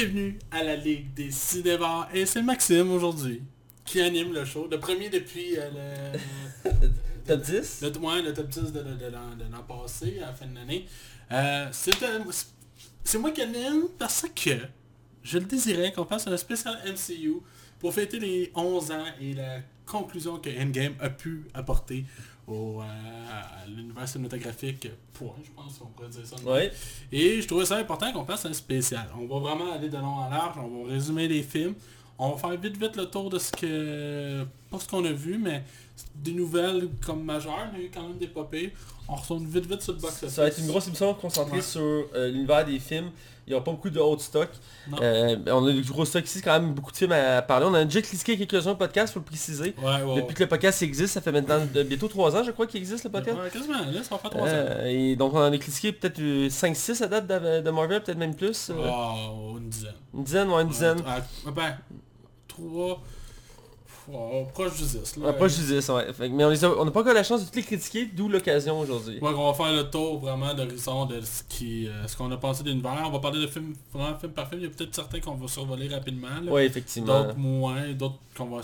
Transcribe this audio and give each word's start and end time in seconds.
bienvenue 0.00 0.38
à 0.50 0.62
la 0.62 0.76
Ligue 0.76 1.12
des 1.12 1.30
Cinémas. 1.30 2.08
Et 2.14 2.24
c'est 2.24 2.40
Maxime 2.42 2.90
aujourd'hui 2.90 3.42
qui 3.84 4.00
anime 4.00 4.32
le 4.32 4.46
show. 4.46 4.66
Le 4.70 4.80
premier 4.80 5.10
depuis 5.10 5.58
euh, 5.58 5.68
le... 6.64 6.70
Top 7.26 7.42
10 7.42 7.82
le, 7.82 7.98
ouais, 7.98 8.22
le 8.22 8.32
top 8.32 8.48
10 8.48 8.60
de, 8.72 8.80
de- 8.82 8.94
de 8.94 9.06
l'an 9.52 9.62
passé, 9.68 10.18
à 10.22 10.28
la 10.28 10.32
fin 10.32 10.46
de 10.46 10.54
l'année. 10.54 10.86
Euh, 11.30 11.68
c'est 13.04 13.18
moi 13.18 13.30
qui 13.30 13.42
anime 13.42 13.88
parce 13.98 14.24
que 14.34 14.50
je 15.22 15.38
le 15.38 15.44
désirais 15.44 15.92
qu'on 15.92 16.06
fasse 16.06 16.26
un 16.26 16.36
spécial 16.38 16.78
MCU 16.86 17.34
pour 17.78 17.92
fêter 17.92 18.18
les 18.18 18.50
11 18.54 18.90
ans 18.92 19.04
et 19.20 19.34
la 19.34 19.58
conclusion 19.84 20.38
que 20.38 20.48
Endgame 20.48 20.94
a 20.98 21.10
pu 21.10 21.44
apporter 21.52 22.04
au, 22.50 22.80
euh, 22.80 22.84
à 22.84 23.66
l'univers 23.66 24.06
cinématographique. 24.08 24.88
Point, 25.14 25.28
je 25.44 25.50
pense 25.50 25.78
qu'on 25.78 25.86
pourrait 25.86 26.08
dire 26.08 26.26
ça. 26.26 26.36
Ouais. 26.44 26.70
Et 27.12 27.40
je 27.40 27.46
trouvais 27.46 27.64
ça 27.66 27.76
important 27.76 28.12
qu'on 28.12 28.24
fasse 28.24 28.44
un 28.46 28.52
spécial. 28.52 29.06
On 29.18 29.26
va 29.26 29.38
vraiment 29.38 29.72
aller 29.72 29.88
de 29.88 29.96
long 29.96 30.06
en 30.06 30.28
large, 30.30 30.56
on 30.58 30.84
va 30.84 30.90
résumer 30.92 31.28
les 31.28 31.42
films. 31.42 31.74
On 32.18 32.32
va 32.32 32.36
faire 32.36 32.58
vite 32.60 32.76
vite 32.76 32.96
le 32.96 33.06
tour 33.06 33.30
de 33.30 33.38
ce 33.38 33.50
que... 33.52 34.44
Pas 34.70 34.78
ce 34.78 34.86
qu'on 34.88 35.04
a 35.06 35.12
vu, 35.12 35.38
mais 35.38 35.62
des 36.14 36.32
nouvelles 36.32 36.88
comme 37.04 37.24
majeures. 37.24 37.68
Il 37.74 37.78
y 37.80 37.82
a 37.82 37.86
eu 37.86 37.90
quand 37.92 38.02
même 38.02 38.18
des 38.18 38.26
popées. 38.28 38.72
On 39.08 39.14
retourne 39.14 39.44
vite 39.46 39.66
vite 39.66 39.82
sur 39.82 39.94
le 39.94 39.98
box 40.00 40.26
Ça 40.28 40.42
va 40.42 40.48
être 40.48 40.58
une 40.58 40.66
grosse 40.66 40.86
émission 40.88 41.14
concentrée 41.14 41.56
Ouais. 41.56 41.62
sur 41.62 41.80
euh, 41.80 42.28
l'univers 42.30 42.64
des 42.66 42.78
films. 42.78 43.10
Il 43.50 43.54
n'y 43.54 43.56
aura 43.56 43.64
pas 43.64 43.72
beaucoup 43.72 43.90
de 43.90 43.98
haut 43.98 44.16
stock. 44.16 44.48
Euh, 45.02 45.36
on 45.48 45.66
a 45.66 45.72
du 45.72 45.82
gros 45.90 46.04
stock 46.04 46.24
ici, 46.24 46.40
quand 46.40 46.52
même 46.52 46.72
beaucoup 46.72 46.92
de 46.92 46.96
films 46.96 47.10
à 47.10 47.42
parler. 47.42 47.66
On 47.68 47.74
a 47.74 47.84
déjà 47.84 48.00
cliqué 48.00 48.38
quelques-uns 48.38 48.76
podcasts, 48.76 49.12
faut 49.12 49.18
le 49.18 49.24
préciser. 49.24 49.74
Ouais, 49.82 50.02
ouais, 50.04 50.14
Depuis 50.22 50.36
que 50.36 50.44
le 50.44 50.48
podcast 50.48 50.80
existe, 50.84 51.14
ça 51.14 51.20
fait 51.20 51.32
maintenant 51.32 51.58
de- 51.74 51.82
bientôt 51.82 52.06
3 52.06 52.36
ans, 52.36 52.44
je 52.44 52.52
crois, 52.52 52.68
qu'il 52.68 52.78
existe 52.78 53.02
le 53.02 53.10
podcast. 53.10 53.36
Quasiment, 53.52 53.74
là, 53.78 54.02
ça 54.04 54.14
va 54.14 54.18
faire 54.18 54.30
3 54.30 54.42
ans. 54.42 54.46
Euh, 54.46 54.84
et 54.86 55.16
donc 55.16 55.34
on 55.34 55.38
en 55.40 55.52
a 55.52 55.58
cliqué 55.58 55.90
peut-être 55.90 56.20
5-6 56.20 57.02
à 57.02 57.08
date 57.08 57.26
de, 57.26 57.60
de 57.60 57.70
Marvel, 57.70 58.00
peut-être 58.04 58.18
même 58.18 58.36
plus. 58.36 58.70
euh, 58.70 58.74
Oh, 58.88 59.56
une 59.58 59.68
dizaine. 59.68 59.94
Une 60.14 60.22
dizaine, 60.22 60.48
ouais, 60.48 60.62
une 60.62 60.68
dizaine. 60.68 60.98
Ouais, 60.98 61.52
ben, 61.52 61.76
3... 62.46 63.02
proche 64.52 64.76
du 64.76 64.82
10. 64.84 65.16
Là. 65.16 65.32
Pas 65.32 65.48
juste 65.48 65.66
10, 65.66 65.88
ouais. 65.90 66.12
Fait 66.12 66.28
mais 66.28 66.44
on 66.44 66.48
on 66.78 66.84
n'a 66.84 66.90
pas 66.90 67.00
encore 67.00 67.14
la 67.14 67.22
chance 67.22 67.40
de 67.40 67.46
toutes 67.46 67.56
les 67.56 67.62
critiquer, 67.62 68.06
d'où 68.06 68.28
l'occasion 68.28 68.78
aujourd'hui. 68.80 69.18
Ouais, 69.20 69.30
on 69.34 69.50
va 69.50 69.54
faire 69.54 69.72
le 69.72 69.90
tour 69.90 70.18
vraiment 70.18 70.52
d'horizon 70.54 71.06
de 71.06 71.20
ce 71.20 71.42
qui, 71.48 71.86
euh, 71.88 72.06
ce 72.06 72.16
qu'on 72.16 72.30
a 72.30 72.36
pensé 72.36 72.62
de 72.62 72.68
l'univers. 72.70 73.02
On 73.06 73.10
va 73.10 73.18
parler 73.18 73.40
de 73.40 73.46
films, 73.46 73.74
vraiment 73.92 74.16
film 74.18 74.32
par 74.32 74.48
film. 74.48 74.60
Il 74.62 74.64
y 74.64 74.66
a 74.66 74.70
peut-être 74.74 74.94
certains 74.94 75.20
qu'on 75.20 75.34
va 75.34 75.48
survoler 75.48 75.88
rapidement. 75.88 76.28
Ouais, 76.48 76.66
effectivement. 76.66 77.22
D'autres 77.24 77.38
moins, 77.38 77.88
d'autres 77.92 78.18
qu'on 78.36 78.46
va 78.46 78.60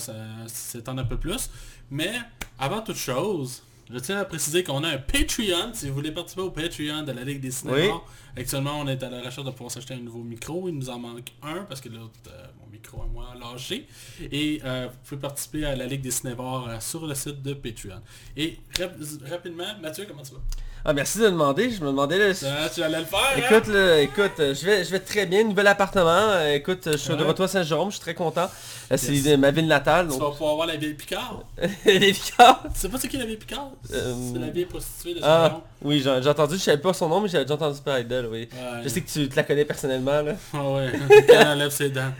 s'étendre 0.46 1.00
un 1.02 1.04
peu 1.06 1.16
plus. 1.16 1.50
Mais 1.90 2.12
avant 2.58 2.80
toute 2.80 2.96
chose, 2.96 3.62
je 3.92 3.98
tiens 3.98 4.18
à 4.18 4.24
préciser 4.24 4.64
qu'on 4.64 4.82
a 4.82 4.88
un 4.88 4.98
Patreon. 4.98 5.70
Si 5.72 5.88
vous 5.88 5.94
voulez 5.94 6.10
participer 6.10 6.42
au 6.42 6.50
Patreon 6.50 7.02
de 7.04 7.12
la 7.12 7.22
Ligue 7.22 7.40
des 7.40 7.52
Cinémas, 7.52 7.76
Oui. 7.78 7.90
actuellement 8.36 8.80
on 8.80 8.88
est 8.88 9.00
à 9.02 9.08
la 9.10 9.18
recherche 9.18 9.44
de 9.44 9.50
pouvoir 9.52 9.70
s'acheter 9.70 9.94
un 9.94 10.00
nouveau 10.00 10.24
micro. 10.24 10.68
Il 10.68 10.74
nous 10.74 10.90
en 10.90 10.98
manque 10.98 11.32
un 11.42 11.62
parce 11.68 11.80
que 11.80 11.88
l'autre, 11.88 12.10
euh, 12.28 12.46
micro 12.86 13.02
à 13.02 13.06
moi 13.06 13.26
a 13.34 13.52
lâché. 13.52 13.86
Et 14.30 14.60
euh, 14.64 14.86
vous 14.90 14.98
pouvez 15.08 15.20
participer 15.20 15.64
à 15.66 15.74
la 15.76 15.86
Ligue 15.86 16.02
des 16.02 16.10
Cinévores 16.10 16.68
euh, 16.68 16.76
sur 16.80 17.06
le 17.06 17.14
site 17.14 17.42
de 17.42 17.54
Patreon. 17.54 18.00
Et 18.36 18.58
rap- 18.78 18.94
rapidement, 19.30 19.64
Mathieu, 19.82 20.04
comment 20.08 20.22
tu 20.22 20.32
vas? 20.32 20.40
Ah, 20.88 20.92
merci 20.92 21.18
de 21.18 21.24
demander. 21.24 21.68
Je 21.70 21.80
me 21.80 21.88
demandais 21.88 22.16
là, 22.16 22.32
Ah, 22.44 22.68
Tu 22.72 22.80
allais 22.80 23.00
le 23.00 23.04
faire 23.06 23.18
hein? 23.18 23.38
Écoute, 23.50 23.66
là, 23.66 24.00
écoute, 24.00 24.38
euh, 24.38 24.54
je 24.54 24.64
vais, 24.64 24.84
je 24.84 24.90
vais 24.92 25.00
très 25.00 25.26
bien, 25.26 25.42
nouvel 25.42 25.66
appartement. 25.66 26.40
écoute, 26.54 26.82
je 26.92 26.96
suis 26.96 27.10
de 27.16 27.22
Ouais. 27.22 27.24
retour 27.28 27.46
à 27.46 27.48
Saint-Jérôme, 27.48 27.90
je 27.90 27.96
suis 27.96 28.02
très 28.02 28.14
content. 28.14 28.48
C'est 28.94 29.12
Yes. 29.12 29.24
de 29.24 29.34
ma 29.36 29.50
ville 29.50 29.66
natale, 29.66 30.06
Tu 30.06 30.12
donc. 30.12 30.20
vas 30.20 30.30
pouvoir 30.30 30.54
voir 30.54 30.66
la 30.68 30.76
vieille 30.76 30.94
Picard. 30.94 31.42
Tu 31.60 32.14
sais 32.14 32.88
pas 32.88 32.98
c'est 33.00 33.08
qui 33.08 33.16
la 33.16 33.24
vieille 33.26 33.36
Picard? 33.36 33.70
C'est 33.82 34.38
la 34.38 34.50
vieille 34.50 34.66
prostituée 34.66 35.14
de 35.14 35.20
Ah, 35.24 35.48
Saint-Jean. 35.50 35.64
oui, 35.82 36.00
j'ai 36.02 36.28
entendu, 36.28 36.54
je 36.54 36.60
savais 36.60 36.78
pas 36.80 36.92
son 36.92 37.08
nom, 37.08 37.20
mais 37.20 37.28
j'avais 37.28 37.44
déjà 37.44 37.54
entendu 37.54 37.80
parler 37.80 38.04
d'elle, 38.04 38.26
oui. 38.26 38.48
Ouais. 38.52 38.82
Je 38.84 38.88
sais 38.88 39.00
que 39.00 39.10
tu 39.10 39.28
te 39.28 39.34
la 39.34 39.42
connais 39.42 39.64
personnellement, 39.64 40.22
là. 40.22 40.34
Ah 40.54 40.70
ouais, 40.70 40.92
quand 41.26 41.34
elle 41.34 41.48
enlève 41.48 41.70
ses 41.70 41.90
dents. 41.90 42.12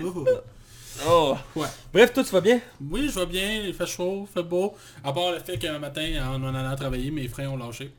Oh. 1.08 1.36
Ouais. 1.54 1.66
Bref, 1.92 2.12
toi, 2.12 2.24
tu 2.24 2.30
vas 2.30 2.40
bien? 2.40 2.60
Oui, 2.80 3.08
je 3.12 3.18
vais 3.18 3.26
bien, 3.26 3.62
il 3.64 3.74
fait 3.74 3.86
chaud, 3.86 4.26
il 4.28 4.32
fait 4.32 4.42
beau. 4.42 4.74
À 5.04 5.12
part 5.12 5.32
le 5.32 5.38
fait 5.40 5.58
qu'un 5.58 5.78
matin, 5.78 6.02
en 6.32 6.42
en 6.42 6.54
allant 6.54 6.76
travailler, 6.76 7.10
mes 7.10 7.28
freins 7.28 7.48
ont 7.48 7.56
lâché. 7.56 7.92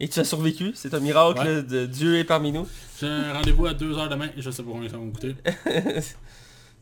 Et 0.00 0.08
tu 0.08 0.18
as 0.20 0.24
survécu, 0.24 0.72
c'est 0.74 0.92
un 0.94 1.00
miracle, 1.00 1.40
Ouais. 1.40 1.62
de 1.62 1.86
Dieu 1.86 2.18
est 2.18 2.24
parmi 2.24 2.52
nous. 2.52 2.66
J'ai 3.00 3.06
un 3.06 3.32
rendez-vous 3.32 3.66
à 3.66 3.72
2h 3.74 4.08
demain 4.08 4.28
et 4.36 4.42
je 4.42 4.50
sais 4.50 4.62
pas 4.62 4.70
combien 4.72 4.88
ça 4.88 4.96
va 4.98 5.04
me 5.04 5.12
coûter. 5.12 5.34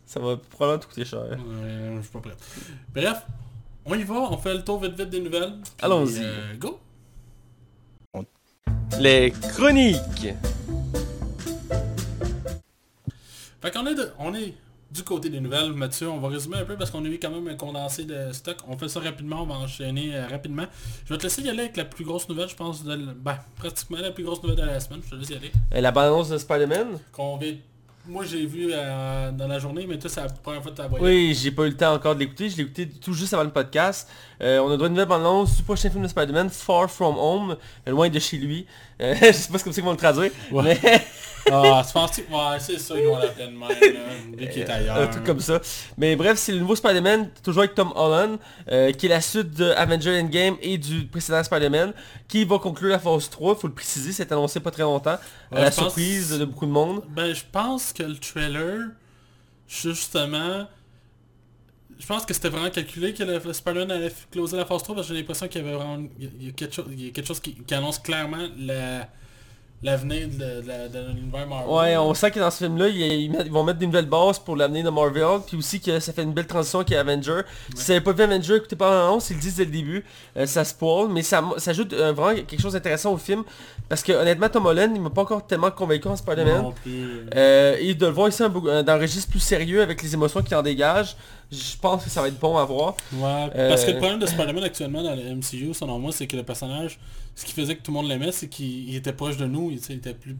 Ça 0.05 0.21
va 0.21 0.37
probablement 0.37 0.81
te 0.82 0.87
coûter 0.88 1.05
cher. 1.06 1.21
Euh, 1.22 1.97
je 1.97 2.03
suis 2.03 2.11
pas 2.11 2.19
prêt. 2.19 2.32
Bref, 2.93 3.22
on 3.87 3.94
y 3.94 4.03
va, 4.03 4.15
on 4.15 4.37
fait 4.37 4.53
le 4.53 4.62
tour 4.62 4.78
vite 4.81 4.99
vite 4.99 5.09
des 5.09 5.21
nouvelles. 5.21 5.55
Allons-y. 5.81 6.19
euh, 6.21 6.55
go 6.59 6.78
Les 9.00 9.31
chroniques 9.31 10.34
Fait 13.62 13.71
qu'on 13.71 13.87
est, 13.87 13.94
de- 13.94 14.11
on 14.19 14.34
est 14.34 14.55
du 14.93 15.03
côté 15.05 15.31
des 15.31 15.41
nouvelles, 15.41 15.73
Mathieu, 15.73 16.09
on 16.09 16.19
va 16.19 16.29
résumer 16.29 16.59
un 16.59 16.65
peu 16.65 16.77
parce 16.77 16.91
qu'on 16.91 17.05
a 17.05 17.09
eu 17.09 17.19
quand 17.19 17.31
même 17.31 17.49
un 17.49 17.55
condensé 17.55 18.05
de 18.05 18.33
stock. 18.33 18.57
On 18.69 18.77
fait 18.77 18.89
ça 18.89 19.01
rapidement, 19.01 19.43
on 19.43 19.47
va 19.47 19.55
enchaîner 19.55 20.15
euh, 20.15 20.27
rapidement. 20.27 20.65
Je 21.07 21.15
vais 21.15 21.19
te 21.19 21.23
laisser 21.25 21.43
y 21.43 21.49
aller 21.49 21.61
avec 21.61 21.77
la 21.77 21.85
plus 21.87 22.05
grosse 22.05 22.29
nouvelle, 22.29 22.49
je 22.49 22.55
pense, 22.57 22.85
de, 22.85 22.97
ben, 22.97 23.39
pratiquement 23.57 23.99
la 23.99 24.11
plus 24.11 24.25
grosse 24.25 24.43
nouvelle 24.43 24.59
de 24.59 24.63
la 24.65 24.81
semaine. 24.81 25.01
Je 25.05 25.11
te 25.11 25.15
laisse 25.15 25.31
y 25.31 25.35
aller. 25.35 25.53
Euh, 25.75 25.81
La 25.81 25.91
bande-annonce 25.93 26.29
de 26.29 26.37
Spider-Man? 26.39 26.99
Qu'on 27.13 27.39
vient- 27.39 27.55
Moi 28.07 28.25
j'ai 28.25 28.45
vu 28.45 28.69
euh, 28.73 29.31
dans 29.31 29.47
la 29.47 29.59
journée, 29.61 29.87
mais 29.89 29.97
toi 29.99 30.11
c'est 30.11 30.21
la 30.21 30.29
première 30.29 30.61
fois 30.63 30.73
que 30.73 30.77
tu 30.77 30.83
as 30.83 30.89
voyé. 30.89 31.05
Oui, 31.05 31.39
j'ai 31.41 31.53
pas 31.53 31.63
eu 31.63 31.69
le 31.71 31.77
temps 31.77 31.95
encore 31.95 32.15
de 32.15 32.21
l'écouter, 32.21 32.51
je 32.51 32.57
l'ai 32.57 32.65
écouté 32.65 32.89
tout 32.89 33.13
juste 33.15 33.33
avant 33.33 33.45
le 33.45 33.51
podcast. 33.53 34.09
Euh, 34.43 34.59
on 34.59 34.71
a 34.73 34.75
droit 34.77 34.87
à 34.87 34.89
une 34.89 34.95
nouvelle 34.95 35.07
bande-annonce 35.09 35.57
du 35.57 35.63
prochain 35.63 35.89
film 35.89 36.03
de 36.03 36.09
Spider-Man, 36.09 36.51
Far 36.51 36.91
From 36.91 37.17
Home, 37.17 37.57
loin 37.87 38.09
de 38.09 38.19
chez 38.19 38.39
lui. 38.39 38.67
Je 39.01 39.15
sais 39.33 39.51
pas 39.53 39.59
c'est 39.59 39.63
comme 39.65 39.73
ça 39.73 39.81
qu'ils 39.81 39.85
vont 39.85 39.93
le 39.93 39.97
traduire, 39.97 40.33
Ouais. 40.51 40.79
mais 40.83 41.07
Ah, 41.51 41.83
tu 41.87 41.93
penses. 41.93 42.19
Ouais, 42.19 42.59
c'est 42.61 42.79
ça, 42.79 42.95
ils 42.99 43.07
vont 43.07 43.19
l'appeler 43.19 43.47
de 43.47 43.53
même, 43.53 44.37
vu 44.37 44.49
qu'il 44.49 44.63
est 44.63 44.71
ailleurs. 44.71 44.97
un 44.97 45.07
truc 45.09 45.25
comme 45.25 45.41
ça. 45.41 45.61
Mais 45.99 46.15
bref, 46.17 46.39
c'est 46.39 46.53
le 46.53 46.59
nouveau 46.61 46.77
Spider-Man, 46.77 47.31
toujours 47.43 47.63
avec 47.63 47.75
Tom 47.75 47.93
Holland, 47.97 48.39
euh, 48.71 48.93
qui 48.93 49.07
est 49.07 49.09
la 49.09 49.21
suite 49.21 49.53
de 49.55 49.71
Avenger 49.73 50.21
Endgame 50.21 50.57
et 50.63 50.79
du 50.79 51.05
précédent 51.07 51.43
Spider-Man, 51.43 51.93
qui 52.29 52.45
va 52.45 52.59
conclure 52.59 52.91
la 52.91 52.99
phase 52.99 53.29
3, 53.31 53.57
faut 53.57 53.67
le 53.67 53.75
préciser, 53.75 54.13
c'est 54.13 54.31
annoncé 54.33 54.61
pas 54.61 54.71
très 54.71 54.83
longtemps, 54.85 55.19
Ouais, 55.51 55.59
à 55.59 55.63
la 55.63 55.71
pense- 55.71 55.85
surprise 55.87 56.39
de 56.39 56.45
beaucoup 56.45 56.67
de 56.67 56.71
monde. 56.71 57.03
Ben, 57.09 57.35
je 57.35 57.43
pense 57.51 57.93
que 57.93 58.03
le 58.05 58.17
trailer, 58.17 58.89
justement... 59.69 60.67
Je 61.99 62.07
pense 62.07 62.27
que 62.27 62.35
c'était 62.35 62.49
vraiment 62.49 62.71
calculé 62.71 63.15
que 63.15 63.23
le 63.23 63.53
Spider-Man 63.53 63.91
allait 63.93 64.13
closer 64.31 64.57
la 64.57 64.65
phase 64.65 64.83
3 64.83 64.97
parce 64.97 65.07
que 65.07 65.15
j'ai 65.15 65.21
l'impression 65.21 65.47
qu'il 65.47 65.63
y 65.63 65.65
avait 65.65 65.77
vraiment... 65.77 66.05
Il 66.19 66.47
y 66.47 66.49
a 66.49 66.53
quelque 66.53 66.75
chose, 66.75 66.87
il 66.91 67.05
y 67.05 67.09
a 67.09 67.11
quelque 67.13 67.27
chose 67.29 67.39
qui, 67.41 67.55
qui 67.55 67.75
annonce 67.75 67.99
clairement 68.01 68.49
la- 68.59 69.09
l'avenir 69.82 70.28
de, 70.28 70.60
de 70.88 71.12
l'univers 71.12 71.47
Marvel. 71.47 71.75
Ouais, 71.75 71.97
on 71.97 72.15
sent 72.15 72.31
que 72.31 72.38
dans 72.38 72.50
ce 72.50 72.65
film-là, 72.65 72.88
ils, 72.88 73.50
vont 73.50 73.65
mettre 73.65 73.78
des 73.81 73.87
nouvelles 73.87 74.06
bases 74.06 74.38
pour 74.38 74.56
l'avenir 74.56 74.84
de 74.84 74.91
Marvel, 74.91 75.41
puis 75.47 75.56
aussi 75.56 75.81
que 75.81 75.98
ça 75.98 76.12
fait 76.12 76.22
une 76.22 76.32
belle 76.32 76.47
transition 76.47 76.81
avec 76.81 76.93
Avenger. 76.93 77.41
Si 77.75 77.87
vous 77.87 77.93
n'avez 77.93 78.00
pas 78.00 78.12
vu 78.12 78.22
Avenger, 78.22 78.56
écoutez 78.56 78.76
pas 78.76 78.91
l'annonce, 78.91 79.31
ils 79.31 79.37
le 79.37 79.41
disent 79.41 79.56
dès 79.56 79.65
le 79.65 79.70
début, 79.70 80.04
euh, 80.37 80.47
ça 80.47 80.65
spoil, 80.65 81.09
mais 81.10 81.22
ça, 81.22 81.43
ça 81.56 81.70
ajoute 81.70 81.93
euh, 81.93 82.12
vraiment 82.12 82.34
quelque 82.34 82.60
chose 82.60 82.75
d'intéressant 82.75 83.12
au 83.12 83.19
film, 83.19 83.43
parce 83.88 84.03
que 84.03 84.12
honnêtement, 84.12 84.48
Tom 84.48 84.65
Holland, 84.66 84.93
il 84.94 85.03
m'a 85.03 85.10
pas 85.10 85.20
encore 85.22 85.47
tellement 85.47 85.70
convaincu 85.70 86.09
en 86.09 86.16
Spider-Man. 86.16 86.72
Euh, 87.34 87.76
et 87.78 87.94
de 87.94 88.06
le 88.06 88.12
voir 88.12 88.28
ici 88.28 88.43
un 88.43 88.50
euh, 88.50 88.82
dans 88.82 88.93
un 88.93 88.99
registre 88.99 89.31
plus 89.31 89.41
sérieux 89.41 89.82
avec 89.82 90.03
les 90.03 90.14
émotions 90.14 90.43
qu'il 90.43 90.56
en 90.56 90.62
dégage, 90.62 91.16
je 91.53 91.77
pense 91.77 92.05
que 92.05 92.11
ça 92.11 92.23
va 92.23 92.29
être 92.29 92.39
bon 92.39 92.57
à 92.57 92.65
voir. 92.65 92.97
Ouais, 93.13 93.51
Euh, 93.55 93.69
parce 93.69 93.85
que 93.85 93.91
le 93.91 93.99
problème 93.99 94.19
de 94.19 94.27
Spider-Man 94.27 94.65
actuellement 94.65 95.03
dans 95.03 95.15
le 95.15 95.35
MCU, 95.35 95.75
selon 95.75 95.99
moi, 95.99 96.11
c'est 96.11 96.27
que 96.27 96.37
le 96.37 96.43
personnage, 96.43 96.99
ce 97.35 97.45
qui 97.45 97.53
faisait 97.53 97.77
que 97.77 97.83
tout 97.83 97.91
le 97.91 97.99
monde 97.99 98.09
l'aimait, 98.09 98.33
c'est 98.33 98.49
qu'il 98.49 98.89
il 98.89 98.97
était 98.97 99.13
proche 99.13 99.37
de 99.37 99.45
nous, 99.45 99.71
il, 99.71 99.77
était 99.77 100.15
plus... 100.15 100.33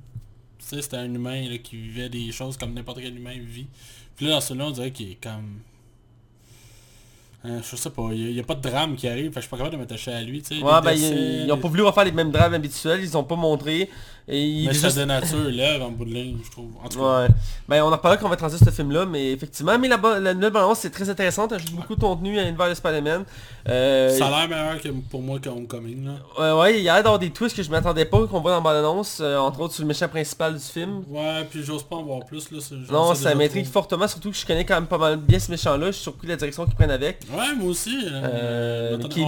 Tu 0.59 0.65
sais, 0.67 0.81
c'était 0.81 0.97
un 0.97 1.12
humain 1.12 1.49
là, 1.49 1.59
qui 1.59 1.77
vivait 1.77 2.09
des 2.09 2.33
choses 2.33 2.56
comme 2.56 2.72
n'importe 2.72 3.01
quel 3.03 3.15
humain 3.15 3.34
vit. 3.39 3.67
Puis 4.17 4.27
là, 4.27 4.33
dans 4.33 4.41
celui-là, 4.41 4.67
on 4.67 4.71
dirait 4.71 4.91
qu'il 4.91 5.11
est 5.11 5.22
comme... 5.22 5.61
Hein, 7.45 7.61
je 7.69 7.75
sais 7.75 7.91
pas, 7.91 8.09
il 8.13 8.33
n'y 8.33 8.41
a, 8.41 8.45
pas 8.45 8.54
de 8.54 8.63
drame 8.63 8.95
qui 8.95 9.09
arrive, 9.09 9.33
je 9.34 9.41
suis 9.41 9.48
pas 9.48 9.57
capable 9.57 9.75
de 9.75 9.81
m'attacher 9.81 10.13
à 10.13 10.22
lui. 10.22 10.45
Ouais, 10.51 10.81
ben, 10.81 10.92
ils, 10.92 11.45
ils 11.45 11.53
ont 11.53 11.59
pas 11.59 11.66
voulu 11.66 11.83
refaire 11.83 12.04
les 12.04 12.13
mêmes 12.13 12.31
drames 12.31 12.54
habituels, 12.54 13.01
ils 13.03 13.16
ont 13.16 13.25
pas 13.25 13.34
montré. 13.34 13.91
Et 14.28 14.65
Mais 14.66 14.71
est 14.71 14.74
ça 14.74 14.86
juste- 14.89 14.98
dénature 14.98 15.51
l'œuvre 15.51 15.86
en 15.86 15.91
bout 15.91 16.04
de 16.04 16.15
ligne, 16.15 16.39
je 16.45 16.51
trouve. 16.51 16.71
En 16.83 16.89
tout 16.89 16.98
cas. 17.01 17.22
Ouais. 17.22 17.28
Ben 17.69 17.83
on 17.83 17.89
en 17.89 17.91
reparlera 17.92 18.16
quand 18.19 18.27
on 18.27 18.30
va 18.30 18.36
transiger 18.36 18.65
ce 18.65 18.71
film 18.71 18.92
là, 18.92 19.04
mais 19.04 19.33
effectivement, 19.33 19.77
mais 19.78 19.89
la, 19.89 19.98
la 20.21 20.33
nouvelle 20.34 20.53
balance 20.53 20.78
c'est 20.80 20.91
très 20.91 21.09
intéressante, 21.10 21.51
elle 21.53 21.59
ajoute 21.59 21.72
beaucoup 21.72 21.97
de 21.97 22.01
contenu 22.01 22.39
à 22.39 22.45
l'univers 22.45 22.69
de 22.69 22.74
Spider-Man. 22.74 23.24
Euh, 23.69 24.16
Ça 24.16 24.27
a 24.27 24.30
l'air 24.47 24.48
meilleur 24.48 24.80
que 24.80 24.89
pour 25.10 25.22
moi 25.22 25.39
que 25.41 25.48
Homecoming, 25.48 26.07
là. 26.07 26.13
ouais, 26.57 26.60
ouais, 26.60 26.78
il 26.78 26.84
y 26.84 26.89
a 26.89 26.95
l'air 26.95 27.03
d'avoir 27.03 27.19
des 27.19 27.30
twists 27.30 27.57
que 27.57 27.63
je 27.63 27.71
m'attendais 27.71 28.04
pas 28.04 28.27
qu'on 28.27 28.41
voit 28.41 28.53
dans 28.53 28.59
la 28.59 28.63
bande-annonce, 28.63 29.19
euh, 29.21 29.36
entre 29.39 29.60
autres 29.60 29.74
sur 29.74 29.83
le 29.83 29.89
méchant 29.89 30.09
principal 30.09 30.54
du 30.54 30.60
film. 30.65 31.03
Ouais, 31.09 31.45
puis 31.51 31.63
j'ose 31.65 31.83
pas 31.83 31.97
en 31.97 32.03
voir 32.04 32.24
plus, 32.24 32.51
là. 32.53 32.59
Non, 32.91 33.15
ça 33.15 33.34
m'intrigue 33.34 33.66
fortement, 33.66 34.07
surtout 34.07 34.30
que 34.30 34.36
je 34.36 34.47
connais 34.47 34.65
quand 34.65 34.74
même 34.74 34.86
pas 34.86 34.98
mal 34.98 35.16
bien 35.16 35.39
ce 35.41 35.51
méchant-là, 35.51 35.86
je 35.86 35.92
suis 35.92 36.03
surpris 36.03 36.27
de 36.28 36.33
la 36.33 36.36
direction 36.36 36.65
qu'ils 36.65 36.74
prennent 36.74 36.91
avec. 36.91 37.21
Ouais, 37.33 37.54
moi 37.57 37.71
aussi. 37.71 37.97
euh, 38.13 38.98
qui 39.09 39.22
est 39.22 39.24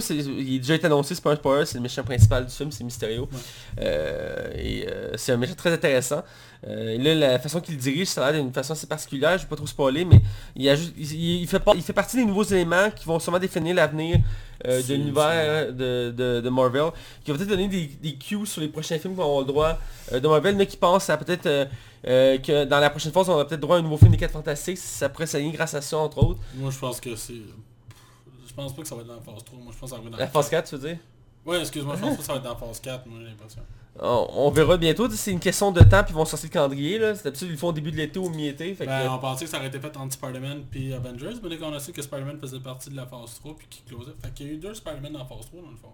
c'est, 0.00 0.14
il 0.16 0.56
a 0.56 0.58
déjà 0.58 0.74
été 0.74 0.86
annoncé, 0.86 1.14
c'est 1.14 1.22
pas 1.24 1.32
un 1.32 1.36
spoiler, 1.36 1.64
c'est 1.66 1.78
le 1.78 1.82
méchant 1.82 2.02
principal 2.02 2.44
du 2.46 2.52
film, 2.52 2.70
c'est 2.70 2.84
Mysterio. 2.84 3.28
Ouais. 3.32 3.82
Euh, 4.26 4.50
et 4.56 4.86
euh, 4.88 5.12
c'est 5.16 5.32
un 5.32 5.36
méchant 5.36 5.54
très 5.54 5.72
intéressant. 5.72 6.22
Euh, 6.66 6.94
et 6.94 6.98
là, 6.98 7.14
la 7.14 7.38
façon 7.38 7.60
qu'il 7.60 7.76
dirige, 7.76 8.08
ça 8.08 8.26
a 8.26 8.32
l'air 8.32 8.42
d'une 8.42 8.52
façon 8.52 8.72
assez 8.72 8.86
particulière, 8.86 9.38
je 9.38 9.42
vais 9.44 9.48
pas 9.48 9.56
trop 9.56 9.66
spoiler, 9.66 10.04
mais 10.04 10.20
il, 10.56 10.68
ajoute, 10.68 10.92
il, 10.96 11.42
il 11.42 11.46
fait, 11.46 11.62
il 11.74 11.82
fait 11.82 11.92
partie 11.92 12.16
des 12.16 12.24
nouveaux 12.24 12.42
éléments 12.42 12.90
qui 12.90 13.04
vont 13.04 13.18
sûrement 13.18 13.38
définir 13.38 13.74
l'avenir 13.74 14.18
euh, 14.66 14.82
de 14.82 14.94
l'univers 14.94 15.72
de, 15.72 16.10
de, 16.16 16.40
de 16.40 16.48
Marvel, 16.48 16.90
qui 17.24 17.30
va 17.30 17.36
peut-être 17.36 17.50
donner 17.50 17.68
des, 17.68 17.86
des 17.86 18.14
cues 18.14 18.46
sur 18.46 18.60
les 18.60 18.68
prochains 18.68 18.98
films 18.98 19.14
qu'on 19.14 19.22
avoir 19.22 19.40
le 19.40 19.46
droit 19.46 19.78
euh, 20.12 20.20
de 20.20 20.26
Marvel, 20.26 20.56
mais 20.56 20.66
qui 20.66 20.76
pensent 20.76 21.10
à 21.10 21.16
peut-être 21.16 21.46
euh, 21.46 22.38
que 22.38 22.64
dans 22.64 22.80
la 22.80 22.90
prochaine 22.90 23.12
phase, 23.12 23.28
on 23.28 23.34
aura 23.34 23.46
peut-être 23.46 23.60
droit 23.60 23.76
à 23.76 23.78
un 23.78 23.82
nouveau 23.82 23.98
film 23.98 24.10
des 24.10 24.16
4 24.16 24.32
Fantastiques, 24.32 24.78
ça 24.78 25.08
pourrait 25.08 25.26
s'aligner 25.26 25.52
grâce 25.52 25.74
à 25.74 25.80
ça, 25.82 25.98
entre 25.98 26.18
autres. 26.18 26.40
Moi, 26.54 26.70
je 26.70 26.78
pense 26.78 27.00
que 27.00 27.14
c'est... 27.14 27.34
Je 28.48 28.54
pense 28.54 28.74
pas 28.74 28.82
que 28.82 28.88
ça 28.88 28.94
va 28.94 29.02
être 29.02 29.08
dans 29.08 29.16
la 29.16 29.20
phase 29.20 29.44
3. 29.44 29.58
Moi, 29.58 29.72
je 29.74 29.78
pense 29.78 29.90
que 29.90 29.96
ça 29.96 30.00
va 30.00 30.06
être 30.06 30.12
dans 30.12 30.18
La 30.18 30.28
phase 30.28 30.48
4, 30.48 30.68
tu 30.68 30.76
veux 30.76 30.88
dire? 30.88 30.98
Ouais, 31.44 31.60
excuse-moi, 31.60 31.94
je 31.96 32.00
pense 32.00 32.10
pas 32.12 32.16
que 32.16 32.24
ça 32.24 32.32
va 32.32 32.38
être 32.38 32.44
dans 32.44 32.50
la 32.50 32.56
phase 32.56 32.80
4, 32.80 33.06
moi, 33.06 33.18
j'ai 33.20 33.28
l'impression. 33.28 33.62
On, 34.00 34.28
on 34.34 34.50
verra 34.50 34.76
bientôt, 34.76 35.08
c'est 35.10 35.32
une 35.32 35.40
question 35.40 35.72
de 35.72 35.80
temps, 35.80 36.02
puis 36.02 36.12
ils 36.12 36.16
vont 36.16 36.24
sortir 36.24 36.48
le 36.48 36.52
calendrier, 36.52 36.98
là. 36.98 37.14
C'est 37.14 37.24
d'habitude, 37.24 37.48
ils 37.48 37.52
le 37.52 37.56
font 37.56 37.68
au 37.68 37.72
début 37.72 37.90
de 37.90 37.96
l'été 37.96 38.18
ou 38.18 38.28
mi-été, 38.28 38.74
fait 38.74 38.84
que... 38.84 38.90
Ben, 38.90 39.10
on 39.10 39.18
pensait 39.18 39.44
que 39.44 39.50
ça 39.50 39.58
aurait 39.58 39.68
été 39.68 39.80
fait 39.80 39.96
entre 39.96 40.12
Spider-Man 40.12 40.64
puis 40.70 40.92
Avengers, 40.92 41.34
mais 41.42 41.48
dès 41.48 41.56
qu'on 41.56 41.72
a 41.72 41.80
su 41.80 41.92
que 41.92 42.02
Spider-man 42.02 42.38
faisait 42.38 42.60
partie 42.60 42.90
de 42.90 42.96
la 42.96 43.06
phase 43.06 43.38
3 43.40 43.56
puis 43.56 43.66
qu'il 43.68 43.84
closait. 43.84 44.12
Fait 44.22 44.32
qu'il 44.34 44.46
y 44.46 44.50
a 44.50 44.52
eu 44.52 44.56
deux 44.58 44.74
Spider-Man 44.74 45.12
dans 45.12 45.20
la 45.20 45.24
phase 45.24 45.46
3 45.46 45.62
dans 45.62 45.70
le 45.70 45.76
fond. 45.76 45.92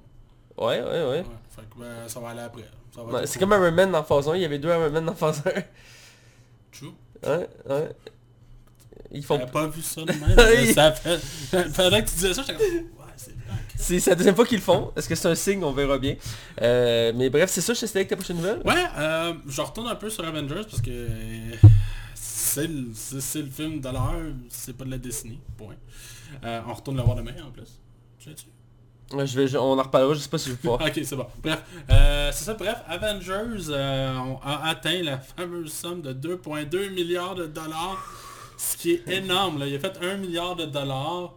Ouais, 0.58 0.82
ouais, 0.82 0.90
ouais. 0.90 1.04
Ouais. 1.20 1.24
Fait 1.50 1.62
que 1.62 1.78
ben, 1.78 2.08
ça 2.08 2.20
va 2.20 2.30
aller 2.30 2.40
après. 2.40 2.64
Ça 2.94 3.02
va 3.02 3.12
Ouais, 3.12 3.22
être 3.22 3.28
c'est 3.28 3.38
comme 3.38 3.52
Iron 3.52 3.72
Man 3.72 3.92
dans 3.92 4.02
phase 4.02 4.28
1, 4.28 4.36
il 4.36 4.42
y 4.42 4.44
avait 4.44 4.58
deux 4.58 4.68
Iron 4.68 4.90
Man 4.90 5.06
dans 5.06 5.14
phase 5.14 5.42
1. 5.46 5.50
True. 6.72 6.92
Ouais, 7.24 7.48
ouais. 7.68 7.88
Ils 9.12 9.24
font... 9.24 9.38
J'avais 9.38 9.50
pas 9.50 9.66
vu 9.66 9.82
ça 9.82 10.00
de 10.02 10.12
même. 10.12 10.72
ça 10.74 10.92
fait... 10.92 11.20
Pendant 11.76 12.00
que 12.00 12.08
tu 12.08 12.14
disais 12.14 12.34
ça, 12.34 12.42
j'étais 12.42 12.58
comme... 12.58 13.01
C'est 13.82 14.06
la 14.06 14.14
deuxième 14.14 14.34
fois 14.36 14.46
qu'ils 14.46 14.58
le 14.58 14.62
font. 14.62 14.92
Est-ce 14.96 15.08
que 15.08 15.14
c'est 15.14 15.28
un 15.28 15.34
signe? 15.34 15.62
On 15.64 15.72
verra 15.72 15.98
bien. 15.98 16.14
Euh, 16.60 17.12
mais 17.14 17.30
bref, 17.30 17.50
c'est 17.50 17.60
ça, 17.60 17.74
je 17.74 17.84
sais 17.84 17.98
avec 17.98 18.08
ta 18.08 18.16
prochaine 18.16 18.36
nouvelle. 18.36 18.60
Ouais, 18.64 18.84
euh, 18.96 19.34
je 19.46 19.60
retourne 19.60 19.88
un 19.88 19.96
peu 19.96 20.08
sur 20.08 20.24
Avengers 20.24 20.62
parce 20.70 20.80
que 20.80 21.08
c'est 22.14 22.66
le, 22.68 22.88
le 22.92 23.50
film 23.50 23.80
de 23.80 23.88
l'heure, 23.88 24.14
c'est 24.48 24.76
pas 24.76 24.84
de 24.84 24.90
la 24.90 24.98
dessinée, 24.98 25.38
point. 25.56 25.74
Euh, 26.44 26.60
on 26.68 26.74
retourne 26.74 26.96
le 26.96 27.02
voir 27.02 27.16
demain 27.16 27.32
en 27.46 27.50
plus. 27.50 27.80
Ouais, 29.12 29.26
Je 29.26 29.40
vais, 29.40 29.56
on 29.58 29.78
en 29.78 29.82
reparlera, 29.82 30.14
je 30.14 30.20
sais 30.20 30.28
pas 30.28 30.38
si 30.38 30.50
je 30.50 30.54
vais. 30.54 30.68
Ok, 30.72 31.00
c'est 31.02 31.16
bon. 31.16 31.26
Bref, 31.42 31.62
euh, 31.90 32.30
c'est 32.32 32.44
ça. 32.44 32.54
Bref, 32.54 32.76
Avengers 32.88 33.66
euh, 33.68 34.34
a 34.42 34.68
atteint 34.68 35.02
la 35.02 35.18
fameuse 35.18 35.72
somme 35.72 36.00
de 36.02 36.12
2,2 36.12 36.90
milliards 36.90 37.34
de 37.34 37.46
dollars, 37.46 37.98
ce 38.56 38.76
qui 38.76 38.92
est 38.92 39.08
énorme. 39.08 39.58
Là. 39.58 39.66
Il 39.66 39.74
a 39.74 39.78
fait 39.78 39.98
1 40.00 40.16
milliard 40.16 40.56
de 40.56 40.66
dollars 40.66 41.34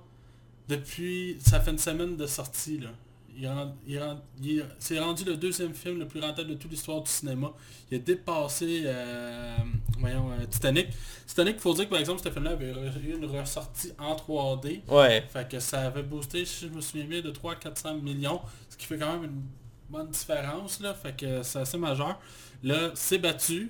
depuis... 0.68 1.38
Ça 1.40 1.60
fait 1.60 1.72
une 1.72 1.78
semaine 1.78 2.16
de 2.18 2.26
sortie. 2.26 2.80
Là. 2.80 2.90
Il, 3.38 3.48
rend- 3.48 3.76
il 3.86 4.00
rend- 4.02 4.22
il 4.42 4.60
est- 4.60 4.66
c'est 4.80 4.98
rendu 5.00 5.26
le 5.26 5.36
deuxième 5.36 5.74
film 5.74 6.00
le 6.00 6.08
plus 6.08 6.22
rentable 6.22 6.50
de 6.52 6.54
toute 6.56 6.72
l'histoire 6.72 7.02
du 7.02 7.10
cinéma. 7.12 7.52
Il 7.92 7.96
a 7.98 8.00
dépassé 8.00 8.84
euh, 8.86 9.58
voyons, 10.00 10.32
euh, 10.32 10.46
Titanic. 10.50 10.88
Titanic, 11.28 11.56
il 11.58 11.62
faut 11.62 11.74
dire 11.74 11.84
que 11.86 11.90
par 11.90 12.00
exemple, 12.00 12.22
ce 12.24 12.30
film-là 12.32 12.52
avait 12.52 12.72
eu 12.72 13.16
une 13.18 13.26
ressortie 13.26 13.92
en 14.00 14.16
3D. 14.16 14.82
Ouais. 14.88 15.24
Fait 15.34 15.50
que 15.50 15.60
ça 15.60 15.82
avait 15.82 16.04
boosté, 16.04 16.46
si 16.46 16.68
je 16.68 16.72
me 16.72 16.80
souviens 16.80 17.06
bien, 17.06 17.22
de 17.22 17.32
300-400 17.32 18.00
millions, 18.02 18.40
ce 18.70 18.78
qui 18.78 18.86
fait 18.86 18.98
quand 18.98 19.12
même 19.20 19.26
une 19.26 19.42
bonne 19.90 20.10
différence, 20.10 20.80
là. 20.80 20.94
Fait 20.94 21.16
que 21.16 21.44
c'est 21.44 21.60
assez 21.60 21.78
majeur. 21.78 22.18
Là, 22.64 22.92
c'est 22.96 23.18
battu 23.18 23.70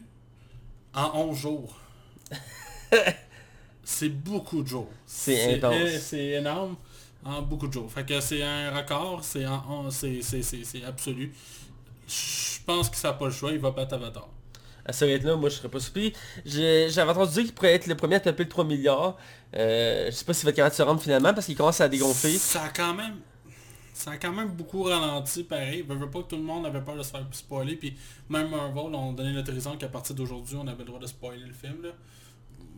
en 0.94 1.12
11 1.30 1.38
jours. 1.40 1.76
c'est 3.84 4.10
beaucoup 4.10 4.64
de 4.64 4.68
jours. 4.68 4.90
C'est 5.06 5.56
intense. 5.56 5.90
C'est 6.02 6.26
énorme 6.30 6.76
en 7.26 7.42
beaucoup 7.42 7.68
de 7.68 7.74
jours. 7.74 7.92
Fait 7.92 8.06
que 8.06 8.20
c'est 8.22 8.44
un 8.44 8.72
record, 8.72 9.24
c'est 9.24 9.44
absolu. 10.86 11.34
Je 12.08 12.64
pense 12.66 12.90
que 12.90 12.96
ça 12.96 13.10
n'a 13.10 13.14
pas 13.16 13.26
le 13.26 13.32
choix, 13.32 13.52
il 13.52 13.60
va 13.60 13.72
battre 13.72 13.96
Avatar. 13.96 14.30
À 14.86 14.94
ce 14.94 15.04
rythme-là, 15.04 15.36
moi 15.36 15.50
je 15.50 15.56
serais 15.56 15.70
pas 15.70 15.80
surpris. 15.80 16.14
J'avais 16.46 17.10
entendu 17.10 17.34
dire 17.34 17.44
qu'il 17.44 17.54
pourrait 17.54 17.74
être 17.74 17.88
le 17.88 17.96
premier 17.96 18.16
à 18.16 18.20
taper 18.20 18.44
le 18.44 18.50
3 18.50 18.64
milliards. 18.66 19.18
Euh, 19.56 20.06
je 20.06 20.12
sais 20.12 20.26
pas 20.26 20.34
s'il 20.34 20.46
va 20.46 20.52
être 20.52 20.58
capable 20.58 20.74
de 20.74 20.78
se 20.78 20.84
rendre 20.84 21.02
finalement 21.02 21.34
parce 21.34 21.48
qu'il 21.48 21.58
commence 21.58 21.82
à 21.82 21.90
dégonfler. 21.90 22.38
Ça 22.38 22.64
a 22.64 22.70
quand 22.70 22.94
même... 22.94 23.16
Ça 23.94 24.12
a 24.12 24.18
quand 24.18 24.34
même 24.34 24.50
beaucoup 24.50 24.84
ralenti, 24.84 25.44
pareil. 25.44 25.86
Je 25.88 25.94
veux 25.94 26.10
pas 26.10 26.22
que 26.22 26.28
tout 26.28 26.36
le 26.36 26.44
monde 26.44 26.66
avait 26.66 26.82
peur 26.82 26.98
de 26.98 27.02
se 27.02 27.12
faire 27.12 27.26
spoiler. 27.32 27.78
Puis 27.78 27.96
même 28.30 28.50
Marvel 28.50 28.94
ont 28.94 29.14
donné 29.14 29.32
l'autorisation 29.32 29.78
qu'à 29.78 29.88
partir 29.88 30.16
d'aujourd'hui, 30.16 30.58
on 30.58 30.68
avait 30.68 30.80
le 30.80 30.86
droit 30.86 31.00
de 31.00 31.08
spoiler 31.08 31.46
le 31.46 31.54
film. 31.54 31.82
Là. 31.82 31.90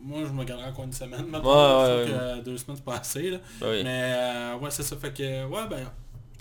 Moi, 0.00 0.20
je 0.24 0.32
me 0.32 0.44
garderai 0.44 0.68
encore 0.68 0.84
une 0.84 0.92
semaine 0.92 1.26
maintenant. 1.26 1.82
Ouais, 1.84 1.86
ouais, 1.86 2.04
ouais. 2.04 2.38
que 2.38 2.44
deux 2.44 2.56
semaines, 2.56 2.76
c'est 2.76 2.84
pas 2.84 2.96
assez. 2.98 3.30
Là. 3.30 3.38
Ben 3.60 3.70
oui. 3.70 3.80
Mais 3.84 4.14
euh, 4.16 4.56
ouais, 4.58 4.70
c'est 4.70 4.82
ça. 4.82 4.96
Fait 4.96 5.12
que, 5.12 5.44
ouais, 5.46 5.68
ben, 5.68 5.90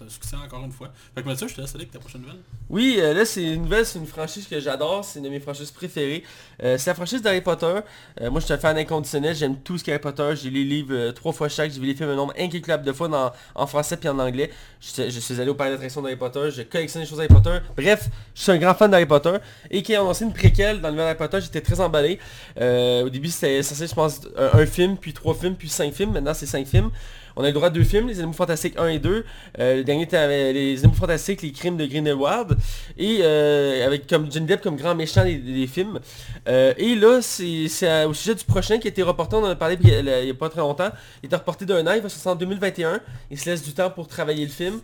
un 0.02 0.10
succès 0.10 0.36
encore 0.36 0.64
une 0.64 0.72
fois. 0.72 0.92
Fait 1.16 1.22
que 1.22 1.28
Mathieu, 1.28 1.48
je 1.48 1.56
te 1.56 1.62
laisse 1.62 1.72
aller 1.72 1.84
avec 1.84 1.92
ta 1.92 2.00
prochaine 2.00 2.22
nouvelle. 2.22 2.40
Oui, 2.70 2.98
euh, 3.00 3.14
là 3.14 3.26
c'est 3.26 3.44
une 3.44 3.64
nouvelle, 3.64 3.86
c'est 3.86 4.00
une 4.00 4.06
franchise 4.08 4.48
que 4.48 4.60
j'adore, 4.60 5.04
c'est 5.04 5.20
une 5.20 5.26
de 5.26 5.30
mes 5.30 5.40
franchises 5.40 5.72
préférées. 5.72 6.24
Euh, 6.64 6.78
c'est 6.78 6.90
la 6.90 6.96
franchise 6.96 7.22
d'Harry 7.22 7.42
Potter. 7.42 7.80
Euh, 8.22 8.30
moi 8.30 8.40
je 8.40 8.46
suis 8.46 8.54
un 8.54 8.58
fan 8.58 8.78
inconditionnel, 8.78 9.36
j'aime 9.36 9.58
tout 9.62 9.78
ce 9.78 9.84
qu'Harry 9.84 10.00
Potter, 10.00 10.34
j'ai 10.36 10.50
les 10.50 10.64
livres 10.64 11.12
trois 11.12 11.34
fois 11.34 11.50
chaque, 11.50 11.72
j'ai 11.72 11.80
vu 11.80 11.88
les 11.88 11.96
films 11.96 12.10
un 12.10 12.16
nombre 12.16 12.34
incalculable 12.38 12.84
de 12.86 12.92
fois 12.92 13.08
dans- 13.08 13.32
en 13.56 13.68
français 13.68 13.98
puis 13.98 14.10
en 14.10 14.20
anglais. 14.20 14.52
Je, 14.82 15.20
suis 15.20 15.40
allé 15.40 15.50
au 15.50 15.56
parc 15.56 15.72
d'attraction 15.72 16.02
d'Harry 16.02 16.16
Potter, 16.16 16.50
je 16.52 16.62
collectionne 16.64 17.02
les 17.02 17.08
choses 17.08 17.18
d'Harry 17.18 17.34
Potter. 17.34 17.58
Bref, 17.76 18.10
je 18.36 18.42
suis 18.42 18.52
un 18.52 18.58
grand 18.58 18.74
fan 18.74 18.92
d'Harry 18.92 19.06
Potter. 19.06 19.38
Et 19.72 19.82
qui 19.82 19.96
a 19.96 20.02
annoncé 20.02 20.26
une 20.26 20.34
préquelle 20.34 20.82
dans 20.82 20.90
le 20.90 21.00
Harry 21.02 21.16
Potter, 21.18 21.40
j'étais 21.42 21.62
très 21.62 21.80
emballé. 21.80 22.20
Au 22.58 23.10
début 23.10 23.30
c'était 23.30 23.64
censé 23.64 23.88
je 23.88 23.96
pense 23.96 24.22
un 24.38 24.66
film, 24.66 24.98
puis 24.98 25.14
trois 25.14 25.34
films, 25.34 25.56
puis 25.56 25.70
cinq 25.70 25.94
films, 25.94 26.12
maintenant 26.12 26.34
c'est 26.34 26.46
cinq 26.46 26.68
films. 26.68 26.92
On 27.40 27.44
a 27.44 27.48
le 27.48 27.54
droit 27.54 27.68
à 27.68 27.70
deux 27.70 27.84
films, 27.84 28.08
Les 28.08 28.18
Animaux 28.18 28.34
Fantastiques 28.34 28.74
1 28.80 28.88
et 28.88 29.00
2. 29.00 29.24
Euh, 29.60 29.76
le 29.76 29.84
dernier 29.84 30.04
était 30.04 30.54
Les 30.54 30.80
Animaux 30.80 30.96
Fantastiques, 30.96 31.44
Les 31.44 31.52
Crimes 31.52 31.78
de 31.78 31.86
Grindelwald. 31.86 32.58
Et 32.98 33.20
euh, 33.22 33.86
avec 33.86 34.08
comme 34.08 34.28
Depp 34.28 34.62
comme 34.62 34.76
grand 34.76 34.96
méchant 34.96 35.24
des, 35.24 35.68
films. 35.68 36.00
Euh, 36.48 36.74
et 36.78 36.96
là, 36.96 37.22
c'est 37.22 38.06
au 38.06 38.14
sujet 38.16 38.34
du 38.34 38.44
prochain 38.44 38.80
qui 38.80 38.88
a 38.88 38.90
été 38.90 39.04
reporté, 39.04 39.36
on 39.36 39.44
en 39.44 39.50
a 39.50 39.56
parlé 39.56 39.78
il 39.80 39.88
y 39.88 40.30
a, 40.32 40.34
pas 40.34 40.50
très 40.50 40.62
longtemps. 40.62 40.90
Il 41.22 41.32
est 41.32 41.36
reporté 41.36 41.66
d'un 41.66 41.86
an, 41.86 41.94
il 41.94 42.02
va 42.02 42.32
en 42.32 42.36
2021. 42.36 43.02
Il 43.30 43.40
se 43.40 43.48
laisse 43.48 43.62
du 43.62 43.74
temps 43.74 43.92
pour 43.92 44.08
travailler 44.08 44.44
le 44.44 44.52
film. 44.52 44.80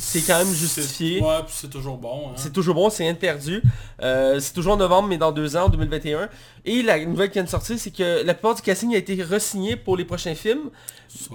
C'est 0.00 0.22
quand 0.22 0.38
même 0.38 0.52
justifié. 0.52 1.18
C'est- 1.18 1.24
Ouais, 1.24 1.42
puis 1.46 1.54
c'est 1.56 1.70
toujours 1.70 1.96
bon. 1.98 2.28
Hein. 2.30 2.32
C'est 2.36 2.52
toujours 2.52 2.74
bon, 2.74 2.90
c'est 2.90 3.02
rien 3.04 3.12
de 3.12 3.18
perdu. 3.18 3.62
Euh, 4.02 4.40
c'est 4.40 4.52
toujours 4.52 4.74
en 4.74 4.76
novembre, 4.78 5.08
mais 5.08 5.18
dans 5.18 5.32
deux 5.32 5.56
ans, 5.56 5.64
en 5.64 5.68
2021. 5.68 6.28
Et 6.64 6.82
la 6.82 7.04
nouvelle 7.04 7.28
qui 7.28 7.34
vient 7.34 7.44
de 7.44 7.48
sortir, 7.48 7.78
c'est 7.78 7.90
que 7.90 8.22
la 8.24 8.34
plupart 8.34 8.54
du 8.54 8.62
casting 8.62 8.94
a 8.94 8.98
été 8.98 9.14
re-signé 9.22 9.76
pour 9.76 9.96
les 9.96 10.04
prochains 10.04 10.34
films. 10.34 10.70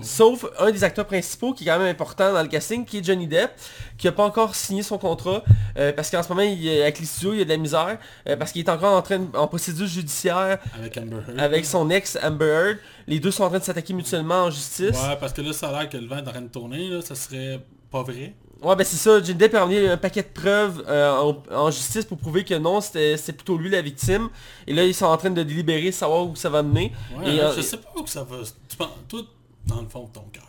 Sauf 0.04 0.46
un 0.60 0.72
des 0.72 0.84
acteurs 0.86 1.06
principaux 1.06 1.54
qui 1.54 1.64
est 1.64 1.68
quand 1.68 1.78
même 1.78 1.88
important 1.90 2.32
dans 2.32 2.42
le 2.42 2.48
casting, 2.48 2.86
qui 2.86 3.00
est 3.00 3.04
Johnny 3.04 3.28
Depp, 3.28 3.52
qui 3.98 4.08
n'a 4.08 4.14
pas 4.14 4.24
encore 4.24 4.56
signé 4.56 4.84
son 4.84 4.98
contrat, 4.98 5.44
euh, 5.78 5.92
parce 5.92 6.10
qu'en 6.10 6.24
ce 6.24 6.30
moment, 6.30 6.42
il, 6.44 6.68
avec 6.82 7.00
les 7.00 7.06
studios, 7.06 7.34
il 7.34 7.40
y 7.40 7.42
a 7.42 7.44
de 7.46 7.50
la 7.50 7.58
misère, 7.58 7.98
euh, 8.30 8.38
parce 8.38 8.52
qu'il 8.54 8.62
est 8.62 8.70
encore 8.70 8.96
en 8.96 9.02
train 9.02 9.20
de- 9.20 9.36
en 9.38 9.48
procédure 9.48 9.86
judiciaire 9.88 10.60
Avec 10.76 10.98
Amber 10.98 11.18
Heard. 11.28 11.40
avec 11.40 11.66
son 11.66 11.90
ex 11.90 12.18
Amber 12.24 12.46
Heard. 12.46 12.78
Les 13.08 13.20
deux 13.20 13.32
sont 13.32 13.44
en 13.44 13.50
train 13.50 13.60
de 13.60 13.64
s'attaquer 13.64 13.94
mutuellement 13.94 14.44
en 14.46 14.50
justice. 14.50 14.92
Ouais, 14.92 15.18
parce 15.20 15.34
que 15.34 15.42
là, 15.42 15.52
ça 15.52 15.68
a 15.70 15.72
l'air 15.82 15.90
que 15.90 15.98
le 15.98 16.08
vent 16.08 16.18
est 16.18 16.28
en 16.28 16.32
train 16.32 16.42
de 16.42 16.48
tourner, 16.48 16.88
là. 16.88 17.02
Ça 17.02 17.16
serait 17.16 17.60
pas 17.92 18.02
vrai. 18.04 18.34
Ouais, 18.66 18.76
ben 18.76 18.84
c'est 18.84 18.96
ça, 18.98 19.22
Johnny 19.22 19.36
Depp 19.36 19.54
a 19.54 19.60
ramené 19.62 19.88
un 19.90 19.98
paquet 19.98 20.24
de 20.24 20.28
preuves 20.28 20.84
euh, 20.88 21.12
en, 21.12 21.44
en 21.52 21.72
justice 21.72 22.04
pour 22.06 22.18
prouver 22.18 22.44
que 22.44 22.56
non, 22.56 22.82
c'était 22.82 23.16
plutôt 23.34 23.58
lui 23.58 23.70
la 23.70 23.82
victime. 23.82 24.30
Et 24.66 24.74
là, 24.74 24.84
ils 24.86 24.94
sont 24.96 25.06
en 25.06 25.18
train 25.18 25.30
de 25.30 25.44
délibérer, 25.44 25.92
savoir 25.92 26.26
où 26.28 26.36
ça 26.36 26.50
va 26.50 26.64
mener. 26.64 26.92
Ouais, 27.16 27.36
Et, 27.36 27.40
euh, 27.42 27.54
je 27.56 27.62
sais 27.62 27.78
pas 27.78 27.90
où 27.96 28.08
ça 28.08 28.24
va. 28.24 28.38
Tu 28.68 28.76
penses, 28.76 28.90
toi, 29.08 29.22
dans 29.68 29.82
le 29.82 29.88
fond 29.88 30.06
de 30.06 30.10
ton 30.14 30.26
cœur. 30.32 30.48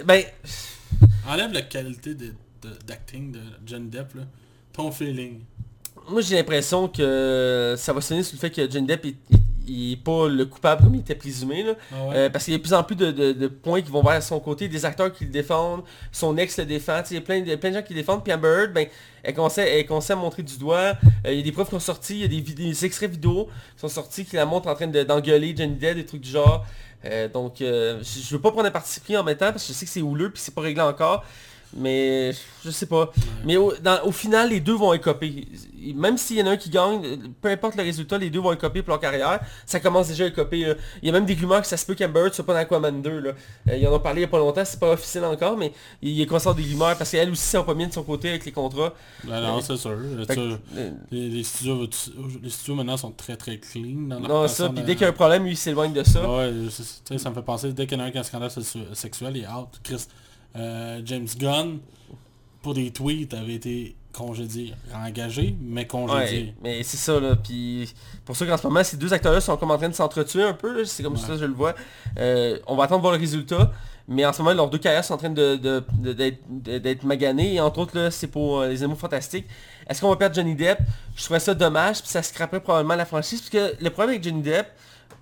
ben, 0.06 0.22
Enlève 1.28 1.52
la 1.52 1.62
qualité 1.62 2.14
de- 2.14 2.34
de- 2.62 2.78
d'acting 2.86 3.32
de, 3.32 3.40
Johnny 3.66 3.88
Depp, 3.88 4.14
là. 4.14 4.22
Ton 4.72 4.90
feeling. 4.92 5.40
moi 6.08 6.20
j'ai 6.22 6.36
l'impression 6.36 6.86
que 6.88 7.74
ça 7.76 7.92
va 7.92 8.00
sonner 8.00 8.22
sur 8.22 8.36
le 8.36 8.40
fait 8.40 8.50
que 8.50 8.70
Johnny 8.70 8.86
Depp 8.86 9.04
est- 9.06 9.16
il 9.70 9.92
est 9.92 9.96
pas 9.96 10.28
le 10.28 10.44
coupable 10.46 10.82
comme 10.84 10.94
il 10.94 11.00
était 11.00 11.14
présumé. 11.14 11.62
Là. 11.62 11.72
Ah 11.92 12.04
ouais? 12.06 12.16
Euh, 12.16 12.30
parce 12.30 12.44
qu'il 12.44 12.52
y 12.52 12.54
a 12.54 12.58
de 12.58 12.62
plus 12.62 12.74
en 12.74 12.82
plus 12.82 12.96
de, 12.96 13.10
de- 13.10 13.32
de 13.32 13.46
points 13.48 13.80
qui 13.82 13.90
vont 13.90 14.02
vers 14.02 14.22
son 14.22 14.40
côté, 14.40 14.68
des 14.68 14.84
acteurs 14.84 15.12
qui 15.12 15.24
le 15.24 15.30
défendent, 15.30 15.82
son 16.12 16.36
ex 16.36 16.58
le 16.58 16.64
défend, 16.66 17.02
il 17.10 17.14
y 17.14 17.18
a 17.18 17.20
plein, 17.20 17.40
de- 17.40 17.54
plein 17.56 17.70
de 17.70 17.74
gens 17.76 17.82
qui 17.82 17.94
le 17.94 18.00
défendent, 18.00 18.22
puis 18.24 18.32
Amber 18.32 18.48
Heard, 18.48 18.72
ben, 18.72 18.86
elle 19.22 19.34
commençait, 19.34 19.78
elle 19.78 19.86
commençait 19.86 20.12
à 20.12 20.16
montrer 20.16 20.42
du 20.42 20.56
doigt, 20.58 20.94
Euh, 21.26 21.32
il 21.32 21.36
y 21.36 21.40
a 21.40 21.42
des 21.42 21.52
preuves 21.52 21.66
qui 21.66 21.72
sont 21.72 21.80
sorties, 21.80 22.20
il 22.20 22.34
y 22.34 22.38
a 22.38 22.42
des, 22.56 22.84
extraits 22.84 23.10
vidéo 23.10 23.48
qui 23.74 23.80
sont 23.80 23.88
sortis 23.88 24.24
qui 24.24 24.36
la 24.36 24.46
montrent 24.46 24.68
en 24.68 24.74
train 24.74 24.86
de- 24.86 25.02
d'engueuler 25.02 25.54
Johnny 25.56 25.74
Depp, 25.76 25.96
des 25.96 26.06
trucs 26.06 26.22
du 26.22 26.30
genre. 26.30 26.64
Euh, 27.04 27.28
donc 27.28 27.62
euh, 27.62 27.98
je, 28.02 28.20
je 28.20 28.34
veux 28.34 28.40
pas 28.42 28.50
prendre 28.50 28.66
un 28.66 28.70
parti 28.70 29.00
pris 29.00 29.16
en 29.16 29.24
même 29.24 29.36
temps 29.36 29.50
parce 29.52 29.66
que 29.66 29.72
je 29.72 29.78
sais 29.78 29.86
que 29.86 29.90
c'est 29.90 30.02
houleux 30.02 30.30
puis 30.30 30.42
c'est 30.42 30.54
pas 30.54 30.60
réglé 30.60 30.82
encore. 30.82 31.24
Mais 31.76 32.32
je 32.64 32.70
sais 32.70 32.86
pas. 32.86 33.12
Mais 33.44 33.56
au, 33.56 33.72
dans- 33.76 34.02
au 34.04 34.10
final, 34.10 34.50
les 34.50 34.58
deux 34.60 34.74
vont 34.74 34.92
écoper. 34.92 35.46
Même 35.94 36.18
s'il 36.18 36.36
y 36.38 36.42
en 36.42 36.46
a 36.46 36.50
un 36.50 36.56
qui 36.56 36.68
gagne, 36.68 37.16
peu 37.40 37.48
importe 37.48 37.76
le 37.76 37.84
résultat, 37.84 38.18
les 38.18 38.28
deux 38.28 38.40
vont 38.40 38.52
écoper 38.52 38.82
pour 38.82 38.90
leur 38.90 39.00
carrière. 39.00 39.38
Ça 39.66 39.78
commence 39.78 40.08
déjà 40.08 40.24
à 40.24 40.26
écoper. 40.26 40.64
là. 40.66 40.74
Il 41.00 41.06
y 41.06 41.10
a 41.10 41.12
même 41.12 41.24
des 41.26 41.34
rumeurs 41.34 41.60
que 41.62 41.68
ça 41.68 41.76
se 41.76 41.86
peut 41.86 41.94
qu'Amber 41.94 42.20
Heard 42.20 42.34
soit 42.34 42.44
pas 42.44 42.54
dans 42.54 42.58
Aquaman 42.60 43.00
2. 43.00 43.20
Là. 43.20 43.30
Euh, 43.68 43.76
ils 43.76 43.86
en 43.86 43.94
ont 43.94 44.00
parlé 44.00 44.20
il 44.20 44.22
y 44.22 44.24
a 44.24 44.28
pas 44.28 44.38
longtemps, 44.38 44.64
c'est 44.64 44.80
pas 44.80 44.90
officiel 44.92 45.24
encore, 45.24 45.56
mais 45.56 45.72
il 46.02 46.10
y 46.12 46.22
a 46.22 46.26
des 46.26 46.62
rumeurs 46.62 46.96
parce 46.98 47.10
qu'elle 47.12 47.30
aussi, 47.30 47.56
va 47.56 47.62
pas 47.62 47.74
bien 47.74 47.86
de 47.86 47.92
son 47.92 48.02
côté 48.02 48.30
avec 48.30 48.44
les 48.44 48.52
contrats. 48.52 48.92
Ben 49.24 49.40
non, 49.40 49.56
ouais. 49.56 49.62
c'est 49.62 49.76
sûr. 49.76 49.96
Que, 50.28 50.58
euh, 50.76 50.90
les, 51.12 51.28
les 51.28 51.44
studios, 51.44 51.88
les 52.42 52.50
studios 52.50 52.74
maintenant 52.74 52.96
sont 52.96 53.12
très 53.12 53.36
très 53.36 53.58
clean 53.58 54.08
dans 54.08 54.20
non, 54.20 54.48
ça, 54.48 54.68
puis 54.70 54.82
dès 54.82 54.94
qu'il 54.94 55.02
y 55.02 55.04
a 55.04 55.08
un 55.10 55.12
problème, 55.12 55.44
lui, 55.44 55.52
il 55.52 55.56
s'éloigne 55.56 55.92
de 55.92 56.02
ça. 56.02 56.28
Ouais, 56.28 56.52
ça 57.16 57.30
me 57.30 57.34
fait 57.36 57.42
penser, 57.42 57.72
dès 57.72 57.86
qu'il 57.86 57.96
y 57.96 58.00
en 58.00 58.04
a 58.04 58.06
un 58.08 58.10
qui 58.10 58.18
a 58.18 58.22
un 58.22 58.24
scandale 58.24 58.50
sexu- 58.50 58.78
sexuel, 58.94 59.36
il 59.36 59.44
est 59.44 59.48
out. 59.48 59.68
Chris, 59.82 60.06
euh, 60.56 61.00
James 61.04 61.28
Gunn, 61.38 61.78
pour 62.62 62.74
des 62.74 62.90
tweets, 62.90 63.32
avait 63.34 63.54
été 63.54 63.96
congédié. 64.12 64.74
Engagé, 64.94 65.56
mais 65.62 65.82
Ouais, 65.82 65.86
congédié. 65.86 66.54
mais 66.62 66.82
c'est 66.82 66.96
ça 66.96 67.20
là, 67.20 67.36
puis 67.36 67.94
pour 68.24 68.34
ça 68.36 68.44
qu'en 68.44 68.56
ce 68.56 68.66
moment 68.66 68.82
ces 68.82 68.96
deux 68.96 69.12
acteurs-là 69.14 69.40
sont 69.40 69.56
comme 69.56 69.70
en 69.70 69.78
train 69.78 69.88
de 69.88 69.94
s'entretuer 69.94 70.42
un 70.42 70.52
peu, 70.52 70.84
c'est 70.84 71.02
comme 71.04 71.14
Ouais. 71.14 71.18
ça 71.20 71.36
je 71.36 71.44
le 71.44 71.52
vois. 71.54 71.74
Euh, 72.18 72.58
on 72.66 72.74
va 72.74 72.84
attendre 72.84 72.98
de 72.98 73.02
voir 73.02 73.14
le 73.14 73.20
résultat, 73.20 73.70
mais 74.08 74.26
en 74.26 74.32
ce 74.32 74.42
moment 74.42 74.52
leurs 74.54 74.68
deux 74.68 74.78
carrières 74.78 75.04
sont 75.04 75.14
en 75.14 75.18
train 75.18 75.30
de, 75.30 75.54
de- 75.54 75.84
de- 76.02 76.12
d'être, 76.12 76.42
de- 77.02 77.06
maganées, 77.06 77.54
et 77.54 77.60
entre 77.60 77.78
autres 77.78 77.96
là 77.96 78.10
c'est 78.10 78.26
pour 78.26 78.60
euh, 78.60 78.68
les 78.68 78.82
animaux 78.82 78.98
fantastiques. 78.98 79.46
Est-ce 79.88 80.00
qu'on 80.00 80.08
va 80.10 80.16
perdre 80.16 80.34
Johnny 80.34 80.56
Depp? 80.56 80.80
Je 81.14 81.22
trouverais 81.22 81.38
ça 81.40 81.54
dommage, 81.54 82.00
puis 82.00 82.08
ça 82.10 82.22
scraperait 82.24 82.60
probablement 82.60 82.96
la 82.96 83.06
franchise, 83.06 83.40
parce 83.40 83.50
que 83.50 83.82
le 83.82 83.90
problème 83.90 84.10
avec 84.16 84.24
Johnny 84.24 84.42
Depp, 84.42 84.66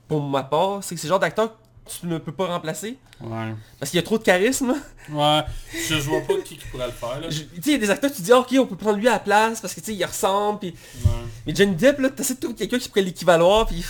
pour 0.09 0.23
ma 0.23 0.43
part, 0.45 0.83
c'est 0.83 0.95
que 0.95 1.01
c'est 1.01 1.07
le 1.09 1.11
genre 1.11 1.21
d'acteur 1.21 1.55
tu 1.89 2.07
ne 2.07 2.19
peux 2.19 2.33
pas 2.33 2.47
remplacer, 2.47 2.97
Ouais. 3.21 3.55
parce 3.81 3.91
qu'il 3.91 3.99
y 3.99 4.03
a 4.03 4.05
trop 4.05 4.19
de 4.19 4.23
charisme. 4.23 4.75
Ouais. 5.11 5.41
Je, 5.73 5.95
je 5.97 6.01
vois 6.01 6.21
pas 6.21 6.35
qui, 6.45 6.57
qui 6.57 6.65
pourrait 6.67 6.87
le 6.87 6.93
faire, 6.93 7.19
Tu 7.29 7.35
sais, 7.37 7.47
il 7.67 7.73
y 7.73 7.75
a 7.75 7.79
des 7.79 7.91
acteurs, 7.91 8.13
tu 8.13 8.23
dis, 8.23 8.33
ok, 8.33 8.55
on 8.61 8.67
peut 8.67 8.77
prendre 8.77 8.99
lui 8.99 9.09
à 9.09 9.13
la 9.13 9.19
place, 9.19 9.61
parce 9.61 9.75
que 9.75 9.81
tu 9.81 9.87
sais, 9.87 9.95
il 9.95 10.05
ressemble, 10.05 10.59
puis... 10.61 10.75
Ouais. 11.05 11.11
Mais 11.47 11.55
Johnny 11.55 11.75
Depp, 11.75 11.99
là, 11.99 12.11
t'essaies 12.11 12.35
de 12.35 12.41
trouver 12.41 12.55
quelqu'un 12.55 12.79
qui 12.79 12.89
pourrait 12.89 13.03
l'équivaloir, 13.03 13.67
puis... 13.67 13.85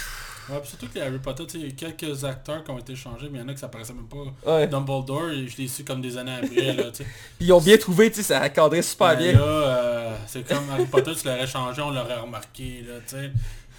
Ouais, 0.51 0.63
surtout 0.65 0.89
que 0.89 0.95
les 0.95 1.03
Harry 1.03 1.19
Potter, 1.19 1.45
tu 1.47 1.53
sais, 1.53 1.59
il 1.59 1.67
y 1.67 1.85
a 1.85 1.93
quelques 1.93 2.25
acteurs 2.25 2.65
qui 2.65 2.71
ont 2.71 2.79
été 2.79 2.97
changés, 2.97 3.29
mais 3.31 3.39
il 3.39 3.43
y 3.43 3.45
en 3.45 3.49
a 3.49 3.53
que 3.53 3.61
ça 3.61 3.69
paraissait 3.69 3.93
même 3.93 4.07
pas. 4.09 4.51
Ouais. 4.51 4.67
Dumbledore, 4.67 5.29
et 5.29 5.47
je 5.47 5.57
l'ai 5.59 5.69
su 5.69 5.85
comme 5.85 6.01
des 6.01 6.17
années 6.17 6.37
après, 6.43 6.73
là, 6.73 6.85
tu 6.85 6.99
sais. 6.99 7.05
Puis 7.39 7.49
ils 7.49 7.53
ont 7.53 7.61
bien 7.61 7.77
trouvé, 7.77 8.09
tu 8.11 8.17
sais, 8.17 8.23
ça 8.23 8.49
cadrait 8.49 8.81
super 8.81 9.09
Mais 9.19 9.33
bien. 9.33 9.33
là, 9.41 9.41
euh, 9.47 10.17
c'est 10.27 10.49
comme 10.49 10.65
Harry 10.73 10.87
Potter, 10.87 11.13
tu 11.21 11.27
l'aurais 11.27 11.47
changé, 11.47 11.83
on 11.83 11.91
l'aurait 11.91 12.17
remarqué, 12.19 12.83
là, 12.89 12.95
tu 13.07 13.17
sais. 13.17 13.31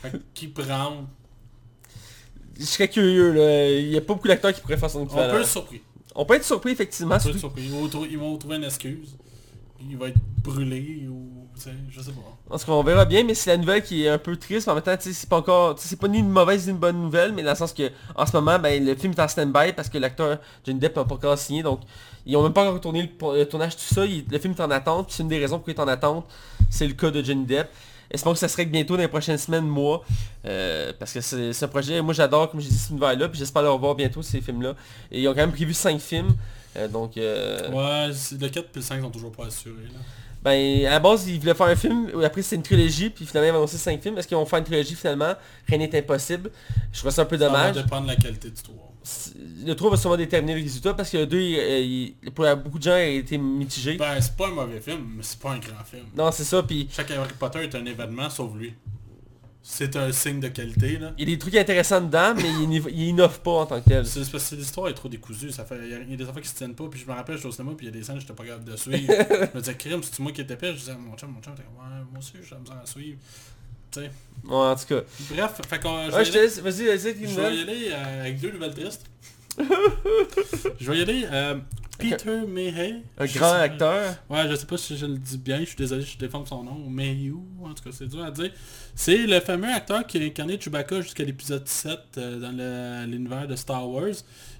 Fait 0.04 0.12
qui 0.36 0.48
prend? 0.48 1.08
Je 2.60 2.66
serais 2.66 2.90
curieux, 2.90 3.32
là. 3.34 3.70
Il 3.72 3.88
y 3.88 3.98
a 3.98 4.02
pas 4.02 4.14
beaucoup 4.14 4.28
d'acteurs 4.28 4.54
qui 4.54 4.62
pourraient 4.62 4.78
faire 4.78 4.90
son 4.90 5.02
On 5.02 5.06
équivalent. 5.06 5.34
peut 5.34 5.42
être 5.42 5.48
surpris. 5.48 5.82
On 6.16 6.26
peut 6.26 6.34
être 6.36 6.44
surpris, 6.44 6.72
effectivement. 6.72 7.16
On 7.16 7.24
peut 7.24 7.30
être 7.30 7.38
surpris. 7.40 7.64
Ils 7.64 7.72
vont, 7.72 7.88
trou- 7.88 8.06
ils 8.10 8.18
vont 8.18 8.38
trouver 8.38 8.58
une 8.58 8.66
excuse. 8.66 9.16
Il 9.82 9.96
va 9.98 10.10
être 10.10 10.18
brûlé 10.44 11.08
ou... 11.10 11.48
Je 11.90 12.02
sais 12.02 12.12
pas. 12.12 12.54
En 12.56 12.58
tout 12.58 12.66
cas, 12.66 12.72
on 12.72 12.84
verra 12.84 13.04
bien, 13.06 13.24
mais 13.24 13.34
c'est 13.34 13.50
la 13.50 13.58
nouvelle 13.58 13.84
qui 13.84 14.06
est 14.06 14.10
un 14.10 14.18
peu 14.18 14.36
triste. 14.38 14.68
mais 14.68 14.72
En 14.72 14.76
même 14.76 14.84
temps, 14.84 14.96
c'est 15.00 15.28
pas 15.30 15.38
encore... 15.38 15.76
C'est 15.78 16.00
pas 16.00 16.08
ni 16.08 16.20
une 16.20 16.30
mauvaise 16.30 16.66
ni 16.66 16.72
une 16.72 16.78
bonne 16.78 17.02
nouvelle, 17.02 17.34
mais 17.34 17.44
dans 17.44 17.52
le 17.52 17.56
sens 17.58 17.74
que 17.74 17.90
en 18.16 18.26
ce 18.26 18.32
moment, 18.36 18.58
ben, 18.60 18.84
le 18.86 18.96
film 18.96 19.14
est 19.14 19.22
en 19.22 19.28
stand-by 19.28 19.74
parce 19.74 19.90
que 19.90 19.98
l'acteur 19.98 20.40
Johnny 20.66 20.80
Depp 20.80 20.96
n'a 20.96 21.04
pas 21.06 21.16
encore 21.16 21.38
signé. 21.38 21.62
Donc, 21.64 21.82
ils 22.26 22.36
ont 22.38 22.44
même 22.44 22.54
pas 22.54 22.62
encore 22.64 22.76
retourné 22.76 23.02
le, 23.22 23.46
tournage, 23.46 23.76
tout 23.76 23.94
ça. 23.94 24.06
Il- 24.06 24.26
le 24.30 24.40
film 24.40 24.54
est 24.58 24.62
en 24.62 24.72
attente. 24.72 25.08
C'est 25.12 25.24
une 25.24 25.30
des 25.30 25.40
raisons 25.40 25.60
pour 25.60 25.70
il 25.70 25.76
est 25.76 25.80
en 25.80 25.88
attente. 25.88 26.26
C'est 26.70 26.88
le 26.88 26.94
cas 26.94 27.12
de 27.12 27.22
Johnny 27.24 27.46
Depp. 27.46 27.70
Espérons 28.12 28.34
que 28.34 28.40
ça 28.40 28.48
serait 28.48 28.66
que 28.66 28.72
bientôt 28.72 28.96
dans 28.96 29.02
les 29.04 29.08
prochaines 29.08 29.38
semaines, 29.38 29.68
mois. 29.68 30.04
euh, 30.46 30.92
parce 30.98 31.14
que 31.14 31.22
c'est 31.22 31.64
un 31.64 31.68
projet, 31.68 32.02
moi 32.02 32.14
j'adore, 32.14 32.50
comme 32.50 32.60
j'ai 32.60 32.70
dit, 32.70 32.78
cet 32.78 32.90
univers-là. 32.92 33.30
Puis 33.30 33.40
j'espère 33.40 33.62
le 33.62 33.70
revoir 33.70 33.96
bientôt, 33.96 34.22
ces 34.22 34.42
films-là. 34.42 34.74
Et 35.12 35.22
ils 35.22 35.28
ont 35.28 35.32
quand 35.32 35.38
même 35.42 35.52
prévu 35.52 35.74
5 35.74 36.00
films. 36.00 36.36
euh, 36.78 36.88
donc, 36.88 37.18
euh, 37.18 37.70
Ouais, 37.72 38.14
le 38.40 38.48
4 38.50 38.58
et 38.58 38.70
le 38.76 38.82
5 38.82 39.02
sont 39.02 39.10
toujours 39.12 39.32
pas 39.32 39.46
assurés, 39.48 39.74
là. 39.94 40.00
ben, 40.44 40.86
à 40.86 40.92
la 40.92 41.00
base, 41.00 41.28
ils 41.28 41.40
voulaient 41.40 41.54
faire 41.54 41.68
un 41.68 41.76
film, 41.76 42.10
après 42.24 42.42
c'est 42.42 42.56
une 42.56 42.64
trilogie, 42.64 43.10
puis 43.10 43.26
finalement 43.26 43.50
ils 43.50 43.54
ont 43.54 43.58
annoncé 43.58 43.78
5 43.78 44.02
films. 44.02 44.18
Est-ce 44.18 44.28
qu'ils 44.28 44.38
vont 44.38 44.46
faire 44.46 44.60
une 44.60 44.66
trilogie 44.66 44.96
finalement? 44.96 45.34
Rien 45.68 45.78
n'est 45.78 45.98
impossible. 45.98 46.50
Je 46.94 47.00
trouve 47.00 47.12
ça 47.12 47.22
un 47.24 47.26
peu 47.26 47.38
Ça 47.38 47.50
va 47.50 47.52
dommage. 47.70 47.76
dépendre 47.84 48.04
de 48.04 48.08
la 48.08 48.16
qualité 48.16 48.50
du 48.50 48.62
3. 48.62 48.76
Le 49.66 49.74
3 49.74 49.92
va 49.92 49.98
sûrement 49.98 50.18
déterminer 50.18 50.56
le 50.56 50.62
résultat 50.62 50.94
parce 50.94 51.10
que 51.10 51.18
le 51.18 51.28
2, 51.28 51.40
il- 51.40 52.16
il- 52.24 52.32
pour 52.32 52.46
beaucoup 52.58 52.78
de 52.80 52.84
gens, 52.84 52.96
il 52.98 53.02
a 53.02 53.08
été 53.08 53.38
mitigé. 53.38 53.96
Ben, 53.98 54.20
c'est 54.22 54.36
pas 54.36 54.48
un 54.48 54.52
mauvais 54.52 54.80
film, 54.80 55.06
mais 55.18 55.24
c'est 55.24 55.40
pas 55.40 55.52
un 55.52 55.60
grand 55.60 55.84
film. 55.84 56.06
Non, 56.16 56.32
c'est 56.32 56.44
ça, 56.44 56.64
puis 56.64 56.88
Chaque 56.92 57.12
Harry 57.12 57.30
Potter 57.38 57.60
est 57.60 57.76
un 57.76 57.86
événement, 57.86 58.30
sauf 58.30 58.54
lui. 58.56 58.74
C'est 59.62 59.96
un 59.98 60.12
signe 60.12 60.40
de 60.40 60.48
qualité, 60.48 60.98
là. 60.98 61.14
il 61.18 61.28
y 61.28 61.32
a 61.32 61.36
des 61.36 61.38
trucs 61.38 61.54
intéressants 61.56 62.02
dedans, 62.02 62.34
mais 62.36 62.50
il, 62.50 62.74
il 62.74 63.02
innove 63.10 63.42
pas 63.42 63.52
en 63.52 63.66
tant 63.66 63.80
que 63.82 63.90
tel. 63.90 64.06
C'est 64.06 64.28
parce 64.32 64.50
que 64.50 64.56
l'histoire 64.56 64.88
est 64.88 64.94
trop 64.94 65.10
décousue, 65.10 65.52
ça 65.52 65.64
fait, 65.66 65.78
il 65.84 65.90
y, 66.10 66.14
a- 66.14 66.18
des 66.18 66.24
affaires 66.28 66.42
qui 66.42 66.48
se 66.48 66.56
tiennent 66.56 66.74
pas, 66.74 66.86
puis 66.90 67.00
je 67.00 67.06
me 67.06 67.12
rappelle, 67.14 67.36
j'étais 67.36 67.50
au 67.50 67.52
cinéma, 67.52 67.74
puis 67.78 67.86
il 67.86 67.94
y 67.94 67.96
a 67.96 68.00
des 68.00 68.04
scènes, 68.04 68.20
j'étais 68.20 68.34
pas 68.34 68.46
capable 68.46 68.64
de 68.64 68.76
suivre. 68.78 69.14
je 69.54 69.56
me 69.58 69.60
disais, 69.60 69.76
crime, 69.76 70.02
c'est 70.02 70.20
moi 70.20 70.32
qui 70.32 70.42
étais 70.42 70.56
pire, 70.56 70.74
je 70.74 70.80
disais, 70.80 70.96
mon 70.96 71.16
chum, 71.16 71.30
mon 71.32 71.42
chum, 71.42 71.54
t'es 71.56 71.62
comme, 71.64 71.76
ouais, 71.76 72.04
moi 72.10 72.20
aussi, 72.20 72.32
j'ai 72.42 72.56
misère 72.56 72.80
à 72.82 72.86
suivre. 72.86 73.18
Tu 73.92 74.02
sais. 74.02 74.12
Ouais, 74.46 74.56
en 74.56 74.76
tout 74.76 74.86
cas. 74.86 75.02
Bref, 75.32 75.62
fait 75.68 75.80
qu'on, 75.80 76.10
Ouais, 76.10 76.26
je 76.26 76.32
te 76.32 76.38
laisse, 76.38 76.60
vas-y, 76.60 76.84
une 76.84 77.30
je 77.30 77.42
vais 77.42 77.56
y 77.56 77.62
aller 77.62 77.90
euh, 77.92 78.22
avec 78.22 78.40
deux 78.40 78.52
nouvelles 78.52 78.74
tristes. 78.74 79.06
je 80.80 80.92
vais 80.92 80.98
y 81.00 81.02
aller, 81.02 81.28
euh, 81.32 81.56
Peter 82.00 82.42
Mayhew. 82.48 83.02
Un 83.18 83.26
grand 83.26 83.54
sais- 83.54 83.62
acteur. 83.62 84.16
Ouais, 84.30 84.48
je 84.50 84.56
sais 84.56 84.66
pas 84.66 84.78
si 84.78 84.98
je 84.98 85.06
le 85.06 85.18
dis 85.18 85.38
bien, 85.38 85.60
je 85.60 85.66
suis 85.66 85.76
désolé, 85.76 86.02
je 86.02 86.18
déforme 86.18 86.46
son 86.46 86.64
nom, 86.64 86.76
Mayhew, 86.90 87.44
en 87.62 87.74
tout 87.74 87.84
cas 87.84 87.90
c'est 87.92 88.08
dur 88.08 88.24
à 88.24 88.32
dire. 88.32 88.52
C'est 88.96 89.28
le 89.28 89.40
fameux 89.42 89.72
acteur 89.72 90.08
qui 90.08 90.18
a 90.18 90.22
incarné 90.22 90.60
Chewbacca 90.60 91.02
jusqu'à 91.02 91.26
l'épisode 91.26 91.68
7 91.68 92.00
euh, 92.18 92.40
dans 92.40 93.06
l'univers 93.06 93.48
de 93.48 93.56
Star 93.56 93.88
Wars. 93.90 94.16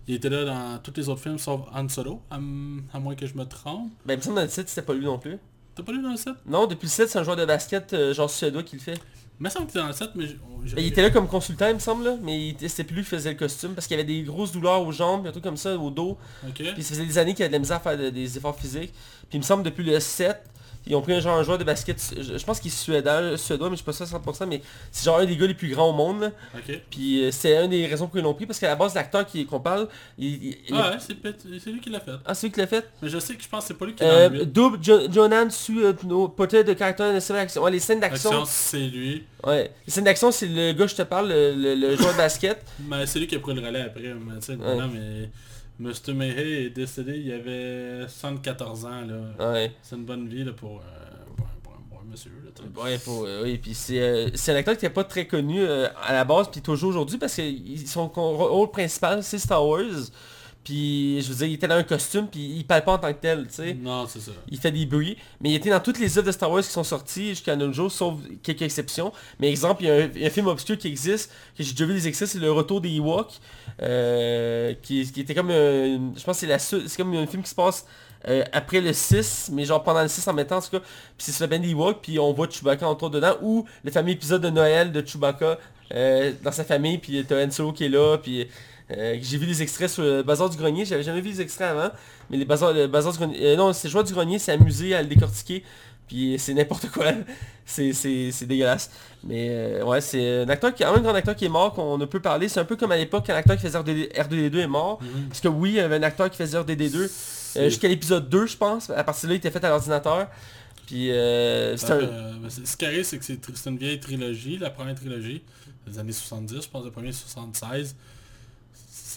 Il 0.08 0.16
était 0.16 0.30
là 0.30 0.44
dans 0.44 0.80
tous 0.80 0.94
les 0.98 1.08
autres 1.08 1.22
films 1.22 1.38
sauf 1.38 1.62
Han 1.74 1.88
Solo, 1.88 2.22
à, 2.30 2.40
moins 2.40 3.16
que 3.16 3.26
je 3.26 3.36
me 3.36 3.46
trompe. 3.46 3.92
Ben, 4.06 4.16
il 4.16 4.18
me 4.18 4.22
semble 4.22 4.36
dans 4.36 4.42
le 4.44 4.50
7, 4.50 4.68
c'était 4.68 4.82
pas 4.82 4.94
lui 4.94 5.06
non 5.06 5.18
plus. 5.20 5.38
T'as 5.76 5.84
pas 5.84 5.92
lu 5.94 6.02
dans 6.02 6.12
le 6.12 6.18
7 6.18 6.34
Non, 6.46 6.68
depuis 6.68 6.88
le 6.88 6.92
7, 6.92 7.10
c'est 7.10 7.20
un 7.20 7.24
joueur 7.24 7.38
de 7.38 7.46
basket, 7.46 7.94
euh, 7.94 8.14
genre 8.14 8.30
suédois 8.30 8.64
qui 8.64 8.76
le 8.76 8.82
fait. 8.82 9.00
Il 9.40 9.44
me 9.44 9.50
semble 9.50 9.68
que 9.68 9.72
c'était 9.72 9.82
dans 9.82 9.88
le 9.88 9.94
7, 9.94 10.10
mais... 10.16 10.26
il 10.78 10.88
était 10.88 11.02
là 11.02 11.10
comme 11.12 11.28
consultant, 11.28 11.68
il 11.70 11.76
me 11.76 11.80
semble, 11.80 12.18
mais 12.22 12.50
était- 12.50 12.68
c'était 12.68 12.84
plus 12.84 12.98
lui 12.98 13.04
qui 13.04 13.10
faisait 13.10 13.30
le 13.32 13.38
costume 13.38 13.74
parce 13.74 13.88
qu'il 13.88 13.94
avait 13.94 14.04
des 14.04 14.22
grosses 14.24 14.52
douleurs 14.52 14.82
aux 14.82 14.92
jambes, 14.92 15.26
un 15.28 15.32
truc 15.32 15.44
comme 15.44 15.56
ça, 15.56 15.78
au 15.78 15.90
dos. 15.90 16.18
Puis 16.74 16.84
ça 16.84 16.90
faisait 16.90 17.06
des 17.06 17.18
années 17.18 17.34
qu'il 17.34 17.44
avait 17.44 17.50
de 17.50 17.54
la 17.54 17.60
misère 17.60 17.78
à 17.78 17.80
faire 17.80 17.98
de- 17.98 18.10
des 18.10 18.38
efforts 18.38 18.60
physiques. 18.60 18.92
Puis 19.30 19.38
il 19.38 19.40
me 19.40 19.44
semble 19.46 19.64
depuis 19.64 19.84
le 19.86 19.98
7, 20.00 20.38
ils 20.90 20.96
ont 20.96 21.02
pris 21.02 21.14
un 21.14 21.20
genre 21.22 21.38
un 21.38 21.44
joueur 21.44 21.58
de 21.60 21.64
basket, 21.64 21.98
je, 22.20 22.44
pense 22.44 22.60
qu'il 22.60 22.72
est 22.72 22.76
suédois, 22.76 23.38
suédois, 23.38 23.70
mais 23.70 23.76
je 23.76 23.82
suis 23.82 23.86
pas 23.86 23.94
sûr 23.94 24.06
à 24.06 24.20
100%, 24.20 24.48
mais 24.48 24.62
c'est 24.92 25.06
genre 25.06 25.20
un 25.20 25.26
des 25.26 25.38
gars 25.38 25.46
les 25.48 25.54
plus 25.54 25.70
grands 25.70 25.90
au 25.92 25.94
monde. 25.94 26.22
là. 26.22 26.32
Puis 26.90 27.24
euh, 27.24 27.30
c'est 27.32 27.56
une 27.64 27.70
des 27.70 27.86
raisons 27.86 28.08
pour 28.08 28.18
ils 28.18 28.24
l'ont 28.24 28.34
pris, 28.34 28.46
parce 28.48 28.60
qu'à 28.60 28.68
la 28.68 28.76
base, 28.76 28.96
l'acteur 28.96 29.26
qui- 29.26 29.46
qu'on 29.46 29.60
parle, 29.60 29.88
il... 30.18 30.26
il- 30.28 30.58
il- 30.68 30.76
Ah 30.76 30.92
ouais, 30.92 30.98
c'est 31.00 31.70
lui 31.72 31.80
qui 31.80 31.90
l'a 31.90 32.00
fait. 32.00 32.12
Ah, 32.26 32.34
c'est 32.34 32.48
lui 32.48 32.54
qui 32.54 32.60
l'a 32.60 32.68
fait? 32.68 32.86
Mais 33.02 33.10
je 33.10 33.20
sais 33.20 33.36
que 33.36 33.44
je 33.44 33.48
pense 33.48 33.62
que 33.64 33.68
c'est 33.70 33.74
pas 33.76 33.86
lui 33.86 33.94
qui 33.94 34.04
l'a 34.04 34.10
euh, 34.10 34.30
fait. 34.40 34.46
Double, 34.48 34.80
Jo- 34.84 35.12
Jonan 35.12 35.50
Su, 35.50 35.84
euh, 35.86 35.94
potet 36.36 36.64
de 36.64 36.74
caractère 36.74 37.14
de 37.14 37.20
d'action. 37.34 37.62
Ouais, 37.64 37.72
les 37.72 37.80
scènes 37.80 38.00
d'action. 38.00 38.30
Action, 38.32 38.46
c'est 38.46 38.80
lui. 38.80 39.24
Ouais. 39.46 39.72
Les 39.86 39.92
scènes 39.94 40.04
d'action, 40.06 40.32
c'est 40.32 40.48
le 40.48 40.74
gars, 40.74 40.88
je 40.88 40.96
te 40.96 41.04
parle, 41.04 41.30
le, 41.30 41.54
le- 41.54 41.76
le 41.76 41.96
joueur 41.96 42.14
de 42.14 42.18
basket. 42.18 42.66
Mais 42.88 43.06
c'est 43.06 43.20
lui 43.20 43.28
qui 43.28 43.36
a 43.36 43.40
pris 43.40 43.54
le 43.54 43.62
relais 43.66 43.82
après. 43.82 44.02
Mais, 44.02 44.40
tu 44.40 44.46
sais, 44.48 44.56
Ouais. 44.56 44.76
non, 44.76 44.88
mais 44.92 45.30
Mr. 45.80 46.14
Mayhew 46.14 46.66
est 46.66 46.70
décédé, 46.72 47.18
il 47.18 47.32
avait 47.32 48.08
74 48.08 48.86
ans. 48.86 49.02
là. 49.06 49.52
Ouais. 49.52 49.72
C'est 49.82 49.96
une 49.96 50.04
bonne 50.06 50.28
vie 50.28 50.44
là, 50.44 50.52
pour, 50.52 50.80
euh, 50.80 51.36
pour, 51.38 51.46
un- 51.46 51.90
pour 51.90 52.02
un- 52.02 52.12
monsieur. 52.12 52.32
Là. 52.44 52.84
Ouais, 52.84 52.98
pour, 52.98 53.24
euh, 53.26 53.44
oui, 53.44 53.58
puis 53.58 53.74
c'est 53.74 54.00
euh, 54.02 54.30
c'est 54.36 54.52
un 54.52 54.56
acteur 54.56 54.78
qui 54.78 54.84
n'est 54.86 54.90
pas 54.92 55.06
très 55.06 55.26
connu 55.26 55.62
euh, 55.62 55.88
à 56.04 56.12
la 56.14 56.26
base, 56.26 56.50
puis 56.52 56.62
toujours 56.62 56.90
aujourd'hui, 56.90 57.18
parce 57.18 57.36
que 57.36 57.42
son 57.86 58.08
rôle 58.10 58.70
principal, 58.72 59.24
c'est 59.24 59.38
Star 59.40 59.66
Wars. 59.66 59.84
Puis, 60.70 61.20
je 61.24 61.30
veux 61.30 61.36
dire, 61.36 61.48
il 61.48 61.54
était 61.56 61.68
dans 61.68 61.78
un 61.78 61.84
costume, 61.84 62.28
puis 62.28 62.42
il 62.58 62.64
parle 62.64 62.84
pas 62.84 62.94
en 62.94 62.98
tant 63.00 63.12
que 63.12 63.20
tel, 63.20 63.48
tu 63.48 63.54
sais. 63.56 63.74
Non, 63.74 64.06
c'est 64.08 64.20
ça. 64.20 64.32
Il 64.52 64.60
fait 64.60 64.72
des 64.72 64.86
bruits, 64.86 65.18
mais 65.42 65.50
il 65.50 65.56
était 65.56 65.72
dans 65.72 65.80
toutes 65.80 65.98
les 66.00 66.16
œuvres 66.20 66.28
de 66.28 66.32
Star 66.32 66.52
Wars 66.52 66.62
qui 66.62 66.70
sont 66.70 66.84
sorties 66.84 67.30
jusqu'à 67.30 67.56
nos 67.56 67.74
jours, 67.74 67.92
sauf 67.92 68.14
quelques 68.44 68.62
exceptions. 68.62 69.12
Mais 69.40 69.50
exemple, 69.50 69.82
il 69.82 69.88
y 69.88 69.90
a 69.90 69.96
un, 69.96 70.10
il 70.14 70.22
y 70.22 70.24
a 70.26 70.28
un 70.28 70.30
film 70.30 70.46
obscur 70.46 70.78
qui 70.78 70.88
existe, 70.88 71.32
que 71.58 71.64
j'ai 71.64 71.72
déjà 71.72 71.86
vu 71.86 71.94
des 71.96 72.08
extraits, 72.08 72.30
c'est 72.30 72.38
Le 72.38 72.52
Retour 72.52 72.82
des 72.82 72.92
Ewoks, 72.98 73.40
euh, 73.82 74.74
qui, 74.84 75.12
qui 75.12 75.22
était 75.22 75.34
comme, 75.34 75.50
un- 75.50 76.14
je 76.16 76.24
pense 76.24 76.36
que 76.38 76.42
c'est 76.42 76.48
la 76.48 76.60
c'est 76.60 76.96
comme 76.98 77.16
un 77.16 77.26
film 77.26 77.42
qui 77.42 77.50
se 77.50 77.56
passe 77.56 77.86
euh, 78.28 78.44
après 78.52 78.82
le 78.82 78.94
6, 78.94 79.50
mais 79.54 79.66
genre 79.66 79.82
pendant 79.84 80.04
le 80.04 80.08
6 80.08 80.28
en 80.28 80.34
mettant 80.34 80.58
en 80.58 80.62
tout 80.62 80.70
cas, 80.72 80.80
puis 80.82 80.86
c'est 81.18 81.32
sur 81.32 81.42
la 81.44 81.48
bande 81.48 81.62
des 81.64 81.72
Ewoks, 81.72 82.00
puis 82.02 82.20
on 82.20 82.32
voit 82.34 82.48
Chewbacca 82.48 82.88
entre 82.88 83.10
dedans, 83.10 83.36
ou 83.42 83.66
le 83.84 83.90
fameux 83.92 84.10
épisode 84.12 84.42
de 84.44 84.50
Noël 84.50 84.92
de 84.92 85.04
Chewbacca 85.06 85.58
euh, 85.94 86.32
dans 86.44 86.52
sa 86.52 86.64
famille, 86.64 86.98
puis 87.00 87.26
t'as 87.28 87.44
Han 87.44 87.50
Solo 87.50 87.72
qui 87.74 87.86
est 87.86 87.90
là, 87.90 88.18
puis 88.18 88.48
euh, 88.92 89.18
j'ai 89.22 89.38
vu 89.38 89.46
des 89.46 89.62
extraits 89.62 89.90
sur 89.90 90.04
le 90.04 90.24
Bazar 90.24 90.50
du 90.50 90.58
Grenier, 90.58 90.86
j'avais 90.86 91.04
jamais 91.04 91.22
vu 91.22 91.30
les 91.30 91.42
extraits 91.42 91.70
avant, 91.70 91.90
mais 92.30 92.38
les 92.38 92.46
bazars, 92.46 92.74
le 92.74 92.88
Bazar 92.88 93.12
du 93.14 93.20
Grenier, 93.20 93.38
euh, 93.42 93.56
non, 93.56 93.72
c'est 93.74 93.90
joueur 93.90 94.04
du 94.04 94.14
Grenier, 94.14 94.40
c'est 94.40 94.52
amusé 94.52 94.96
à 94.96 95.02
le 95.02 95.08
décortiquer, 95.08 95.64
puis 96.08 96.38
c'est 96.40 96.54
n'importe 96.56 96.90
quoi, 96.90 97.06
c'est 97.66 97.94
c'est- 97.94 98.32
c'est 98.32 98.46
dégueulasse. 98.48 98.90
Mais 99.24 99.48
euh, 99.52 99.84
ouais, 99.84 100.02
c'est 100.02 100.42
un 100.44 100.50
acteur 100.50 100.74
qui, 100.74 100.84
un 100.84 100.98
grand 101.00 101.14
acteur 101.14 101.36
qui 101.36 101.46
est 101.46 101.50
mort 101.50 101.74
qu'on 101.74 101.98
ne 101.98 102.06
peut 102.06 102.20
parler, 102.20 102.50
c'est 102.50 102.60
un 102.60 102.66
peu 102.66 102.76
comme 102.78 102.92
à 102.92 102.98
l'époque 102.98 103.26
quand 103.28 103.34
l'acteur 103.34 103.58
qui 103.58 103.64
faisait 103.64 103.78
R2D 103.78 104.12
R2D2 104.14 104.58
est 104.60 104.68
mort, 104.68 105.00
parce 105.28 105.40
que 105.42 105.48
oui, 105.48 105.72
il 105.72 105.76
y 105.76 105.80
avait 105.80 105.98
un 105.98 106.04
acteur 106.04 106.30
qui 106.32 106.38
faisait 106.38 106.58
R2D2, 106.58 107.08
C'est- 107.08 107.60
euh, 107.60 107.70
jusqu'à 107.70 107.88
l'épisode 107.88 108.28
2 108.30 108.48
je 108.48 108.58
pense, 108.58 108.90
à 108.90 109.04
partir 109.04 109.28
de 109.28 109.34
là 109.34 109.36
il 109.36 109.38
était 109.38 109.52
fait 109.52 109.64
à 109.64 109.70
l'ordinateur, 109.70 110.28
puis 110.88 111.10
euh, 111.12 111.74
un... 111.74 111.78
Euh, 112.04 112.34
ce 112.66 112.76
qui 112.76 112.86
arrive, 112.86 113.04
c'est 113.04 113.20
que 113.20 113.26
c'est 113.26 113.70
une 113.70 113.78
vieille 113.78 114.00
trilogie, 114.00 114.58
la 114.58 114.72
première 114.72 114.96
trilogie, 114.96 115.44
des 115.86 116.00
années 116.00 116.12
70, 116.12 116.64
je 116.64 116.70
pense, 116.70 116.84
le 116.86 116.90
premier 116.92 117.12
76. 117.12 117.96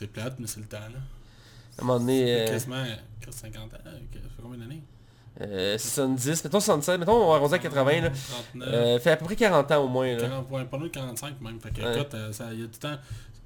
C'est 0.02 0.08
plate, 0.12 0.34
mais 0.40 0.46
c'est 0.48 0.58
le 0.60 0.66
temps, 0.66 0.78
là. 0.78 0.98
à 1.78 1.82
un 1.82 1.84
moment 1.84 2.00
donné, 2.00 2.24
euh, 2.42 2.46
Quasiment 2.48 2.84
50 3.30 3.62
ans, 3.74 3.76
ça 3.84 3.90
fait 4.12 4.42
combien 4.42 4.58
d'années? 4.58 4.82
Euh, 5.40 5.78
70, 5.78 6.44
mettons 6.44 6.60
77, 6.60 6.98
mettons 7.00 7.12
on 7.24 7.30
va 7.30 7.36
arrondir 7.36 7.54
à 7.54 7.58
80 7.60 8.00
là. 8.02 8.10
39, 8.52 8.68
Euh, 8.68 8.98
fait 8.98 9.10
à 9.12 9.16
peu 9.16 9.24
près 9.26 9.36
40 9.36 9.70
ans 9.72 9.84
au 9.84 9.88
moins 9.88 10.12
là. 10.14 10.20
40, 10.22 10.50
ouais, 10.50 10.64
pas 10.64 10.76
loin 10.76 10.86
de 10.88 10.92
45 10.92 11.40
même. 11.40 11.58
Fait 11.60 11.70
que, 11.70 11.80
Ouais. 11.82 11.94
écoute, 12.00 12.14
euh, 12.14 12.32
ça, 12.32 12.48
il 12.52 12.60
y 12.60 12.64
a 12.64 12.66
du 12.66 12.78
temps. 12.78 12.96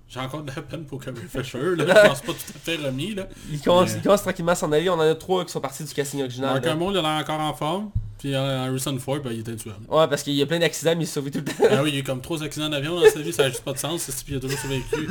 J'ai 0.09 0.21
encore 0.21 0.43
de 0.43 0.51
la 0.55 0.63
peine 0.63 0.85
pour 0.85 1.05
Carrie 1.05 1.17
Fisher, 1.29 1.77
là. 1.77 1.85
Je 2.05 2.09
pense 2.09 2.21
pas 2.23 2.33
tout 2.33 2.53
à 2.55 2.59
fait 2.59 2.77
remis, 2.77 3.15
là. 3.15 3.27
Il 3.51 3.61
commence, 3.61 3.93
Mais- 3.93 3.99
il 3.99 4.03
commence 4.03 4.23
tranquillement 4.23 4.53
à 4.53 4.57
s'en 4.57 4.73
aller, 4.73 4.89
on 4.89 4.95
en 4.95 5.01
a 5.01 5.15
trois 5.15 5.45
qui 5.45 5.53
sont 5.53 5.61
partis 5.61 5.85
du 5.85 5.93
casting 5.93 6.21
original. 6.23 6.53
Mark 6.55 6.65
là. 6.65 6.73
Hamill, 6.73 6.89
il 6.93 6.97
a 6.99 7.03
l'air 7.03 7.11
encore 7.21 7.41
en 7.41 7.55
forme. 7.55 7.91
Puis 8.27 8.35
Harrison 8.35 8.99
Ford, 8.99 9.21
ben, 9.23 9.31
il 9.31 9.39
est 9.39 9.49
intuable. 9.49 9.79
Ouais, 9.89 10.09
parce 10.09 10.25
qu'il 10.25 10.33
y 10.33 10.43
a 10.43 10.47
plein 10.47 10.59
d'accidents, 10.59 10.95
mais 10.97 11.05
il 11.05 11.07
se 11.07 11.13
sauve 11.15 11.31
tout 11.31 11.39
le 11.39 11.45
temps. 11.45 11.53
Ah 11.71 11.81
oui, 11.85 11.91
il 11.91 11.95
y 11.95 11.97
a 11.99 12.01
eu 12.01 12.03
comme 12.03 12.21
trois 12.21 12.43
accidents 12.43 12.69
d'avion 12.69 12.99
dans 13.01 13.09
sa 13.09 13.21
vie, 13.21 13.33
ça 13.33 13.45
n'a 13.45 13.51
juste 13.51 13.63
pas 13.63 13.73
de 13.73 13.79
sens, 13.79 14.03
c'est 14.03 14.25
puis 14.25 14.35
il 14.35 14.39
a 14.39 14.41
toujours 14.41 14.59
survécu. 14.59 15.09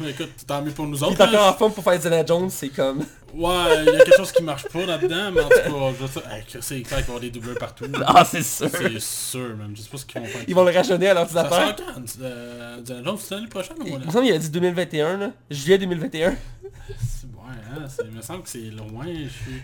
Mais 0.00 0.10
écoute, 0.12 0.30
tant 0.46 0.62
mieux 0.62 0.70
pour 0.70 0.86
nous 0.86 0.96
Il 0.96 1.04
autres. 1.04 1.20
est 1.20 1.24
encore 1.28 1.46
hein. 1.46 1.50
en 1.50 1.54
forme 1.54 1.72
pour 1.74 1.84
faire 1.84 1.92
Indiana 1.92 2.24
Jones, 2.24 2.48
c'est 2.48 2.70
comme... 2.70 3.00
Ouais, 3.34 3.50
il 3.80 3.84
y 3.84 3.88
a 4.00 4.04
quelque 4.04 4.16
chose 4.16 4.32
qui 4.32 4.42
marche 4.42 4.66
pas 4.68 4.86
là-dedans, 4.86 5.30
mais 5.34 5.42
en 5.42 5.48
tout 5.48 5.54
cas, 5.54 6.60
c'est 6.62 6.80
clair 6.80 6.82
qu'il 6.82 6.88
va 6.90 6.96
y 7.00 7.02
avoir 7.02 7.20
des 7.20 7.30
doubleurs 7.30 7.58
partout. 7.58 7.84
Ah, 8.06 8.24
c'est 8.24 8.42
sûr. 8.42 8.70
C'est 8.72 8.98
sûr, 9.00 9.54
même. 9.58 9.72
Je 9.76 9.82
sais 9.82 9.88
pas 9.90 9.98
ce 9.98 10.06
qu'ils 10.06 10.20
vont 10.22 10.26
faire. 10.26 10.40
Ils 10.48 10.54
vont 10.54 10.64
le 10.64 10.72
rajeunir 10.72 11.10
à 11.18 11.26
Ça 11.28 11.42
l'ordinateur. 11.42 11.76
sort 11.76 11.94
quand 11.94 12.22
euh, 12.22 12.78
Indiana 12.78 13.02
Jones, 13.04 13.18
c'est 13.20 13.34
l'année 13.34 13.46
prochaine 13.48 13.76
ou 13.78 13.82
Il 13.84 13.90
voilà? 13.90 14.06
me 14.06 14.10
semble 14.10 14.24
qu'il 14.24 14.34
a 14.34 14.38
dit 14.38 14.50
2021, 14.50 15.16
là. 15.18 15.30
Juillet 15.50 15.76
2021. 15.78 16.30
C'est- 16.30 17.26
Ouais, 17.26 17.58
hein, 17.76 17.86
il 18.04 18.16
me 18.16 18.22
semble 18.22 18.42
que 18.44 18.48
c'est 18.48 18.70
loin. 18.70 19.04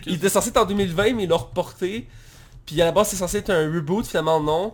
Il 0.05 0.13
était 0.13 0.29
censé 0.29 0.49
être 0.49 0.57
en 0.57 0.65
2020, 0.65 1.13
mais 1.13 1.23
il 1.23 1.29
l'a 1.29 1.35
reporté. 1.37 2.07
Puis 2.69 2.79
à 2.83 2.85
la 2.85 2.91
base, 2.91 3.07
c'est 3.09 3.15
censé 3.15 3.37
être 3.37 3.49
un 3.49 3.65
reboot, 3.73 4.05
finalement 4.05 4.39
non. 4.39 4.73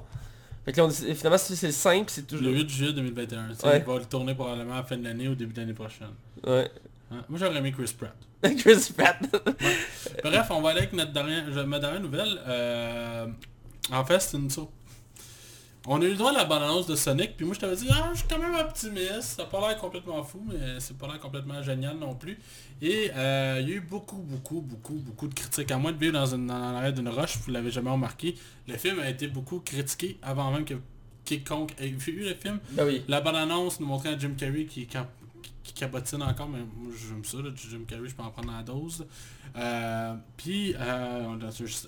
Fait 0.65 0.73
que 0.73 0.77
là, 0.81 0.85
on 0.87 0.89
finalement, 0.89 1.37
c'est 1.37 1.55
c'est 1.55 1.67
le 1.67 1.71
5, 1.73 2.09
c'est 2.09 2.27
toujours... 2.27 2.45
Le 2.45 2.53
8 2.55 2.69
juillet 2.69 2.91
2021. 2.93 3.49
tu 3.49 3.55
sais, 3.55 3.67
Ouais. 3.67 3.77
Il 3.79 3.85
va 3.85 3.99
le 3.99 4.05
tourner 4.05 4.35
probablement 4.35 4.73
à 4.73 4.77
la 4.77 4.83
fin 4.83 4.97
de 4.97 5.03
l'année 5.05 5.29
ou 5.29 5.35
début 5.35 5.53
de 5.53 5.61
l'année 5.61 5.73
prochaine. 5.73 6.09
Ouais. 6.45 6.69
Hein? 7.11 7.23
Moi 7.29 7.39
j'aurais 7.39 7.55
aimé 7.57 7.71
Chris 7.71 7.95
Pratt. 7.97 8.13
Chris 8.57 8.91
Pratt. 8.97 9.17
Bref, 10.23 10.47
on 10.49 10.61
va 10.61 10.71
aller 10.71 10.79
avec 10.79 10.93
notre 10.93 11.13
dernière, 11.13 11.45
ma 11.65 11.79
dernière 11.79 12.01
nouvelle. 12.01 12.37
Euh, 12.47 13.27
en 13.93 14.03
fait, 14.03 14.19
c'est 14.19 14.35
une 14.37 14.49
so- 14.49 14.69
On 15.87 16.01
a 16.01 16.05
eu 16.05 16.09
le 16.09 16.15
droit 16.15 16.31
à 16.31 16.33
la 16.33 16.45
bande-annonce 16.45 16.87
de 16.87 16.95
Sonic, 16.95 17.37
puis 17.37 17.45
moi 17.45 17.53
je 17.53 17.59
t'avais 17.59 17.75
dit, 17.75 17.87
ah, 17.91 18.09
je 18.13 18.19
suis 18.19 18.27
quand 18.27 18.39
même 18.39 18.55
optimiste, 18.55 19.21
ça 19.21 19.43
n'a 19.43 19.49
pas 19.49 19.59
l'air 19.67 19.77
complètement 19.77 20.23
fou, 20.23 20.43
mais 20.47 20.79
c'est 20.79 20.97
pas 20.97 21.05
l'air 21.05 21.19
complètement 21.19 21.61
génial 21.61 21.97
non 21.97 22.15
plus. 22.15 22.39
Et 22.81 23.11
euh, 23.15 23.59
il 23.61 23.69
y 23.69 23.73
a 23.73 23.75
eu 23.75 23.81
beaucoup, 23.81 24.17
beaucoup, 24.17 24.61
beaucoup, 24.61 24.95
beaucoup 24.95 25.27
de 25.27 25.35
critiques. 25.35 25.69
À 25.69 25.77
moins 25.77 25.91
de 25.91 25.97
vivre 25.97 26.13
dans, 26.13 26.25
une, 26.25 26.47
dans 26.47 26.91
d'une 26.91 27.09
roche, 27.09 27.37
vous 27.37 27.51
l'avez 27.51 27.69
jamais 27.69 27.91
remarqué, 27.91 28.35
le 28.67 28.77
film 28.77 28.99
a 28.99 29.09
été 29.09 29.27
beaucoup 29.27 29.59
critiqué 29.59 30.17
avant 30.23 30.51
même 30.51 30.65
que 30.65 30.73
quiconque 31.23 31.73
ait 31.79 31.87
vu 31.89 32.23
le 32.23 32.33
film. 32.33 32.59
Ben 32.71 32.85
oui. 32.85 33.03
La 33.07 33.21
bande-annonce 33.21 33.79
nous 33.79 33.85
montrait 33.85 34.09
un 34.09 34.17
Jim 34.17 34.33
Carrey 34.35 34.65
qui, 34.65 34.87
qui, 34.87 34.97
qui 35.65 35.73
cabotine 35.73 36.21
encore, 36.21 36.47
mais 36.47 36.59
moi 36.59 36.93
j'aime 36.95 37.25
ça, 37.25 37.37
là, 37.37 37.49
Jim 37.55 37.81
je 37.89 38.13
peux 38.13 38.23
en 38.23 38.29
prendre 38.29 38.51
la 38.51 38.61
dose. 38.61 39.05
Euh, 39.57 40.15
Puis, 40.37 40.75
euh, 40.77 41.35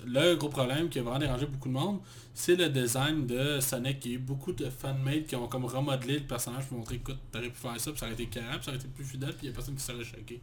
le 0.06 0.34
gros 0.34 0.48
problème 0.48 0.88
qui 0.88 0.98
a 0.98 1.02
vraiment 1.02 1.20
dérangé 1.20 1.46
beaucoup 1.46 1.68
de 1.68 1.74
monde, 1.74 2.00
c'est 2.34 2.56
le 2.56 2.68
design 2.70 3.26
de 3.26 3.60
Sonic. 3.60 4.04
Il 4.04 4.10
y 4.10 4.14
a 4.14 4.16
eu 4.16 4.20
beaucoup 4.20 4.52
de 4.52 4.68
fanmates 4.68 5.26
qui 5.26 5.36
ont 5.36 5.46
comme 5.46 5.64
remodelé 5.64 6.18
le 6.18 6.26
personnage 6.26 6.66
pour 6.66 6.78
montrer, 6.78 6.96
écoute, 6.96 7.18
t'aurais 7.30 7.50
pu 7.50 7.56
faire 7.56 7.80
ça, 7.80 7.92
puis 7.92 8.00
ça 8.00 8.06
aurait 8.06 8.14
été 8.14 8.26
carré, 8.26 8.58
ça 8.60 8.70
aurait 8.70 8.78
été 8.78 8.88
plus 8.88 9.04
fidèle, 9.04 9.30
puis 9.30 9.46
il 9.46 9.50
y 9.50 9.52
a 9.52 9.54
personne 9.54 9.76
qui 9.76 9.82
serait 9.82 10.02
choqué. 10.02 10.40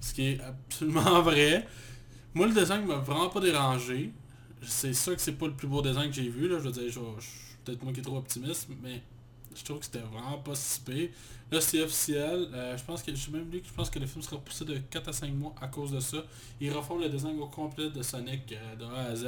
Ce 0.00 0.14
qui 0.14 0.22
est 0.22 0.40
absolument 0.40 1.20
vrai. 1.22 1.66
Moi, 2.32 2.46
le 2.46 2.54
design 2.54 2.86
m'a 2.86 2.96
vraiment 2.96 3.28
pas 3.28 3.40
dérangé. 3.40 4.12
C'est 4.62 4.94
sûr 4.94 5.14
que 5.14 5.20
c'est 5.20 5.32
pas 5.32 5.46
le 5.46 5.54
plus 5.54 5.68
beau 5.68 5.82
design 5.82 6.08
que 6.08 6.16
j'ai 6.16 6.30
vu, 6.30 6.48
là. 6.48 6.58
Je 6.58 6.68
veux 6.68 6.72
dire, 6.72 6.90
peut-être 7.64 7.82
moi 7.82 7.92
qui 7.92 8.00
est 8.00 8.04
trop 8.04 8.16
optimiste, 8.16 8.68
mais 8.82 9.02
je 9.54 9.64
trouve 9.64 9.78
que 9.78 9.84
c'était 9.84 9.98
vraiment 9.98 10.38
pas 10.38 10.54
si 10.54 10.80
pire. 10.80 11.08
Là, 11.52 11.60
c'est 11.60 11.82
officiel. 11.82 12.48
Euh, 12.54 12.76
je 12.78 12.82
pense 12.82 13.02
que 13.02 13.10
je 13.10 13.16
suis 13.16 13.30
même 13.30 13.50
lu 13.50 13.60
que 13.60 13.68
je 13.68 13.72
pense 13.74 13.90
que 13.90 13.98
le 13.98 14.06
film 14.06 14.22
sera 14.22 14.36
repoussé 14.36 14.64
de 14.64 14.78
4 14.78 15.08
à 15.08 15.12
5 15.12 15.34
mois 15.34 15.54
à 15.60 15.68
cause 15.68 15.92
de 15.92 16.00
ça. 16.00 16.16
Ils 16.58 16.72
refont 16.72 16.96
le 16.98 17.10
design 17.10 17.38
au 17.38 17.46
complet 17.46 17.90
de 17.90 18.02
Sonic 18.02 18.52
euh, 18.52 18.76
de 18.76 18.84
A 18.84 19.10
à 19.10 19.14
Z 19.14 19.26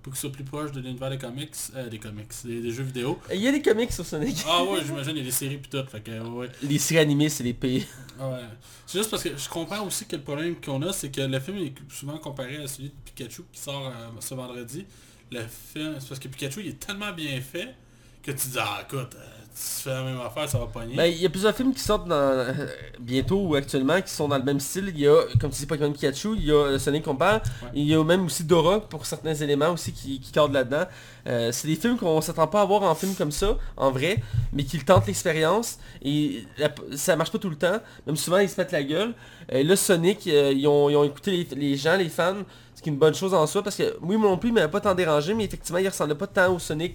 pour 0.00 0.12
qu'il 0.12 0.20
soit 0.20 0.30
plus 0.30 0.44
proche 0.44 0.70
de 0.70 0.80
l'univers 0.80 1.10
des 1.10 1.18
comics, 1.18 1.52
euh, 1.74 1.88
des 1.88 1.98
comics, 1.98 2.28
des, 2.44 2.60
des 2.60 2.70
jeux 2.70 2.84
vidéo. 2.84 3.18
Il 3.32 3.40
y 3.40 3.48
a 3.48 3.50
des 3.50 3.60
comics 3.60 3.90
sur 3.90 4.06
Sonic. 4.06 4.36
Ah 4.46 4.62
ouais, 4.62 4.84
j'imagine 4.84 5.16
il 5.16 5.18
y 5.18 5.22
a 5.22 5.24
des 5.24 5.30
séries 5.32 5.56
pis 5.56 5.68
tout, 5.68 5.84
fait 5.88 6.00
que 6.00 6.20
ouais. 6.20 6.48
Les 6.62 6.78
séries 6.78 7.00
animées, 7.00 7.28
c'est 7.28 7.42
les 7.42 7.54
pires. 7.54 7.82
Ouais. 8.20 8.38
C'est 8.86 8.98
juste 8.98 9.10
parce 9.10 9.24
que 9.24 9.36
je 9.36 9.48
comprends 9.48 9.84
aussi 9.84 10.06
que 10.06 10.14
le 10.14 10.22
problème 10.22 10.54
qu'on 10.64 10.80
a, 10.82 10.92
c'est 10.92 11.10
que 11.10 11.22
le 11.22 11.40
film 11.40 11.56
est 11.56 11.74
souvent 11.90 12.18
comparé 12.18 12.58
à 12.58 12.68
celui 12.68 12.90
de 12.90 12.94
Pikachu 13.04 13.42
qui 13.52 13.60
sort 13.60 13.92
ce 14.20 14.34
vendredi. 14.34 14.86
Le 15.32 15.40
film, 15.40 15.96
c'est 15.98 16.08
parce 16.08 16.20
que 16.20 16.28
Pikachu 16.28 16.60
il 16.60 16.68
est 16.68 16.78
tellement 16.78 17.12
bien 17.12 17.40
fait 17.40 17.74
que 18.22 18.30
tu 18.30 18.48
dis 18.48 18.58
ah 18.60 18.84
écoute, 18.86 19.16
euh, 19.54 19.76
tu 19.76 19.82
fais 19.82 19.90
la 19.90 20.02
même 20.02 20.20
affaire, 20.20 20.48
ça 20.48 20.58
va 20.58 20.66
pogner. 20.66 20.96
Ben, 20.96 21.04
il 21.06 21.18
y 21.20 21.26
a 21.26 21.30
plusieurs 21.30 21.54
films 21.54 21.72
qui 21.72 21.80
sortent 21.80 22.08
dans, 22.08 22.14
euh, 22.16 22.52
bientôt 22.98 23.40
ou 23.40 23.54
actuellement 23.54 24.00
qui 24.02 24.10
sont 24.12 24.28
dans 24.28 24.38
le 24.38 24.42
même 24.44 24.60
style. 24.60 24.86
Il 24.94 24.98
y 25.00 25.06
a, 25.08 25.22
comme 25.40 25.50
tu 25.50 25.58
dis, 25.58 25.66
Pokémon 25.66 25.92
Pikachu, 25.92 26.34
il 26.36 26.44
y 26.46 26.50
a 26.50 26.54
euh, 26.54 26.78
Sonic 26.78 27.06
Ouais. 27.06 27.14
il 27.74 27.84
y 27.84 27.94
a 27.94 28.02
même 28.02 28.26
aussi 28.26 28.44
Dora 28.44 28.80
pour 28.80 29.06
certains 29.06 29.34
éléments 29.34 29.70
aussi 29.70 29.92
qui, 29.92 30.18
qui 30.20 30.32
cadrent 30.32 30.52
là-dedans. 30.52 30.84
Euh, 31.26 31.52
c'est 31.52 31.68
des 31.68 31.76
films 31.76 31.96
qu'on 31.98 32.20
s'attend 32.20 32.46
pas 32.46 32.62
à 32.62 32.64
voir 32.64 32.82
en 32.82 32.94
film 32.94 33.14
comme 33.14 33.30
ça, 33.32 33.56
en 33.76 33.90
vrai, 33.90 34.22
mais 34.52 34.64
qui 34.64 34.78
tentent 34.84 35.06
l'expérience. 35.06 35.78
Et 36.02 36.44
la- 36.58 36.74
ça 36.96 37.14
marche 37.16 37.30
pas 37.30 37.38
tout 37.38 37.50
le 37.50 37.56
temps, 37.56 37.78
même 38.06 38.16
souvent 38.16 38.38
ils 38.38 38.48
se 38.48 38.60
mettent 38.60 38.72
la 38.72 38.82
gueule. 38.82 39.14
Euh, 39.52 39.62
là, 39.62 39.76
Sonic, 39.76 40.26
euh, 40.26 40.52
ils, 40.54 40.66
ont, 40.66 40.88
ils 40.90 40.96
ont 40.96 41.04
écouté 41.04 41.30
les, 41.30 41.56
les 41.56 41.76
gens, 41.76 41.96
les 41.96 42.08
fans, 42.08 42.36
ce 42.74 42.82
qui 42.82 42.88
est 42.88 42.92
une 42.92 42.98
bonne 42.98 43.14
chose 43.14 43.32
en 43.34 43.46
soi, 43.46 43.62
parce 43.62 43.76
que 43.76 43.96
oui, 44.02 44.16
moi 44.16 44.28
non 44.30 44.36
plus, 44.38 44.48
il 44.50 44.52
m'avait 44.52 44.68
pas 44.70 44.80
tant 44.80 44.94
dérangé, 44.94 45.32
mais 45.34 45.44
effectivement, 45.44 45.78
il 45.78 45.88
ressemblait 45.88 46.14
pas 46.16 46.26
tant 46.26 46.52
au 46.54 46.58
Sonic 46.58 46.94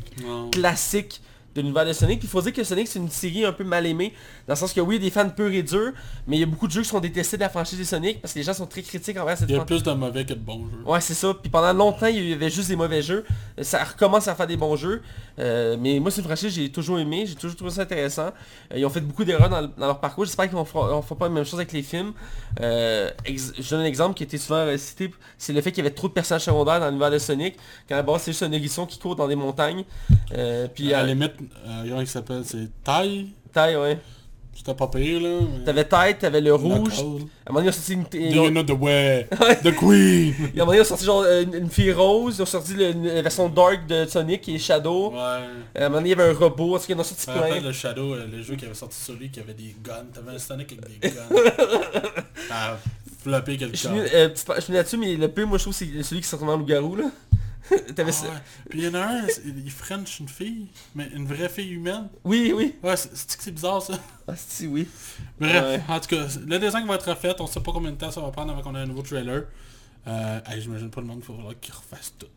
classique 0.52 1.22
de 1.56 1.62
l'univers 1.62 1.86
de 1.86 1.94
Sonic. 1.94 2.20
Puis 2.20 2.28
il 2.28 2.32
faut 2.32 2.42
dire 2.42 2.54
que 2.54 2.64
Sonic 2.64 2.88
c'est 2.88 3.00
une 3.00 3.10
série 3.10 3.46
un 3.46 3.52
peu 3.52 3.64
mal 3.64 3.86
aimée, 3.86 4.14
dans 4.48 4.54
le 4.54 4.60
sens 4.60 4.74
que 4.74 4.82
oui, 4.82 4.96
il 4.98 5.04
y 5.04 5.06
a 5.06 5.10
des 5.10 5.12
fans 5.14 5.30
purs 5.30 5.52
et 5.52 5.64
durs, 5.64 5.92
mais 6.28 6.38
il 6.38 6.40
y 6.40 6.44
a 6.44 6.46
beaucoup 6.46 6.68
de 6.68 6.72
jeux 6.72 6.82
qui 6.84 6.90
sont 6.90 7.00
détestés 7.00 7.38
de 7.38 7.42
la 7.42 7.50
franchise 7.50 7.80
de 7.80 7.84
Sonic 7.84 8.22
parce 8.22 8.34
que 8.34 8.40
les 8.40 8.44
gens 8.46 8.54
sont 8.54 8.66
très 8.68 8.82
critiques 8.82 9.18
envers 9.20 9.38
cette 9.38 9.50
Il 9.50 9.54
y 9.54 9.56
a 9.56 9.60
franchise. 9.66 9.84
plus 9.84 9.92
de 9.92 9.98
mauvais 9.98 10.26
que 10.26 10.34
de 10.34 10.40
bons 10.40 10.66
jeux. 10.70 10.84
Ouais 10.86 11.02
c'est 11.02 11.14
ça, 11.14 11.34
puis 11.34 11.50
pendant 11.50 11.74
longtemps 11.74 12.08
il 12.08 12.30
y 12.30 12.34
avait 12.34 12.50
juste 12.50 12.70
des 12.70 12.76
mauvais 12.76 13.02
jeux, 13.02 13.26
ça 13.62 13.84
recommence 13.84 14.28
à 14.28 14.36
faire 14.36 14.48
des 14.48 14.58
bons 14.58 14.76
jeux, 14.76 15.02
Euh, 15.40 15.78
mais 15.80 16.00
moi 16.02 16.12
c'est 16.12 16.20
une 16.20 16.28
franchise 16.28 16.54
que 16.54 16.62
j'ai 16.62 16.70
toujours 16.70 17.00
aimé, 17.00 17.26
j'ai 17.26 17.36
toujours 17.36 17.56
trouvé 17.56 17.72
ça 17.72 17.84
intéressant, 17.84 18.32
Euh, 18.74 18.78
ils 18.78 18.86
ont 18.86 18.90
fait 18.90 19.00
beaucoup 19.00 19.24
d'erreurs 19.24 19.48
dans, 19.50 19.62
dans 19.62 19.86
leur 19.88 20.00
parcours, 20.02 20.26
j'espère 20.26 20.50
qu'ils 20.50 20.58
ne 20.60 20.64
feront 20.66 21.02
pas 21.02 21.28
la 21.28 21.34
même 21.34 21.46
chose 21.46 21.60
avec 21.60 21.72
les 21.72 21.82
films. 21.82 22.12
Euh, 22.60 23.10
je 23.26 23.70
donne 23.70 23.80
un 23.82 23.86
exemple 23.86 24.16
qui 24.16 24.24
a 24.24 24.26
été 24.26 24.38
souvent 24.38 24.66
cité, 24.78 25.12
c'est 25.38 25.54
le 25.54 25.62
fait 25.62 25.72
qu'il 25.72 25.84
y 25.84 25.88
avait 25.88 25.96
trop 25.96 26.10
de 26.10 26.14
personnages 26.14 26.44
secondaires 26.44 26.82
dans 26.82 26.88
l'univers 26.88 27.10
de 27.12 27.20
Sonic, 27.20 27.56
quand 27.88 27.96
à 27.96 28.00
la 28.00 28.04
base 28.04 28.24
c'est 28.24 28.32
juste 28.32 28.44
un 28.44 28.52
hérisson 28.52 28.86
qui 28.86 29.00
court 29.00 29.16
dans 29.16 29.28
des 29.30 29.36
montagnes, 29.36 29.86
puis 30.76 30.94
à 30.94 31.04
la 31.04 31.08
limite, 31.14 31.34
euh, 31.42 31.84
comment 31.88 32.02
il 32.02 32.08
s'appelle, 32.08 32.42
c'est 32.46 32.70
Tai. 32.84 33.28
taille 33.54 33.76
ouais. 33.78 33.98
C'était 34.56 34.74
pas 34.74 34.88
pire 34.90 35.22
là. 35.22 35.40
mais- 35.58 35.64
T'avais 35.64 35.86
tête, 35.86 36.20
t'avais 36.20 36.42
le 36.42 36.54
rouge. 36.54 37.00
À 37.00 37.02
un 37.02 37.04
moment 37.06 37.62
donné, 37.62 37.68
ils 37.68 37.70
ont 37.70 37.72
sorti 37.72 37.94
une... 37.94 38.06
Ils 38.14 38.38
ont... 38.40 38.64
the 38.66 38.72
way? 38.72 39.26
The 39.64 39.74
Queen! 39.74 40.34
À 40.42 40.44
un 40.44 40.50
moment 40.58 40.66
donné, 40.66 40.78
ils 40.80 40.82
ont 40.82 40.84
sorti 40.84 41.06
genre 41.06 41.24
une, 41.24 41.54
une 41.54 41.70
fille 41.70 41.94
rose, 41.94 42.36
ils 42.38 42.42
ont 42.42 42.46
sorti 42.46 42.74
le- 42.74 42.92
la 42.92 43.22
version 43.22 43.48
dark 43.48 43.88
de 43.88 44.06
Sonic 44.06 44.42
qui 44.42 44.56
est 44.56 44.60
Shadow. 44.60 45.12
Ouais. 45.12 45.18
À 45.18 45.46
un 45.76 45.84
moment 45.84 45.96
donné, 46.02 46.10
il 46.10 46.18
y 46.18 46.22
avait 46.22 46.30
un 46.30 46.34
robot, 46.34 46.76
en 46.76 46.80
tout 46.80 46.88
cas, 46.88 46.94
ils 46.94 46.98
en 46.98 47.00
ont 47.00 47.04
sorti 47.06 47.26
plein. 47.28 47.62
le 47.62 47.72
Shadow, 47.72 48.14
euh, 48.16 48.28
le 48.30 48.42
jeu 48.44 48.56
qui 48.58 48.66
avait 48.66 48.74
sorti 48.74 49.00
sur 49.00 49.14
lui, 49.14 49.30
qui 49.30 49.40
avait 49.40 49.54
des 49.54 49.74
guns. 49.82 50.04
T'avais 50.14 50.32
un 50.36 50.40
Sonic 50.40 50.74
avec 50.74 51.00
des 51.00 51.10
guns. 51.10 51.42
Ça 52.50 52.56
a 52.74 52.78
floppé 53.24 53.54
Je 53.54 53.58
quelque 53.60 53.78
suis 53.78 53.88
euh, 53.88 54.30
là-dessus, 54.70 54.98
mais 54.98 55.16
le 55.16 55.30
pire, 55.30 55.48
moi 55.48 55.58
je 55.58 55.64
trouve, 55.64 55.74
c'est 55.74 56.04
celui 56.04 56.22
qui 56.22 56.30
retrouve 56.30 56.50
en 56.50 56.58
loup-garou, 56.58 56.96
là. 56.98 57.06
T'avais 57.96 58.12
ça. 58.12 58.28
Puis 58.70 58.80
il 58.80 58.86
y 58.86 58.88
en 58.88 58.94
a 58.96 59.00
un, 59.00 59.28
il 59.46 59.70
French 59.72 60.20
une 60.20 60.30
fille, 60.30 60.68
mais 60.96 61.08
une 61.14 61.26
vraie 61.26 61.50
fille 61.50 61.72
humaine. 61.72 62.08
Oui, 62.24 62.54
oui. 62.56 62.76
Ouais, 62.84 62.96
c'est 62.98 63.16
c'est 63.16 63.38
que 63.38 63.44
c'est 63.44 63.52
bizarre 63.52 63.82
ça? 63.82 63.94
Ah, 64.28 64.34
si, 64.36 64.68
oui. 64.68 64.88
Bref, 65.40 65.82
en 65.88 66.00
tout 66.00 66.08
cas, 66.16 66.28
le 66.46 66.60
design 66.60 66.88
va 66.88 66.96
être 66.96 67.10
refait, 67.10 67.36
on 67.40 67.48
sait 67.48 67.60
pas 67.62 67.72
combien 67.72 67.92
de 67.92 67.98
temps 67.98 68.12
ça 68.12 68.22
va 68.22 68.30
prendre 68.32 68.52
avant 68.52 68.62
qu'on 68.62 68.76
ait 68.76 68.80
un 68.80 68.86
nouveau 68.86 69.02
trailer. 69.02 69.44
Euh, 70.08 70.40
j'imagine 70.58 70.90
pas 70.90 71.02
le 71.02 71.08
monde, 71.08 71.22
il 71.24 71.28
va 71.28 71.36
falloir 71.36 71.60
qu'ils 71.60 71.74
refassent 71.74 72.14
tout. 72.18 72.28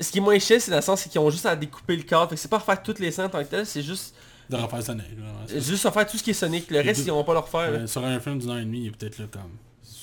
Ce 0.00 0.10
qui 0.10 0.18
est 0.18 0.22
moins 0.22 0.38
chiant, 0.38 0.56
c'est 0.58 0.70
dans 0.70 0.78
le 0.78 0.82
sens 0.82 1.04
qu'ils 1.04 1.20
ont 1.20 1.30
juste 1.30 1.46
à 1.46 1.54
découper 1.54 1.96
le 1.96 2.02
cadre. 2.02 2.30
Fait 2.30 2.34
que 2.34 2.40
c'est 2.40 2.48
pas 2.48 2.58
refaire 2.58 2.82
toutes 2.82 2.98
les 2.98 3.10
scènes 3.12 3.26
en 3.26 3.28
tant 3.28 3.42
que 3.44 3.48
tel, 3.48 3.66
c'est 3.66 3.82
juste, 3.82 4.14
De 4.50 4.56
refaire 4.56 4.82
Sonic. 4.82 5.06
vraiment, 5.16 5.38
c'est- 5.46 5.60
juste 5.60 5.84
refaire 5.84 6.06
tout 6.06 6.16
ce 6.18 6.22
qui 6.22 6.30
est 6.30 6.34
Sonic. 6.34 6.70
Le 6.70 6.80
reste, 6.80 7.04
ils 7.06 7.10
vont 7.10 7.22
pas 7.24 7.34
le 7.34 7.38
refaire. 7.40 7.60
Euh, 7.70 7.86
sur 7.86 8.04
un 8.04 8.18
film 8.18 8.38
d'une 8.38 8.50
heure 8.50 8.58
et 8.58 8.64
demie, 8.64 8.80
il 8.80 8.86
est 8.88 8.90
peut-être 8.90 9.18
là 9.18 9.26
comme 9.30 9.50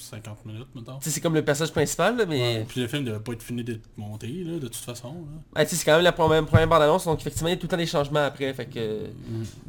50 0.10 0.46
minutes, 0.46 0.68
mettons. 0.76 0.98
C'est 1.02 1.22
comme 1.22 1.36
le 1.36 1.44
personnage 1.44 1.72
principal, 1.72 2.18
là, 2.18 2.26
mais... 2.26 2.60
Ouais, 2.60 2.66
Puis 2.68 2.82
le 2.82 2.88
film 2.88 3.04
devait 3.04 3.20
pas 3.20 3.34
être 3.34 3.44
fini 3.44 3.64
d'être 3.64 3.88
monté, 3.98 4.28
là, 4.28 4.54
de 4.54 4.68
toute 4.68 4.76
façon. 4.76 5.10
Là. 5.10 5.42
Ah, 5.56 5.66
tu 5.66 5.72
sais, 5.72 5.76
c'est 5.78 5.86
quand 5.86 5.96
même 5.96 6.04
la 6.04 6.12
première, 6.12 6.46
première 6.46 6.68
bande-annonce, 6.68 7.06
donc 7.06 7.20
effectivement, 7.20 7.50
il 7.50 7.54
y 7.54 7.56
a 7.56 7.58
tout 7.58 7.66
le 7.66 7.72
temps 7.72 7.78
des 7.78 7.86
changements 7.86 8.24
après. 8.26 8.54
Fait 8.54 8.66
que... 8.66 9.08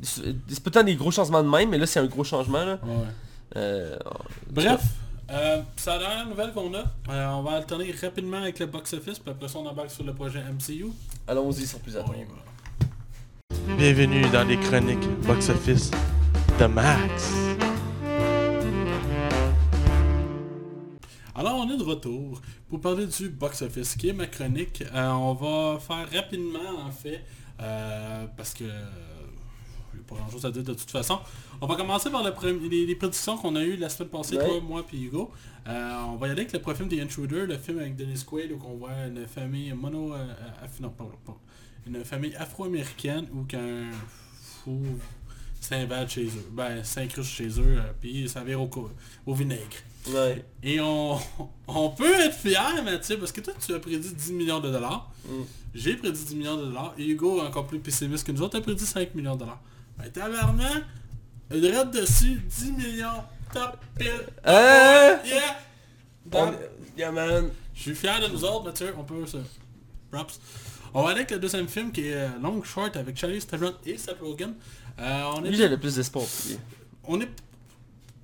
C'est 0.02 0.34
c'est 0.48 0.70
tant 0.70 0.82
des 0.82 0.96
gros 0.96 1.10
changements 1.10 1.42
de 1.42 1.48
même, 1.48 1.70
mais 1.70 1.78
là, 1.78 1.86
c'est 1.86 2.00
un 2.00 2.06
gros 2.06 2.24
changement, 2.24 2.64
là. 2.64 2.78
Ouais. 2.84 3.06
Euh, 3.56 3.98
Bref, 4.50 4.80
euh, 5.32 5.62
c'est 5.76 5.90
la 5.90 5.98
dernière 5.98 6.26
nouvelle 6.26 6.52
qu'on 6.52 6.72
a. 6.74 6.84
Euh, 7.08 7.28
on 7.32 7.42
va 7.42 7.52
alterner 7.52 7.94
rapidement 8.00 8.38
avec 8.38 8.58
le 8.58 8.66
box-office, 8.66 9.18
puis 9.18 9.30
après 9.30 9.48
ça 9.48 9.58
on 9.58 9.66
embarque 9.66 9.90
sur 9.90 10.04
le 10.04 10.12
projet 10.12 10.40
MCU. 10.40 10.86
Allons-y 11.26 11.66
sans 11.66 11.78
plus 11.78 11.96
attendre. 11.96 12.14
Bienvenue 13.76 14.28
dans 14.30 14.46
les 14.46 14.58
chroniques 14.58 15.08
box-office 15.26 15.90
de 16.58 16.66
Max. 16.66 17.32
Alors 21.40 21.54
on 21.56 21.70
est 21.72 21.76
de 21.78 21.82
retour 21.82 22.42
pour 22.68 22.80
parler 22.82 23.06
du 23.06 23.30
box-office, 23.30 23.96
qui 23.96 24.10
est 24.10 24.12
ma 24.12 24.26
chronique. 24.26 24.82
Euh, 24.94 25.08
on 25.08 25.32
va 25.32 25.78
faire 25.80 26.06
rapidement 26.12 26.84
en 26.86 26.90
fait, 26.90 27.24
euh, 27.62 28.26
parce 28.36 28.52
que... 28.52 28.64
N'y 28.64 30.00
a 30.00 30.02
pas 30.06 30.16
grand 30.16 30.30
chose 30.30 30.44
à 30.44 30.50
dire 30.50 30.62
de 30.62 30.74
toute 30.74 30.90
façon. 30.90 31.18
On 31.62 31.66
va 31.66 31.76
commencer 31.76 32.10
par 32.10 32.22
le 32.22 32.68
les, 32.68 32.84
les 32.84 32.94
prédictions 32.94 33.38
qu'on 33.38 33.56
a 33.56 33.62
eues 33.62 33.76
la 33.76 33.88
semaine 33.88 34.10
passée, 34.10 34.36
Ouais. 34.36 34.46
toi, 34.46 34.60
moi 34.60 34.84
puis 34.86 35.04
Hugo. 35.04 35.30
Euh, 35.66 36.02
on 36.08 36.16
va 36.16 36.28
y 36.28 36.30
aller 36.30 36.42
avec 36.46 36.52
le 36.66 36.74
film 36.74 36.88
The 36.90 37.00
Intruder, 37.00 37.46
le 37.46 37.56
film 37.56 37.78
avec 37.78 37.96
Dennis 37.96 38.22
Quaid 38.26 38.52
où 38.52 38.60
on 38.66 38.74
voit 38.76 38.92
une 39.08 39.26
famille 39.26 39.72
mono... 39.72 40.12
euh, 40.12 40.26
non, 40.80 40.90
pas- 40.90 41.08
pas- 41.24 41.40
une 41.86 42.04
famille 42.04 42.34
afro-américaine 42.36 43.26
où 43.32 43.44
qu'un 43.44 43.88
fou 44.62 44.82
s'invade 45.58 46.10
chez 46.10 46.26
eux. 46.26 46.48
Ben, 46.52 46.84
s'incruste 46.84 47.30
chez 47.30 47.48
eux, 47.48 47.78
euh, 47.78 47.92
puis 47.98 48.28
ça 48.28 48.44
vire 48.44 48.60
au, 48.60 48.70
au 49.26 49.34
vinaigre. 49.34 49.78
Ouais. 50.08 50.44
Et 50.62 50.80
on, 50.80 51.18
on 51.68 51.90
peut 51.90 52.12
être 52.20 52.34
fier, 52.36 52.82
Mathieu, 52.84 53.18
parce 53.18 53.32
que 53.32 53.40
toi, 53.40 53.52
tu 53.64 53.74
as 53.74 53.78
prédit 53.80 54.14
10 54.14 54.32
millions 54.32 54.60
de 54.60 54.70
dollars. 54.70 55.10
Mm. 55.26 55.42
J'ai 55.74 55.96
prédit 55.96 56.24
10 56.24 56.34
millions 56.36 56.56
de 56.56 56.64
dollars. 56.66 56.94
Et 56.98 57.06
Hugo, 57.06 57.40
encore 57.40 57.66
plus 57.66 57.78
pessimiste 57.80 58.26
que 58.26 58.32
nous 58.32 58.42
autres, 58.42 58.58
a 58.58 58.60
prédit 58.60 58.84
5 58.86 59.14
millions 59.14 59.34
de 59.34 59.40
dollars. 59.40 59.60
Ben, 59.98 60.10
tabarnak, 60.10 60.84
une 61.52 61.66
rate 61.74 61.90
dessus, 61.92 62.40
10 62.48 62.72
millions, 62.72 63.22
top 63.52 63.76
pile. 63.98 64.10
Hein? 64.44 65.18
Yeah! 65.24 65.56
On- 66.32 66.54
Yeah, 66.96 67.12
man. 67.12 67.50
Je 67.74 67.80
suis 67.82 67.94
fier 67.94 68.20
de 68.20 68.26
nous 68.26 68.44
autres, 68.44 68.64
Mathieu. 68.64 68.92
On 68.98 69.04
peut 69.04 69.24
se... 69.26 69.38
Props. 70.10 70.40
On 70.92 71.02
va 71.02 71.10
aller 71.10 71.20
avec 71.20 71.30
le 71.30 71.38
deuxième 71.38 71.68
film 71.68 71.92
qui 71.92 72.08
est 72.08 72.14
euh, 72.14 72.28
Long 72.42 72.62
Short 72.64 72.94
avec 72.96 73.16
Charlie 73.16 73.38
Theron 73.40 73.72
et 73.86 73.96
Seth 73.96 74.18
Rogen. 74.20 74.54
Euh, 74.98 75.22
on 75.36 75.44
est 75.44 75.50
Lui, 75.50 75.56
j'avais 75.56 75.78
plus 75.78 75.94
d'espoir. 75.94 76.24
on 77.04 77.20
est 77.20 77.28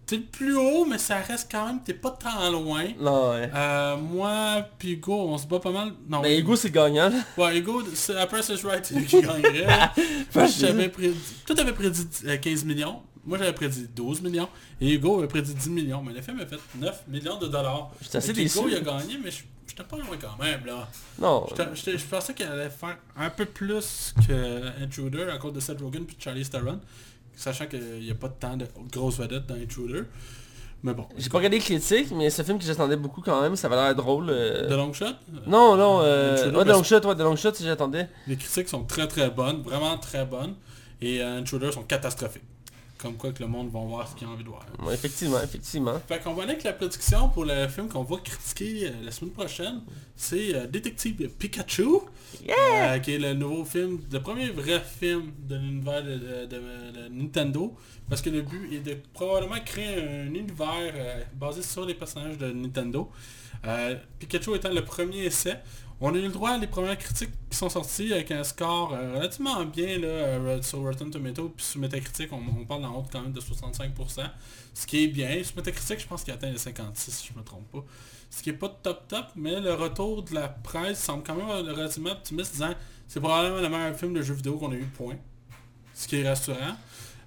t'es 0.07 0.17
le 0.19 0.23
plus 0.23 0.57
haut 0.57 0.85
mais 0.85 0.99
ça 0.99 1.17
reste 1.17 1.49
quand 1.51 1.67
même 1.67 1.81
t'es 1.85 1.93
pas 1.95 2.11
tant 2.13 2.49
loin 2.51 2.85
Non, 3.01 3.31
ouais. 3.33 3.51
euh, 3.55 3.97
moi 3.97 4.65
puis 4.79 4.93
Hugo 4.93 5.13
on 5.31 5.37
se 5.39 5.47
bat 5.47 5.59
pas 5.59 5.73
mal 5.73 5.93
non 6.09 6.23
Mais 6.23 6.39
Hugo, 6.39 6.55
c'est 6.57 6.71
gagnant. 6.71 7.09
là. 7.09 7.17
ouais 7.37 7.59
Hugo 7.59 7.83
après 8.19 8.43
c'est 8.43 8.55
right 8.63 8.85
c'est 8.87 8.95
lui 8.95 9.07
qui 9.07 9.21
gagnerait 9.21 9.63
là. 9.67 9.93
moi 10.35 10.47
j'avais 10.47 10.89
prédit 10.89 11.19
toi 11.45 11.57
t'avais 11.57 11.73
prédit 11.73 12.07
euh, 12.27 12.37
15 12.37 12.65
millions 12.65 13.03
moi 13.25 13.37
j'avais 13.39 13.53
prédit 13.53 13.89
12 13.95 14.23
millions 14.23 14.49
et 14.81 14.95
Hugo 14.95 15.19
avait 15.19 15.27
prédit 15.29 15.55
10 15.55 15.71
millions 15.71 16.03
mais 16.03 16.13
le 16.13 16.23
film 16.23 16.39
a 16.41 16.47
fait 16.47 16.61
9 16.79 17.03
millions 17.09 17.39
de 17.39 17.49
dollars 17.49 17.91
J'étais 18.01 18.19
assez 18.19 18.33
déçu. 18.33 18.59
Hugo 18.59 18.69
il 18.69 18.77
a 18.77 18.81
gagné 18.81 19.19
mais 19.25 19.33
je- 19.33 19.43
j'étais 19.67 19.83
pas 19.83 19.97
loin 19.97 20.17
quand 20.21 20.41
même 20.41 20.65
là 20.65 20.89
Non. 21.19 21.47
Je 21.75 22.05
pensais 22.09 22.33
qu'elle 22.35 22.53
allait 22.53 22.71
faire 22.71 22.97
un 23.17 23.31
peu 23.31 23.45
plus 23.45 24.15
que 24.29 24.83
Intruder 24.85 25.25
à 25.33 25.39
cause 25.39 25.53
de 25.55 25.59
Seth 25.61 25.81
Rogen 25.81 26.05
puis 26.07 26.17
Charlie 26.21 26.49
Theron 26.49 26.79
sachant 27.37 27.67
qu'il 27.67 28.01
n'y 28.01 28.11
a 28.11 28.15
pas 28.15 28.29
tant 28.29 28.57
de 28.57 28.67
grosses 28.91 29.19
vedettes 29.19 29.47
dans 29.47 29.55
Intruder 29.55 30.03
mais 30.83 30.95
bon 30.95 31.07
J'ai 31.17 31.29
pas 31.29 31.39
regardé 31.39 31.57
les 31.57 31.63
critiques, 31.63 32.11
mais 32.13 32.31
ce 32.31 32.43
film 32.43 32.59
que 32.59 32.65
j'attendais 32.65 32.97
beaucoup 32.97 33.21
quand 33.21 33.41
même, 33.43 33.57
ça 33.57 33.67
avait 33.67 33.77
l'air 33.77 33.95
drôle. 33.95 34.29
euh. 34.31 34.69
de 34.69 34.75
long 34.75 34.93
shot? 34.93 35.07
Non, 35.47 35.77
non, 35.77 36.01
euh... 36.03 36.35
Intruder, 36.35 36.57
ouais, 36.59 36.65
de 36.65 36.69
ben, 36.69 36.77
long 36.77 36.83
shot, 36.83 37.01
ouais, 37.07 37.15
de 37.15 37.23
long 37.25 37.37
shot, 37.37 37.55
si 37.55 37.65
j'attendais. 37.65 38.09
Les 38.27 38.37
critiques 38.37 38.69
sont 38.69 38.85
très 38.85 39.09
très 39.09 39.31
bonnes, 39.31 39.63
vraiment 39.63 39.97
très 39.99 40.25
bonnes. 40.25 40.55
Et 41.01 41.23
euh, 41.23 41.39
Intruder 41.39 41.73
sont 41.73 41.83
catastrophiques. 41.83 42.45
Comme 42.99 43.15
quoi 43.17 43.31
que 43.33 43.43
le 43.43 43.49
monde 43.49 43.71
va 43.71 43.81
voir 43.81 44.09
ce 44.09 44.15
qu'il 44.17 44.27
a 44.27 44.31
envie 44.31 44.43
de 44.43 44.49
voir. 44.49 44.65
Ouais, 44.83 44.95
effectivement, 44.95 45.41
effectivement. 45.43 46.01
Fait 46.09 46.19
qu'on 46.23 46.33
va 46.33 46.45
aller 46.45 46.53
avec 46.53 46.65
la 46.65 46.73
prédiction 46.73 47.29
pour 47.29 47.45
le 47.45 47.69
film 47.69 47.89
qu'on 47.89 48.03
va 48.05 48.17
critiquer 48.19 48.87
euh, 48.89 48.91
la 49.05 49.11
semaine 49.11 49.33
prochaine. 49.33 49.83
C'est 50.17 50.55
euh, 50.55 50.67
Détective 50.67 51.29
Pikachu. 51.39 51.85
euh, 52.49 52.99
qui 53.01 53.13
est 53.15 53.19
le 53.19 53.35
nouveau 53.35 53.65
film, 53.67 53.99
le 54.11 54.21
premier 54.21 54.49
vrai 54.49 54.81
film 54.81 55.31
de 55.39 55.57
l'univers 55.57 56.03
de, 56.03 56.15
de- 56.15 56.47
de- 56.47 57.03
de 57.03 57.09
Nintendo. 57.11 57.75
Parce 58.09 58.23
que 58.23 58.31
le 58.31 58.41
but 58.43 58.73
est 58.73 58.81
de 58.81 58.97
probablement 59.13 59.61
créer 59.65 60.03
un 60.03 60.27
univers 60.35 60.93
euh, 60.95 61.23
basé 61.35 61.63
sur 61.63 61.85
les 61.85 61.95
personnages 61.95 62.39
de 62.39 62.51
Nintendo. 62.51 63.11
Pikachu 64.19 64.55
étant 64.55 64.71
le 64.73 64.85
premier 64.85 65.25
essai. 65.25 65.59
On 66.01 66.15
a 66.15 66.19
eu 66.19 66.23
le 66.23 66.29
droit 66.29 66.51
à 66.51 66.59
les 66.59 66.67
premières 66.67 66.99
critiques 66.99 67.31
qui 67.51 67.57
sont 67.57 67.71
sorties 67.71 68.13
avec 68.13 68.31
un 68.31 68.45
score 68.45 68.93
euh, 68.93 69.15
relativement 69.15 69.65
bien 69.65 69.99
là, 69.99 70.09
euh, 70.09 70.63
sur 70.63 70.81
Rotten 70.81 71.11
Tomato 71.11 71.49
puis 71.49 71.65
sur 71.65 71.81
Metacritic 71.81 72.31
on, 72.33 72.43
on 72.61 72.65
parle 72.67 72.85
en 72.85 72.97
haut 72.97 73.07
quand 73.11 73.23
même 73.23 73.33
de 73.33 73.41
65%. 73.41 74.31
Ce 74.75 74.87
qui 74.87 75.05
est 75.05 75.09
bien. 75.09 75.43
Sur 75.43 75.57
Metacritic 75.57 76.01
je 76.01 76.07
pense 76.07 76.23
qu'il 76.23 76.35
atteint 76.35 76.51
les 76.51 76.59
56 76.59 77.11
si 77.11 77.31
je 77.33 77.39
me 77.39 77.43
trompe 77.43 77.71
pas. 77.73 77.85
Ce 78.29 78.43
qui 78.43 78.51
est 78.51 78.55
pas 78.55 78.69
top 78.69 79.09
top, 79.09 79.27
mais 79.37 79.59
le 79.61 79.73
retour 79.73 80.23
de 80.23 80.35
la 80.35 80.49
presse 80.49 81.03
semble 81.03 81.23
quand 81.23 81.35
même 81.35 81.49
relativement 81.49 82.11
optimiste 82.11 82.53
disant 82.53 82.75
c'est 83.09 83.21
probablement 83.21 83.61
le 83.61 83.69
meilleur 83.69 83.97
film 83.97 84.13
de 84.13 84.23
jeu 84.23 84.35
vidéo 84.35 84.59
qu'on 84.59 84.73
a 84.73 84.75
eu 84.75 84.85
point. 84.85 85.17
Ce 85.95 86.07
qui 86.07 86.17
est 86.17 86.29
rassurant. 86.29 86.77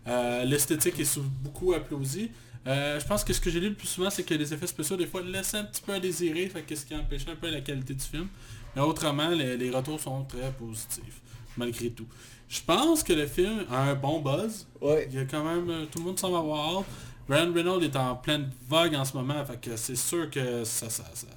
Euh, 0.07 0.45
L'esthétique 0.45 0.99
est 0.99 1.19
beaucoup 1.41 1.73
applaudie. 1.73 2.31
Euh, 2.67 2.99
je 2.99 3.05
pense 3.05 3.23
que 3.23 3.33
ce 3.33 3.39
que 3.39 3.49
j'ai 3.49 3.59
lu 3.59 3.69
le 3.69 3.75
plus 3.75 3.87
souvent, 3.87 4.09
c'est 4.09 4.23
que 4.23 4.33
les 4.33 4.53
effets 4.53 4.67
spéciaux, 4.67 4.97
des 4.97 5.07
fois, 5.07 5.21
laissaient 5.21 5.57
un 5.57 5.63
petit 5.63 5.81
peu 5.81 5.93
à 5.93 5.99
désirer, 5.99 6.47
fait 6.49 6.75
ce 6.75 6.85
qui 6.85 6.95
empêchait 6.95 7.31
un 7.31 7.35
peu 7.35 7.49
la 7.49 7.61
qualité 7.61 7.93
du 7.93 8.03
film. 8.03 8.27
Mais 8.75 8.81
autrement, 8.81 9.29
les, 9.29 9.57
les 9.57 9.69
retours 9.69 9.99
sont 9.99 10.23
très 10.25 10.51
positifs, 10.51 11.21
malgré 11.57 11.89
tout. 11.89 12.07
Je 12.47 12.61
pense 12.61 13.03
que 13.03 13.13
le 13.13 13.27
film 13.27 13.65
a 13.71 13.89
un 13.89 13.95
bon 13.95 14.21
buzz. 14.21 14.67
Ouais. 14.81 15.07
Il 15.11 15.15
y 15.17 15.19
a 15.19 15.25
quand 15.25 15.43
même... 15.43 15.69
euh, 15.69 15.85
tout 15.85 15.99
le 15.99 16.05
monde 16.05 16.19
semble 16.19 16.37
avoir 16.37 16.79
hâte. 16.79 16.85
Ryan 17.29 17.53
Reynolds 17.53 17.83
est 17.83 17.95
en 17.95 18.15
pleine 18.15 18.49
vague 18.67 18.95
en 18.95 19.05
ce 19.05 19.15
moment, 19.15 19.45
fait 19.45 19.61
que 19.61 19.75
c'est 19.77 19.95
sûr 19.95 20.29
que 20.31 20.63
ça, 20.63 20.89
ça, 20.89 21.03
ça, 21.13 21.27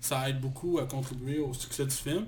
ça 0.00 0.28
aide 0.30 0.40
beaucoup 0.40 0.78
à 0.78 0.86
contribuer 0.86 1.40
au 1.40 1.52
succès 1.52 1.84
du 1.84 1.94
film. 1.94 2.26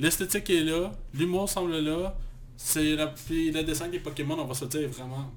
L'esthétique 0.00 0.48
est 0.48 0.64
là, 0.64 0.90
l'humour 1.12 1.48
semble 1.48 1.78
là. 1.78 2.16
C'est 2.56 2.96
la, 2.96 3.08
puis 3.08 3.50
le 3.50 3.62
dessin 3.64 3.88
des 3.88 3.98
Pokémon, 3.98 4.38
on 4.38 4.46
va 4.46 4.54
se 4.54 4.64
dire, 4.64 4.80
est 4.80 4.86
vraiment 4.86 5.30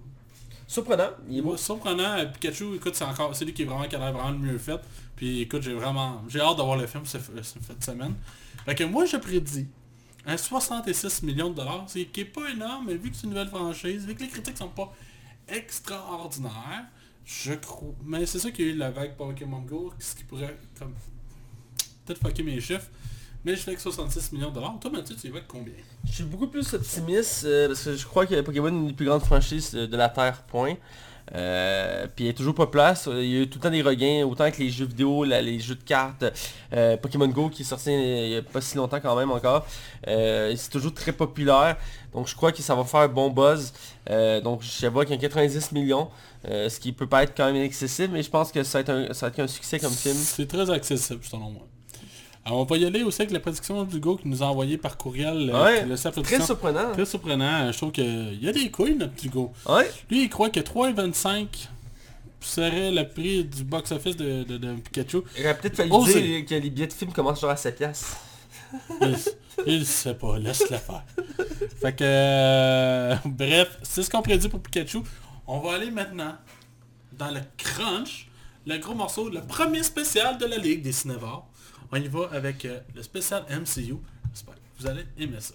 Surprenant. 0.68 1.12
Il 1.30 1.38
est 1.38 1.42
beau. 1.42 1.56
surprenant, 1.56 2.18
Pikachu, 2.34 2.76
écoute, 2.76 2.94
c'est 2.96 3.06
encore, 3.06 3.34
c'est 3.34 3.46
lui 3.46 3.54
qui 3.54 3.62
est 3.62 3.66
vraiment 3.66 3.88
qui 3.88 3.96
a 3.96 4.00
l'air 4.00 4.12
vraiment 4.12 4.32
le 4.32 4.38
mieux 4.38 4.58
fait. 4.58 4.80
Puis 5.16 5.42
écoute, 5.42 5.62
j'ai 5.62 5.74
vraiment, 5.74 6.22
j'ai 6.28 6.42
hâte 6.42 6.58
d'avoir 6.58 6.78
le 6.78 6.86
film 6.88 7.06
cette, 7.06 7.24
cette 7.44 7.84
semaine. 7.84 8.14
Fait 8.68 8.76
que 8.76 8.84
moi, 8.84 9.06
je 9.06 9.16
prédis 9.16 9.66
un 10.26 10.36
66 10.36 11.24
millions 11.24 11.50
de 11.50 11.56
dollars, 11.56 11.86
c'est 11.88 12.04
qui 12.04 12.20
est 12.20 12.26
pas 12.26 12.50
énorme, 12.50 12.88
mais 12.88 12.96
vu 12.96 13.10
que 13.10 13.16
c'est 13.16 13.24
une 13.24 13.30
nouvelle 13.30 13.48
franchise, 13.48 14.06
vu 14.06 14.14
que 14.14 14.24
les 14.24 14.28
critiques 14.28 14.58
sont 14.58 14.68
pas 14.68 14.94
extraordinaires, 15.48 16.84
je 17.26 17.54
crois. 17.54 17.96
Mais 18.04 18.26
c'est 18.26 18.40
ça 18.40 18.52
qu'il 18.52 18.66
y 18.66 18.70
a 18.70 18.72
eu 18.74 18.76
la 18.76 18.92
vague 18.92 19.16
Pokémon 19.16 19.62
Go, 19.62 19.94
ce 20.00 20.16
qui 20.16 20.26
pourrait 20.26 20.58
peut-être 22.06 22.20
fucker 22.20 22.44
mes 22.44 22.60
chiffres. 22.60 22.90
Mais 23.46 23.56
je 23.56 23.62
fais 23.62 23.74
que 23.74 23.80
66 23.80 24.34
millions 24.34 24.50
de 24.50 24.56
dollars. 24.56 24.78
Toi, 24.82 24.92
Mathieu, 24.92 25.16
tu 25.16 25.28
y 25.28 25.30
vas 25.30 25.38
avec 25.38 25.48
combien? 25.48 25.72
Je 26.06 26.12
suis 26.12 26.24
beaucoup 26.26 26.48
plus 26.48 26.74
optimiste 26.74 27.46
euh, 27.46 27.68
parce 27.68 27.86
que 27.86 27.96
je 27.96 28.06
crois 28.06 28.26
que 28.26 28.42
Pokémon 28.42 28.68
est 28.68 28.72
une 28.72 28.88
des 28.88 28.94
plus 28.94 29.06
grandes 29.06 29.24
franchises 29.24 29.74
euh, 29.76 29.88
de 29.88 29.96
la 29.96 30.10
Terre, 30.10 30.44
point. 30.44 30.76
Euh, 31.36 32.08
puis 32.16 32.26
il 32.26 32.28
est 32.30 32.34
toujours 32.34 32.56
pas 32.56 32.68
place. 32.68 33.10
Il 33.12 33.26
y 33.26 33.38
a 33.38 33.42
eu 33.42 33.50
tout 33.50 33.60
le 33.60 33.64
temps 33.64 33.70
des 33.70 33.82
regains, 33.82 34.26
autant 34.26 34.44
avec 34.44 34.58
les 34.58 34.70
jeux 34.70 34.86
vidéo, 34.86 35.24
les 35.24 35.60
jeux 35.60 35.76
de 35.76 35.84
cartes, 35.84 36.26
euh, 36.74 36.98
Pokémon 36.98 37.28
Go 37.28 37.50
qui 37.50 37.64
est 37.64 37.66
sorti 37.66 37.90
euh, 37.90 38.26
il 38.26 38.32
y 38.32 38.36
a 38.38 38.42
pas 38.42 38.62
si 38.62 38.78
longtemps 38.78 39.00
quand 39.00 39.16
même 39.16 39.32
encore. 39.32 39.66
C'est 40.06 40.70
toujours 40.72 40.94
très 40.94 41.12
populaire. 41.12 41.78
Donc 42.14 42.28
je 42.28 42.36
crois 42.36 42.52
que 42.52 42.62
ça 42.62 42.76
va 42.76 42.84
faire 42.84 43.02
un 43.02 43.08
bon 43.08 43.30
buzz. 43.30 43.74
Donc 44.44 44.62
je 44.62 44.88
vois 44.88 45.06
qu'il 45.06 45.16
y 45.16 45.18
a 45.18 45.22
90 45.22 45.72
millions, 45.72 46.10
ce 46.46 46.80
qui 46.80 46.92
peut 46.94 47.08
pas 47.08 47.24
être 47.24 47.36
quand 47.36 47.52
même 47.52 47.62
excessif, 47.62 48.10
mais 48.12 48.24
je 48.24 48.30
pense 48.30 48.52
que 48.52 48.64
ça 48.64 48.80
va 48.80 48.82
être 48.82 48.90
un, 48.90 49.14
ça 49.14 49.28
va 49.28 49.34
être 49.34 49.40
un 49.40 49.48
succès 49.48 49.80
comme 49.80 49.92
film. 49.92 50.16
C'est 50.16 50.48
très 50.48 50.70
accessible, 50.70 51.24
selon 51.24 51.52
moi. 51.52 51.68
Alors, 52.48 52.60
on 52.60 52.64
va 52.64 52.78
y 52.78 52.86
aller 52.86 53.04
aussi 53.04 53.22
avec 53.22 53.32
la 53.34 53.42
prédiction 53.42 53.84
d'Hugo 53.84 54.16
qui 54.16 54.28
nous 54.30 54.42
a 54.42 54.46
envoyé 54.46 54.78
par 54.78 54.96
courriel 54.98 55.52
euh, 55.54 55.64
Ouais, 55.66 55.86
le 55.86 55.98
sa 55.98 56.12
Très 56.12 56.40
surprenant. 56.42 56.94
Très 56.94 57.06
surprenant. 57.06 57.70
Je 57.72 57.76
trouve 57.78 57.92
qu'il 57.92 58.40
y 58.42 58.48
a 58.48 58.54
des 58.54 58.72
couilles, 58.72 58.96
notre 58.96 59.14
Hugo. 59.26 59.52
Ouais. 59.68 59.92
Lui, 60.10 60.24
il 60.24 60.30
croit 60.30 60.50
que 60.50 60.62
3,25 60.62 61.46
serait 62.40 62.92
le 62.92 63.04
prix 63.08 63.44
du 63.44 63.66
box-office 63.66 64.16
de, 64.16 64.44
de- 64.44 64.58
de 64.58 64.76
Pikachu. 64.76 65.24
Il 65.38 65.44
aurait 65.44 65.58
peut-être 65.58 65.76
fallu 65.76 65.92
Osez. 65.92 66.22
dire 66.22 66.46
que 66.46 66.56
les 66.56 66.70
billets 66.70 66.88
de 66.88 66.94
film 66.94 67.12
commencent 67.12 67.42
genre 67.42 67.50
à 67.50 67.58
7 67.58 67.76
piastres. 67.76 68.16
Il, 69.02 69.16
il 69.66 69.86
sait 69.86 70.14
pas, 70.14 70.38
laisse-le 70.40 70.78
faire. 70.78 71.04
Fait 71.82 71.92
que, 71.94 72.04
euh, 72.04 73.16
bref, 73.26 73.78
c'est 73.84 74.04
ce 74.04 74.10
qu'on 74.10 74.22
prédit 74.22 74.48
pour 74.48 74.62
Pikachu. 74.62 75.00
On 75.48 75.60
va 75.60 75.74
aller 75.74 75.92
maintenant 75.92 76.36
dans 77.18 77.32
le 77.32 77.42
crunch, 77.58 78.30
le 78.66 78.78
gros 78.78 78.94
morceau, 78.94 79.30
le 79.30 79.42
premier 79.42 79.84
spécial 79.84 80.38
de 80.38 80.46
la 80.46 80.58
Ligue 80.58 80.82
des 80.82 80.92
Cinévores. 80.94 81.47
On 81.92 81.98
y 81.98 82.08
va 82.08 82.30
avec 82.34 82.66
euh, 82.66 82.80
le 82.96 83.02
spécial 83.02 83.44
MCU. 83.50 83.98
J'espère 84.34 84.56
que 84.56 84.60
vous 84.80 84.88
allez 84.88 85.06
aimer 85.18 85.40
ça. 85.40 85.54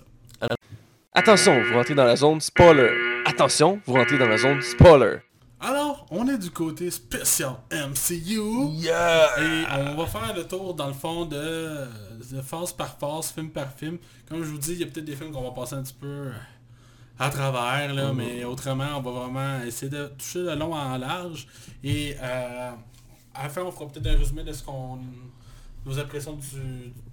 Attention, 1.15 1.63
vous 1.63 1.75
rentrez 1.75 1.95
dans 1.95 2.05
la 2.05 2.17
zone 2.17 2.41
spoiler. 2.41 2.91
Attention, 3.27 3.81
vous 3.85 3.93
rentrez 3.93 4.17
dans 4.17 4.29
la 4.29 4.39
zone 4.39 4.63
spoiler. 4.63 5.19
Alors, 5.61 6.07
on 6.11 6.27
est 6.27 6.39
du 6.39 6.51
côté 6.51 6.91
spécial 6.91 7.53
MCU. 7.71 8.71
Yeah! 8.73 9.29
Et 9.39 9.65
on 9.91 9.95
va 9.95 10.07
faire 10.07 10.35
le 10.35 10.45
tour 10.45 10.75
dans 10.75 10.89
le 10.89 10.95
fond 10.95 11.27
de, 11.27 11.87
de 12.33 12.41
phase 12.41 12.73
par 12.73 12.99
phase, 12.99 13.31
film 13.31 13.51
par 13.51 13.71
film. 13.73 13.99
Comme 14.29 14.43
je 14.43 14.51
vous 14.51 14.59
dis, 14.59 14.73
il 14.73 14.81
y 14.81 14.83
a 14.83 14.87
peut-être 14.87 15.05
des 15.05 15.15
films 15.15 15.33
qu'on 15.33 15.43
va 15.43 15.51
passer 15.51 15.75
un 15.75 15.83
petit 15.83 15.95
peu 15.95 16.31
à 17.19 17.29
travers, 17.31 17.93
là, 17.95 18.13
mais 18.13 18.43
autrement, 18.45 18.97
on 18.97 19.01
va 19.03 19.11
vraiment 19.11 19.63
essayer 19.65 19.91
de 19.91 20.07
toucher 20.19 20.41
le 20.41 20.55
long 20.55 20.75
en 20.75 20.97
large. 20.97 21.47
Et 21.85 22.17
euh, 22.21 22.71
à 23.35 23.43
la 23.43 23.49
fin, 23.49 23.63
on 23.63 23.71
fera 23.71 23.87
peut-être 23.87 24.07
un 24.07 24.19
résumé 24.19 24.43
de 24.43 24.53
ce 24.53 24.63
qu'on... 24.63 24.99
nos 25.87 25.99
impressions 25.99 26.35
du, 26.35 26.47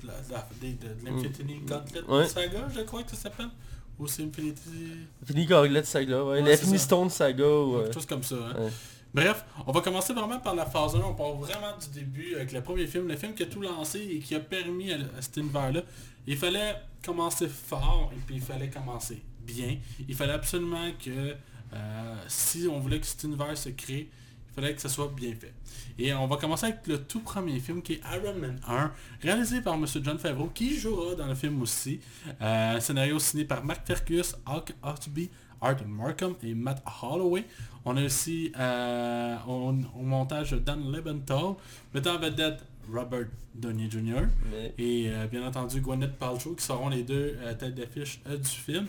de 0.02 0.08
la- 0.08 0.22
de 0.62 0.68
de 0.74 1.06
l'Infinity 1.06 1.60
Gauntlet 1.66 2.02
Ouais. 2.08 2.28
Saga, 2.28 2.68
je 2.76 2.82
crois 2.82 3.04
que 3.04 3.12
ça 3.12 3.18
s'appelle. 3.18 3.50
Ou 3.98 4.08
c'est 4.08 4.24
Infinity... 4.24 5.08
Fini 5.26 5.46
Gauntlet 5.46 5.84
Saga, 5.84 6.24
ouais. 6.24 6.42
Ouais, 6.42 6.56
ça. 6.58 6.78
Stone 6.78 7.10
Saga, 7.10 7.46
ouais. 7.46 7.84
Quelque 7.84 7.94
chose 7.96 8.06
comme 8.06 8.24
ça. 8.24 8.36
hein. 8.36 8.56
Ouais. 8.58 8.70
Bref, 9.14 9.44
on 9.66 9.72
va 9.72 9.82
commencer 9.82 10.14
vraiment 10.14 10.40
par 10.40 10.54
la 10.56 10.66
phase 10.68 10.96
1. 10.96 11.00
On 11.00 11.16
part 11.16 11.34
vraiment 11.34 11.76
du 11.82 12.00
début 12.00 12.36
avec 12.36 12.52
le 12.52 12.62
premier 12.62 12.86
film. 12.88 13.08
Le 13.08 13.16
film 13.18 13.34
qui 13.34 13.44
a 13.44 13.48
tout 13.48 13.60
lancé 13.62 14.00
et 14.00 14.20
qui 14.20 14.36
a 14.36 14.40
permis 14.40 14.92
à, 14.94 14.98
à 15.18 15.22
cet 15.22 15.38
univers-là. 15.38 15.82
Il 16.28 16.38
fallait 16.38 16.76
commencer 17.04 17.48
fort 17.50 18.12
et 18.16 18.20
puis 18.26 18.36
il 18.36 18.42
fallait 18.42 18.70
commencer 18.70 19.22
bien. 19.42 19.78
Il 20.08 20.14
fallait 20.16 20.34
absolument 20.34 20.92
que 21.04 21.34
euh, 21.74 22.16
si 22.28 22.68
on 22.72 22.80
voulait 22.80 23.00
que 23.00 23.08
cet 23.08 23.24
univers 23.24 23.58
se 23.58 23.70
crée, 23.70 24.10
il 24.52 24.54
fallait 24.54 24.76
que 24.76 24.82
ça 24.82 24.90
soit 24.90 25.12
bien 25.16 25.34
fait. 25.34 25.54
Et 26.00 26.14
on 26.14 26.28
va 26.28 26.38
commencer 26.38 26.68
avec 26.68 26.88
le 26.88 27.04
tout 27.04 27.20
premier 27.20 27.60
film 27.60 27.82
qui 27.82 27.94
est 27.94 28.02
Iron 28.16 28.34
Man 28.40 28.60
1, 28.68 28.92
réalisé 29.22 29.62
par 29.62 29.74
M. 29.76 29.86
John 30.02 30.18
Favreau, 30.18 30.48
qui 30.54 30.78
jouera 30.80 31.14
dans 31.16 31.28
le 31.28 31.36
film 31.36 31.62
aussi. 31.62 32.00
Euh, 32.42 32.80
scénario 32.80 33.20
signé 33.20 33.44
par 33.46 33.64
Mark 33.64 33.82
Fergus, 33.86 34.36
Hawk 34.46 34.74
Ottby, 34.82 35.30
Art 35.62 35.76
Markham 35.86 36.36
et 36.42 36.54
Matt 36.54 36.82
Holloway. 37.04 37.44
On 37.84 37.98
a 37.98 38.04
aussi 38.06 38.52
euh, 38.58 39.36
au, 39.48 39.74
au 39.98 40.02
montage 40.04 40.52
Dan 40.54 40.90
Lebenthal, 40.92 41.56
mettant 41.94 42.16
en 42.16 42.20
vedette 42.20 42.64
Robert 42.92 43.28
Downey 43.54 43.90
Jr. 43.92 44.22
Mais- 44.52 44.74
et 44.78 45.10
euh, 45.10 45.28
bien 45.28 45.46
entendu 45.46 45.82
Gwyneth 45.82 46.14
Paltrow 46.18 46.54
qui 46.56 46.64
seront 46.64 46.88
les 46.90 47.04
deux 47.04 47.38
euh, 47.42 47.54
têtes 47.56 47.76
d'affiche 47.76 48.22
euh, 48.28 48.38
du 48.38 48.48
film. 48.50 48.88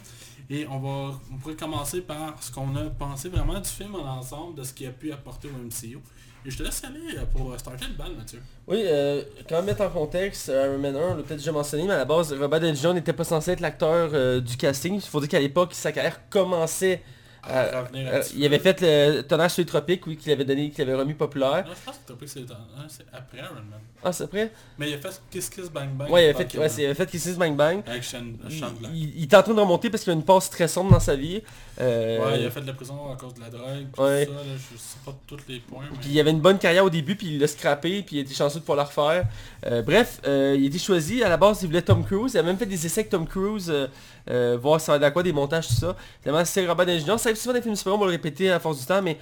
Et 0.49 0.67
on 0.69 0.79
va 0.79 1.19
on 1.33 1.37
pourrait 1.39 1.55
commencer 1.57 2.01
par 2.03 2.41
ce 2.43 2.51
qu'on 2.53 2.75
a 2.77 2.85
pensé 2.91 3.29
vraiment 3.29 3.59
du 3.61 3.69
film 3.69 3.95
en 3.97 4.07
ensemble, 4.19 4.57
de 4.57 4.63
ce 4.65 4.73
qu'il 4.73 4.87
a 4.87 4.91
pu 4.91 5.13
apporter 5.13 5.49
au 5.49 5.53
MCU. 5.65 5.99
Je 6.45 6.57
te 6.57 6.63
laisse 6.63 6.83
aller 6.85 7.19
euh, 7.19 7.25
pour 7.33 7.53
euh, 7.53 7.59
starter 7.59 7.85
le 7.87 7.95
bal, 7.95 8.13
Mathieu. 8.17 8.41
Oui, 8.67 8.83
euh, 8.85 9.23
quand 9.49 9.63
mettre 9.63 9.83
en 9.83 9.91
contexte, 9.91 10.49
euh, 10.49 10.67
Iron 10.67 10.79
Man 10.79 10.97
1, 10.97 10.99
on 10.99 11.15
l'a 11.17 11.23
peut-être 11.23 11.39
déjà 11.39 11.53
mentionné, 11.53 11.85
mais 11.85 11.93
à 11.93 11.99
la 11.99 12.05
base, 12.07 12.33
Robert 12.33 12.61
Downey 12.61 12.75
Jr. 12.77 12.95
n'était 12.95 13.13
pas 13.13 13.25
censé 13.25 13.53
être 13.53 13.61
l'acteur 13.61 14.41
du 14.41 14.57
casting. 14.57 14.95
Il 14.95 15.01
faut 15.03 15.21
dire 15.21 15.29
qu'à 15.29 15.41
l'époque, 15.41 15.75
sa 15.75 15.93
carrière 15.93 16.29
commençait. 16.31 17.03
Euh, 17.49 17.85
euh, 17.95 18.23
il 18.37 18.45
avait 18.45 18.59
fait 18.59 18.81
le 18.83 19.23
Tonnerre 19.23 19.51
sur 19.51 19.63
les 19.63 19.67
tropiques, 19.67 20.07
oui, 20.07 20.17
qu'il 20.17 20.31
avait 20.33 20.45
donné, 20.45 20.71
qu'il 20.71 20.83
avait 20.83 20.95
remis 20.95 21.15
populaire. 21.15 21.65
Non, 21.67 21.73
je 21.75 21.85
pense 21.87 22.01
que 22.07 22.13
que 22.13 22.27
c'est 22.27 22.41
après 23.13 23.39
Iron 23.39 23.55
Man. 23.55 23.81
Ah, 24.03 24.13
c'est 24.13 24.25
après? 24.25 24.51
Mais 24.79 24.91
il 24.91 24.95
a 24.95 24.99
fait 24.99 25.21
Kiss 25.31 25.49
Kiss 25.49 25.71
Bang 25.71 25.91
Bang. 25.91 26.11
Ouais, 26.11 26.23
il 26.23 26.25
avait 26.31 26.35
avec 26.37 26.53
fait, 26.53 26.59
ouais, 26.59 26.69
c'est- 26.69 26.83
il 26.83 26.85
avait 26.87 26.95
fait 26.95 27.07
Kisses 27.11 27.37
Bang 27.37 27.55
Bang. 27.57 27.83
Avec 27.87 28.05
Sean 28.05 28.21
Black. 28.23 28.53
il- 28.95 29.19
il 29.19 29.25
était 29.25 29.37
en 29.37 29.43
train 29.43 29.55
de 29.55 29.61
remonter 29.61 29.91
parce 29.91 30.03
qu'il 30.03 30.11
a 30.11 30.15
une 30.17 30.25
passe 30.25 30.49
très 30.51 30.69
sombre 30.69 30.91
dans 30.93 31.01
sa 31.01 31.17
vie. 31.17 31.43
Euh, 31.81 32.19
Ouais, 32.25 32.41
il 32.41 32.47
a 32.47 32.51
fait 32.51 32.61
de 32.61 32.67
la 32.67 32.73
prison 32.75 33.11
à 33.13 33.17
cause 33.17 33.35
de 33.35 33.41
la 33.41 33.49
drogue, 33.49 33.87
tout 33.95 34.03
Ouais. 34.03 34.27
ça, 34.27 34.31
là, 34.33 34.39
je 34.73 34.77
sais 34.77 34.99
pas 35.05 35.15
tous 35.27 35.39
les 35.49 35.61
points, 35.61 35.85
mais... 35.91 35.99
Puis 35.99 36.11
il 36.11 36.21
avait 36.21 36.31
une 36.31 36.41
bonne 36.41 36.59
carrière 36.59 36.85
au 36.85 36.91
début, 36.91 37.17
puis 37.17 37.29
il 37.29 37.39
l'a 37.41 37.47
scrappé, 37.47 38.03
puis 38.03 38.17
il 38.17 38.19
était 38.21 38.35
chanceux 38.35 38.57
de 38.61 38.65
pouvoir 38.65 38.77
la 38.79 38.85
refaire. 38.85 39.27
Bref, 39.85 40.21
il 40.25 40.31
a 40.31 40.55
été 40.55 40.79
choisi. 40.79 41.23
À 41.23 41.29
la 41.29 41.37
base, 41.37 41.63
il 41.63 41.67
voulait 41.69 41.83
Tom 41.83 42.05
Cruise. 42.05 42.33
Il 42.35 42.39
a 42.39 42.43
même 42.43 42.59
fait 42.59 42.67
des 42.67 42.85
essais 42.87 43.01
avec 43.01 43.11
Tom 43.11 43.27
Cruise, 43.27 43.73
euh, 44.29 44.55
euh, 44.55 44.59
voir 44.61 44.81
ça 44.81 44.93
va 44.93 44.97
être 44.99 45.05
à 45.05 45.11
quoi, 45.11 45.23
des 45.23 45.33
montages, 45.33 45.69
tout 45.69 45.75
ça. 45.75 45.95
Finalement, 46.23 46.45
c'est 46.45 46.67
Robert 46.67 46.87
Downey. 46.87 47.01
Ça 47.01 47.13
arrive 47.29 47.37
souvent 47.37 47.55
les 47.55 47.63
films 47.63 47.77
super 47.77 47.95
on 47.95 47.99
va 47.99 48.07
le 48.07 48.13
répéter 48.13 48.51
à 48.51 48.59
force 48.61 48.79
du 48.81 48.87
temps, 48.87 49.03
mais 49.03 49.19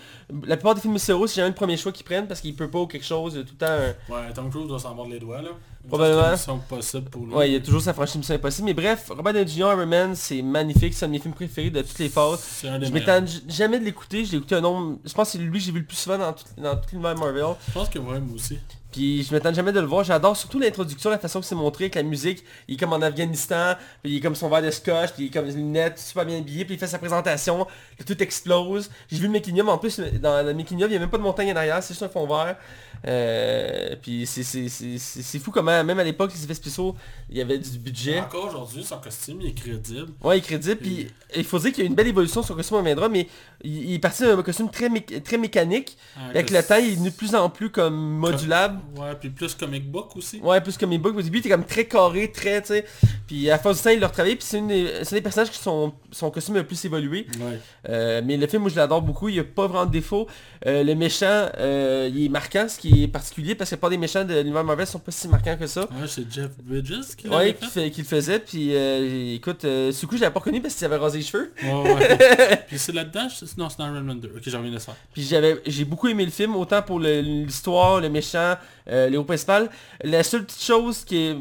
la 0.47 0.57
plupart 0.57 0.75
des 0.75 0.81
films 0.81 0.99
super 0.99 1.29
c'est 1.29 1.37
jamais 1.37 1.49
le 1.49 1.55
premier 1.55 1.77
choix 1.77 1.93
qu'ils 1.93 2.05
prennent 2.05 2.27
parce 2.27 2.41
qu'il 2.41 2.55
peut 2.55 2.69
pas 2.71 2.79
ou 2.81 2.87
quelque 2.87 3.05
chose, 3.05 3.35
tout 3.35 3.39
le 3.53 3.59
temps... 3.59 3.67
un- 3.67 4.13
Ouais, 4.15 4.33
Tom 4.35 4.51
Cruise 4.51 4.67
doit 4.69 4.79
s'en 4.79 4.95
mordre 4.95 5.13
les 5.13 5.19
doigts, 5.19 5.43
là. 5.43 5.51
Probablement. 5.89 6.37
possible 6.69 7.09
pour 7.09 7.25
lui. 7.25 7.33
Ouais, 7.35 7.49
il 7.49 7.53
y 7.55 7.57
a 7.57 7.61
toujours 7.61 7.81
sa 7.81 7.95
franchise 7.95 8.17
Mission 8.17 8.35
Impossible. 8.35 8.67
Mais 8.67 8.75
bref, 8.75 9.07
Robert 9.09 9.33
Downey 9.33 9.49
Jr. 9.49 9.61
Iron 9.73 9.87
Man, 9.87 10.15
c'est 10.15 10.43
magnifique. 10.43 10.93
C'est 10.93 11.07
un 11.07 11.09
de 11.09 11.13
mes 11.13 11.19
films 11.19 11.33
préférés 11.33 11.71
de 11.71 11.81
toutes 11.81 11.99
les 11.99 12.11
phases. 12.11 12.63
Un 12.65 12.79
des 12.79 12.87
Je 12.87 12.93
j- 13.27 13.43
jamais 13.49 13.79
de 13.79 13.85
l'écouter. 13.87 14.23
Je 14.27 14.33
l'ai 14.33 14.37
écouté 14.39 14.57
un 14.57 14.61
nombre... 14.61 14.99
Je 15.07 15.13
pense 15.15 15.29
que 15.29 15.33
c'est 15.33 15.39
lui 15.39 15.59
que 15.59 15.65
j'ai 15.65 15.73
vu 15.73 15.79
le 15.81 15.87
plus 15.87 15.97
souvent 15.97 16.19
dans 16.19 16.33
tout, 16.35 16.45
dans 16.59 16.75
tout 16.77 16.83
l'univers 16.93 17.17
Marvel. 17.17 17.45
Je 17.69 17.73
pense 17.73 17.89
que 17.89 17.99
ouais, 17.99 18.21
moi 18.21 18.35
aussi. 18.35 18.59
Puis 18.93 19.23
je 19.23 19.35
m'étonne 19.35 19.55
jamais 19.55 19.73
de 19.73 19.81
le 19.81 19.87
voir. 19.87 20.03
J'adore 20.05 20.37
surtout 20.37 20.59
l'introduction, 20.59 21.11
la 21.11 21.19
façon 21.19 21.41
que 21.41 21.47
c'est 21.47 21.55
montré 21.55 21.85
avec 21.85 21.95
la 21.95 22.03
musique. 22.03 22.45
Il 22.69 22.75
est 22.75 22.77
comme 22.79 22.93
en 22.93 23.03
Afghanistan, 23.03 23.75
puis 24.03 24.13
il 24.13 24.17
est 24.19 24.21
comme 24.21 24.35
son 24.35 24.49
verre 24.49 24.63
de 24.63 24.71
scotch, 24.71 25.11
puis 25.13 25.25
il 25.25 25.27
est 25.27 25.31
comme 25.31 25.45
les 25.45 25.53
lunettes 25.53 25.99
super 25.99 26.25
bien 26.25 26.39
habillé, 26.39 26.65
puis 26.65 26.75
il 26.75 26.79
fait 26.79 26.87
sa 26.87 26.99
présentation, 26.99 27.67
puis 27.97 28.05
tout 28.05 28.21
explose. 28.23 28.91
J'ai 29.11 29.19
vu 29.19 29.27
le 29.27 29.33
making 29.33 29.61
of, 29.61 29.69
en 29.69 29.79
plus 29.79 30.01
dans 30.01 30.45
le 30.45 30.55
making 30.55 30.83
of, 30.83 30.89
il 30.89 30.91
n'y 30.91 30.97
a 30.97 31.01
même 31.01 31.11
pas 31.11 31.19
de 31.19 31.23
montagne 31.23 31.53
en 31.53 31.57
arrière, 31.57 31.83
c'est 31.83 31.93
juste 31.95 32.03
un 32.03 32.09
fond 32.09 32.27
vert. 32.27 32.57
Euh, 33.07 33.95
puis 34.01 34.27
c'est- 34.27 35.39
fou 35.39 35.51
comment, 35.51 35.83
même 35.85 35.99
à 35.99 36.05
l'époque, 36.05 36.33
les 36.35 36.45
effets 36.45 36.55
spéciaux, 36.55 36.95
il 37.31 37.39
y 37.39 37.41
avait 37.41 37.59
du 37.59 37.79
budget. 37.79 38.21
Encore 38.21 38.47
aujourd'hui, 38.49 38.83
son 38.85 38.99
costume, 38.99 39.41
il 39.41 39.49
est 39.49 39.53
crédible. 39.55 40.09
Ouais, 40.23 40.37
il 40.37 40.39
est 40.39 40.43
crédible, 40.43 40.77
puis 40.77 41.07
il 41.37 41.45
faut 41.45 41.59
dire 41.59 41.73
qu'il 41.73 41.85
y 41.85 41.87
a 41.87 41.89
une 41.89 41.95
belle 41.95 42.09
évolution 42.09 42.43
sur 42.43 42.55
le 42.55 42.59
costume, 42.59 42.79
reviendra, 42.79 43.09
mais 43.09 43.29
il, 43.63 43.91
il 43.91 43.95
est 43.95 43.99
parti 43.99 44.23
d'un 44.25 44.43
costume 44.43 44.71
très, 44.71 44.89
mé- 44.89 45.23
très 45.23 45.39
mécanique. 45.39 45.97
Ah, 46.17 46.31
Avec 46.31 46.51
le 46.51 46.63
temps, 46.63 46.77
il 46.77 46.93
est 46.95 47.05
de 47.11 47.11
plus 47.15 47.35
en 47.35 47.49
plus 47.51 47.71
comme 47.71 47.95
modulable. 47.95 48.81
Ouais, 48.97 49.15
puis 49.19 49.31
plus 49.31 49.55
comic 49.55 49.91
book 49.91 50.17
aussi. 50.17 50.41
Ouais, 50.41 50.61
plus 50.61 50.77
comme 50.77 50.97
book. 50.99 51.17
Au 51.17 51.23
début, 51.23 51.39
il 51.39 51.41
était 51.41 51.51
comme 51.51 51.65
très 51.65 51.85
carré, 51.87 52.31
très, 52.33 52.61
tu 52.63 52.69
sais. 52.69 52.85
Puis 53.27 53.51
à 53.51 53.59
fin 53.59 53.73
du 53.73 53.79
temps, 53.79 53.91
il 53.91 54.01
l'a 54.01 54.09
retravaillé. 54.09 54.37
Puis 54.37 54.47
c'est 54.49 54.59
une 54.59 54.69
des, 54.69 54.89
un 55.01 55.11
des 55.15 55.21
personnages 55.21 55.51
qui 55.51 55.59
sont 55.59 55.93
son 56.11 56.31
costume 56.31 56.57
a 56.57 56.59
le 56.59 56.67
plus 56.67 56.83
évolué. 56.85 57.27
Ouais. 57.39 57.59
Euh, 57.89 58.23
mais 58.25 58.37
le 58.37 58.47
film, 58.47 58.63
moi, 58.63 58.71
je 58.71 58.77
l'adore 58.77 59.03
beaucoup. 59.03 59.29
Il 59.29 59.35
n'y 59.35 59.41
a 59.41 59.45
pas 59.45 59.67
vraiment 59.67 59.87
de 59.87 59.91
défaut. 59.93 60.27
Euh, 60.67 60.83
le 60.83 60.95
méchant, 60.95 61.49
il 61.59 62.25
est 62.25 62.29
marquant, 62.31 62.67
ce 62.69 62.79
qui 62.79 62.88
est 63.05 63.09
particulier, 63.09 63.55
parce 63.55 63.71
que 63.71 63.77
pas 63.77 63.89
des 63.91 63.99
méchants 63.99 64.25
de 64.25 64.35
l'univers 64.35 64.65
Marvel 64.65 64.87
sont 64.87 64.99
pas 64.99 65.11
si 65.13 65.29
marquants 65.29 65.57
que 65.57 65.67
ça. 65.67 65.83
Ouais, 65.83 66.07
c'est 66.07 66.31
Jeff 66.33 66.51
Bridges 66.63 67.15
qui 67.17 67.29
Ouais, 67.29 67.55
qui, 67.55 67.67
fait. 67.67 67.91
qui 67.91 68.03
le 68.03 68.07
faisait. 68.07 68.39
Puis 68.39 68.75
euh, 68.75 69.35
écoute, 69.35 69.65
euh, 69.65 69.93
ce 69.93 70.07
coup, 70.07 70.17
je 70.17 70.23
l'avais 70.23 70.33
pas 70.33 70.41
reconnu 70.41 70.61
parce 70.61 70.75
qu'il 70.75 70.85
avait 70.85 70.97
rasé 70.97 71.19
les 71.19 71.25
cheveux. 71.25 71.53
Ouais, 71.63 71.95
ouais. 71.95 72.65
puis 72.69 72.79
c'est 72.79 72.93
là-dedans, 72.93 73.29
je- 73.29 73.45
non, 73.61 73.69
c'est 73.69 73.79
dans 73.79 73.87
Iron 73.87 74.01
Man 74.03 74.21
2. 74.21 74.33
Ok, 74.37 74.43
j'en 74.47 74.59
reviens 74.59 74.73
de 74.73 74.79
ça. 74.79 74.95
Puis 75.13 75.23
j'avais, 75.23 75.61
j'ai 75.67 75.85
beaucoup 75.85 76.09
aimé 76.09 76.25
le 76.25 76.31
film, 76.31 76.57
autant 76.57 76.83
pour 76.83 77.01
le- 77.01 77.21
l'histoire, 77.21 78.01
le 78.01 78.09
méchant, 78.09 78.57
euh, 78.89 79.09
les 79.09 79.17
hauts 79.17 79.25
principales. 79.25 79.71
La 80.03 80.23
seule 80.23 80.45
petite 80.45 80.63
chose 80.63 81.05
qui 81.05 81.17
est, 81.17 81.37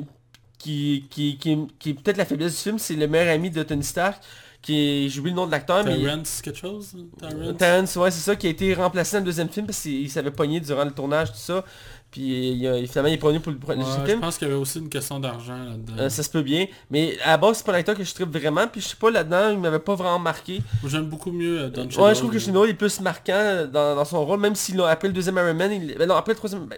qui, 0.57 1.05
qui, 1.09 1.37
qui, 1.37 1.57
qui 1.79 1.89
est 1.91 1.93
peut-être 1.93 2.17
la 2.17 2.25
faiblesse 2.25 2.53
du 2.55 2.61
film, 2.61 2.79
c'est 2.79 2.95
le 2.95 3.07
meilleur 3.07 3.33
ami 3.33 3.49
de 3.51 3.61
Tony 3.63 3.83
Stark, 3.83 4.21
qui 4.61 5.09
j'oublie 5.09 5.31
le 5.31 5.35
nom 5.37 5.45
de 5.45 5.51
l'acteur, 5.51 5.83
mais... 5.85 5.97
Terrence 5.97 6.41
quelque 6.41 6.57
chose 6.59 6.93
Terrence? 7.19 7.57
Terrence, 7.57 7.95
ouais, 7.95 8.11
c'est 8.11 8.19
ça, 8.21 8.35
qui 8.35 8.47
a 8.47 8.49
été 8.49 8.73
remplacé 8.73 9.15
dans 9.17 9.21
le 9.21 9.25
deuxième 9.25 9.49
film 9.49 9.65
parce 9.65 9.81
qu'il 9.81 10.09
s'avait 10.09 10.31
pogné 10.31 10.59
durant 10.59 10.83
le 10.83 10.91
tournage, 10.91 11.31
tout 11.31 11.37
ça. 11.37 11.63
Puis 12.09 12.51
il 12.53 12.87
finalement, 12.87 13.09
il 13.09 13.13
est 13.15 13.17
pogné 13.17 13.39
pour 13.39 13.51
le, 13.51 13.57
Ouais, 13.67 13.75
deuxième 13.75 14.01
je 14.01 14.05
film. 14.09 14.21
pense 14.21 14.37
qu'il 14.37 14.47
y 14.47 14.51
avait 14.51 14.59
aussi 14.59 14.79
une 14.79 14.89
question 14.89 15.19
d'argent 15.19 15.57
là-dedans. 15.57 15.93
Euh, 15.99 16.09
ça 16.09 16.23
se 16.23 16.29
peut 16.29 16.41
bien. 16.41 16.65
Mais 16.89 17.17
à 17.23 17.31
la 17.31 17.37
base, 17.37 17.57
c'est 17.57 17.65
pas 17.65 17.73
un 17.73 17.75
acteur 17.75 17.95
que 17.95 18.03
je 18.03 18.13
tripe 18.13 18.31
vraiment. 18.31 18.65
Puis 18.67 18.79
je 18.81 18.87
sais 18.87 18.95
pas, 18.95 19.11
là-dedans, 19.11 19.49
il 19.51 19.59
m'avait 19.59 19.79
pas 19.79 19.95
vraiment 19.95 20.19
marqué. 20.19 20.61
J'aime 20.85 21.05
beaucoup 21.07 21.31
mieux 21.31 21.63
euh, 21.63 21.69
Don 21.69 21.83
Ouais, 21.83 21.89
Cheadle, 21.91 22.13
je 22.13 22.19
trouve 22.19 22.31
que. 22.31 22.39
Chino 22.39 22.65
est 22.65 22.73
plus 22.73 23.01
marquant 23.01 23.33
euh, 23.33 23.67
dans, 23.67 23.95
dans 23.95 24.05
son 24.05 24.25
rôle, 24.25 24.39
même 24.39 24.55
s'il 24.55 24.79
a 24.79 24.87
après 24.87 25.09
le 25.09 25.13
deuxième 25.13 25.35
Iron 25.37 25.53
Man, 25.53 25.71
il... 25.71 25.95
ben 25.97 26.07
non, 26.07 26.15
après 26.15 26.31
le 26.31 26.37
troisième... 26.37 26.65
ben, 26.65 26.77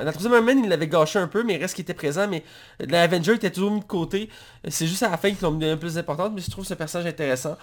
Le 0.00 0.10
troisième 0.10 0.44
Man, 0.44 0.58
il 0.64 0.68
l'avait 0.68 0.88
gâché 0.88 1.18
un 1.18 1.26
peu, 1.28 1.42
mais 1.44 1.54
il 1.54 1.58
reste 1.60 1.74
qu'il 1.74 1.82
était 1.82 1.94
présent, 1.94 2.26
mais 2.28 2.42
l'Avenger 2.80 3.34
était 3.34 3.50
toujours 3.50 3.70
mis 3.72 3.80
de 3.80 3.84
côté. 3.84 4.28
C'est 4.68 4.86
juste 4.86 5.02
à 5.02 5.10
la 5.10 5.16
fin 5.18 5.30
qu'ils 5.30 5.42
l'ont 5.42 5.50
mis 5.52 5.66
un 5.66 5.74
peu 5.76 5.80
plus 5.86 5.98
importante, 5.98 6.32
mais 6.34 6.40
je 6.40 6.50
trouve 6.50 6.64
ce 6.64 6.74
personnage 6.74 7.06
intéressant. 7.06 7.56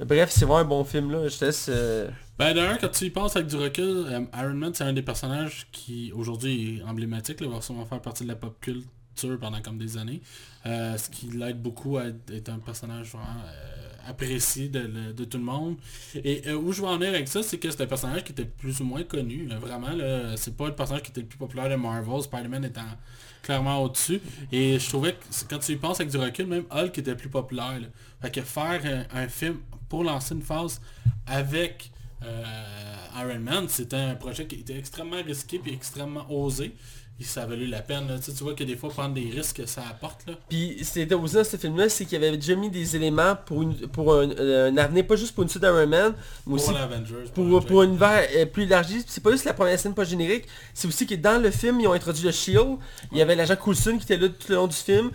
Euh, 0.00 0.04
Bref, 0.04 0.30
c'est 0.30 0.44
vraiment 0.44 0.58
un 0.58 0.64
bon 0.64 0.84
film, 0.84 1.12
là. 1.12 1.28
Je 1.28 1.36
te 1.38 1.44
laisse... 1.44 1.66
euh, 1.68 2.08
Ben 2.38 2.54
d'ailleurs, 2.54 2.78
quand 2.78 2.88
tu 2.88 3.04
y 3.04 3.10
penses 3.10 3.36
avec 3.36 3.48
du 3.48 3.56
recul, 3.56 3.84
euh, 4.08 4.20
Iron 4.36 4.54
Man 4.54 4.72
c'est 4.74 4.84
un 4.84 4.92
des 4.92 5.02
personnages 5.02 5.68
qui 5.72 6.12
aujourd'hui 6.14 6.78
est 6.78 6.82
emblématique, 6.82 7.40
là, 7.40 7.48
va 7.48 7.60
sûrement 7.60 7.86
faire 7.86 8.00
partie 8.00 8.24
de 8.24 8.28
la 8.28 8.36
pop 8.36 8.56
culture 8.60 9.38
pendant 9.40 9.62
comme 9.62 9.78
des 9.78 9.96
années. 9.96 10.20
Ce 10.64 11.08
qui 11.08 11.26
l'aide 11.28 11.62
beaucoup 11.62 11.96
à 11.96 12.06
être- 12.06 12.48
un 12.50 12.58
personnage 12.58 13.12
vraiment 13.12 13.40
euh, 13.46 13.95
apprécié 14.08 14.68
de, 14.68 15.12
de 15.12 15.24
tout 15.24 15.38
le 15.38 15.44
monde. 15.44 15.76
Et 16.14 16.42
euh, 16.46 16.54
où 16.54 16.72
je 16.72 16.82
veux 16.82 16.88
en 16.88 16.96
venir 16.98 17.10
avec 17.10 17.28
ça, 17.28 17.42
c'est 17.42 17.58
que 17.58 17.70
c'est 17.70 17.82
un 17.82 17.86
personnage 17.86 18.24
qui 18.24 18.32
était 18.32 18.44
plus 18.44 18.80
ou 18.80 18.84
moins 18.84 19.02
connu. 19.02 19.48
vraiment, 19.60 19.90
là, 19.90 20.36
c'est 20.36 20.56
pas 20.56 20.66
le 20.66 20.74
personnage 20.74 21.02
qui 21.02 21.10
était 21.10 21.22
le 21.22 21.26
plus 21.26 21.38
populaire 21.38 21.68
de 21.68 21.76
Marvel, 21.76 22.22
Spider-Man 22.22 22.64
étant 22.64 22.82
clairement 23.42 23.82
au-dessus. 23.82 24.20
Et 24.52 24.78
je 24.78 24.88
trouvais 24.88 25.12
que 25.12 25.24
quand 25.48 25.58
tu 25.58 25.72
y 25.72 25.76
penses 25.76 26.00
avec 26.00 26.10
du 26.10 26.18
recul, 26.18 26.46
même 26.46 26.64
Hulk 26.70 26.98
était 26.98 27.14
plus 27.14 27.28
populaire. 27.28 27.80
Fait 28.20 28.30
que 28.30 28.40
faire 28.42 29.06
un, 29.12 29.22
un 29.22 29.28
film 29.28 29.58
pour 29.88 30.04
lancer 30.04 30.34
une 30.34 30.42
phase 30.42 30.80
avec 31.26 31.90
euh, 32.24 32.96
Iron 33.16 33.40
Man, 33.40 33.68
c'était 33.68 33.96
un 33.96 34.14
projet 34.14 34.46
qui 34.46 34.56
était 34.56 34.78
extrêmement 34.78 35.22
risqué 35.22 35.60
et 35.66 35.72
extrêmement 35.72 36.26
osé. 36.30 36.74
Ça 37.20 37.42
a 37.42 37.46
valu 37.46 37.66
la 37.66 37.80
peine. 37.80 38.08
là. 38.08 38.16
Tu, 38.18 38.30
vois 38.44 38.54
que 38.54 38.64
des 38.64 38.76
fois 38.76 38.90
prendre 38.90 39.14
des 39.14 39.30
risques 39.30 39.62
ça 39.66 39.82
apporte 39.88 40.26
là. 40.26 40.34
Puis 40.48 40.78
c'était 40.82 41.14
aussi 41.14 41.34
dans 41.34 41.44
ce 41.44 41.56
film-là, 41.56 41.88
c'est 41.88 42.04
qu'il 42.04 42.22
avait 42.22 42.36
déjà 42.36 42.54
mis 42.54 42.68
des 42.68 42.94
éléments 42.94 43.34
pour, 43.46 43.62
une, 43.62 43.74
pour 43.88 44.12
un, 44.14 44.30
euh, 44.30 44.70
un 44.70 44.76
avenir, 44.76 45.06
pas 45.06 45.16
juste 45.16 45.34
pour 45.34 45.42
une 45.42 45.48
suite 45.48 45.62
d'Iron 45.62 45.86
Man, 45.86 46.14
mais 46.46 46.54
aussi 46.54 46.66
Pour 46.66 46.74
l'Avengers. 46.74 47.30
pour, 47.34 47.64
pour 47.64 47.80
un 47.80 47.84
univers 47.84 48.26
euh, 48.36 48.44
plus 48.46 48.64
élargi. 48.64 49.02
C'est 49.06 49.22
pas 49.22 49.30
juste 49.30 49.44
la 49.44 49.54
première 49.54 49.78
scène 49.78 49.94
pas 49.94 50.04
générique, 50.04 50.44
c'est 50.74 50.86
aussi 50.88 51.06
que 51.06 51.14
dans 51.14 51.40
le 51.42 51.50
film, 51.50 51.80
ils 51.80 51.88
ont 51.88 51.92
introduit 51.94 52.24
le 52.24 52.32
Shield. 52.32 52.76
Il 53.12 53.18
y 53.18 53.22
avait 53.22 53.34
l'agent 53.34 53.56
Coulson 53.56 53.96
qui 53.96 54.04
était 54.04 54.18
là 54.18 54.28
tout 54.28 54.48
le 54.50 54.54
long 54.56 54.66
du 54.66 54.76
film. 54.76 55.10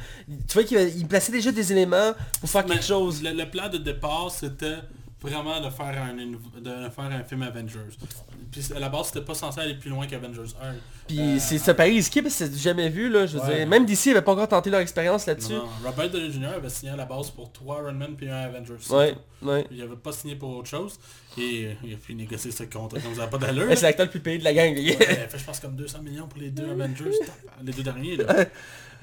Tu 0.48 0.54
vois 0.54 0.64
qu'il 0.64 1.08
plaçait 1.08 1.32
déjà 1.32 1.52
des 1.52 1.72
éléments 1.72 2.14
pour 2.40 2.50
faire 2.50 2.64
Mais 2.68 2.74
quelque 2.76 2.86
chose. 2.86 3.22
Le, 3.22 3.32
le 3.32 3.50
plan 3.50 3.70
de 3.70 3.78
départ, 3.78 4.32
c'était 4.32 4.78
vraiment 5.22 5.60
de 5.62 5.70
faire 5.70 6.02
un, 6.02 6.16
de 6.16 6.90
faire 6.90 7.06
un 7.06 7.24
film 7.24 7.44
Avengers. 7.44 7.78
Puis 8.52 8.68
à 8.76 8.80
la 8.80 8.90
base, 8.90 9.08
c'était 9.08 9.22
pas 9.26 9.34
censé 9.34 9.60
aller 9.62 9.76
plus 9.76 9.90
loin 9.90 10.06
qu'Avengers 10.08 10.54
1. 10.62 10.74
Puis 11.08 11.20
Euh, 11.20 11.38
c'est 11.40 11.58
ça 11.58 11.74
paraît 11.74 11.90
risqué 11.90 12.22
parce 12.22 12.36
que 12.38 12.46
c'est 12.46 12.58
jamais 12.58 12.90
vu 12.90 13.10
là, 13.10 13.26
je 13.26 13.38
veux 13.38 13.44
Ouais. 13.44 13.58
dire. 13.60 13.68
Même 13.68 13.86
d'ici, 13.86 14.10
ils 14.10 14.12
avaient 14.12 14.22
pas 14.22 14.34
encore 14.34 14.48
tenté 14.50 14.70
leur 14.70 14.82
expérience 14.82 15.26
là-dessus. 15.26 15.54
Non, 15.54 15.64
Robert 15.86 16.10
Downey 16.10 16.32
Jr. 16.32 16.48
avait 16.58 16.70
signé 16.70 16.92
à 16.92 16.96
la 16.98 17.06
base 17.06 17.30
pour 17.32 17.52
3 17.52 17.80
Iron 17.82 17.94
Man 17.94 18.16
puis 18.18 18.30
un 18.30 18.36
Avengers. 18.36 18.74
Ouais, 18.90 19.16
ouais. 19.42 19.66
Il 19.72 19.82
avait 19.82 19.96
pas 19.96 20.12
signé 20.12 20.36
pour 20.36 20.50
autre 20.58 20.70
chose. 20.70 21.00
Et 21.38 21.66
euh, 21.68 21.74
il 21.86 21.94
a 21.94 21.98
pu 21.98 22.14
négocier 22.14 22.52
ce 22.52 22.64
contrat 22.64 23.00
comme 23.00 23.16
ça 23.16 23.22
n'a 23.22 23.28
pas 23.28 23.38
d'allure. 23.38 23.68
C'est 23.70 23.82
l'acteur 23.84 24.06
le 24.08 24.12
plus 24.12 24.20
payé 24.20 24.38
de 24.38 24.44
la 24.44 24.54
gang. 24.54 24.74
Ouais, 24.76 24.82
il 24.84 24.92
a 25.02 25.28
fait 25.28 25.38
je 25.40 25.44
pense 25.46 25.60
comme 25.62 25.76
200 25.76 26.02
millions 26.02 26.28
pour 26.28 26.40
les 26.42 26.50
deux 26.50 26.70
Avengers, 26.72 27.12
les 27.64 27.72
deux 27.72 27.84
derniers. 27.84 28.18
là. 28.18 28.46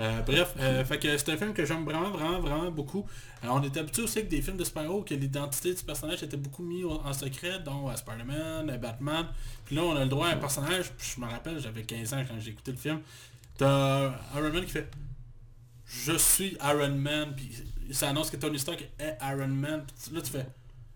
Euh, 0.01 0.23
bref, 0.23 0.55
euh, 0.61 0.85
fait 0.85 0.99
que 1.01 1.17
c'est 1.19 1.31
un 1.33 1.37
film 1.37 1.53
que 1.53 1.65
j'aime 1.65 1.85
vraiment, 1.85 2.11
vraiment, 2.11 2.39
vraiment 2.41 2.71
beaucoup. 2.71 3.05
Euh, 3.43 3.49
on 3.51 3.61
était 3.65 3.81
habitué 3.81 4.03
aussi 4.03 4.19
avec 4.19 4.31
des 4.31 4.41
films 4.41 4.57
de 4.57 4.63
super-héros 4.65 5.03
que 5.03 5.15
l'identité 5.15 5.75
du 5.75 5.83
personnage 5.83 6.23
était 6.23 6.37
beaucoup 6.37 6.63
mis 6.63 6.85
au- 6.85 7.01
en 7.01 7.13
secret, 7.13 7.59
dont 7.65 7.95
Spider-Man, 7.97 8.77
Batman. 8.81 9.27
Puis 9.65 9.75
là, 9.75 9.83
on 9.83 9.97
a 9.97 10.05
le 10.05 10.09
droit 10.09 10.29
à 10.29 10.33
un 10.35 10.37
personnage, 10.37 10.93
je 10.99 11.21
me 11.21 11.27
rappelle, 11.27 11.59
j'avais 11.61 11.83
15 11.83 12.15
ans 12.15 12.25
quand 12.29 12.39
j'ai 12.39 12.51
écouté 12.51 12.71
le 12.71 12.77
film. 12.79 13.01
T'as 13.57 14.13
Iron 14.37 14.53
Man 14.53 14.65
qui 14.65 14.71
fait 14.71 14.89
«Je 15.87 16.13
suis 16.17 16.57
Iron 16.63 16.95
Man», 16.95 17.35
puis 17.37 17.51
ça 17.91 18.11
annonce 18.11 18.31
que 18.31 18.37
Tony 18.37 18.59
Stark 18.59 18.89
est 19.01 19.19
Iron 19.23 19.49
Man. 19.49 19.85
Puis 20.05 20.15
là, 20.15 20.23
tu 20.23 20.31
fais 20.31 20.47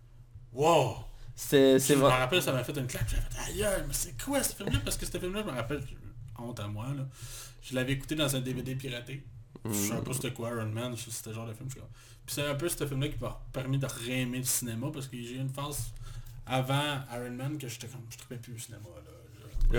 «Wow!» 0.53 0.95
C'est 1.35 1.77
Je 1.95 1.99
me 1.99 2.03
rappelle, 2.05 2.41
ça 2.41 2.53
m'a 2.53 2.63
fait 2.63 2.77
une 2.77 2.87
claque. 2.87 3.09
J'ai 3.09 3.17
fait 3.17 3.51
ailleurs, 3.51 3.81
mais 3.85 3.93
c'est 3.93 4.15
quoi 4.23 4.41
ce 4.43 4.55
film-là? 4.55 4.79
Parce 4.85 4.95
que 4.95 5.05
ce 5.05 5.17
film-là, 5.17 5.41
je 5.45 5.51
me 5.51 5.55
rappelle, 5.57 5.81
honte 6.39 6.59
à 6.59 6.67
moi, 6.67 6.85
là. 6.95 7.03
Je 7.63 7.75
l'avais 7.75 7.93
écouté 7.93 8.15
dans 8.15 8.35
un 8.35 8.39
DVD 8.41 8.75
piraté. 8.75 9.23
Je 9.65 9.73
savais 9.73 10.01
pas 10.01 10.13
c'était 10.13 10.31
quoi 10.31 10.49
Iron 10.49 10.65
Man, 10.65 10.93
c'était 10.97 11.33
genre 11.33 11.47
de 11.47 11.53
film. 11.53 11.69
je 11.69 11.75
Puis 11.75 12.35
c'est 12.35 12.45
un 12.45 12.55
peu 12.55 12.67
ce 12.67 12.85
film-là 12.85 13.07
qui 13.07 13.17
m'a 13.21 13.39
permis 13.53 13.77
de 13.77 13.87
réaimer 14.05 14.39
le 14.39 14.43
cinéma 14.43 14.87
parce 14.93 15.07
que 15.07 15.15
j'ai 15.17 15.35
eu 15.35 15.39
une 15.39 15.49
phase 15.49 15.91
avant 16.45 16.99
Iron 17.13 17.31
Man 17.31 17.57
que 17.57 17.67
j'étais 17.69 17.87
comme, 17.87 18.01
je 18.09 18.17
trouvais 18.17 18.37
plus 18.39 18.53
le 18.53 18.59
cinéma. 18.59 18.83
Là. 18.95 19.11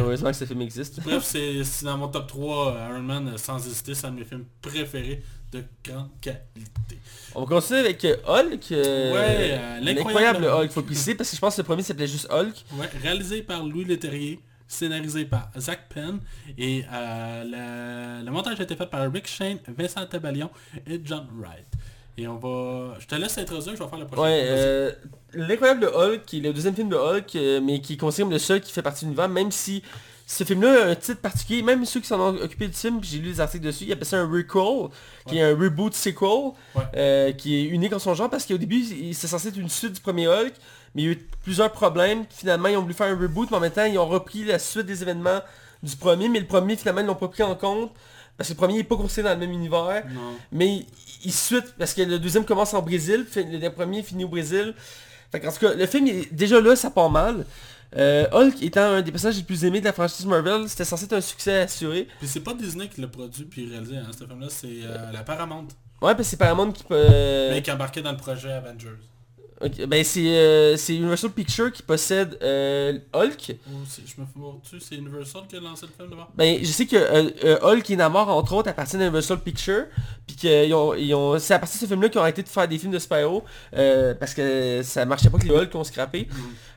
Heureusement 0.00 0.30
que 0.30 0.36
ce 0.36 0.46
film 0.46 0.62
existe. 0.62 1.00
Bref, 1.02 1.22
c'est 1.22 1.62
dans 1.84 1.98
mon 1.98 2.08
top 2.08 2.26
3, 2.26 2.88
Iron 2.90 3.02
Man, 3.02 3.28
euh, 3.28 3.36
sans 3.36 3.64
hésiter, 3.66 3.94
c'est 3.94 4.06
un 4.06 4.12
de 4.12 4.18
mes 4.20 4.24
films 4.24 4.46
préférés 4.62 5.22
de 5.52 5.62
grande 5.84 6.08
qualité. 6.22 6.98
On 7.34 7.40
va 7.42 7.46
continuer 7.46 7.80
avec 7.80 8.02
euh, 8.06 8.16
Hulk. 8.26 8.72
euh, 8.72 9.12
Ouais, 9.12 9.50
euh, 9.52 9.80
l'incroyable 9.80 10.46
Hulk, 10.46 10.64
Hulk. 10.64 10.70
faut 10.72 10.82
préciser, 10.82 11.14
parce 11.14 11.28
que 11.30 11.36
je 11.36 11.40
pense 11.40 11.54
que 11.56 11.60
le 11.60 11.66
premier 11.66 11.82
s'appelait 11.82 12.08
juste 12.08 12.26
Hulk. 12.30 12.64
Ouais, 12.72 12.88
réalisé 13.02 13.42
par 13.42 13.62
Louis 13.62 13.84
Leterrier, 13.84 14.40
scénarisé 14.66 15.24
par 15.24 15.50
Zach 15.58 15.88
Penn, 15.88 16.20
et 16.56 16.84
euh, 16.90 18.20
le, 18.20 18.24
le 18.24 18.30
montage 18.30 18.60
a 18.60 18.62
été 18.64 18.76
fait 18.76 18.86
par 18.86 19.10
Rick 19.12 19.26
Shane, 19.26 19.58
Vincent 19.68 20.06
Tabalion 20.06 20.50
et 20.86 21.00
John 21.04 21.26
Wright. 21.38 21.66
Et 22.16 22.28
on 22.28 22.36
va... 22.36 22.94
Je 23.00 23.06
te 23.06 23.14
laisse 23.16 23.36
introduire, 23.38 23.74
je 23.76 23.82
vais 23.82 23.88
faire 23.88 23.98
le 23.98 24.06
prochain. 24.06 24.22
Ouais, 24.22 24.40
euh, 24.44 24.92
l'incroyable 25.32 25.86
Hulk, 25.92 26.24
qui 26.24 26.38
est 26.38 26.42
le 26.42 26.52
deuxième 26.52 26.74
film 26.74 26.88
de 26.88 26.96
Hulk, 26.96 27.34
euh, 27.36 27.60
mais 27.60 27.80
qui 27.80 27.94
est 27.94 27.96
considéré 27.96 28.26
comme 28.26 28.32
le 28.32 28.38
seul 28.38 28.60
qui 28.60 28.72
fait 28.72 28.82
partie 28.82 29.04
de 29.04 29.10
l'univers, 29.10 29.28
même 29.28 29.50
si 29.50 29.82
ce 30.26 30.44
film-là 30.44 30.84
a 30.84 30.88
un 30.90 30.94
titre 30.94 31.20
particulier, 31.20 31.62
même 31.62 31.84
ceux 31.84 32.00
qui 32.00 32.06
s'en 32.06 32.20
ont 32.20 32.36
occupé 32.40 32.68
du 32.68 32.72
film, 32.74 33.00
puis 33.00 33.10
j'ai 33.10 33.18
lu 33.18 33.30
des 33.32 33.40
articles 33.40 33.64
dessus, 33.66 33.84
ils 33.84 33.92
appellent 33.92 34.06
ça 34.06 34.18
un 34.20 34.30
recall, 34.30 34.90
qui 35.28 35.38
est 35.38 35.42
un 35.42 35.56
reboot 35.56 35.92
sequel, 35.92 36.52
Ouais. 36.76 36.82
euh, 36.96 37.32
qui 37.32 37.56
est 37.56 37.64
unique 37.64 37.92
en 37.92 37.98
son 37.98 38.14
genre, 38.14 38.30
parce 38.30 38.46
qu'au 38.46 38.56
début, 38.58 38.76
il- 38.80 39.14
c'est 39.14 39.26
censé 39.26 39.48
être 39.48 39.58
une 39.58 39.68
suite 39.68 39.92
du 39.94 40.00
premier 40.00 40.28
Hulk, 40.28 40.54
mais 40.94 41.02
il 41.02 41.04
y 41.04 41.08
a 41.08 41.12
eu 41.12 41.28
plusieurs 41.42 41.72
problèmes, 41.72 42.24
finalement 42.30 42.68
ils 42.68 42.76
ont 42.76 42.82
voulu 42.82 42.94
faire 42.94 43.08
un 43.08 43.18
reboot, 43.20 43.50
mais 43.50 43.56
en 43.56 43.60
même 43.60 43.72
temps, 43.72 43.84
ils 43.84 43.98
ont 43.98 44.06
repris 44.06 44.44
la 44.44 44.58
suite 44.60 44.86
des 44.86 45.02
événements 45.02 45.40
du 45.82 45.94
premier, 45.96 46.28
mais 46.30 46.38
le 46.40 46.46
premier, 46.46 46.76
finalement, 46.76 47.00
ils 47.02 47.06
l'ont 47.06 47.14
pas 47.16 47.28
pris 47.28 47.42
en 47.42 47.54
compte, 47.56 47.90
parce 48.36 48.48
que 48.48 48.54
le 48.54 48.58
premier 48.58 48.74
n'est 48.78 48.84
pas 48.84 48.96
considéré 48.96 49.34
dans 49.34 49.40
le 49.40 49.46
même 49.46 49.54
univers, 49.56 50.04
Non. 50.12 50.36
mais 50.52 50.84
il, 51.24 51.32
suite, 51.32 51.74
parce 51.78 51.94
que 51.94 52.02
le 52.02 52.18
deuxième 52.18 52.44
commence 52.44 52.74
en 52.74 52.82
Brésil, 52.82 53.26
le 53.36 53.68
premier 53.70 54.02
finit 54.02 54.24
au 54.24 54.28
Brésil. 54.28 54.74
Fait 55.32 55.40
qu'en 55.40 55.50
tout 55.52 55.58
cas, 55.60 55.74
le 55.74 55.86
film, 55.86 56.06
est- 56.06 56.32
déjà 56.32 56.60
là, 56.60 56.76
ça 56.76 56.90
part 56.90 57.10
mal. 57.10 57.44
Euh, 57.96 58.26
Hulk 58.32 58.60
étant 58.62 58.82
un 58.82 59.02
des 59.02 59.12
personnages 59.12 59.36
les 59.36 59.42
plus 59.44 59.64
aimés 59.64 59.78
de 59.80 59.84
la 59.84 59.92
franchise 59.92 60.26
Marvel, 60.26 60.68
c'était 60.68 60.84
censé 60.84 61.04
être 61.04 61.12
un 61.12 61.20
succès 61.20 61.60
assuré. 61.60 62.08
Puis 62.18 62.26
c'est 62.28 62.40
pas 62.40 62.52
Disney 62.54 62.88
qui 62.88 63.00
l'a 63.00 63.06
produit 63.06 63.44
puis 63.44 63.68
réalisé, 63.70 63.96
hein, 63.98 64.10
ce 64.10 64.24
film-là, 64.26 64.48
c'est 64.50 64.66
euh, 64.82 65.12
la 65.12 65.22
Paramount. 65.22 65.66
Ouais, 66.02 66.12
parce 66.14 66.18
que 66.18 66.22
c'est 66.24 66.36
Paramount 66.36 66.72
qui 66.72 66.82
peut... 66.82 67.06
Mais 67.50 67.62
qui 67.62 67.70
embarquait 67.70 68.02
dans 68.02 68.10
le 68.10 68.16
projet 68.16 68.50
Avengers. 68.52 68.88
Ben 69.88 70.04
c'est 70.04 70.26
euh, 70.36 70.76
c'est 70.76 70.94
Universal 70.96 71.30
Pictures 71.30 71.72
qui 71.72 71.82
possède 71.82 72.38
euh, 72.42 72.98
Hulk. 73.12 73.56
C'est- 73.88 74.02
je 74.06 74.20
me 74.20 74.26
fous 74.26 74.60
c'est 74.80 74.96
Universal 74.96 75.42
qui 75.48 75.56
a 75.56 75.60
lancé 75.60 75.86
le 75.86 75.92
film 75.96 76.10
d'abord? 76.10 76.30
Ben, 76.34 76.58
je 76.60 76.66
sais 76.70 76.86
que 76.86 76.96
euh, 76.96 77.30
euh, 77.44 77.58
Hulk 77.62 77.88
et 77.90 77.96
Namor, 77.96 78.28
entre 78.28 78.52
autres, 78.54 78.68
appartiennent 78.70 79.02
à 79.02 79.06
Universal 79.06 79.40
Pictures. 79.40 79.84
Puis 80.26 80.36
qu'ils 80.36 80.72
ont, 80.74 80.94
ils 80.94 81.14
ont, 81.14 81.38
c'est 81.38 81.54
à 81.54 81.58
partir 81.58 81.78
de 81.80 81.86
ce 81.86 81.88
film-là 81.90 82.08
qu'ils 82.08 82.18
ont 82.18 82.22
arrêté 82.22 82.42
de 82.42 82.48
faire 82.48 82.66
des 82.66 82.78
films 82.78 82.92
de 82.92 82.98
super-héros. 82.98 83.44
parce 84.18 84.34
que 84.34 84.80
ça 84.82 85.04
marchait 85.04 85.30
pas 85.30 85.38
que 85.38 85.44
les 85.44 85.54
Hulk 85.54 85.74
ont 85.74 85.84
scrappé. 85.84 86.28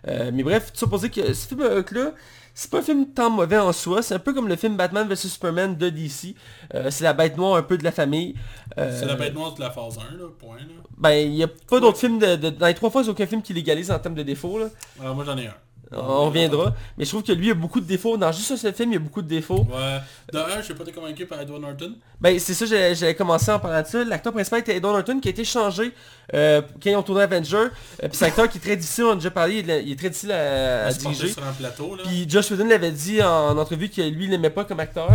Euh, 0.07 0.31
mais 0.33 0.43
bref, 0.43 0.71
tout 0.73 0.79
ça 0.79 0.87
pour 0.87 0.99
dire 0.99 1.11
que 1.11 1.33
ce 1.33 1.47
film 1.47 1.61
Hulk-là, 1.61 2.13
c'est 2.59 2.71
pas 2.71 2.79
un 2.79 2.81
film 2.81 3.05
tant 3.13 3.29
mauvais 3.29 3.59
en 3.59 3.71
soi. 3.71 4.01
C'est 4.01 4.15
un 4.15 4.19
peu 4.19 4.33
comme 4.33 4.47
le 4.47 4.55
film 4.55 4.75
Batman 4.77 5.07
vs 5.07 5.15
Superman 5.15 5.77
de 5.77 5.89
DC. 5.89 6.33
Euh, 6.73 6.89
c'est 6.89 7.03
la 7.03 7.13
bête 7.13 7.37
noire 7.37 7.55
un 7.55 7.61
peu 7.61 7.77
de 7.77 7.83
la 7.83 7.91
famille. 7.91 8.33
Euh, 8.79 8.97
C'est 8.99 9.05
la 9.05 9.13
bête 9.15 9.35
noire 9.35 9.53
de 9.53 9.59
la 9.61 9.69
phase 9.69 9.99
1, 9.99 10.17
là, 10.17 10.23
point. 10.39 10.57
Là. 10.57 10.63
Ben, 10.97 11.11
il 11.11 11.35
y 11.35 11.43
a 11.43 11.47
pas 11.47 11.79
d'autres 11.79 11.99
films 11.99 12.17
de, 12.17 12.35
de- 12.35 12.49
Dans 12.49 12.65
les 12.65 12.73
trois 12.73 12.89
n'y 12.89 13.07
a 13.09 13.11
aucun 13.11 13.27
film 13.27 13.43
qui 13.43 13.53
légalise 13.53 13.91
en 13.91 13.99
termes 13.99 14.15
de 14.15 14.23
défauts. 14.23 14.57
Là. 14.57 14.69
Alors, 14.99 15.13
moi 15.15 15.23
j'en 15.23 15.37
ai 15.37 15.45
un. 15.45 15.53
On 15.91 16.25
reviendra. 16.25 16.75
Mais 16.97 17.05
je 17.05 17.09
trouve 17.09 17.23
que 17.23 17.31
lui, 17.31 17.45
il 17.45 17.49
y 17.49 17.51
a 17.51 17.55
beaucoup 17.55 17.79
de 17.79 17.85
défauts. 17.85 18.17
Dans 18.17 18.31
juste 18.31 18.55
ce 18.57 18.71
film, 18.73 18.91
il 18.91 18.93
y 18.95 18.97
a 18.97 18.99
beaucoup 18.99 19.21
de 19.21 19.27
défauts. 19.27 19.65
Ouais. 19.71 19.99
De 20.33 20.37
un, 20.37 20.57
je 20.57 20.63
suis 20.63 20.73
pas 20.73 20.83
été 20.83 20.91
convaincu 20.91 21.25
par 21.25 21.39
Edward 21.39 21.61
Norton. 21.61 21.93
Ben 22.19 22.37
c'est 22.39 22.53
ça, 22.53 22.65
j'allais 22.65 23.15
commencer 23.15 23.51
en 23.51 23.59
parlant 23.59 23.81
de 23.81 23.87
ça. 23.87 24.03
L'acteur 24.03 24.33
principal 24.33 24.59
était 24.59 24.75
Edward 24.75 24.95
Norton 24.95 25.19
qui 25.21 25.29
a 25.29 25.31
été 25.31 25.45
changé 25.45 25.93
euh, 26.33 26.61
quand 26.83 26.89
ils 26.89 26.95
ont 26.97 27.03
tourné 27.03 27.21
Avenger. 27.21 27.55
Euh, 27.57 27.67
puis 28.01 28.09
c'est 28.13 28.25
un 28.25 28.27
acteur 28.27 28.49
qui 28.49 28.57
est 28.57 28.61
très 28.61 28.75
difficile, 28.75 29.05
on 29.05 29.11
a 29.11 29.15
déjà 29.15 29.31
parlé, 29.31 29.59
il 29.59 29.69
est, 29.69 29.83
il 29.83 29.91
est 29.93 29.95
très 29.95 30.09
difficile 30.09 30.31
à, 30.33 30.87
à 30.87 30.91
diriger. 30.93 31.29
sur 31.29 31.43
un 31.47 31.53
plateau, 31.53 31.95
là. 31.95 32.03
Puis 32.05 32.25
Josh 32.27 32.51
Whedon 32.51 32.65
l'avait 32.67 32.91
dit 32.91 33.21
en, 33.23 33.49
en 33.51 33.57
entrevue 33.57 33.87
que 33.89 34.01
lui 34.01 34.25
il 34.25 34.31
l'aimait 34.31 34.49
pas 34.49 34.65
comme 34.65 34.81
acteur. 34.81 35.09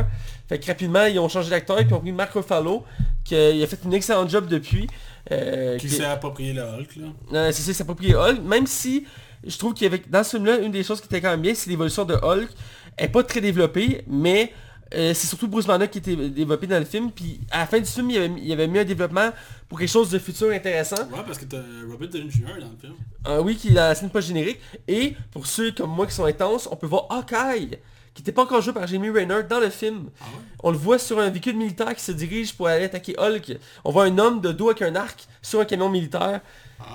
Fait 0.49 0.59
que 0.59 0.67
rapidement 0.67 1.05
ils 1.05 1.19
ont 1.19 1.29
changé 1.29 1.51
d'acteur 1.51 1.79
et 1.81 1.85
puis 1.85 1.93
ont 1.93 2.01
pris 2.01 2.13
Mark 2.13 2.33
Ruffalo 2.33 2.85
qui 3.25 3.35
a, 3.37 3.51
il 3.51 3.63
a 3.63 3.67
fait 3.67 3.79
une 3.85 3.93
excellente 3.95 4.31
job 4.31 4.47
depuis. 4.49 4.87
Euh, 5.31 5.77
qui 5.79 5.87
qui- 5.87 5.95
s'est 5.95 6.05
approprié 6.05 6.53
le 6.53 6.63
Hulk, 6.63 6.97
là. 6.97 7.07
euh, 7.35 7.53
c'est 7.53 7.63
ça, 7.63 7.73
c'est 7.75 7.83
approprié 7.83 8.15
Hulk, 8.17 8.41
même 8.43 8.67
si 8.67 9.05
je 9.47 9.59
trouve 9.59 9.75
qu'avec 9.75 10.11
dans 10.11 10.25
ce 10.25 10.37
film-là, 10.37 10.59
une 10.59 10.73
des 10.73 10.83
choses 10.83 11.01
qui 11.01 11.07
était 11.07 11.21
quand 11.21 11.31
même 11.31 11.43
bien, 11.43 11.55
c'est 11.55 11.71
l'évolution 11.71 12.05
de 12.05 12.15
Hulk. 12.15 12.49
Elle 12.97 13.07
est 13.07 13.09
pas 13.09 13.23
très 13.23 13.41
développée, 13.41 14.05
mais 14.07 14.53
euh, 14.95 15.15
c'est 15.15 15.27
surtout 15.27 15.49
Bruce 15.49 15.67
Banner 15.67 15.89
qui 15.89 15.99
était 15.99 16.17
développé 16.17 16.67
dans 16.67 16.79
le 16.79 16.85
film. 16.85 17.11
Puis 17.11 17.41
à 17.51 17.61
la 17.61 17.67
fin 17.67 17.79
du 17.79 17.87
film, 17.87 18.11
il 18.11 18.15
y 18.15 18.19
avait, 18.19 18.33
il 18.37 18.47
y 18.47 18.53
avait 18.53 18.67
mis 18.67 18.79
un 18.79 18.85
développement 18.85 19.31
pour 19.69 19.79
quelque 19.79 19.91
chose 19.91 20.11
de 20.11 20.19
futur 20.19 20.51
intéressant. 20.51 20.97
Ouais, 21.11 21.23
parce 21.27 21.39
que 21.39 21.47
t'as 21.47 21.63
Robert 21.91 22.09
Downey 22.09 22.31
Jr. 22.31 22.61
dans 22.61 22.69
le 22.69 22.77
film. 22.81 22.95
Un 23.25 23.41
oui 23.41 23.57
qui 23.57 23.69
est 23.69 23.73
dans 23.73 23.89
la 23.89 23.95
scène 23.95 24.11
post-générique. 24.11 24.61
Et 24.89 25.15
pour 25.31 25.47
ceux 25.47 25.73
comme 25.73 25.91
moi 25.91 26.07
qui 26.07 26.15
sont 26.15 26.25
intenses, 26.25 26.69
on 26.71 26.77
peut 26.77 26.87
voir 26.87 27.07
Hawkeye, 27.11 27.79
qui 28.13 28.21
n'était 28.21 28.33
pas 28.33 28.43
encore 28.43 28.61
joué 28.61 28.75
par 28.75 28.87
Jamie 28.87 29.09
Rayner 29.09 29.43
dans 29.49 29.61
le 29.61 29.71
film. 29.71 30.11
Ah 30.21 30.25
ouais? 30.25 30.43
On 30.63 30.71
le 30.71 30.77
voit 30.77 30.99
sur 30.99 31.19
un 31.19 31.31
véhicule 31.31 31.57
militaire 31.57 31.95
qui 31.95 32.03
se 32.03 32.13
dirige 32.13 32.55
pour 32.55 32.69
aller 32.69 32.85
attaquer 32.85 33.15
Hulk. 33.19 33.59
On 33.85 33.91
voit 33.91 34.05
un 34.05 34.19
homme 34.19 34.43
de 34.43 34.53
dos 34.53 34.69
avec 34.69 34.83
un 34.83 34.95
arc 34.95 35.27
sur 35.41 35.61
un 35.61 35.65
camion 35.65 35.89
militaire. 35.89 36.43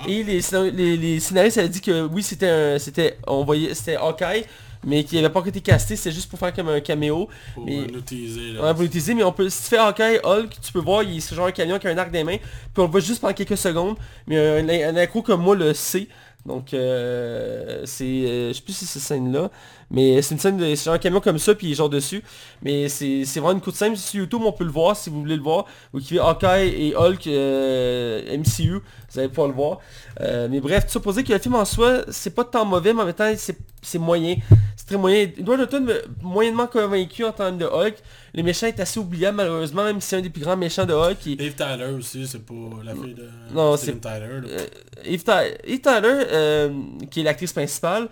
Et 0.06 0.22
les, 0.22 0.40
les, 0.72 0.96
les 0.96 1.20
scénaristes 1.20 1.58
avaient 1.58 1.68
dit 1.68 1.80
que 1.80 2.06
oui 2.06 2.22
c'était 2.22 2.78
c'était 2.78 3.18
on 3.26 3.44
voyait 3.44 3.74
c'était 3.74 3.96
Hawkeye 3.96 4.44
mais 4.84 5.02
qui 5.02 5.16
n'avait 5.16 5.28
pas 5.28 5.42
été 5.44 5.60
casté, 5.60 5.96
c'est 5.96 6.12
juste 6.12 6.30
pour 6.30 6.38
faire 6.38 6.52
comme 6.54 6.68
un 6.68 6.78
caméo. 6.78 7.28
Pour 7.54 7.66
Mais- 7.66 7.84
l'utiliser, 7.88 8.52
là. 8.52 8.60
On 8.62 8.72
va 8.72 8.80
l'utiliser, 8.80 9.12
mais 9.12 9.24
on 9.24 9.32
peut, 9.32 9.48
si 9.50 9.64
tu 9.64 9.68
fais 9.70 9.76
Hawkeye, 9.78 10.20
Hulk, 10.22 10.50
tu 10.62 10.72
peux 10.72 10.78
voir, 10.78 11.02
il 11.02 11.16
est 11.16 11.34
genre 11.34 11.46
un 11.48 11.50
camion 11.50 11.80
qui 11.80 11.88
a 11.88 11.90
un 11.90 11.98
arc 11.98 12.12
des 12.12 12.22
mains, 12.22 12.36
puis 12.36 12.78
on 12.78 12.82
le 12.82 12.88
voit 12.90 13.00
juste 13.00 13.20
pendant 13.20 13.34
quelques 13.34 13.56
secondes, 13.56 13.96
mais 14.28 14.38
un, 14.38 14.68
un 14.68 14.96
accro 14.96 15.20
comme 15.22 15.42
moi 15.42 15.56
le 15.56 15.74
sait. 15.74 16.06
Donc 16.48 16.72
euh, 16.72 17.82
c'est, 17.84 18.04
euh, 18.04 18.48
je 18.48 18.54
sais 18.54 18.62
plus 18.62 18.72
si 18.72 18.86
c'est 18.86 18.98
cette 18.98 19.08
scène-là, 19.08 19.50
mais 19.90 20.22
c'est 20.22 20.34
une 20.34 20.40
scène 20.40 20.56
de, 20.56 20.74
c'est 20.74 20.88
un 20.88 20.98
camion 20.98 21.20
comme 21.20 21.38
ça, 21.38 21.54
puis 21.54 21.68
il 21.68 21.72
est 21.72 21.74
genre 21.74 21.90
dessus. 21.90 22.24
Mais 22.62 22.88
c'est, 22.88 23.26
c'est 23.26 23.38
vraiment 23.38 23.54
une 23.58 23.60
courte 23.60 23.76
scène 23.76 23.94
sur 23.94 24.20
YouTube, 24.20 24.40
on 24.44 24.52
peut 24.52 24.64
le 24.64 24.70
voir 24.70 24.96
si 24.96 25.10
vous 25.10 25.20
voulez 25.20 25.36
le 25.36 25.42
voir. 25.42 25.66
Vous 25.92 26.00
écrivez 26.00 26.20
Hawkeye 26.20 26.88
et 26.88 26.96
Hulk 26.96 27.26
euh, 27.26 28.38
MCU, 28.38 28.80
vous 29.10 29.18
allez 29.18 29.28
pouvoir 29.28 29.48
le 29.48 29.54
voir. 29.54 29.78
Euh, 30.20 30.48
mais 30.50 30.60
bref, 30.60 30.86
dire 30.86 31.24
que 31.24 31.32
le 31.32 31.38
film 31.38 31.54
en 31.54 31.66
soi, 31.66 32.04
c'est 32.08 32.34
pas 32.34 32.44
tant 32.44 32.64
mauvais, 32.64 32.94
mais 32.94 33.02
en 33.02 33.06
même 33.06 33.14
temps, 33.14 33.32
c'est, 33.36 33.58
c'est 33.82 33.98
moyen. 33.98 34.36
Très 34.88 34.96
moyen. 34.96 35.28
Edward 35.38 35.58
Norton 35.60 35.86
moyennement 36.22 36.66
convaincu 36.66 37.22
en 37.24 37.32
termes 37.32 37.58
de 37.58 37.66
Hulk. 37.66 37.96
Le 38.34 38.42
méchant 38.42 38.66
est 38.68 38.80
assez 38.80 38.98
oubliable 38.98 39.36
malheureusement, 39.36 39.84
même 39.84 40.00
si 40.00 40.08
c'est 40.08 40.16
un 40.16 40.20
des 40.22 40.30
plus 40.30 40.40
grands 40.42 40.56
méchants 40.56 40.86
de 40.86 40.94
Hulk. 40.94 41.18
Il- 41.26 41.42
Eve 41.42 41.54
Tyler 41.54 41.90
aussi, 41.96 42.26
c'est 42.26 42.44
pas 42.44 42.54
la 42.84 42.94
fille 42.94 43.14
de 43.14 43.28
Non, 43.52 43.76
Steven 43.76 44.00
Tyler. 44.00 44.20
là. 44.42 44.48
euh, 44.48 44.66
Eve, 45.04 45.22
Ty- 45.24 45.56
Eve 45.64 45.80
Tyler, 45.80 46.24
euh, 46.32 46.70
qui 47.10 47.20
est 47.20 47.22
l'actrice 47.24 47.52
principale, 47.52 48.08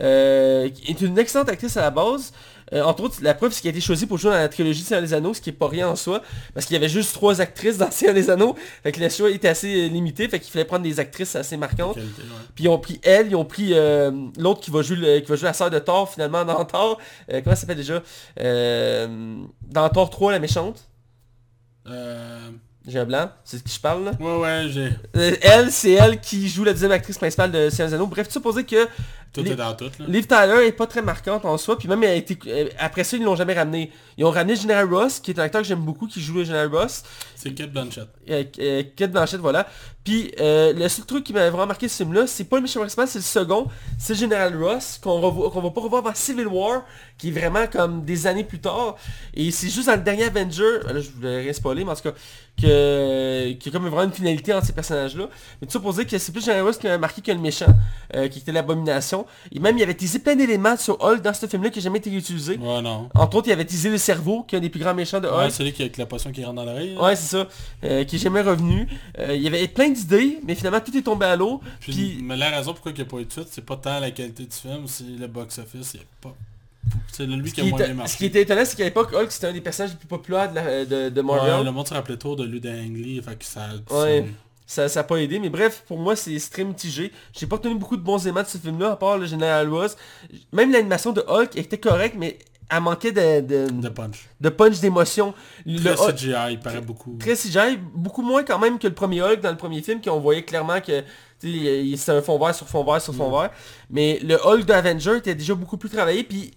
euh, 0.00 0.68
est 0.86 1.00
une 1.00 1.18
excellente 1.18 1.48
actrice 1.48 1.76
à 1.76 1.82
la 1.82 1.90
base. 1.90 2.32
Euh, 2.72 2.82
entre 2.82 3.02
autres, 3.02 3.16
la 3.22 3.34
preuve, 3.34 3.52
c'est 3.52 3.60
qu'elle 3.62 3.70
a 3.70 3.76
été 3.76 3.80
choisie 3.84 4.06
pour 4.06 4.16
jouer 4.18 4.30
dans 4.30 4.36
la 4.36 4.48
trilogie 4.48 4.82
de 4.82 4.86
Seigneur 4.86 5.02
des 5.02 5.12
Anneaux, 5.14 5.34
ce 5.34 5.40
qui 5.40 5.50
est 5.50 5.52
pas 5.52 5.68
rien 5.68 5.88
en 5.88 5.96
soi, 5.96 6.22
parce 6.54 6.66
qu'il 6.66 6.74
y 6.74 6.76
avait 6.76 6.88
juste 6.88 7.12
trois 7.14 7.40
actrices 7.40 7.78
dans 7.78 7.90
Seigneur 7.90 8.14
des 8.14 8.30
Anneaux, 8.30 8.54
fait 8.82 8.92
que 8.92 9.00
le 9.00 9.08
choix 9.08 9.30
était 9.30 9.48
assez 9.48 9.86
euh, 9.86 9.88
limité, 9.88 10.28
fait 10.28 10.38
qu'il 10.40 10.52
fallait 10.52 10.64
prendre 10.64 10.84
des 10.84 11.00
actrices 11.00 11.34
assez 11.36 11.56
marquantes. 11.56 11.94
Qualité, 11.96 12.22
ouais. 12.22 12.28
Puis 12.54 12.64
ils 12.64 12.68
ont 12.68 12.78
pris 12.78 13.00
elle, 13.02 13.28
ils 13.28 13.36
ont 13.36 13.44
pris 13.44 13.70
euh, 13.74 14.10
l'autre 14.38 14.60
qui 14.60 14.70
va 14.70 14.82
jouer 14.82 14.96
le- 14.96 15.20
qui 15.20 15.28
va 15.30 15.36
jouer 15.36 15.46
la 15.46 15.52
sœur 15.52 15.70
de 15.70 15.78
Thor 15.78 16.10
finalement 16.10 16.44
dans 16.44 16.64
Thor. 16.64 16.98
Euh, 17.32 17.40
comment 17.42 17.56
ça 17.56 17.62
s'appelle 17.62 17.76
déjà? 17.76 18.02
Euh, 18.40 19.36
Dans 19.68 19.88
Thor 19.88 20.10
3, 20.10 20.32
la 20.32 20.38
méchante. 20.38 20.86
Euh... 21.88 22.50
J'ai 22.86 22.98
un 22.98 23.04
blanc, 23.04 23.30
c'est 23.44 23.58
de 23.58 23.62
qui 23.68 23.74
je 23.74 23.80
parle 23.80 24.04
là. 24.06 24.12
Ouais, 24.18 24.38
ouais, 24.38 24.66
j'ai... 24.70 24.88
Elle, 25.42 25.70
c'est 25.70 25.92
elle 25.92 26.18
qui 26.18 26.48
joue 26.48 26.64
la 26.64 26.72
deuxième 26.72 26.92
actrice 26.92 27.18
principale 27.18 27.52
de 27.52 27.68
Seigneur 27.68 27.88
des 27.88 27.94
Anneaux. 27.94 28.06
Bref, 28.06 28.26
pour 28.38 28.54
dire 28.54 28.64
que 28.64 28.88
Tout 29.32 29.42
Les- 29.42 29.52
est 29.52 29.56
dans 29.56 29.74
tout, 29.74 29.84
là. 30.00 30.06
Liv 30.08 30.26
Tyler 30.26 30.66
est 30.66 30.72
pas 30.72 30.88
très 30.88 31.02
marquante 31.02 31.44
en 31.44 31.56
soi, 31.56 31.78
puis 31.78 31.86
même 31.86 32.02
elle 32.02 32.10
a 32.10 32.14
été, 32.14 32.36
euh, 32.48 32.68
après 32.80 33.04
ça 33.04 33.16
ils 33.16 33.22
l'ont 33.22 33.36
jamais 33.36 33.54
ramené. 33.54 33.92
Ils 34.18 34.24
ont 34.24 34.30
ramené 34.30 34.56
General 34.56 34.92
Ross, 34.92 35.20
qui 35.20 35.30
est 35.30 35.38
un 35.38 35.44
acteur 35.44 35.62
que 35.62 35.68
j'aime 35.68 35.80
beaucoup, 35.84 36.08
qui 36.08 36.20
joue 36.20 36.34
le 36.34 36.44
General 36.44 36.66
Ross, 36.66 37.04
C'est 37.36 37.54
Kate 37.54 37.70
Blanchett. 37.72 38.08
euh, 38.28 38.42
euh, 38.58 38.82
Kate 38.96 39.12
Blanchett, 39.12 39.38
voilà. 39.40 39.68
Puis 40.04 40.32
euh, 40.40 40.72
le 40.72 40.88
seul 40.88 41.04
truc 41.04 41.24
qui 41.24 41.32
m'avait 41.32 41.50
vraiment 41.50 41.66
marqué 41.66 41.88
ce 41.88 41.98
film-là, 41.98 42.26
c'est 42.26 42.44
pas 42.44 42.56
le 42.56 42.62
méchant 42.62 42.80
principal, 42.80 43.06
c'est 43.06 43.18
le 43.18 43.24
second, 43.24 43.66
c'est 43.98 44.14
General 44.14 44.56
Ross, 44.56 44.98
qu'on 45.02 45.20
va 45.20 45.70
pas 45.70 45.80
revoir 45.80 46.06
avant 46.06 46.14
Civil 46.14 46.46
War, 46.46 46.84
qui 47.18 47.28
est 47.28 47.32
vraiment 47.32 47.66
comme 47.66 48.04
des 48.04 48.26
années 48.26 48.44
plus 48.44 48.60
tard. 48.60 48.96
Et 49.34 49.50
c'est 49.50 49.68
juste 49.68 49.88
dans 49.88 49.96
le 49.96 50.02
dernier 50.02 50.24
Avenger, 50.24 50.80
là 50.86 51.00
je 51.00 51.10
voulais 51.10 51.40
rien 51.42 51.52
spoiler, 51.52 51.84
mais 51.84 51.92
en 51.92 51.96
tout 51.96 52.02
cas, 52.02 52.14
que, 52.60 53.52
qu'il 53.52 53.72
y 53.72 53.74
a 53.74 53.78
comme 53.78 53.88
vraiment 53.88 54.04
une 54.04 54.12
finalité 54.12 54.52
entre 54.52 54.66
ces 54.66 54.72
personnages-là. 54.72 55.28
Mais 55.60 55.66
tout 55.66 55.72
ça 55.72 55.80
pour 55.80 55.92
dire 55.92 56.06
que 56.06 56.18
c'est 56.18 56.32
plus 56.32 56.44
General 56.44 56.64
Ross 56.64 56.78
qui 56.78 56.86
m'a 56.86 56.98
marqué 56.98 57.20
que 57.22 57.32
le 57.32 57.38
méchant, 57.38 57.72
euh, 58.14 58.28
qui 58.28 58.40
était 58.40 58.52
l'abomination. 58.52 59.26
Et 59.52 59.58
même 59.60 59.76
il 59.78 59.82
avait 59.82 59.94
teasé 59.94 60.18
plein 60.18 60.36
d'éléments 60.36 60.76
sur 60.76 61.02
Hulk 61.02 61.22
dans 61.22 61.34
ce 61.34 61.46
film-là 61.46 61.70
qui 61.70 61.78
n'a 61.78 61.84
jamais 61.84 61.98
été 61.98 62.10
utilisé. 62.10 62.58
Ouais, 62.58 62.82
non. 62.82 63.08
Entre 63.14 63.36
autres, 63.36 63.48
il 63.48 63.52
avait 63.52 63.64
teasé 63.64 63.90
le 63.90 63.98
cerveau, 63.98 64.44
qui 64.44 64.54
est 64.54 64.58
un 64.58 64.62
des 64.62 64.70
plus 64.70 64.80
grands 64.80 64.94
méchants 64.94 65.20
de 65.20 65.28
Hulk. 65.28 65.38
Ouais, 65.38 65.50
celui 65.50 65.72
qui 65.72 65.82
avec 65.82 65.96
la 65.96 66.06
potion 66.06 66.32
qui 66.32 66.44
rentre 66.44 66.56
dans 66.56 66.64
l'oreille. 66.64 66.96
Ouais, 66.98 67.16
c'est 67.16 67.36
ça. 67.36 67.46
Euh, 67.84 68.04
qui 68.04 68.16
est 68.16 68.18
jamais 68.18 68.42
revenu. 68.42 68.88
Euh, 69.18 69.34
il 69.34 69.42
y 69.42 69.46
avait 69.46 69.66
plein 69.68 69.89
d'idées, 69.92 70.40
mais 70.44 70.54
finalement 70.54 70.80
tout 70.80 70.96
est 70.96 71.02
tombé 71.02 71.26
à 71.26 71.36
l'eau. 71.36 71.60
Puis, 71.80 71.92
Puis, 71.92 72.18
mais 72.22 72.36
la 72.36 72.50
raison 72.50 72.72
pourquoi 72.72 72.92
il 72.92 72.96
n'y 72.96 73.00
a 73.02 73.04
pas 73.04 73.18
eu 73.18 73.24
de 73.24 73.32
suite, 73.32 73.48
c'est 73.50 73.64
pas 73.64 73.76
tant 73.76 74.00
la 74.00 74.10
qualité 74.10 74.44
du 74.44 74.54
film, 74.56 74.86
c'est 74.86 75.04
le 75.04 75.26
box-office, 75.26 75.92
il 75.94 76.00
pas 76.20 76.34
C'est 77.12 77.26
lui 77.26 77.52
qui 77.52 77.60
a 77.60 77.64
moins 77.64 78.06
ce 78.06 78.16
qui 78.16 78.26
était 78.26 78.42
étonnant, 78.42 78.64
c'est 78.64 78.76
qu'à 78.76 78.84
l'époque, 78.84 79.12
Hulk, 79.12 79.30
c'était 79.30 79.48
un 79.48 79.52
des 79.52 79.60
personnages 79.60 79.90
les 79.92 79.96
plus 79.98 80.08
populaires 80.08 80.50
de, 80.50 80.54
la- 80.56 80.84
de, 80.84 81.08
de 81.10 81.20
Marvel. 81.20 81.54
Ouais, 81.58 81.64
le 81.64 81.72
monde 81.72 81.86
se 81.88 81.94
rappelait 81.94 82.16
trop 82.16 82.36
de 82.36 82.44
lui 82.44 82.60
d'Ang 82.60 82.94
Lee, 82.94 83.20
fait 83.22 83.36
que 83.38 83.44
ça... 83.44 83.68
Ouais. 83.90 84.26
Ça 84.66 84.86
n'a 84.86 85.02
pas 85.02 85.16
aidé, 85.16 85.40
mais 85.40 85.48
bref, 85.48 85.82
pour 85.88 85.98
moi, 85.98 86.14
c'est 86.14 86.38
très 86.48 86.62
mitigé. 86.62 87.10
J'ai 87.36 87.48
pas 87.48 87.58
tenu 87.58 87.74
beaucoup 87.74 87.96
de 87.96 88.02
bons 88.02 88.22
éléments 88.22 88.44
de 88.44 88.46
ce 88.46 88.56
film-là, 88.56 88.92
à 88.92 88.96
part 88.96 89.18
le 89.18 89.26
General 89.26 89.68
Ross. 89.68 89.96
Même 90.52 90.70
l'animation 90.70 91.10
de 91.12 91.24
Hulk 91.26 91.56
était 91.56 91.78
correcte, 91.78 92.14
mais 92.16 92.38
elle 92.70 92.80
manquait 92.82 93.12
de, 93.12 93.40
de, 93.40 93.70
De 93.70 93.88
punch. 93.88 94.28
de 94.40 94.48
punch 94.48 94.80
d'émotion. 94.80 95.34
Le 95.66 95.94
Très 95.94 96.12
CGI, 96.12 96.34
il 96.52 96.60
paraît 96.60 96.80
beaucoup. 96.80 97.16
très 97.18 97.34
CGI, 97.34 97.78
beaucoup 97.94 98.22
moins 98.22 98.44
quand 98.44 98.58
même 98.58 98.78
que 98.78 98.86
le 98.86 98.94
premier 98.94 99.22
Hulk 99.22 99.40
dans 99.40 99.50
le 99.50 99.56
premier 99.56 99.82
film, 99.82 100.00
qu'on 100.00 100.20
voyait 100.20 100.44
clairement 100.44 100.80
que 100.80 101.02
c'était 101.38 102.12
un 102.12 102.22
fond 102.22 102.38
vert 102.38 102.54
sur 102.54 102.68
fond 102.68 102.84
vert 102.84 103.00
sur 103.00 103.14
fond 103.14 103.30
vert. 103.30 103.50
Mais 103.90 104.18
le 104.22 104.36
Hulk 104.36 104.64
d'Avenger 104.66 105.16
était 105.16 105.34
déjà 105.34 105.54
beaucoup 105.54 105.76
plus 105.76 105.88
travaillé, 105.90 106.22
puis 106.22 106.52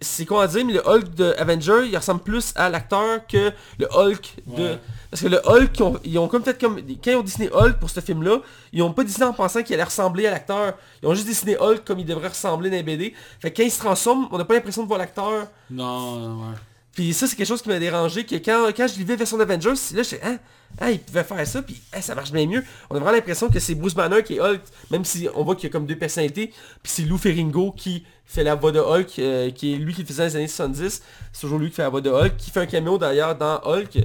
c'est 0.00 0.26
con 0.26 0.38
à 0.38 0.46
dire, 0.46 0.64
mais 0.64 0.72
le 0.72 0.86
Hulk 0.86 1.14
de 1.14 1.34
Avenger, 1.38 1.86
il 1.86 1.96
ressemble 1.96 2.22
plus 2.22 2.52
à 2.56 2.68
l'acteur 2.68 3.26
que 3.26 3.52
le 3.78 3.88
Hulk 3.90 4.34
de... 4.46 4.62
Ouais. 4.62 4.78
Parce 5.10 5.22
que 5.22 5.28
le 5.28 5.40
Hulk, 5.48 5.70
ils 5.78 5.82
ont, 5.82 6.00
ils 6.04 6.18
ont 6.18 6.28
comme 6.28 6.42
fait 6.42 6.60
comme... 6.60 6.76
Quand 6.76 7.10
ils 7.12 7.16
ont 7.16 7.22
dessiné 7.22 7.48
Hulk 7.52 7.78
pour 7.78 7.88
ce 7.88 8.00
film-là, 8.00 8.38
ils 8.72 8.82
ont 8.82 8.92
pas 8.92 9.04
dessiné 9.04 9.26
en 9.26 9.32
pensant 9.32 9.62
qu'il 9.62 9.74
allait 9.74 9.84
ressembler 9.84 10.26
à 10.26 10.32
l'acteur. 10.32 10.74
Ils 11.02 11.08
ont 11.08 11.14
juste 11.14 11.28
dessiné 11.28 11.56
Hulk 11.56 11.84
comme 11.84 12.00
il 12.00 12.06
devrait 12.06 12.28
ressembler 12.28 12.68
dans 12.70 12.76
les 12.76 12.82
BD. 12.82 13.14
Fait 13.38 13.52
que 13.52 13.58
quand 13.58 13.62
il 13.62 13.70
se 13.70 13.78
transforme, 13.78 14.28
on 14.32 14.38
n'a 14.38 14.44
pas 14.44 14.54
l'impression 14.54 14.82
de 14.82 14.88
voir 14.88 14.98
l'acteur. 14.98 15.46
Non, 15.70 16.40
ouais. 16.40 16.56
Puis 16.94 17.12
ça, 17.12 17.26
c'est 17.26 17.34
quelque 17.34 17.48
chose 17.48 17.60
qui 17.60 17.68
m'a 17.68 17.78
dérangé, 17.78 18.24
que 18.24 18.36
quand, 18.36 18.70
quand 18.76 18.86
je 18.86 18.94
vivais 18.94 19.16
version 19.16 19.36
d'Avengers, 19.36 19.74
là, 19.94 20.02
j'étais, 20.02 20.20
hein, 20.24 20.38
hein, 20.80 20.90
il 20.90 21.00
pouvait 21.00 21.24
faire 21.24 21.44
ça, 21.46 21.60
puis 21.60 21.80
hein, 21.92 22.00
ça 22.00 22.14
marche 22.14 22.30
bien 22.30 22.46
mieux. 22.46 22.62
On 22.88 22.94
a 22.94 22.98
vraiment 23.00 23.12
l'impression 23.12 23.48
que 23.48 23.58
c'est 23.58 23.74
Bruce 23.74 23.94
Banner 23.94 24.22
qui 24.22 24.36
est 24.36 24.40
Hulk, 24.40 24.60
même 24.90 25.04
si 25.04 25.28
on 25.34 25.42
voit 25.42 25.56
qu'il 25.56 25.64
y 25.64 25.70
a 25.70 25.72
comme 25.72 25.86
deux 25.86 25.98
personnalités, 25.98 26.52
puis 26.82 26.92
c'est 26.92 27.02
Lou 27.02 27.18
Ferringo 27.18 27.72
qui 27.72 28.04
fait 28.26 28.42
la 28.42 28.54
voix 28.54 28.72
de 28.72 28.80
Hulk, 28.80 29.18
euh, 29.18 29.50
qui 29.50 29.74
est 29.74 29.76
lui 29.76 29.94
qui 29.94 30.00
le 30.00 30.06
faisait 30.06 30.26
les 30.26 30.36
années 30.36 30.48
70, 30.48 31.02
c'est 31.32 31.40
toujours 31.40 31.58
lui 31.58 31.68
qui 31.68 31.76
fait 31.76 31.82
la 31.82 31.88
voix 31.88 32.00
de 32.00 32.10
Hulk, 32.10 32.36
qui 32.36 32.50
fait 32.50 32.60
un 32.60 32.66
caméo 32.66 32.98
d'ailleurs 32.98 33.36
dans 33.36 33.60
Hulk, 33.64 33.98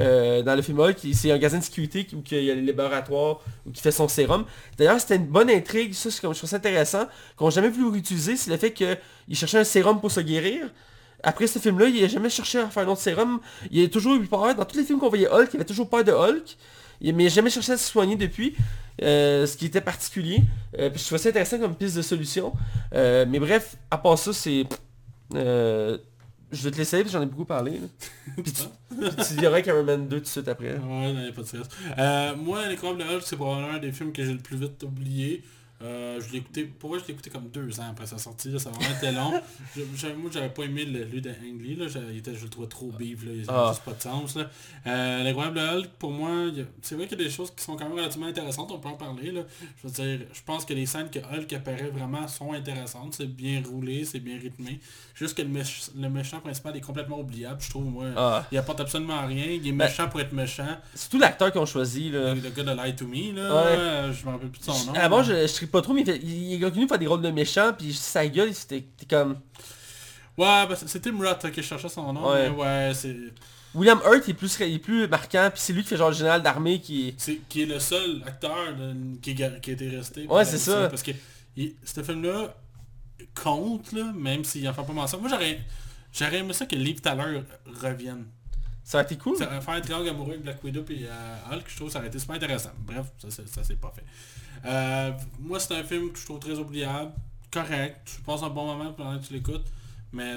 euh, 0.00 0.42
dans 0.42 0.54
le 0.54 0.62
film 0.62 0.80
Hulk, 0.80 0.98
c'est 1.12 1.30
un 1.30 1.38
gardien 1.38 1.58
de 1.58 1.64
sécurité 1.64 2.06
où 2.14 2.22
il 2.30 2.44
y 2.44 2.50
a 2.50 2.54
les 2.54 2.62
laboratoires, 2.62 3.40
où 3.66 3.70
qui 3.70 3.82
fait 3.82 3.90
son 3.90 4.08
sérum. 4.08 4.44
D'ailleurs, 4.78 5.00
c'était 5.00 5.16
une 5.16 5.26
bonne 5.26 5.50
intrigue, 5.50 5.92
ça, 5.94 6.10
c'est 6.10 6.20
comme 6.20 6.32
je 6.32 6.38
trouve 6.38 6.50
ça 6.50 6.56
intéressant, 6.56 7.06
qu'on 7.36 7.46
n'a 7.46 7.50
jamais 7.50 7.68
voulu 7.68 7.88
réutiliser, 7.90 8.36
c'est 8.36 8.50
le 8.50 8.56
fait 8.56 8.72
qu'il 8.72 8.96
cherchait 9.32 9.58
un 9.58 9.64
sérum 9.64 10.00
pour 10.00 10.10
se 10.10 10.20
guérir. 10.20 10.70
Après 11.22 11.46
ce 11.46 11.58
film-là, 11.58 11.86
il 11.86 12.00
n'a 12.00 12.08
jamais 12.08 12.30
cherché 12.30 12.58
à 12.58 12.68
faire 12.68 12.84
un 12.84 12.92
autre 12.92 13.00
sérum. 13.00 13.40
Il 13.70 13.84
a 13.84 13.88
toujours 13.88 14.14
eu 14.14 14.24
peur. 14.26 14.54
Dans 14.54 14.64
tous 14.64 14.76
les 14.76 14.84
films 14.84 14.98
qu'on 14.98 15.08
voyait 15.08 15.28
Hulk, 15.28 15.48
il 15.52 15.56
avait 15.56 15.64
toujours 15.64 15.88
peur 15.88 16.04
de 16.04 16.12
Hulk. 16.12 16.56
Il- 17.00 17.16
n'a 17.16 17.28
jamais 17.28 17.50
cherché 17.50 17.72
à 17.72 17.76
se 17.76 17.88
soigner 17.90 18.16
depuis. 18.16 18.54
euh, 19.02 19.46
ce 19.46 19.56
qui 19.58 19.66
était 19.66 19.82
particulier. 19.82 20.42
Euh, 20.78 20.88
puis 20.88 20.98
je 21.00 21.04
trouvais 21.04 21.18
ça 21.18 21.28
intéressant 21.28 21.58
comme 21.58 21.74
piste 21.74 21.96
de 21.96 22.02
solution. 22.02 22.54
Euh, 22.94 23.26
mais 23.28 23.38
bref, 23.38 23.76
à 23.90 23.98
part 23.98 24.18
ça, 24.18 24.32
c'est... 24.32 24.64
je 25.34 25.98
vais 26.62 26.70
te 26.70 26.76
laisser 26.78 26.98
parce 26.98 27.08
que 27.12 27.18
j'en 27.18 27.22
ai 27.22 27.26
beaucoup 27.26 27.44
parlé. 27.44 27.72
là. 27.72 27.86
Puis 28.42 28.52
tu, 28.52 28.62
tu 29.28 29.34
dirais 29.34 29.62
Iron 29.66 29.82
Man 29.82 30.08
2 30.08 30.16
tout 30.16 30.22
de 30.22 30.26
suite 30.28 30.48
après. 30.48 30.74
Ouais, 30.78 31.12
non, 31.12 31.20
y 31.24 31.28
a 31.28 31.32
pas 31.32 31.42
de 31.42 31.46
stress. 31.46 31.66
Moi, 32.38 32.66
Les 32.68 32.76
Croix 32.76 32.94
de 32.94 33.02
Hulk, 33.02 33.22
c'est 33.24 33.36
probablement 33.36 33.74
un 33.74 33.78
des 33.78 33.92
films 33.92 34.12
que 34.12 34.24
j'ai 34.24 34.32
le 34.32 34.38
plus 34.38 34.56
vite 34.56 34.82
oublié. 34.82 35.42
Euh, 35.82 36.18
je 36.20 36.32
l'ai 36.32 36.38
écouté, 36.38 36.64
pour 36.64 36.88
moi 36.90 36.98
je 36.98 37.04
l'ai 37.06 37.12
écouté 37.12 37.28
comme 37.28 37.48
deux 37.50 37.78
ans 37.80 37.88
après 37.90 38.06
sa 38.06 38.16
sortie, 38.16 38.48
là, 38.48 38.58
ça 38.58 38.70
a 38.70 38.72
vraiment 38.72 38.96
été 38.96 39.12
long. 39.12 39.32
Je- 39.94 40.08
moi 40.08 40.30
j'avais 40.32 40.48
pas 40.48 40.62
aimé 40.62 40.86
le, 40.86 41.04
lui 41.04 41.20
de 41.20 41.28
Ang 41.30 41.60
Lee, 41.60 41.76
là, 41.76 41.84
il 42.10 42.16
était, 42.18 42.34
je 42.34 42.44
le 42.44 42.48
trouvais 42.48 42.66
trop 42.68 42.90
beef, 42.92 43.24
là, 43.26 43.32
il 43.34 43.44
Ah. 43.48 43.66
juste 43.72 43.84
pas 43.84 43.92
de 43.92 44.00
sens. 44.02 44.36
Là. 44.36 44.48
Euh, 44.86 45.22
L'incroyable 45.22 45.58
Hulk, 45.58 45.88
pour 45.98 46.12
moi, 46.12 46.30
c'est 46.80 46.94
vrai 46.94 47.06
qu'il 47.06 47.18
y 47.18 47.20
a 47.20 47.24
des 47.24 47.30
choses 47.30 47.50
qui 47.54 47.62
sont 47.62 47.76
quand 47.76 47.84
même 47.88 47.98
relativement 47.98 48.26
intéressantes, 48.26 48.70
on 48.72 48.78
peut 48.78 48.88
en 48.88 48.94
parler. 48.94 49.30
Là. 49.32 49.42
Je 49.82 49.86
veux 49.88 49.92
dire, 49.92 50.26
je 50.32 50.40
pense 50.46 50.64
que 50.64 50.72
les 50.72 50.86
scènes 50.86 51.10
que 51.10 51.18
Hulk 51.18 51.52
apparaît 51.52 51.90
vraiment 51.94 52.26
sont 52.26 52.52
intéressantes, 52.54 53.14
c'est 53.14 53.26
bien 53.26 53.62
roulé, 53.62 54.04
c'est 54.06 54.20
bien 54.20 54.38
rythmé. 54.38 54.80
Juste 55.14 55.36
que 55.36 55.42
le, 55.42 55.48
méch- 55.48 55.90
le 55.94 56.08
méchant 56.08 56.40
principal 56.40 56.74
est 56.76 56.80
complètement 56.80 57.20
oubliable, 57.20 57.60
je 57.60 57.68
trouve, 57.70 57.84
moi. 57.84 58.06
Ah. 58.16 58.46
Il 58.50 58.56
apporte 58.58 58.80
absolument 58.80 59.26
rien, 59.26 59.44
il 59.46 59.66
est 59.68 59.72
Ben, 59.72 59.86
méchant 59.88 60.08
pour 60.08 60.20
être 60.20 60.32
méchant. 60.32 60.78
Surtout 60.94 61.18
l'acteur 61.18 61.52
qu'ils 61.52 61.60
ont 61.60 61.66
choisi. 61.66 62.08
Le, 62.08 62.24
Là. 62.24 62.34
le 62.34 62.50
gars 62.50 62.62
de 62.62 62.82
Lie 62.82 62.96
to 62.96 63.06
Me, 63.06 63.32
là, 63.34 63.54
Ouais. 64.08 64.12
je 64.14 64.24
me 64.26 64.30
rappelle 64.32 64.48
plus 64.48 64.60
de 64.60 64.64
son 64.64 64.92
nom. 64.92 65.22
Je, 65.22 65.46
je 65.46 65.65
pas 65.70 65.82
trop, 65.82 65.92
mais 65.92 66.02
il, 66.02 66.06
fait- 66.06 66.20
il 66.22 66.54
est 66.64 66.70
pour 66.70 66.88
faire 66.88 66.98
des 66.98 67.06
rôles 67.06 67.22
de 67.22 67.30
méchant, 67.30 67.72
puis 67.76 67.92
sa 67.92 68.26
gueule, 68.26 68.54
c'était 68.54 68.84
comme... 69.08 69.32
Ouais, 70.38 70.66
bah, 70.68 70.74
c'est 70.76 71.06
Roth 71.08 71.44
là, 71.44 71.50
qui 71.50 71.62
cherchait 71.62 71.88
son 71.88 72.12
nom, 72.12 72.30
Ouais. 72.30 72.50
mais 72.50 72.56
ouais, 72.56 72.92
c'est... 72.94 73.16
William 73.74 73.98
Hurt 74.04 74.26
il 74.26 74.30
est 74.30 74.34
plus, 74.34 74.56
il 74.60 74.74
est 74.74 74.78
plus 74.78 75.06
marquant, 75.08 75.50
puis 75.52 75.60
c'est 75.60 75.72
lui 75.74 75.82
qui 75.82 75.88
fait 75.90 75.96
genre 75.98 76.08
le 76.10 76.14
général 76.16 76.42
d'armée 76.42 76.80
qui... 76.80 77.14
c'est 77.18 77.40
qui 77.48 77.62
est 77.62 77.66
le 77.66 77.78
seul 77.78 78.22
acteur 78.26 78.74
de- 78.74 79.18
qui, 79.20 79.30
est 79.32 79.60
qui 79.60 79.70
a 79.70 79.72
été 79.74 79.88
resté. 79.90 80.26
Ouais, 80.26 80.44
c'est 80.46 80.56
ça. 80.58 80.88
Parce 80.88 81.02
que 81.02 81.10
il- 81.56 81.74
ce 81.84 82.02
film-là 82.02 82.54
compte, 83.34 83.92
là, 83.92 84.12
même 84.14 84.44
s'il 84.44 84.66
en 84.68 84.72
fait 84.72 84.82
pas 84.82 84.92
mention. 84.94 85.20
Moi, 85.20 85.28
j'aurais 85.28 85.60
j'aurais 86.12 86.38
aimé 86.38 86.52
ça 86.54 86.64
que 86.64 86.74
Liv 86.76 87.00
Tyler 87.02 87.42
revienne. 87.82 88.24
Ça 88.82 89.00
a 89.00 89.02
été 89.02 89.16
cool. 89.16 89.36
Ça, 89.36 89.46
faire 89.60 89.74
un 89.74 89.80
triangle 89.80 90.08
amoureux 90.08 90.30
avec 90.30 90.42
Black 90.42 90.62
Widow 90.64 90.84
et 90.90 91.06
euh, 91.06 91.36
Hulk, 91.52 91.64
je 91.66 91.76
trouve 91.76 91.88
que 91.88 91.92
ça 91.92 91.98
aurait 91.98 92.08
été 92.08 92.18
super 92.18 92.36
intéressant. 92.36 92.70
Bref, 92.78 93.06
ça, 93.18 93.28
c'est- 93.30 93.48
ça 93.48 93.62
s'est 93.64 93.74
pas 93.74 93.92
fait. 93.94 94.04
Euh, 94.66 95.12
moi, 95.38 95.60
c'est 95.60 95.74
un 95.76 95.84
film 95.84 96.10
que 96.12 96.18
je 96.18 96.24
trouve 96.24 96.38
très 96.40 96.58
oubliable. 96.58 97.12
Correct, 97.50 98.00
tu 98.04 98.20
passes 98.22 98.42
un 98.42 98.50
bon 98.50 98.66
moment 98.66 98.92
pendant 98.92 99.18
que 99.18 99.24
tu 99.26 99.32
l'écoutes, 99.32 99.66
mais 100.12 100.36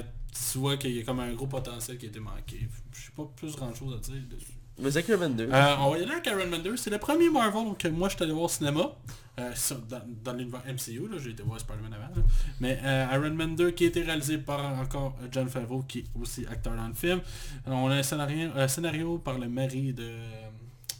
tu 0.51 0.57
vois 0.59 0.77
qu'il 0.77 0.91
y 0.95 0.99
a 0.99 1.03
comme 1.03 1.19
un 1.19 1.33
gros 1.33 1.47
potentiel 1.47 1.97
qui 1.97 2.05
a 2.05 2.09
été 2.09 2.19
manqué. 2.19 2.67
Je 2.93 3.01
sais 3.05 3.11
pas 3.15 3.23
plus 3.35 3.55
grand 3.55 3.73
chose 3.73 3.93
à 3.95 3.97
dire 3.97 4.21
dessus. 4.29 4.53
Mais 4.81 4.89
Iron 4.93 5.17
Man 5.19 5.35
2. 5.35 5.43
Euh, 5.51 5.75
on 5.79 5.91
va 5.91 5.97
y 5.97 6.03
aller 6.03 6.11
avec 6.13 6.25
Iron 6.27 6.47
Man 6.47 6.61
2. 6.61 6.77
C'est 6.77 6.89
le 6.89 6.99
premier 6.99 7.29
Marvel 7.29 7.75
que 7.77 7.89
moi 7.89 8.07
je 8.07 8.15
suis 8.15 8.23
allé 8.23 8.31
voir 8.31 8.45
au 8.45 8.49
cinéma. 8.49 8.91
Euh, 9.39 9.51
dans 9.89 10.01
dans 10.23 10.33
l'univers 10.33 10.61
MCU, 10.65 11.07
là, 11.11 11.17
j'ai 11.17 11.31
été 11.31 11.43
voir 11.43 11.59
Spider-Man 11.59 11.93
avant. 11.93 12.15
là. 12.15 12.21
Mais 12.61 12.79
euh, 12.83 13.07
Iron 13.15 13.33
Man 13.33 13.55
2 13.57 13.71
qui 13.71 13.85
a 13.85 13.87
été 13.87 14.01
réalisé 14.03 14.37
par 14.37 14.63
encore 14.79 15.17
euh, 15.21 15.27
John 15.31 15.49
Favreau 15.49 15.81
qui 15.83 15.99
est 15.99 16.05
aussi 16.21 16.45
acteur 16.45 16.75
dans 16.75 16.87
le 16.87 16.93
film. 16.93 17.19
On 17.65 17.89
a 17.89 17.95
un 17.95 18.03
scénario, 18.03 18.49
un 18.55 18.67
scénario 18.69 19.17
par 19.17 19.37
le 19.37 19.49
mari 19.49 19.91
de... 19.91 20.03
euh, 20.03 20.49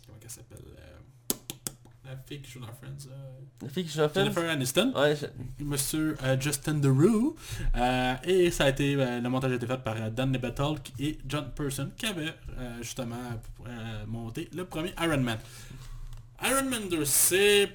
Comment 0.06 0.18
elle 0.22 0.30
s'appelle 0.30 0.58
euh, 0.78 1.36
La 2.10 2.18
fille 2.28 2.42
qui 2.42 2.50
joue 2.52 2.60
dans 2.60 2.68
Friends. 2.68 3.08
euh, 3.12 3.40
La 3.62 3.70
fille 3.70 3.86
qui 3.86 3.92
joue 3.94 4.02
en 4.02 4.10
film. 4.10 4.26
Jennifer 4.26 4.50
Aniston. 4.50 4.92
Ouais, 4.96 5.16
je- 5.16 5.64
Monsieur 5.64 6.18
euh, 6.24 6.40
Justin 6.40 6.80
Theroux. 6.80 7.36
Euh, 7.76 8.16
et 8.24 8.50
ça 8.50 8.66
a 8.66 8.70
été, 8.70 8.96
euh, 8.96 9.20
le 9.22 9.30
montage 9.30 9.52
a 9.52 9.56
été 9.56 9.68
fait 9.68 9.78
par 9.78 10.10
Dan 10.12 10.32
Nebetal 10.32 10.76
et 11.00 11.20
John 11.28 11.52
Person 11.56 11.92
qui 11.96 12.08
avait 12.08 12.34
justement 12.82 13.16
monté 14.08 14.50
le 14.56 14.66
premier 14.66 14.94
Iron 15.00 15.20
Man. 15.22 15.38
Iron 16.44 16.64
Man 16.70 16.90
2, 16.90 17.06
c'est... 17.06 17.70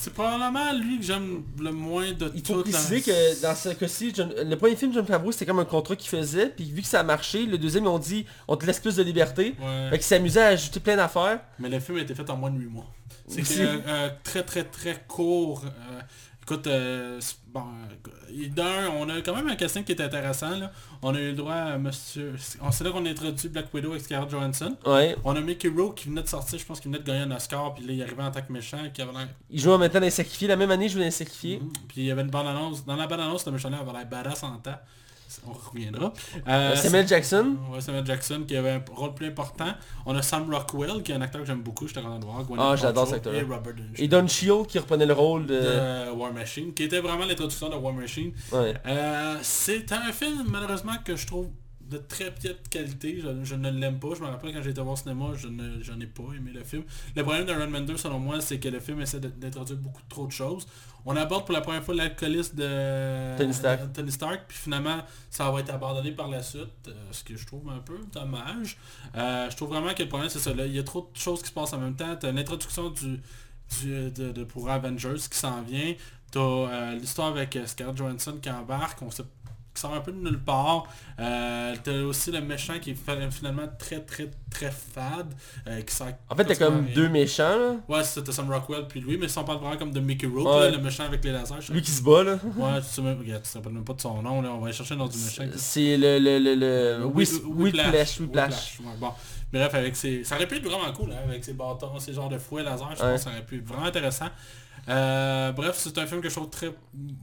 C'est 0.00 0.12
probablement 0.14 0.72
lui 0.74 0.98
que 1.00 1.04
j'aime 1.04 1.42
le 1.58 1.72
moins 1.72 2.12
de 2.12 2.30
Il 2.32 2.46
faut 2.46 2.62
préciser 2.62 3.02
que 3.02 3.42
dans 3.42 3.56
ce 3.56 3.70
cas-ci, 3.70 4.12
le 4.16 4.54
premier 4.54 4.76
film 4.76 4.94
John 4.94 5.04
Favreau, 5.04 5.32
c'était 5.32 5.44
comme 5.46 5.58
un 5.58 5.64
contrat 5.64 5.96
qu'il 5.96 6.08
faisait, 6.08 6.50
puis 6.50 6.70
vu 6.70 6.82
que 6.82 6.86
ça 6.86 7.00
a 7.00 7.02
marché, 7.02 7.46
le 7.46 7.58
deuxième, 7.58 7.82
ils 7.82 7.88
ont 7.88 7.98
dit, 7.98 8.24
on 8.46 8.56
te 8.56 8.64
laisse 8.64 8.78
plus 8.78 8.94
de 8.94 9.02
liberté. 9.02 9.56
Ouais. 9.60 9.90
Fait 9.90 9.96
qu'il 9.96 10.04
s'amusait 10.06 10.40
à 10.40 10.46
ajouter 10.48 10.78
plein 10.78 10.94
d'affaires. 10.94 11.40
Mais 11.58 11.68
le 11.68 11.80
film 11.80 11.98
a 11.98 12.02
été 12.02 12.14
fait 12.14 12.30
en 12.30 12.36
moins 12.36 12.52
de 12.52 12.60
8 12.60 12.66
mois. 12.66 12.86
C'est 13.26 13.42
euh, 13.58 14.08
très 14.22 14.44
très 14.44 14.64
très 14.64 15.02
court. 15.08 15.64
euh, 15.66 16.00
écoute, 16.48 16.66
euh, 16.66 17.20
bon, 17.48 17.62
euh, 18.30 18.48
d'un, 18.48 18.88
on 18.98 19.08
a 19.08 19.20
quand 19.20 19.34
même 19.34 19.48
un 19.48 19.56
casting 19.56 19.84
qui 19.84 19.92
est 19.92 20.00
intéressant. 20.00 20.56
Là. 20.56 20.72
On 21.02 21.14
a 21.14 21.20
eu 21.20 21.28
le 21.28 21.32
droit 21.34 21.54
à 21.54 21.78
monsieur... 21.78 22.34
C'est 22.38 22.84
là 22.84 22.90
qu'on 22.90 23.04
a 23.04 23.10
introduit 23.10 23.48
Black 23.48 23.72
Widow 23.74 23.90
avec 23.90 24.02
Scarlett 24.02 24.30
Johansson. 24.30 24.74
Ouais. 24.86 25.14
On 25.24 25.36
a 25.36 25.40
Mickey 25.40 25.68
Rourke 25.68 25.98
qui 25.98 26.08
venait 26.08 26.22
de 26.22 26.28
sortir, 26.28 26.58
je 26.58 26.64
pense 26.64 26.80
qu'il 26.80 26.90
venait 26.90 27.02
de 27.02 27.06
gagner 27.06 27.20
un 27.20 27.36
Oscar, 27.36 27.74
puis 27.74 27.86
là 27.86 27.92
il 27.92 28.02
arrivait 28.02 28.22
en 28.22 28.30
tant 28.30 28.40
que 28.40 28.52
méchant, 28.52 28.78
qui 28.92 29.02
avait. 29.02 29.12
Il 29.50 29.68
même 29.68 29.90
temps 29.90 29.98
dans 29.98 30.04
les 30.04 30.10
sacrifiés. 30.10 30.48
La 30.48 30.56
même 30.56 30.70
année, 30.70 30.86
il 30.86 30.90
joue 30.90 30.98
dans 30.98 31.04
les 31.04 31.10
sacrifiés. 31.10 31.60
Puis 31.88 31.98
il 31.98 32.04
y 32.04 32.10
avait 32.10 32.22
une 32.22 32.30
bande-annonce. 32.30 32.84
Dans 32.84 32.96
la 32.96 33.06
bande-annonce, 33.06 33.44
le 33.44 33.52
méchant 33.52 33.68
avait 33.72 33.92
l'air 33.92 34.06
badass 34.06 34.42
en 34.42 34.56
temps. 34.56 34.78
On 35.46 35.52
reviendra. 35.52 36.12
Euh, 36.48 36.74
Samuel 36.76 37.06
Jackson. 37.06 37.56
Ouais, 37.70 37.80
Samuel 37.80 38.06
Jackson 38.06 38.44
qui 38.48 38.56
avait 38.56 38.70
un 38.70 38.82
rôle 38.94 39.14
plus 39.14 39.26
important. 39.26 39.72
On 40.06 40.16
a 40.16 40.22
Sam 40.22 40.52
Rockwell 40.52 41.02
qui 41.02 41.12
est 41.12 41.14
un 41.14 41.20
acteur 41.20 41.42
que 41.42 41.46
j'aime 41.46 41.62
beaucoup, 41.62 41.86
j'étais 41.86 42.00
content 42.00 42.18
de 42.18 42.24
voir. 42.24 42.42
Gwyneth 42.44 42.64
Ah, 42.66 42.76
j'adore 42.76 43.06
cet 43.06 43.16
acteur-là. 43.16 43.38
Et 43.40 43.42
Robert 43.42 43.74
Et 43.96 44.08
Don 44.08 44.26
Shield 44.26 44.66
qui 44.66 44.78
reprenait 44.78 45.06
le 45.06 45.12
rôle 45.14 45.46
de... 45.46 45.54
de 45.54 46.10
War 46.12 46.32
Machine, 46.32 46.72
qui 46.72 46.84
était 46.84 47.00
vraiment 47.00 47.26
l'introduction 47.26 47.68
de 47.68 47.74
War 47.76 47.92
Machine. 47.92 48.32
Ouais. 48.52 48.74
Euh, 48.86 49.36
c'est 49.42 49.92
un 49.92 50.12
film 50.12 50.44
malheureusement 50.48 50.94
que 51.04 51.14
je 51.16 51.26
trouve 51.26 51.48
de 51.82 51.96
très 51.96 52.30
petite 52.30 52.68
qualité. 52.68 53.18
Je, 53.22 53.28
je 53.44 53.54
ne 53.54 53.70
l'aime 53.70 53.98
pas. 53.98 54.08
Je 54.14 54.20
me 54.20 54.26
rappelle 54.26 54.52
quand 54.52 54.62
j'ai 54.62 54.70
été 54.70 54.80
voir 54.82 54.92
au 54.92 54.96
cinéma, 54.96 55.26
je 55.34 55.48
ne 55.48 55.82
j'en 55.82 55.98
ai 56.00 56.06
pas 56.06 56.22
aimé 56.36 56.50
le 56.54 56.62
film. 56.62 56.82
Le 57.16 57.22
problème 57.22 57.46
d'Iron 57.46 57.66
Man 57.68 57.86
2 57.86 57.96
selon 57.96 58.18
moi, 58.18 58.40
c'est 58.42 58.58
que 58.58 58.68
le 58.68 58.78
film 58.80 59.00
essaie 59.00 59.20
de- 59.20 59.28
d'introduire 59.28 59.78
beaucoup 59.78 60.02
trop 60.08 60.26
de 60.26 60.32
choses. 60.32 60.66
On 61.10 61.16
aborde 61.16 61.46
pour 61.46 61.54
la 61.54 61.60
première 61.62 61.82
fois 61.82 61.94
l'alcoolisme 61.94 62.56
de 62.56 63.36
Tony 63.38 63.54
Stark. 63.54 63.80
de 63.80 63.86
Tony 63.86 64.12
Stark, 64.12 64.42
puis 64.46 64.58
finalement 64.58 64.98
ça 65.30 65.50
va 65.50 65.60
être 65.60 65.72
abandonné 65.72 66.12
par 66.12 66.28
la 66.28 66.42
suite, 66.42 66.68
euh, 66.88 66.92
ce 67.12 67.24
que 67.24 67.34
je 67.34 67.46
trouve 67.46 67.68
un 67.70 67.78
peu 67.78 67.98
dommage. 68.12 68.76
Euh, 69.16 69.48
je 69.50 69.56
trouve 69.56 69.70
vraiment 69.70 69.94
que 69.94 70.02
le 70.02 70.08
problème 70.08 70.28
c'est 70.28 70.38
ça. 70.38 70.52
là, 70.52 70.66
il 70.66 70.74
y 70.74 70.78
a 70.78 70.82
trop 70.82 71.10
de 71.12 71.18
choses 71.18 71.40
qui 71.40 71.48
se 71.48 71.54
passent 71.54 71.72
en 71.72 71.78
même 71.78 71.96
temps. 71.96 72.14
Tu 72.20 72.26
as 72.26 72.32
l'introduction 72.32 72.90
du, 72.90 73.20
du- 73.80 74.10
de, 74.10 74.32
de- 74.32 74.44
pour 74.44 74.68
Avengers 74.68 75.14
qui 75.30 75.38
s'en 75.38 75.62
vient. 75.62 75.94
T'as 76.30 76.40
euh, 76.40 76.94
l'histoire 76.96 77.28
avec 77.28 77.56
euh, 77.56 77.66
Scarlett 77.66 77.96
Johansson 77.96 78.36
qui 78.42 78.50
embarque. 78.50 79.00
On 79.00 79.10
sait 79.10 79.22
qui 79.78 79.82
sort 79.82 79.94
un 79.94 80.00
peu 80.00 80.12
de 80.12 80.18
nulle 80.18 80.40
part. 80.40 80.84
Euh, 81.20 81.74
t'as 81.82 81.92
aussi 82.02 82.30
le 82.32 82.40
méchant 82.40 82.78
qui 82.80 82.90
est 82.90 83.30
finalement 83.30 83.68
très 83.78 84.00
très 84.00 84.28
très 84.50 84.70
fade. 84.70 85.32
euh, 85.66 85.80
qui 85.82 85.94
sort 85.94 86.08
En 86.28 86.34
fait, 86.36 86.44
t'as 86.44 86.54
comme 86.56 86.84
rien. 86.86 86.94
deux 86.94 87.08
méchants, 87.08 87.56
là. 87.58 87.74
Ouais, 87.88 88.02
c'était 88.04 88.32
Sam 88.32 88.50
Rockwell 88.50 88.86
puis 88.88 89.00
lui, 89.00 89.16
mais 89.16 89.28
si 89.28 89.38
on 89.38 89.44
parle 89.44 89.58
vraiment 89.60 89.76
comme 89.76 89.92
de 89.92 90.00
Mickey 90.00 90.26
Rourke, 90.26 90.46
Ouais. 90.48 90.70
le 90.70 90.78
méchant 90.78 91.04
avec 91.04 91.24
les 91.24 91.32
lasers. 91.32 91.72
Lui 91.72 91.82
qui 91.82 91.90
se 91.90 92.02
bat, 92.02 92.22
là. 92.24 92.38
Ouais, 92.56 92.80
tu 92.80 92.86
sais 92.88 93.02
même, 93.02 93.18
regarde, 93.18 93.42
tu 93.42 93.50
te 93.50 93.58
rappelles 93.58 93.72
même 93.72 93.84
pas 93.84 93.92
de 93.94 94.00
son 94.00 94.20
nom, 94.22 94.42
là. 94.42 94.50
on 94.52 94.58
va 94.58 94.66
aller 94.66 94.76
chercher 94.76 94.94
le 94.94 95.00
nom 95.00 95.06
du 95.06 95.16
méchant. 95.18 95.44
C'est 95.56 95.96
le... 95.96 96.18
le, 96.18 96.38
le, 96.38 96.54
le... 96.54 97.04
Whiplash. 97.06 98.20
Whiplash. 98.20 98.78
Ouais, 98.80 98.92
bon. 98.98 99.10
Bref, 99.52 99.74
avec 99.74 99.96
ses... 99.96 100.24
ça 100.24 100.36
aurait 100.36 100.46
pu 100.46 100.56
être 100.56 100.64
vraiment 100.68 100.92
cool, 100.92 101.10
hein, 101.12 101.22
avec 101.26 101.42
ses 101.44 101.54
bâtons, 101.54 101.98
ces 101.98 102.12
genres 102.12 102.28
de 102.28 102.38
fouets 102.38 102.62
laser, 102.62 102.88
je 102.96 103.02
Ouais. 103.02 103.10
pense 103.12 103.24
que 103.24 103.24
ça 103.24 103.30
aurait 103.30 103.44
pu 103.44 103.56
être 103.58 103.66
vraiment 103.66 103.86
intéressant. 103.86 104.26
Euh, 104.88 105.52
bref, 105.52 105.76
c'est 105.76 105.96
un 105.98 106.06
film 106.06 106.20
que 106.20 106.28
je 106.28 106.34
trouve 106.34 106.50
très... 106.50 106.72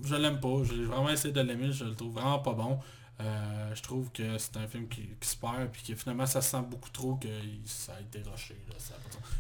Je 0.04 0.16
l'aime 0.16 0.40
pas, 0.40 0.64
j'ai 0.64 0.84
vraiment 0.84 1.10
essayé 1.10 1.34
de 1.34 1.42
l'aimer, 1.42 1.72
je 1.72 1.84
le 1.86 1.96
trouve 1.96 2.14
vraiment 2.14 2.40
pas 2.40 2.54
bon. 2.54 2.78
Euh, 3.22 3.72
je 3.74 3.82
trouve 3.82 4.12
que 4.12 4.38
c'est 4.38 4.58
un 4.58 4.68
film 4.68 4.88
qui, 4.88 5.02
qui 5.20 5.28
se 5.30 5.38
perd, 5.38 5.70
puis 5.72 5.82
que 5.88 5.96
finalement 5.96 6.26
ça 6.26 6.42
se 6.42 6.52
sent 6.52 6.64
beaucoup 6.70 6.90
trop 6.90 7.16
que 7.16 7.28
ça 7.66 7.94
a 7.98 8.02
été 8.02 8.20
rushé. 8.30 8.56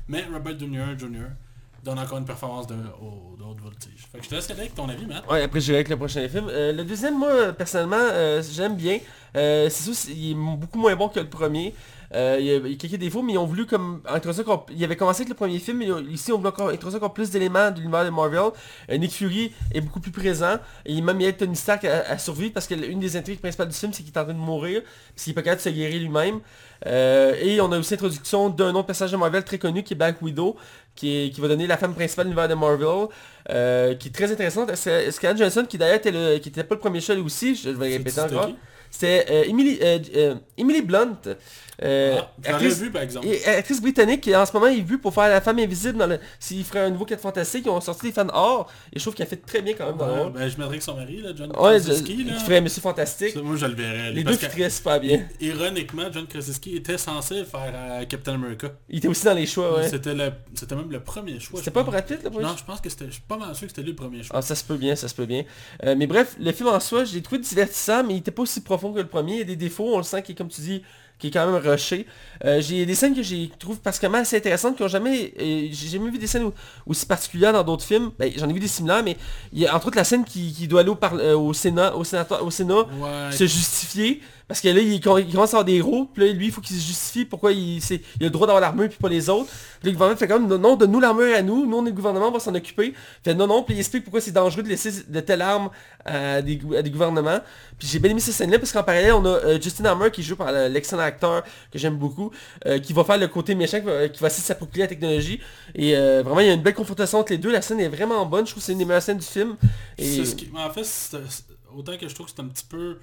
Mais 0.07 0.23
Robert 0.31 0.57
Jr. 0.57 0.97
Jr. 0.97 1.27
donne 1.83 1.99
encore 1.99 2.17
une 2.17 2.25
performance 2.25 2.67
de, 2.67 2.75
au- 3.01 3.35
de 3.37 3.43
haute 3.43 3.59
voltige. 3.59 4.07
Fait 4.11 4.19
que 4.19 4.23
je 4.23 4.29
te 4.29 4.35
laisse 4.35 4.49
avec 4.49 4.73
ton 4.73 4.87
avis, 4.87 5.05
Matt. 5.05 5.27
Ouais, 5.29 5.43
après 5.43 5.59
j'irai 5.59 5.77
avec 5.79 5.89
le 5.89 5.97
prochain 5.97 6.27
film. 6.29 6.47
Euh, 6.49 6.71
le 6.71 6.83
deuxième, 6.85 7.19
moi, 7.19 7.51
personnellement, 7.53 7.97
euh, 7.99 8.41
j'aime 8.49 8.75
bien. 8.75 8.99
C'est 9.33 9.69
sûr, 9.69 9.93
il 10.15 10.31
est 10.31 10.35
beaucoup 10.35 10.79
moins 10.79 10.95
bon 10.95 11.09
que 11.09 11.19
le 11.19 11.29
premier. 11.29 11.75
Euh, 12.15 12.37
il, 12.39 12.45
y 12.45 12.51
a, 12.51 12.55
il 12.55 12.71
y 12.71 12.73
a 12.73 12.77
quelques 12.77 12.95
défauts, 12.95 13.21
mais 13.21 13.33
ils 13.33 13.37
ont 13.37 13.45
voulu 13.45 13.65
comme 13.65 14.01
introduire 14.07 14.47
encore- 14.47 14.65
Il 14.73 14.81
avait 14.83 14.95
commencé 14.95 15.21
avec 15.23 15.29
le 15.29 15.35
premier 15.35 15.59
film, 15.59 15.79
mais 15.79 15.91
ont- 15.91 15.99
ici 16.09 16.31
on 16.31 16.37
voulait 16.37 16.49
encore 16.49 16.69
introduire 16.69 16.97
encore 17.01 17.13
plus 17.13 17.29
d'éléments 17.29 17.71
de 17.71 17.79
l'univers 17.79 18.05
de 18.05 18.09
Marvel. 18.09 18.51
Euh, 18.89 18.97
Nick 18.97 19.11
Fury 19.11 19.51
est 19.73 19.81
beaucoup 19.81 19.99
plus 19.99 20.11
présent. 20.11 20.55
Et 20.85 21.01
même 21.01 21.19
il 21.19 21.27
aide 21.27 21.37
Tony 21.37 21.55
Stark 21.57 21.83
à, 21.83 22.03
à 22.09 22.17
survivre 22.17 22.53
parce 22.53 22.67
que 22.67 22.73
une 22.75 22.99
des 23.01 23.17
intrigues 23.17 23.39
principales 23.41 23.67
du 23.67 23.75
film, 23.75 23.91
c'est 23.91 24.03
qu'il 24.03 24.13
est 24.13 24.17
en 24.17 24.23
train 24.23 24.33
de 24.33 24.39
mourir, 24.39 24.81
parce 25.13 25.23
qu'il 25.25 25.31
est 25.31 25.35
pas 25.35 25.41
capable 25.41 25.61
de 25.61 25.63
se 25.69 25.69
guérir 25.75 25.99
lui-même. 25.99 26.39
Euh, 26.85 27.33
et 27.41 27.59
on 27.59 27.71
a 27.71 27.79
aussi 27.79 27.91
l'introduction 27.91 28.49
d'un 28.49 28.73
autre 28.75 28.85
personnage 28.87 29.11
de 29.11 29.17
Marvel 29.17 29.43
très 29.43 29.57
connu 29.57 29.83
qui 29.83 29.93
est 29.93 29.97
Black 29.97 30.21
Widow, 30.21 30.55
qui, 30.95 31.09
est- 31.25 31.29
qui 31.31 31.41
va 31.41 31.47
donner 31.49 31.67
la 31.67 31.77
femme 31.77 31.93
principale 31.95 32.25
de 32.25 32.29
l'univers 32.29 32.47
de 32.47 32.53
Marvel, 32.55 33.07
euh, 33.49 33.93
qui 33.95 34.07
est 34.07 34.11
très 34.11 34.31
intéressante. 34.31 34.73
Scarlett 34.75 35.37
Johansson 35.37 35.65
qui 35.67 35.77
d'ailleurs 35.77 35.97
était, 35.97 36.11
le- 36.11 36.37
qui 36.37 36.49
était 36.49 36.63
pas 36.63 36.75
le 36.75 36.79
premier 36.79 37.01
choix 37.01 37.15
aussi, 37.15 37.55
je 37.55 37.69
vais 37.71 37.89
répéter 37.97 38.11
encore. 38.37 38.45
C'était 38.91 39.25
euh, 39.29 39.43
Emily, 39.49 39.77
Emily 40.57 40.81
Blunt. 40.81 41.17
Euh, 41.83 42.17
Ah, 42.45 42.49
actrice- 42.51 42.79
vu 42.79 42.91
par 42.91 43.01
exemple. 43.01 43.27
et 43.27 43.45
actrice 43.45 43.81
britannique 43.81 44.21
qui 44.21 44.35
en 44.35 44.45
ce 44.45 44.53
moment 44.53 44.67
est 44.67 44.81
vue 44.81 44.97
pour 44.97 45.13
faire 45.13 45.27
la 45.29 45.41
femme 45.41 45.59
invisible 45.59 45.97
dans 45.97 46.07
le. 46.07 46.19
S'il 46.39 46.63
ferait 46.63 46.81
un 46.81 46.89
nouveau 46.89 47.05
4 47.05 47.19
fantastique, 47.21 47.63
ils 47.65 47.69
ont 47.69 47.81
sorti 47.81 48.07
des 48.07 48.11
fans 48.13 48.27
or 48.33 48.71
et 48.93 48.99
je 48.99 49.03
trouve 49.03 49.13
qu'elle 49.13 49.27
fait 49.27 49.37
très 49.45 49.61
bien 49.61 49.73
quand 49.73 49.87
même 49.87 49.97
dans 49.97 50.07
le 50.07 50.21
rôle. 50.23 50.31
ben, 50.33 50.47
je 50.49 50.57
mettrais 50.57 50.77
que 50.77 50.83
son 50.83 50.95
mari, 50.95 51.21
là, 51.21 51.31
John 51.35 51.49
Ouais, 51.49 51.53
Krasinski, 51.79 52.23
là. 52.23 52.33
qui 52.33 52.43
ferait 52.43 52.61
Monsieur 52.61 52.81
Fantastique. 52.81 53.35
Moi, 53.35 53.55
je 53.57 53.65
le 53.65 53.73
verrais. 53.75 54.11
Les 54.11 54.23
deux 54.23 54.31
parce 54.37 54.37
fitteraient 54.51 54.69
super 54.69 54.99
bien. 54.99 55.21
ironiquement, 55.41 56.03
John 56.11 56.27
Krasinski 56.27 56.75
était 56.77 56.97
censé 56.97 57.43
faire 57.45 57.71
euh, 57.73 58.05
Captain 58.05 58.33
America. 58.35 58.69
Il 58.89 58.97
était 58.99 59.07
aussi 59.07 59.25
dans 59.25 59.33
les 59.33 59.45
choix, 59.45 59.77
ouais. 59.77 59.87
C'était 59.89 60.13
le, 60.13 60.31
même 60.75 60.91
le 60.91 60.99
premier 60.99 61.39
choix. 61.39 61.59
C'était 61.59 61.71
pas. 61.71 61.83
Brad 61.83 62.05
Pitt 62.05 62.23
le 62.23 62.29
premier 62.29 62.45
Non, 62.45 62.55
je 62.57 62.63
pense 62.63 62.81
que 62.81 62.89
c'était, 62.89 63.05
je 63.07 63.11
suis 63.11 63.21
pas 63.21 63.37
mal 63.37 63.53
sûr 63.55 63.67
que 63.67 63.71
c'était 63.71 63.81
lui 63.83 63.89
le 63.91 63.95
premier 63.95 64.23
choix. 64.23 64.37
Ah, 64.37 64.41
ça 64.41 64.55
se 64.55 64.63
peut 64.63 64.77
bien, 64.77 64.95
ça 64.95 65.07
se 65.07 65.13
peut 65.15 65.25
bien. 65.25 65.43
Euh, 65.83 65.95
mais 65.97 66.07
bref, 66.07 66.35
le 66.39 66.51
film 66.51 66.69
en 66.69 66.79
soi, 66.79 67.03
je 67.05 67.13
l'ai 67.13 67.21
trouvé 67.21 67.41
divertissant, 67.41 68.03
mais 68.03 68.13
il 68.15 68.17
était 68.17 68.31
pas 68.31 68.41
aussi 68.41 68.61
profond 68.61 68.91
que 68.93 68.99
le 68.99 69.07
premier. 69.07 69.33
Il 69.33 69.39
y 69.39 69.41
a 69.41 69.45
des 69.45 69.55
défauts, 69.55 69.93
on 69.93 69.97
le 69.97 70.03
sent 70.03 70.23
qui 70.23 70.31
est, 70.31 70.35
comme 70.35 70.47
tu 70.49 70.61
dis, 70.61 70.81
qui 71.17 71.27
est 71.27 71.31
quand 71.31 71.45
même 71.49 71.55
rushé. 71.65 72.05
Euh, 72.43 72.59
j'ai 72.61 72.85
des 72.85 72.95
scènes 72.95 73.15
que 73.15 73.23
j'ai 73.23 73.49
trouve 73.57 73.79
particulièrement 73.79 74.17
assez 74.19 74.35
intéressantes, 74.37 74.75
qui 74.75 74.83
ont 74.83 74.87
jamais... 74.89 75.33
euh, 75.39 75.67
j'ai 75.71 75.87
jamais 75.87 76.09
vu 76.09 76.17
des 76.17 76.27
scènes 76.27 76.43
au- 76.43 76.53
aussi 76.85 77.05
particulières 77.05 77.53
dans 77.53 77.63
d'autres 77.63 77.85
films. 77.85 78.11
Ben, 78.19 78.31
j'en 78.35 78.49
ai 78.49 78.53
vu 78.53 78.59
des 78.59 78.67
similaires, 78.67 79.03
mais 79.03 79.15
il 79.53 79.59
y 79.59 79.67
a 79.67 79.75
entre 79.75 79.87
autres 79.87 79.97
la 79.97 80.03
scène 80.03 80.25
qui, 80.25 80.51
qui 80.53 80.67
doit 80.67 80.81
aller 80.81 80.89
au, 80.89 80.95
par- 80.95 81.15
euh, 81.15 81.35
au 81.35 81.53
Sénat, 81.53 81.95
au, 81.95 82.03
sénateur, 82.03 82.43
au 82.45 82.51
Sénat 82.51 82.75
Ouais. 82.99 83.31
se 83.31 83.45
justifier. 83.47 84.21
Parce 84.47 84.61
que 84.61 84.67
là, 84.67 84.79
il, 84.79 85.01
com- 85.01 85.17
il 85.17 85.31
commence 85.31 85.55
à 85.55 85.57
avoir 85.57 85.65
des 85.65 85.73
héros, 85.77 86.05
puis 86.13 86.23
là, 86.27 86.31
lui, 86.31 86.45
il 86.45 86.51
faut 86.51 86.61
qu'il 86.61 86.75
se 86.75 86.85
justifie 86.85 87.25
pourquoi 87.25 87.51
il, 87.51 87.79
a 87.79 87.95
le 88.19 88.29
droit 88.29 88.45
d'avoir 88.45 88.61
l'armure, 88.61 88.87
puis 88.89 88.97
pas 88.99 89.09
les 89.09 89.27
autres. 89.27 89.49
Puis 89.79 89.89
le 89.89 89.93
gouvernement 89.93 90.17
fait 90.19 90.27
comme, 90.27 90.47
non, 90.55 90.75
donne-nous 90.75 90.99
l'armure 90.99 91.35
à 91.35 91.41
nous, 91.41 91.65
nous 91.65 91.77
on 91.77 91.83
est 91.85 91.89
le 91.89 91.95
gouvernement, 91.95 92.27
on 92.27 92.31
va 92.31 92.39
s'en 92.39 92.53
occuper. 92.53 92.93
Fait 93.23 93.33
non, 93.33 93.47
non, 93.47 93.63
puis 93.63 93.73
il 93.73 93.79
explique 93.79 94.03
pourquoi 94.03 94.21
c'est 94.21 94.31
dangereux 94.31 94.61
de 94.61 94.69
laisser 94.69 94.91
de 95.07 95.19
telles 95.19 95.41
armes 95.41 95.69
à 96.05 96.43
des, 96.43 96.57
gouvernements. 96.57 97.39
Puis 97.79 97.87
j'ai 97.87 97.97
bien 97.97 98.11
aimé 98.11 98.19
cette 98.19 98.35
scène-là, 98.35 98.59
parce 98.59 98.71
qu'en 98.71 98.83
parallèle, 98.83 99.13
on 99.13 99.25
a 99.25 99.29
euh, 99.29 99.59
Justin 99.59 99.85
Hammer 99.85 100.11
qui 100.11 100.21
joue 100.21 100.35
par 100.35 100.51
le- 100.51 100.67
l'excellent 100.67 101.01
acteur 101.01 101.43
que 101.71 101.79
j'aime 101.79 101.95
beaucoup, 101.97 102.29
euh, 102.67 102.77
qui 102.77 102.93
va 102.93 103.03
faire 103.03 103.17
le 103.17 103.27
côté 103.27 103.55
méchant, 103.55 103.79
qui 103.79 103.85
va, 103.87 104.05
essayer 104.05 104.41
de 104.43 104.47
s'approprier 104.47 104.83
la 104.83 104.87
technologie. 104.89 105.39
Et 105.73 105.97
euh, 105.97 106.21
vraiment, 106.23 106.41
il 106.41 106.47
y 106.47 106.49
a 106.51 106.53
une 106.53 106.61
belle 106.61 106.75
confrontation 106.75 107.17
entre 107.17 107.31
les 107.31 107.39
deux, 107.39 107.51
la 107.51 107.63
scène 107.63 107.79
est 107.79 107.89
vraiment 107.89 108.23
bonne, 108.27 108.45
je 108.45 108.51
trouve 108.51 108.61
que 108.61 108.65
c'est 108.67 108.73
une 108.73 108.77
des 108.77 108.85
meilleures 108.85 109.01
scènes 109.01 109.17
du 109.17 109.25
film. 109.25 109.55
Et... 109.97 110.23
Ce 110.23 110.35
qui- 110.35 110.51
En 110.55 110.69
fait, 110.71 111.17
autant 111.75 111.97
que 111.97 112.07
je 112.07 112.13
trouve 112.13 112.27
que 112.27 112.31
c'est 112.35 112.41
un 112.43 112.47
petit 112.47 112.65
peu 112.69 112.97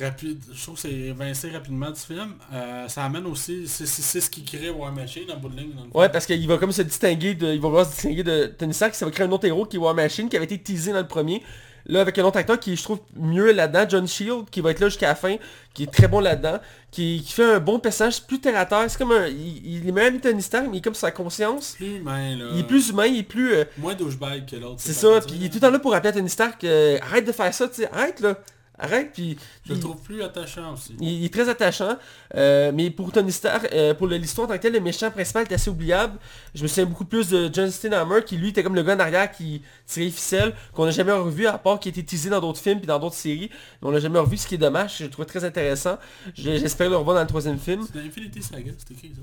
rapide, 0.00 0.40
je 0.52 0.62
trouve 0.62 0.74
que 0.76 0.80
c'est 0.82 0.90
évincé 0.92 1.50
rapidement 1.50 1.90
du 1.90 2.00
film, 2.00 2.34
euh, 2.52 2.88
ça 2.88 3.04
amène 3.04 3.26
aussi, 3.26 3.66
c'est 3.68 3.86
ce 4.20 4.30
qui 4.30 4.42
crée 4.44 4.70
War 4.70 4.92
Machine 4.92 5.30
en 5.30 5.36
bout 5.38 5.48
de 5.48 5.56
ligne. 5.58 5.72
Dans 5.74 5.84
le 5.84 5.90
Ouais, 5.94 6.08
parce 6.08 6.26
qu'il 6.26 6.46
va 6.48 6.58
comme 6.58 6.72
se 6.72 6.82
distinguer 6.82 7.34
de, 7.34 7.48
il 7.52 7.60
va 7.60 7.68
vouloir 7.68 7.86
se 7.86 7.90
distinguer 7.92 8.22
de 8.22 8.46
Tony 8.46 8.72
Stark, 8.74 8.94
ça 8.94 9.04
va 9.04 9.10
créer 9.10 9.26
un 9.26 9.32
autre 9.32 9.46
héros 9.46 9.66
qui 9.66 9.76
est 9.76 9.80
War 9.80 9.94
Machine, 9.94 10.28
qui 10.28 10.36
avait 10.36 10.46
été 10.46 10.58
teasé 10.58 10.92
dans 10.92 11.00
le 11.00 11.08
premier. 11.08 11.42
Là, 11.86 12.00
avec 12.00 12.16
un 12.16 12.24
autre 12.24 12.38
acteur 12.38 12.60
qui, 12.60 12.76
je 12.76 12.82
trouve, 12.84 13.00
mieux 13.16 13.50
là-dedans, 13.50 13.84
John 13.88 14.06
Shield, 14.06 14.48
qui 14.50 14.60
va 14.60 14.70
être 14.70 14.78
là 14.78 14.88
jusqu'à 14.88 15.08
la 15.08 15.14
fin, 15.16 15.34
qui 15.74 15.82
est 15.82 15.92
très 15.92 16.06
bon 16.06 16.20
là-dedans, 16.20 16.60
qui, 16.92 17.22
qui 17.26 17.32
fait 17.32 17.42
un 17.54 17.58
bon 17.58 17.80
personnage 17.80 18.22
plus 18.24 18.40
terre 18.40 18.56
à 18.56 18.66
terre. 18.66 18.84
C'est 18.88 18.98
comme 18.98 19.10
un, 19.10 19.26
il, 19.26 19.82
il 19.82 19.88
est 19.98 20.10
de 20.12 20.18
Tony 20.18 20.40
Stark, 20.42 20.66
mais 20.70 20.76
il 20.76 20.78
est 20.78 20.82
comme 20.82 20.94
sa 20.94 21.10
conscience. 21.10 21.72
plus 21.76 21.96
humain, 21.96 22.36
là. 22.36 22.44
Il 22.54 22.60
est 22.60 22.66
plus 22.68 22.90
humain, 22.90 23.06
il 23.06 23.18
est 23.18 23.22
plus... 23.24 23.52
euh, 23.54 23.64
Moins 23.78 23.94
douchebag 23.94 24.46
que 24.48 24.54
l'autre. 24.54 24.76
c'est 24.78 24.92
ça, 24.92 25.20
puis 25.26 25.34
il 25.40 25.44
est 25.44 25.48
tout 25.48 25.56
le 25.56 25.60
temps 25.60 25.70
là 25.72 25.80
pour 25.80 25.90
rappeler 25.90 26.10
à 26.10 26.12
Tony 26.12 26.30
Stark, 26.30 26.62
euh, 26.62 26.98
arrête 27.02 27.26
de 27.26 27.32
faire 27.32 27.52
ça, 27.52 27.66
tu 27.66 27.74
sais, 27.82 27.88
arrête 27.90 28.20
là, 28.20 28.38
arrête, 28.82 29.10
puis... 29.12 29.36
Je 29.64 29.70
le 29.70 29.76
il- 29.76 29.80
trouve 29.80 30.00
plus 30.02 30.22
attachant 30.22 30.72
aussi. 30.74 30.94
il, 31.00 31.08
il 31.20 31.24
est 31.24 31.32
très 31.32 31.48
attachant, 31.48 31.96
euh, 32.34 32.72
mais 32.74 32.90
pour 32.90 33.12
Tony 33.12 33.30
Stark, 33.32 33.68
euh, 33.72 33.94
pour 33.94 34.06
le- 34.06 34.16
l'histoire 34.16 34.46
en 34.46 34.50
tant 34.50 34.56
que 34.56 34.62
tel, 34.62 34.72
le 34.72 34.80
méchant 34.80 35.10
principal 35.10 35.44
est 35.48 35.52
assez 35.54 35.70
oubliable. 35.70 36.18
Je 36.54 36.62
me 36.62 36.68
souviens 36.68 36.86
beaucoup 36.86 37.04
plus 37.04 37.28
de 37.28 37.50
Justin 37.52 37.92
Hammer, 37.92 38.22
qui 38.24 38.36
lui 38.36 38.48
était 38.48 38.62
comme 38.62 38.74
le 38.74 38.82
gars 38.82 38.96
en 38.96 39.00
arrière 39.00 39.30
qui 39.30 39.62
tirait 39.86 40.06
les 40.06 40.10
ficelles, 40.10 40.54
qu'on 40.72 40.84
n'a 40.84 40.90
jamais 40.90 41.12
revu, 41.12 41.46
à 41.46 41.58
part 41.58 41.78
qui 41.80 41.88
a 41.88 41.90
été 41.90 42.04
teasé 42.04 42.28
dans 42.30 42.40
d'autres 42.40 42.60
films 42.60 42.78
puis 42.78 42.86
dans 42.86 42.98
d'autres 42.98 43.14
séries. 43.16 43.50
Mais 43.80 43.88
on 43.88 43.90
l'a 43.90 44.00
jamais 44.00 44.18
revu, 44.18 44.36
ce 44.36 44.46
qui 44.46 44.56
est 44.56 44.58
dommage, 44.58 44.98
je 44.98 45.04
le 45.04 45.10
trouvais 45.10 45.26
très 45.26 45.44
intéressant. 45.44 45.98
J'espère 46.34 46.90
le 46.90 46.96
revoir 46.96 47.14
dans 47.16 47.22
le 47.22 47.28
troisième 47.28 47.58
film. 47.58 47.86
C'est 47.92 48.00
Infinity 48.00 48.42
Saga, 48.42 48.72
c'est 48.78 48.90
écrit 48.94 49.12
ça. 49.14 49.22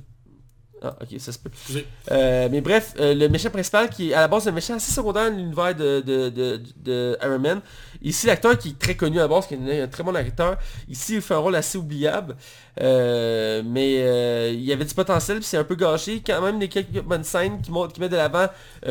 Ah, 0.81 0.95
ok, 1.01 1.19
ça 1.19 1.33
se 1.33 1.39
peut. 1.39 1.49
Euh, 2.11 2.47
mais 2.49 2.61
bref, 2.61 2.93
euh, 2.99 3.13
le 3.13 3.27
méchant 3.27 3.49
principal 3.49 3.89
qui 3.89 4.11
est 4.11 4.13
à 4.13 4.21
la 4.21 4.27
base 4.29 4.47
un 4.47 4.51
méchant 4.51 4.75
assez 4.75 4.91
secondaire 4.93 5.29
dans 5.29 5.35
l'univers 5.35 5.75
de, 5.75 5.99
de, 5.99 6.29
de, 6.29 6.61
de 6.77 7.17
Iron 7.21 7.39
Man. 7.39 7.61
Ici, 8.01 8.27
l'acteur 8.27 8.57
qui 8.57 8.69
est 8.69 8.79
très 8.79 8.95
connu 8.95 9.19
à 9.19 9.23
la 9.23 9.27
base, 9.27 9.47
qui 9.47 9.55
est 9.55 9.81
un 9.81 9.87
très 9.89 10.03
bon 10.03 10.15
acteur, 10.15 10.57
ici 10.87 11.15
il 11.15 11.21
fait 11.21 11.33
un 11.33 11.39
rôle 11.39 11.55
assez 11.55 11.77
oubliable. 11.77 12.37
Euh, 12.81 13.61
mais 13.65 13.95
euh, 13.97 14.51
il 14.53 14.63
y 14.63 14.71
avait 14.71 14.85
du 14.85 14.93
potentiel, 14.93 15.39
puis 15.39 15.45
c'est 15.45 15.57
un 15.57 15.65
peu 15.65 15.75
gâché. 15.75 16.23
Quand 16.25 16.41
même 16.41 16.59
des 16.59 16.69
quelques 16.69 17.01
bonnes 17.01 17.25
scènes 17.25 17.61
qui, 17.61 17.71
montrent, 17.71 17.91
qui 17.91 17.99
mettent 17.99 18.11
de 18.11 18.15
l'avant 18.15 18.47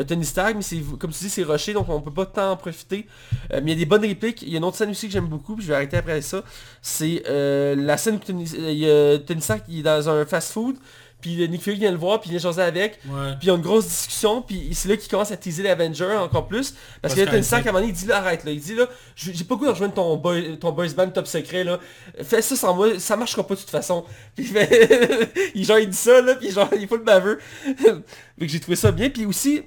Tony 0.07 0.27
Stark, 0.27 0.57
mais 0.57 0.63
c'est 0.63 0.83
comme 0.99 1.11
tu 1.11 1.25
dis, 1.25 1.31
c'est 1.31 1.43
rushé, 1.43 1.73
donc 1.73 1.89
on 1.89 2.03
peut 2.03 2.13
pas 2.13 2.27
tant 2.27 2.51
en 2.51 2.57
profiter. 2.57 3.07
Mais 3.51 3.61
il 3.63 3.69
y 3.71 3.73
a 3.73 3.77
des 3.77 3.87
bonnes 3.87 4.05
répliques. 4.05 4.43
Il 4.43 4.51
y 4.51 4.57
a 4.57 4.59
une 4.59 4.65
autre 4.65 4.77
scène 4.77 4.91
aussi 4.91 5.07
que 5.07 5.13
j'aime 5.15 5.29
beaucoup, 5.29 5.57
puis 5.57 5.65
je 5.65 5.71
vais 5.71 5.77
arrêter 5.77 5.97
après 5.97 6.21
ça. 6.21 6.43
C'est 6.83 7.23
la 7.27 7.97
scène 7.97 8.17
où 8.17 8.19
Tony, 8.19 8.45
Tony 9.27 9.41
Stark 9.41 9.63
est 9.71 9.83
dans 9.83 10.07
un 10.11 10.27
fast-food. 10.27 10.77
Puis 11.21 11.49
Nick 11.49 11.63
Fury 11.63 11.79
vient 11.79 11.91
le 11.91 11.97
voir, 11.97 12.21
puis 12.21 12.31
il 12.31 12.33
vient 12.33 12.39
jaser 12.39 12.63
avec. 12.63 13.01
Ouais. 13.07 13.31
Puis 13.39 13.43
il 13.43 13.49
y 13.49 13.51
a 13.51 13.55
une 13.55 13.61
grosse 13.61 13.87
discussion, 13.89 14.41
puis 14.41 14.69
c'est 14.73 14.89
là 14.89 14.97
qu'il 14.97 15.11
commence 15.11 15.33
à 15.33 15.37
teaser 15.37 15.65
l'Avenger 15.65 16.17
encore 16.17 16.47
plus. 16.47 16.71
Parce, 16.71 17.15
Parce 17.15 17.15
que 17.15 17.21
là, 17.21 17.43
Stark, 17.43 17.63
sait- 17.65 17.69
à 17.69 17.71
un 17.71 17.73
moment 17.73 17.81
donné, 17.81 17.93
il 17.93 17.99
dit 17.99 18.07
là, 18.07 18.19
arrête 18.19 18.45
là. 18.45 18.53
Il 18.53 18.61
dit 18.61 18.75
là, 18.77 18.87
j'ai 19.17 19.45
pas 19.45 19.57
goût 19.57 19.65
de 19.65 19.71
rejoindre 19.71 19.95
ton, 19.95 20.17
boy, 20.17 20.59
ton 20.59 20.71
boys 20.71 20.89
band 20.97 21.11
top 21.11 21.27
secret 21.27 21.65
là. 21.65 21.81
Fais 22.23 22.41
ça 22.41 22.55
sans 22.55 22.75
moi, 22.75 22.99
ça 23.01 23.17
marchera 23.17 23.45
pas 23.45 23.55
de 23.55 23.61
toute 23.61 23.71
façon. 23.71 24.05
Puis 24.37 24.45
il 24.45 24.53
fait... 24.53 25.33
il, 25.57 25.65
genre, 25.65 25.79
il 25.81 25.89
dit 25.89 25.97
ça 25.97 26.21
là, 26.23 26.37
puis 26.37 26.53
genre, 26.53 26.69
il 26.79 26.87
faut 26.87 26.97
le 26.97 27.03
baveux. 27.03 27.41
Donc 27.87 28.49
j'ai 28.49 28.61
trouvé 28.61 28.77
ça 28.77 28.93
bien. 28.93 29.11
Puis 29.11 29.27
aussi, 29.27 29.63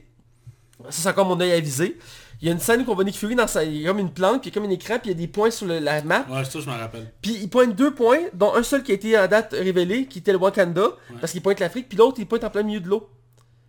ça 0.90 1.02
c'est 1.02 1.10
encore 1.10 1.26
mon 1.26 1.40
œil 1.42 1.52
avisé. 1.52 1.98
Il 2.42 2.48
y 2.48 2.50
a 2.50 2.54
une 2.54 2.60
scène 2.60 2.84
qu'on 2.86 2.96
voit 2.96 3.04
Nick 3.04 3.16
Fury 3.18 3.36
dans 3.36 3.46
sa... 3.48 3.64
Il 3.64 3.78
y 3.82 3.86
a 3.86 3.90
comme 3.90 4.00
une 4.00 4.12
plante, 4.12 4.42
puis 4.42 4.50
il 4.50 4.54
y 4.54 4.58
a 4.58 4.60
comme 4.62 4.70
un 4.70 4.74
écran, 4.74 4.96
puis 5.00 5.12
il 5.12 5.14
y 5.14 5.16
a 5.16 5.18
des 5.18 5.28
points 5.28 5.52
sur 5.52 5.68
le- 5.68 5.80
la 5.80 6.02
map. 6.04 6.26
Ouais, 6.30 6.44
ça 6.44 6.60
je 6.60 6.66
m'en 6.66 6.78
rappelle. 6.78 7.12
Puis 7.22 7.38
il 7.42 7.50
pointe 7.50 7.76
deux 7.76 7.94
points, 7.94 8.18
dont 8.34 8.54
un 8.56 8.64
seul 8.64 8.82
qui 8.84 8.92
a 8.92 8.96
été 8.96 9.16
à 9.16 9.28
date 9.28 9.54
révélé, 9.54 10.06
qui 10.08 10.20
était 10.20 10.32
le 10.32 10.40
Wakanda, 10.40 10.88
parce 11.20 11.32
qu'il 11.34 11.42
pointe 11.42 11.60
l'Afrique, 11.60 11.88
puis 11.88 11.98
l'autre 11.98 12.18
il 12.20 12.26
pointe 12.26 12.44
en 12.44 12.50
plein 12.50 12.64
milieu 12.64 12.80
de 12.80 12.88
l'eau. 12.88 13.10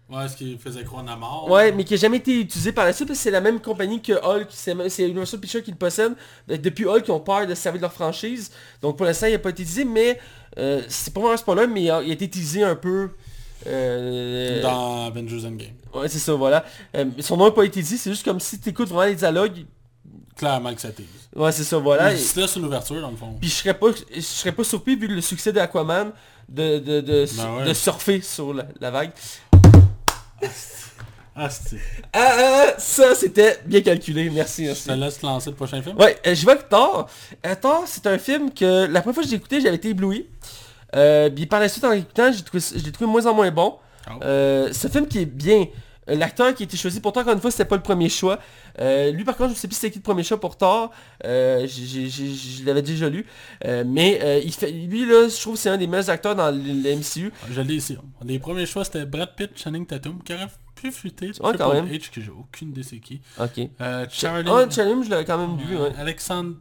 Ouais, 0.08 0.28
ce 0.28 0.36
qui 0.36 0.58
faisait 0.58 0.84
croire 0.84 1.06
à 1.08 1.16
mort. 1.16 1.50
Ouais, 1.50 1.72
mais 1.72 1.84
qui 1.84 1.94
a 1.94 1.96
jamais 1.96 2.18
été 2.18 2.38
utilisé 2.40 2.72
par 2.72 2.84
la 2.84 2.92
suite, 2.92 3.08
parce 3.08 3.18
que 3.18 3.22
c'est 3.22 3.30
la 3.30 3.40
même 3.40 3.60
compagnie 3.60 4.00
que 4.02 4.12
Hulk, 4.12 4.48
c'est 4.50 5.04
Universal 5.04 5.40
Pictures 5.40 5.62
qui 5.62 5.70
le 5.70 5.76
possède. 5.76 6.12
Depuis 6.48 6.84
Hulk, 6.86 7.04
ils 7.08 7.12
ont 7.12 7.20
peur 7.20 7.46
de 7.46 7.54
se 7.54 7.62
servir 7.62 7.78
de 7.78 7.82
leur 7.84 7.92
franchise. 7.94 8.50
Donc 8.82 8.96
pour 8.98 9.06
l'instant, 9.06 9.26
il 9.26 9.32
n'a 9.32 9.38
pas 9.38 9.50
été 9.50 9.62
utilisé, 9.62 9.84
mais 9.84 10.18
euh, 10.58 10.82
c'est 10.88 11.12
pas 11.14 11.20
vraiment 11.20 11.34
un 11.34 11.38
spoiler, 11.38 11.66
mais 11.66 11.82
il 11.84 11.90
a, 11.90 12.02
il 12.02 12.10
a 12.10 12.14
été 12.14 12.24
utilisé 12.26 12.62
un 12.62 12.74
peu. 12.76 13.10
Euh, 13.66 14.62
Dans 14.62 15.06
Avengers 15.06 15.46
Endgame. 15.46 15.68
Ouais, 15.94 16.08
c'est 16.08 16.18
ça, 16.18 16.32
voilà. 16.34 16.64
Euh, 16.96 17.04
son 17.20 17.36
nom 17.36 17.46
n'a 17.46 17.50
pas 17.50 17.64
été 17.64 17.82
dit, 17.82 17.98
c'est 17.98 18.10
juste 18.10 18.24
comme 18.24 18.40
si 18.40 18.58
tu 18.58 18.70
écoutes 18.70 18.88
vraiment 18.88 19.04
les 19.08 19.14
dialogues. 19.14 19.66
Clairement 20.36 20.74
que 20.74 20.80
ça 20.80 20.90
t'est. 20.90 21.04
Ouais, 21.36 21.52
c'est 21.52 21.64
ça, 21.64 21.76
voilà. 21.78 22.12
Et- 22.14 22.16
C'est 22.16 22.40
là 22.40 22.46
sur 22.46 22.60
l'ouverture 22.60 23.00
dans 23.00 23.10
le 23.10 23.16
fond. 23.16 23.36
Puis 23.40 23.50
je 23.50 23.54
serais 23.54 23.74
pas 23.74 23.88
je 24.14 24.20
serais 24.20 24.52
pas 24.52 24.64
surpris 24.64 24.96
vu 24.96 25.06
le 25.06 25.20
succès 25.20 25.52
d'Aquaman 25.52 26.12
de, 26.48 26.78
de, 26.78 27.00
de, 27.00 27.26
Ben 27.36 27.56
ouais. 27.58 27.64
de 27.66 27.74
surfer 27.74 28.20
sur 28.22 28.54
la, 28.54 28.64
la 28.80 28.90
vague. 28.90 29.12
Ah. 30.42 30.48
Ah, 31.34 31.48
ah, 32.12 32.18
ah, 32.68 32.74
ça 32.78 33.14
c'était 33.14 33.58
bien 33.64 33.80
calculé, 33.80 34.28
merci, 34.28 34.64
Je 34.64 34.68
merci. 34.68 34.86
te 34.88 34.92
laisse 34.92 35.22
lancer 35.22 35.48
le 35.50 35.56
prochain 35.56 35.80
film. 35.80 35.96
Ouais, 35.98 36.18
euh, 36.26 36.34
je 36.34 36.42
vois 36.42 36.56
que 36.56 36.68
Thor, 36.68 37.08
Thor 37.62 37.84
c'est 37.86 38.06
un 38.06 38.18
film 38.18 38.52
que 38.52 38.86
la 38.86 39.00
première 39.00 39.14
fois 39.14 39.22
que 39.24 39.30
j'ai 39.30 39.36
écouté, 39.36 39.60
j'avais 39.62 39.76
été 39.76 39.88
ébloui. 39.90 40.26
Euh, 40.94 41.30
puis 41.30 41.46
par 41.46 41.60
la 41.60 41.68
suite 41.68 41.84
en 41.84 41.90
l'écoutant, 41.90 42.30
j'ai 42.32 42.42
trouvé, 42.42 42.62
je 42.76 42.84
l'ai 42.84 42.92
trouvé 42.92 43.06
de 43.06 43.12
moins 43.12 43.26
en 43.26 43.34
moins 43.34 43.50
bon. 43.50 43.78
Oh. 44.08 44.14
Euh, 44.22 44.68
un 44.70 44.88
film 44.88 45.06
qui 45.06 45.18
est 45.20 45.26
bien. 45.26 45.66
Euh, 46.08 46.16
L'acteur 46.16 46.52
qui 46.52 46.64
a 46.64 46.66
été 46.66 46.76
choisi 46.76 47.00
pour 47.00 47.12
Thor, 47.12 47.22
encore 47.22 47.34
une 47.34 47.40
fois, 47.40 47.52
c'était 47.52 47.64
pas 47.64 47.76
le 47.76 47.82
premier 47.82 48.08
choix. 48.08 48.40
Euh, 48.80 49.12
lui 49.12 49.22
par 49.22 49.36
contre, 49.36 49.54
je 49.54 49.58
sais 49.58 49.68
plus 49.68 49.76
c'était 49.76 49.92
qui 49.92 49.98
le 50.00 50.02
premier 50.02 50.24
choix 50.24 50.40
pour 50.40 50.56
Thor. 50.56 50.90
Euh, 51.24 51.64
je 51.68 52.64
l'avais 52.66 52.82
déjà 52.82 53.08
lu. 53.08 53.24
Euh, 53.64 53.84
mais 53.86 54.42
il 54.44 54.52
fait, 54.52 54.72
lui 54.72 55.06
là, 55.06 55.28
je 55.28 55.40
trouve 55.40 55.54
que 55.54 55.60
c'est 55.60 55.70
un 55.70 55.78
des 55.78 55.86
meilleurs 55.86 56.10
acteurs 56.10 56.34
dans 56.34 56.50
le, 56.50 56.60
le 56.60 56.96
MCU. 56.96 57.32
Je 57.50 57.60
l'ai 57.60 57.74
ici. 57.76 57.96
Les 58.24 58.40
premiers 58.40 58.66
choix, 58.66 58.84
c'était 58.84 59.06
Brad 59.06 59.34
Pitt, 59.36 59.50
Channing 59.56 59.86
Tatum, 59.86 60.20
qui 60.24 60.34
aurait 60.34 60.48
pu 60.74 60.90
fuiter. 60.90 61.30
Ouais, 61.40 61.56
quand 61.56 61.72
même. 61.72 61.86
H, 61.86 62.10
que 62.10 62.20
j'ai 62.20 62.32
aucune 62.32 62.70
idée 62.70 62.82
c'est 62.82 62.98
qui. 62.98 63.20
Ok. 63.38 63.60
Charlie... 64.10 64.50
Ah, 64.50 64.64
Challenge, 64.68 65.04
je 65.04 65.10
l'avais 65.10 65.24
quand 65.24 65.38
même 65.38 65.56
vu, 65.56 65.76
ouais. 65.76 65.92
Alexander 65.96 66.56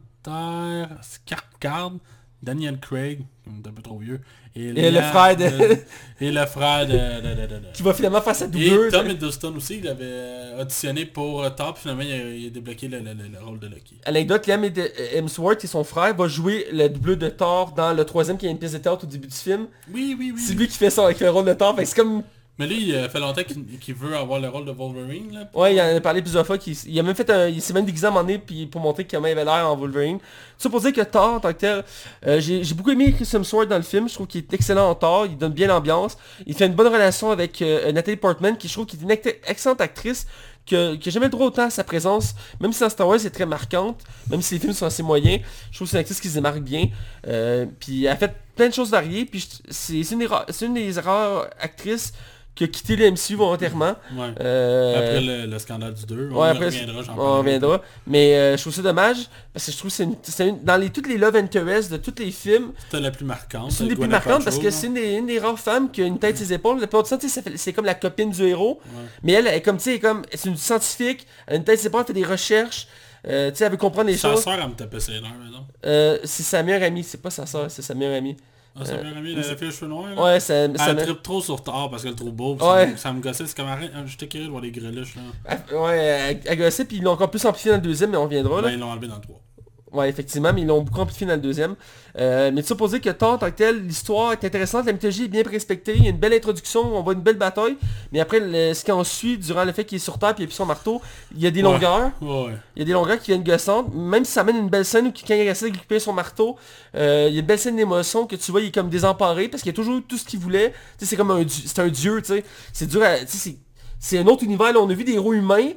Skarsgård, 1.02 1.98
Daniel 2.42 2.78
Craig, 2.80 3.20
un 3.46 3.70
peu 3.70 3.82
trop 3.82 3.98
vieux, 3.98 4.20
et, 4.56 4.66
Et 4.66 4.90
le 4.90 5.00
frère 5.00 5.36
de- 5.36 5.78
et 6.20 6.30
le 6.32 6.44
frère 6.46 6.86
de... 6.86 7.72
Qui 7.72 7.82
va 7.82 7.94
finalement 7.94 8.20
faire 8.20 8.34
sa 8.34 8.46
Et 8.46 8.48
doublure. 8.48 8.90
Tom 8.90 9.08
Hiddleston 9.08 9.54
aussi, 9.56 9.78
il 9.78 9.86
avait 9.88 9.98
euh, 10.04 10.60
auditionné 10.62 11.06
pour 11.06 11.42
euh, 11.44 11.50
Top, 11.50 11.78
finalement 11.78 12.02
il 12.02 12.12
a, 12.12 12.16
il 12.16 12.46
a 12.48 12.50
débloqué 12.50 12.88
le, 12.88 12.98
le- 12.98 13.14
le- 13.14 13.28
le 13.32 13.44
rôle 13.44 13.58
de 13.60 13.68
Lucky. 13.68 13.94
Anecdote, 14.04 14.46
Liam 14.46 14.64
Hemsworth 15.14 15.64
et 15.64 15.68
son 15.68 15.84
frère 15.84 16.14
va 16.16 16.26
jouer 16.28 16.66
le 16.72 16.88
doubleur 16.88 17.16
de 17.16 17.28
Thor 17.28 17.72
dans 17.76 17.92
le 17.94 18.04
troisième 18.04 18.36
qui 18.36 18.46
est 18.46 18.50
une 18.50 18.58
pièce 18.58 18.72
de 18.72 18.78
théâtre 18.78 19.04
au 19.04 19.06
début 19.06 19.28
du 19.28 19.34
film. 19.36 19.66
Oui, 19.92 20.16
oui, 20.18 20.32
oui. 20.34 20.40
C'est 20.40 20.54
lui 20.54 20.66
qui 20.68 20.76
fait 20.76 20.90
ça 20.90 21.04
avec 21.04 21.20
le 21.20 21.30
rôle 21.30 21.44
de 21.46 21.54
Thor. 21.54 21.76
C'est 21.84 21.94
comme... 21.96 22.22
Mais 22.58 22.66
lui, 22.66 22.88
il 22.88 22.94
euh, 22.94 23.08
fait 23.08 23.18
longtemps 23.18 23.42
qu'il 23.80 23.94
veut 23.94 24.14
avoir 24.14 24.38
le 24.38 24.48
rôle 24.48 24.66
de 24.66 24.72
Wolverine. 24.72 25.32
Là. 25.32 25.48
Ouais, 25.54 25.74
il 25.74 25.80
en 25.80 25.96
a 25.96 26.00
parlé 26.00 26.20
plusieurs 26.20 26.46
fois. 26.46 26.58
Il, 26.86 26.98
a 26.98 27.02
même 27.02 27.14
fait 27.14 27.28
un... 27.30 27.48
Il 27.48 27.62
s'est 27.62 27.72
même 27.72 27.86
déguisé 27.86 28.08
puis 28.44 28.66
pour 28.66 28.80
montrer 28.80 29.06
comment 29.06 29.26
il 29.26 29.32
avait 29.32 29.44
l'air 29.44 29.66
en 29.70 29.74
Wolverine. 29.74 30.18
Tout 30.18 30.24
ça 30.58 30.68
pour 30.68 30.80
dire 30.80 30.92
que 30.92 31.00
Thor, 31.00 31.34
en 31.34 31.40
tant 31.40 31.52
que 31.52 31.58
tel, 31.58 31.84
euh, 32.26 32.40
j'ai 32.40 32.74
beaucoup 32.74 32.90
aimé 32.90 33.12
Chris 33.12 33.28
Hemsworth 33.32 33.68
dans 33.68 33.78
le 33.78 33.82
film. 33.82 34.06
Je 34.06 34.14
trouve 34.14 34.26
qu'il 34.26 34.42
est 34.42 34.52
excellent 34.52 34.90
en 34.90 34.94
Thor. 34.94 35.24
Il 35.26 35.38
donne 35.38 35.52
bien 35.52 35.66
l'ambiance. 35.66 36.18
Il 36.46 36.54
fait 36.54 36.66
une 36.66 36.74
bonne 36.74 36.88
relation 36.88 37.30
avec 37.30 37.62
euh, 37.62 37.90
Natalie 37.90 38.18
Portman, 38.18 38.56
qui 38.58 38.68
je 38.68 38.74
trouve 38.74 38.86
qui 38.86 38.96
est 38.96 39.02
une 39.02 39.10
ex- 39.10 39.34
excellente 39.46 39.80
actrice. 39.80 40.26
Que, 40.64 40.94
que 40.94 41.10
j'aimais 41.10 41.26
le 41.26 41.32
droit 41.32 41.48
autant 41.48 41.64
à 41.64 41.70
sa 41.70 41.82
présence, 41.82 42.36
même 42.60 42.72
si 42.72 42.78
dans 42.78 42.88
Star 42.88 43.08
Wars 43.08 43.18
c'est 43.18 43.30
très 43.30 43.46
marquante, 43.46 44.00
même 44.30 44.40
si 44.40 44.54
les 44.54 44.60
films 44.60 44.72
sont 44.72 44.86
assez 44.86 45.02
moyens, 45.02 45.40
je 45.72 45.76
trouve 45.76 45.88
que 45.88 45.90
c'est 45.90 45.96
une 45.96 46.02
actrice 46.02 46.20
qui 46.20 46.28
se 46.28 46.34
démarque 46.34 46.60
bien. 46.60 46.88
Euh, 47.26 47.66
puis 47.80 48.04
elle 48.04 48.12
a 48.12 48.16
fait 48.16 48.32
plein 48.54 48.68
de 48.68 48.72
choses 48.72 48.90
variées, 48.90 49.24
puis 49.24 49.44
c'est 49.68 50.02
une, 50.12 50.24
une 50.62 50.74
des 50.74 51.00
rares 51.00 51.48
actrices 51.58 52.12
qui 52.54 52.64
a 52.64 52.66
quitté 52.68 52.96
le 52.96 53.10
MCU 53.10 53.34
volontairement. 53.36 53.94
Ouais. 54.14 54.34
Euh, 54.40 54.98
Après 54.98 55.20
le, 55.22 55.46
le 55.50 55.58
scandale 55.58 55.94
du 55.94 56.04
2, 56.04 56.28
on 56.32 56.36
ouais, 56.40 56.48
y 56.48 56.50
après, 56.50 56.64
reviendra, 56.66 57.02
j'en 57.02 57.18
on 57.18 57.38
reviendra. 57.38 57.80
Mais 58.06 58.34
euh, 58.36 58.56
je 58.58 58.60
trouve 58.62 58.74
ça 58.74 58.82
dommage, 58.82 59.16
parce 59.54 59.66
que 59.66 59.72
je 59.72 59.76
trouve 59.78 59.90
que 59.90 60.04
c'est 60.22 60.48
une, 60.48 60.62
dans 60.62 60.76
les, 60.76 60.90
toutes 60.90 61.08
les 61.08 61.16
love 61.16 61.34
interest 61.36 61.90
de 61.90 61.96
tous 61.96 62.14
les 62.18 62.30
films, 62.30 62.72
C'était 62.84 63.00
la 63.00 63.10
plus 63.10 63.24
marquante. 63.24 63.70
c'est 63.70 63.84
une 63.84 63.88
des 63.88 63.96
plus 63.96 64.06
marquantes 64.08 64.44
parce 64.44 64.58
que 64.58 64.70
c'est 64.70 64.86
une, 64.88 64.94
des- 64.94 65.12
une 65.14 65.26
des 65.26 65.38
rares 65.38 65.58
femmes 65.58 65.90
qui 65.90 66.02
a 66.02 66.06
une 66.06 66.18
tête 66.18 66.36
sur 66.36 66.46
ses 66.46 66.52
épaules. 66.52 66.78
La 66.80 66.86
plupart 66.86 67.04
du 67.04 67.10
temps, 67.10 67.28
c'est 67.56 67.72
comme 67.72 67.86
la 67.86 67.94
copine 67.94 68.30
du 68.30 68.42
héros. 68.44 68.80
Ouais. 68.84 69.02
Mais 69.22 69.32
elle, 69.32 69.46
elle 69.46 69.54
est 69.54 69.62
comme, 69.62 69.78
tu 69.78 69.84
sais, 69.84 69.98
comme, 69.98 70.22
c'est 70.34 70.48
une 70.50 70.56
scientifique, 70.56 71.26
elle 71.46 71.54
a 71.54 71.56
une 71.56 71.64
tête 71.64 71.78
ses 71.80 71.86
épaules, 71.86 72.02
elle 72.02 72.14
fait 72.14 72.20
des 72.20 72.26
recherches. 72.26 72.86
euh, 73.28 73.50
tu 73.50 73.56
sais, 73.56 73.64
elle 73.64 73.70
veut 73.70 73.76
comprendre 73.78 74.08
les 74.08 74.16
Sa 74.18 74.32
choses. 74.32 74.42
soeur, 74.44 74.54
elle 74.62 74.68
me 74.68 74.74
tapait 74.74 75.00
ses 75.00 75.12
nerfs. 75.12 75.32
Euh, 75.86 76.18
c'est 76.24 76.42
sa 76.42 76.62
meilleure 76.62 76.82
amie, 76.82 77.02
c'est 77.02 77.22
pas 77.22 77.30
sa 77.30 77.46
soeur, 77.46 77.70
c'est 77.70 77.82
sa 77.82 77.94
meilleure 77.94 78.16
amie. 78.18 78.36
Ah, 78.74 78.84
cheveux 79.70 79.86
noirs, 79.88 80.14
là. 80.14 80.22
Ouais, 80.22 80.40
ça, 80.40 80.54
Elle 80.54 80.78
ça 80.78 80.94
tripe 80.94 81.22
trop 81.22 81.40
sur 81.42 81.62
Thor 81.62 81.90
parce 81.90 82.02
qu'elle 82.02 82.12
est 82.12 82.16
trop 82.16 82.32
beau. 82.32 82.54
Ouais. 82.54 82.58
Ça, 82.58 82.86
me- 82.86 82.96
ça 82.96 83.12
me 83.12 83.20
gossait, 83.20 83.46
c'est 83.46 83.56
comme 83.56 83.68
arrête. 83.68 83.90
hein, 83.94 84.04
J'étais 84.06 84.26
curieux 84.28 84.46
de 84.46 84.50
voir 84.50 84.62
les 84.62 84.70
greluches 84.70 85.14
là. 85.16 85.22
elle- 85.70 85.76
ouais, 85.76 85.98
elle, 85.98 86.40
elle 86.44 86.58
gossait, 86.58 86.84
puis 86.86 86.96
ils 86.96 87.02
l'ont 87.02 87.12
encore 87.12 87.30
plus 87.30 87.44
amplifié 87.44 87.70
dans 87.70 87.76
le 87.76 87.82
deuxième, 87.82 88.10
mais 88.10 88.16
on 88.16 88.24
reviendra 88.24 88.56
là. 88.62 88.68
Ben, 88.68 88.74
ils 88.74 88.80
l'ont 88.80 88.90
enlevé 88.90 89.08
dans 89.08 89.16
le 89.16 89.20
3. 89.20 89.40
Ouais, 89.92 90.08
effectivement, 90.08 90.52
mais 90.54 90.62
ils 90.62 90.66
l'ont 90.66 90.80
beaucoup 90.80 91.00
amplifié 91.00 91.26
dans 91.26 91.34
le 91.34 91.40
deuxième. 91.40 91.74
Euh, 92.18 92.50
mais 92.52 92.62
tu 92.62 92.74
dire 92.74 93.00
que 93.00 93.10
en 93.24 93.38
tant 93.38 93.50
que 93.50 93.56
tel, 93.56 93.86
l'histoire 93.86 94.32
est 94.32 94.42
intéressante, 94.44 94.86
la 94.86 94.92
mythologie 94.92 95.24
est 95.24 95.28
bien 95.28 95.42
respectée, 95.44 95.94
il 95.96 96.04
y 96.04 96.06
a 96.06 96.10
une 96.10 96.16
belle 96.16 96.32
introduction, 96.32 96.80
on 96.96 97.02
voit 97.02 97.12
une 97.12 97.20
belle 97.20 97.36
bataille, 97.36 97.76
mais 98.10 98.20
après, 98.20 98.40
le- 98.40 98.74
ce 98.74 98.84
qui 98.84 98.92
en 98.92 99.04
suit, 99.04 99.36
durant 99.38 99.64
le 99.64 99.72
fait 99.72 99.84
qu'il 99.84 99.96
est 99.96 99.98
sur 99.98 100.18
Terre 100.18 100.34
puis 100.34 100.44
il 100.44 100.46
appuie 100.46 100.56
son 100.56 100.66
marteau, 100.66 101.00
il 101.34 101.42
y 101.42 101.46
a 101.46 101.50
des 101.50 101.62
Ouais. 101.62 101.70
longueurs, 101.72 102.10
Ouais, 102.20 102.52
il 102.76 102.80
y 102.80 102.82
a 102.82 102.84
des 102.86 102.92
longueurs 102.92 103.18
qui 103.18 103.30
viennent 103.32 103.44
gossantes, 103.44 103.94
même 103.94 104.24
si 104.24 104.32
ça 104.32 104.40
amène 104.42 104.56
une 104.56 104.68
belle 104.70 104.84
scène 104.84 105.06
où 105.06 105.10
quand 105.10 105.34
il 105.34 105.40
essaie 105.40 105.68
de 105.68 105.74
récupérer 105.74 106.00
son 106.00 106.12
marteau, 106.12 106.56
euh, 106.94 107.26
il 107.28 107.34
y 107.34 107.36
a 107.36 107.40
une 107.40 107.46
belle 107.46 107.58
scène 107.58 107.76
d'émotion 107.76 108.26
que 108.26 108.36
tu 108.36 108.50
vois, 108.50 108.60
il 108.62 108.68
est 108.68 108.74
comme 108.74 108.88
désemparé, 108.88 109.48
parce 109.48 109.62
qu'il 109.62 109.70
a 109.70 109.74
toujours 109.74 109.96
eu 109.98 110.02
tout 110.02 110.16
ce 110.16 110.24
qu'il 110.24 110.38
voulait, 110.40 110.70
tu 110.98 111.04
sais, 111.04 111.06
c'est 111.06 111.16
comme 111.16 111.30
un, 111.30 111.42
dieu- 111.42 111.64
c'est 111.66 111.78
un 111.80 111.88
dieu, 111.88 112.20
tu 112.22 112.28
sais, 112.34 112.44
c'est 112.72 112.86
dur 112.86 113.02
à, 113.02 113.16
c'est 113.98 114.18
un 114.18 114.26
autre 114.26 114.42
univers, 114.44 114.72
là, 114.72 114.80
on 114.80 114.90
a 114.90 114.94
vu 114.94 115.04
des 115.04 115.12
héros 115.12 115.32
humains, 115.32 115.70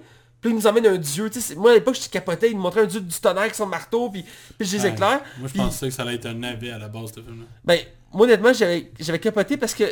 puis 0.46 0.54
il 0.54 0.56
nous 0.56 0.68
emmène 0.68 0.86
un 0.86 0.98
dieu, 0.98 1.30
tu 1.30 1.42
sais, 1.42 1.48
c'est- 1.48 1.56
moi 1.56 1.72
à 1.72 1.74
l'époque 1.74 1.98
je 2.02 2.08
capotais, 2.08 2.52
il 2.52 2.56
me 2.58 2.62
montrait 2.62 2.82
un 2.82 2.86
dieu 2.86 3.02
du 3.02 3.20
tonnerre 3.20 3.42
avec 3.44 3.56
son 3.56 3.66
marteau, 3.66 4.10
puis, 4.12 4.24
puis 4.58 4.68
je 4.68 4.78
les 4.78 4.84
Ouais. 4.84 4.90
éclaire. 4.90 5.22
Moi, 5.40 5.50
je 5.52 5.58
pensais 5.60 5.88
que 5.88 5.94
ça 5.94 6.04
allait 6.04 6.16
être 6.16 6.28
un 6.28 6.36
navet 6.36 6.70
à 6.70 6.78
la 6.78 6.88
base 6.88 7.12
de 7.14 7.22
film. 7.22 7.46
Ben, 7.64 7.80
moi 8.14 8.26
honnêtement, 8.28 8.54
j'avais 8.54 8.92
j'avais 9.00 9.20
capoté 9.20 9.58
parce 9.58 9.74
que, 9.74 9.84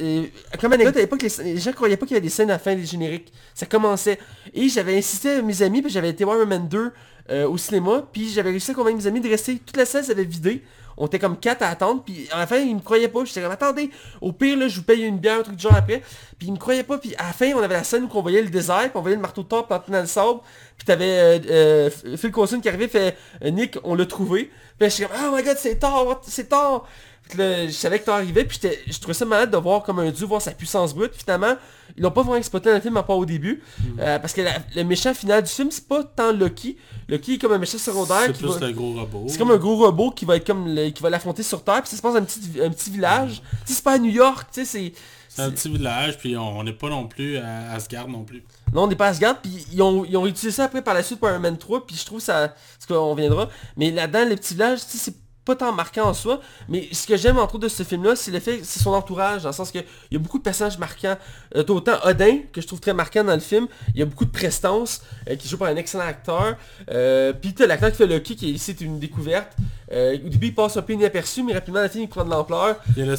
euh, 0.00 0.24
comme 0.60 0.72
anecdote, 0.72 0.96
à 0.96 1.00
l'époque, 1.00 1.22
les, 1.22 1.44
les 1.44 1.58
gens 1.58 1.72
croyaient 1.72 1.96
pas 1.96 2.06
qu'il 2.06 2.14
y 2.14 2.18
avait 2.18 2.24
des 2.26 2.32
scènes 2.32 2.50
à 2.50 2.54
la 2.54 2.58
fin 2.60 2.74
des 2.76 2.86
génériques. 2.86 3.32
Ça 3.54 3.66
commençait. 3.66 4.18
Et 4.54 4.68
j'avais 4.68 4.96
insisté 4.96 5.30
à 5.32 5.42
mes 5.42 5.60
amis, 5.62 5.82
puis 5.82 5.90
j'avais 5.90 6.10
été 6.10 6.22
voir 6.24 6.46
Man 6.46 6.68
2 6.68 6.92
euh, 7.30 7.46
au 7.48 7.58
cinéma, 7.58 8.06
puis 8.12 8.28
j'avais 8.30 8.50
réussi 8.50 8.70
à 8.70 8.74
convaincre 8.74 8.96
mes 8.98 9.06
amis 9.06 9.20
de 9.20 9.28
rester. 9.28 9.58
Toute 9.58 9.76
la 9.76 9.84
salle 9.84 10.04
s'avait 10.04 10.24
vidé. 10.24 10.62
On 10.98 11.06
était 11.06 11.18
comme 11.18 11.38
quatre 11.38 11.62
à 11.62 11.68
attendre, 11.68 12.02
puis 12.04 12.28
à 12.32 12.38
la 12.38 12.46
fin, 12.46 12.56
ils 12.58 12.74
me 12.74 12.80
croyaient 12.80 13.08
pas. 13.08 13.24
J'étais 13.24 13.40
comme, 13.40 13.52
attendez, 13.52 13.90
au 14.20 14.32
pire, 14.32 14.58
là, 14.58 14.68
je 14.68 14.76
vous 14.76 14.82
paye 14.82 15.04
une 15.04 15.18
bière, 15.18 15.38
un 15.38 15.42
truc 15.42 15.56
du 15.56 15.62
genre 15.62 15.74
après. 15.74 16.02
Puis 16.38 16.48
ils 16.48 16.52
me 16.52 16.58
croyaient 16.58 16.82
pas, 16.82 16.98
puis 16.98 17.14
à 17.16 17.28
la 17.28 17.32
fin, 17.32 17.52
on 17.54 17.62
avait 17.62 17.74
la 17.74 17.84
scène 17.84 18.04
où 18.04 18.10
on 18.12 18.20
voyait 18.20 18.42
le 18.42 18.50
désert, 18.50 18.90
puis 18.90 18.92
on 18.96 19.00
voyait 19.00 19.16
le 19.16 19.22
marteau 19.22 19.42
de 19.42 19.48
Thor 19.48 19.66
planté 19.66 19.92
dans 19.92 20.00
le 20.00 20.06
sable. 20.06 20.40
Puis 20.76 20.84
t'avais 20.84 21.18
euh, 21.18 21.38
euh, 21.50 22.16
Phil 22.16 22.32
Coulson 22.32 22.60
qui 22.60 22.68
arrivait, 22.68 22.88
fait 22.88 23.16
euh, 23.44 23.50
Nick, 23.50 23.78
on 23.84 23.94
l'a 23.94 24.06
trouvé. 24.06 24.50
Puis 24.78 24.90
j'étais 24.90 25.08
comme, 25.08 25.16
oh 25.32 25.36
my 25.36 25.42
god, 25.42 25.56
c'est 25.56 25.76
Thor, 25.76 26.20
c'est 26.22 26.48
Thor. 26.48 26.86
Puis 27.28 27.38
là, 27.38 27.66
je 27.66 27.72
savais 27.72 27.98
que 28.00 28.04
Thor 28.04 28.16
arrivait, 28.16 28.44
puis 28.44 28.58
je 28.60 28.98
trouvais 28.98 29.14
ça 29.14 29.24
malade 29.24 29.50
de 29.50 29.56
voir 29.56 29.82
comme 29.82 29.98
un 30.00 30.10
dieu 30.10 30.26
voir 30.26 30.42
sa 30.42 30.52
puissance 30.52 30.94
brute. 30.94 31.14
Finalement, 31.14 31.54
ils 31.98 32.02
l'ont 32.02 32.10
pas 32.10 32.22
vraiment 32.22 32.36
exploité 32.36 32.70
dans 32.70 32.76
le 32.76 32.80
film, 32.80 32.96
à 32.96 33.02
part 33.02 33.18
au 33.18 33.26
début. 33.26 33.62
Euh, 33.98 34.18
parce 34.18 34.32
que 34.32 34.40
la- 34.40 34.58
le 34.74 34.84
méchant 34.84 35.12
final 35.12 35.42
du 35.42 35.50
film, 35.50 35.70
c'est 35.70 35.86
pas 35.86 36.02
tant 36.04 36.32
Loki. 36.32 36.78
Loki 37.08 37.34
est 37.34 37.38
comme 37.38 37.52
un 37.52 37.58
méchant 37.58 37.76
secondaire 37.78 38.22
C'est 38.28 38.38
plus 38.38 38.48
va... 38.58 38.66
le 38.66 38.72
gros 38.72 38.94
robot. 38.94 39.24
C'est 39.28 39.36
comme 39.38 39.50
un 39.50 39.56
gros 39.58 39.76
robot 39.76 40.12
qui 40.12 40.24
va 40.24 40.36
être 40.36 40.46
comme 40.46 40.66
le- 40.74 40.88
qui 40.90 41.02
va 41.02 41.10
l'affronter 41.10 41.42
sur 41.42 41.62
Terre, 41.62 41.82
puis 41.82 41.90
ça 41.90 41.96
se 41.96 42.02
passe 42.02 42.14
dans 42.14 42.20
un 42.20 42.24
petit, 42.24 42.40
un 42.64 42.70
petit 42.70 42.90
village. 42.90 43.42
Tu 43.42 43.48
sais, 43.66 43.74
c'est 43.74 43.84
pas 43.84 43.92
à 43.92 43.98
New 43.98 44.10
York, 44.10 44.48
tu 44.52 44.60
sais, 44.60 44.64
c'est... 44.64 44.92
C'est 45.28 45.42
un 45.42 45.50
petit 45.50 45.68
village, 45.68 46.18
puis 46.18 46.36
on 46.36 46.64
n'est 46.64 46.72
pas 46.72 46.88
non 46.88 47.06
plus 47.06 47.36
à 47.36 47.72
Asgard 47.72 48.08
non 48.08 48.24
plus. 48.24 48.42
Non, 48.72 48.84
on 48.84 48.86
n'est 48.88 48.96
pas 48.96 49.06
à 49.06 49.10
Asgard, 49.10 49.40
puis 49.40 49.66
ils 49.72 49.80
ont, 49.82 50.04
ils 50.04 50.16
ont 50.16 50.26
utilisé 50.26 50.50
ça 50.50 50.64
après 50.64 50.82
par 50.82 50.94
la 50.94 51.02
suite 51.04 51.20
pour 51.20 51.28
Iron 51.28 51.38
Man 51.38 51.56
3, 51.58 51.86
puis 51.86 51.94
je 51.94 52.04
trouve 52.04 52.20
ça... 52.20 52.54
Ce 52.80 52.86
qu'on 52.86 53.14
viendra. 53.14 53.48
Mais 53.76 53.90
là-dedans, 53.90 54.24
le 54.28 54.34
petit 54.36 54.54
village, 54.54 54.80
tu 54.80 54.96
sais, 54.96 54.98
c'est 54.98 55.14
pas 55.48 55.56
tant 55.56 55.72
marquant 55.72 56.04
en 56.08 56.14
soi, 56.14 56.40
mais 56.68 56.88
ce 56.92 57.06
que 57.06 57.16
j'aime 57.16 57.38
entre 57.38 57.54
autres 57.56 57.64
de 57.64 57.68
ce 57.68 57.82
film-là, 57.82 58.14
c'est 58.16 58.30
le 58.30 58.38
fait, 58.40 58.60
c'est 58.62 58.80
son 58.80 58.92
entourage, 58.92 59.42
dans 59.42 59.48
le 59.48 59.54
sens 59.54 59.70
que 59.72 59.78
il 59.78 60.12
y 60.12 60.16
a 60.16 60.18
beaucoup 60.18 60.38
de 60.38 60.42
personnages 60.42 60.78
marquants. 60.78 61.16
Euh, 61.56 61.64
autant 61.68 61.96
Odin, 62.04 62.40
que 62.52 62.60
je 62.60 62.66
trouve 62.66 62.80
très 62.80 62.92
marquant 62.94 63.24
dans 63.24 63.34
le 63.34 63.40
film, 63.40 63.66
il 63.94 64.00
y 64.00 64.02
a 64.02 64.06
beaucoup 64.06 64.24
de 64.26 64.30
prestance, 64.30 65.02
euh, 65.28 65.36
qui 65.36 65.48
joue 65.48 65.56
par 65.58 65.68
un 65.68 65.76
excellent 65.76 66.04
acteur. 66.06 66.56
Euh, 66.90 67.32
puis 67.32 67.54
t'as 67.54 67.66
l'acteur 67.66 67.90
qui 67.90 67.96
fait 67.96 68.06
Loki, 68.06 68.36
qui 68.36 68.46
est 68.50 68.52
ici 68.52 68.72
est 68.72 68.80
une 68.82 68.98
découverte. 68.98 69.56
Euh, 69.90 70.14
au 70.24 70.28
début, 70.28 70.48
il 70.48 70.54
passe 70.54 70.76
un 70.76 70.82
peu 70.82 70.92
inaperçu, 70.92 71.42
mais 71.42 71.54
rapidement, 71.54 71.80
la 71.80 71.88
film, 71.88 72.04
il 72.04 72.08
prend 72.08 72.24
de 72.24 72.30
l'ampleur. 72.30 72.76
Il 72.96 72.98
y 72.98 73.02
a 73.02 73.06
le, 73.06 73.16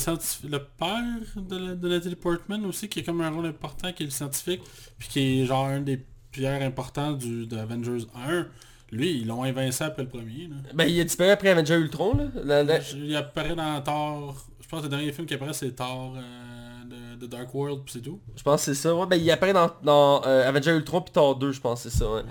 le 0.49 0.59
père 0.59 1.03
de, 1.36 1.57
la- 1.57 1.75
de 1.75 1.89
Natalie 1.89 2.15
Portman 2.15 2.63
aussi, 2.65 2.88
qui 2.88 2.99
a 2.99 3.03
comme 3.03 3.21
un 3.21 3.30
rôle 3.32 3.47
important, 3.47 3.91
qui 3.91 4.03
est 4.03 4.05
le 4.05 4.11
scientifique, 4.11 4.61
puis 4.99 5.07
qui 5.09 5.41
est 5.41 5.45
genre 5.47 5.65
un 5.65 5.80
des 5.82 5.99
pierres 6.32 6.61
importants 6.61 7.13
du, 7.13 7.47
de 7.47 7.57
Avengers 7.57 8.05
1. 8.27 8.45
Lui, 8.92 9.20
ils 9.22 9.28
l'ont 9.28 9.44
invincé 9.44 9.84
après 9.84 10.04
le 10.04 10.10
premier. 10.10 10.48
Là. 10.50 10.56
Ben, 10.74 10.86
il 10.86 11.00
a 11.00 11.04
disparu 11.04 11.30
après 11.30 11.50
Avenger 11.50 11.76
Ultron, 11.76 12.16
là. 12.44 12.64
La- 12.64 12.80
Il 12.96 13.16
apparaît 13.16 13.56
dans 13.56 13.82
Thor... 13.82 14.36
Je 14.62 14.68
pense 14.68 14.80
que 14.82 14.86
le 14.86 14.90
dernier 14.92 15.12
film 15.12 15.26
qui 15.26 15.34
apparaît, 15.34 15.54
c'est 15.54 15.72
Thor 15.76 16.14
euh, 16.16 17.16
de, 17.16 17.20
de 17.22 17.26
Dark 17.28 17.54
World, 17.56 17.82
puis 17.86 17.94
c'est 17.94 18.02
tout. 18.02 18.20
Je 18.36 18.44
pense 18.44 18.62
que 18.66 18.74
c'est 18.74 18.80
ça, 18.82 18.94
ouais. 18.96 19.06
Ben, 19.08 19.16
il 19.16 19.30
apparaît 19.32 19.54
dans, 19.54 19.70
dans 19.84 20.22
euh, 20.26 20.48
Avenger 20.48 20.72
Ultron 20.76 21.02
puis 21.02 21.12
Thor 21.12 21.36
2, 21.36 21.52
je 21.52 21.60
pense, 21.62 21.82
c'est 21.82 21.90
ça, 21.90 22.10
ouais. 22.12 22.22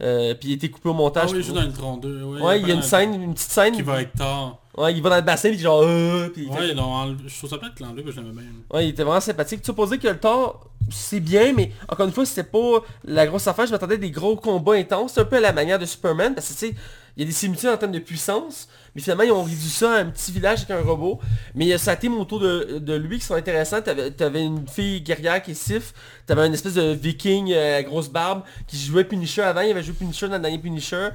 Euh, 0.00 0.34
puis 0.34 0.50
il 0.50 0.52
été 0.54 0.70
coupé 0.70 0.88
au 0.88 0.92
Ah 0.92 0.96
montage. 0.96 1.32
oui, 1.32 1.38
il 1.40 1.46
pour- 1.46 1.54
joue 1.56 1.60
dans 1.60 1.66
le 1.66 1.72
Tron 1.72 1.96
2. 1.96 2.22
Ouais, 2.22 2.40
Ouais, 2.40 2.60
il 2.60 2.68
y 2.68 2.70
a 2.70 2.74
une 2.74 2.82
scène, 2.82 3.14
une 3.20 3.34
petite 3.34 3.50
scène. 3.50 3.74
Qui 3.74 3.82
va 3.82 4.00
être 4.02 4.12
Thor. 4.16 4.60
Ouais, 4.76 4.94
il 4.94 5.02
va 5.02 5.10
dans 5.10 5.16
le 5.16 5.22
bassin, 5.22 5.48
puis 5.50 5.58
genre... 5.58 5.80
Euh, 5.82 6.28
puis 6.28 6.44
il 6.48 6.52
Ouais, 6.52 6.72
l'ont 6.72 6.84
enlevé. 6.84 7.24
Je 7.26 7.36
trouve 7.36 7.50
ça 7.50 7.58
peut-être 7.58 7.80
l'enlevé, 7.80 8.04
que 8.04 8.12
je 8.12 8.20
l'aimais 8.20 8.42
bien. 8.42 8.44
Ouais, 8.72 8.86
il 8.86 8.90
était 8.90 9.02
vraiment 9.02 9.20
sympathique. 9.20 9.60
Tu 9.60 9.66
supposais 9.66 9.98
que 9.98 10.06
le 10.06 10.16
Thor, 10.18 10.68
c'est 10.88 11.18
bien, 11.18 11.52
mais 11.52 11.72
encore 11.88 12.06
une 12.06 12.12
fois, 12.12 12.24
c'était 12.24 12.44
pas 12.48 12.84
la 13.04 13.26
grosse 13.26 13.48
affaire. 13.48 13.66
Je 13.66 13.72
m'attendais 13.72 13.94
à 13.94 13.98
des 13.98 14.12
gros 14.12 14.36
combats 14.36 14.74
intenses. 14.74 15.14
C'est 15.14 15.20
un 15.20 15.24
peu 15.24 15.36
à 15.38 15.40
la 15.40 15.52
manière 15.52 15.80
de 15.80 15.84
Superman, 15.84 16.32
parce 16.32 16.46
que 16.46 16.52
tu 16.52 16.58
sais, 16.68 16.74
il 17.16 17.22
y 17.22 17.24
a 17.24 17.26
des 17.26 17.32
similitudes 17.32 17.70
en 17.70 17.76
termes 17.76 17.90
de 17.90 17.98
puissance. 17.98 18.68
Mais 18.98 19.02
finalement, 19.02 19.22
ils 19.22 19.30
ont 19.30 19.44
réduit 19.44 19.68
ça 19.68 19.92
à 19.92 19.98
un 20.00 20.06
petit 20.06 20.32
village 20.32 20.64
avec 20.68 20.70
un 20.72 20.80
robot. 20.84 21.20
Mais 21.54 21.72
euh, 21.72 21.78
ça 21.78 21.92
a 21.92 21.94
été 21.94 22.08
mon 22.08 22.24
tour 22.24 22.40
de, 22.40 22.94
lui 22.96 23.20
qui 23.20 23.24
sont 23.24 23.36
intéressants. 23.36 23.80
T'avais 23.80 24.20
avais 24.20 24.42
une 24.44 24.66
fille 24.66 25.00
guerrière 25.02 25.40
qui 25.40 25.52
est 25.52 25.54
Sif. 25.54 25.94
T'avais 26.26 26.48
une 26.48 26.54
espèce 26.54 26.74
de 26.74 26.94
viking 26.94 27.52
euh, 27.52 27.78
à 27.78 27.84
grosse 27.84 28.08
barbe 28.08 28.42
qui 28.66 28.76
jouait 28.76 29.04
Punisher 29.04 29.42
avant. 29.42 29.60
Il 29.60 29.70
avait 29.70 29.84
joué 29.84 29.94
Punisher 29.94 30.26
dans 30.26 30.34
le 30.34 30.40
dernier 30.40 30.58
Punisher. 30.58 31.10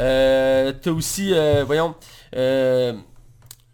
Euh, 0.00 0.72
T'as 0.82 0.90
aussi, 0.90 1.32
euh, 1.32 1.62
voyons... 1.64 1.94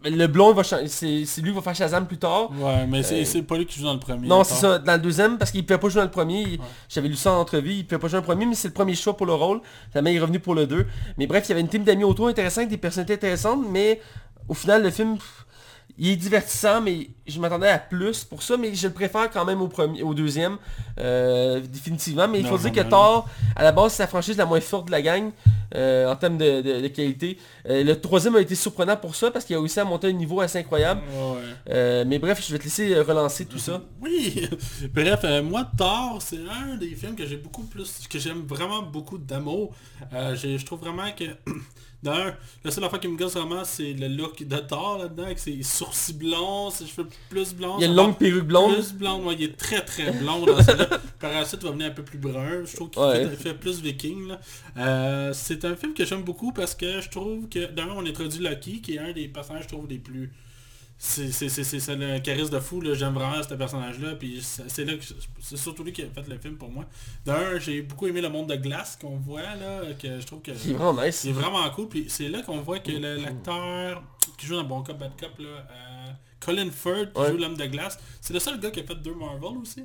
Le 0.05 0.27
blond, 0.27 0.51
il 0.51 0.55
va 0.55 0.63
c'est 0.63 1.41
lui 1.41 1.49
qui 1.49 1.55
va 1.55 1.61
faire 1.61 1.75
Shazam 1.75 2.05
plus 2.05 2.17
tard. 2.17 2.51
Ouais, 2.51 2.85
mais 2.87 3.01
c'est 3.01 3.21
Euh, 3.21 3.25
c'est 3.25 3.41
pas 3.41 3.57
lui 3.57 3.65
qui 3.65 3.79
joue 3.79 3.85
dans 3.85 3.93
le 3.93 3.99
premier. 3.99 4.27
Non, 4.27 4.43
c'est 4.43 4.53
ça. 4.55 4.77
Dans 4.77 4.93
le 4.93 4.99
deuxième, 4.99 5.37
parce 5.37 5.49
qu'il 5.51 5.61
ne 5.61 5.65
pouvait 5.65 5.79
pas 5.79 5.89
jouer 5.89 6.01
dans 6.01 6.05
le 6.05 6.11
premier. 6.11 6.59
J'avais 6.89 7.07
lu 7.07 7.15
ça 7.15 7.31
en 7.31 7.39
entrevue. 7.39 7.71
Il 7.71 7.77
ne 7.79 7.83
pouvait 7.83 7.97
pas 7.99 8.07
jouer 8.07 8.17
dans 8.17 8.21
le 8.21 8.25
premier, 8.27 8.45
mais 8.45 8.55
c'est 8.55 8.67
le 8.67 8.73
premier 8.73 8.93
choix 8.95 9.17
pour 9.17 9.25
le 9.25 9.33
rôle. 9.33 9.61
Finalement, 9.89 10.09
il 10.11 10.17
est 10.17 10.19
revenu 10.19 10.39
pour 10.39 10.53
le 10.53 10.67
2. 10.67 10.85
Mais 11.17 11.25
bref, 11.27 11.45
il 11.47 11.49
y 11.49 11.51
avait 11.53 11.61
une 11.61 11.67
team 11.69 11.83
d'amis 11.83 12.03
autour 12.03 12.27
intéressante, 12.27 12.67
des 12.67 12.77
personnalités 12.77 13.15
intéressantes, 13.15 13.63
mais 13.69 13.99
au 14.47 14.53
final, 14.53 14.83
le 14.83 14.91
film, 14.91 15.15
pff, 15.17 15.45
il 15.97 16.09
est 16.09 16.15
divertissant, 16.15 16.81
mais 16.81 17.09
je 17.25 17.39
m'attendais 17.39 17.69
à 17.69 17.79
plus 17.79 18.23
pour 18.23 18.43
ça, 18.43 18.57
mais 18.57 18.75
je 18.75 18.87
le 18.87 18.93
préfère 18.93 19.29
quand 19.31 19.45
même 19.45 19.61
au, 19.61 19.67
premier, 19.67 20.03
au 20.03 20.13
deuxième, 20.13 20.57
euh, 20.99 21.59
définitivement. 21.61 22.27
Mais 22.27 22.39
il 22.39 22.45
faut 22.45 22.55
Non, 22.57 22.61
dire 22.61 22.71
que 22.73 22.81
non, 22.81 22.89
Thor, 22.89 23.29
à 23.55 23.63
la 23.63 23.71
base, 23.71 23.93
c'est 23.93 24.03
la 24.03 24.07
franchise 24.07 24.37
la 24.37 24.45
moins 24.45 24.59
forte 24.61 24.87
de 24.87 24.91
la 24.91 25.01
gang, 25.01 25.31
euh, 25.73 26.11
en 26.11 26.15
termes 26.15 26.37
de, 26.37 26.61
de- 26.61 26.81
de 26.81 26.87
qualité. 26.89 27.37
Euh, 27.69 27.83
le 27.83 27.99
troisième 27.99 28.35
a 28.35 28.41
été 28.41 28.55
surprenant 28.55 28.97
pour 28.97 29.15
ça, 29.15 29.31
parce 29.31 29.45
qu'il 29.45 29.55
a 29.55 29.59
réussi 29.59 29.79
à 29.79 29.85
monter 29.85 30.07
un 30.07 30.11
niveau 30.13 30.41
assez 30.41 30.59
incroyable. 30.59 31.01
Ouais. 31.67 32.03
Mais 32.05 32.19
bref, 32.19 32.43
je 32.45 32.51
vais 32.51 32.59
te 32.59 32.63
laisser 32.65 32.93
relancer 32.99 33.45
tout 33.45 33.59
ça. 33.59 33.81
Oui, 34.01 34.47
bref, 34.93 35.25
moi 35.43 35.65
Thor, 35.77 36.19
c'est 36.21 36.37
un 36.49 36.75
des 36.77 36.89
films 36.89 37.15
que 37.15 37.25
j'ai 37.25 37.37
beaucoup 37.37 37.63
plus, 37.63 38.07
que 38.07 38.19
j'aime 38.19 38.43
vraiment 38.45 38.81
beaucoup 38.83 39.17
d'amour. 39.17 39.73
Je 40.11 40.63
trouve 40.65 40.81
vraiment 40.81 41.11
que, 41.17 41.23
d'un, 42.05 42.33
la 42.63 42.71
seule 42.71 42.83
affaire 42.85 42.99
qui 42.99 43.07
me 43.07 43.17
gosse 43.17 43.33
vraiment, 43.33 43.63
c'est 43.65 43.91
le 43.93 44.07
look 44.07 44.43
de 44.43 44.57
Thor 44.57 44.99
là-dedans, 44.99 45.23
avec 45.23 45.39
ses 45.39 45.61
sourcils 45.63 46.13
blonds, 46.13 46.69
ses 46.69 46.85
cheveux 46.85 47.07
plus 47.29 47.53
blonds. 47.53 47.75
Il 47.77 47.81
y 47.81 47.83
a 47.85 47.87
une 47.87 47.95
longue 47.95 48.17
perruque 48.17 48.45
blonde. 48.45 48.75
Plus 48.75 48.93
blonde, 48.93 49.23
ouais, 49.25 49.35
il 49.37 49.43
est 49.43 49.57
très 49.57 49.83
très 49.83 50.11
blond 50.11 50.45
dans 50.45 50.61
celui-là. 50.63 50.87
Par 51.19 51.33
la 51.33 51.43
suite, 51.45 51.61
il 51.63 51.65
va 51.65 51.71
venir 51.73 51.87
un 51.87 51.91
peu 51.91 52.03
plus 52.03 52.17
brun. 52.19 52.63
Je 52.65 52.75
trouve 52.75 52.89
qu'il 52.91 53.01
Ouais. 53.01 53.27
fait, 53.29 53.35
fait 53.35 53.53
plus 53.53 53.81
viking. 53.81 54.27
là. 54.29 54.39
Euh, 54.77 55.31
c'est 55.33 55.65
un 55.65 55.75
film 55.75 55.93
que 55.93 56.05
j'aime 56.05 56.23
beaucoup 56.23 56.51
parce 56.53 56.75
que 56.75 57.01
je 57.01 57.09
trouve 57.09 57.49
que, 57.49 57.65
d'un, 57.71 57.87
on 57.95 58.05
introduit 58.05 58.39
Loki, 58.39 58.81
qui 58.81 58.95
est 58.95 58.99
un 58.99 59.11
des 59.11 59.27
personnages, 59.27 59.63
je 59.63 59.67
trouve, 59.69 59.87
les 59.89 59.97
plus... 59.99 60.31
C'est 60.97 61.25
le 61.95 62.19
charisme 62.19 62.51
de 62.53 62.59
fou, 62.59 62.81
j'aime 62.93 63.13
vraiment 63.13 63.41
ce 63.43 63.53
personnage-là, 63.53 64.15
puis 64.15 64.41
c'est 64.41 64.85
là 64.85 64.93
que 64.95 65.03
c'est 65.41 65.57
surtout 65.57 65.83
lui 65.83 65.91
qui 65.91 66.01
a 66.03 66.05
fait 66.09 66.27
le 66.27 66.37
film 66.37 66.55
pour 66.57 66.69
moi. 66.69 66.85
D'un, 67.25 67.59
j'ai 67.59 67.81
beaucoup 67.81 68.07
aimé 68.07 68.21
le 68.21 68.29
monde 68.29 68.47
de 68.49 68.55
glace 68.55 68.97
qu'on 68.99 69.17
voit 69.17 69.41
là, 69.41 69.81
que 70.01 70.19
je 70.19 70.25
trouve 70.25 70.41
que 70.41 70.53
C'est 70.55 70.73
vraiment 70.73 71.03
nice. 71.03 71.15
c'est 71.17 71.31
vraiment 71.33 71.69
cool, 71.71 71.89
puis 71.89 72.05
c'est 72.07 72.29
là 72.29 72.41
qu'on 72.43 72.61
voit 72.61 72.79
que 72.79 72.91
l'acteur 72.91 74.03
qui 74.37 74.45
joue 74.47 74.55
dans 74.55 74.63
Bon 74.63 74.83
Cop, 74.83 74.97
Bad 74.97 75.11
Cop, 75.19 75.37
là, 75.39 75.45
euh, 75.47 76.11
Colin 76.39 76.69
Firth, 76.71 77.13
qui 77.13 77.19
Ouais. 77.21 77.31
joue 77.31 77.37
l'homme 77.37 77.57
de 77.57 77.65
glace, 77.65 77.99
c'est 78.21 78.33
le 78.33 78.39
seul 78.39 78.59
gars 78.59 78.71
qui 78.71 78.79
a 78.79 78.83
fait 78.83 78.95
deux 78.95 79.13
Marvel 79.15 79.57
aussi. 79.61 79.83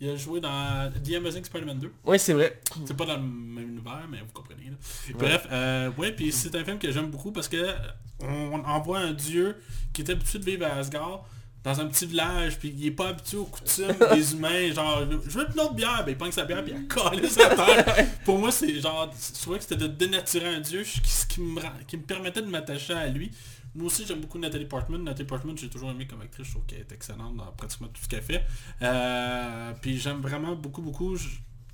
Il 0.00 0.10
a 0.10 0.16
joué 0.16 0.40
dans 0.40 0.90
The 1.04 1.14
Amazing 1.16 1.44
Spider-Man 1.44 1.78
2. 1.80 1.92
Oui, 2.04 2.18
c'est 2.20 2.32
vrai. 2.32 2.60
C'est 2.86 2.96
pas 2.96 3.04
dans 3.06 3.16
le 3.16 3.22
même 3.22 3.68
univers, 3.70 4.06
mais 4.08 4.18
vous 4.18 4.32
comprenez. 4.32 4.66
là. 4.70 4.76
Bref, 5.18 5.46
euh, 5.50 5.90
ouais, 5.98 6.12
puis 6.12 6.30
c'est 6.30 6.54
un 6.54 6.64
film 6.64 6.78
que 6.78 6.90
j'aime 6.92 7.10
beaucoup 7.10 7.32
parce 7.32 7.48
que 7.48 7.56
euh, 7.56 7.74
on 8.22 8.62
envoie 8.64 9.00
un 9.00 9.12
dieu 9.12 9.56
qui 9.92 10.02
est 10.02 10.10
habitué 10.10 10.38
de 10.38 10.44
vivre 10.44 10.66
à 10.66 10.74
Asgard 10.76 11.24
dans 11.64 11.80
un 11.80 11.86
petit 11.86 12.06
village, 12.06 12.56
puis 12.60 12.72
il 12.78 12.86
est 12.86 12.90
pas 12.92 13.08
habitué 13.08 13.36
aux 13.38 13.44
coutumes 13.44 13.92
des 14.14 14.32
humains, 14.32 14.72
genre 14.72 15.02
je 15.26 15.38
veux 15.38 15.46
une 15.52 15.60
autre 15.60 15.74
bière, 15.74 16.04
ben 16.04 16.12
il 16.12 16.16
prend 16.16 16.30
sa 16.30 16.44
bière 16.44 16.62
puis 16.64 16.72
il 16.74 16.86
colle 16.86 17.28
sa 17.28 17.48
terre. 17.56 18.06
Pour 18.24 18.38
moi 18.38 18.52
c'est 18.52 18.80
genre, 18.80 19.12
je 19.34 19.40
trouvais 19.40 19.58
que 19.58 19.64
c'était 19.64 19.76
de 19.76 19.88
dénaturer 19.88 20.46
un 20.54 20.60
dieu, 20.60 20.84
ce 20.84 21.00
qui, 21.00 21.10
ce 21.10 21.26
qui 21.26 21.40
me, 21.40 21.60
rend- 21.60 21.72
qui 21.88 21.96
me 21.96 22.02
permettait 22.04 22.40
de 22.42 22.46
m'attacher 22.46 22.92
à 22.94 23.08
lui. 23.08 23.32
Moi 23.78 23.86
aussi 23.86 24.04
j'aime 24.06 24.20
beaucoup 24.20 24.38
Nathalie 24.38 24.66
Portman. 24.66 25.02
Nathalie 25.02 25.26
Portman 25.28 25.56
j'ai 25.56 25.68
toujours 25.70 25.90
aimé 25.90 26.06
comme 26.06 26.20
actrice, 26.20 26.46
je 26.46 26.50
trouve 26.52 26.66
qu'elle 26.66 26.80
est 26.80 26.92
excellente 26.92 27.36
dans 27.36 27.46
pratiquement 27.52 27.88
tout 27.88 28.02
ce 28.02 28.08
qu'elle 28.08 28.22
fait. 28.22 28.42
Euh, 28.82 29.72
puis 29.80 29.98
j'aime 29.98 30.20
vraiment 30.20 30.54
beaucoup 30.54 30.82
beaucoup 30.82 31.16
je- 31.16 31.28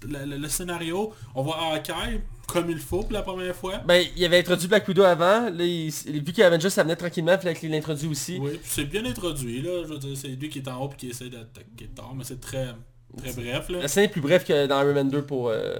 le, 0.07 0.25
le- 0.27 0.37
le 0.37 0.49
scénario. 0.49 1.15
On 1.35 1.43
voit 1.43 1.57
Hawkeye 1.75 2.21
comme 2.47 2.69
il 2.69 2.79
faut 2.79 3.01
pour 3.05 3.13
la 3.13 3.23
première 3.23 3.57
fois. 3.57 3.79
Ben, 3.79 4.05
il 4.17 4.25
avait 4.27 4.39
introduit 4.41 4.69
Black 4.69 4.87
Widow 4.87 5.03
avant. 5.05 5.49
Là, 5.49 5.65
il- 5.65 5.91
vu 5.91 6.33
qu'Avengers 6.35 6.69
ça 6.69 6.83
venait 6.83 6.97
tranquillement, 6.97 7.39
il 7.43 7.55
qu'il 7.55 7.71
l'introduise 7.71 8.11
aussi. 8.11 8.39
Oui, 8.39 8.51
puis 8.59 8.61
c'est 8.71 8.85
bien 8.85 9.05
introduit 9.07 9.63
là, 9.63 9.83
je 9.85 9.89
veux 9.95 9.99
dire, 9.99 10.17
c'est 10.17 10.29
lui 10.29 10.51
qui 10.51 10.59
est 10.59 10.69
en 10.69 10.83
haut 10.85 10.91
et 10.93 10.97
qui 10.97 11.09
essaie 11.09 11.31
d'attaquer 11.31 11.89
Thor, 11.95 12.15
mais 12.15 12.25
c'est 12.25 12.41
très 12.41 12.75
très 13.17 13.33
bref 13.33 13.69
là. 13.69 13.81
La 13.83 13.89
scène 13.89 14.05
est 14.05 14.09
plus 14.09 14.21
brève 14.21 14.45
que 14.45 14.67
dans 14.67 14.81
Iron 14.83 14.95
Man 14.95 15.09
2 15.09 15.23
pour... 15.23 15.49
euh, 15.49 15.75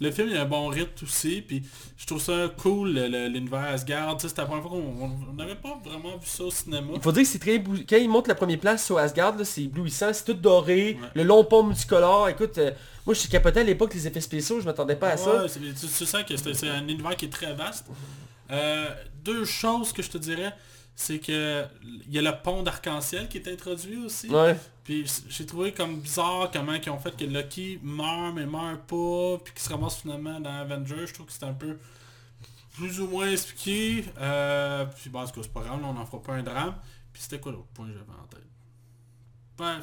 Le 0.00 0.10
film 0.10 0.28
il 0.30 0.36
a 0.36 0.42
un 0.42 0.44
bon 0.46 0.66
rythme 0.68 1.04
aussi, 1.04 1.42
puis 1.42 1.62
je 1.96 2.06
trouve 2.06 2.20
ça 2.20 2.48
cool 2.58 2.90
l'univers 2.98 3.60
Asgard, 3.64 4.20
c'était 4.20 4.40
la 4.42 4.46
première 4.46 4.62
fois 4.62 4.72
qu'on 4.72 4.78
on- 5.04 5.16
on 5.30 5.32
n'avait 5.34 5.54
pas 5.54 5.78
vraiment 5.84 6.16
vu 6.16 6.26
ça 6.26 6.44
au 6.44 6.50
cinéma. 6.50 6.88
Il 6.94 7.00
faut 7.00 7.12
dire 7.12 7.22
que 7.22 7.28
c'est 7.28 7.38
très... 7.38 7.62
Quand 7.62 7.96
il 7.96 8.08
monte 8.08 8.28
la 8.28 8.34
première 8.34 8.58
place 8.58 8.84
sur 8.84 8.98
Asgard, 8.98 9.36
là, 9.36 9.44
c'est 9.44 9.62
éblouissant, 9.62 10.12
c'est 10.12 10.24
tout 10.24 10.34
doré, 10.34 10.98
Ouais. 11.00 11.08
le 11.14 11.22
long 11.22 11.44
pont 11.44 11.62
multicolore. 11.62 12.28
Écoute, 12.28 12.58
euh, 12.58 12.70
moi 13.04 13.14
je 13.14 13.20
suis 13.20 13.28
capoté 13.28 13.60
à 13.60 13.64
l'époque 13.64 13.94
les 13.94 14.06
effets 14.06 14.20
spéciaux, 14.20 14.60
je 14.60 14.64
m'attendais 14.66 14.96
pas 14.96 15.10
à 15.10 15.16
ça. 15.16 15.42
Ouais, 15.42 15.48
tu- 15.48 15.60
tu 15.74 16.06
sens 16.06 16.22
que 16.24 16.36
c'est 16.36 16.54
c'est 16.54 16.68
un 16.68 16.86
univers 16.88 17.16
qui 17.16 17.26
est 17.26 17.30
très 17.30 17.52
vaste. 17.54 17.86
Euh, 18.50 18.86
deux 19.24 19.44
choses 19.44 19.92
que 19.92 20.02
je 20.02 20.10
te 20.10 20.18
dirais, 20.18 20.52
c'est 20.96 21.18
que 21.18 21.64
il 22.06 22.12
y 22.12 22.18
a 22.18 22.22
le 22.22 22.32
pont 22.42 22.62
d'arc-en-ciel 22.62 23.28
qui 23.28 23.36
est 23.36 23.48
introduit 23.48 23.98
aussi. 23.98 24.28
Ouais. 24.28 24.56
Puis 24.82 25.04
j'ai 25.28 25.44
trouvé 25.44 25.72
comme 25.72 26.00
bizarre 26.00 26.50
comment 26.50 26.72
ils 26.72 26.90
ont 26.90 26.98
fait 26.98 27.14
que 27.14 27.24
Loki 27.24 27.78
meurt 27.82 28.34
mais 28.34 28.46
meurt 28.46 28.80
pas, 28.86 29.38
puis 29.44 29.52
qu'il 29.52 29.62
se 29.62 29.68
ramasse 29.68 29.96
finalement 29.96 30.40
dans 30.40 30.50
Avengers. 30.50 31.06
Je 31.06 31.14
trouve 31.14 31.26
que 31.26 31.32
c'est 31.32 31.44
un 31.44 31.52
peu 31.52 31.78
plus 32.76 33.00
ou 33.00 33.08
moins 33.08 33.30
expliqué. 33.30 34.04
Euh, 34.18 34.86
puis 34.86 35.10
bon, 35.10 35.20
en 35.20 35.26
tout 35.26 35.32
cas, 35.32 35.40
c'est 35.42 35.52
pas 35.52 35.60
grave, 35.60 35.80
là, 35.80 35.88
on 35.88 35.94
n'en 35.94 36.06
fera 36.06 36.22
pas 36.22 36.32
un 36.32 36.42
drame. 36.42 36.74
Puis 37.12 37.22
c'était 37.22 37.40
quoi 37.40 37.52
l'autre 37.52 37.68
point 37.74 37.86
que 37.86 37.92
j'avais 37.92 38.04
en 38.04 38.26
tête? 38.26 38.46
Ben, 39.58 39.80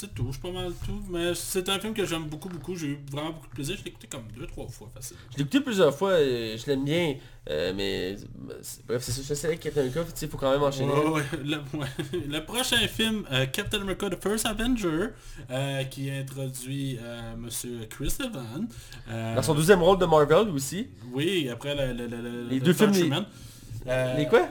c'est 0.00 0.14
tout, 0.14 0.28
c'est 0.32 0.40
pas 0.40 0.50
mal 0.50 0.72
tout. 0.86 1.02
Mais 1.10 1.34
c'est 1.34 1.68
un 1.68 1.78
film 1.78 1.92
que 1.94 2.04
j'aime 2.06 2.24
beaucoup, 2.24 2.48
beaucoup. 2.48 2.74
J'ai 2.76 2.86
eu 2.88 2.98
vraiment 3.12 3.30
beaucoup 3.32 3.48
de 3.48 3.52
plaisir. 3.54 3.76
Je 3.78 3.84
l'ai 3.84 3.90
écouté 3.90 4.06
comme 4.10 4.24
deux, 4.36 4.46
trois 4.46 4.66
fois 4.68 4.88
facile. 4.94 5.16
Je 5.32 5.36
l'ai 5.36 5.42
écouté 5.42 5.60
plusieurs 5.60 5.94
fois, 5.94 6.20
et 6.20 6.56
je 6.58 6.66
l'aime 6.66 6.84
bien, 6.84 7.14
euh, 7.50 7.72
mais... 7.76 8.16
c'est- 8.62 8.84
Bref, 8.86 9.02
c'est 9.02 9.12
ça, 9.12 9.22
je 9.28 9.34
sais 9.34 9.46
avec 9.48 9.60
Captain 9.60 9.80
America, 9.82 10.00
sais, 10.14 10.26
faut 10.28 10.36
quand 10.38 10.50
même 10.50 10.62
enchaîner. 10.62 10.92
Ouais, 10.92 11.08
ouais. 11.10 11.22
Le, 11.44 11.56
ouais. 11.78 11.86
Le 12.28 12.44
prochain 12.44 12.78
film, 12.88 13.24
euh, 13.30 13.46
Captain 13.46 13.80
America 13.80 14.08
The 14.10 14.22
First 14.22 14.46
Avenger, 14.46 15.08
euh, 15.50 15.84
qui 15.84 16.10
introduit 16.10 16.98
Monsieur 17.38 17.86
Chris 17.90 18.14
Evans. 18.20 18.66
Dans 19.08 19.42
son 19.42 19.54
deuxième 19.54 19.82
rôle 19.82 19.98
de 19.98 20.06
Marvel 20.06 20.48
aussi. 20.50 20.88
Oui, 21.12 21.48
après 21.48 21.74
le, 21.74 21.92
le, 21.92 22.06
le, 22.06 22.22
le- 22.22 22.48
Les 22.48 22.54
le 22.58 22.60
deux 22.60 22.72
films, 22.72 22.92
les- 22.92 24.16
les 24.16 24.26
quoi? 24.28 24.48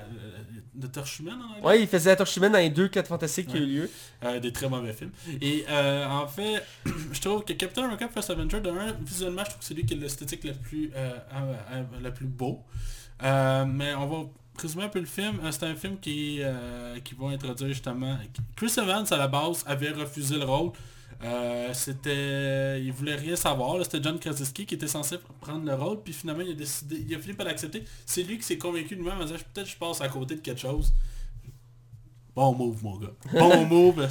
De 0.79 0.87
Torche 0.87 1.19
humaine 1.19 1.39
en 1.41 1.57
anglais? 1.57 1.67
Ouais, 1.67 1.81
il 1.81 1.87
faisait 1.87 2.09
la 2.09 2.15
torche 2.15 2.37
humaine 2.37 2.53
dans 2.53 2.59
les 2.59 2.69
deux 2.69 2.87
4 2.87 3.07
fantastiques 3.07 3.47
qui 3.47 3.57
ont 3.57 3.59
eu 3.59 3.65
lieu. 3.65 3.89
Euh, 4.23 4.39
des 4.39 4.53
très 4.53 4.69
mauvais 4.69 4.93
films. 4.93 5.11
Et 5.41 5.65
euh, 5.69 6.07
en 6.07 6.25
fait, 6.25 6.63
je 7.11 7.19
trouve 7.19 7.43
que 7.43 7.51
Captain 7.51 7.83
America 7.83 8.07
First 8.07 8.29
Avenger, 8.29 8.61
de 8.61 8.69
un, 8.69 8.93
visuellement, 9.01 9.43
je 9.43 9.49
trouve 9.49 9.59
que 9.59 9.65
c'est 9.65 9.73
lui 9.73 9.85
qui 9.85 9.93
a 9.93 9.97
l'esthétique 9.97 10.45
le 10.45 10.53
plus 10.53 10.89
euh, 10.95 11.11
le 12.01 12.13
plus 12.13 12.27
beau. 12.27 12.63
Mais 13.21 13.93
on 13.93 14.07
va 14.07 14.29
résumer 14.57 14.85
un 14.85 14.89
peu 14.89 14.99
le 14.99 15.05
film. 15.05 15.39
C'est 15.51 15.63
un 15.63 15.75
film 15.75 15.99
qui, 15.99 16.39
qui 17.03 17.15
va 17.15 17.27
introduire 17.27 17.69
justement... 17.69 18.17
Chris 18.55 18.73
Evans, 18.77 19.05
à 19.11 19.17
la 19.17 19.27
base, 19.27 19.65
avait 19.67 19.91
refusé 19.91 20.37
le 20.37 20.45
rôle. 20.45 20.71
Euh, 21.23 21.73
c'était... 21.73 22.81
Il 22.81 22.91
voulait 22.93 23.15
rien 23.15 23.35
savoir. 23.35 23.83
C'était 23.83 24.01
John 24.01 24.19
Krasinski 24.19 24.65
qui 24.65 24.75
était 24.75 24.87
censé 24.87 25.17
prendre 25.41 25.65
le 25.65 25.73
rôle. 25.73 26.01
Puis 26.01 26.13
finalement, 26.13 26.43
il 26.43 26.51
a 26.51 26.55
décidé... 26.55 27.03
Il 27.07 27.13
a 27.15 27.19
fini 27.19 27.33
par 27.33 27.45
l'accepter. 27.45 27.83
C'est 28.05 28.23
lui 28.23 28.37
qui 28.37 28.43
s'est 28.43 28.57
convaincu 28.57 28.95
de 28.95 29.01
lui-même 29.01 29.19
en 29.19 29.25
disant 29.25 29.37
peut-être 29.53 29.67
je 29.69 29.77
passe 29.77 30.01
à 30.01 30.07
côté 30.07 30.35
de 30.35 30.41
quelque 30.41 30.61
chose. 30.61 30.93
Bon 32.35 32.53
move, 32.53 32.83
mon 32.83 32.97
gars. 32.97 33.13
Bon 33.33 33.65
move. 33.67 34.07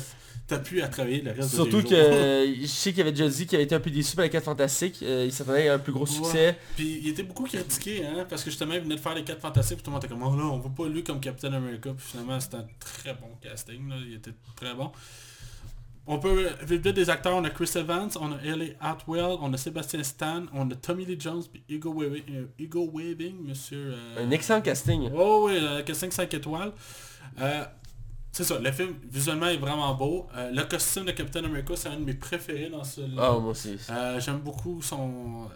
T'as 0.47 0.59
pu 0.59 0.81
à 0.81 0.89
travailler 0.89 1.21
le 1.21 1.33
reste 1.33 1.55
Surtout 1.55 1.83
de 1.83 1.89
que 1.89 1.95
euh, 1.95 2.55
je 2.63 2.67
sais 2.67 2.93
qu'il 2.93 3.03
avait 3.03 3.13
déjà 3.13 3.29
dit 3.29 3.47
qu'il 3.47 3.57
avait 3.57 3.65
été 3.65 3.75
un 3.75 3.81
peu 3.81 3.91
déçu 3.91 4.17
par 4.17 4.25
les 4.25 4.31
4 4.31 4.45
fantastiques. 4.45 5.03
euh, 5.03 5.25
il 5.27 5.33
s'attendait 5.33 5.69
à 5.69 5.75
un 5.75 5.79
plus 5.79 5.93
gros 5.93 6.07
succès. 6.07 6.57
Puis 6.75 7.01
il 7.03 7.09
était 7.09 7.23
beaucoup 7.23 7.45
critiqué, 7.45 8.07
hein, 8.07 8.27
parce 8.27 8.43
que 8.43 8.49
justement 8.51 8.73
il 8.73 8.81
venait 8.81 8.95
de 8.95 9.01
faire 9.01 9.15
les 9.15 9.25
4 9.25 9.43
fantastiques, 9.43 9.77
puis 9.77 9.85
tout 9.85 9.91
le 9.91 9.97
monde 9.97 10.05
était 10.05 10.13
comme, 10.13 10.23
oh 10.23 10.35
là, 10.35 10.45
on 10.45 10.59
voit 10.59 10.71
pas 10.75 10.89
lui 10.89 11.05
comme 11.05 11.21
Captain 11.21 11.53
America, 11.53 11.91
puis 11.95 12.07
finalement 12.13 12.41
c'était 12.41 12.57
un 12.57 12.67
très 12.81 13.13
bon 13.13 13.29
casting, 13.43 13.91
là, 13.91 13.97
il 14.07 14.15
était 14.15 14.33
très 14.57 14.75
bon. 14.75 14.91
On 16.11 16.19
peut 16.19 16.49
vite 16.63 16.83
vite 16.85 16.97
des 16.97 17.11
acteurs, 17.11 17.37
on 17.37 17.45
a 17.45 17.51
Chris 17.51 17.71
Evans, 17.77 18.09
on 18.19 18.33
a 18.33 18.39
Ellie 18.43 18.73
Atwell, 18.81 19.37
on 19.43 19.53
a 19.53 19.59
Sébastien 19.59 20.03
Stan, 20.03 20.45
on 20.55 20.71
a 20.71 20.75
Tommy 20.75 21.05
Lee 21.05 21.21
Jones, 21.21 21.43
puis 21.53 21.63
Hugo 21.69 21.93
Weaving, 21.93 22.23
euh, 22.35 22.47
Hugo 22.59 22.91
Weaving 22.95 23.47
monsieur... 23.47 23.93
euh, 23.95 24.25
Un 24.27 24.31
excellent 24.31 24.63
casting. 24.63 25.11
Oh 25.15 25.45
oui, 25.47 25.59
euh, 25.61 25.83
casting 25.83 26.11
5 26.11 26.33
étoiles. 26.33 26.73
Euh, 27.41 27.65
c'est 28.33 28.45
ça, 28.45 28.59
le 28.59 28.73
film 28.73 28.95
visuellement 29.11 29.49
est 29.49 29.59
vraiment 29.59 29.95
beau. 29.95 30.29
Le 30.35 30.63
costume 30.63 31.05
de 31.05 31.13
Captain 31.13 31.45
America, 31.45 31.75
c'est 31.77 31.89
un 31.91 31.97
de 32.01 32.05
mes 32.05 32.15
préférés 32.15 32.71
dans 32.71 32.85
ce... 32.85 33.03
Ah, 33.19 33.37
moi 33.39 33.51
aussi. 33.51 33.77
J'aime 34.19 34.39
beaucoup 34.39 34.81
son... 34.81 35.49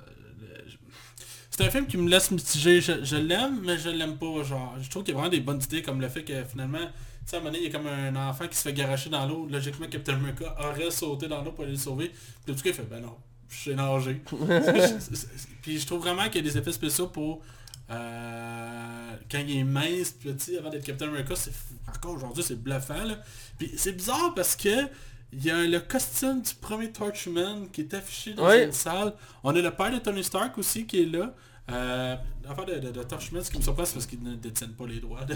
C'est 1.50 1.64
un 1.66 1.70
film 1.70 1.86
qui 1.86 1.96
me 1.98 2.08
laisse 2.08 2.30
mitigé. 2.30 2.80
Je, 2.80 3.04
je 3.04 3.16
l'aime, 3.16 3.60
mais 3.62 3.76
je 3.78 3.90
l'aime 3.90 4.16
pas. 4.16 4.42
Genre, 4.42 4.74
je 4.80 4.88
trouve 4.88 5.02
qu'il 5.04 5.12
y 5.12 5.16
a 5.16 5.20
vraiment 5.20 5.30
des 5.30 5.40
bonnes 5.40 5.62
idées, 5.62 5.82
comme 5.82 6.00
le 6.00 6.08
fait 6.08 6.24
que 6.24 6.44
finalement, 6.44 6.78
sais, 7.26 7.36
à 7.36 7.38
un 7.38 7.42
moment 7.42 7.52
donné, 7.52 7.64
il 7.66 7.72
y 7.72 7.74
a 7.74 7.78
comme 7.78 7.86
un 7.86 8.16
enfant 8.28 8.46
qui 8.48 8.56
se 8.56 8.62
fait 8.62 8.72
garocher 8.72 9.10
dans 9.10 9.26
l'eau. 9.26 9.46
Logiquement, 9.50 9.86
Captain 9.88 10.14
America 10.14 10.54
aurait 10.58 10.90
sauté 10.90 11.28
dans 11.28 11.42
l'eau 11.42 11.52
pour 11.52 11.64
aller 11.64 11.72
le 11.72 11.78
sauver. 11.78 12.10
Puis 12.44 12.52
en 12.52 12.56
tout 12.56 12.62
cas, 12.62 12.70
il 12.70 12.74
fait, 12.74 12.82
ben 12.88 13.00
non, 13.00 13.16
je 13.48 13.70
sais 13.70 13.74
nager. 13.74 14.22
Puis 15.62 15.78
je 15.78 15.86
trouve 15.86 16.00
vraiment 16.00 16.24
qu'il 16.28 16.44
y 16.44 16.48
a 16.48 16.50
des 16.52 16.58
effets 16.58 16.72
spéciaux 16.72 17.08
pour... 17.08 17.42
euh, 17.90 19.16
quand 19.30 19.38
il 19.46 19.58
est 19.58 19.64
mince, 19.64 20.10
petit, 20.12 20.56
avant 20.58 20.70
d'être 20.70 20.84
Captain 20.84 21.08
America, 21.08 21.34
c'est 21.36 21.52
encore 21.88 22.12
aujourd'hui, 22.16 22.42
c'est 22.42 22.60
bluffant. 22.62 23.04
Là. 23.04 23.18
Puis 23.58 23.72
c'est 23.76 23.92
bizarre 23.92 24.32
parce 24.34 24.56
que 24.56 24.88
il 25.34 25.44
y 25.44 25.50
a 25.50 25.62
le 25.64 25.80
costume 25.80 26.42
du 26.42 26.54
premier 26.54 26.92
Torchman 26.92 27.66
qui 27.72 27.82
est 27.82 27.94
affiché 27.94 28.34
dans 28.34 28.46
Ouais. 28.46 28.64
une 28.64 28.72
salle. 28.72 29.14
On 29.42 29.54
a 29.56 29.60
le 29.60 29.70
père 29.70 29.90
de 29.90 29.98
Tony 29.98 30.22
Stark 30.22 30.58
aussi 30.58 30.86
qui 30.86 31.02
est 31.02 31.06
là. 31.06 31.34
Euh, 31.70 32.16
L'affaire 32.44 32.66
de, 32.66 32.74
de, 32.80 32.90
de 32.90 33.02
Torchman, 33.04 33.42
ce 33.42 33.50
qui 33.50 33.56
me 33.56 33.62
surprend, 33.62 33.84
c'est 33.86 33.94
parce 33.94 34.06
qu'ils 34.06 34.22
ne 34.22 34.34
détiennent 34.34 34.74
pas 34.74 34.86
les 34.86 35.00
droits 35.00 35.24
de- 35.24 35.34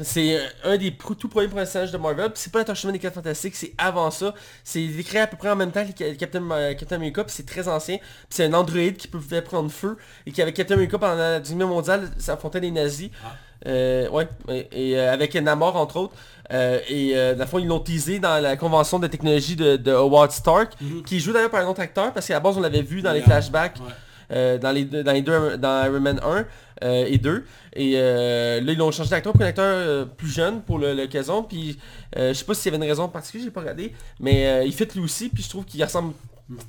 C'est 0.00 0.36
euh, 0.36 0.44
un 0.64 0.76
des 0.76 0.92
tout 1.18 1.28
premiers 1.28 1.48
personnages 1.48 1.90
de 1.90 1.98
Marvel. 1.98 2.30
C'est 2.34 2.52
pas 2.52 2.60
l'attachement 2.60 2.92
des 2.92 2.98
4 2.98 3.14
Fantastiques, 3.14 3.56
c'est 3.56 3.72
avant 3.78 4.10
ça. 4.10 4.32
C'est 4.64 4.82
est 4.82 5.02
créé 5.04 5.20
à 5.22 5.26
peu 5.26 5.36
près 5.36 5.50
en 5.50 5.56
même 5.56 5.72
temps 5.72 5.84
que 5.86 6.12
Captain, 6.14 6.42
euh, 6.50 6.74
Captain 6.74 6.96
America, 6.96 7.24
puis 7.24 7.32
c'est 7.34 7.46
très 7.46 7.66
ancien. 7.68 7.98
C'est 8.30 8.44
un 8.44 8.54
androïde 8.54 8.96
qui 8.96 9.08
pouvait 9.08 9.42
prendre 9.42 9.70
feu 9.70 9.96
et 10.26 10.32
qui 10.32 10.40
avec 10.42 10.54
Captain 10.54 10.74
America 10.74 10.98
pendant 10.98 11.14
la 11.16 11.38
Deuxième 11.40 11.58
Guerre 11.58 11.68
mondiale, 11.68 12.10
ça 12.18 12.34
affrontait 12.34 12.60
les 12.60 12.70
nazis. 12.70 13.10
Ah. 13.24 13.32
Euh, 13.66 14.08
ouais, 14.10 14.28
et, 14.48 14.90
et, 14.92 14.98
euh, 14.98 15.12
avec 15.12 15.34
Namor 15.34 15.74
entre 15.74 15.96
autres. 15.96 16.14
Euh, 16.52 16.78
et 16.88 17.12
euh, 17.16 17.34
dans 17.34 17.40
le 17.44 17.46
fond, 17.50 17.58
ils 17.58 17.66
l'ont 17.66 17.80
teasé 17.80 18.20
dans 18.20 18.40
la 18.40 18.56
convention 18.56 19.00
de 19.00 19.08
technologie 19.08 19.56
de, 19.56 19.76
de 19.76 19.90
Howard 19.92 20.30
Stark, 20.30 20.74
Mhm. 20.80 21.02
qui 21.02 21.18
joue 21.18 21.32
d'ailleurs 21.32 21.50
par 21.50 21.60
un 21.64 21.68
autre 21.68 21.80
acteur, 21.80 22.12
parce 22.12 22.26
qu'à 22.28 22.34
la 22.34 22.40
base 22.40 22.56
on 22.56 22.60
l'avait 22.60 22.82
vu 22.82 23.02
dans 23.02 23.10
les 23.12 23.18
Yeah. 23.18 23.26
flashbacks 23.26 23.76
Ouais. 23.80 23.92
euh, 24.30 24.58
dans 24.58 24.70
les 24.70 24.84
deux, 24.84 25.02
dans 25.02 25.12
les 25.12 25.22
deux 25.22 25.56
dans 25.58 25.84
Iron 25.86 26.00
Man 26.00 26.20
1 26.22 26.44
euh, 26.82 27.06
et 27.06 27.18
2 27.18 27.44
et 27.74 27.92
euh, 27.96 28.60
là 28.60 28.72
ils 28.72 28.78
l'ont 28.78 28.90
changé 28.90 29.10
d'acteur 29.10 29.32
pour 29.32 29.42
un 29.42 29.46
acteur 29.46 29.64
euh, 29.66 30.04
plus 30.04 30.28
jeune 30.28 30.62
pour 30.62 30.78
l'occasion 30.78 31.42
puis 31.42 31.78
euh, 32.16 32.32
je 32.32 32.38
sais 32.38 32.44
pas 32.44 32.54
s'il 32.54 32.72
y 32.72 32.74
avait 32.74 32.84
une 32.84 32.90
raison 32.90 33.08
particulière 33.08 33.46
j'ai 33.46 33.50
pas 33.50 33.60
regardé 33.60 33.92
mais 34.20 34.66
il 34.66 34.72
fait 34.72 34.92
lui 34.94 35.02
aussi 35.02 35.28
puis 35.28 35.42
je 35.42 35.48
trouve 35.48 35.64
qu'il 35.64 35.82
ressemble 35.82 36.14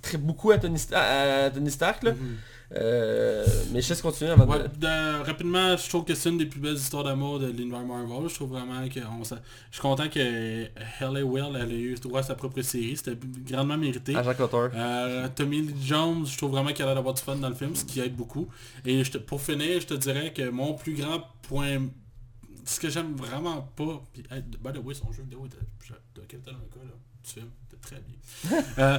très 0.01 0.17
beaucoup 0.17 0.51
à 0.51 0.57
Tony, 0.57 0.77
Sta- 0.77 1.45
à 1.45 1.49
Tony 1.49 1.71
Stark 1.71 2.03
là. 2.03 2.13
Mhm. 2.13 2.37
Euh, 2.75 3.43
mais 3.71 3.81
je 3.81 3.89
laisse 3.89 4.01
continuer 4.03 4.29
avant 4.29 4.45
Ouais, 4.45 4.59
de... 4.59 4.67
de- 4.67 5.23
rapidement, 5.25 5.75
je 5.75 5.89
trouve 5.89 6.05
que 6.05 6.13
c'est 6.13 6.29
une 6.29 6.37
des 6.37 6.45
plus 6.45 6.59
belles 6.59 6.75
histoires 6.75 7.03
d'amour 7.03 7.39
de 7.39 7.47
l'univers 7.47 7.83
Marvel. 7.83 8.29
Je 8.29 8.35
trouve 8.35 8.49
vraiment 8.49 8.87
que 8.87 8.99
on 8.99 9.23
je 9.23 9.35
suis 9.71 9.81
content 9.81 10.07
que 10.07 10.65
Halle 10.99 11.23
Will 11.23 11.55
elle 11.59 11.71
ait 11.71 11.79
eu 11.81 11.95
droit 11.95 12.19
à 12.19 12.23
sa 12.23 12.35
propre 12.35 12.61
série. 12.61 12.95
C'était 12.95 13.17
grandement 13.49 13.75
mérité. 13.77 14.15
Agent 14.15 14.35
Cotter. 14.35 14.67
Euh, 14.75 15.27
Tommy 15.35 15.61
Lee 15.63 15.75
Jones, 15.83 16.27
je 16.27 16.37
trouve 16.37 16.51
vraiment 16.51 16.71
qu'il 16.71 16.83
a 16.83 16.85
l'air 16.85 16.95
d'avoir 16.95 17.15
du 17.15 17.21
fun 17.23 17.37
dans 17.37 17.49
le 17.49 17.55
film, 17.55 17.75
ce 17.75 17.85
qui 17.85 18.01
aide 18.01 18.15
beaucoup. 18.15 18.47
Et 18.85 19.03
je 19.03 19.11
te- 19.13 19.17
pour 19.17 19.41
finir, 19.41 19.81
je 19.81 19.87
te 19.87 19.95
dirais 19.95 20.31
que 20.31 20.47
mon 20.51 20.75
plus 20.75 20.93
grand 20.93 21.23
point, 21.41 21.87
ce 22.65 22.79
que 22.79 22.89
j'aime 22.89 23.15
vraiment 23.15 23.63
pas, 23.75 23.99
puis 24.13 24.23
hey, 24.29 24.43
by 24.43 24.71
the 24.73 24.83
way, 24.83 24.93
son 24.93 25.11
jeu 25.11 25.23
vidéo 25.23 25.43
était 25.47 25.57
de 26.15 26.21
Captain 26.27 26.51
America, 26.51 26.79
là, 26.83 26.91
du 27.23 27.29
film, 27.31 27.47
très 27.81 27.95
bien. 27.99 28.61
euh, 28.77 28.97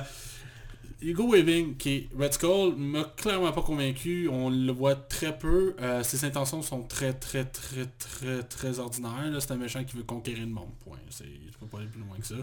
Hugo 1.02 1.32
Weaving, 1.32 1.76
qui 1.76 1.90
est 1.94 2.08
Red 2.18 2.34
Skull, 2.34 2.74
m'a 2.76 3.04
clairement 3.16 3.52
pas 3.52 3.62
convaincu. 3.62 4.28
On 4.28 4.50
le 4.50 4.70
voit 4.72 4.94
très 4.94 5.36
peu. 5.38 5.74
Euh, 5.80 6.02
ses 6.02 6.24
intentions 6.24 6.62
sont 6.62 6.82
très, 6.82 7.12
très, 7.14 7.44
très, 7.44 7.86
très, 7.98 8.42
très 8.42 8.78
ordinaires. 8.78 9.30
C'est 9.40 9.52
un 9.52 9.56
méchant 9.56 9.82
qui 9.84 9.96
veut 9.96 10.02
conquérir 10.02 10.40
le 10.42 10.52
monde. 10.52 10.68
Point. 10.84 10.98
Je 11.10 11.58
peux 11.58 11.66
pas 11.66 11.78
aller 11.78 11.86
plus 11.88 12.00
loin 12.00 12.16
que 12.20 12.26
ça. 12.26 12.34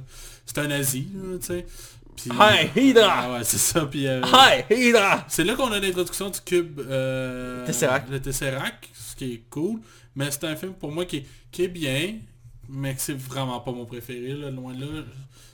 C'est 0.45 0.58
un 0.58 0.68
nazi, 0.68 1.08
là, 1.14 1.38
tu 1.39 1.45
sais. 1.45 1.66
Puis- 2.16 2.32
Hi, 2.32 2.70
Hydra! 2.89 3.14
Ah 3.16 3.32
ouais, 3.34 3.43
c'est 3.43 3.60
ça. 3.60 3.86
Puis, 3.86 4.08
euh, 4.08 4.22
Hi, 4.26 4.64
Hydra! 4.74 5.26
c'est 5.30 5.43
là 5.43 5.55
qu'on 5.55 5.72
a 5.72 5.80
l'introduction 5.80 6.32
du 6.32 6.39
cube 6.41 6.80
euh, 6.80 7.64
Tesseract. 7.68 8.10
Le 8.10 8.20
Tesseract, 8.20 8.89
ce 8.93 9.16
qui 9.16 9.34
est 9.34 9.43
cool. 9.51 9.80
Mais 10.16 10.32
c'est 10.32 10.45
un 10.45 10.55
film 10.55 10.74
pour 10.74 10.91
moi 10.91 11.05
qui 11.05 11.18
est, 11.18 11.26
qui 11.51 11.64
est 11.64 11.68
bien, 11.68 12.16
mais 12.70 12.95
que 12.95 13.01
c'est 13.01 13.18
vraiment 13.18 13.60
pas 13.60 13.72
mon 13.72 13.86
préféré, 13.86 14.34
là, 14.34 14.49
loin 14.49 14.74
de 14.74 14.82
là. 14.82 15.03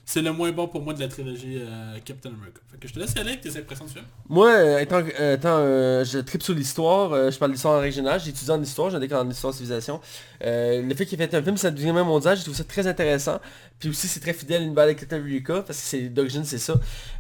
C'est 0.06 0.22
le 0.22 0.34
moins 0.34 0.51
bon 0.51 0.68
pour 0.68 0.82
moi 0.82 0.93
de 0.93 0.99
la 0.99 1.08
trilogie 1.08 1.60
euh, 1.60 1.97
Captain 2.04 2.30
America. 2.30 2.60
Fait 2.70 2.78
que 2.78 2.88
je 2.89 2.93
te 2.93 2.99
laisse 2.99 3.16
aller 3.16 3.32
avec 3.32 3.41
tes 3.41 3.58
impressions 3.58 3.88
film. 3.88 4.04
Moi, 4.28 4.49
euh, 4.49 4.80
étant, 4.80 5.01
euh, 5.20 5.36
étant, 5.36 5.58
je 6.04 6.20
tripe 6.20 6.43
sur 6.43 6.54
l'histoire, 6.54 7.32
je 7.32 7.38
parle 7.38 7.54
d'histoire 7.54 7.78
en 7.78 7.82
régionale, 7.82 8.20
j'ai 8.20 8.32
étudié 8.32 8.51
en 8.51 8.62
histoire, 8.62 8.93
un 8.93 8.99
décor 8.99 9.24
en 9.24 9.30
histoire 9.30 9.54
de 9.54 9.58
civilisation. 9.58 10.01
Le 10.41 10.93
fait 10.93 11.06
qu'il 11.06 11.22
ait 11.22 11.28
fait 11.28 11.38
un 11.38 11.41
film 11.41 11.56
sur 11.56 11.68
la 11.68 11.72
Deuxième 11.72 11.95
Guerre 11.95 12.06
mondiale, 12.06 12.36
j'ai 12.36 12.43
trouvé 12.43 12.58
ça 12.58 12.66
très 12.66 12.86
intéressant. 12.86 13.39
Puis 13.80 13.89
aussi, 13.89 14.07
c'est 14.07 14.21
très 14.21 14.34
fidèle 14.34 14.61
à 14.61 14.63
l'univers 14.63 14.88
de 14.88 14.93
Captain 14.93 15.17
America, 15.17 15.55
parce 15.55 15.78
que 15.78 15.86
c'est 15.86 16.09
d'origine, 16.09 16.45
c'est 16.45 16.57
ça. 16.57 16.76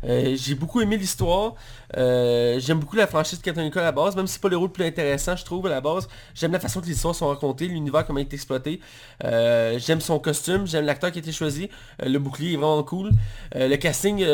Euh, 0.05 0.35
j'ai 0.37 0.55
beaucoup 0.55 0.79
aimé 0.79 0.95
l'histoire. 0.95 1.55
Euh, 1.97 2.59
J'aime 2.59 2.79
beaucoup 2.79 2.95
la 2.95 3.07
franchise 3.07 3.39
de 3.39 3.43
Captain 3.43 3.61
America 3.61 3.81
à 3.81 3.83
la 3.83 3.91
base, 3.91 4.15
même 4.15 4.27
si 4.27 4.35
c'est 4.35 4.41
pas 4.41 4.47
le 4.49 4.55
rôle 4.55 4.69
le 4.69 4.73
plus 4.73 4.85
intéressant, 4.85 5.35
je 5.35 5.43
trouve, 5.43 5.67
à 5.67 5.69
la 5.69 5.81
base. 5.81 6.07
J'aime 6.33 6.53
la 6.53 6.59
façon 6.59 6.79
que 6.79 6.85
les 6.85 6.93
histoires 6.93 7.15
sont 7.15 7.27
racontées, 7.27 7.67
l'univers, 7.67 8.05
comment 8.05 8.19
il 8.19 8.23
est 8.23 8.33
exploité. 8.33 8.79
Euh, 9.23 9.77
j'aime 9.77 9.99
son 9.99 10.19
costume, 10.19 10.65
j'aime 10.65 10.85
l'acteur 10.85 11.11
qui 11.11 11.19
a 11.19 11.21
été 11.21 11.33
choisi. 11.33 11.69
Le 11.99 12.17
bouclier 12.17 12.53
est 12.53 12.57
vraiment 12.57 12.83
cool. 12.83 13.11
Le 13.53 13.75
casting... 13.75 14.25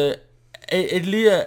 euh, 0.74 0.84
Edley 0.89 1.30
euh, 1.30 1.43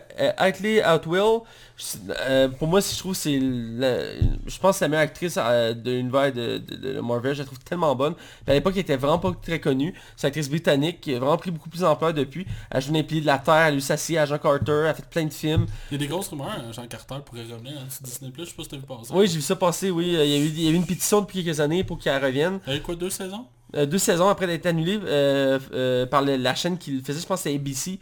euh, 2.20 2.48
pour 2.48 2.68
moi, 2.68 2.80
si 2.80 2.94
je 2.94 2.98
trouve 3.00 3.14
c'est 3.14 3.38
la- 3.40 4.14
je 4.46 4.58
pense 4.60 4.78
que 4.78 4.84
la 4.84 4.88
meilleure 4.88 5.02
actrice 5.04 5.38
euh, 5.38 5.74
de 5.74 5.90
l'univers 5.90 6.32
de, 6.32 6.58
de, 6.58 6.76
de 6.94 7.00
Marvel, 7.00 7.34
je 7.34 7.40
la 7.40 7.44
trouve 7.46 7.58
tellement 7.60 7.94
bonne. 7.94 8.14
Puis 8.14 8.24
à 8.48 8.54
l'époque, 8.54 8.74
elle 8.76 8.80
était 8.82 8.96
vraiment 8.96 9.18
pas 9.18 9.32
très 9.42 9.58
connue. 9.60 9.94
C'est 10.16 10.26
une 10.26 10.28
actrice 10.28 10.48
britannique 10.48 11.00
qui 11.00 11.14
a 11.14 11.18
vraiment 11.18 11.36
pris 11.36 11.50
beaucoup 11.50 11.68
plus 11.68 11.80
d'ampleur 11.80 12.14
depuis. 12.14 12.46
Elle 12.70 12.76
a 12.76 12.80
joué 12.80 12.92
dans 12.92 12.98
les 12.98 13.02
piliers 13.04 13.20
de 13.22 13.26
la 13.26 13.38
Terre, 13.38 13.54
elle 13.66 13.74
a 13.74 13.76
eu 13.76 13.80
Sassy, 13.80 14.16
Agent 14.16 14.38
Carter, 14.38 14.72
elle 14.82 14.86
a 14.88 14.94
fait 14.94 15.06
plein 15.08 15.24
de 15.24 15.32
films. 15.32 15.66
Il 15.90 15.94
y 15.94 15.96
a 15.96 15.98
des 15.98 16.06
grosses 16.06 16.28
rumeurs, 16.28 16.50
hein, 16.50 16.70
Jean 16.72 16.86
Carter 16.86 17.16
pourrait 17.24 17.42
revenir 17.42 17.72
hein, 17.78 17.86
sur 17.90 18.02
Disney+, 18.04 18.32
je 18.38 18.44
sais 18.44 18.52
pas 18.52 18.62
si 18.62 18.68
t'as 18.68 18.76
vu 18.76 18.82
passer. 18.82 19.10
Oui, 19.12 19.26
j'ai 19.26 19.36
vu 19.36 19.42
ça 19.42 19.56
passer, 19.56 19.90
oui. 19.90 20.14
Euh, 20.16 20.24
Il 20.24 20.30
y 20.30 20.34
a 20.34 20.38
eu, 20.38 20.46
il 20.48 20.62
y 20.62 20.68
a 20.68 20.70
eu 20.70 20.74
une 20.74 20.86
pétition 20.86 21.20
depuis 21.20 21.42
quelques 21.44 21.58
années 21.60 21.84
pour 21.84 21.98
qu'elle 21.98 22.22
revienne. 22.22 22.60
Y 22.66 22.70
a 22.70 22.76
eu 22.76 22.80
quoi, 22.82 22.94
deux 22.94 23.10
saisons? 23.10 23.46
Euh, 23.74 23.86
deux 23.86 23.98
saisons 23.98 24.28
après 24.28 24.46
d'être 24.46 24.66
annulé 24.66 25.00
euh, 25.02 26.06
par 26.06 26.20
le- 26.22 26.36
la 26.36 26.54
chaîne 26.54 26.76
qui 26.76 26.90
le 26.92 27.02
faisait, 27.02 27.20
je 27.20 27.26
pense 27.26 27.42
que 27.42 27.48
c'est 27.48 27.54
ABC. 27.54 27.98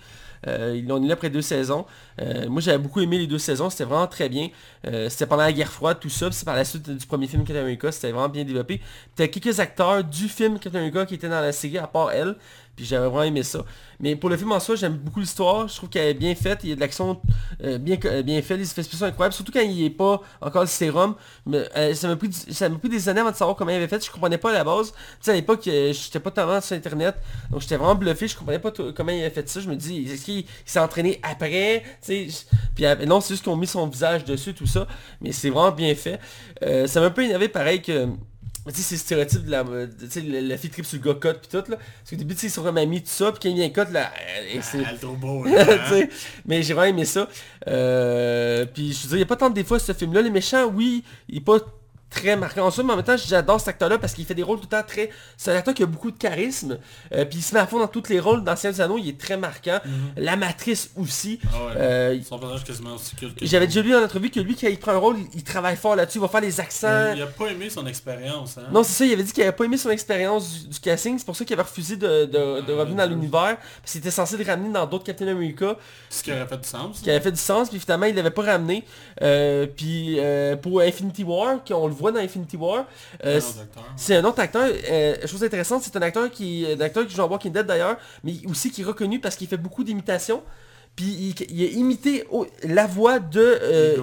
Euh, 0.46 0.74
ils 0.76 0.86
l'ont 0.86 0.96
annulé 0.96 1.12
après 1.12 1.30
deux 1.30 1.42
saisons. 1.42 1.86
Euh, 2.20 2.48
moi 2.48 2.60
j'avais 2.60 2.78
beaucoup 2.78 3.00
aimé 3.00 3.18
les 3.18 3.26
deux 3.26 3.38
saisons, 3.38 3.70
c'était 3.70 3.84
vraiment 3.84 4.06
très 4.06 4.28
bien. 4.28 4.48
Euh, 4.86 5.08
c'était 5.08 5.26
pendant 5.26 5.42
la 5.42 5.52
guerre 5.52 5.70
froide, 5.70 5.98
tout 6.00 6.08
ça, 6.08 6.30
c'est 6.32 6.44
par 6.44 6.56
la 6.56 6.64
suite 6.64 6.88
du 6.90 7.06
premier 7.06 7.26
film 7.26 7.44
Captain 7.44 7.60
America, 7.60 7.92
c'était 7.92 8.10
vraiment 8.10 8.28
bien 8.28 8.44
développé. 8.44 8.80
T'as 9.16 9.28
quelques 9.28 9.60
acteurs 9.60 10.04
du 10.04 10.28
film 10.28 10.58
Captain 10.58 10.78
America 10.78 11.06
qui 11.06 11.14
étaient 11.14 11.28
dans 11.28 11.40
la 11.40 11.52
série, 11.52 11.78
à 11.78 11.86
part 11.86 12.10
elle, 12.12 12.36
puis 12.76 12.84
j'avais 12.84 13.06
vraiment 13.06 13.24
aimé 13.24 13.42
ça. 13.42 13.64
Mais 14.00 14.16
pour 14.16 14.30
le 14.30 14.36
film 14.36 14.52
en 14.52 14.60
soi, 14.60 14.76
j'aime 14.76 14.94
beaucoup 14.94 15.20
l'histoire, 15.20 15.68
je 15.68 15.76
trouve 15.76 15.90
qu'elle 15.90 16.08
est 16.08 16.14
bien 16.14 16.34
faite, 16.34 16.60
il 16.62 16.70
y 16.70 16.72
a 16.72 16.74
de 16.74 16.80
l'action 16.80 17.20
euh, 17.62 17.76
bien, 17.76 17.98
euh, 18.06 18.22
bien 18.22 18.40
faite, 18.40 18.58
les 18.58 18.70
effets 18.70 18.82
spéciaux 18.82 19.06
incroyables, 19.06 19.34
surtout 19.34 19.52
quand 19.52 19.60
il 19.60 19.82
n'est 19.82 19.90
pas 19.90 20.22
encore 20.40 20.62
le 20.62 20.68
sérum. 20.68 21.14
Mais, 21.44 21.64
euh, 21.76 21.94
ça 21.94 22.08
m'a 22.08 22.16
pris, 22.16 22.28
pris 22.28 22.88
des 22.88 23.08
années 23.08 23.20
avant 23.20 23.30
de 23.30 23.36
savoir 23.36 23.56
comment 23.56 23.70
il 23.70 23.76
avait 23.76 23.88
fait, 23.88 24.04
je 24.04 24.10
comprenais 24.10 24.38
pas 24.38 24.50
à 24.50 24.54
la 24.54 24.64
base. 24.64 24.92
Tu 24.92 24.96
sais, 25.20 25.32
à 25.32 25.34
l'époque, 25.34 25.60
j'étais 25.64 26.20
pas 26.20 26.30
tellement 26.30 26.60
sur 26.60 26.76
internet, 26.76 27.16
donc 27.50 27.60
j'étais 27.60 27.76
vraiment 27.76 27.94
bluffé, 27.94 28.26
je 28.26 28.36
comprenais 28.36 28.58
pas 28.58 28.70
comment 28.70 29.12
il 29.12 29.20
avait 29.20 29.30
fait 29.30 29.48
ça. 29.48 29.60
Je 29.60 29.68
me 29.68 29.76
dis, 29.76 30.04
est-ce 30.10 30.24
qu'il 30.24 30.38
il 30.38 30.46
s'est 30.64 30.80
entraîné 30.80 31.20
après? 31.22 31.84
Non, 33.06 33.20
c'est 33.20 33.34
juste 33.34 33.42
qu'ils 33.42 33.52
ont 33.52 33.56
mis 33.56 33.66
son 33.66 33.86
visage 33.86 34.24
dessus, 34.24 34.54
tout 34.54 34.66
ça. 34.66 34.86
Mais 35.20 35.32
c'est 35.32 35.50
vraiment 35.50 35.72
bien 35.72 35.94
fait. 35.94 36.18
Ça 36.86 37.00
m'a 37.00 37.06
un 37.06 37.10
peu 37.10 37.24
énervé 37.24 37.48
pareil 37.48 37.82
que... 37.82 38.08
Tu 38.66 38.74
sais, 38.74 38.82
c'est 38.82 38.96
stéréotype 38.98 39.44
de 39.46 39.50
la... 39.50 39.64
de- 39.64 39.86
Tu 40.00 40.10
sais, 40.10 40.20
la, 40.20 40.40
la 40.42 40.56
fille 40.58 40.70
tripe 40.70 40.84
sur 40.84 40.98
le 41.02 41.12
gars 41.12 41.18
cut 41.18 41.38
puis 41.40 41.48
tout 41.50 41.70
là. 41.70 41.76
Parce 41.78 42.10
qu'au 42.10 42.16
début, 42.16 42.34
tu 42.34 42.40
sais, 42.42 42.46
ils 42.48 42.50
sont 42.50 42.62
comme 42.62 42.76
amis, 42.76 43.00
tout 43.02 43.08
ça, 43.08 43.32
puis 43.32 43.40
quand 43.42 43.48
il 43.48 43.54
vient 43.56 43.70
cut 43.70 43.90
là... 43.92 44.12
et 44.52 44.60
c'est... 44.62 44.78
Ah, 44.84 44.92
le 44.92 44.98
trop 44.98 45.14
beau, 45.16 45.44
là, 45.46 45.64
hein. 45.92 46.06
mais 46.44 46.62
j'ai 46.62 46.74
vraiment 46.74 46.90
aimé 46.94 47.04
ça. 47.06 47.28
Euh, 47.68 48.66
puis 48.66 48.92
je 48.92 49.02
veux 49.02 49.08
dire, 49.08 49.16
il 49.16 49.20
n'y 49.20 49.22
a 49.22 49.26
pas 49.26 49.36
tant 49.36 49.48
de 49.50 49.54
défauts 49.54 49.76
à 49.76 49.78
ce 49.78 49.92
film-là. 49.92 50.20
Les 50.22 50.30
méchants, 50.30 50.66
oui, 50.66 51.02
il 51.28 51.38
est 51.38 51.40
pas 51.44 51.58
très 52.10 52.36
marquant 52.36 52.66
en 52.66 52.70
soi, 52.72 52.82
mais 52.84 52.92
en 52.92 52.96
même 52.96 53.04
temps, 53.04 53.16
j'adore 53.16 53.60
cet 53.60 53.68
acteur-là 53.68 53.96
parce 53.98 54.12
qu'il 54.14 54.24
fait 54.26 54.34
des 54.34 54.42
rôles 54.42 54.58
tout 54.58 54.66
le 54.70 54.76
temps 54.76 54.82
très... 54.86 55.10
C'est 55.36 55.52
un 55.52 55.56
acteur 55.56 55.72
qui 55.74 55.82
a 55.84 55.86
beaucoup 55.86 56.10
de 56.10 56.18
charisme. 56.18 56.78
euh, 57.14 57.24
puis 57.24 57.38
il 57.38 57.42
se 57.42 57.54
met 57.54 57.60
à 57.60 57.66
fond 57.66 57.78
dans 57.78 57.86
tous 57.88 58.08
les 58.08 58.18
rôles. 58.18 58.42
Dans 58.42 58.56
Seigneur 58.56 58.74
des 58.74 58.80
Anneaux, 58.80 58.98
il 58.98 59.08
est 59.08 59.18
très 59.20 59.36
marquant. 59.36 59.78
La 60.16 60.34
Matrice 60.36 60.90
aussi. 60.96 61.38
Ah 61.44 61.66
ouais. 61.66 61.72
Euh, 61.76 62.18
Son 62.28 62.38
personnage 62.38 62.64
quasiment 62.64 62.94
aussi 62.96 63.14
cool 63.16 63.32
que 63.34 63.46
J'avais 63.46 63.66
déjà 63.66 63.80
lu 63.82 63.94
en 63.94 64.02
entrevue 64.02 64.30
que 64.30 64.40
lui, 64.40 64.56
quand 64.56 64.66
il 64.68 64.78
prend 64.78 64.92
un 64.92 64.96
rôle, 64.98 65.16
il, 65.18 65.26
il 65.38 65.44
travaille 65.44 65.76
fort 65.76 65.94
là-dessus. 65.96 66.18
Il 66.18 66.22
va 66.22 66.28
faire 66.28 66.40
les 66.40 66.58
accents. 66.60 67.12
Il 67.14 67.22
a 67.22 67.26
pas 67.26 67.46
aimé 67.46 67.70
son 67.70 67.86
expérience, 67.86 68.58
hein. 68.58 68.62
Non, 68.72 68.82
c'est 68.82 68.92
ça, 68.92 69.04
il 69.06 69.12
avait 69.12 69.22
dit 69.22 69.32
qu'il 69.32 69.42
avait 69.44 69.52
pas 69.52 69.64
aimé 69.64 69.76
son 69.76 69.90
expérience 69.90 70.62
du, 70.64 70.68
du 70.68 70.80
casting, 70.80 71.16
c'est 71.18 71.24
pour 71.24 71.36
ça 71.36 71.44
qu'il 71.44 71.54
avait 71.54 71.62
refusé 71.68 71.96
de, 71.96 72.24
de- 72.24 72.60
de 72.66 72.72
revenir 72.72 72.96
dans 72.96 73.06
l'univers, 73.08 73.56
parce 73.80 73.92
qu'il 73.92 74.00
était 74.00 74.10
censé 74.10 74.36
le 74.36 74.44
ramener 74.44 74.72
dans 74.72 74.86
d'autres 74.86 75.04
Captain 75.04 75.28
America, 75.28 75.76
Ce 76.08 76.22
qui 76.22 76.32
aurait 76.32 76.46
fait 76.46 76.58
du 76.58 76.68
sens. 76.68 77.00
qui 77.00 77.10
avait 77.10 77.20
fait 77.20 77.30
du 77.32 77.38
sens, 77.40 77.70
puis 77.70 77.78
finalement 77.78 78.06
il 78.06 78.14
l'avait 78.14 78.30
pas 78.30 78.42
ramené. 78.42 78.84
Euh, 79.22 79.66
puis 79.66 80.18
pour 80.62 80.80
Infinity 80.80 81.24
War, 81.24 81.62
qu'on 81.64 81.86
le 81.86 81.94
voit 82.00 82.12
dans 82.12 82.20
Infinity 82.20 82.56
War, 82.56 82.86
euh, 83.24 83.36
Euh, 83.36 83.40
c'est 83.96 84.16
un 84.16 84.24
autre 84.24 84.40
acteur, 84.40 84.68
euh, 84.90 85.26
chose 85.26 85.44
intéressante, 85.44 85.82
c'est 85.84 85.96
un 85.96 86.02
acteur 86.02 86.30
qui, 86.30 86.66
un 86.66 86.80
acteur 86.80 87.06
qui 87.06 87.14
joue 87.14 87.22
en 87.22 87.28
Walking 87.28 87.52
Dead 87.52 87.66
d'ailleurs, 87.66 87.96
mais 88.24 88.34
aussi 88.48 88.70
qui 88.70 88.80
est 88.82 88.84
reconnu 88.84 89.20
parce 89.20 89.36
qu'il 89.36 89.46
fait 89.48 89.56
beaucoup 89.56 89.84
d'imitations. 89.84 90.42
Puis 90.96 91.06
il, 91.06 91.34
il 91.50 91.64
a 91.64 91.68
imité 91.78 92.26
la 92.64 92.86
voix 92.88 93.20
de... 93.20 93.40
euh, 93.40 93.96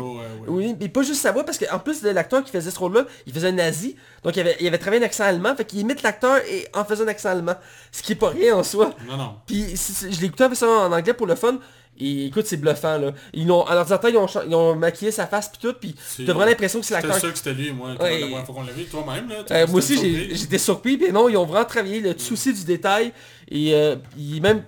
oui, 0.47 0.73
mais 0.79 0.87
pas 0.87 1.01
juste 1.03 1.21
sa 1.21 1.33
voix, 1.33 1.43
parce 1.43 1.57
qu'en 1.57 1.79
plus 1.79 2.01
de 2.01 2.09
l'acteur 2.09 2.41
qui 2.45 2.51
faisait 2.51 2.71
ce 2.71 2.79
rôle-là, 2.79 3.03
il 3.25 3.33
faisait 3.33 3.49
un 3.49 3.51
nazi. 3.51 3.97
Donc 4.23 4.37
il 4.37 4.39
avait, 4.39 4.55
il 4.61 4.67
avait 4.67 4.77
travaillé 4.77 5.03
un 5.03 5.05
accent 5.05 5.25
allemand, 5.25 5.53
fait 5.55 5.65
qu'il 5.65 5.79
imite 5.79 6.01
l'acteur 6.01 6.37
et 6.49 6.65
en 6.73 6.85
faisant 6.85 7.03
un 7.03 7.09
accent 7.09 7.29
allemand. 7.29 7.55
Ce 7.91 8.01
qui 8.01 8.13
est 8.13 8.15
pas 8.15 8.29
rien 8.29 8.55
en 8.55 8.63
soi. 8.63 8.95
Non, 9.05 9.17
non. 9.17 9.35
Puis 9.45 9.75
je 9.75 10.19
l'ai 10.21 10.27
écouté 10.27 10.45
en 10.45 10.49
fait 10.49 10.55
ça 10.55 10.67
en 10.67 10.91
anglais 10.93 11.13
pour 11.13 11.27
le 11.27 11.35
fun. 11.35 11.59
Et 11.99 12.25
écoute, 12.27 12.45
c'est 12.45 12.57
bluffant 12.57 12.97
là. 12.97 13.11
Ils 13.33 13.51
ont, 13.51 13.65
à 13.65 13.73
l'ordinateur, 13.75 14.09
ils 14.11 14.17
ont, 14.17 14.27
ils 14.47 14.53
ont 14.55 14.75
maquillé 14.75 15.11
sa 15.11 15.25
face 15.27 15.49
puis 15.49 15.57
tout, 15.61 15.73
puis 15.79 15.95
t'as 16.17 16.33
vraiment 16.33 16.45
l'impression 16.45 16.79
que 16.79 16.85
c'est 16.85 16.93
l'acteur. 16.93 17.17
sûr 17.19 17.31
que 17.31 17.37
c'était 17.37 17.53
lui, 17.53 17.71
moi, 17.71 17.95
Ouais. 17.99 18.19
la 18.19 18.25
première 18.27 18.45
fois 18.45 18.55
qu'on 18.55 18.63
l'a 18.63 18.71
vu. 18.71 18.85
Toi-même, 18.85 19.29
là. 19.29 19.35
Euh, 19.49 19.67
moi 19.67 19.77
aussi, 19.79 20.29
j'étais 20.35 20.57
surpris, 20.59 20.97
mais 20.97 21.11
non, 21.11 21.27
ils 21.29 21.37
ont 21.37 21.45
vraiment 21.45 21.65
travaillé 21.65 21.99
le 22.01 22.17
souci 22.17 22.53
du 22.53 22.63
détail. 22.65 23.11
Et 23.49 23.73
euh, 23.73 23.95
il 24.17 24.41
même, 24.41 24.63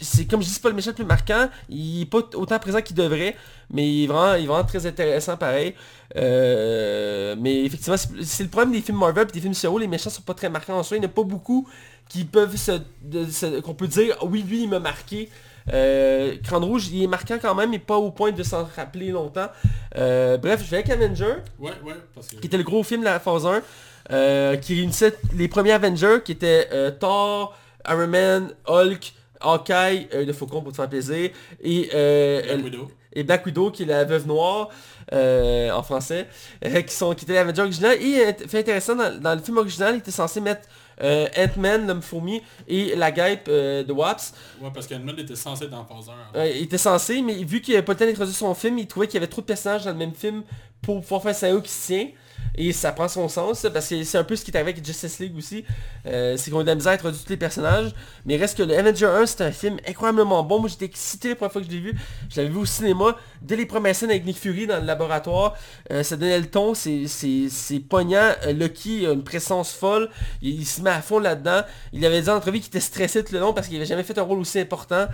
c'est 0.00 0.24
comme 0.26 0.40
je 0.42 0.46
dis, 0.48 0.52
c'est 0.54 0.62
pas 0.62 0.70
le 0.70 0.74
méchant 0.74 0.90
le 0.90 0.96
plus 0.96 1.04
marquant. 1.04 1.48
Il 1.68 2.02
est 2.02 2.06
pas 2.06 2.18
autant 2.34 2.58
présent 2.58 2.80
qu'il 2.82 2.96
devrait, 2.96 3.36
mais 3.70 3.88
il 3.88 4.04
est 4.04 4.06
vraiment, 4.08 4.34
il 4.34 4.44
est 4.44 4.46
vraiment 4.48 4.64
très 4.64 4.84
intéressant 4.84 5.36
pareil. 5.36 5.74
Euh, 6.16 7.36
mais 7.38 7.64
effectivement, 7.64 7.96
c'est 8.22 8.42
le 8.42 8.48
problème 8.48 8.72
des 8.72 8.80
films 8.80 8.98
Marvel 8.98 9.26
et 9.28 9.32
des 9.32 9.40
films 9.40 9.54
sur 9.54 9.78
les 9.78 9.86
méchants 9.86 10.10
sont 10.10 10.22
pas 10.22 10.34
très 10.34 10.48
marquants 10.48 10.78
en 10.78 10.82
soi. 10.82 10.96
Il 10.96 11.00
n'y 11.00 11.06
en 11.06 11.10
a 11.10 11.12
pas 11.12 11.22
beaucoup 11.22 11.68
qui 12.08 12.24
peuvent 12.24 12.56
se, 12.56 12.72
se- 13.30 13.60
qu'on 13.60 13.74
peut 13.74 13.86
dire, 13.86 14.16
oui, 14.22 14.44
lui, 14.46 14.62
il 14.64 14.68
m'a 14.68 14.78
marqué. 14.80 15.28
Euh, 15.72 16.36
Crâne 16.42 16.64
Rouge, 16.64 16.88
il 16.88 17.02
est 17.04 17.06
marquant 17.06 17.38
quand 17.40 17.54
même, 17.54 17.70
mais 17.70 17.78
pas 17.78 17.96
au 17.96 18.10
point 18.10 18.32
de 18.32 18.42
s'en 18.42 18.66
rappeler 18.76 19.10
longtemps. 19.10 19.48
Euh, 19.96 20.36
bref, 20.36 20.62
je 20.64 20.70
vais 20.70 20.78
avec 20.78 20.90
Avenger, 20.90 21.34
Ouais, 21.58 21.70
ouais, 21.84 21.94
parce 22.14 22.28
que... 22.28 22.36
qui 22.36 22.46
était 22.46 22.56
le 22.56 22.64
gros 22.64 22.82
film 22.82 23.00
de 23.00 23.06
la 23.06 23.20
phase 23.20 23.46
1, 23.46 23.62
euh, 24.10 24.56
qui 24.56 24.74
réunissait 24.74 25.16
les 25.34 25.48
premiers 25.48 25.72
Avengers, 25.72 26.18
qui 26.24 26.32
étaient 26.32 26.68
euh, 26.72 26.90
Thor, 26.90 27.56
Iron 27.88 28.08
Man, 28.08 28.48
Hulk, 28.66 29.12
Hawkeye, 29.40 30.08
le 30.12 30.32
Faucon 30.32 30.62
pour 30.62 30.72
te 30.72 30.76
faire 30.76 30.88
plaisir, 30.88 31.30
et, 31.62 31.90
euh, 31.94 32.42
Black 32.42 32.64
Widow. 32.64 32.90
et 33.12 33.22
Black 33.24 33.46
Widow, 33.46 33.70
qui 33.70 33.82
est 33.82 33.86
la 33.86 34.04
veuve 34.04 34.26
noire, 34.26 34.68
en 35.12 35.82
français, 35.82 36.26
qui, 36.86 36.94
sont, 36.94 37.14
qui 37.14 37.24
était 37.24 37.34
l'Avenger 37.34 37.62
original. 37.62 37.96
Et 38.00 38.32
fait 38.48 38.60
intéressant, 38.60 38.96
dans, 38.96 39.20
dans 39.20 39.34
le 39.34 39.40
film 39.40 39.58
original, 39.58 39.94
il 39.94 39.98
était 39.98 40.10
censé 40.10 40.40
mettre 40.40 40.68
euh, 41.00 41.26
Ant-Man, 41.36 41.86
l'homme 41.86 42.02
fourmi, 42.02 42.42
et 42.68 42.94
la 42.96 43.10
guêpe 43.10 43.46
euh, 43.48 43.82
de 43.84 43.92
Waps. 43.92 44.34
Ouais, 44.60 44.70
parce 44.72 44.86
qu'Edmund 44.86 45.18
était 45.18 45.36
censé 45.36 45.64
être 45.64 45.70
dans 45.70 45.84
phase 45.84 46.10
1. 46.34 46.38
Euh, 46.38 46.52
il 46.54 46.62
était 46.62 46.78
censé, 46.78 47.22
mais 47.22 47.42
vu 47.44 47.60
qu'il 47.60 47.74
avait 47.74 47.84
pas 47.84 47.92
le 47.92 47.98
temps 47.98 48.06
d'introduire 48.06 48.36
son 48.36 48.54
film, 48.54 48.78
il 48.78 48.86
trouvait 48.86 49.06
qu'il 49.06 49.14
y 49.14 49.18
avait 49.18 49.30
trop 49.30 49.40
de 49.40 49.46
personnages 49.46 49.84
dans 49.84 49.92
le 49.92 49.96
même 49.96 50.14
film 50.14 50.42
pour 50.82 51.00
pouvoir 51.00 51.22
faire 51.22 51.34
scénario 51.34 51.62
qui 51.62 51.72
tient. 51.72 52.08
Et 52.54 52.72
ça 52.72 52.92
prend 52.92 53.08
son 53.08 53.28
sens, 53.28 53.66
parce 53.72 53.88
que 53.88 54.04
c'est 54.04 54.18
un 54.18 54.24
peu 54.24 54.36
ce 54.36 54.44
qui 54.44 54.50
est 54.50 54.56
arrivé 54.56 54.72
avec 54.72 54.84
Justice 54.84 55.18
League 55.20 55.36
aussi. 55.36 55.64
Euh, 56.06 56.36
c'est 56.36 56.50
qu'on 56.50 56.60
a 56.60 56.62
de 56.62 56.68
la 56.68 56.74
misère 56.74 56.92
à 56.92 56.94
introduire 56.96 57.22
tous 57.22 57.30
les 57.30 57.38
personnages. 57.38 57.92
Mais 58.26 58.36
reste 58.36 58.58
que 58.58 58.62
le 58.62 58.76
Avenger 58.78 59.06
1, 59.06 59.26
c'est 59.26 59.40
un 59.42 59.52
film 59.52 59.78
incroyablement 59.88 60.42
bon. 60.42 60.60
Moi, 60.60 60.68
j'étais 60.68 60.84
excité 60.84 61.30
la 61.30 61.36
première 61.36 61.52
fois 61.52 61.62
que 61.62 61.66
je 61.66 61.72
l'ai 61.72 61.80
vu. 61.80 61.94
Je 62.28 62.36
l'avais 62.36 62.52
vu 62.52 62.58
au 62.58 62.66
cinéma. 62.66 63.16
Dès 63.40 63.56
les 63.56 63.64
premières 63.64 63.96
scènes 63.96 64.10
avec 64.10 64.26
Nick 64.26 64.36
Fury 64.36 64.66
dans 64.66 64.80
le 64.80 64.86
laboratoire, 64.86 65.56
euh, 65.90 66.02
ça 66.02 66.16
donnait 66.16 66.38
le 66.38 66.46
ton. 66.46 66.74
C'est 66.74 67.80
poignant. 67.88 68.32
Euh, 68.46 68.52
Lucky 68.52 69.06
a 69.06 69.12
une 69.12 69.24
présence 69.24 69.72
folle. 69.72 70.10
Il, 70.42 70.66
se 70.66 70.82
met 70.82 70.90
à 70.90 71.00
fond 71.00 71.20
là-dedans. 71.20 71.62
Il 71.94 72.04
avait 72.04 72.20
dit 72.20 72.28
en 72.28 72.36
entrevue 72.36 72.58
qu'il 72.58 72.68
était 72.68 72.80
stressé 72.80 73.24
tout 73.24 73.32
le 73.32 73.40
long 73.40 73.54
parce 73.54 73.66
qu'il 73.68 73.76
avait 73.76 73.86
jamais 73.86 74.02
fait 74.02 74.18
un 74.18 74.22
rôle 74.22 74.40
aussi 74.40 74.60
important. 74.60 75.06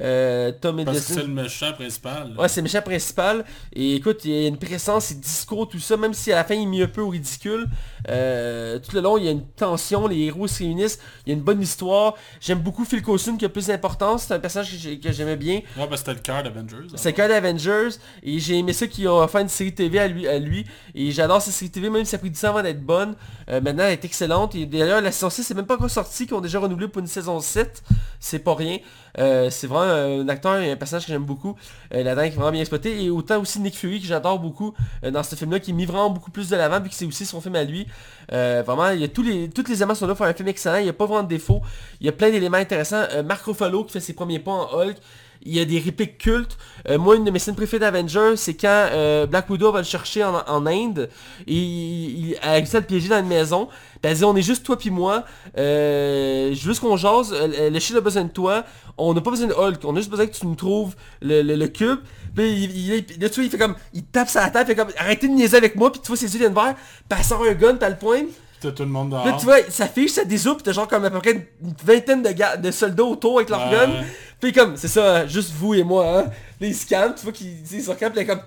Euh, 0.00 0.52
Tom 0.60 0.84
Parce 0.84 0.86
que 0.86 0.90
Hiddleston. 1.02 1.14
c'est 1.14 1.22
le 1.26 1.28
méchant 1.32 1.72
principal. 1.72 2.32
là. 2.34 2.40
Ouais, 2.42 2.48
c'est 2.48 2.60
le 2.60 2.64
méchant 2.64 2.82
principal. 2.82 3.44
Et 3.72 3.94
écoute, 3.96 4.24
il 4.24 4.30
y 4.32 4.44
a 4.44 4.48
une 4.48 4.58
présence, 4.58 5.06
ses 5.06 5.14
discours, 5.14 5.68
tout 5.68 5.78
ça, 5.78 5.96
même 5.96 6.14
si 6.14 6.32
à 6.32 6.36
la 6.36 6.44
fin 6.44 6.54
il 6.54 6.62
est 6.62 6.66
mis 6.66 6.82
un 6.82 6.86
peu 6.88 7.00
au 7.00 7.08
ridicule. 7.10 7.66
euh, 8.10 8.78
tout 8.80 8.94
le 8.94 9.00
long, 9.00 9.16
il 9.16 9.24
y 9.24 9.28
a 9.28 9.30
une 9.30 9.46
tension, 9.46 10.06
les 10.06 10.18
héros 10.26 10.46
se 10.46 10.58
réunissent, 10.58 10.98
il 11.26 11.30
y 11.30 11.32
a 11.32 11.36
une 11.38 11.42
bonne 11.42 11.62
histoire. 11.62 12.14
J'aime 12.40 12.58
beaucoup 12.58 12.84
Phil 12.84 13.00
Coulson 13.02 13.36
qui 13.36 13.44
a 13.46 13.48
plus 13.48 13.68
d'importance, 13.68 14.24
c'est 14.24 14.34
un 14.34 14.38
personnage 14.40 14.70
que 14.72 14.76
j'ai- 14.76 15.00
que 15.00 15.10
j'aimais 15.10 15.36
bien. 15.36 15.56
Ouais, 15.76 15.86
parce 15.88 15.90
que 15.90 15.96
c'était 15.98 16.14
le 16.14 16.20
cœur 16.20 16.42
d'Avengers. 16.42 16.88
C'est 16.96 17.10
le 17.10 17.14
cœur 17.16 17.28
d'Avengers 17.28 17.96
et 18.22 18.38
j'ai 18.40 18.58
aimé 18.58 18.72
ça 18.74 18.86
qu'ils 18.88 19.08
ont 19.08 19.26
fait 19.28 19.40
une 19.40 19.48
série 19.48 19.74
TV 19.74 19.98
à 19.98 20.06
lui, 20.08 20.28
à 20.28 20.38
lui. 20.38 20.66
et 20.94 21.10
j'adore 21.12 21.40
cette 21.40 21.54
série 21.54 21.70
TV 21.70 21.88
même 21.88 22.04
si 22.04 22.10
ça 22.10 22.16
a 22.16 22.20
pris 22.20 22.30
du 22.30 22.38
temps 22.38 22.48
avant 22.48 22.62
d'être 22.62 22.82
bonne. 22.84 23.14
Euh, 23.48 23.60
maintenant 23.62 23.84
elle 23.84 23.92
est 23.92 24.04
excellente 24.04 24.54
et 24.54 24.66
d'ailleurs 24.66 25.00
la 25.00 25.10
saison 25.12 25.30
6 25.30 25.42
c'est 25.44 25.54
même 25.54 25.66
pas 25.66 25.74
encore 25.76 25.88
sorti 25.90 26.26
qu'ils 26.26 26.34
ont 26.34 26.40
déjà 26.42 26.58
renouvelé 26.58 26.88
pour 26.88 27.00
une 27.00 27.06
saison 27.08 27.40
7. 27.40 27.82
C'est 28.20 28.38
pas 28.40 28.54
rien. 28.54 28.78
C'est 29.16 29.66
vraiment 29.68 29.83
un 29.84 30.28
acteur 30.28 30.58
et 30.58 30.72
un 30.72 30.76
personnage 30.76 31.06
que 31.06 31.12
j'aime 31.12 31.24
beaucoup. 31.24 31.56
Euh, 31.94 32.02
la 32.02 32.14
dingue 32.14 32.26
est 32.26 32.30
vraiment 32.30 32.50
bien 32.50 32.60
exploité 32.60 33.04
et 33.04 33.10
autant 33.10 33.40
aussi 33.40 33.60
Nick 33.60 33.76
Fury 33.76 34.00
que 34.00 34.06
j'adore 34.06 34.38
beaucoup 34.38 34.74
euh, 35.04 35.10
dans 35.10 35.22
ce 35.22 35.34
film 35.36 35.52
là 35.52 35.60
qui 35.60 35.70
est 35.70 35.74
mis 35.74 35.86
vraiment 35.86 36.10
beaucoup 36.10 36.30
plus 36.30 36.48
de 36.48 36.56
l'avant 36.56 36.80
vu 36.80 36.88
que 36.88 36.94
c'est 36.94 37.06
aussi 37.06 37.26
son 37.26 37.40
film 37.40 37.56
à 37.56 37.64
lui. 37.64 37.86
Euh, 38.32 38.62
vraiment 38.64 38.90
il 38.90 39.00
y 39.00 39.04
a 39.04 39.08
tous 39.08 39.22
les, 39.22 39.48
toutes 39.50 39.68
les 39.68 39.76
éléments 39.76 39.94
sont 39.94 40.06
là 40.06 40.14
pour 40.14 40.26
un 40.26 40.34
film 40.34 40.48
excellent. 40.48 40.78
Il 40.78 40.84
n'y 40.84 40.88
a 40.88 40.94
pas 40.94 41.06
vraiment 41.06 41.22
de 41.22 41.28
défauts. 41.28 41.60
Il 42.00 42.06
y 42.06 42.08
a 42.08 42.12
plein 42.12 42.30
d'éléments 42.30 42.56
intéressants. 42.56 43.04
Euh, 43.12 43.22
Mark 43.22 43.44
Ruffalo 43.44 43.84
qui 43.84 43.92
fait 43.92 44.00
ses 44.00 44.14
premiers 44.14 44.38
pas 44.38 44.52
en 44.52 44.80
Hulk. 44.80 44.96
Il 45.44 45.54
y 45.54 45.60
a 45.60 45.64
des 45.64 45.78
répliques 45.78 46.18
cultes. 46.18 46.56
Euh, 46.88 46.98
moi, 46.98 47.16
une 47.16 47.24
de 47.24 47.30
mes 47.30 47.38
scènes 47.38 47.54
préférées 47.54 47.80
d'Avengers, 47.80 48.34
c'est 48.36 48.54
quand 48.54 48.88
euh, 48.92 49.26
Black 49.26 49.48
Widow 49.50 49.72
va 49.72 49.80
le 49.80 49.84
chercher 49.84 50.24
en, 50.24 50.66
Inde. 50.66 51.10
Et 51.46 51.54
il, 51.54 52.38
elle 52.42 52.48
a 52.48 52.52
réussi 52.52 52.76
à 52.76 52.80
le 52.80 52.86
piéger 52.86 53.08
dans 53.08 53.18
une 53.18 53.26
maison. 53.26 53.66
Puis 53.66 54.10
elle 54.10 54.16
dit, 54.16 54.24
on 54.24 54.34
est 54.36 54.42
juste 54.42 54.64
toi 54.64 54.78
puis 54.78 54.90
moi. 54.90 55.24
Euh, 55.58 56.54
juste 56.54 56.80
qu'on 56.80 56.96
jase. 56.96 57.32
Euh, 57.32 57.70
Le 57.70 57.78
chien 57.78 57.96
a 57.96 58.00
besoin 58.00 58.24
de 58.24 58.30
toi. 58.30 58.64
On 58.96 59.12
n'a 59.12 59.20
pas 59.20 59.30
besoin 59.30 59.48
de 59.48 59.54
Hulk. 59.54 59.84
On 59.84 59.94
a 59.94 59.98
juste 59.98 60.10
besoin 60.10 60.26
que 60.26 60.34
tu 60.34 60.46
nous 60.46 60.54
trouves 60.54 60.94
le, 61.20 61.42
le- 61.42 61.68
cube. 61.68 61.98
Puis 62.34 62.50
il, 62.50 62.94
il, 62.94 63.20
là, 63.20 63.28
tu 63.28 63.34
vois, 63.36 63.44
il 63.44 63.50
fait 63.50 63.58
comme... 63.58 63.74
Il 63.92 64.04
tape 64.04 64.28
sa 64.28 64.48
tête. 64.50 64.62
Il 64.62 64.66
fait 64.68 64.76
comme... 64.76 64.92
Arrêtez 64.96 65.28
de 65.28 65.32
niaiser 65.32 65.56
avec 65.56 65.76
moi. 65.76 65.92
Puis 65.92 66.00
tu 66.00 66.08
vois 66.08 66.16
ses 66.16 66.32
yeux 66.32 66.38
viennent 66.38 66.54
verts. 66.54 66.74
Puis 67.08 67.18
elle 67.18 67.24
sort 67.24 67.42
un 67.44 67.52
gun. 67.52 67.76
Elle 67.80 67.90
le 67.90 67.96
pointe. 67.98 68.26
T'as 68.64 68.72
tout 68.72 68.82
le 68.84 68.88
monde 68.88 69.10
dehors. 69.10 69.26
Là, 69.26 69.36
tu 69.38 69.44
vois, 69.44 69.58
sa 69.68 69.86
fille, 69.86 70.08
ça 70.08 70.24
dézoupe, 70.24 70.62
t'as 70.62 70.72
genre 70.72 70.88
comme 70.88 71.04
à 71.04 71.10
peu 71.10 71.18
près 71.18 71.32
une 71.32 71.74
vingtaine 71.84 72.22
de, 72.22 72.30
gars, 72.30 72.56
de 72.56 72.70
soldats 72.70 73.04
autour 73.04 73.36
avec 73.36 73.50
leur 73.50 73.70
gun. 73.70 74.04
Puis 74.40 74.52
comme, 74.52 74.78
c'est 74.78 74.88
ça, 74.88 75.26
juste 75.26 75.52
vous 75.52 75.74
et 75.74 75.82
moi, 75.82 76.18
hein. 76.18 76.22
Là, 76.60 76.66
il 76.66 76.74
se 76.74 76.86
calme, 76.86 77.14
tu 77.14 77.24
vois 77.24 77.32
qu'il 77.32 77.62
dit 77.62 77.82
sur 77.82 77.96
camp, 77.98 78.10
puis 78.10 78.20
elle 78.20 78.22
est 78.22 78.26
comme... 78.26 78.42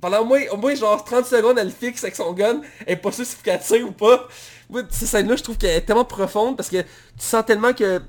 Pendant 0.00 0.22
au 0.22 0.24
moins, 0.24 0.40
au 0.50 0.56
moins 0.56 0.74
genre 0.74 1.04
30 1.04 1.26
secondes, 1.26 1.58
elle 1.58 1.68
le 1.68 1.72
fixe 1.72 2.02
avec 2.02 2.16
son 2.16 2.32
gun, 2.32 2.60
elle 2.86 2.94
est 2.94 2.96
pas 2.96 3.12
sûre 3.12 3.24
si 3.24 3.36
faut 3.36 3.42
qu'elle 3.44 3.60
tire 3.60 3.86
ou 3.86 3.92
pas. 3.92 4.26
Moi, 4.68 4.82
cette 4.90 5.08
scène-là, 5.08 5.36
je 5.36 5.44
trouve 5.44 5.56
qu'elle 5.56 5.76
est 5.76 5.82
tellement 5.82 6.04
profonde, 6.04 6.56
parce 6.56 6.68
que 6.68 6.82
tu 6.82 6.86
sens 7.18 7.44
tellement 7.46 7.72
que... 7.72 8.02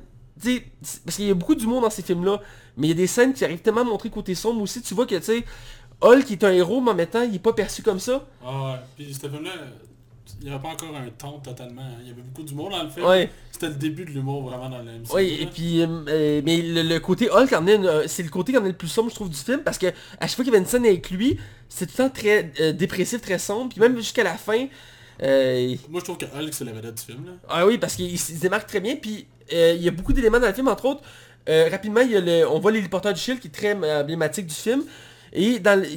Parce 1.05 1.17
qu'il 1.17 1.27
y 1.27 1.31
a 1.31 1.35
beaucoup 1.35 1.53
d'humour 1.53 1.81
dans 1.81 1.91
ces 1.91 2.01
films-là, 2.01 2.39
mais 2.77 2.87
il 2.87 2.89
y 2.89 2.93
a 2.93 2.97
des 2.97 3.05
scènes 3.05 3.33
qui 3.33 3.45
arrivent 3.45 3.61
tellement 3.61 3.81
à 3.81 3.83
montrer 3.83 4.09
côté 4.09 4.33
sombre 4.33 4.61
aussi, 4.61 4.81
tu 4.81 4.95
vois 4.95 5.05
que, 5.05 5.15
tu 5.15 5.23
sais, 5.23 5.45
Hulk 6.01 6.31
est 6.31 6.43
un 6.43 6.51
héros, 6.51 6.81
mais 6.81 6.91
en 6.91 6.95
même 6.95 7.07
temps, 7.07 7.21
il 7.21 7.35
est 7.35 7.39
pas 7.39 7.53
perçu 7.53 7.83
comme 7.83 7.99
ça. 7.99 8.25
Ah 8.43 8.47
ouais. 8.49 8.79
Puis 8.95 9.13
ce 9.13 9.27
film-là, 9.29 9.51
il 10.43 10.49
n'y 10.49 10.53
avait 10.53 10.61
pas 10.61 10.69
encore 10.69 10.93
un 10.93 11.09
ton 11.17 11.39
totalement. 11.39 11.81
hein. 11.83 11.99
Il 12.01 12.09
y 12.09 12.11
avait 12.11 12.21
beaucoup 12.21 12.43
d'humour 12.43 12.69
dans 12.69 12.83
le 12.83 12.89
film. 12.89 13.05
Ouais. 13.05 13.29
C'était 13.49 13.69
le 13.69 13.75
début 13.75 14.03
de 14.03 14.09
l'humour 14.09 14.41
vraiment 14.43 14.69
dans 14.69 14.79
le 14.79 14.91
MCU. 14.99 15.13
Oui, 15.13 15.37
et 15.39 15.45
puis, 15.45 15.81
euh, 15.81 15.87
euh, 16.09 16.41
mais 16.43 16.61
le, 16.61 16.81
le 16.81 16.99
côté 16.99 17.29
Hulk, 17.31 17.53
euh, 17.53 18.03
c'est 18.07 18.23
le 18.23 18.29
côté 18.29 18.51
qui 18.51 18.57
en 18.57 18.65
est 18.65 18.69
le 18.69 18.75
plus 18.75 18.89
sombre, 18.89 19.09
je 19.09 19.15
trouve, 19.15 19.29
du 19.29 19.37
film, 19.37 19.61
parce 19.63 19.77
que 19.77 19.87
à 19.87 20.27
chaque 20.27 20.31
fois 20.35 20.43
qu'il 20.43 20.53
y 20.53 20.55
avait 20.57 20.61
une 20.63 20.69
scène 20.69 20.85
avec 20.85 21.09
lui, 21.11 21.39
c'est 21.69 21.85
tout 21.85 21.93
le 21.97 22.03
temps 22.03 22.13
très 22.13 22.51
euh, 22.59 22.73
dépressif, 22.73 23.21
très 23.21 23.39
sombre, 23.39 23.69
puis 23.69 23.79
même 23.79 23.95
jusqu'à 23.95 24.25
la 24.25 24.33
fin, 24.35 24.67
euh, 25.21 25.75
Moi, 25.87 26.01
je 26.01 26.03
trouve 26.03 26.17
que 26.17 26.25
Hulk, 26.25 26.53
c'est 26.53 26.65
la 26.65 26.73
vedette 26.73 26.95
du 26.95 27.03
film. 27.03 27.25
Là. 27.25 27.31
ah 27.47 27.65
oui, 27.65 27.77
parce 27.77 27.95
qu'il 27.95 28.11
il 28.11 28.19
se 28.19 28.33
démarque 28.33 28.67
très 28.67 28.81
bien, 28.81 28.97
puis 28.97 29.25
il 29.49 29.81
y 29.81 29.87
a 29.87 29.91
beaucoup 29.91 30.11
d'éléments 30.11 30.41
dans 30.41 30.47
le 30.47 30.53
film, 30.53 30.67
entre 30.67 30.85
autres, 30.87 31.03
rapidement, 31.47 32.01
il 32.01 32.11
y 32.11 32.17
a 32.17 32.19
le, 32.19 32.49
on 32.49 32.59
voit 32.59 32.73
l'héliporteur 32.73 33.13
du 33.13 33.19
Shield 33.21 33.39
qui 33.39 33.47
est 33.47 33.51
très 33.51 33.73
emblématique 34.01 34.47
du 34.47 34.53
film, 34.55 34.83
et 35.33 35.59
le- 35.59 35.87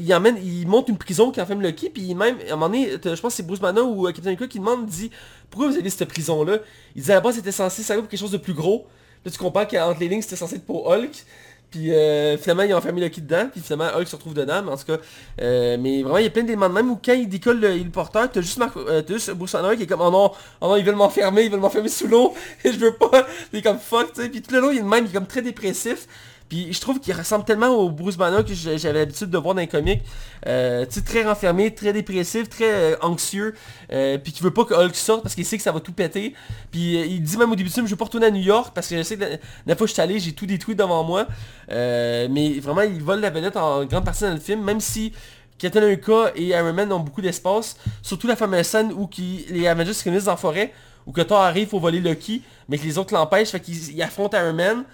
il 0.42 0.66
monte 0.66 0.88
une 0.88 0.96
prison 0.96 1.30
qui 1.30 1.40
enferme 1.40 1.60
Lucky, 1.62 1.90
puis 1.90 2.14
même, 2.14 2.36
à 2.48 2.52
un 2.54 2.56
moment 2.56 2.68
donné, 2.68 2.90
je 2.92 3.20
pense 3.20 3.20
que 3.20 3.36
c'est 3.36 3.46
Bruce 3.46 3.60
Banner 3.60 3.82
ou 3.82 4.06
euh, 4.06 4.12
Captain 4.12 4.30
America 4.30 4.46
qui 4.46 4.58
demande, 4.58 4.86
dit, 4.86 5.10
pourquoi 5.50 5.68
vous 5.68 5.76
avez 5.76 5.90
cette 5.90 6.08
prison-là? 6.08 6.58
Il 6.94 7.02
dit 7.02 7.12
à 7.12 7.16
la 7.16 7.20
base 7.20 7.34
c'était 7.36 7.52
censé 7.52 7.82
servir 7.82 8.02
pour 8.02 8.10
quelque 8.10 8.20
chose 8.20 8.30
de 8.30 8.38
plus 8.38 8.54
gros, 8.54 8.86
là 9.24 9.30
tu 9.30 9.38
comprends 9.38 9.66
qu'entre 9.66 10.00
les 10.00 10.08
lignes 10.08 10.22
c'était 10.22 10.36
censé 10.36 10.56
être 10.56 10.64
pour 10.64 10.88
Hulk, 10.88 11.24
puis 11.70 11.92
euh, 11.92 12.38
finalement 12.38 12.62
ils 12.62 12.72
ont 12.72 12.78
enfermé 12.78 13.00
Lucky 13.02 13.20
dedans, 13.20 13.48
puis 13.52 13.60
finalement 13.60 13.94
Hulk 13.98 14.08
se 14.08 14.16
retrouve 14.16 14.32
dedans, 14.34 14.62
mais 14.64 14.72
en 14.72 14.76
tout 14.78 14.86
cas, 14.86 14.98
euh, 15.42 15.76
mais 15.78 16.02
vraiment 16.02 16.18
il 16.18 16.24
y 16.24 16.28
a 16.28 16.30
plein 16.30 16.44
d'éléments 16.44 16.68
de 16.70 16.74
même 16.74 16.90
où 16.90 16.98
quand 17.04 17.12
il 17.12 17.28
décolle 17.28 17.60
le 17.60 17.72
héliporteur, 17.72 18.30
t'as 18.30 18.40
juste, 18.40 18.58
euh, 18.76 19.02
t'as 19.02 19.12
juste 19.14 19.32
Bruce 19.32 19.52
Banner 19.52 19.76
qui 19.76 19.82
est 19.82 19.86
comme, 19.86 20.00
oh 20.00 20.10
non, 20.10 20.30
oh 20.60 20.68
non, 20.68 20.76
ils 20.76 20.84
veulent 20.84 20.94
m'enfermer, 20.94 21.42
ils 21.42 21.50
veulent 21.50 21.60
m'enfermer 21.60 21.88
sous 21.90 22.06
l'eau, 22.06 22.32
et 22.64 22.72
je 22.72 22.78
veux 22.78 22.94
pas, 22.94 23.26
il 23.52 23.58
est 23.58 23.62
comme 23.62 23.78
fuck, 23.78 24.12
tu 24.14 24.22
sais, 24.22 24.28
puis 24.30 24.40
tout 24.40 24.54
le 24.54 24.60
long 24.60 24.70
il 24.70 24.78
est 24.78 24.82
de 24.82 24.86
même, 24.86 25.04
il 25.04 25.10
est 25.10 25.12
comme 25.14 25.26
très 25.26 25.42
dépressif, 25.42 26.06
puis 26.48 26.72
je 26.72 26.80
trouve 26.80 27.00
qu'il 27.00 27.12
ressemble 27.14 27.44
tellement 27.44 27.68
au 27.68 27.90
Bruce 27.90 28.16
Banner 28.16 28.44
que 28.44 28.54
j'avais 28.54 29.00
l'habitude 29.00 29.30
de 29.30 29.38
voir 29.38 29.54
dans 29.54 29.60
les 29.60 29.66
comics. 29.66 30.02
Euh, 30.46 30.84
tu 30.86 30.94
sais, 30.94 31.02
très 31.02 31.24
renfermé, 31.24 31.74
très 31.74 31.92
dépressif, 31.92 32.48
très 32.48 32.72
euh, 32.72 32.96
anxieux. 33.02 33.54
euh, 33.92 34.18
puis 34.18 34.32
qui 34.32 34.42
veut 34.42 34.52
pas 34.52 34.64
que 34.64 34.74
Hulk 34.74 34.94
sorte 34.94 35.22
parce 35.22 35.34
qu'il 35.34 35.44
sait 35.44 35.56
que 35.56 35.62
ça 35.62 35.72
va 35.72 35.80
tout 35.80 35.92
péter. 35.92 36.34
Puis 36.70 36.96
euh, 36.96 37.06
il 37.06 37.22
dit 37.22 37.36
même 37.36 37.50
au 37.50 37.56
début 37.56 37.68
du 37.68 37.74
film, 37.74 37.86
je 37.86 37.90
veux 37.90 37.96
pas 37.96 38.04
retourner 38.04 38.26
à 38.26 38.30
New 38.30 38.42
York 38.42 38.72
parce 38.74 38.88
que 38.88 38.96
je 38.96 39.02
sais 39.02 39.16
que 39.16 39.24
la, 39.66 39.76
fois 39.76 39.86
que 39.86 39.88
je 39.88 39.94
suis 39.94 40.02
allé, 40.02 40.20
j'ai 40.20 40.32
tout 40.32 40.46
détruit 40.46 40.76
devant 40.76 41.02
moi. 41.02 41.26
Euh, 41.70 42.28
mais 42.30 42.60
vraiment, 42.60 42.82
il 42.82 43.02
vole 43.02 43.20
la 43.20 43.30
vedette 43.30 43.56
en 43.56 43.84
grande 43.84 44.04
partie 44.04 44.22
dans 44.22 44.32
le 44.32 44.40
film, 44.40 44.62
même 44.62 44.80
si 44.80 45.12
Captain 45.58 45.82
America 45.82 46.30
et 46.36 46.48
Iron 46.48 46.72
Man 46.72 46.92
ont 46.92 47.00
beaucoup 47.00 47.22
d'espace. 47.22 47.76
Surtout 48.02 48.26
la 48.26 48.36
fameuse 48.36 48.66
scène 48.66 48.92
où 48.92 49.08
les 49.50 49.66
Avengers 49.66 49.94
se 49.94 50.04
réunissent 50.04 50.24
dans 50.24 50.32
la 50.32 50.36
forêt, 50.36 50.72
où 51.06 51.12
que 51.12 51.22
Thor 51.22 51.40
arrive 51.40 51.68
pour 51.68 51.80
voler 51.80 52.00
Lucky, 52.00 52.42
mais 52.68 52.78
que 52.78 52.84
les 52.84 52.98
autres 52.98 53.14
l'empêchent, 53.14 53.50
fait 53.50 53.60
qu'ils 53.60 53.94
ils 53.94 54.02
affrontent 54.02 54.36
Iron 54.38 54.52
Man. 54.52 54.84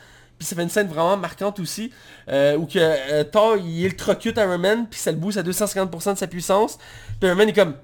Puis 0.42 0.48
ça 0.48 0.56
fait 0.56 0.64
une 0.64 0.70
scène 0.70 0.88
vraiment 0.88 1.16
marquante 1.16 1.60
aussi, 1.60 1.92
euh, 2.28 2.56
où 2.56 2.66
que 2.66 2.76
euh, 2.76 3.22
Thor, 3.22 3.58
il 3.58 3.84
électrocute 3.84 4.36
Iron 4.36 4.58
Man, 4.58 4.88
puis 4.90 4.98
ça 4.98 5.12
le 5.12 5.16
booste 5.16 5.38
à 5.38 5.44
250% 5.44 6.14
de 6.14 6.18
sa 6.18 6.26
puissance. 6.26 6.78
Puis 7.20 7.28
Iron 7.28 7.36
Man 7.36 7.48
est 7.48 7.52
comme, 7.52 7.74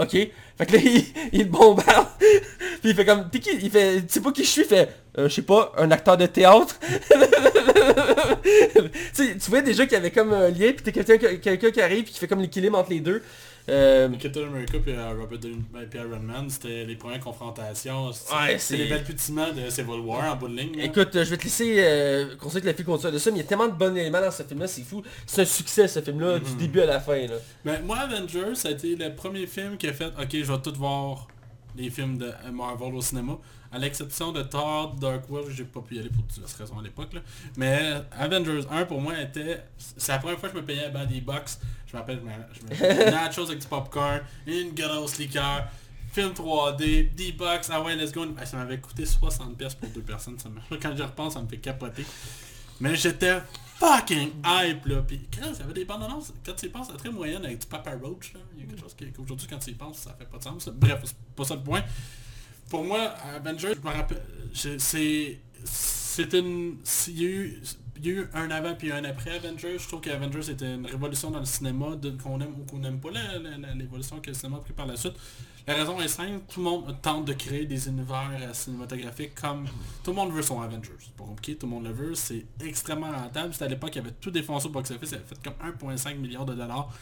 ok. 0.00 0.10
Fait 0.10 0.66
que 0.66 0.72
là, 0.72 0.78
il, 0.84 1.04
il 1.32 1.48
bombarde. 1.48 2.08
puis 2.18 2.90
il 2.90 2.94
fait 2.96 3.04
comme, 3.04 3.30
t'es 3.30 3.38
qui? 3.38 3.50
Il 3.62 3.70
fait, 3.70 4.00
tu 4.00 4.06
sais 4.08 4.20
pas 4.20 4.32
qui 4.32 4.42
je 4.42 4.48
suis? 4.48 4.62
Il 4.62 4.66
fait, 4.66 4.88
euh, 5.16 5.28
je 5.28 5.34
sais 5.36 5.42
pas, 5.42 5.70
un 5.78 5.92
acteur 5.92 6.16
de 6.16 6.26
théâtre. 6.26 6.80
tu 9.14 9.38
vois 9.48 9.60
déjà 9.60 9.84
qu'il 9.84 9.92
y 9.92 9.96
avait 9.96 10.10
comme 10.10 10.32
un 10.32 10.48
lien, 10.48 10.72
puis 10.72 10.82
t'es 10.82 10.90
quelqu'un 10.90 11.18
quelqu'un 11.18 11.70
qui 11.70 11.80
arrive, 11.80 12.02
puis 12.02 12.14
qui 12.14 12.18
fait 12.18 12.26
comme 12.26 12.40
l'équilibre 12.40 12.76
entre 12.76 12.90
les 12.90 12.98
deux. 12.98 13.22
Euh, 13.68 14.08
Captain 14.18 14.46
America 14.46 14.78
puis 14.78 14.92
euh, 14.92 15.10
Robert 15.10 15.38
Downey 15.38 15.62
puis 15.90 15.98
Iron 15.98 16.20
Man, 16.20 16.48
c'était 16.48 16.84
les 16.84 16.96
premières 16.96 17.20
confrontations. 17.20 18.10
C'est 18.58 18.76
les 18.76 18.88
balbutiements 18.88 19.52
de 19.52 19.68
Civil 19.68 20.00
War 20.00 20.32
en 20.32 20.36
bout 20.36 20.48
de 20.48 20.56
ligne. 20.56 20.78
Écoute, 20.78 21.14
euh, 21.16 21.24
je 21.24 21.30
vais 21.30 21.36
te 21.36 21.44
laisser 21.44 21.76
euh, 21.78 22.36
conseiller 22.36 22.62
que 22.62 22.66
la 22.66 22.74
fille 22.74 22.84
continue 22.84 23.12
de 23.12 23.18
ça, 23.18 23.30
mais 23.30 23.38
il 23.38 23.42
y 23.42 23.44
a 23.44 23.48
tellement 23.48 23.68
de 23.68 23.72
bons 23.72 23.94
éléments 23.94 24.20
dans 24.20 24.30
ce 24.30 24.42
film-là, 24.42 24.66
c'est 24.66 24.82
fou. 24.82 25.02
C'est 25.26 25.42
un 25.42 25.44
succès 25.44 25.86
ce 25.86 26.00
film-là, 26.00 26.38
du 26.38 26.54
début 26.54 26.80
à 26.80 26.86
la 26.86 27.00
fin. 27.00 27.26
Là. 27.26 27.36
Mais 27.64 27.82
moi, 27.82 27.98
Avengers, 27.98 28.54
ça 28.54 28.68
a 28.68 28.70
été 28.72 28.96
le 28.96 29.14
premier 29.14 29.46
film 29.46 29.76
qui 29.76 29.86
a 29.86 29.92
fait, 29.92 30.06
ok, 30.06 30.28
je 30.32 30.52
vais 30.52 30.58
tout 30.60 30.74
voir 30.74 31.28
les 31.76 31.90
films 31.90 32.18
de 32.18 32.32
Marvel 32.52 32.94
au 32.94 33.00
cinéma. 33.00 33.38
À 33.70 33.78
l'exception 33.78 34.32
de 34.32 34.42
Thor, 34.42 34.94
Dark 34.98 35.28
World, 35.30 35.50
j'ai 35.54 35.64
pas 35.64 35.80
pu 35.80 35.96
y 35.96 35.98
aller 35.98 36.08
pour 36.08 36.22
diverses 36.24 36.54
raisons 36.54 36.78
à 36.78 36.82
l'époque. 36.82 37.10
Mais 37.56 37.96
Avengers 38.18 38.62
1, 38.70 38.86
pour 38.86 39.00
moi, 39.00 39.20
était... 39.20 39.62
C'est 39.76 40.12
la 40.12 40.18
première 40.18 40.38
fois 40.38 40.48
que 40.48 40.56
je 40.56 40.60
me 40.62 40.66
payais 40.66 40.86
à 40.86 41.04
des 41.04 41.20
box. 41.20 41.60
Je 41.90 41.96
m'appelle, 41.96 42.20
je 42.52 42.62
me 42.62 43.10
nachos 43.10 43.46
avec 43.46 43.58
du 43.60 43.66
popcorn, 43.66 44.20
une 44.46 44.74
grosse 44.74 45.18
liqueur, 45.18 45.66
film 46.12 46.32
3D, 46.32 47.14
D-Box, 47.14 47.70
ah 47.72 47.82
ouais, 47.82 47.96
let's 47.96 48.12
go. 48.12 48.26
Ah, 48.38 48.44
ça 48.44 48.58
m'avait 48.58 48.78
coûté 48.78 49.04
60$ 49.04 49.76
pour 49.76 49.88
deux 49.90 50.02
personnes. 50.02 50.38
Ça 50.38 50.48
me- 50.50 50.76
Quand 50.76 50.94
je 50.96 51.02
repense, 51.02 51.34
ça 51.34 51.40
me 51.42 51.48
fait 51.48 51.56
capoter. 51.58 52.04
Mais 52.80 52.94
j'étais 52.94 53.38
fucking 53.76 54.32
hype 54.44 54.86
là. 54.86 55.02
Puis 55.02 55.26
quand 55.34 55.72
des 55.72 55.84
bandes 55.84 56.02
annonces, 56.02 56.32
quand 56.44 56.52
tu 56.54 56.66
y 56.66 56.68
penses, 56.68 56.88
c'est 56.90 56.96
très 56.98 57.10
moyenne 57.10 57.44
avec 57.44 57.58
du 57.60 57.66
Papa 57.66 57.92
Roach. 58.00 58.34
Là. 58.34 58.40
Il 58.56 58.60
y 58.60 58.64
a 58.64 58.66
quelque 58.68 58.80
chose 58.80 58.94
qui- 58.94 59.10
qu'aujourd'hui 59.10 59.46
quand 59.48 59.58
tu 59.58 59.70
y 59.70 59.74
penses, 59.74 59.98
ça 59.98 60.14
fait 60.18 60.26
pas 60.28 60.38
de 60.38 60.42
sens. 60.44 60.68
Bref, 60.68 61.00
c'est 61.04 61.16
pas 61.34 61.44
ça 61.44 61.54
le 61.54 61.62
point. 61.62 61.82
Pour 62.68 62.84
moi, 62.84 63.00
Avengers, 63.34 63.72
je 63.82 63.88
me 63.88 63.94
rappelle, 63.94 64.22
c'est... 64.52 65.38
C'est 66.18 66.34
une... 66.34 66.78
Il 67.06 67.22
y, 67.22 67.24
a 67.24 67.28
eu, 67.28 67.62
il 67.96 68.06
y 68.06 68.10
a 68.10 68.12
eu 68.14 68.28
un 68.34 68.50
avant 68.50 68.74
puis 68.74 68.90
un 68.90 69.04
après 69.04 69.36
Avengers. 69.36 69.78
Je 69.78 69.86
trouve 69.86 70.00
qu'Avengers 70.00 70.42
c'était 70.42 70.74
une 70.74 70.84
révolution 70.84 71.30
dans 71.30 71.38
le 71.38 71.44
cinéma, 71.44 71.96
qu'on 72.20 72.40
aime 72.40 72.54
ou 72.58 72.64
qu'on 72.68 72.78
n'aime 72.78 72.98
pas 72.98 73.10
l'évolution 73.76 74.18
que 74.18 74.26
le 74.26 74.34
cinéma 74.34 74.56
a 74.56 74.60
pris 74.60 74.72
par 74.72 74.86
la 74.86 74.96
suite. 74.96 75.12
La 75.68 75.74
raison 75.74 76.00
est 76.00 76.08
simple, 76.08 76.40
tout 76.52 76.58
le 76.58 76.64
monde 76.64 76.96
tente 77.02 77.24
de 77.24 77.34
créer 77.34 77.66
des 77.66 77.86
univers 77.86 78.32
euh, 78.40 78.52
cinématographiques 78.52 79.36
comme... 79.40 79.68
Tout 80.02 80.10
le 80.10 80.16
monde 80.16 80.32
veut 80.32 80.42
son 80.42 80.60
Avengers. 80.60 80.90
C'est 80.98 81.14
pas 81.14 81.22
compliqué, 81.22 81.54
tout 81.54 81.66
le 81.66 81.72
monde 81.72 81.84
le 81.84 81.92
veut. 81.92 82.16
C'est 82.16 82.46
extrêmement 82.64 83.12
rentable. 83.12 83.52
C'était 83.52 83.66
à 83.66 83.68
l'époque, 83.68 83.90
il 83.94 83.98
y 83.98 84.00
avait 84.00 84.14
tout 84.20 84.32
défoncé 84.32 84.66
au 84.66 84.70
box-office. 84.70 85.10
Il 85.12 85.14
avait 85.14 85.24
fait 85.24 85.40
comme 85.40 85.94
1,5 85.94 86.16
milliard 86.16 86.46
de 86.46 86.54
dollars. 86.54 86.92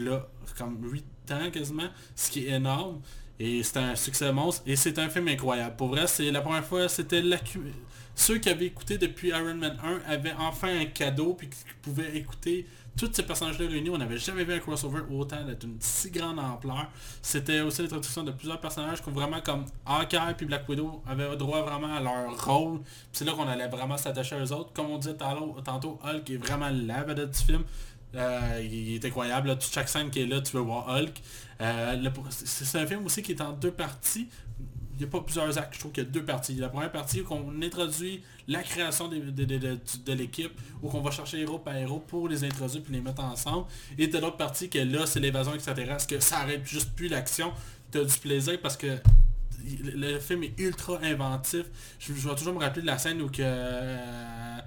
Là, 0.00 0.26
comme 0.58 0.78
8 0.82 1.04
ans 1.30 1.50
quasiment. 1.52 1.88
Ce 2.16 2.28
qui 2.28 2.46
est 2.48 2.54
énorme. 2.54 3.00
Et 3.38 3.62
c'était 3.62 3.78
un 3.78 3.94
succès 3.94 4.32
monstre. 4.32 4.62
Et 4.66 4.74
c'est 4.74 4.98
un 4.98 5.08
film 5.08 5.28
incroyable. 5.28 5.76
Pour 5.76 5.90
vrai, 5.90 6.08
c'est 6.08 6.32
la 6.32 6.40
première 6.40 6.64
fois, 6.64 6.88
c'était 6.88 7.22
l'accu... 7.22 7.60
Ceux 8.14 8.38
qui 8.38 8.48
avaient 8.48 8.66
écouté 8.66 8.98
depuis 8.98 9.28
Iron 9.28 9.54
Man 9.54 9.76
1 9.82 10.12
avaient 10.12 10.34
enfin 10.38 10.80
un 10.80 10.84
cadeau 10.86 11.34
puis 11.34 11.48
qui 11.48 11.56
pouvaient 11.82 12.16
écouter 12.16 12.66
tous 12.96 13.10
ces 13.12 13.24
personnages-là 13.24 13.66
réunis. 13.66 13.90
On 13.90 13.98
n'avait 13.98 14.18
jamais 14.18 14.44
vu 14.44 14.54
un 14.54 14.58
crossover 14.58 15.00
autant 15.10 15.44
d'une 15.58 15.76
si 15.80 16.10
grande 16.10 16.38
ampleur. 16.38 16.88
C'était 17.22 17.60
aussi 17.60 17.82
l'introduction 17.82 18.22
de 18.22 18.30
plusieurs 18.30 18.60
personnages 18.60 19.02
qui 19.02 19.08
ont 19.08 19.12
vraiment 19.12 19.40
comme 19.40 19.64
Hawkeye 19.84 20.34
puis 20.36 20.46
Black 20.46 20.68
Widow 20.68 21.02
avaient 21.06 21.36
droit 21.36 21.62
vraiment 21.62 21.92
à 21.94 22.00
leur 22.00 22.44
rôle. 22.44 22.80
C'est 23.12 23.24
là 23.24 23.32
qu'on 23.32 23.48
allait 23.48 23.68
vraiment 23.68 23.96
s'attacher 23.96 24.36
aux 24.36 24.52
autres. 24.52 24.72
Comme 24.72 24.90
on 24.90 24.98
disait 24.98 25.16
tantôt, 25.16 25.98
Hulk 26.04 26.30
est 26.30 26.36
vraiment 26.36 26.70
la 26.70 27.02
vedette 27.02 27.32
du 27.32 27.44
film. 27.44 27.64
Euh, 28.14 28.62
il 28.62 28.94
est 28.94 29.04
incroyable. 29.04 29.48
Là. 29.48 29.56
Chaque 29.58 29.88
scène 29.88 30.10
qui 30.10 30.20
est 30.20 30.26
là, 30.26 30.40
tu 30.40 30.56
veux 30.56 30.62
voir 30.62 30.88
Hulk. 30.88 31.20
Euh, 31.60 32.10
c'est 32.30 32.78
un 32.78 32.86
film 32.86 33.04
aussi 33.04 33.22
qui 33.22 33.32
est 33.32 33.40
en 33.40 33.52
deux 33.52 33.72
parties. 33.72 34.28
Il 34.96 34.98
n'y 34.98 35.04
a 35.04 35.08
pas 35.08 35.20
plusieurs 35.20 35.58
actes, 35.58 35.74
je 35.74 35.80
trouve 35.80 35.92
qu'il 35.92 36.04
y 36.04 36.06
a 36.06 36.10
deux 36.10 36.24
parties. 36.24 36.54
La 36.54 36.68
première 36.68 36.92
partie 36.92 37.20
où 37.20 37.26
on 37.30 37.60
introduit 37.62 38.22
la 38.46 38.62
création 38.62 39.08
de, 39.08 39.18
de- 39.18 39.44
de- 39.44 39.78
de 40.06 40.12
l'équipe, 40.12 40.52
où 40.82 40.90
on 40.92 41.00
va 41.00 41.10
chercher 41.10 41.40
héros 41.40 41.58
par 41.58 41.76
héros 41.76 41.98
pour 41.98 42.28
les 42.28 42.44
introduire 42.44 42.82
puis 42.82 42.92
les 42.94 43.00
mettre 43.00 43.24
ensemble. 43.24 43.66
Et 43.98 44.06
de 44.06 44.18
l'autre 44.18 44.36
partie 44.36 44.68
que 44.68 44.78
là, 44.78 45.06
c'est 45.06 45.18
l'évasion 45.20 45.52
extraterrestre, 45.54 46.06
que 46.06 46.20
ça 46.20 46.38
arrête 46.40 46.64
juste 46.64 46.92
plus 46.94 47.08
l'action? 47.08 47.52
Tu 47.90 47.98
as 47.98 48.04
du 48.04 48.18
plaisir 48.18 48.60
parce 48.62 48.76
que 48.76 48.86
le 48.86 49.90
le 50.14 50.20
film 50.20 50.42
est 50.44 50.58
ultra 50.58 50.98
inventif. 51.02 51.64
Je, 51.98 52.12
je 52.14 52.28
vais 52.28 52.34
toujours 52.34 52.54
me 52.54 52.60
rappeler 52.60 52.82
de 52.82 52.86
la 52.86 52.98
scène 52.98 53.20
où 53.22 53.28
que 53.28 53.42
euh, 53.42 54.58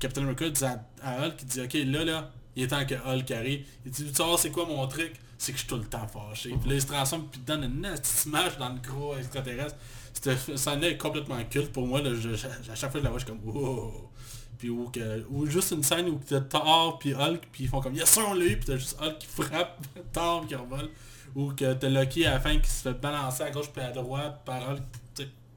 Captain 0.00 0.22
America 0.22 0.48
dit 0.50 0.64
à, 0.64 0.84
à 1.02 1.26
Hulk, 1.26 1.34
il 1.42 1.46
dit 1.46 1.60
ok 1.60 1.74
là 1.86 2.04
là, 2.04 2.30
il 2.56 2.64
est 2.64 2.66
temps 2.68 2.84
que 2.84 2.94
Hulk 2.94 3.30
arrive. 3.30 3.64
Il 3.86 3.90
dit 3.92 4.04
tu 4.04 4.14
sais 4.14 4.22
c'est 4.38 4.50
quoi 4.50 4.66
mon 4.66 4.86
truc 4.86 5.12
C'est 5.42 5.50
que 5.50 5.58
je 5.58 5.64
suis 5.64 5.68
tout 5.68 5.76
le 5.76 5.86
temps 5.86 6.06
fâché. 6.06 6.50
Puis 6.50 6.70
là 6.70 6.76
il 6.76 6.80
se 6.80 7.16
puis 7.16 7.40
donne 7.44 7.64
une 7.64 7.80
nasty 7.80 8.08
smash 8.08 8.56
dans 8.58 8.68
le 8.68 8.78
gros 8.78 9.16
extraterrestre. 9.16 9.76
Cette 10.12 10.56
scène-là 10.56 10.90
est 10.90 10.96
complètement 10.96 11.42
culte 11.50 11.72
pour 11.72 11.84
moi. 11.84 12.00
Là, 12.00 12.10
à 12.10 12.74
chaque 12.76 12.92
fois 12.92 12.92
que 12.92 12.98
je 13.00 13.02
la 13.02 13.10
vois 13.10 13.18
je 13.18 13.24
suis 13.24 13.34
comme 13.34 13.44
wow. 13.44 14.08
Puis 14.56 14.70
ou, 14.70 14.88
que, 14.90 15.26
ou 15.30 15.44
juste 15.46 15.72
une 15.72 15.82
scène 15.82 16.08
où 16.10 16.20
t'as 16.24 16.42
Thor 16.42 16.96
puis 17.00 17.12
Hulk 17.12 17.48
puis 17.50 17.64
ils 17.64 17.68
font 17.68 17.80
comme 17.80 17.96
yes 17.96 18.08
sir 18.08 18.22
on 18.28 18.34
l'a 18.34 18.44
eu 18.44 18.56
puis 18.56 18.66
t'as 18.66 18.76
juste 18.76 18.96
Hulk 19.00 19.18
qui 19.18 19.26
frappe 19.26 19.84
Thor 20.12 20.46
qui 20.46 20.54
revole. 20.54 20.90
Ou 21.34 21.50
que 21.50 21.74
t'as 21.74 21.88
Loki 21.88 22.24
à 22.24 22.34
la 22.34 22.40
fin 22.40 22.56
qui 22.60 22.70
se 22.70 22.82
fait 22.82 22.94
balancer 23.00 23.42
à 23.42 23.50
gauche 23.50 23.70
puis 23.72 23.82
à 23.82 23.90
droite 23.90 24.42
par 24.44 24.62
Hulk. 24.70 24.82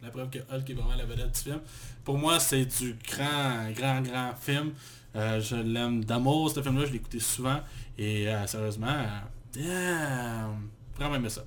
La 0.02 0.10
preuve 0.10 0.32
que 0.32 0.40
Hulk 0.40 0.68
est 0.68 0.74
vraiment 0.74 0.96
la 0.96 1.06
vedette 1.06 1.32
du 1.32 1.40
film. 1.42 1.60
Pour 2.04 2.18
moi, 2.18 2.40
c'est 2.40 2.66
du 2.66 2.96
grand, 3.08 3.72
grand, 3.76 4.02
grand 4.02 4.34
film. 4.40 4.74
Euh, 5.16 5.40
je 5.40 5.56
l'aime 5.56 6.04
d'amour, 6.04 6.52
ce 6.52 6.62
film-là. 6.62 6.86
Je 6.86 6.92
l'ai 6.92 6.98
écouté 6.98 7.20
souvent. 7.20 7.60
Et 7.98 8.28
euh, 8.28 8.46
sérieusement, 8.46 8.88
euh, 8.88 9.20
damn, 9.56 10.70
vraiment 10.98 11.16
aimé 11.16 11.30
ça. 11.30 11.46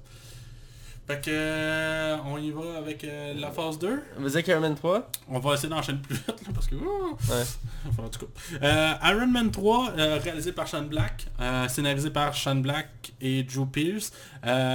Fait 1.09 1.24
que, 1.24 1.30
euh, 1.30 2.18
on 2.26 2.36
y 2.36 2.50
va 2.50 2.76
avec 2.76 3.02
euh, 3.02 3.32
la 3.32 3.50
phase 3.50 3.78
2. 3.78 4.02
Vas-y 4.18 4.32
avec 4.34 4.48
Iron 4.48 4.61
Man 4.61 4.74
3. 4.74 5.11
On 5.28 5.38
va 5.38 5.54
essayer 5.54 5.70
d'enchaîner 5.70 6.00
plus 6.00 6.16
vite, 6.16 6.26
là, 6.28 6.52
parce 6.52 6.66
que... 6.66 6.74
Ouais. 6.74 6.82
Enfin, 7.88 8.02
en 8.02 8.09
tout 8.11 8.26
cas. 8.26 8.26
Euh, 8.62 9.14
Iron 9.14 9.28
Man 9.28 9.50
3, 9.50 9.92
euh, 9.96 10.18
réalisé 10.22 10.52
par 10.52 10.68
Sean 10.68 10.82
Black, 10.82 11.28
scénarisé 11.70 12.11
par 12.11 12.34
Sean 12.34 12.56
Black 12.56 13.14
et 13.22 13.42
Drew 13.42 13.64
Pierce. 13.64 14.12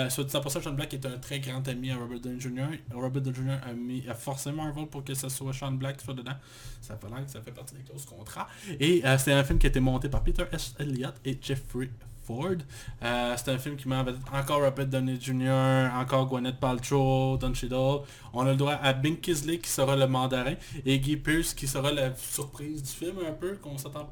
Soit 0.09 0.23
dit 0.23 0.36
en 0.36 0.41
passant, 0.41 0.59
Sean 0.59 0.71
Black 0.71 0.95
est 0.95 1.05
un 1.05 1.19
très 1.19 1.39
grand 1.39 1.67
ami 1.67 1.91
à 1.91 1.97
Robert 1.97 2.19
Downey 2.19 2.39
Jr. 2.39 2.79
Robert 2.95 3.21
Downey 3.21 3.38
Jr. 3.38 3.69
a, 3.69 3.73
mis, 3.73 4.03
a 4.09 4.15
forcé 4.15 4.51
Marvel 4.51 4.88
pour 4.88 5.03
que 5.03 5.13
ce 5.13 5.29
soit 5.29 5.53
Sean 5.53 5.73
Black 5.73 5.97
qui 5.97 6.05
soit 6.05 6.15
dedans. 6.15 6.34
Ça 6.81 6.97
fait 6.97 7.07
que 7.07 7.31
ça 7.31 7.41
fait 7.41 7.51
partie 7.51 7.75
des 7.75 7.84
clauses 7.84 8.05
contrats. 8.05 8.47
Et 8.79 9.03
c'est 9.19 9.34
un 9.34 9.43
film 9.43 9.59
qui 9.59 9.67
a 9.67 9.69
été 9.69 9.79
monté 9.79 10.09
par 10.09 10.23
Peter 10.23 10.45
S. 10.51 10.73
Elliott 10.79 11.13
et 11.23 11.38
Jeffrey 11.39 11.91
Ford. 12.24 12.55
Euh, 13.03 13.34
c'est 13.38 13.51
un 13.51 13.57
film 13.57 13.76
qui 13.76 13.88
met 13.88 13.95
encore 14.34 14.61
Robert 14.61 14.88
Downey 14.88 15.17
Jr., 15.19 15.89
encore 15.95 16.28
Gwyneth 16.28 16.59
Paltrow, 16.59 17.38
Don 17.38 17.53
Cheadle. 17.53 18.01
On 18.34 18.41
a 18.45 18.51
le 18.51 18.55
droit 18.55 18.74
à 18.82 18.93
Bing 18.93 19.19
Kisley 19.19 19.57
qui 19.59 19.69
sera 19.69 19.95
le 19.95 20.07
mandarin 20.07 20.55
et 20.86 20.99
Guy 20.99 21.17
Pearce 21.17 21.53
qui 21.53 21.67
sera 21.67 21.91
la 21.91 22.15
surprise 22.15 22.82
du 22.84 22.89
film 22.89 23.17
un 23.28 23.32
peu, 23.34 23.55
qu'on 23.57 23.78
s'attend, 23.78 24.11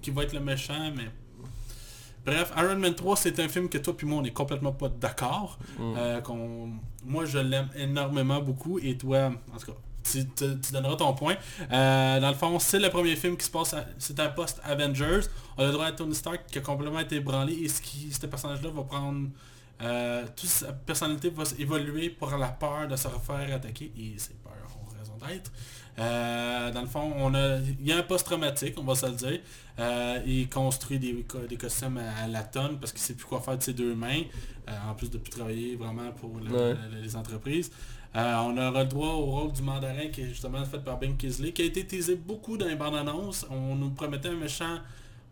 qui 0.00 0.10
va 0.10 0.22
être 0.24 0.32
le 0.32 0.40
méchant, 0.40 0.92
mais... 0.96 1.08
Bref, 2.24 2.52
Iron 2.58 2.76
Man 2.76 2.94
3, 2.94 3.16
c'est 3.16 3.40
un 3.40 3.48
film 3.48 3.68
que 3.70 3.78
toi 3.78 3.96
puis 3.96 4.06
moi, 4.06 4.18
on 4.20 4.24
est 4.24 4.30
complètement 4.30 4.72
pas 4.72 4.90
d'accord. 4.90 5.58
Mm. 5.78 5.94
Euh, 5.96 6.20
qu'on- 6.20 6.72
moi, 7.04 7.24
je 7.24 7.38
l'aime 7.38 7.68
énormément 7.74 8.40
beaucoup 8.42 8.78
et 8.78 8.96
toi, 8.98 9.32
en 9.54 9.56
tout 9.58 9.66
cas, 9.72 9.78
tu, 10.10 10.26
tu- 10.28 10.60
tu 10.60 10.72
donneras 10.72 10.96
ton 10.96 11.12
point. 11.14 11.36
Euh, 11.72 12.20
dans 12.20 12.28
le 12.28 12.34
fond, 12.34 12.58
c'est 12.58 12.78
le 12.78 12.90
premier 12.90 13.16
film 13.16 13.36
qui 13.36 13.44
se 13.46 13.50
passe, 13.50 13.74
c'est 13.98 14.18
un 14.20 14.28
post-Avengers. 14.28 15.20
On 15.56 15.62
a 15.62 15.66
le 15.66 15.72
droit 15.72 15.86
à 15.86 15.92
Tony 15.92 16.14
Stark 16.14 16.40
qui 16.50 16.58
a 16.58 16.60
complètement 16.62 17.00
été 17.00 17.16
ébranlé 17.16 17.54
et 17.54 17.68
ce 17.68 17.80
qui, 17.80 18.12
ce 18.12 18.26
personnage-là 18.26 18.70
va 18.70 18.82
prendre... 18.82 19.28
Euh, 19.82 20.26
toute 20.36 20.50
sa 20.50 20.74
personnalité 20.74 21.30
va 21.30 21.44
évoluer 21.58 22.10
pour 22.10 22.30
la 22.36 22.48
peur 22.48 22.86
de 22.86 22.96
se 22.96 23.08
refaire 23.08 23.54
attaquer 23.54 23.90
et 23.96 24.18
ses 24.18 24.34
peurs 24.34 24.52
ont 24.78 24.98
raison 24.98 25.14
d'être. 25.26 25.50
Euh, 25.98 26.70
dans 26.70 26.82
le 26.82 26.86
fond, 26.86 27.12
on 27.16 27.34
a, 27.34 27.56
il 27.58 27.86
y 27.86 27.92
a 27.92 27.96
un 27.98 28.02
post-traumatique, 28.02 28.74
on 28.78 28.84
va 28.84 28.94
se 28.94 29.06
le 29.06 29.12
dire. 29.12 29.40
Euh, 29.78 30.20
il 30.26 30.48
construit 30.50 30.98
des, 30.98 31.24
des 31.48 31.56
costumes 31.56 31.98
à, 31.98 32.24
à 32.24 32.26
la 32.28 32.42
tonne 32.42 32.78
parce 32.78 32.92
qu'il 32.92 33.00
sait 33.00 33.14
plus 33.14 33.24
quoi 33.24 33.40
faire 33.40 33.56
de 33.56 33.62
ses 33.62 33.72
deux 33.72 33.94
mains, 33.94 34.22
euh, 34.68 34.72
en 34.90 34.94
plus 34.94 35.10
de 35.10 35.16
plus 35.18 35.30
travailler 35.30 35.76
vraiment 35.76 36.10
pour 36.12 36.38
le- 36.38 36.50
Ouais. 36.50 36.76
le- 36.92 37.00
les 37.02 37.16
entreprises. 37.16 37.70
Euh, 38.16 38.34
on 38.38 38.56
aura 38.58 38.82
le 38.82 38.88
droit 38.88 39.08
au 39.12 39.24
rôle 39.26 39.52
du 39.52 39.62
mandarin 39.62 40.08
qui 40.12 40.22
est 40.22 40.26
justement 40.28 40.64
fait 40.64 40.80
par 40.80 40.98
Ben 40.98 41.16
Kisley, 41.16 41.52
qui 41.52 41.62
a 41.62 41.64
été 41.66 41.86
teasé 41.86 42.16
beaucoup 42.16 42.56
dans 42.56 42.66
les 42.66 42.74
bandes 42.74 42.96
annonces. 42.96 43.46
On 43.50 43.76
nous 43.76 43.90
promettait 43.90 44.28
un 44.30 44.34
méchant 44.36 44.78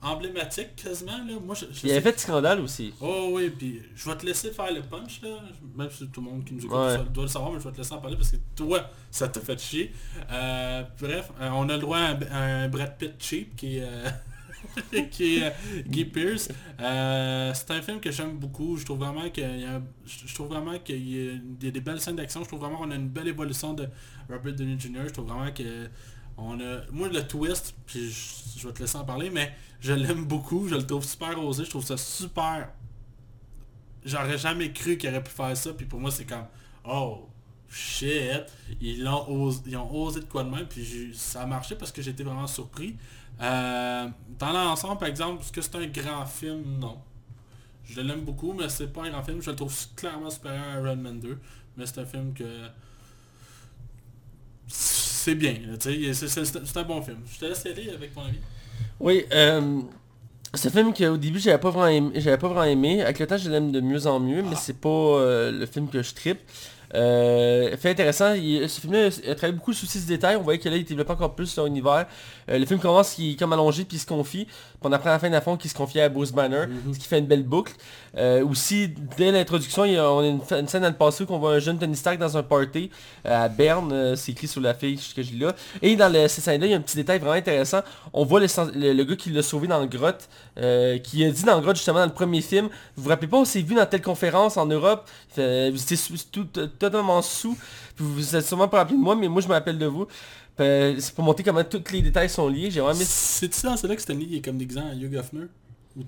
emblématique 0.00 0.76
quasiment. 0.76 1.18
Là. 1.26 1.34
Moi, 1.44 1.56
je, 1.56 1.64
je 1.72 1.86
Il 1.86 1.90
avait 1.90 2.00
sais- 2.00 2.12
fait 2.12 2.20
scandale 2.20 2.60
aussi. 2.60 2.94
Oh 3.00 3.30
oui, 3.32 3.50
puis 3.50 3.82
je 3.96 4.08
vais 4.08 4.16
te 4.16 4.24
laisser 4.24 4.52
faire 4.52 4.72
le 4.72 4.82
punch 4.82 5.20
là, 5.22 5.30
même 5.76 5.90
si 5.90 6.06
tout 6.08 6.20
le 6.20 6.30
monde 6.30 6.44
qui 6.44 6.54
nous 6.54 6.64
écoute 6.64 6.76
Ouais. 6.78 6.96
ça 6.96 7.02
doit 7.02 7.24
le 7.24 7.28
savoir, 7.28 7.50
mais 7.52 7.58
je 7.58 7.64
vais 7.64 7.72
te 7.72 7.78
laisser 7.78 7.94
en 7.94 7.98
parler 7.98 8.16
parce 8.16 8.30
que 8.30 8.36
toi, 8.54 8.88
ça 9.10 9.26
t'a 9.26 9.40
fait 9.40 9.58
chier. 9.60 9.92
Euh, 10.30 10.84
bref, 11.00 11.32
euh, 11.40 11.50
on 11.52 11.68
a 11.68 11.72
le 11.74 11.80
droit 11.80 11.98
à 11.98 12.10
un, 12.12 12.64
un 12.64 12.68
Brad 12.68 12.96
Pitt 12.96 13.14
cheap 13.18 13.56
qui 13.56 13.78
est, 13.78 13.82
euh, 13.82 14.08
qui 15.10 15.38
est 15.38 15.44
euh, 15.44 15.82
Guy 15.86 16.04
Pearce. 16.04 16.48
Euh, 16.80 17.52
c'est 17.54 17.70
un 17.70 17.82
film 17.82 18.00
que 18.00 18.10
j'aime 18.10 18.38
beaucoup. 18.38 18.76
Je 18.76 18.84
trouve 18.84 18.98
vraiment 18.98 19.28
qu'il 19.30 19.60
y 19.60 19.64
a, 19.64 19.80
je 20.06 20.34
trouve 20.34 20.48
vraiment 20.48 20.78
qu'il 20.78 21.08
y 21.08 21.30
a 21.30 21.70
des, 21.70 21.80
belles 21.80 22.00
scènes 22.00 22.16
d'action. 22.16 22.42
Je 22.42 22.48
trouve 22.48 22.60
vraiment 22.60 22.78
qu'on 22.78 22.90
a 22.90 22.96
une 22.96 23.08
belle 23.08 23.28
évolution 23.28 23.72
de 23.72 23.88
Robert 24.28 24.54
Downey 24.54 24.78
Jr. 24.78 25.06
Je 25.06 25.12
trouve 25.12 25.28
vraiment 25.28 25.52
que 25.52 25.88
on 26.38 26.60
a, 26.60 26.82
moi 26.92 27.08
le 27.08 27.26
twist, 27.26 27.74
puis 27.84 28.10
je, 28.10 28.66
vais 28.66 28.72
te 28.72 28.80
laisser 28.80 28.96
en 28.96 29.04
parler, 29.04 29.28
mais 29.28 29.52
je 29.80 29.92
l'aime 29.92 30.24
beaucoup, 30.24 30.68
je 30.68 30.76
le 30.76 30.86
trouve 30.86 31.04
super 31.04 31.42
osé, 31.44 31.64
je 31.64 31.70
trouve 31.70 31.84
ça 31.84 31.96
super. 31.96 32.68
J'aurais 34.04 34.38
jamais 34.38 34.72
cru 34.72 34.96
qu'il 34.96 35.10
aurait 35.10 35.22
pu 35.22 35.32
faire 35.32 35.56
ça, 35.56 35.72
puis 35.72 35.84
pour 35.84 35.98
moi 35.98 36.12
c'est 36.12 36.24
comme 36.24 36.46
oh 36.84 37.28
shit, 37.68 38.44
ils 38.80 39.02
l'ont 39.02 39.28
osé, 39.28 39.62
ils 39.66 39.76
ont 39.76 39.92
osé 39.92 40.20
de 40.20 40.26
quoi 40.26 40.44
de 40.44 40.50
même, 40.50 40.66
puis 40.66 41.10
ça 41.12 41.42
a 41.42 41.46
marché 41.46 41.74
parce 41.74 41.90
que 41.90 42.02
j'étais 42.02 42.22
vraiment 42.22 42.46
surpris. 42.46 42.96
Euh, 43.40 44.08
dans 44.38 44.52
l'ensemble, 44.52 44.98
par 44.98 45.08
exemple, 45.08 45.42
est-ce 45.42 45.52
que 45.52 45.60
c'est 45.60 45.74
un 45.76 45.86
grand 45.86 46.26
film? 46.26 46.78
Non. 46.78 46.98
Je 47.84 48.00
l'aime 48.00 48.20
beaucoup, 48.22 48.52
mais 48.52 48.68
c'est 48.68 48.92
pas 48.92 49.04
un 49.04 49.10
grand 49.10 49.22
film. 49.22 49.40
Je 49.40 49.50
le 49.50 49.56
trouve 49.56 49.74
clairement 49.96 50.30
supérieur 50.30 50.62
à 50.74 50.78
Iron 50.80 50.96
Man 50.96 51.20
2. 51.20 51.38
Mais 51.76 51.86
c'est 51.86 51.98
un 52.00 52.06
film 52.06 52.34
que... 52.34 52.44
C'est 54.66 55.34
bien. 55.34 55.56
C'est- 55.80 56.76
un 56.76 56.82
bon 56.84 57.02
film. 57.02 57.18
Je 57.32 57.38
te 57.38 57.44
laisse 57.46 57.64
aller 57.66 57.90
avec 57.90 58.14
ton 58.14 58.22
avis. 58.22 58.38
Oui, 59.00 59.24
euh, 59.32 59.80
c'est 60.54 60.68
un 60.68 60.70
film 60.72 60.94
qu'au 60.94 61.16
début 61.16 61.38
j'avais 61.38 61.58
pas 61.58 61.70
vraiment 61.70 61.86
aimé, 61.86 62.20
pas 62.22 62.36
vraiment 62.48 62.64
aimé. 62.64 63.02
Avec 63.02 63.18
le 63.18 63.26
temps 63.26 63.36
je 63.36 63.48
l'aime 63.50 63.70
de 63.72 63.80
mieux 63.80 64.06
en 64.06 64.20
mieux, 64.20 64.42
mais 64.42 64.56
c'est 64.56 64.78
pas 64.80 64.88
euh, 64.88 65.50
le 65.52 65.66
film 65.66 65.88
que 65.88 66.02
je 66.02 66.14
tripe. 66.14 66.40
Euh, 66.94 67.76
fait 67.76 67.90
intéressant, 67.90 68.32
il- 68.32 68.68
ce 68.68 68.80
film-là 68.80 69.06
a 69.08 69.34
travaillé 69.34 69.52
beaucoup 69.52 69.72
sur 69.74 69.86
ces 69.88 70.00
détails, 70.00 70.36
on 70.36 70.42
voyait 70.42 70.58
que 70.58 70.68
là 70.68 70.76
il 70.76 70.84
développe 70.84 71.10
encore 71.10 71.34
plus 71.34 71.46
son 71.46 71.66
univers. 71.66 72.06
Euh, 72.48 72.58
le 72.58 72.64
film 72.64 72.80
commence, 72.80 73.16
comme 73.38 73.52
allongé 73.52 73.84
puis 73.84 73.98
il 73.98 74.00
se 74.00 74.06
confie, 74.06 74.46
on 74.82 74.92
apprend 74.92 75.10
à 75.10 75.12
la 75.14 75.18
fin 75.18 75.28
la 75.28 75.40
fin 75.40 75.56
qu'il 75.56 75.68
se 75.70 75.74
confie 75.74 76.00
à 76.00 76.08
Bruce 76.08 76.30
Banner, 76.32 76.64
ce 76.92 76.98
qui 76.98 77.06
fait 77.06 77.18
une 77.18 77.26
belle 77.26 77.42
boucle. 77.42 77.72
Euh, 78.16 78.44
aussi, 78.46 78.88
dès 79.16 79.32
l'introduction, 79.32 79.82
on 79.82 80.20
a 80.20 80.26
une, 80.58 80.68
scène 80.68 80.82
dans 80.82 80.88
le 80.88 80.94
passé 80.94 81.24
où 81.24 81.32
on 81.32 81.38
voit 81.38 81.54
un 81.54 81.58
jeune 81.58 81.78
Tony 81.78 81.96
Stark 81.96 82.18
dans 82.18 82.36
un 82.36 82.42
party 82.42 82.90
euh, 83.26 83.44
à 83.44 83.48
Berne, 83.48 83.90
euh, 83.92 84.16
c'est 84.16 84.32
écrit 84.32 84.46
sur 84.48 84.60
la 84.60 84.74
fiche 84.74 85.14
que 85.14 85.22
je 85.22 85.32
lis 85.32 85.38
là. 85.40 85.54
Et 85.82 85.96
dans 85.96 86.12
le, 86.12 86.26
cette 86.28 86.44
scène-là, 86.44 86.66
il 86.66 86.70
y 86.70 86.74
a 86.74 86.76
un 86.76 86.80
petit 86.80 86.96
détail 86.96 87.18
vraiment 87.18 87.34
intéressant. 87.34 87.80
On 88.12 88.24
voit 88.24 88.40
le, 88.40 88.46
le- 88.74 88.92
le 88.92 89.04
gars 89.04 89.16
qui 89.16 89.30
l'a 89.30 89.42
sauvé 89.42 89.66
dans 89.68 89.80
la 89.80 89.86
grotte, 89.86 90.28
euh, 90.58 90.98
qui 90.98 91.24
a 91.24 91.30
dit 91.30 91.42
dans 91.44 91.56
la 91.56 91.60
grotte 91.60 91.76
justement 91.76 91.98
dans 91.98 92.06
le 92.06 92.12
premier 92.14 92.40
film, 92.40 92.68
vous 92.96 93.02
vous 93.02 93.08
rappelez 93.08 93.28
pas, 93.28 93.36
on 93.38 93.44
s'est 93.44 93.62
vu 93.62 93.74
dans 93.74 93.86
telle 93.86 94.02
conférence 94.02 94.56
en 94.56 94.66
Europe, 94.66 95.08
vous 95.36 95.42
étiez 95.42 95.96
sous- 95.96 96.14
tout- 96.32 96.44
totalement 96.44 97.20
sous, 97.22 97.56
vous 97.98 98.14
vous 98.14 98.36
êtes 98.36 98.46
sûrement 98.46 98.68
pas 98.68 98.78
rappelé 98.78 98.96
de 98.96 99.02
moi, 99.02 99.16
mais 99.16 99.28
moi 99.28 99.42
je 99.42 99.48
me 99.48 99.52
rappelle 99.52 99.78
de 99.78 99.86
vous. 99.86 100.06
Euh, 100.60 100.96
C'est 100.98 101.14
pour 101.14 101.24
montrer 101.24 101.44
comment 101.44 101.64
tous 101.64 101.82
les 101.92 102.02
détails 102.02 102.28
sont 102.28 102.48
liés. 102.48 102.70
J'ai 102.70 102.80
vraiment 102.80 102.98
mis 102.98 103.04
C'est 103.04 103.52
ça, 103.54 103.76
c'est 103.76 103.86
là 103.88 103.94
que 103.96 104.02
Stanley 104.02 104.36
est 104.36 104.44
comme 104.44 104.58
déguisant 104.58 104.88
à 104.90 104.94
Hugh 104.94 105.14
Hefner? 105.14 105.46
Ou, 105.96 106.04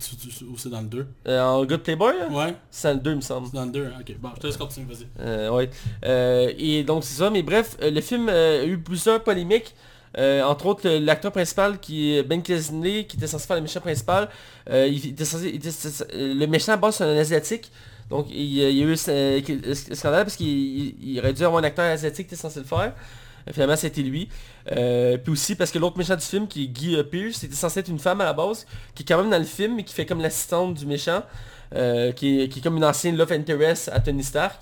c'est 0.56 0.68
dans 0.68 0.82
le 0.82 0.86
2 0.86 1.06
euh, 1.27 1.43
en 1.43 1.64
de 1.64 1.74
Playboy, 1.74 2.14
là? 2.16 2.28
Ouais, 2.28 2.55
c'est 2.70 2.86
dans 2.89 2.94
le 2.94 3.01
2 3.01 3.10
il 3.10 3.16
me 3.16 3.20
semble. 3.20 3.47
c'est 3.48 3.55
dans 3.56 3.64
le 3.64 3.72
2. 3.72 3.86
Ok, 4.01 4.14
bon, 4.20 4.28
je 4.36 4.40
te 4.40 4.47
laisse 4.47 4.56
continuer, 4.56 4.86
vas-y. 4.93 5.06
Euh, 5.20 5.51
ouais. 5.51 5.68
Et 6.59 6.85
donc 6.85 7.02
c'est 7.02 7.14
ça, 7.18 7.28
mais 7.31 7.43
bref, 7.43 7.77
le 7.81 8.01
film 8.01 8.28
a 8.28 8.64
eu 8.64 8.78
plusieurs 8.78 9.22
polémiques. 9.24 9.74
Euh, 10.18 10.43
entre 10.43 10.66
autres, 10.66 10.89
l'acteur 10.89 11.31
principal 11.32 11.78
qui 11.81 12.14
est 12.14 12.22
Ben 12.24 12.43
Kingsley, 12.43 13.05
qui 13.06 13.16
était 13.16 13.27
censé 13.28 13.47
faire 13.47 13.56
le 13.56 13.62
méchant 13.62 13.81
principal, 13.81 14.28
euh, 14.68 14.86
il 14.89 15.09
était 15.10 15.24
censé, 15.24 15.48
il 15.51 15.56
était- 15.56 15.70
le 16.16 16.47
méchant 16.47 16.72
à 16.72 16.77
base 16.77 16.97
c'est 16.97 17.05
un 17.05 17.16
asiatique. 17.16 17.70
Donc 18.10 18.27
il, 18.28 18.43
y 18.55 18.64
a 18.64 18.68
il 18.70 18.77
y 18.77 18.82
a 18.82 18.86
eu 18.86 18.97
ce 18.97 19.40
ce 19.74 19.94
scandale 19.94 20.24
parce 20.24 20.35
qu'il 20.36 20.48
il- 20.48 20.94
il 21.12 21.18
aurait 21.20 21.32
dû 21.32 21.44
avoir 21.44 21.62
un 21.62 21.64
acteur 21.66 21.85
asiatique 21.85 22.27
qui 22.28 22.35
était 22.35 22.43
censé 22.43 22.59
le 22.59 22.64
faire. 22.66 22.93
Finalement 23.52 23.77
c'était 23.77 24.02
lui. 24.02 24.28
Euh, 24.72 25.16
puis 25.18 25.32
aussi 25.32 25.55
parce 25.56 25.70
que 25.70 25.78
l'autre 25.78 25.98
méchant 25.98 26.16
du 26.16 26.24
film 26.24 26.47
qui 26.47 26.64
est 26.64 26.68
Guy 26.68 26.97
euh, 26.97 27.02
Pearce, 27.02 27.36
c'était 27.39 27.55
censé 27.55 27.81
être 27.81 27.89
une 27.89 27.98
femme 27.98 28.20
à 28.20 28.24
la 28.24 28.32
base, 28.32 28.66
qui 28.94 29.02
est 29.02 29.06
quand 29.06 29.18
même 29.18 29.31
dans 29.31 29.39
le 29.39 29.44
film, 29.44 29.77
mais 29.77 29.85
qui 29.85 29.94
fait 29.94 30.06
comme 30.06 30.20
l'assistante 30.20 30.74
du 30.74 30.86
méchant. 30.86 31.22
euh, 31.72 32.10
qui, 32.10 32.40
est, 32.40 32.48
qui 32.48 32.59
est 32.59 32.62
comme 32.62 32.77
une 32.78 32.85
ancienne 32.85 33.16
love 33.16 33.31
interest 33.32 33.90
à 33.93 34.01
Tony 34.01 34.24
Stark. 34.24 34.60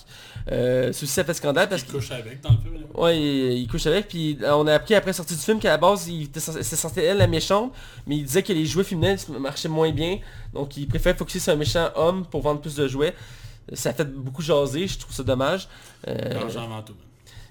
Euh, 0.53 0.93
ceci 0.93 1.07
ça 1.07 1.25
fait 1.25 1.33
scandale 1.35 1.67
parce 1.69 1.81
Il 1.83 1.87
que 1.89 1.93
couche 1.93 2.11
avec 2.11 2.41
dans 2.43 2.51
le 2.51 2.59
film. 2.59 2.75
là. 2.75 3.01
Ouais, 3.01 3.19
il, 3.19 3.59
il 3.63 3.67
couche 3.67 3.87
avec, 3.87 4.09
puis 4.09 4.39
on 4.45 4.67
a 4.67 4.75
appris 4.75 4.95
après 4.95 5.09
la 5.11 5.15
sortie 5.15 5.35
du 5.35 5.41
film 5.41 5.59
qu'à 5.59 5.71
la 5.71 5.79
base, 5.79 6.03
c'était 6.03 6.41
censé 6.41 7.01
être 7.01 7.07
elle 7.11 7.17
la 7.19 7.27
méchante, 7.27 7.73
mais 8.07 8.17
il 8.17 8.25
disait 8.25 8.43
que 8.43 8.53
les 8.53 8.67
jouets 8.67 8.85
féminins 8.85 9.17
marchaient 9.41 9.69
moins 9.71 9.91
bien, 9.91 10.19
donc 10.53 10.77
il 10.77 10.87
préfère 10.87 11.17
focuser 11.17 11.41
sur 11.41 11.53
un 11.55 11.57
méchant 11.57 11.89
homme 11.97 12.27
pour 12.27 12.43
vendre 12.43 12.61
plus 12.61 12.75
de 12.77 12.87
jouets. 12.87 13.15
Ça 13.73 13.91
a 13.91 13.93
fait 13.95 14.05
beaucoup 14.05 14.43
jaser, 14.43 14.87
je 14.87 14.99
trouve 14.99 15.15
ça 15.15 15.23
dommage. 15.23 15.67
Euh, 16.07 16.15
L'argent 16.35 16.65
avant 16.65 16.83
tout. 16.83 16.95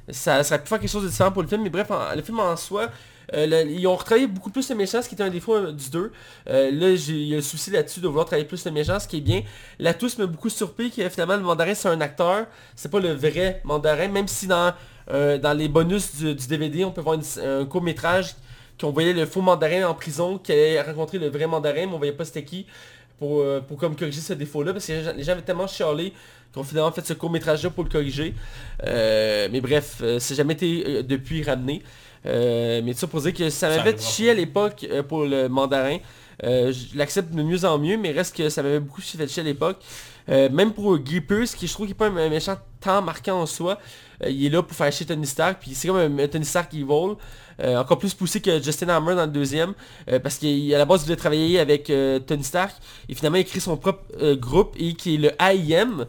Ça, 0.10 0.40
aurait 0.40 0.62
pu 0.62 0.68
faire 0.70 0.80
quelque 0.80 0.90
chose 0.90 1.04
de 1.04 1.10
différent 1.10 1.32
pour 1.32 1.42
le 1.42 1.48
film, 1.48 1.64
mais 1.64 1.70
bref, 1.70 1.88
le 2.16 2.22
film 2.22 2.40
en 2.40 2.56
soi, 2.56 2.90
euh, 3.34 3.66
ils 3.70 3.86
ont 3.88 3.96
retravaillé 3.96 4.28
beaucoup 4.28 4.50
plus 4.50 4.70
le 4.70 4.76
méchant, 4.76 5.02
ce 5.02 5.10
qui 5.10 5.16
était 5.16 5.24
un 5.24 5.30
défaut 5.30 5.56
euh, 5.56 5.72
du 5.72 5.90
2. 5.90 6.12
Euh, 6.50 6.72
là, 6.72 6.90
il 6.90 7.28
y 7.28 7.34
a 7.34 7.38
le 7.38 7.42
souci 7.42 7.72
là-dessus 7.72 8.00
de 8.00 8.08
vouloir 8.08 8.26
travailler 8.26 8.48
plus 8.48 8.64
le 8.66 8.72
méchant, 8.72 9.00
ce 9.00 9.08
qui 9.08 9.18
est 9.18 9.22
bien. 9.22 9.42
La 9.80 9.94
tous 9.94 10.18
m'a 10.18 10.26
beaucoup 10.26 10.50
surpris 10.50 10.92
que 10.92 11.08
finalement 11.10 11.36
le 11.36 11.44
mandarin 11.44 11.74
c'est 11.74 11.90
un 11.90 12.00
acteur, 12.00 12.46
c'est 12.76 12.90
pas 12.90 13.00
le 13.00 13.12
vrai 13.12 13.62
mandarin, 13.66 14.08
même 14.08 14.28
si 14.28 14.48
dans, 14.48 14.74
les 15.10 15.68
bonus 15.68 16.16
du, 16.16 16.36
DVD, 16.36 16.86
on 16.86 16.92
peut 16.92 17.02
voir 17.02 17.18
un 17.44 17.66
court 17.66 17.82
métrage 17.82 18.36
qu'on 18.80 18.92
voyait 18.92 19.14
le 19.14 19.26
faux 19.26 19.42
mandarin 19.42 19.88
en 19.88 19.94
prison, 19.94 20.38
qui 20.38 20.52
allait 20.52 20.82
rencontrer 20.82 21.18
le 21.18 21.30
vrai 21.30 21.48
mandarin, 21.48 21.88
mais 21.88 21.94
on 21.94 21.98
voyait 21.98 22.14
pas 22.14 22.26
c'était 22.26 22.44
qui, 22.44 22.66
pour, 23.20 23.42
euh, 23.42 23.60
pour 23.62 23.78
comme 23.78 23.96
corriger 23.96 24.22
ce 24.22 24.34
défaut-là, 24.34 24.74
parce 24.74 24.86
que 24.88 24.94
les 24.94 25.04
gens, 25.04 25.14
les 25.16 25.24
gens 25.24 25.32
avaient 25.34 25.42
tellement 25.42 25.68
chialé 25.68 26.14
qu'on 26.54 26.64
finalement 26.64 26.92
fait 26.92 27.06
ce 27.06 27.14
court 27.14 27.30
métrage-là 27.30 27.70
pour 27.70 27.84
le 27.84 27.90
corriger. 27.90 28.34
Euh, 28.86 29.48
mais 29.52 29.62
bref, 29.62 29.98
euh, 30.02 30.20
ça 30.20 30.34
n'a 30.34 30.38
jamais 30.38 30.54
été 30.54 30.84
euh, 30.86 31.04
depuis 31.04 31.44
ramené. 31.44 31.84
Euh, 32.26 32.82
mais 32.84 32.94
ça 32.94 33.08
pour 33.08 33.22
dire 33.22 33.34
que 33.34 33.50
ça 33.50 33.70
m'avait 33.70 33.98
chié 33.98 34.32
à 34.32 34.34
l'époque 34.34 34.86
euh, 34.90 35.04
pour 35.04 35.26
le 35.26 35.48
mandarin. 35.48 35.98
Euh, 36.44 36.72
je 36.72 36.98
l'accepte 36.98 37.34
de 37.34 37.42
mieux 37.42 37.66
en 37.66 37.78
mieux, 37.80 37.98
mais 37.98 38.12
reste 38.12 38.36
que 38.36 38.50
ça 38.50 38.62
m'avait 38.62 38.80
beaucoup 38.80 39.02
fait 39.02 39.28
chier 39.28 39.42
à 39.42 39.46
l'époque. 39.46 39.78
Euh, 40.30 40.50
même 40.50 40.74
pour 40.74 40.98
Guy 40.98 41.22
Pearce, 41.22 41.56
qui 41.56 41.68
je 41.68 41.74
trouve 41.74 41.88
qu'il 41.88 41.96
n'est 41.96 41.98
pas 41.98 42.08
un, 42.08 42.30
méchant 42.30 42.58
tant 42.80 43.02
marquant 43.02 43.42
en 43.42 43.46
soi, 43.46 43.80
euh, 44.24 44.30
il 44.30 44.46
est 44.46 44.50
là 44.50 44.64
pour 44.64 44.76
faire 44.76 44.92
chier 44.92 45.06
Tony 45.06 45.26
Stark, 45.26 45.58
puis 45.60 45.74
c'est 45.74 45.88
comme 45.88 45.98
un, 45.98 46.28
Tony 46.28 46.46
Stark 46.46 46.74
evil. 46.74 47.16
Euh, 47.60 47.78
encore 47.78 47.98
plus 47.98 48.14
poussé 48.14 48.40
que 48.40 48.62
Justin 48.62 48.90
Hammer 48.90 49.16
dans 49.16 49.26
le 49.26 49.32
deuxième, 49.32 49.74
euh, 50.12 50.20
parce 50.20 50.38
qu'à 50.38 50.78
la 50.78 50.86
base 50.86 51.02
il 51.02 51.06
voulait 51.06 51.16
travailler 51.16 51.60
avec 51.60 51.92
Tony 52.28 52.44
Stark, 52.44 52.76
et 53.10 53.16
finalement 53.16 53.40
il 53.40 53.46
crée 53.46 53.60
son 53.60 53.78
propre 53.78 54.34
groupe, 54.34 54.76
et 54.78 54.94
qui 54.94 55.16
est 55.16 55.18
le 55.18 55.32
AIM, 55.40 56.06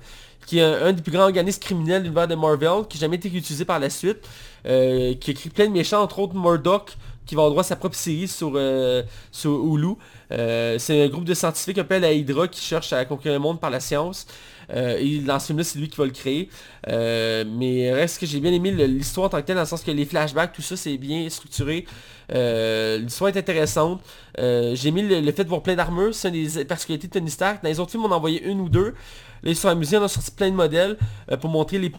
qui 0.46 0.58
est 0.58 0.62
un, 0.62 0.92
des 0.92 1.02
plus 1.02 1.12
grands 1.12 1.24
organismes 1.24 1.60
criminels 1.60 2.02
de 2.02 2.04
l'univers 2.04 2.28
de 2.28 2.34
Marvel, 2.34 2.86
qui 2.88 2.98
n'a 2.98 3.02
jamais 3.02 3.16
été 3.16 3.28
utilisé 3.28 3.64
par 3.64 3.78
la 3.78 3.88
suite, 3.88 4.28
qui 4.64 5.30
écrit 5.30 5.48
plein 5.48 5.66
de 5.66 5.72
méchants, 5.72 6.02
entre 6.02 6.18
autres 6.18 6.34
Murdoch, 6.34 6.96
qui 7.28 7.34
va 7.34 7.42
avoir 7.42 7.50
droit 7.50 7.60
à 7.60 7.66
sa 7.66 7.76
propre 7.76 7.94
série 7.94 8.26
sur, 8.26 8.52
euh, 8.56 9.02
sur 9.30 9.50
Hulu. 9.50 9.94
Euh, 10.32 10.78
c'est 10.78 11.04
un 11.04 11.08
groupe 11.08 11.24
de 11.24 11.34
scientifiques 11.34 11.80
peu 11.82 11.94
à 11.94 12.12
Hydra 12.12 12.48
qui 12.48 12.60
cherche 12.60 12.92
à 12.92 13.04
conquérir 13.04 13.38
le 13.38 13.42
monde 13.42 13.60
par 13.60 13.70
la 13.70 13.80
science. 13.80 14.26
Euh, 14.70 14.98
et 14.98 15.18
dans 15.18 15.38
ce 15.38 15.48
film-là, 15.48 15.64
c'est 15.64 15.78
lui 15.78 15.88
qui 15.88 15.96
va 15.96 16.06
le 16.06 16.10
créer. 16.10 16.48
Euh, 16.88 17.44
mais 17.46 17.92
reste 17.92 18.18
que 18.18 18.26
j'ai 18.26 18.40
bien 18.40 18.52
aimé 18.52 18.70
l'histoire 18.70 19.26
en 19.26 19.28
tant 19.28 19.40
que 19.40 19.46
telle, 19.46 19.56
dans 19.56 19.62
le 19.62 19.68
sens 19.68 19.82
que 19.82 19.90
les 19.90 20.06
flashbacks, 20.06 20.52
tout 20.52 20.62
ça, 20.62 20.76
c'est 20.76 20.96
bien 20.96 21.28
structuré. 21.28 21.86
L'histoire 22.30 23.28
est 23.28 23.36
intéressante. 23.36 24.00
J'ai 24.38 24.88
aimé 24.88 25.02
le, 25.02 25.32
fait 25.32 25.44
de 25.44 25.48
voir 25.50 25.62
plein 25.62 25.76
d'armures, 25.76 26.14
c'est 26.14 26.28
une 26.28 26.46
des 26.46 26.64
particularités 26.64 27.08
de 27.08 27.12
Tony 27.12 27.30
Stark. 27.30 27.62
Dans 27.62 27.68
les 27.68 27.78
autres 27.78 27.90
films, 27.90 28.04
on 28.04 28.10
en 28.10 28.16
envoyait 28.16 28.42
une 28.42 28.60
ou 28.60 28.70
deux. 28.70 28.94
Là, 29.42 29.52
ils 29.52 29.66
amusés, 29.66 29.98
on 29.98 30.02
a 30.02 30.08
sorti 30.08 30.30
plein 30.30 30.50
de 30.50 30.56
modèles 30.56 30.96
pour 31.40 31.50
montrer 31.50 31.78
les, 31.78 31.92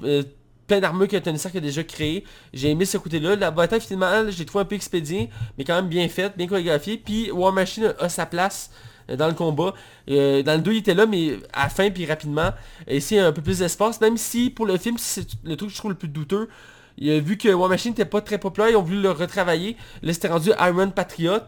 plein 0.69 0.79
d'armures 0.79 1.07
que 1.07 1.17
Tony 1.17 1.41
a 1.43 1.59
déjà 1.59 1.83
créées. 1.83 2.23
J'ai 2.53 2.69
aimé 2.69 2.85
ce 2.85 2.97
côté-là. 2.97 3.35
La 3.35 3.51
bataille, 3.51 3.81
finalement, 3.81 4.31
je 4.31 4.37
l'ai 4.37 4.45
trouvé 4.45 4.61
un 4.61 4.65
peu 4.65 4.75
expédiée, 4.75 5.29
mais 5.57 5.65
quand 5.65 5.75
même 5.75 5.89
bien 5.89 6.07
faite, 6.07 6.37
bien 6.37 6.47
chorégraphiée. 6.47 6.97
Puis 6.97 7.31
War 7.31 7.51
Machine 7.51 7.93
a 7.99 8.07
sa 8.07 8.25
place 8.25 8.69
euh, 9.09 9.17
dans 9.17 9.27
le 9.27 9.33
combat. 9.33 9.73
Euh, 10.09 10.43
dans 10.43 10.53
le 10.53 10.61
2, 10.61 10.71
il 10.71 10.77
était 10.77 10.93
là, 10.93 11.05
mais 11.05 11.39
à 11.51 11.63
la 11.63 11.69
fin, 11.69 11.89
puis 11.89 12.05
rapidement. 12.05 12.51
Et 12.87 12.97
ici, 12.97 13.15
il 13.15 13.17
y 13.17 13.19
a 13.19 13.27
un 13.27 13.31
peu 13.31 13.41
plus 13.41 13.59
d'espace. 13.59 13.99
Même 13.99 14.15
si, 14.15 14.49
pour 14.49 14.65
le 14.65 14.77
film, 14.77 14.97
c'est 14.97 15.25
le 15.43 15.57
truc 15.57 15.69
que 15.69 15.75
je 15.75 15.79
trouve 15.79 15.91
le 15.91 15.97
plus 15.97 16.07
douteux. 16.07 16.47
A 17.01 17.19
vu 17.19 17.37
que 17.37 17.49
War 17.49 17.67
Machine 17.67 17.91
n'était 17.91 18.05
pas 18.05 18.21
très 18.21 18.37
populaire, 18.37 18.69
ils 18.69 18.75
ont 18.75 18.83
voulu 18.83 19.01
le 19.01 19.11
retravailler. 19.11 19.75
Là, 20.03 20.13
c'était 20.13 20.27
rendu 20.27 20.51
Iron 20.59 20.91
Patriot. 20.91 21.39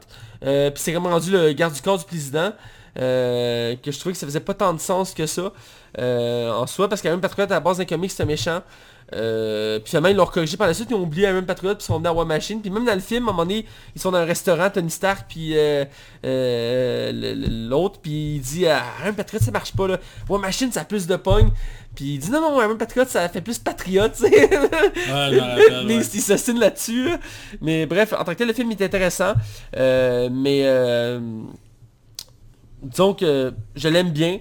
Euh, 0.44 0.72
puis 0.72 0.82
c'est 0.82 0.92
vraiment 0.92 1.10
rendu 1.10 1.32
le 1.32 1.52
garde 1.54 1.74
du 1.74 1.82
corps 1.82 2.00
du 2.00 2.06
président. 2.06 2.52
euh, 3.00 3.76
que 3.82 3.92
je 3.92 4.00
trouvais 4.00 4.14
que 4.14 4.20
ça 4.20 4.26
faisait 4.26 4.40
pas 4.40 4.54
tant 4.54 4.74
de 4.74 4.80
sens 4.80 5.14
que 5.14 5.26
ça 5.26 5.54
euh, 6.00 6.52
en 6.52 6.68
soi 6.68 6.90
parce 6.90 7.02
qu'Iron 7.02 7.20
Patriot 7.20 7.46
à 7.46 7.50
la 7.50 7.60
base 7.60 7.78
d'un 7.78 7.86
comic 7.86 8.12
c'était 8.12 8.26
méchant 8.26 8.62
euh, 9.14 9.80
puis 9.80 9.90
finalement 9.90 10.10
ils 10.10 10.16
l'ont 10.16 10.26
corrigé 10.26 10.58
par 10.58 10.68
la 10.68 10.74
suite 10.74 10.88
ils 10.90 10.96
ont 10.96 11.02
oublié 11.02 11.28
Iron 11.28 11.44
Patriot 11.44 11.76
puis 11.76 11.84
ils 11.84 11.86
sont 11.86 11.98
venus 11.98 12.10
à 12.10 12.14
War 12.14 12.26
Machine 12.26 12.62
puis 12.62 12.70
même 12.70 12.86
dans 12.86 12.94
le 12.94 13.00
film 13.00 13.28
à 13.28 13.32
un 13.32 13.34
moment 13.34 13.44
donné 13.44 13.66
ils 13.96 14.02
sont 14.02 14.12
dans 14.12 14.20
un 14.20 14.26
restaurant 14.26 14.70
Tony 14.70 14.90
Stark 14.90 15.26
puis 15.28 15.58
euh, 15.58 15.86
euh, 16.26 17.68
l'autre 17.70 18.00
puis 18.02 18.36
il 18.36 18.42
dit 18.42 18.68
ah, 18.68 18.84
Iron 19.04 19.14
Patriot 19.14 19.42
ça 19.42 19.52
marche 19.52 19.76
pas 19.76 19.88
là 19.88 20.00
War 20.30 20.40
Machine 20.40 20.72
ça 20.72 20.82
a 20.82 20.86
plus 20.86 21.08
de 21.08 21.16
pogne 21.16 21.52
puis 21.96 22.14
il 22.16 22.20
dit 22.20 22.32
non 22.32 22.42
non 22.42 22.62
Iron 22.62 22.78
Patriot 22.78 23.06
ça 23.06 23.28
fait 23.30 23.42
plus 23.42 23.60
patriote 23.60 24.14
tu 24.14 24.28
sais 24.28 24.32
Ouais, 24.32 25.30
je 25.30 25.36
me 25.36 25.40
rappelle, 25.40 25.86
mais 25.88 25.98
ouais. 25.98 26.04
il 26.14 26.22
s'assine 26.22 26.60
là-dessus. 26.60 27.10
là. 27.10 27.20
Mais 27.62 27.86
bref, 27.86 28.14
en 28.14 28.24
tant 28.24 28.32
que 28.32 28.38
tel, 28.38 28.48
le 28.48 28.54
film 28.54 28.72
est 28.72 28.82
intéressant. 28.82 29.34
Mais 29.74 30.62
euh, 30.66 31.20
disons 32.82 33.14
que 33.14 33.54
je 33.76 33.88
l'aime 33.88 34.12
bien. 34.12 34.40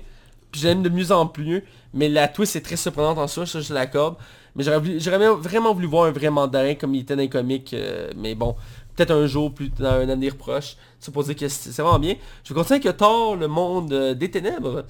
Puis 0.50 0.62
je 0.62 0.68
l'aime 0.68 0.82
de 0.82 0.88
mieux 0.88 1.12
en 1.12 1.26
plus. 1.26 1.64
Mais 1.94 2.08
la 2.08 2.28
twist 2.28 2.56
est 2.56 2.60
très 2.60 2.76
surprenante 2.76 3.18
en 3.18 3.26
soi, 3.26 3.46
ça 3.46 3.60
je 3.60 3.72
l'accorde. 3.72 4.16
Mais 4.56 4.64
j'aurais 4.64 5.28
vraiment 5.36 5.74
voulu 5.74 5.86
voir 5.86 6.06
un 6.06 6.10
vrai 6.10 6.30
mandarin 6.30 6.74
comme 6.74 6.94
il 6.94 7.02
était 7.02 7.14
dans 7.14 7.22
les 7.22 7.28
comics. 7.28 7.72
euh, 7.74 8.10
mais 8.16 8.34
bon, 8.34 8.56
peut-être 8.96 9.12
un 9.12 9.26
jour, 9.26 9.52
plus 9.52 9.70
dans 9.70 9.86
un 9.86 10.08
avenir 10.08 10.36
proche. 10.36 10.76
Dire 11.00 11.36
que 11.36 11.48
c'est 11.48 11.82
vraiment 11.82 11.98
bien. 11.98 12.16
Je 12.44 12.52
vais 12.52 12.60
continuer 12.60 12.80
avec 12.84 12.96
Thor, 12.96 13.36
le 13.36 13.48
monde 13.48 13.92
euh, 13.92 14.14
des 14.14 14.30
ténèbres. 14.30 14.84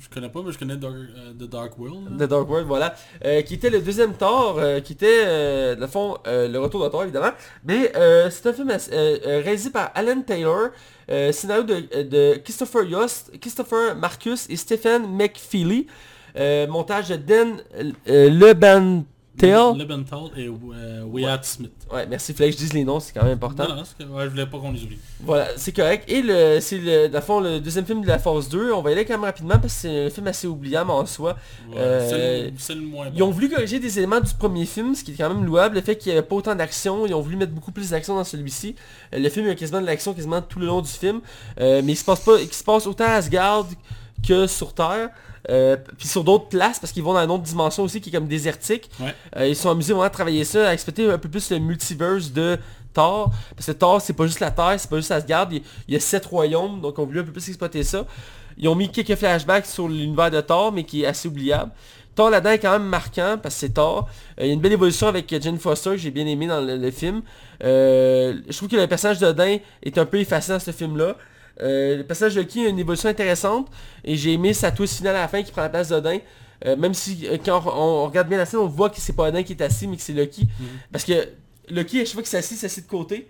Je 0.00 0.08
connais 0.08 0.28
pas, 0.28 0.42
mais 0.44 0.50
je 0.50 0.58
connais 0.58 0.76
Dark, 0.76 0.94
euh, 0.94 1.32
The 1.38 1.48
Dark 1.48 1.78
World. 1.78 2.16
The 2.16 2.20
là. 2.22 2.26
Dark 2.26 2.48
World, 2.48 2.66
voilà. 2.66 2.96
Euh, 3.24 3.42
qui 3.42 3.54
était 3.54 3.70
le 3.70 3.80
deuxième 3.80 4.14
Thor, 4.14 4.56
euh, 4.58 4.80
qui 4.80 4.94
était, 4.94 5.76
dans 5.76 5.82
le 5.82 5.86
fond, 5.86 6.18
le 6.26 6.58
retour 6.58 6.82
de 6.82 6.88
Thor, 6.88 7.04
évidemment. 7.04 7.30
Mais 7.64 7.92
c'est 8.30 8.46
un 8.48 8.52
film 8.52 8.72
réalisé 9.24 9.70
par 9.70 9.92
Alan 9.94 10.20
Taylor, 10.20 10.70
scénario 11.30 11.62
de, 11.62 12.02
de 12.02 12.38
Christopher 12.38 12.82
Yost, 12.84 13.30
Christopher 13.40 13.94
Marcus 13.96 14.46
et 14.50 14.56
Stephen 14.56 15.06
McFeely. 15.16 15.86
Euh, 16.36 16.66
montage 16.66 17.08
de 17.08 17.16
Dan 17.16 17.56
euh. 18.08 18.30
Lebenthal 18.30 19.04
et 20.36 20.46
euh, 20.48 21.02
Wyatt 21.04 21.44
Smith. 21.44 21.72
Ouais, 21.92 22.06
merci, 22.06 22.30
il 22.32 22.36
fallait 22.36 22.50
que 22.50 22.56
je 22.56 22.62
dise 22.62 22.72
les 22.72 22.84
noms, 22.84 23.00
c'est 23.00 23.12
quand 23.12 23.24
même 23.24 23.34
important. 23.34 23.66
Non, 23.68 23.82
que- 23.98 24.04
ouais, 24.04 24.24
je 24.24 24.28
voulais 24.28 24.46
pas 24.46 24.58
qu'on 24.58 24.70
les 24.70 24.82
oublie. 24.84 24.98
Voilà, 25.20 25.48
c'est 25.56 25.72
correct. 25.72 26.04
Et 26.08 26.22
le, 26.22 26.58
c'est 26.60 26.78
le, 26.78 27.08
dans 27.08 27.18
le 27.18 27.24
fond, 27.24 27.40
le 27.40 27.58
deuxième 27.58 27.84
film 27.84 28.02
de 28.02 28.06
la 28.06 28.20
phase 28.20 28.48
2. 28.48 28.72
On 28.72 28.80
va 28.80 28.90
y 28.90 28.92
aller 28.92 29.04
quand 29.04 29.14
même 29.14 29.24
rapidement 29.24 29.58
parce 29.58 29.74
que 29.74 29.80
c'est 29.80 30.06
un 30.06 30.10
film 30.10 30.26
assez 30.28 30.46
oubliable 30.46 30.90
en 30.92 31.04
soi. 31.04 31.36
Ouais, 31.68 31.74
Euh, 31.78 32.50
c'est 32.58 32.74
le- 32.76 32.80
moins 32.82 33.08
Ils 33.12 33.22
ont 33.24 33.30
voulu 33.30 33.48
corriger 33.48 33.80
des 33.80 33.98
éléments 33.98 34.20
du 34.20 34.32
premier 34.34 34.66
film, 34.66 34.94
ce 34.94 35.02
qui 35.02 35.12
est 35.12 35.16
quand 35.16 35.28
même 35.28 35.44
louable, 35.44 35.74
le 35.76 35.80
fait 35.82 35.96
qu'il 35.96 36.12
n'y 36.12 36.18
avait 36.18 36.26
pas 36.26 36.36
autant 36.36 36.54
d'action, 36.54 37.04
ils 37.06 37.14
ont 37.14 37.20
voulu 37.20 37.36
mettre 37.36 37.52
beaucoup 37.52 37.72
plus 37.72 37.90
d'action 37.90 38.14
dans 38.14 38.24
celui-ci. 38.24 38.76
Le 39.12 39.28
film 39.28 39.46
il 39.46 39.48
y 39.48 39.52
a 39.52 39.56
quasiment 39.56 39.80
de 39.80 39.86
l'action 39.86 40.14
quasiment 40.14 40.42
tout 40.42 40.60
le 40.60 40.66
long 40.66 40.80
du 40.80 40.88
film, 40.90 41.20
Euh, 41.60 41.82
mais 41.84 41.92
il 41.92 41.96
se 41.96 42.04
passe 42.04 42.20
pas, 42.20 42.38
il 42.40 42.52
se 42.52 42.62
passe 42.62 42.86
autant 42.86 43.04
à 43.04 43.14
Asgard 43.14 43.66
que 44.26 44.46
sur 44.46 44.72
Terre. 44.74 45.10
Euh, 45.50 45.76
puis 45.98 46.08
sur 46.08 46.24
d'autres 46.24 46.48
places, 46.48 46.78
parce 46.78 46.92
qu'ils 46.92 47.02
vont 47.02 47.12
dans 47.12 47.22
une 47.22 47.30
autre 47.30 47.42
dimension 47.42 47.82
aussi 47.82 48.00
qui 48.00 48.10
est 48.10 48.12
comme 48.12 48.26
désertique. 48.28 48.90
Ouais. 48.98 49.14
Euh, 49.36 49.48
ils 49.48 49.56
sont 49.56 49.70
amusés 49.70 49.92
vraiment 49.92 50.06
à 50.06 50.10
travailler 50.10 50.44
ça, 50.44 50.68
à 50.68 50.72
exploiter 50.72 51.10
un 51.10 51.18
peu 51.18 51.28
plus 51.28 51.50
le 51.50 51.58
multiverse 51.58 52.32
de 52.32 52.58
Thor. 52.92 53.30
Parce 53.54 53.66
que 53.66 53.72
Thor, 53.72 54.00
c'est 54.00 54.14
pas 54.14 54.26
juste 54.26 54.40
la 54.40 54.50
Terre, 54.50 54.74
c'est 54.78 54.88
pas 54.88 54.96
juste 54.96 55.10
Asgard. 55.10 55.48
Il, 55.50 55.62
il 55.88 55.94
y 55.94 55.96
a 55.96 56.00
sept 56.00 56.24
royaumes, 56.26 56.80
donc 56.80 56.98
on 56.98 57.04
voulait 57.04 57.20
un 57.20 57.24
peu 57.24 57.32
plus 57.32 57.48
exploiter 57.48 57.82
ça. 57.82 58.06
Ils 58.56 58.68
ont 58.68 58.74
mis 58.74 58.88
quelques 58.88 59.16
flashbacks 59.16 59.66
sur 59.66 59.88
l'univers 59.88 60.30
de 60.30 60.40
Thor, 60.40 60.72
mais 60.72 60.84
qui 60.84 61.02
est 61.02 61.06
assez 61.06 61.28
oubliable. 61.28 61.72
Thor 62.14 62.30
là-dedans 62.30 62.50
est 62.50 62.58
quand 62.60 62.72
même 62.72 62.86
marquant 62.88 63.36
parce 63.42 63.56
que 63.56 63.60
c'est 63.62 63.74
Thor. 63.74 64.08
Euh, 64.38 64.44
il 64.44 64.46
y 64.46 64.50
a 64.50 64.52
une 64.54 64.60
belle 64.60 64.72
évolution 64.72 65.08
avec 65.08 65.34
Jane 65.42 65.58
Foster 65.58 65.90
que 65.90 65.96
j'ai 65.96 66.12
bien 66.12 66.26
aimé 66.26 66.46
dans 66.46 66.60
le, 66.60 66.76
le 66.76 66.90
film. 66.90 67.22
Euh, 67.62 68.34
je 68.48 68.56
trouve 68.56 68.68
que 68.68 68.76
le 68.76 68.86
personnage 68.86 69.18
d'Odin 69.18 69.58
est 69.82 69.98
un 69.98 70.06
peu 70.06 70.20
effacé 70.20 70.52
dans 70.52 70.60
ce 70.60 70.70
film-là. 70.70 71.16
Euh, 71.62 71.96
le 71.98 72.04
personnage 72.04 72.34
de 72.34 72.40
Loki 72.40 72.66
a 72.66 72.68
une 72.68 72.78
évolution 72.78 73.08
intéressante 73.08 73.68
et 74.04 74.16
j'ai 74.16 74.32
aimé 74.32 74.52
sa 74.52 74.70
twist 74.72 74.96
finale 74.96 75.16
à 75.16 75.20
la 75.20 75.28
fin 75.28 75.42
qui 75.42 75.52
prend 75.52 75.62
la 75.62 75.68
place 75.68 75.88
d'Odin. 75.88 76.18
Euh, 76.66 76.76
même 76.76 76.94
si 76.94 77.26
euh, 77.28 77.36
quand 77.44 77.62
on, 77.66 77.70
on 77.70 78.06
regarde 78.06 78.28
bien 78.28 78.38
la 78.38 78.46
scène, 78.46 78.60
on 78.60 78.66
voit 78.66 78.90
que 78.90 78.96
c'est 79.00 79.12
pas 79.12 79.28
Odin 79.28 79.42
qui 79.42 79.52
est 79.52 79.62
assis 79.62 79.86
mais 79.86 79.96
que 79.96 80.02
c'est 80.02 80.12
Loki. 80.14 80.46
Parce 80.90 81.04
que 81.04 81.28
Loki, 81.68 82.00
à 82.00 82.04
chaque 82.04 82.14
fois 82.14 82.22
qu'il 82.22 82.30
s'assit, 82.30 82.52
il 82.56 82.60
s'assit 82.60 82.84
de 82.84 82.90
côté. 82.90 83.28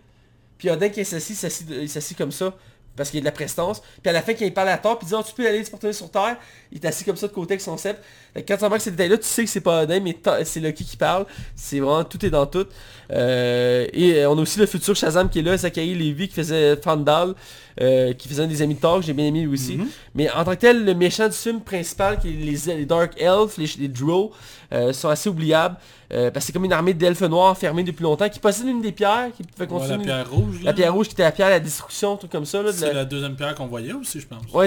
Puis 0.59 0.71
Odin 0.71 0.89
qui 0.89 1.01
est 1.01 1.15
assis, 1.15 1.33
il 1.33 1.37
s'assit 1.37 1.67
de- 1.67 1.81
il 1.83 1.89
s'assit 1.89 2.17
comme 2.17 2.33
ça. 2.33 2.55
Parce 2.97 3.11
qu'il 3.11 3.19
y 3.19 3.21
a 3.21 3.23
de 3.23 3.27
la 3.27 3.33
prestance. 3.33 3.81
Puis 4.03 4.09
à 4.09 4.13
la 4.13 4.23
fin, 4.23 4.35
quand 4.35 4.45
il 4.45 4.55
parle 4.55 4.69
à 4.69 4.79
Thor, 4.79 4.97
puis 4.99 5.07
il 5.07 5.09
dit 5.11 5.15
oh, 5.19 5.23
tu 5.27 5.35
peux 5.35 5.47
aller 5.49 5.65
te 5.65 5.71
retourner 5.73 5.93
sur 5.93 6.09
Terre, 6.13 6.37
il 6.75 6.81
est 6.85 6.87
assis 6.89 7.05
comme 7.05 7.17
ça 7.17 7.29
de 7.29 7.33
côté 7.33 7.55
avec 7.55 7.61
son 7.61 7.77
sceptre. 7.77 8.03
Quand 8.37 8.57
tu 8.57 8.65
remarques 8.65 8.83
ces 8.83 8.91
détails-là, 8.91 9.17
tu 9.19 9.25
sais 9.25 9.45
que 9.45 9.51
c'est 9.51 9.61
pas 9.61 9.85
Odin, 9.85 10.01
mais 10.01 10.17
c'est 10.45 10.59
Loki 10.61 10.85
qui 10.85 10.97
parle. 10.97 11.25
C'est 11.55 11.79
vraiment 11.79 12.03
tout 12.05 12.25
est 12.27 12.31
dans 12.31 12.47
tout. 12.47 12.67
Euh, 13.13 13.87
et 13.93 14.15
euh, 14.25 14.31
on 14.31 14.39
a 14.39 14.41
aussi 14.43 14.59
le 14.59 14.67
futur 14.67 14.97
Shazam 14.97 15.29
qui 15.29 15.39
est 15.39 15.43
là, 15.43 15.57
Zachary 15.57 15.95
Levy 15.95 16.29
qui 16.29 16.35
faisait 16.35 16.77
Fandal, 16.77 17.35
euh, 17.81 18.13
qui 18.15 18.29
faisait 18.29 18.43
un 18.43 18.47
des 18.47 18.63
amis 18.63 18.75
de 18.75 18.81
Thor, 18.81 19.01
que 19.01 19.07
j'ai 19.07 19.13
bien 19.13 19.27
aimé 19.27 19.43
lui 19.43 19.53
aussi. 19.55 19.77
Mhm. 19.77 19.87
Mais 20.15 20.31
en 20.31 20.43
tant 20.45 20.53
que 20.53 20.61
tel, 20.61 20.85
le 20.85 20.95
méchant 20.95 21.29
du 21.29 21.35
film 21.35 21.61
principal, 21.61 22.19
qui 22.19 22.29
est 22.29 22.33
les, 22.33 22.75
les 22.77 22.87
Dark 22.87 23.13
Elves, 23.21 23.53
les, 23.59 23.71
les 23.79 23.89
Drow, 23.89 24.33
euh, 24.73 24.93
sont 24.93 25.09
assez 25.11 25.29
oubliables. 25.29 25.77
parce 26.09 26.33
que 26.33 26.41
c'est 26.41 26.53
comme 26.53 26.65
une 26.65 26.73
armée 26.73 26.95
d'elfes 26.95 27.21
noirs 27.23 27.51
enfermés 27.53 27.85
depuis 27.85 28.03
longtemps, 28.05 28.29
qui 28.29 28.41
possède 28.41 28.67
une 28.67 28.81
des 28.81 28.93
pierres, 28.93 29.29
qui 29.37 29.43
fait 29.57 29.63
Ouais, 29.63 29.67
continuer... 29.69 29.99
la 29.99 30.05
pierre 30.05 30.31
rouge. 30.31 30.57
La 30.65 30.73
pierre 30.73 30.95
rouge 30.95 31.07
qui 31.09 31.13
était 31.13 31.23
la 31.25 31.33
pierre 31.33 31.49
à 31.49 31.51
la 31.51 31.61
destruction, 31.61 32.17
tout 32.17 32.29
comme 32.29 32.47
ça. 32.47 32.63
De 32.63 32.73
C'est 32.73 32.87
la- 32.89 32.93
la 32.95 33.05
deuxième 33.05 33.37
pierre 33.37 33.55
qu'on 33.55 33.67
voyait 33.67 33.93
aussi, 33.93 34.19
je 34.21 34.27
pense. 34.27 34.43
Ouais, 34.53 34.67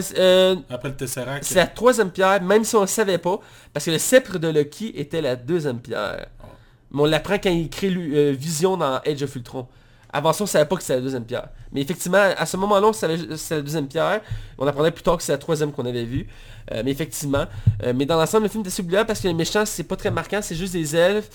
Après 0.69 0.89
le 0.89 0.95
Tesseract. 0.95 1.43
c'est 1.43 1.55
la 1.55 1.67
troisième 1.67 1.96
pierre, 2.05 2.41
même 2.41 2.63
si 2.63 2.75
on 2.75 2.85
savait 2.87 3.17
pas, 3.17 3.39
parce 3.73 3.85
que 3.85 3.91
le 3.91 3.97
sceptre 3.97 4.37
de 4.39 4.47
Loki 4.47 4.93
était 4.95 5.21
la 5.21 5.35
deuxième 5.35 5.79
pierre. 5.79 6.27
Oh. 6.41 6.45
Mais 6.91 7.01
on 7.01 7.05
l'apprend 7.05 7.35
quand 7.35 7.49
il 7.49 7.69
crée 7.69 7.91
euh, 7.93 8.31
Vision 8.37 8.77
dans 8.77 9.01
Edge 9.03 9.21
of 9.23 9.35
Ultron. 9.35 9.67
Avant 10.13 10.31
ça, 10.31 10.43
on 10.45 10.47
savait 10.47 10.65
pas 10.65 10.77
que 10.77 10.81
c'était 10.81 10.95
la 10.95 11.01
deuxième 11.01 11.25
pierre. 11.25 11.49
Mais 11.73 11.81
effectivement, 11.81 12.17
à 12.37 12.45
ce 12.45 12.55
moment-là, 12.57 12.87
on 12.87 12.93
savait 12.93 13.17
que 13.17 13.35
c'était 13.35 13.55
la 13.55 13.61
deuxième 13.61 13.87
pierre. 13.87 14.21
On 14.57 14.65
apprenait 14.65 14.91
plus 14.91 15.03
tard 15.03 15.17
que 15.17 15.23
c'est 15.23 15.33
la 15.33 15.37
troisième 15.37 15.73
qu'on 15.73 15.85
avait 15.85 16.05
vue. 16.05 16.27
Euh, 16.71 16.81
mais 16.85 16.91
effectivement. 16.91 17.45
Euh, 17.83 17.91
mais 17.93 18.05
dans 18.05 18.15
l'ensemble, 18.17 18.43
le 18.43 18.49
film 18.49 18.63
est 18.63 18.67
assez 18.67 18.81
oubliable 18.81 19.05
parce 19.07 19.19
que 19.19 19.27
les 19.27 19.33
méchants, 19.33 19.65
c'est 19.65 19.83
pas 19.83 19.97
très 19.97 20.09
marquant, 20.11 20.39
c'est 20.41 20.55
juste 20.55 20.73
des 20.73 20.95
elfes. 20.95 21.29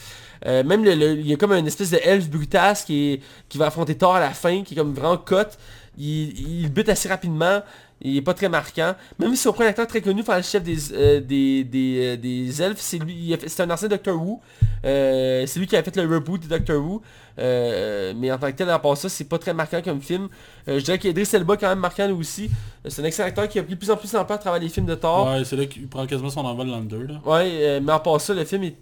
Euh, 0.47 0.65
même 0.65 0.85
le- 0.85 0.95
le- 0.95 1.13
il 1.21 1.27
y 1.27 1.33
a 1.35 1.37
comme 1.37 1.53
une 1.53 1.67
espèce 1.67 1.91
de 1.91 1.99
elfe 2.03 2.29
brutasse 2.31 2.85
qui, 2.85 3.13
est- 3.13 3.21
qui 3.49 3.59
va 3.59 3.67
affronter 3.67 3.95
Thor 3.97 4.17
à 4.17 4.21
la 4.21 4.31
fin, 4.31 4.63
qui 4.65 4.73
est 4.73 4.77
comme 4.77 4.95
vraiment 4.95 5.19
cote. 5.19 5.59
Il, 5.99 6.63
il 6.63 6.73
bute 6.73 6.89
assez 6.89 7.09
rapidement. 7.11 7.61
Il 8.05 8.17
est 8.17 8.23
pas 8.23 8.35
très 8.35 8.49
marquant. 8.49 8.95
Même 9.19 9.35
si 9.37 9.47
on 9.47 9.53
prend 9.53 9.65
un 9.65 9.69
acteur 9.69 9.87
très 9.87 10.01
connu 10.01 10.23
pour 10.23 10.35
faire 10.35 10.39
le 10.39 10.43
chef 10.43 10.63
des, 10.63 10.93
euh, 10.93 11.21
des, 11.21 11.65
des, 11.65 11.99
euh, 12.01 12.17
des 12.17 12.61
elfes, 12.63 12.81
c'est 12.81 12.99
lui, 12.99 13.35
c'est 13.47 13.63
un 13.63 13.71
ancien 13.71 13.89
Doctor 13.89 14.21
Who. 14.21 14.41
Euh, 14.85 15.45
c'est 15.47 15.61
lui 15.61 15.67
qui 15.69 15.77
a 15.77 15.83
fait 15.83 15.97
le 15.97 16.13
reboot 16.13 16.43
de 16.43 16.49
Doctor 16.49 16.83
Who. 16.83 17.03
Euh, 17.39 18.13
mais 18.17 18.33
en 18.33 18.39
tant 18.39 18.49
que 18.51 18.57
tel, 18.57 18.69
à 18.71 18.79
part 18.79 18.97
ça, 18.97 19.09
c'est 19.09 19.25
pas 19.25 19.39
très 19.39 19.55
marquant 19.55 19.81
comme 19.83 20.01
film. 20.01 20.29
Je 20.67 20.79
dirais 20.81 20.99
qu'Idris 20.99 21.29
Elba 21.33 21.55
est 21.55 21.59
quand 21.59 21.69
même 21.69 21.79
marquant 21.79 22.07
lui 22.07 22.15
aussi. 22.15 22.51
C'est 22.89 23.01
un 23.03 23.05
excellent 23.05 23.29
acteur 23.29 23.49
qui 23.49 23.59
a 23.59 23.63
pris 23.63 23.75
de 23.75 23.79
plus 23.79 23.91
en 23.91 23.97
plus 23.97 24.11
d'ampleur 24.11 24.39
à 24.39 24.41
travers 24.41 24.61
les 24.61 24.69
films 24.69 24.87
de 24.87 24.95
Thor. 24.97 25.29
Ouais, 25.29 25.45
c'est 25.45 25.57
là 25.57 25.67
qu'il 25.67 25.87
prend 25.89 26.05
quasiment 26.07 26.31
son 26.31 26.45
envol 26.45 26.69
dans 26.69 26.81
le 26.81 26.87
2, 26.87 27.07
là. 27.07 27.21
Ouais, 27.25 27.81
mais 27.81 27.93
à 27.93 28.01
part 28.01 28.21
ça, 28.21 28.35
le 28.35 28.45
film 28.45 28.65
est, 28.65 28.77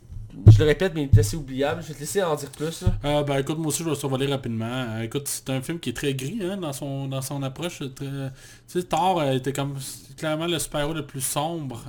je 0.47 0.59
le 0.59 0.65
répète, 0.65 0.93
mais 0.95 1.03
il 1.11 1.17
est 1.17 1.21
assez 1.21 1.37
oubliable. 1.37 1.83
Je 1.83 1.89
vais 1.89 1.95
te 1.95 2.01
laisser 2.01 2.23
en 2.23 2.35
dire 2.37 2.51
plus. 2.51 2.83
Là. 2.83 2.89
Euh, 3.05 3.23
ben 3.23 3.39
écoute, 3.39 3.59
moi 3.59 3.69
aussi 3.69 3.83
je 3.85 3.89
vais 3.89 3.95
survoler 3.97 4.27
rapidement. 4.27 4.67
Euh, 4.67 5.03
écoute, 5.03 5.27
c'est 5.29 5.49
un 5.51 5.61
film 5.61 5.79
qui 5.79 5.91
est 5.91 5.95
très 5.97 6.15
gris 6.15 6.39
hein, 6.43 6.57
dans, 6.57 6.73
son, 6.73 7.09
dans 7.09 7.23
son 7.23 7.43
approche. 7.43 7.79
très- 7.95 8.07
Tu 8.07 8.31
sais, 8.67 8.83
Thor 8.85 9.21
euh, 9.21 9.33
était 9.33 9.53
comme 9.53 9.77
clairement 10.17 10.47
le 10.47 10.59
super-héros 10.59 10.95
le 10.95 11.07
plus 11.07 11.21
sombre 11.21 11.83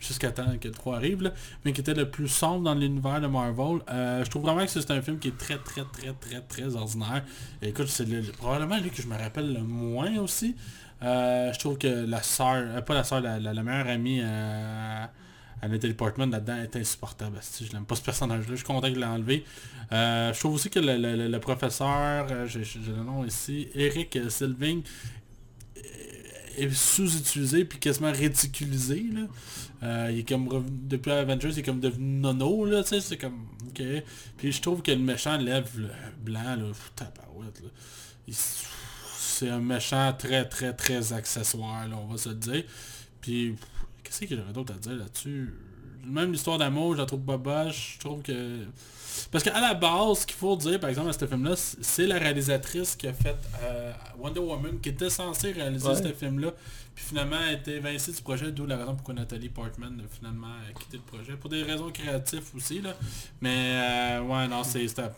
jusqu'à 0.00 0.32
temps 0.32 0.46
que 0.60 0.66
le 0.66 0.74
3 0.74 0.96
arrive, 0.96 1.32
mais 1.64 1.72
qui 1.72 1.80
était 1.80 1.94
le 1.94 2.10
plus 2.10 2.26
sombre 2.26 2.64
dans 2.64 2.74
l'univers 2.74 3.20
de 3.20 3.28
Marvel. 3.28 3.78
Euh, 3.88 4.24
je 4.24 4.30
trouve 4.30 4.42
vraiment 4.42 4.64
que 4.64 4.70
c'est 4.70 4.90
un 4.90 5.00
film 5.00 5.18
qui 5.20 5.28
est 5.28 5.38
très 5.38 5.58
très 5.58 5.82
très 5.92 6.12
très 6.12 6.40
très 6.40 6.74
ordinaire. 6.74 7.22
Écoute, 7.62 7.86
c'est 7.88 8.08
le- 8.08 8.20
le- 8.20 8.32
probablement 8.32 8.78
lui 8.78 8.90
que 8.90 9.00
je 9.00 9.06
me 9.06 9.16
rappelle 9.16 9.52
le 9.52 9.60
moins 9.62 10.16
aussi. 10.18 10.56
Je 11.00 11.58
trouve 11.58 11.78
que 11.78 11.86
la 12.06 12.22
sœur, 12.22 12.84
pas 12.84 12.94
la 12.94 13.04
sœur, 13.04 13.20
la, 13.20 13.38
meilleure 13.62 13.88
amie 13.88 14.22
à 15.62 15.68
Nathalie 15.68 15.94
Portman 15.94 16.30
là-dedans 16.30 16.56
est 16.56 16.76
insupportable. 16.76 17.38
Je 17.60 17.72
l'aime 17.72 17.84
pas 17.84 17.94
ce 17.94 18.02
personnage-là. 18.02 18.50
Je 18.50 18.56
suis 18.56 18.64
content 18.64 18.88
qu'il 18.88 18.98
l'ait 18.98 19.06
enlevé. 19.06 19.44
Euh, 19.92 20.32
je 20.32 20.38
trouve 20.40 20.54
aussi 20.54 20.70
que 20.70 20.80
le, 20.80 21.38
professeur, 21.38 22.26
euh, 22.30 22.46
j'ai 22.46 22.64
le 22.88 23.04
nom 23.04 23.24
ici, 23.24 23.68
Eric 23.74 24.18
Sylvain, 24.28 24.80
est 26.58 26.70
sous-utilisé 26.70 27.64
puis 27.64 27.78
quasiment 27.78 28.12
ridiculisé. 28.12 29.04
Là. 29.12 29.20
Euh, 29.82 30.10
il 30.12 30.18
est 30.20 30.28
comme 30.28 30.48
depuis 30.68 31.12
Avengers, 31.12 31.50
il 31.52 31.58
est 31.60 31.62
comme 31.62 31.80
devenu 31.80 32.20
nono, 32.20 32.64
là, 32.64 32.82
c'est 32.84 33.16
comme. 33.16 33.46
Ok. 33.68 33.82
Puis 34.36 34.52
je 34.52 34.60
trouve 34.60 34.82
que 34.82 34.90
le 34.90 34.98
méchant 34.98 35.36
lève 35.38 35.70
le 35.76 35.88
blanc, 36.20 36.56
là, 36.56 36.72
tabarouette, 36.94 37.62
là. 37.62 38.34
C'est 39.16 39.48
un 39.48 39.60
méchant 39.60 40.12
très 40.16 40.48
très 40.48 40.72
très 40.72 41.12
accessoire, 41.12 41.86
on 41.92 42.06
va 42.06 42.18
se 42.18 42.28
le 42.28 42.34
dire. 42.36 42.64
Puis 43.20 43.56
qu'est-ce 44.18 44.30
que 44.30 44.36
j'aurais 44.40 44.52
d'autre 44.52 44.74
à 44.74 44.78
dire 44.78 44.92
là-dessus? 44.92 45.54
Même 46.04 46.32
l'histoire 46.32 46.58
d'amour, 46.58 46.94
je 46.94 46.98
la 46.98 47.06
trouve 47.06 47.20
boboche, 47.20 47.94
je 47.94 48.00
trouve 48.00 48.22
que. 48.22 48.64
Parce 49.30 49.44
qu'à 49.44 49.60
la 49.60 49.74
base, 49.74 50.20
ce 50.20 50.26
qu'il 50.26 50.36
faut 50.36 50.56
dire, 50.56 50.80
par 50.80 50.90
exemple, 50.90 51.10
à 51.10 51.12
ce 51.12 51.26
film-là, 51.26 51.54
c'est 51.56 52.06
la 52.06 52.18
réalisatrice 52.18 52.96
qui 52.96 53.06
a 53.06 53.12
fait 53.12 53.36
euh, 53.62 53.92
Wonder 54.18 54.40
Woman, 54.40 54.80
qui 54.80 54.88
était 54.88 55.10
censée 55.10 55.52
réaliser 55.52 55.86
Ouais. 55.86 55.94
ce 56.02 56.12
film-là, 56.12 56.52
puis 56.94 57.04
finalement 57.04 57.36
a 57.36 57.52
été 57.52 57.76
évincée 57.76 58.10
du 58.12 58.20
projet, 58.22 58.50
d'où 58.50 58.66
la 58.66 58.78
raison 58.78 58.94
pourquoi 58.94 59.14
Nathalie 59.14 59.48
Portman 59.50 60.00
a 60.04 60.08
finalement 60.14 60.48
quitté 60.80 60.96
le 60.96 61.02
projet, 61.02 61.34
pour 61.36 61.50
des 61.50 61.62
raisons 61.62 61.90
créatives 61.92 62.42
aussi, 62.56 62.80
là. 62.80 62.94
Mais, 63.40 63.74
euh, 63.74 64.22
ouais, 64.22 64.48
non, 64.48 64.64
c'est 64.64 64.88
c'est 64.88 65.00
un, 65.00 65.12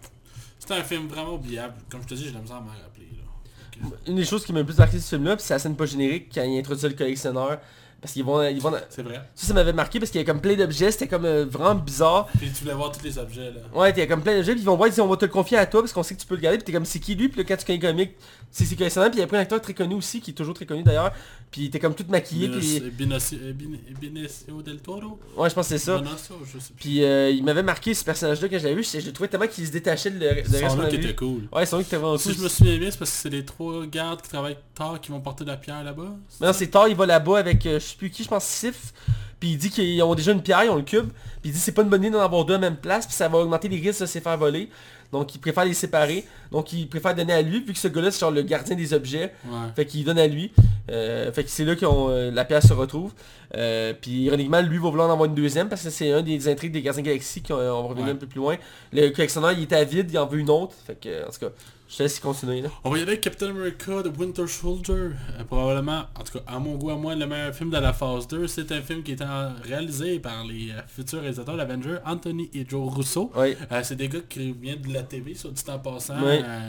un 0.76 0.82
film 0.82 1.06
vraiment 1.06 1.34
oubliable. 1.34 1.74
Comme 1.88 2.02
je 2.02 2.08
te 2.08 2.14
dis, 2.14 2.24
j'ai 2.24 2.32
la 2.32 2.40
misère 2.40 2.56
à 2.56 2.60
m'en 2.60 2.66
rappeler, 2.72 3.08
là. 3.16 3.88
Une 4.06 4.16
des 4.16 4.24
choses 4.24 4.44
qui 4.44 4.52
m'a 4.52 4.58
le 4.60 4.66
plus 4.66 4.76
marqué 4.78 4.96
de 4.98 5.02
ce 5.02 5.08
film-là, 5.16 5.36
c'est 5.38 5.54
la 5.54 5.58
scène 5.60 5.76
pas 5.76 5.86
générique 5.86 6.30
quand 6.34 6.42
il 6.42 6.58
introduit 6.58 6.88
le 6.88 6.94
collectionneur. 6.94 7.58
Parce 8.04 8.12
qu'ils 8.12 8.22
vont, 8.22 8.42
ils 8.42 8.60
vont... 8.60 8.70
C'est 8.90 9.00
vrai. 9.00 9.14
Ça, 9.34 9.46
ça 9.46 9.54
m'avait 9.54 9.72
marqué 9.72 9.98
parce 9.98 10.10
qu'il 10.10 10.20
y 10.20 10.24
a 10.24 10.26
comme 10.26 10.42
plein 10.42 10.56
d'objets, 10.56 10.90
c'était 10.90 11.08
comme 11.08 11.24
euh, 11.24 11.46
vraiment 11.48 11.74
bizarre. 11.74 12.28
Puis 12.38 12.50
tu 12.50 12.64
voulais 12.64 12.74
voir 12.74 12.92
tous 12.92 13.02
les 13.02 13.16
objets, 13.16 13.50
là. 13.50 13.60
Ouais, 13.72 13.92
il 13.92 13.98
y 13.98 14.02
a 14.02 14.06
comme 14.06 14.20
plein 14.20 14.36
d'objets, 14.36 14.52
puis 14.52 14.60
ils 14.60 14.66
vont 14.66 14.76
voir, 14.76 14.88
ils 14.88 14.90
disent 14.90 15.00
on 15.00 15.06
va 15.06 15.16
te 15.16 15.24
le 15.24 15.30
confier 15.30 15.56
à 15.56 15.64
toi 15.64 15.80
parce 15.80 15.94
qu'on 15.94 16.02
sait 16.02 16.14
que 16.14 16.20
tu 16.20 16.26
peux 16.26 16.34
le 16.34 16.42
garder, 16.42 16.58
puis 16.58 16.66
t'es 16.66 16.72
comme 16.72 16.84
c'est 16.84 16.98
qui 16.98 17.14
lui, 17.14 17.30
puis 17.30 17.40
là, 17.40 17.46
quand 17.48 17.56
tu 17.56 17.64
connais 17.64 17.78
le 17.78 17.88
comic, 17.88 18.10
c'est 18.56 18.64
c'est 18.66 18.76
collectionneur, 18.76 19.10
puis 19.10 19.18
il 19.18 19.20
y 19.20 19.24
a 19.24 19.26
pris 19.26 19.36
un 19.36 19.40
acteur 19.40 19.60
très 19.60 19.74
connu 19.74 19.96
aussi, 19.96 20.20
qui 20.20 20.30
est 20.30 20.34
toujours 20.34 20.54
très 20.54 20.64
connu 20.64 20.84
d'ailleurs, 20.84 21.12
puis 21.50 21.62
il 21.62 21.66
était 21.66 21.80
comme 21.80 21.94
tout 21.94 22.04
maquillé. 22.08 22.46
Benicio 22.46 22.84
Benicio- 22.96 23.52
Beni- 23.52 23.80
Benicio 24.00 24.62
del 24.62 24.78
Toro? 24.78 25.18
Ouais, 25.36 25.50
je 25.50 25.54
pense 25.56 25.68
que 25.68 25.76
c'est 25.76 25.84
ça. 25.84 25.98
Benicio, 25.98 26.36
je 26.44 26.58
sais 26.60 26.72
plus. 26.72 26.74
Puis 26.76 27.02
euh, 27.02 27.30
il 27.30 27.42
m'avait 27.42 27.64
marqué 27.64 27.92
ce 27.94 28.04
personnage-là 28.04 28.48
quand 28.48 28.58
je 28.58 28.62
l'avais 28.62 28.76
vu, 28.76 28.84
je, 28.84 29.00
je 29.00 29.10
trouvais 29.10 29.28
tellement 29.28 29.48
qu'il 29.48 29.66
se 29.66 29.72
détachait 29.72 30.10
de 30.10 30.20
le, 30.20 30.20
de 30.20 30.26
le 30.34 30.34
reste 30.36 30.68
Son 30.70 30.76
look 30.76 30.92
était 30.92 31.14
cool. 31.16 31.42
Ouais, 31.52 31.66
son 31.66 31.78
look 31.78 31.86
était 31.86 31.96
vraiment 31.96 32.16
Si 32.16 32.28
cool. 32.28 32.36
je 32.38 32.42
me 32.44 32.48
souviens 32.48 32.78
bien, 32.78 32.90
c'est 32.92 32.98
parce 32.98 33.10
que 33.10 33.16
c'est 33.16 33.30
les 33.30 33.44
trois 33.44 33.84
gardes 33.86 34.22
qui 34.22 34.28
travaillent 34.28 34.56
tard 34.74 35.00
qui 35.00 35.10
vont 35.10 35.20
porter 35.20 35.44
la 35.44 35.56
pierre 35.56 35.82
là-bas. 35.82 36.14
Mais 36.40 36.46
non, 36.46 36.52
c'est 36.52 36.68
tard, 36.68 36.86
il 36.88 36.94
va 36.94 37.06
là-bas 37.06 37.38
avec, 37.40 37.66
euh, 37.66 37.80
je 37.80 37.84
sais 37.84 37.96
plus 37.96 38.10
qui, 38.10 38.22
je 38.22 38.28
pense 38.28 38.44
Sif. 38.44 38.92
Puis 39.40 39.50
il 39.50 39.58
dit 39.58 39.68
qu'ils 39.68 40.00
ont 40.02 40.14
déjà 40.14 40.30
une 40.32 40.42
pierre, 40.42 40.62
ils 40.64 40.70
ont 40.70 40.76
le 40.76 40.82
cube. 40.82 41.08
Puis 41.42 41.50
il 41.50 41.52
dit 41.52 41.58
c'est 41.58 41.72
pas 41.72 41.82
une 41.82 41.88
bonne 41.88 42.02
idée 42.02 42.10
d'en 42.12 42.20
avoir 42.20 42.44
deux 42.44 42.54
à 42.54 42.58
la 42.58 42.70
même 42.70 42.76
place, 42.78 43.04
puis 43.04 43.14
ça 43.16 43.28
va 43.28 43.38
augmenter 43.38 43.68
les 43.68 43.78
risques 43.80 44.00
de 44.00 44.06
se 44.06 44.18
faire 44.20 44.38
voler. 44.38 44.70
Donc 45.14 45.34
il 45.34 45.38
préfère 45.38 45.64
les 45.64 45.72
séparer. 45.74 46.24
Donc 46.52 46.72
il 46.72 46.88
préfère 46.88 47.14
donner 47.14 47.32
à 47.32 47.40
lui, 47.42 47.60
vu 47.64 47.72
que 47.72 47.78
ce 47.78 47.88
gars-là 47.88 48.10
c'est 48.10 48.20
genre 48.20 48.30
le 48.30 48.42
gardien 48.42 48.76
des 48.76 48.92
objets. 48.92 49.32
Ouais. 49.46 49.58
Fait 49.74 49.86
qu'il 49.86 50.04
donne 50.04 50.18
à 50.18 50.26
lui. 50.26 50.52
Euh, 50.90 51.32
fait 51.32 51.44
que 51.44 51.50
c'est 51.50 51.64
là 51.64 51.74
que 51.76 52.30
la 52.30 52.44
pierre 52.44 52.62
se 52.62 52.72
retrouve. 52.74 53.12
Euh, 53.56 53.94
puis 53.98 54.24
ironiquement, 54.24 54.60
lui 54.60 54.78
va 54.78 54.90
vouloir 54.90 55.08
en 55.08 55.12
avoir 55.12 55.26
une 55.28 55.34
deuxième 55.34 55.68
parce 55.68 55.82
que 55.82 55.90
c'est 55.90 56.10
un 56.12 56.20
des 56.22 56.48
intrigues 56.48 56.72
des 56.72 56.82
Gardiens 56.82 57.02
de 57.02 57.06
la 57.06 57.12
Galaxie 57.14 57.42
qu'on 57.42 57.54
on 57.54 57.82
va 57.82 57.88
revenir 57.88 58.04
Ouais. 58.06 58.10
un 58.12 58.16
peu 58.16 58.26
plus 58.26 58.38
loin. 58.40 58.56
Le 58.92 59.08
collectionneur 59.10 59.52
il 59.52 59.62
était 59.62 59.76
avide, 59.76 60.10
il 60.10 60.18
en 60.18 60.26
veut 60.26 60.38
une 60.40 60.50
autre. 60.50 60.74
Fait 60.86 60.98
que 61.00 61.26
en 61.26 61.30
tout 61.30 61.38
cas, 61.40 61.52
je 61.94 61.98
te 61.98 62.02
laisse 62.02 62.18
continuer 62.18 62.60
là. 62.60 62.70
On 62.82 62.90
va 62.90 62.98
y 62.98 63.02
aller 63.02 63.12
avec 63.12 63.20
Captain 63.20 63.50
America 63.50 64.02
de 64.02 64.08
Winter 64.08 64.48
Soldier. 64.48 64.94
Euh, 64.94 65.44
probablement, 65.46 66.06
en 66.18 66.24
tout 66.24 66.38
cas, 66.40 66.44
à 66.44 66.58
mon 66.58 66.74
goût, 66.74 66.90
à 66.90 66.96
moi, 66.96 67.14
le 67.14 67.24
meilleur 67.24 67.54
film 67.54 67.70
de 67.70 67.78
la 67.78 67.92
phase 67.92 68.26
2. 68.26 68.48
C'est 68.48 68.72
un 68.72 68.82
film 68.82 69.04
qui 69.04 69.12
est 69.12 69.22
réalisé 69.62 70.18
par 70.18 70.44
les 70.44 70.72
euh, 70.72 70.80
futurs 70.88 71.20
réalisateurs 71.20 71.56
d'Avengers, 71.56 71.98
Anthony 72.04 72.50
et 72.52 72.66
Joe 72.68 72.92
Russo. 72.92 73.30
Euh, 73.36 73.54
c'est 73.84 73.94
des 73.94 74.08
gars 74.08 74.18
qui 74.28 74.50
viennent 74.50 74.80
de 74.80 74.92
la 74.92 75.04
TV, 75.04 75.36
soit 75.36 75.52
dit 75.52 75.62
en 75.68 75.78
passant. 75.78 76.14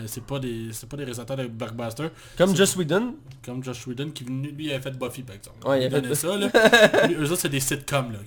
C'est 0.05 0.23
pas 0.23 0.37
des 0.37 0.67
c'est 0.71 0.87
pas 0.87 0.95
des 0.97 1.05
réalisateurs 1.05 1.37
de 1.37 1.47
blockbusters. 1.47 2.11
Comme 2.37 2.55
Just 2.55 2.75
Whedon. 2.75 3.15
Comme 3.43 3.63
Josh 3.63 3.87
Whedon 3.87 4.11
qui 4.11 4.25
lui 4.25 4.71
avait 4.71 4.81
fait 4.81 4.95
Buffy 4.95 5.23
par 5.23 5.35
exemple. 5.35 5.67
Ouais, 5.67 5.85
il 5.85 5.91
il 5.91 5.95
a 5.95 6.01
fait 6.03 6.15
ça 6.15 6.37
là. 6.37 7.07
Lui, 7.07 7.15
eux 7.15 7.31
autres 7.31 7.41
c'est 7.41 7.49
des 7.49 7.59
sitcoms 7.59 8.11
là. 8.11 8.19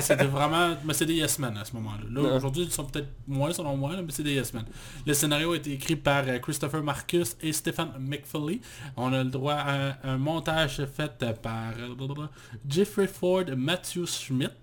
C'était 0.00 0.24
vraiment, 0.24 0.76
mais 0.82 0.94
c'est 0.94 1.06
des 1.06 1.14
yes 1.14 1.38
men 1.38 1.56
à 1.58 1.64
ce 1.66 1.74
moment-là. 1.74 2.04
Là, 2.10 2.36
aujourd'hui 2.36 2.62
ils 2.62 2.70
sont 2.70 2.84
peut-être 2.84 3.08
moins 3.26 3.52
selon 3.52 3.76
moi, 3.76 3.94
là, 3.94 4.02
mais 4.02 4.12
c'est 4.12 4.22
des 4.22 4.34
yes 4.34 4.54
men. 4.54 4.64
Le 5.06 5.12
scénario 5.12 5.52
a 5.52 5.56
été 5.56 5.72
écrit 5.72 5.96
par 5.96 6.21
euh, 6.26 6.38
Christopher 6.38 6.82
Marcus 6.82 7.36
et 7.42 7.52
Stephen 7.52 7.88
McFeely. 7.98 8.60
On 8.96 9.12
a 9.12 9.22
le 9.24 9.30
droit 9.30 9.54
à 9.54 9.96
un 10.04 10.16
montage 10.18 10.82
fait 10.94 11.24
par 11.42 11.72
euh, 11.78 12.26
Jeffrey 12.68 13.06
Ford, 13.06 13.44
Matthew 13.56 14.06
Schmidt. 14.06 14.54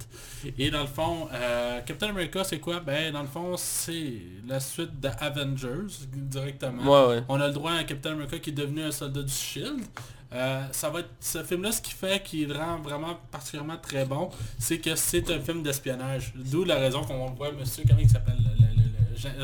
Et 0.57 0.69
dans 0.69 0.81
le 0.81 0.88
fond, 0.88 1.27
euh, 1.34 1.80
Captain 1.86 2.10
America 2.10 2.44
c'est 2.44 2.60
quoi? 2.60 2.80
Ben 2.80 3.11
dans 3.14 3.22
le 3.22 3.27
fond 3.27 3.56
c'est 3.57 4.14
la 4.48 4.60
suite 4.60 4.99
de 4.99 5.10
Avengers 5.19 5.88
directement. 6.14 6.84
Ouais, 6.84 7.15
ouais. 7.18 7.23
On 7.30 7.40
a 7.40 7.48
le 7.48 7.53
droit 7.53 7.72
à 7.72 7.76
un 7.76 7.84
Captain 7.84 8.11
America 8.14 8.40
qui 8.40 8.49
est 8.52 8.53
devenu 8.53 8.84
un 8.84 8.91
soldat 8.91 9.22
du 9.23 9.31
Shield. 9.34 9.81
Euh, 10.31 10.61
ça 10.72 10.91
va 10.91 10.99
être 10.99 11.10
ce 11.19 11.44
film-là, 11.44 11.72
ce 11.72 11.81
qui 11.81 11.91
fait 11.91 12.22
qu'il 12.22 12.48
le 12.49 12.56
rend 12.56 12.77
vraiment 12.77 13.18
particulièrement 13.31 13.77
très 13.81 14.06
bon, 14.06 14.30
c'est 14.60 14.77
que 14.77 14.94
c'est 14.95 15.27
un 15.31 15.40
film 15.40 15.64
d'espionnage. 15.64 16.34
D'où 16.36 16.64
la 16.65 16.76
raison 16.76 17.02
qu'on 17.03 17.31
voit 17.31 17.52
monsieur, 17.52 17.84
comment 17.88 17.99
il 17.99 18.07
s'appelle, 18.07 18.38
le, 18.38 18.44
le- 18.44 18.68
le- 18.68 18.68
le- 18.68 18.69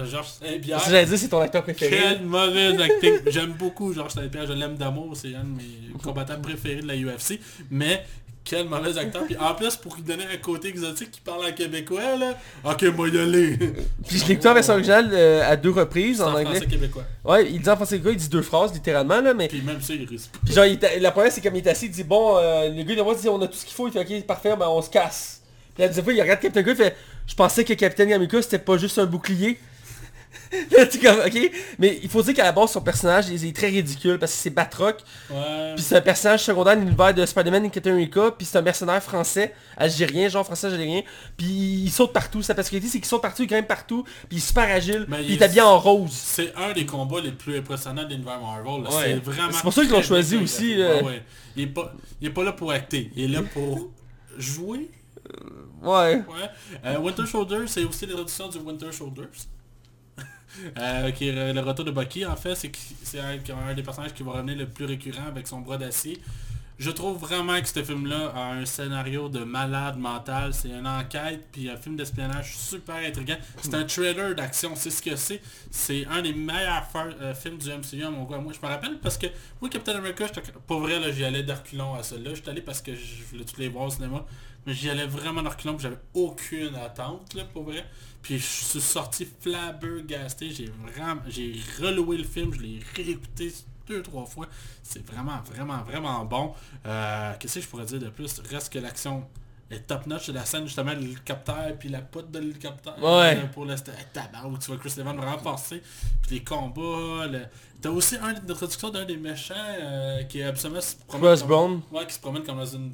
Georges 0.05 0.27
Saint-Pierre. 0.27 0.79
Si 0.81 0.89
j'allais 0.89 1.05
dire, 1.05 1.17
c'est 1.17 1.27
ton 1.27 1.41
acteur 1.41 1.63
préféré. 1.63 1.97
Quel 1.97 2.21
mauvais 2.23 2.81
acting. 2.81 3.19
J'aime 3.27 3.53
beaucoup 3.53 3.93
Georges 3.93 4.13
Saint-Pierre, 4.13 4.47
je 4.47 4.53
l'aime 4.53 4.75
d'amour, 4.75 5.15
c'est 5.15 5.35
un 5.35 5.43
de 5.43 5.57
mes 5.57 5.99
combattants 6.01 6.39
préférés 6.41 6.81
de 6.81 6.87
la 6.87 6.95
UFC. 6.95 7.39
Mais 7.69 8.03
quel 8.45 8.69
mauvais 8.69 8.97
acteur. 8.97 9.25
Puis 9.25 9.35
en 9.37 9.55
plus, 9.55 9.75
pour 9.75 9.95
lui 9.95 10.03
donner 10.03 10.23
un 10.31 10.37
côté 10.37 10.69
exotique 10.69 11.11
qui 11.11 11.19
parle 11.19 11.45
en 11.45 11.51
québécois, 11.51 12.15
là, 12.15 12.37
ok, 12.63 12.83
moi 12.95 13.09
y 13.09 13.17
aller. 13.17 13.57
Puis 14.07 14.19
je 14.19 14.25
l'ai 14.25 14.33
écouté 14.33 14.47
en 14.47 14.53
version 14.53 14.73
originale 14.73 15.09
euh, 15.11 15.49
à 15.51 15.55
deux 15.55 15.71
reprises 15.71 16.21
en 16.21 16.27
en 16.27 16.35
anglais. 16.35 16.45
français 16.45 16.67
québécois. 16.67 17.03
Ouais, 17.23 17.49
il 17.51 17.59
dit 17.59 17.69
en 17.69 17.75
français 17.75 17.99
il 18.05 18.15
dit 18.15 18.29
deux 18.29 18.43
phrases 18.43 18.71
littéralement 18.71 19.19
là, 19.19 19.33
mais 19.33 19.47
Puis 19.47 19.61
même 19.61 19.81
ça, 19.81 19.93
il 19.95 20.07
risque. 20.07 20.29
Puis 20.45 20.53
genre, 20.53 20.65
il 20.65 20.79
la 21.01 21.11
première, 21.11 21.31
c'est 21.31 21.41
comme 21.41 21.55
il 21.55 21.65
est 21.65 21.69
assis, 21.69 21.87
il 21.87 21.91
dit, 21.91 22.03
bon, 22.03 22.37
euh, 22.37 22.69
le 22.69 22.83
gars, 22.83 22.93
il 22.93 23.01
voit, 23.01 23.13
il 23.13 23.21
dit, 23.21 23.29
on 23.29 23.41
a 23.41 23.47
tout 23.47 23.57
ce 23.57 23.65
qu'il 23.65 23.73
faut, 23.73 23.87
il 23.87 23.91
fait, 23.91 23.99
ok, 23.99 24.27
parfait, 24.27 24.55
ben 24.55 24.67
on 24.69 24.81
se 24.81 24.91
casse. 24.91 25.41
Puis 25.73 25.81
la 25.81 25.87
deuxième 25.87 26.05
fois, 26.05 26.13
il 26.13 26.21
regarde 26.21 26.39
Captain 26.39 26.61
America, 26.61 26.83
il 26.83 26.85
fait, 26.85 26.95
je 27.27 27.35
pensais 27.35 27.63
que 27.63 27.73
Captain 27.73 28.09
America, 28.11 28.41
c'était 28.41 28.59
pas 28.59 28.77
juste 28.77 28.97
un 28.99 29.05
bouclier. 29.05 29.59
Comme, 31.01 31.19
ok? 31.25 31.51
Mais 31.79 31.99
il 32.03 32.09
faut 32.09 32.21
dire 32.21 32.33
qu'à 32.33 32.43
la 32.43 32.51
base, 32.51 32.71
son 32.71 32.81
personnage, 32.81 33.27
il 33.29 33.43
est 33.45 33.55
très 33.55 33.67
ridicule, 33.67 34.19
parce 34.19 34.31
que 34.31 34.37
c'est 34.37 34.49
Batroc, 34.49 34.97
Ouais. 35.29 35.73
puis 35.75 35.83
c'est 35.83 35.95
un 35.95 36.01
personnage 36.01 36.43
secondaire 36.43 36.75
de 36.75 36.81
l'univers 36.81 37.13
de 37.13 37.25
Spider-Man 37.25 37.65
et 37.65 37.69
Captain 37.69 37.91
America, 37.91 38.31
puis 38.37 38.45
c'est 38.45 38.57
un 38.57 38.61
mercenaire 38.61 39.01
français, 39.01 39.53
algérien, 39.75 40.29
genre 40.29 40.45
français 40.45 40.67
algérien, 40.67 41.01
puis 41.35 41.45
il 41.85 41.89
saute 41.89 42.13
partout. 42.13 42.41
Sa 42.41 42.53
particularité, 42.53 42.89
c'est 42.91 42.99
qu'il 42.99 43.07
saute 43.07 43.21
partout, 43.21 43.43
il 43.43 43.47
grimpe 43.47 43.67
partout, 43.67 44.03
puis 44.03 44.13
il 44.33 44.37
est 44.37 44.41
super 44.41 44.63
agile, 44.69 45.05
Mais 45.07 45.17
puis 45.17 45.25
il 45.29 45.33
est 45.41 45.43
habillé 45.43 45.61
en 45.61 45.79
rose. 45.79 46.11
C'est 46.11 46.53
un 46.55 46.73
des 46.73 46.85
combats 46.85 47.21
les 47.21 47.31
plus 47.31 47.57
impressionnants 47.57 48.03
de 48.03 48.09
l'univers 48.09 48.39
Marvel. 48.39 48.83
Ouais. 48.83 48.89
C'est 49.03 49.15
vraiment. 49.15 49.51
C'est 49.51 49.61
pour 49.61 49.73
ça 49.73 49.81
qu'ils 49.81 49.91
l'ont 49.91 50.03
choisi 50.03 50.37
aussi, 50.37 50.75
là. 50.75 51.01
Ouais. 51.03 51.23
Il, 51.55 51.63
est 51.63 51.67
pas, 51.67 51.93
il 52.21 52.27
est 52.27 52.31
pas 52.31 52.43
là 52.43 52.51
pour 52.53 52.71
acter. 52.71 53.09
Il 53.15 53.23
est 53.25 53.35
là 53.35 53.41
pour 53.41 53.89
jouer. 54.37 54.89
Ouais. 55.85 56.15
Ouais. 56.15 56.49
Euh, 56.83 56.99
Winter 56.99 57.25
Soldier, 57.25 57.67
c'est 57.67 57.83
aussi 57.83 58.05
l'introduction 58.05 58.49
du 58.49 58.57
Winter 58.59 58.91
Soldiers. 58.91 59.23
Euh, 60.77 61.11
qui 61.11 61.29
le 61.29 61.59
retour 61.59 61.83
de 61.83 61.91
Bucky 61.91 62.25
en 62.25 62.37
fait, 62.37 62.55
c'est 62.55 63.19
un, 63.19 63.37
un 63.67 63.73
des 63.73 63.83
personnages 63.83 64.13
qui 64.13 64.23
va 64.23 64.31
revenir 64.31 64.55
le 64.55 64.65
plus 64.65 64.85
récurrent 64.85 65.27
avec 65.27 65.47
son 65.47 65.59
bras 65.59 65.77
d'acier. 65.77 66.21
Je 66.77 66.91
trouve 66.91 67.17
vraiment 67.17 67.59
que 67.61 67.67
ce 67.69 67.81
film-là 67.81 68.33
a 68.35 68.51
un 68.51 68.65
scénario 68.65 69.29
de 69.29 69.45
malade 69.45 69.97
mental. 69.97 70.53
C'est 70.53 70.69
une 70.69 70.85
enquête, 70.85 71.47
puis 71.51 71.69
un 71.69 71.77
film 71.77 71.95
d'espionnage 71.95 72.57
super 72.57 72.95
intriguant. 72.95 73.37
C'est 73.61 73.73
un 73.75 73.85
trailer 73.85 74.35
d'action, 74.35 74.75
c'est 74.75 74.89
ce 74.89 75.01
que 75.01 75.15
c'est. 75.15 75.41
C'est 75.71 76.05
un 76.07 76.21
des 76.21 76.33
meilleurs 76.33 76.85
euh, 76.95 77.33
films 77.33 77.57
du 77.57 77.69
MCU 77.69 78.03
à 78.03 78.09
mon 78.09 78.23
goût. 78.23 78.35
Moi, 78.41 78.51
je 78.53 78.65
me 78.65 78.69
rappelle 78.69 78.97
parce 78.99 79.17
que 79.17 79.27
moi, 79.61 79.69
Captain 79.69 79.95
America, 79.95 80.25
pour 80.67 80.81
vrai, 80.81 80.99
j'y 81.13 81.23
allais 81.23 81.43
d'arculon 81.43 81.95
à 81.95 82.03
celui-là. 82.03 82.33
J'étais 82.33 82.49
allé 82.49 82.61
parce 82.61 82.81
que 82.81 82.93
je 82.93 83.23
voulais 83.31 83.45
tous 83.45 83.57
les 83.57 83.69
voir 83.69 83.85
au 83.85 83.89
cinéma. 83.89 84.25
Mais 84.65 84.73
j'y 84.73 84.89
allais 84.89 85.05
vraiment 85.05 85.41
d'arculon, 85.43 85.73
puis 85.75 85.83
j'avais 85.83 85.99
aucune 86.13 86.75
attente, 86.75 87.33
là, 87.35 87.43
pour 87.45 87.63
vrai. 87.63 87.85
Puis 88.21 88.39
je 88.39 88.43
suis 88.45 88.81
sorti 88.81 89.27
flabbergasté. 89.41 90.49
J'ai 90.51 90.71
vraiment, 90.83 91.21
j'ai 91.27 91.55
reloué 91.79 92.17
le 92.17 92.23
film, 92.23 92.53
je 92.53 92.59
l'ai 92.61 92.79
réécouté 92.95 93.53
deux, 93.87 94.01
trois 94.01 94.25
fois. 94.25 94.47
C'est 94.81 95.05
vraiment, 95.05 95.39
vraiment, 95.45 95.83
vraiment 95.83 96.25
bon. 96.25 96.53
Euh, 96.85 97.33
Qu'est-ce 97.39 97.55
que 97.55 97.61
je 97.61 97.67
pourrais 97.67 97.85
dire 97.85 97.99
de 97.99 98.09
plus? 98.09 98.39
Reste 98.49 98.73
que 98.73 98.79
l'action 98.79 99.25
est 99.69 99.81
top 99.81 100.07
notch. 100.07 100.29
La 100.29 100.45
scène 100.45 100.65
justement 100.65 100.93
de 100.93 100.99
l'hélicoptère 100.99 101.75
puis 101.77 101.89
la 101.89 102.01
poutre 102.01 102.29
de 102.29 102.39
l'hélicoptère. 102.39 102.97
Ouais. 102.97 103.37
euh, 103.37 103.47
pour 103.53 103.65
le 103.65 103.75
tabarnak, 103.75 104.51
où 104.51 104.57
tu 104.57 104.67
vois 104.71 104.77
Chris 104.77 104.93
Evans 104.97 105.19
renforcer. 105.19 105.83
Puis 106.23 106.37
les 106.37 106.43
combats. 106.43 107.27
le- 107.27 107.45
T'as 107.81 107.89
aussi 107.91 108.15
un, 108.15 108.29
une 108.31 108.49
introduction 108.49 108.89
d'un 108.89 109.05
des 109.05 109.17
méchants 109.17 109.53
euh, 109.79 110.23
qui 110.23 110.39
est 110.39 110.43
absolument 110.45 110.81
se 110.81 110.95
promène 111.07 111.27
Crossbone. 111.27 111.81
comme- 111.83 111.97
Ouais, 111.99 112.07
qui 112.07 112.13
se 112.15 112.19
promène 112.19 112.43
comme 112.43 112.57
dans 112.57 112.65
une 112.65 112.93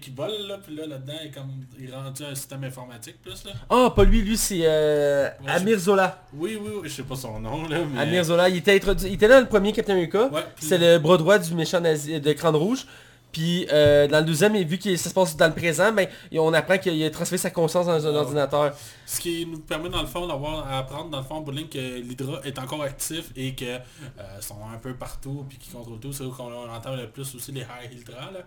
qui 0.00 0.10
vole 0.10 0.46
là. 0.48 0.58
Puis 0.64 0.74
là, 0.74 0.86
là-dedans, 0.86 1.12
il 1.22 1.26
est 1.28 1.30
comme 1.30 1.50
il 1.78 1.90
est 1.90 1.94
rendu 1.94 2.22
un 2.24 2.34
système 2.34 2.64
informatique 2.64 3.20
plus 3.22 3.44
là. 3.44 3.52
Ah, 3.68 3.92
pas 3.94 4.04
lui, 4.04 4.22
lui 4.22 4.36
c'est 4.36 4.60
euh, 4.64 5.28
Ouais, 5.44 5.50
Amir 5.50 5.78
Zola. 5.78 6.22
Oui, 6.34 6.58
oui, 6.60 6.70
oui, 6.82 6.88
je 6.88 6.94
sais 6.94 7.02
pas 7.02 7.16
son 7.16 7.38
nom 7.40 7.66
là, 7.68 7.78
mais... 7.92 8.00
Amir 8.00 8.24
Zola, 8.24 8.48
il 8.48 8.56
était, 8.58 8.76
il 8.76 9.12
était 9.14 9.28
là 9.28 9.36
dans 9.36 9.42
le 9.42 9.48
premier 9.48 9.72
Captain 9.72 9.92
America. 9.94 10.26
Ouais, 10.26 10.42
puis- 10.56 10.66
c'est 10.66 10.78
le 10.78 10.98
bras 10.98 11.16
droit 11.16 11.38
du 11.38 11.54
méchant 11.54 11.80
nazi 11.80 12.20
de 12.20 12.32
Crâne 12.32 12.56
Rouge. 12.56 12.86
Puis 13.32 13.68
euh, 13.72 14.08
dans 14.08 14.18
le 14.18 14.24
deuxième, 14.24 14.56
vu 14.56 14.76
que 14.76 14.96
ça 14.96 15.08
se 15.08 15.14
passe 15.14 15.36
dans 15.36 15.46
le 15.46 15.54
présent, 15.54 15.92
ben, 15.92 16.08
on 16.32 16.52
apprend 16.52 16.78
qu'il 16.78 17.00
a 17.04 17.10
transféré 17.10 17.38
sa 17.38 17.50
conscience 17.50 17.86
dans 17.86 18.04
un 18.04 18.10
Ouais. 18.10 18.16
ordinateur. 18.16 18.74
Ce 19.06 19.20
qui 19.20 19.46
nous 19.46 19.60
permet 19.60 19.88
dans 19.88 20.00
le 20.00 20.08
fond 20.08 20.26
d'avoir 20.26 20.66
à 20.66 20.78
apprendre 20.78 21.10
dans 21.10 21.18
le 21.18 21.22
fond 21.24 21.48
ligne 21.48 21.68
que 21.68 21.78
l'Hydra 22.00 22.40
est 22.44 22.58
encore 22.58 22.82
actif 22.82 23.30
et 23.36 23.54
que 23.54 23.64
euh, 23.66 23.78
sont 24.40 24.56
un 24.74 24.78
peu 24.78 24.94
partout 24.94 25.46
puis 25.48 25.58
qui 25.58 25.70
contrôlent 25.70 26.00
tout. 26.00 26.12
C'est 26.12 26.24
eux 26.24 26.30
qu'on 26.30 26.50
entend 26.68 26.96
le 26.96 27.06
plus 27.08 27.32
aussi 27.36 27.52
les 27.52 27.60
High 27.60 27.92
Hydra 28.00 28.32
là. 28.32 28.40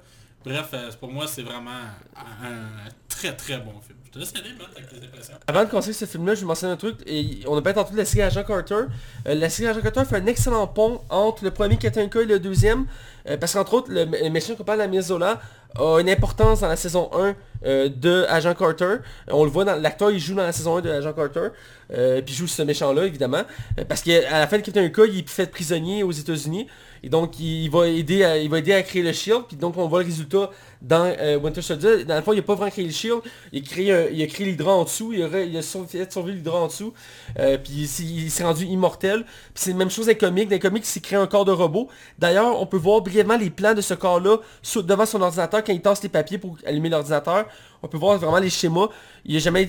Bref, 0.46 0.70
euh, 0.74 0.92
pour 1.00 1.12
moi 1.12 1.26
c'est 1.28 1.42
vraiment 1.42 1.72
un, 2.18 2.90
très 3.08 3.36
très 3.36 3.58
bon 3.58 3.74
film. 3.86 3.98
Je 4.06 4.12
te 4.12 4.20
laisse 4.20 4.34
aller 4.36 4.50
avec 4.76 4.90
tes 4.90 5.06
impressions. 5.06 5.34
Avant 5.48 5.64
de 5.64 5.70
commencer 5.70 5.94
ce 5.94 6.06
film-là, 6.06 6.36
je 6.36 6.42
vais 6.42 6.46
mentionner 6.46 6.74
un 6.74 6.78
truc. 6.78 6.98
Et 7.08 7.40
on 7.48 7.58
a 7.58 7.62
pas 7.62 7.72
entendu 7.72 7.98
la 7.98 8.06
série 8.06 8.22
Agent 8.22 8.44
Carter. 8.44 8.76
Euh, 8.76 9.36
la 9.36 9.50
série 9.50 9.70
Agent 9.70 9.82
Carter 9.82 10.04
fait 10.08 10.18
un 10.18 10.26
excellent 10.28 10.68
pont 10.68 11.02
entre 11.10 11.44
le 11.44 11.52
premier 11.52 11.78
America 11.82 12.22
et 12.22 12.26
le 12.26 12.40
deuxième. 12.40 12.86
euh, 13.28 13.38
parce 13.38 13.54
qu'entre 13.54 13.74
autres, 13.74 13.88
le, 13.92 14.06
méchant 14.30 14.56
qu'on 14.56 14.64
parle, 14.64 14.80
la 14.80 15.02
Zola, 15.02 15.42
a 15.80 16.00
une 16.00 16.10
importance 16.10 16.60
dans 16.60 16.68
la 16.68 16.76
saison 16.76 17.10
1 17.14 17.36
euh, 17.66 17.90
de 17.90 18.26
Agent 18.30 18.54
Carter. 18.54 18.98
On 19.30 19.44
le 19.46 19.50
voit 19.50 19.66
dans 19.66 19.82
l'acteur, 19.82 20.12
il 20.12 20.20
joue 20.20 20.36
dans 20.36 20.44
la 20.44 20.52
saison 20.52 20.78
1 20.78 20.82
de 20.82 20.90
Agent 20.92 21.14
Carter. 21.14 21.48
Puis 21.90 22.24
il 22.28 22.34
joue 22.34 22.48
ce 22.48 22.62
méchant-là, 22.62 23.06
évidemment. 23.06 23.42
Parce 23.88 24.02
qu'à 24.02 24.40
la 24.40 24.48
fin 24.48 24.58
de 24.58 24.64
Captain 24.64 24.82
America, 24.82 25.04
il 25.08 25.20
est 25.20 25.30
fait 25.30 25.50
prisonnier 25.50 26.04
aux 26.04 26.12
États-Unis. 26.12 26.68
Et 27.06 27.10
donc, 27.10 27.38
il 27.38 27.70
va 27.70 27.88
aider 27.88 28.24
à, 28.24 28.82
créer 28.82 29.04
le 29.04 29.12
Shield. 29.12 29.44
Puis 29.48 29.58
donc, 29.58 29.76
on 29.78 29.88
voit 29.88 30.00
le 30.00 30.06
résultat 30.06 30.50
dans 30.82 31.06
euh, 31.20 31.38
Winter 31.38 31.62
Soldier. 31.62 32.06
Dans 32.06 32.16
le 32.16 32.22
fond, 32.22 32.32
il 32.32 32.38
n'a 32.38 32.42
pas 32.44 32.56
vraiment 32.56 32.72
créé 32.72 32.86
le 32.86 32.92
Shield. 32.92 33.20
Il 33.52 33.62
a 33.62 34.28
créé, 34.28 34.46
l'Hydra 34.46 34.74
en 34.74 34.86
dessous. 34.86 35.12
Il 35.12 35.22
a, 35.22 35.60
a 35.60 35.62
sur- 35.62 35.86
fait 35.86 36.10
survivre 36.12 36.38
l'Hydra 36.38 36.62
en 36.62 36.68
dessous. 36.68 36.94
Euh, 37.40 37.58
puis 37.58 37.74
il, 37.74 38.32
s'est- 38.32 38.44
rendu 38.44 38.66
immortel. 38.66 39.24
Puis 39.24 39.52
c'est 39.56 39.72
la 39.72 39.78
même 39.78 39.90
chose 39.90 40.06
avec 40.08 40.20
comics. 40.20 40.48
Dans 40.48 40.56
les 40.56 40.60
comics, 40.60 40.86
il 40.96 41.02
créé 41.02 41.20
un 41.20 41.28
corps 41.28 41.44
de 41.46 41.52
robot. 41.52 41.90
D'ailleurs, 42.20 42.60
on 42.62 42.66
peut 42.66 42.78
voir 42.78 43.02
brièvement 43.02 43.38
les 43.38 43.50
plans 43.50 43.74
de 43.74 43.82
ce 43.82 43.94
corps-là 43.94 44.38
devant 44.84 45.06
son 45.06 45.22
ordinateur 45.22 45.62
quand 45.62 45.74
il 45.74 45.82
tasse 45.82 46.02
les 46.04 46.10
papiers 46.10 46.38
pour 46.38 46.58
allumer 46.66 46.88
l'ordinateur. 46.88 47.48
On 47.82 47.90
peut 47.90 47.98
voir 47.98 48.18
vraiment 48.18 48.40
les 48.40 48.50
schémas. 48.50 48.88
Il 49.26 49.34
n'a 49.34 49.40
jamais 49.40 49.66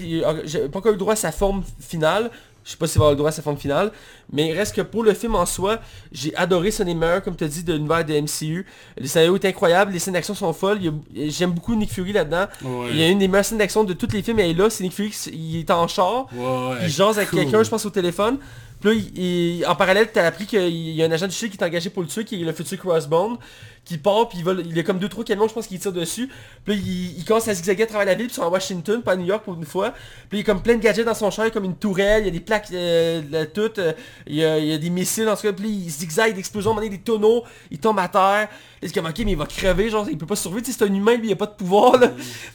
pas 0.73 0.78
encore 0.78 0.93
eu 0.93 0.97
droit 0.97 1.15
à 1.15 1.16
sa 1.16 1.32
forme 1.32 1.65
finale. 1.81 2.31
Je 2.65 2.70
sais 2.70 2.77
pas 2.78 2.86
s'il 2.86 2.99
va 2.99 3.05
avoir 3.05 3.11
le 3.12 3.16
droit 3.19 3.28
à 3.28 3.32
sa 3.32 3.43
forme 3.43 3.59
finale. 3.59 3.93
Mais 4.32 4.49
il 4.49 4.53
reste 4.57 4.74
que 4.74 4.81
pour 4.81 5.03
le 5.05 5.12
film 5.12 5.35
en 5.35 5.45
soi, 5.45 5.81
j'ai 6.12 6.35
adoré, 6.35 6.70
des 6.70 6.95
meilleurs, 6.95 7.23
comme 7.23 7.36
tu 7.36 7.45
as 7.45 7.49
dit, 7.49 7.62
de 7.62 7.74
l'univers 7.74 8.05
de 8.05 8.15
MCU. 8.15 8.65
Le 8.99 9.07
scénario 9.07 9.36
est 9.36 9.45
incroyable, 9.45 9.93
les 9.93 9.99
scènes 9.99 10.15
d'action 10.15 10.35
sont 10.35 10.53
folles. 10.55 10.81
J'aime 11.15 11.53
beaucoup 11.53 11.74
Nick 11.74 11.93
Fury 11.93 12.12
là-dedans. 12.12 12.47
Ouais. 12.62 12.86
Il 12.91 12.97
y 12.97 13.03
a 13.03 13.09
une 13.09 13.19
des 13.19 13.28
meilleures 13.28 13.45
scènes 13.45 13.59
d'action 13.59 13.85
de 13.85 13.93
tous 13.93 14.09
les 14.12 14.23
films, 14.23 14.39
est 14.41 14.55
là, 14.55 14.70
c'est 14.70 14.82
Nick 14.82 14.95
Fury, 14.95 15.12
il 15.32 15.59
est 15.61 15.70
en 15.70 15.86
char. 15.89 16.27
Ouais, 16.35 16.77
Il 16.82 16.89
jase 16.89 17.19
avec 17.19 17.31
cool. 17.31 17.41
quelqu'un, 17.41 17.62
je 17.62 17.69
pense, 17.69 17.85
au 17.85 17.91
téléphone. 17.91 18.39
Puis 18.81 18.91
là, 18.91 18.95
il- 19.15 19.19
il- 19.59 19.66
en 19.66 19.74
parallèle, 19.77 20.09
t'as 20.12 20.27
appris 20.27 20.47
qu'il 20.47 20.69
y 20.69 21.03
a 21.03 21.07
un 21.07 21.11
agent 21.12 21.27
du 21.27 21.32
Shield 21.35 21.55
qui 21.55 21.62
est 21.62 21.66
engagé 21.66 21.91
pour 21.91 22.03
le 22.03 22.09
tuer, 22.09 22.24
qui 22.24 22.41
est 22.41 22.45
le 22.45 22.53
futur 22.53 22.78
Crossbone, 22.78 23.36
qui 23.85 23.98
part, 23.98 24.28
puis 24.28 24.39
il, 24.39 24.66
il 24.66 24.78
a 24.78 24.82
comme 24.82 24.98
deux 24.98 25.09
trois 25.09 25.24
camions, 25.24 25.47
je 25.48 25.52
pense, 25.55 25.66
qu'il 25.66 25.78
tire 25.78 25.93
dessus. 25.93 26.31
Puis 26.65 26.74
là, 26.74 26.81
il, 26.85 27.19
il 27.19 27.24
commence 27.24 27.47
à 27.48 27.55
zigzaguer 27.55 27.82
à 27.82 27.86
travers 27.86 28.06
la 28.06 28.15
ville, 28.15 28.27
puis 28.27 28.32
ils 28.35 28.36
sont 28.36 28.43
à 28.43 28.48
Washington, 28.48 29.02
pas 29.02 29.12
à 29.12 29.16
New 29.16 29.27
York 29.27 29.44
pour 29.44 29.55
une 29.55 29.65
fois. 29.66 29.90
Puis 30.31 30.39
il 30.39 30.39
y 30.39 30.40
a 30.40 30.44
comme 30.44 30.62
plein 30.62 30.74
de 30.77 30.81
gadgets 30.81 31.05
dans 31.05 31.15
son 31.15 31.31
char, 31.31 31.44
il 31.44 31.48
y 31.48 31.51
a 31.51 31.55
comme 31.55 31.65
une 31.65 31.77
tourelle, 31.77 32.23
il 32.23 32.27
y 32.27 32.28
a 32.28 32.32
des 32.32 32.40
plaques 32.40 32.69
euh, 32.73 33.20
de 33.20 33.44
tout, 33.44 33.78
euh, 33.78 33.93
il, 34.27 34.36
y 34.36 34.44
a, 34.44 34.59
il 34.59 34.66
y 34.66 34.73
a 34.73 34.78
des 34.78 34.90
missiles, 34.90 35.28
en 35.28 35.36
tout 35.36 35.43
cas, 35.43 35.52
puis 35.52 35.69
il 35.69 35.90
zigzague 35.90 36.35
d'explosions, 36.35 36.73
à 36.73 36.74
donné, 36.77 36.89
des 36.89 36.98
tonneaux, 37.01 37.44
il 37.70 37.78
tombe 37.78 37.98
à 37.98 38.09
terre. 38.09 38.48
Là, 38.82 38.89
c'est 38.89 38.94
comme, 38.94 39.06
ok, 39.06 39.19
mais 39.24 39.32
il 39.32 39.36
va 39.36 39.47
crever, 39.47 39.89
genre, 39.90 40.06
il 40.11 40.19
peut 40.19 40.27
pas 40.27 40.36
survivre, 40.36 40.66
c'est 40.66 40.82
un 40.82 40.93
humain, 40.93 41.16
lui, 41.16 41.28
il 41.28 41.32
a 41.32 41.36
pas 41.36 41.47
de 41.47 41.52
pouvoir, 41.55 41.98
là. 41.98 42.09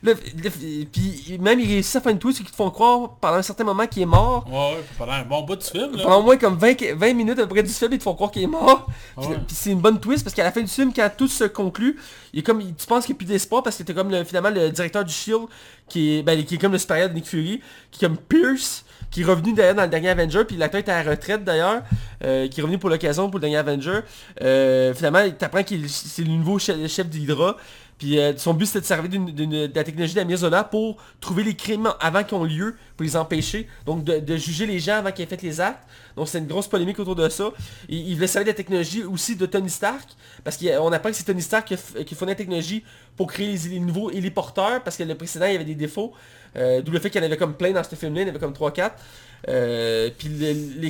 Là, 0.04 0.14
là, 0.14 0.50
puis 0.92 1.38
même, 1.40 1.60
il 1.60 1.68
réussit 1.68 1.96
à 1.96 2.02
faire 2.02 2.12
une 2.12 2.20
twist, 2.20 2.40
qui 2.40 2.52
te 2.52 2.56
font 2.56 2.70
croire, 2.70 3.16
pendant 3.22 3.36
un 3.38 3.42
certain 3.42 3.64
moment, 3.64 3.86
qu'il 3.88 4.02
est 4.04 4.08
mort. 4.08 4.46
Ouais, 4.50 4.76
ouais, 4.78 4.84
pendant 4.98 5.12
un 5.14 5.24
bon 5.24 5.42
bout 5.44 5.56
du 5.56 5.66
film 5.66 5.96
là. 5.96 6.04
Pendant 6.04 6.20
au 6.20 6.24
moins 6.24 6.38
comme 6.38 6.58
20, 6.58 6.96
20 6.96 7.14
minutes 7.14 7.40
après 7.40 7.64
du 7.64 7.70
film, 7.72 7.94
ils 7.94 7.98
te 7.98 8.04
font 8.04 8.14
croire 8.14 8.32
qu'il 8.32 8.44
est 8.44 8.48
mort. 8.48 8.88
Puis, 9.18 9.28
Ouais. 9.28 9.36
puis 9.48 9.56
c'est 9.56 9.72
une 9.72 9.80
bonne 9.82 10.00
twist 10.00 10.24
parce 10.24 10.36
qu'à 10.36 10.44
la 10.44 10.52
fin 10.52 10.62
du 10.62 10.68
film, 10.68 10.92
quand 10.96 11.10
tout 11.20 11.28
se 11.28 11.44
conclut, 11.44 11.98
est 12.34 12.42
comme, 12.42 12.60
tu 12.76 12.88
penses 12.88 13.06
qu'il 13.06 13.14
n'y 13.14 13.18
a 13.18 13.20
plus 13.20 13.26
d'espoir 13.28 13.62
parce 13.62 13.78
que 13.78 13.84
t'es 13.84 13.94
comme 13.94 14.10
le- 14.10 14.24
finalement 14.24 14.50
le 14.50 14.70
directeur 14.72 15.04
du 15.06 15.14
Shield 15.14 15.44
qui 15.88 16.18
est, 16.18 16.24
ben, 16.24 16.44
qui 16.44 16.56
est 16.56 16.58
comme 16.58 16.72
le 16.72 16.78
supérieur 16.80 17.10
de 17.10 17.14
Nick 17.14 17.26
Fury, 17.28 17.62
qui 17.92 18.04
est 18.04 18.08
comme 18.08 18.18
Pierce. 18.18 18.86
qui 19.12 19.22
est 19.22 19.26
revenu 19.26 19.54
d'ailleurs 19.54 19.74
dans 19.74 19.82
le 19.84 19.90
dernier 19.90 20.10
Avenger, 20.10 20.44
puis 20.46 20.56
l'acteur 20.56 20.82
était 20.82 20.92
à 20.92 21.04
la 21.04 21.10
retraite 21.12 21.44
d'ailleurs, 21.44 21.82
euh, 22.24 22.48
qui 22.48 22.60
est 22.60 22.64
revenu 22.64 22.78
pour 22.78 22.92
l'occasion 22.92 23.28
pour 23.32 23.40
le 23.40 23.42
dernier 23.42 23.58
Avenger. 23.58 24.02
Euh, 24.44 24.94
finalement, 24.94 25.28
t'apprends 25.32 25.64
qu'il 25.64 25.90
c'est 25.90 26.22
le 26.24 26.30
nouveau 26.30 26.60
chef, 26.60 26.78
chef 26.88 27.08
d'Hydra. 27.10 27.58
Puis 28.00 28.18
euh, 28.18 28.36
son 28.38 28.54
but 28.54 28.66
c'était 28.66 28.80
de 28.80 28.86
servir 28.86 29.10
de 29.10 29.76
la 29.76 29.84
technologie 29.84 30.16
de 30.16 30.48
la 30.48 30.64
pour 30.64 30.98
trouver 31.20 31.44
les 31.44 31.56
crimes 31.56 31.94
avant 32.00 32.24
qu'ils 32.24 32.38
ont 32.38 32.46
lieu, 32.46 32.78
pour 32.96 33.04
les 33.04 33.18
empêcher. 33.18 33.68
Donc 33.86 34.06
de, 34.06 34.20
de 34.20 34.38
juger 34.38 34.66
les 34.66 34.80
gens 34.80 34.96
avant 34.96 35.12
qu'ils 35.12 35.24
aient 35.24 35.28
fait 35.28 35.42
les 35.42 35.60
actes. 35.60 35.84
Donc 36.16 36.30
c'est 36.30 36.40
une 36.40 36.48
grosse 36.48 36.68
polémique 36.68 36.98
autour 36.98 37.16
de 37.16 37.28
ça. 37.28 37.52
Il, 37.90 38.16
voulait 38.16 38.28
servir 38.28 38.46
de 38.46 38.52
la 38.52 38.56
technologie 38.56 39.04
aussi 39.04 39.36
de 39.36 39.46
Tony 39.46 39.70
Stark. 39.70 40.08
Parce 40.46 40.56
qu'on 40.56 40.92
apprend 40.94 41.10
que 41.10 41.16
c'est 41.16 41.26
Tony 41.26 41.42
Stark 41.42 41.68
qui, 41.68 42.06
qui 42.06 42.16
fournit 42.16 42.32
la 42.32 42.38
technologie 42.38 42.86
pour 43.18 43.28
créer 43.28 43.58
les, 43.58 43.80
nouveaux 43.80 44.10
héliporteurs. 44.12 44.82
Parce 44.82 44.96
que 44.96 45.04
le 45.04 45.16
précédent 45.16 45.48
il 45.48 45.54
y 45.54 45.56
avait 45.56 45.66
des 45.66 45.76
défauts. 45.76 46.14
Euh, 46.56 46.82
D'où 46.82 46.94
le 46.94 47.00
fait 47.00 47.10
qu'il 47.10 47.22
y 47.22 47.24
en 47.24 47.28
avait 47.28 47.38
comme 47.38 47.54
plein 47.54 47.72
dans 47.72 47.84
ce 47.84 47.96
film-là. 47.96 48.22
Il 48.22 48.28
y 48.28 48.28
en 48.28 48.30
avait 48.30 48.40
comme 48.40 48.54
3-4. 48.54 48.92
Euh, 49.48 50.10
puis 50.18 50.30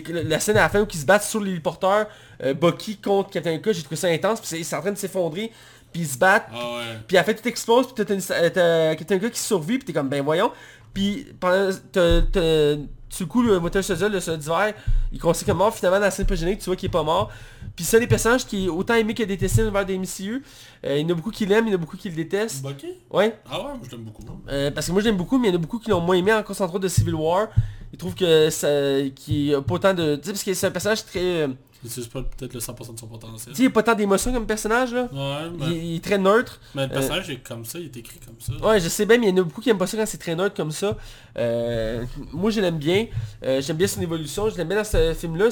la 0.03 0.39
scène 0.39 0.57
à 0.57 0.61
la 0.61 0.69
fin 0.69 0.81
où 0.81 0.87
ils 0.91 0.99
se 0.99 1.05
battent 1.05 1.23
sur 1.23 1.41
l'héliporteur, 1.41 2.07
Bucky 2.55 2.97
contre 2.97 3.31
Captain 3.31 3.49
America, 3.49 3.71
j'ai 3.71 3.81
trouvé 3.81 3.95
ça 3.95 4.07
intense. 4.09 4.41
Puis 4.41 4.63
c'est 4.63 4.75
en 4.75 4.81
train 4.81 4.91
de 4.91 4.97
s'effondrer. 4.97 5.51
Puis 5.91 6.03
ils 6.03 6.07
se 6.07 6.17
battent. 6.17 6.47
Ah 6.53 6.57
ouais. 6.77 6.99
Puis 7.07 7.17
à 7.17 7.23
fait 7.23 7.35
tout 7.35 7.47
explose, 7.47 7.87
puis 7.93 8.05
t'as 8.05 8.13
euh, 8.13 8.95
un 9.09 9.17
gars 9.17 9.29
qui 9.29 9.39
survit, 9.39 9.77
puis 9.77 9.85
t'es 9.85 9.93
comme 9.93 10.09
ben 10.09 10.23
voyons. 10.23 10.51
Puis 10.93 11.27
pendant 11.39 11.69
t'as- 11.91 12.75
sur 13.11 13.25
le 13.25 13.29
coup 13.31 13.41
le 13.41 13.59
moteur 13.59 13.83
Soldier, 13.83 14.07
le 14.07 14.19
soldat 14.19 14.37
d'hiver, 14.39 14.73
il 15.11 15.19
considère 15.19 15.53
comme 15.53 15.57
mort, 15.57 15.73
finalement 15.75 15.97
dans 15.97 16.05
la 16.05 16.11
scène 16.11 16.27
post-générique, 16.27 16.59
tu 16.59 16.65
vois 16.65 16.75
qu'il 16.75 16.89
est 16.89 16.91
pas 16.91 17.01
mort. 17.01 17.31
Puis 17.75 17.83
c'est 17.83 17.97
un 17.97 18.01
des 18.01 18.07
personnages 18.07 18.45
qui 18.45 18.65
est 18.65 18.69
autant 18.69 18.93
aimé 18.93 19.15
que 19.15 19.23
détesté 19.23 19.61
l'univers 19.61 19.83
des 19.85 19.97
MCU. 19.97 20.43
Euh, 20.85 20.97
il 20.99 21.01
y 21.01 21.05
en 21.05 21.09
a 21.09 21.13
beaucoup 21.15 21.31
qui 21.31 21.47
l'aiment, 21.47 21.65
il 21.67 21.71
y 21.71 21.73
en 21.73 21.77
a 21.77 21.79
beaucoup 21.79 21.97
qui 21.97 22.07
le 22.09 22.15
détestent. 22.15 22.61
Bucky? 22.61 22.87
Ouais. 23.09 23.35
Ah 23.49 23.57
ouais, 23.57 23.63
moi 23.63 23.79
je 23.83 23.89
l'aime 23.91 24.01
beaucoup. 24.03 24.23
Euh, 24.49 24.69
parce 24.69 24.85
que 24.85 24.91
moi 24.91 25.01
je 25.01 25.07
l'aime 25.07 25.17
beaucoup, 25.17 25.39
mais 25.39 25.47
il 25.47 25.51
y 25.51 25.53
en 25.53 25.57
a 25.57 25.61
beaucoup 25.61 25.79
qui 25.79 25.89
l'ont 25.89 26.01
moins 26.01 26.15
aimé 26.15 26.31
en 26.33 26.43
concentrant 26.43 26.77
de 26.77 26.87
Civil 26.87 27.15
War. 27.15 27.47
Ils 27.91 27.97
trouvent 27.97 28.13
que 28.13 28.51
ça. 28.51 28.67
qu'il 29.15 29.55
a 29.55 29.61
pas 29.63 29.73
autant 29.73 29.93
de. 29.95 30.15
Tu 30.17 30.25
sais, 30.25 30.31
parce 30.31 30.43
que 30.43 30.53
c'est 30.53 30.67
un 30.67 30.71
personnage 30.71 31.03
très. 31.05 31.47
Euh, 31.79 31.85
Il 31.85 31.87
utilise 31.89 32.07
pas 32.09 32.21
peut-être 32.23 32.53
le 32.53 32.59
100% 32.59 32.93
de 32.93 32.99
son 32.99 33.07
potentiel. 33.07 33.53
Tu 33.55 33.61
il 33.61 33.65
n'y 33.65 33.67
a 33.67 33.71
pas 33.71 33.83
tant 33.83 33.95
d'émotions 33.95 34.31
comme 34.33 34.45
personnage 34.45 34.93
là. 34.93 35.09
Ouais, 35.11 35.49
mais, 35.57 35.65
Il, 35.67 35.85
il 35.85 35.95
est 35.95 36.03
très 36.03 36.17
neutre. 36.17 36.59
mais 36.75 36.83
le 36.87 36.89
personnage 36.93 37.29
est 37.29 37.37
comme 37.37 37.65
ça, 37.65 37.79
il 37.79 37.85
est 37.85 37.97
écrit 37.97 38.19
comme 38.19 38.35
ça. 38.39 38.53
Ouais, 38.65 38.79
je 38.79 38.89
sais 38.89 39.05
bien, 39.05 39.17
mais 39.17 39.27
il 39.27 39.35
y 39.35 39.39
en 39.39 39.41
a 39.41 39.45
beaucoup 39.45 39.61
qui 39.61 39.69
aiment 39.69 39.77
pas 39.77 39.87
ça 39.87 39.97
quand 39.97 40.05
c'est 40.05 40.17
très 40.17 40.35
neutre 40.35 40.55
comme 40.55 40.71
ça. 40.71 40.97
Euh, 41.37 42.03
moi, 42.33 42.51
je 42.51 42.59
l'aime 42.61 42.77
bien. 42.77 43.07
Euh, 43.43 43.61
J'aime 43.61 43.77
bien 43.77 43.87
son 43.87 44.01
évolution. 44.01 44.49
Je 44.49 44.57
l'aime 44.57 44.67
bien 44.67 44.77
dans 44.77 44.83
ce 44.83 45.13
film-là. 45.13 45.49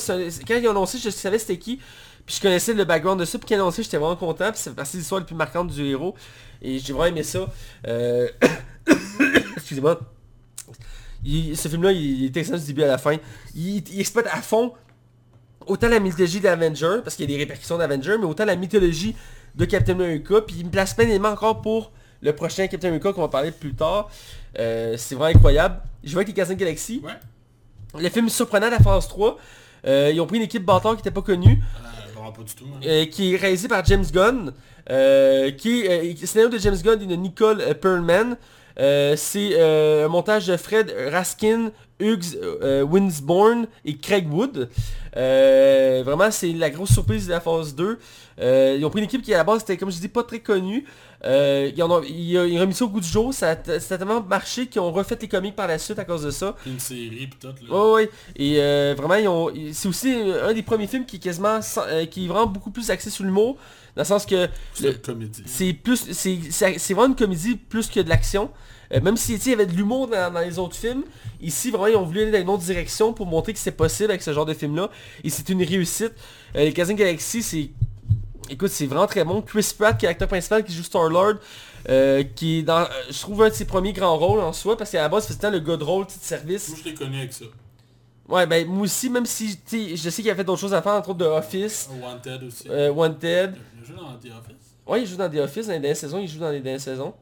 Quand 0.48 0.56
ils 0.56 0.68
ont 0.68 0.72
annoncé, 0.72 0.98
je 0.98 1.10
savais 1.10 1.40
c'était 1.40 1.58
qui. 1.58 1.80
Puis 2.26 2.36
je 2.36 2.42
connaissais 2.42 2.74
le 2.74 2.84
background 2.84 3.20
de 3.20 3.26
ça. 3.26 3.38
Puis 3.40 3.48
quand 3.48 3.56
ils 3.56 3.60
ont 3.60 3.64
annoncé, 3.64 3.84
j'étais 3.84 3.98
vraiment 3.98 4.18
content. 4.18 4.52
Puis 4.52 4.60
c'est 4.62 4.76
partie 4.76 4.98
l'histoire 4.98 5.22
la 5.22 5.26
plus 5.26 5.36
marquante 5.36 5.70
du 5.72 5.86
héros. 5.86 6.14
Et 6.62 6.80
j'ai 6.80 6.92
vraiment 6.92 7.06
aimé 7.06 7.24
ça. 7.24 7.48
Euh... 7.88 8.28
Excusez-moi. 9.56 10.00
Il- 11.26 11.58
ce 11.58 11.68
film-là, 11.68 11.92
il 11.92 12.26
est 12.26 12.38
excellent 12.38 12.58
du 12.58 12.66
début 12.66 12.84
à 12.84 12.88
la 12.88 12.98
fin. 12.98 13.16
Il, 13.56 13.78
il 13.90 14.00
exploite 14.00 14.28
à 14.32 14.42
fond 14.42 14.74
autant 15.68 15.88
la 15.90 16.00
mythologie 16.00 16.40
d'Avenger, 16.40 17.00
parce 17.04 17.16
qu'il 17.16 17.30
y 17.30 17.34
a 17.34 17.38
des 17.38 17.44
répercussions 17.44 17.78
d'Avenger, 17.78 18.18
mais 18.20 18.26
autant 18.26 18.46
la 18.46 18.56
mythologie 18.56 19.16
de 19.56 19.66
Captain 19.66 19.94
America, 19.94 20.42
puis 20.46 20.56
il 20.60 20.66
me 20.66 20.72
place 20.72 20.94
plein 20.94 21.06
d'éléments 21.06 21.30
encore 21.30 21.62
pour 21.62 21.92
le 22.22 22.34
prochain 22.34 22.68
Captain 22.68 22.88
America 22.90 23.14
qu'on 23.14 23.22
va 23.22 23.28
parler 23.28 23.52
plus 23.52 23.74
tard. 23.74 24.10
Euh, 24.60 24.96
c'est 24.98 25.16
vraiment 25.16 25.36
incroyable. 25.36 25.80
Je 26.04 26.12
vois 26.14 26.22
avec 26.24 26.36
les 26.36 26.56
Galaxie. 26.56 27.02
Ouais. 27.04 27.12
Le 28.02 28.10
film 28.10 28.30
surprenant 28.30 28.68
de 28.68 28.72
la 28.72 28.80
phase 28.80 29.08
3. 29.08 29.38
euh, 29.86 30.12
ils 30.14 30.20
ont 30.20 30.26
pris 30.28 30.38
une 30.38 30.44
équipe 30.44 30.66
bâtard 30.66 30.92
qui 30.94 30.98
n'était 30.98 31.12
pas 31.12 31.22
connue, 31.22 31.60
Euh, 31.62 32.12
vraiment 32.14 32.32
pas 32.32 32.44
du 32.44 32.54
tout. 32.54 32.66
hein. 32.66 32.80
euh, 32.86 33.06
qui 33.06 33.34
est 33.34 33.38
réalisée 33.38 33.68
par 33.68 33.84
James 33.86 34.06
Gunn, 34.12 34.52
qui 35.58 35.82
est 35.86 36.14
euh, 36.24 36.26
scénario 36.26 36.50
de 36.50 36.58
James 36.58 36.78
Gunn 36.84 37.02
et 37.02 37.06
de 37.06 37.16
Nicole 37.16 37.64
Perlman. 37.82 38.36
Euh, 38.80 39.16
c'est 39.16 39.52
euh, 39.54 40.06
un 40.06 40.08
montage 40.08 40.48
de 40.48 40.58
Fred 40.58 40.94
Raskin, 41.12 41.72
Hughes 42.00 42.38
euh, 42.42 42.84
Winsborn 42.84 43.68
et 43.86 43.98
Craig 43.98 44.32
Wood. 44.32 44.70
Euh, 45.16 46.04
vraiment, 46.06 46.30
c'est 46.30 46.52
la 46.54 46.70
grosse 46.70 46.92
surprise 46.92 47.26
de 47.26 47.32
la 47.32 47.40
phase 47.40 47.74
2. 47.76 47.98
Euh, 48.40 48.76
ils 48.78 48.86
ont 48.86 48.90
pris 48.90 49.00
une 49.00 49.06
équipe 49.06 49.24
qui 49.24 49.34
à 49.34 49.38
la 49.38 49.44
base 49.44 49.62
était, 49.64 49.78
comme 49.78 49.92
je 49.92 50.00
dis, 50.00 50.08
pas 50.08 50.24
très 50.24 50.40
connue. 50.40 50.86
Euh, 51.26 51.72
ils, 51.76 51.82
en 51.82 51.90
ont, 51.90 52.04
ils, 52.04 52.32
ils 52.34 52.58
ont 52.58 52.62
remis 52.62 52.74
ça 52.76 52.86
au 52.86 52.90
goût 52.90 53.00
du 53.00 53.08
jour. 53.08 53.34
Ça 53.34 53.50
a, 53.52 53.56
t- 53.56 53.80
ça 53.80 53.96
a 53.96 53.98
tellement 53.98 54.22
marché 54.22 54.68
qu'ils 54.68 54.82
ont 54.82 54.92
refait 54.92 55.18
les 55.20 55.28
comics 55.28 55.56
par 55.56 55.68
la 55.68 55.80
suite 55.80 55.98
à 55.98 56.06
cause 56.06 56.22
de 56.24 56.32
ça. 56.32 56.56
Une 56.66 56.80
série 56.80 57.28
pis 57.28 57.38
tout 57.40 57.48
là. 57.68 57.76
Ouais, 57.76 57.92
ouais. 57.94 58.10
Et 58.36 58.58
euh, 58.62 58.94
vraiment, 58.96 59.16
ils 59.16 59.28
ont, 59.28 59.50
ils- 59.50 59.74
c'est 59.74 59.88
aussi 59.88 60.12
un 60.14 60.54
des 60.54 60.62
premiers 60.62 60.88
films 60.88 61.06
qui 61.06 61.16
est 61.16 61.20
quasiment, 61.20 61.60
euh, 61.88 62.06
qui 62.06 62.26
est 62.26 62.28
vraiment 62.28 62.46
beaucoup 62.46 62.70
plus 62.72 62.90
axé 62.92 63.10
sur 63.10 63.24
l'humour. 63.24 63.58
Dans 63.96 64.04
le 64.04 64.08
sens 64.08 64.28
que 64.28 64.48
C'est 64.76 64.84
le- 64.84 64.92
une 64.92 64.98
comédie. 65.00 65.44
c'est 65.48 65.74
plus, 65.74 66.12
c'est 66.12 66.94
vraiment 66.94 67.08
une 67.08 67.16
comédie 67.16 67.56
plus 67.56 67.88
que 67.88 68.00
de 68.00 68.10
l'action. 68.10 68.52
Euh, 68.94 69.02
même 69.02 69.18
si 69.18 69.34
tu 69.34 69.40
sais, 69.42 69.50
il 69.50 69.52
y 69.52 69.56
avait 69.56 69.66
de 69.66 69.74
l'humour 69.76 70.08
dans, 70.08 70.32
dans 70.32 70.40
les 70.40 70.60
autres 70.60 70.76
films, 70.76 71.04
ici 71.42 71.72
vraiment 71.72 71.88
ils 71.88 71.96
ont 71.98 72.06
voulu 72.06 72.22
aller 72.22 72.32
dans 72.32 72.38
une 72.40 72.50
autre 72.50 72.64
direction 72.64 73.12
pour 73.12 73.26
montrer 73.26 73.52
que 73.54 73.60
c'est 73.60 73.72
possible 73.72 74.12
avec 74.12 74.22
ce 74.22 74.32
genre 74.32 74.46
de 74.46 74.54
film 74.54 74.76
là. 74.76 74.90
Et 75.24 75.30
c'est 75.32 75.50
une 75.50 75.64
réussite. 75.64 76.14
Euh, 76.56 76.64
les 76.64 76.74
Casino 76.74 76.96
Galaxy, 76.98 77.42
c'est... 77.42 77.72
Écoute, 78.50 78.70
c'est 78.70 78.86
vraiment 78.86 79.08
très 79.08 79.24
bon. 79.24 79.42
Chris 79.42 79.74
Pratt, 79.78 79.98
qui 79.98 80.06
est 80.06 80.10
l'acteur 80.10 80.28
principal, 80.28 80.64
qui 80.64 80.74
joue 80.74 80.84
Star-Lord, 80.84 81.36
euh, 81.90 82.24
qui 82.36 82.60
est 82.60 82.64
dans, 82.64 82.82
euh, 82.82 82.86
je 83.10 83.20
trouve, 83.20 83.44
un 83.44 83.50
de 83.50 83.54
ses 83.54 83.66
premiers 83.66 83.94
grands 83.94 84.18
rôles 84.18 84.40
en 84.40 84.54
soi, 84.54 84.78
parce 84.78 84.92
qu'à 84.92 85.02
la 85.02 85.10
base, 85.10 85.28
tout 85.28 85.48
le 85.52 85.60
gars 85.60 85.78
de 85.78 85.84
rôle, 85.84 86.06
de 86.06 86.12
service. 86.12 86.70
Moi 86.70 86.78
je 86.84 86.90
l'ai 86.90 86.94
connu 86.96 87.18
avec 87.18 87.34
ça. 87.34 87.46
Ouais, 88.28 88.46
ben 88.46 88.68
moi 88.68 88.84
aussi, 88.84 89.10
même 89.10 89.26
si, 89.26 89.58
je 89.72 90.10
sais 90.10 90.22
qu'il 90.22 90.30
a 90.32 90.36
fait 90.36 90.44
d'autres 90.44 90.60
choses 90.60 90.74
à 90.74 90.82
faire, 90.82 90.94
entre 90.94 91.10
autres 91.10 91.20
de 91.20 91.26
Office, 91.26 91.90
Wanted 92.02 92.44
aussi. 92.44 92.68
euh, 92.70 92.92
Wanted. 92.92 93.56
Il 93.78 93.84
a 93.84 93.86
joué 93.86 93.96
dans 93.96 94.14
The 94.16 94.34
Office. 94.38 94.56
Ouais, 94.86 95.02
il 95.02 95.08
joue 95.08 95.16
dans 95.16 95.30
The 95.30 95.36
Office 95.38 95.68
dans 95.68 95.74
les 95.74 95.80
dernières 95.80 95.98
saisons, 95.98 96.20
il 96.20 96.28
joue 96.28 96.40
dans 96.40 96.50
les 96.52 96.60
dernières 96.60 96.82
saisons. 96.82 97.14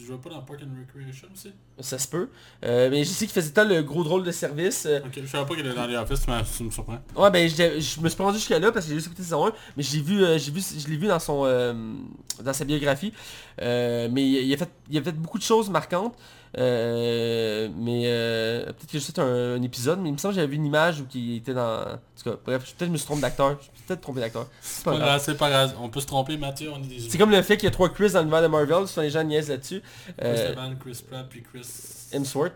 Il 0.00 0.04
jouait 0.04 0.16
pas 0.18 0.30
dans 0.30 0.42
Park 0.42 0.60
and 0.62 0.68
Recreation 0.78 1.26
aussi. 1.34 1.50
Ça 1.80 1.98
se 1.98 2.06
peut. 2.06 2.28
Euh, 2.64 2.88
mais 2.88 3.02
je 3.02 3.08
sais 3.10 3.26
qu'il 3.26 3.34
faisait 3.34 3.50
tant 3.50 3.64
le 3.64 3.82
gros 3.82 4.04
drôle 4.04 4.22
de 4.22 4.30
service. 4.30 4.86
euh, 4.86 5.00
Ok, 5.04 5.18
je 5.20 5.26
savais 5.26 5.44
pas 5.44 5.56
qu'il 5.56 5.66
était 5.66 5.74
dans 5.74 5.88
The 5.88 5.96
Office, 6.10 6.28
mais 6.28 6.44
ça 6.44 6.62
me 6.64 6.70
surprend. 6.70 7.00
Ouais 7.16 7.30
ben 7.32 7.48
je, 7.50 7.80
je 7.80 8.00
me 8.00 8.08
suis 8.08 8.16
pas 8.16 8.22
rendu 8.24 8.38
jusqu'à 8.38 8.60
là 8.60 8.70
parce 8.70 8.84
que 8.86 8.90
j'ai 8.90 8.94
juste 8.96 9.08
écouté 9.08 9.24
saison 9.24 9.46
1, 9.48 9.52
mais 9.76 9.82
j'ai 9.82 10.00
vu, 10.00 10.22
euh, 10.24 10.38
j'ai 10.38 10.52
vu, 10.52 10.60
je 10.60 10.86
l'ai 10.88 10.96
vu 10.96 11.08
dans 11.08 11.18
son 11.18 11.42
dans 12.40 12.52
sa 12.52 12.64
biographie. 12.64 13.12
Mais 13.60 14.08
il 14.44 14.54
a, 14.54 14.56
fait, 14.56 14.70
il 14.88 14.96
a 14.98 15.02
fait 15.02 15.12
beaucoup 15.12 15.38
de 15.38 15.42
choses 15.42 15.68
marquantes. 15.68 16.14
Euh, 16.56 17.68
mais 17.76 18.02
euh, 18.06 18.64
peut-être 18.66 18.86
que 18.86 18.92
j'ai 18.92 18.98
juste 19.00 19.18
un, 19.18 19.56
un 19.56 19.62
épisode, 19.62 20.00
mais 20.00 20.08
il 20.08 20.12
me 20.12 20.18
semble 20.18 20.34
que 20.34 20.40
j'avais 20.40 20.50
vu 20.50 20.56
une 20.56 20.66
image 20.66 21.00
où 21.00 21.06
il 21.14 21.36
était 21.36 21.54
dans. 21.54 21.82
En 21.82 22.22
tout 22.22 22.30
cas, 22.30 22.36
bref, 22.44 22.62
peut-être 22.62 22.78
que 22.78 22.86
je 22.86 22.90
me 22.90 22.96
suis 22.96 23.06
trompé 23.06 23.20
d'acteur. 23.22 23.56
Je 23.58 23.64
suis 23.64 23.72
peut-être 23.86 24.00
trompé 24.00 24.20
d'acteur. 24.20 24.46
C'est 24.60 24.84
pas 24.84 24.92
pas 24.92 24.98
grave. 24.98 25.22
c'est 25.24 25.36
pas 25.36 25.50
grave. 25.50 25.74
On 25.80 25.88
peut 25.88 26.00
se 26.00 26.06
tromper, 26.06 26.36
Mathieu, 26.36 26.70
on 26.72 26.78
est 26.82 26.86
des 26.86 27.00
C'est 27.00 27.18
comme 27.18 27.30
le 27.30 27.42
fait 27.42 27.56
qu'il 27.56 27.64
y 27.66 27.68
a 27.68 27.72
trois 27.72 27.88
Chris 27.90 28.10
dans 28.12 28.20
l'univers 28.20 28.42
de 28.42 28.46
Marvel, 28.48 28.86
souvent 28.88 29.02
les 29.02 29.10
gens 29.10 29.24
niaisent 29.24 29.50
là-dessus. 29.50 29.82
Chris 30.06 30.14
Euh, 30.22 30.74
Chris 30.80 31.04
Pratt, 31.08 31.26
puis 31.28 31.42
Chris... 31.42 31.66
Hemsworth. 32.12 32.52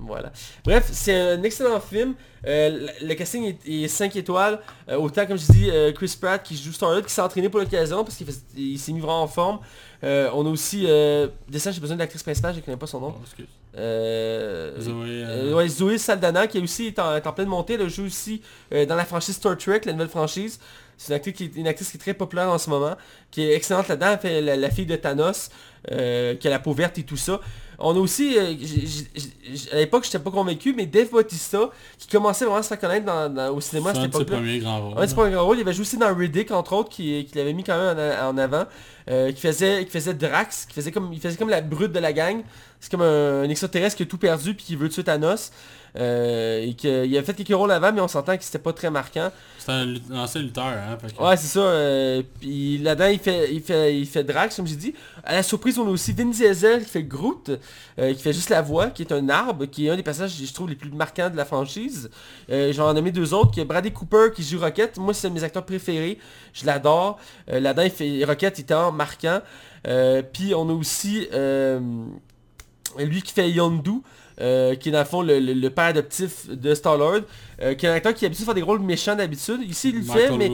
Voilà. 0.00 0.32
Bref, 0.64 0.88
c'est 0.92 1.14
un 1.14 1.42
excellent 1.42 1.80
film. 1.80 2.14
Euh, 2.46 2.88
le 3.02 3.14
casting 3.14 3.54
est, 3.66 3.88
5 3.88 4.16
étoiles. 4.16 4.60
Euh, 4.88 4.96
autant, 4.96 5.26
comme 5.26 5.38
je 5.38 5.52
dis, 5.52 5.70
euh, 5.70 5.92
Chris 5.92 6.16
Pratt 6.20 6.42
qui 6.42 6.56
joue 6.56 6.72
Star-Lord, 6.72 7.04
qui 7.04 7.12
s'est 7.12 7.20
entraîné 7.20 7.48
pour 7.48 7.60
l'occasion 7.60 8.02
parce 8.02 8.16
qu'il 8.16 8.78
s'est 8.78 8.92
mis 8.92 9.00
vraiment 9.00 9.22
en 9.22 9.28
forme. 9.28 9.58
On 10.02 10.46
a 10.46 10.48
aussi... 10.48 10.86
Dessin, 11.48 11.70
j'ai 11.70 11.80
besoin 11.80 11.96
de 11.96 12.00
l'actrice 12.00 12.22
principale, 12.22 12.54
je 12.54 12.60
ne 12.60 12.64
connais 12.64 12.76
pas 12.76 12.86
son 12.86 13.00
nom. 13.00 13.14
Oh, 13.16 13.20
excuse. 13.22 13.46
Zoé... 14.80 15.54
ouais, 15.54 15.68
Zoé 15.68 15.98
Saldana 15.98 16.46
qui 16.46 16.58
est 16.58 16.62
aussi 16.62 16.86
est 16.86 16.98
en, 16.98 17.14
est 17.14 17.26
en 17.26 17.32
pleine 17.32 17.48
montée. 17.48 17.74
Elle 17.74 17.88
joue 17.88 18.04
aussi 18.04 18.42
dans 18.70 18.96
la 18.96 19.04
franchise 19.04 19.36
Star 19.36 19.56
Trek, 19.56 19.82
la 19.84 19.92
nouvelle 19.92 20.08
franchise. 20.08 20.58
C'est 20.96 21.12
une 21.12 21.16
actrice, 21.16 21.34
qui 21.34 21.44
est, 21.44 21.56
une 21.56 21.66
actrice 21.66 21.90
qui 21.90 21.96
est 21.96 22.00
très 22.00 22.14
populaire 22.14 22.50
en 22.50 22.58
ce 22.58 22.68
moment, 22.68 22.94
qui 23.30 23.42
est 23.42 23.54
excellente 23.54 23.88
là-dedans. 23.88 24.12
Elle 24.12 24.18
fait 24.18 24.40
la, 24.40 24.56
la 24.56 24.70
fille 24.70 24.86
de 24.86 24.96
Thanos, 24.96 25.50
qui 25.86 25.94
a 25.94 26.50
la 26.50 26.58
peau 26.58 26.72
verte 26.72 26.98
et 26.98 27.04
tout 27.04 27.16
ça. 27.16 27.40
On 27.82 27.96
a 27.96 27.98
aussi, 27.98 28.36
euh, 28.38 28.54
j- 28.60 28.86
j- 28.86 29.06
j- 29.54 29.68
à 29.72 29.76
l'époque, 29.76 30.04
j'étais 30.04 30.18
pas 30.18 30.30
convaincu, 30.30 30.74
mais 30.76 30.86
Dave 30.86 31.10
Bautista, 31.10 31.70
qui 31.98 32.08
commençait 32.08 32.44
vraiment 32.44 32.60
à 32.60 32.62
se 32.62 32.68
faire 32.68 32.78
connaître 32.78 33.06
dans- 33.06 33.28
dans- 33.32 33.54
au 33.54 33.60
cinéma 33.60 33.90
à 33.90 33.94
cette 34.02 34.10
époque-là. 34.24 34.36
c'est 35.08 35.16
pas 35.16 35.26
un 35.26 35.30
grand 35.30 35.44
rôle. 35.46 35.56
Il 35.58 35.60
avait 35.62 35.72
joué 35.72 35.82
aussi 35.82 35.96
dans 35.96 36.14
Riddick, 36.14 36.50
entre 36.50 36.72
autres, 36.74 36.90
qui, 36.90 37.24
qui 37.24 37.38
l'avait 37.38 37.52
mis 37.54 37.64
quand 37.64 37.78
même 37.78 37.96
en, 37.98 38.28
en 38.28 38.38
avant. 38.38 38.64
euh, 39.10 39.32
qui, 39.32 39.40
faisait, 39.40 39.84
qui 39.86 39.90
faisait 39.90 40.14
Drax, 40.14 40.66
qui 40.66 40.74
faisait 40.74 40.92
comme, 40.92 41.12
il 41.12 41.20
faisait 41.20 41.36
comme 41.36 41.48
la 41.48 41.62
brute 41.62 41.90
de 41.90 41.98
la 41.98 42.12
gang. 42.12 42.42
C'est 42.78 42.90
comme 42.92 43.02
un, 43.02 43.42
un 43.42 43.48
extraterrestre 43.48 43.96
qui 43.96 44.02
a 44.04 44.06
tout 44.06 44.18
perdu 44.18 44.54
puis 44.54 44.64
qui 44.64 44.76
veut 44.76 44.88
tuer 44.88 45.02
Thanos. 45.02 45.50
Euh, 45.96 46.62
et 46.62 46.74
qu'il 46.74 47.06
il 47.06 47.18
a 47.18 47.22
fait 47.22 47.34
quelques 47.34 47.56
rôles 47.56 47.72
avant, 47.72 47.92
mais 47.92 48.00
on 48.00 48.06
s'entend 48.08 48.36
que 48.36 48.44
c'était 48.44 48.60
pas 48.60 48.72
très 48.72 48.90
marquant. 48.90 49.30
C'est 49.58 49.72
un, 49.72 49.94
ancien 50.14 50.40
lutteur, 50.40 50.64
hein. 50.66 50.96
que- 50.96 51.22
Ouais, 51.22 51.36
c'est 51.36 51.48
ça. 51.48 51.60
euh, 51.60 52.22
puis 52.40 52.78
là-dedans, 52.78 53.08
il 53.08 53.18
fait, 53.18 53.52
il, 53.52 53.60
fait, 53.60 53.98
il 53.98 54.06
fait 54.06 54.22
Drax, 54.24 54.54
comme 54.54 54.66
j'ai 54.66 54.76
dit. 54.76 54.94
À 55.24 55.34
la 55.34 55.42
surprise, 55.42 55.78
on 55.78 55.86
a 55.86 55.90
aussi 55.90 56.12
Vin 56.12 56.26
Diesel 56.26 56.84
qui 56.84 56.90
fait 56.90 57.02
Groot, 57.02 57.50
euh, 57.98 58.14
qui 58.14 58.22
fait 58.22 58.32
juste 58.32 58.50
la 58.50 58.62
voix, 58.62 58.86
qui 58.90 59.02
est 59.02 59.12
un 59.12 59.28
arbre, 59.28 59.66
qui 59.66 59.86
est 59.86 59.90
un 59.90 59.96
des 59.96 60.02
passages, 60.02 60.32
je 60.40 60.52
trouve, 60.54 60.68
les 60.70 60.76
plus 60.76 60.90
marquants 60.92 61.28
de 61.28 61.36
la 61.36 61.44
franchise. 61.44 62.08
Euh, 62.50 62.72
J'en 62.72 62.90
ai 62.90 62.94
nommé 62.94 63.10
deux 63.10 63.34
autres, 63.34 63.50
qui 63.50 63.60
est 63.60 63.64
Bradley 63.64 63.90
Cooper 63.92 64.28
qui 64.34 64.42
joue 64.44 64.60
Rocket. 64.60 64.96
Moi, 64.96 65.12
c'est 65.12 65.26
un 65.26 65.30
de 65.30 65.34
mes 65.34 65.44
acteurs 65.44 65.64
préférés. 65.66 66.18
Je 66.52 66.64
l'adore. 66.66 67.18
Euh, 67.50 67.58
là-dedans, 67.60 67.82
il 67.82 67.90
fait 67.90 68.24
Rocket 68.24 68.58
étant 68.60 68.92
marquant. 68.92 69.40
Euh, 69.86 70.22
puis 70.22 70.54
on 70.54 70.68
a 70.68 70.72
aussi 70.72 71.26
lui 72.98 73.22
qui 73.22 73.32
fait 73.32 73.50
Yondu. 73.50 74.02
Euh, 74.40 74.74
qui 74.74 74.88
est 74.88 74.92
dans 74.92 74.98
le 75.00 75.04
fond 75.04 75.22
le, 75.22 75.38
le- 75.38 75.70
père 75.70 75.84
adoptif 75.86 76.48
de 76.48 76.74
Star-Lord, 76.74 77.20
euh, 77.62 77.74
qui 77.74 77.86
est 77.86 77.88
un 77.88 77.92
acteur 77.94 78.14
qui 78.14 78.24
est 78.24 78.26
habitué 78.26 78.42
à 78.42 78.46
faire 78.46 78.54
des 78.54 78.62
rôles 78.62 78.80
méchants 78.80 79.14
d'habitude. 79.14 79.60
Ici, 79.68 79.90
il 79.90 79.96
le 79.98 80.02
fait, 80.04 80.30
mais 80.30 80.50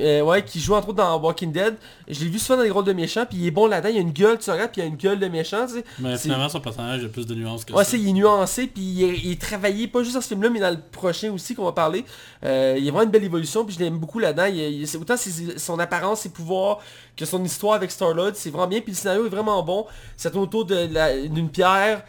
euh, 0.00 0.22
ouais, 0.22 0.44
qui 0.44 0.58
joue 0.60 0.74
entre 0.74 0.88
autres 0.88 0.98
dans 0.98 1.20
Walking 1.20 1.52
Dead. 1.52 1.74
Je 2.08 2.20
l'ai 2.24 2.28
vu 2.30 2.38
souvent 2.38 2.58
dans 2.58 2.64
des 2.64 2.70
rôles 2.70 2.84
de 2.84 2.92
méchants, 2.92 3.24
puis 3.28 3.38
il 3.38 3.46
est 3.46 3.50
bon 3.50 3.66
là-dedans. 3.66 3.90
Il 3.92 3.98
a 3.98 4.00
une 4.00 4.12
gueule, 4.12 4.38
tu 4.38 4.50
regardes, 4.50 4.70
puis 4.72 4.80
il 4.80 4.84
a 4.84 4.86
une 4.88 4.96
gueule 4.96 5.18
de 5.18 5.28
méchant, 5.28 5.66
tu 5.66 5.74
sais. 5.74 5.84
Mais 6.00 6.16
finalement, 6.18 6.48
son 6.48 6.60
personnage 6.60 7.04
a 7.04 7.08
plus 7.08 7.26
de 7.26 7.34
nuances 7.34 7.64
que 7.64 7.72
Ouais, 7.72 7.84
ça. 7.84 7.90
c'est 7.92 7.98
il 8.00 8.08
est 8.08 8.12
nuancé, 8.12 8.66
puis 8.66 8.82
il 8.82 9.04
est, 9.04 9.18
il 9.18 9.32
est 9.32 9.40
travaillé, 9.40 9.86
pas 9.88 10.02
juste 10.02 10.14
dans 10.14 10.20
ce 10.20 10.28
film-là, 10.28 10.50
mais 10.50 10.60
dans 10.60 10.70
le 10.70 10.80
prochain 10.92 11.30
aussi 11.32 11.54
qu'on 11.54 11.64
va 11.64 11.72
parler. 11.72 12.04
Euh, 12.44 12.74
il 12.78 12.84
y 12.84 12.88
a 12.88 12.90
vraiment 12.92 13.04
une 13.04 13.10
belle 13.10 13.24
évolution, 13.24 13.64
puis 13.64 13.74
je 13.74 13.80
l'aime 13.80 13.98
beaucoup 13.98 14.18
là-dedans. 14.18 14.46
Il, 14.46 14.56
il- 14.58 14.88
c'est 14.88 14.98
autant 14.98 15.14
son 15.56 15.78
apparence, 15.78 16.20
ses 16.22 16.30
pouvoirs, 16.30 16.78
que 17.16 17.24
son 17.26 17.44
histoire 17.44 17.74
avec 17.74 17.90
Star-Lord, 17.90 18.30
c'est 18.34 18.50
vraiment 18.50 18.66
bien, 18.66 18.80
puis 18.80 18.92
le 18.92 18.96
scénario 18.96 19.26
est 19.26 19.28
vraiment 19.30 19.62
bon. 19.62 19.84
Ça 20.16 20.30
tourne 20.30 20.44
autour 20.44 20.64
d'une 20.64 21.48
pierre, 21.50 22.02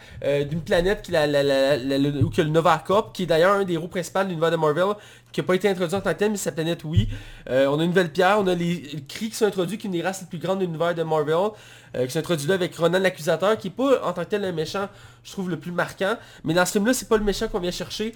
d'une 0.48 0.60
planète 0.62 1.02
qui 1.02 1.10
est 1.10 1.14
la, 1.14 1.26
la, 1.26 1.42
la, 1.42 1.76
la- 1.76 1.98
le, 1.98 2.24
où 2.24 2.30
que 2.30 2.40
le 2.42 2.48
Nova 2.48 2.82
Corp, 2.84 3.12
qui 3.14 3.24
est 3.24 3.26
d'ailleurs 3.26 3.52
un 3.54 3.64
des 3.64 3.74
héros 3.74 3.88
principaux 3.88 4.20
l'univers 4.32 4.50
de 4.50 4.56
Marvel, 4.56 4.94
qui 5.32 5.40
n'a 5.40 5.46
pas 5.46 5.54
été 5.54 5.68
introduit 5.68 5.94
en 5.94 6.00
tant 6.00 6.12
que 6.12 6.18
tel, 6.18 6.30
mais 6.30 6.36
sa 6.36 6.52
planète 6.52 6.84
oui. 6.84 7.08
Euh, 7.48 7.66
on 7.66 7.78
a 7.78 7.82
une 7.82 7.90
nouvelle 7.90 8.10
pierre, 8.10 8.36
on 8.38 8.46
a 8.46 8.54
les, 8.54 8.82
qui 9.08 9.30
sont 9.32 9.46
introduits, 9.46 9.78
qui 9.78 9.86
est 9.86 9.88
une 9.88 9.92
des 9.92 10.02
races 10.02 10.20
les 10.22 10.26
plus 10.26 10.38
grandes 10.38 10.60
de 10.60 10.64
l'univers 10.64 10.94
de 10.94 11.02
Marvel, 11.02 11.50
euh, 11.94 12.06
qui 12.06 12.12
sont 12.12 12.18
introduits 12.18 12.48
là 12.48 12.54
avec 12.54 12.74
Ronan 12.76 12.98
l'accusateur, 12.98 13.56
qui 13.56 13.68
est 13.68 13.70
pas 13.70 14.06
en 14.06 14.12
tant 14.12 14.24
que 14.24 14.30
tel 14.30 14.42
le 14.42 14.52
méchant, 14.52 14.88
je 15.24 15.32
trouve 15.32 15.50
le 15.50 15.58
plus 15.58 15.72
marquant. 15.72 16.16
Mais 16.44 16.54
dans 16.54 16.66
ce 16.66 16.72
film-là, 16.72 16.92
c'est 16.92 17.08
pas 17.08 17.16
le 17.16 17.24
méchant 17.24 17.48
qu'on 17.48 17.60
vient 17.60 17.70
chercher. 17.70 18.12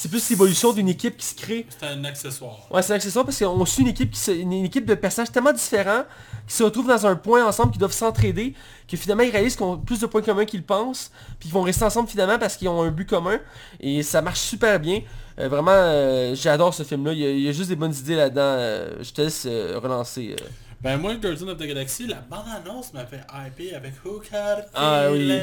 C'est 0.00 0.08
plus 0.08 0.30
l'évolution 0.30 0.72
d'une 0.72 0.88
équipe 0.88 1.16
qui 1.16 1.26
se 1.26 1.34
crée. 1.34 1.66
C'est 1.76 1.84
un 1.88 2.04
accessoire. 2.04 2.56
Ouais, 2.70 2.82
c'est 2.82 2.92
un 2.92 2.96
accessoire 2.96 3.24
parce 3.24 3.36
qu'on 3.36 3.66
suit 3.66 3.82
une 3.82 3.88
équipe, 3.88 4.12
qui 4.12 4.20
se- 4.20 4.30
une, 4.30 4.52
équipe 4.52 4.84
de 4.86 4.94
personnages 4.94 5.32
tellement 5.32 5.52
différents 5.52 6.04
qui 6.46 6.54
se 6.54 6.62
retrouvent 6.62 6.86
dans 6.86 7.04
un 7.04 7.16
point 7.16 7.44
ensemble, 7.44 7.72
qui 7.72 7.78
doivent 7.80 7.90
s'entraider, 7.90 8.54
que 8.86 8.96
finalement 8.96 9.24
ils 9.24 9.32
réalisent 9.32 9.56
qu'ils 9.56 9.64
ont 9.66 9.76
plus 9.76 9.98
de 9.98 10.06
points 10.06 10.22
communs 10.22 10.44
qu'ils 10.44 10.62
pensent, 10.62 11.10
puis 11.40 11.48
ils 11.48 11.52
vont 11.52 11.62
rester 11.62 11.84
ensemble 11.84 12.08
finalement 12.08 12.38
parce 12.38 12.56
qu'ils 12.56 12.68
ont 12.68 12.80
un 12.80 12.92
but 12.92 13.08
commun. 13.08 13.40
Et 13.80 14.04
ça 14.04 14.22
marche 14.22 14.38
super 14.38 14.78
bien. 14.78 15.02
Euh, 15.40 15.48
vraiment, 15.48 15.72
euh, 15.74 16.32
j'adore 16.36 16.72
ce 16.74 16.84
film-là. 16.84 17.12
Il 17.12 17.18
y, 17.18 17.26
a, 17.26 17.30
il 17.30 17.40
y 17.40 17.48
a 17.48 17.52
juste 17.52 17.68
des 17.70 17.74
bonnes 17.74 17.94
idées 17.94 18.14
là-dedans. 18.14 18.40
Euh, 18.44 18.98
je 19.02 19.10
te 19.10 19.20
laisse 19.22 19.46
relancer. 19.46 20.36
Ben 20.80 20.96
moi, 20.96 21.16
Guardians 21.16 21.48
of 21.48 21.58
the 21.58 21.64
Galaxy, 21.66 22.06
la 22.06 22.20
bande-annonce 22.20 22.92
m'a 22.92 23.04
fait 23.04 23.22
hyper 23.34 23.76
avec 23.78 23.94
Who 24.04 24.22
Ah 24.74 25.08
oui. 25.10 25.40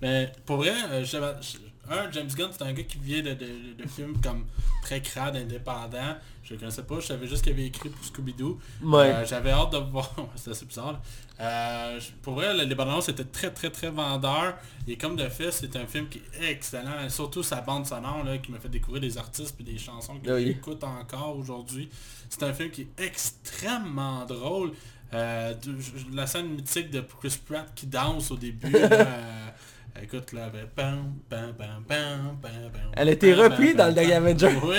Mais 0.00 0.30
pour 0.46 0.58
vrai, 0.58 0.72
j'avais- 1.02 1.34
un, 1.90 2.10
James 2.12 2.28
Gunn, 2.34 2.50
c'est 2.52 2.62
un 2.62 2.72
gars 2.72 2.82
qui 2.84 2.98
vient 2.98 3.22
de, 3.22 3.34
de, 3.34 3.74
de 3.82 3.88
films 3.88 4.20
comme 4.22 4.44
très 4.82 5.00
crade, 5.02 5.36
indépendant. 5.36 6.16
Je 6.44 6.54
le 6.54 6.58
connaissais 6.60 6.82
pas, 6.82 7.00
je 7.00 7.06
savais 7.06 7.26
juste 7.26 7.42
qu'il 7.44 7.52
avait 7.52 7.66
écrit 7.66 7.88
pour 7.88 8.04
Scooby-Doo. 8.04 8.58
Ouais. 8.82 9.12
Euh, 9.12 9.24
J'avais 9.26 9.50
hâte 9.50 9.72
de 9.72 9.78
voir, 9.78 10.12
c'est 10.36 10.50
assez 10.50 10.64
bizarre. 10.66 11.00
Euh, 11.40 12.00
pour 12.22 12.34
vrai, 12.34 12.54
le- 12.56 12.64
les 12.64 12.74
bandes 12.74 13.02
étaient 13.08 13.24
très 13.24 13.50
très 13.50 13.70
très 13.70 13.90
vendeurs. 13.90 14.54
Et 14.86 14.96
comme 14.96 15.16
de 15.16 15.28
fait, 15.28 15.50
c'est 15.50 15.74
un 15.76 15.86
film 15.86 16.08
qui 16.08 16.20
est 16.40 16.50
excellent. 16.50 17.08
Surtout 17.08 17.42
sa 17.42 17.60
bande 17.60 17.86
sonore 17.86 18.22
là, 18.24 18.38
qui 18.38 18.50
m'a 18.52 18.58
fait 18.58 18.68
découvrir 18.68 19.00
des 19.00 19.18
artistes 19.18 19.56
et 19.60 19.62
des 19.64 19.78
chansons 19.78 20.18
que 20.18 20.30
oui. 20.30 20.46
j'écoute 20.46 20.82
encore 20.84 21.36
aujourd'hui. 21.36 21.88
C'est 22.28 22.42
un 22.44 22.52
film 22.52 22.70
qui 22.70 22.82
est 22.82 23.04
extrêmement 23.04 24.24
drôle. 24.24 24.72
Euh, 25.14 25.52
la 26.14 26.26
scène 26.26 26.48
mythique 26.48 26.90
de 26.90 27.00
Chris 27.02 27.38
Pratt 27.44 27.70
qui 27.74 27.86
danse 27.86 28.30
au 28.30 28.36
début. 28.36 28.70
là, 28.70 29.06
écoute 30.00 30.32
là, 30.32 30.50
ben, 30.76 30.98
Elle 32.96 33.08
a 33.08 33.12
été 33.12 33.34
reprise 33.34 33.74
dans 33.76 33.86
le 33.88 33.92
dernier. 33.92 34.14
Avenger. 34.14 34.50
Oui, 34.64 34.76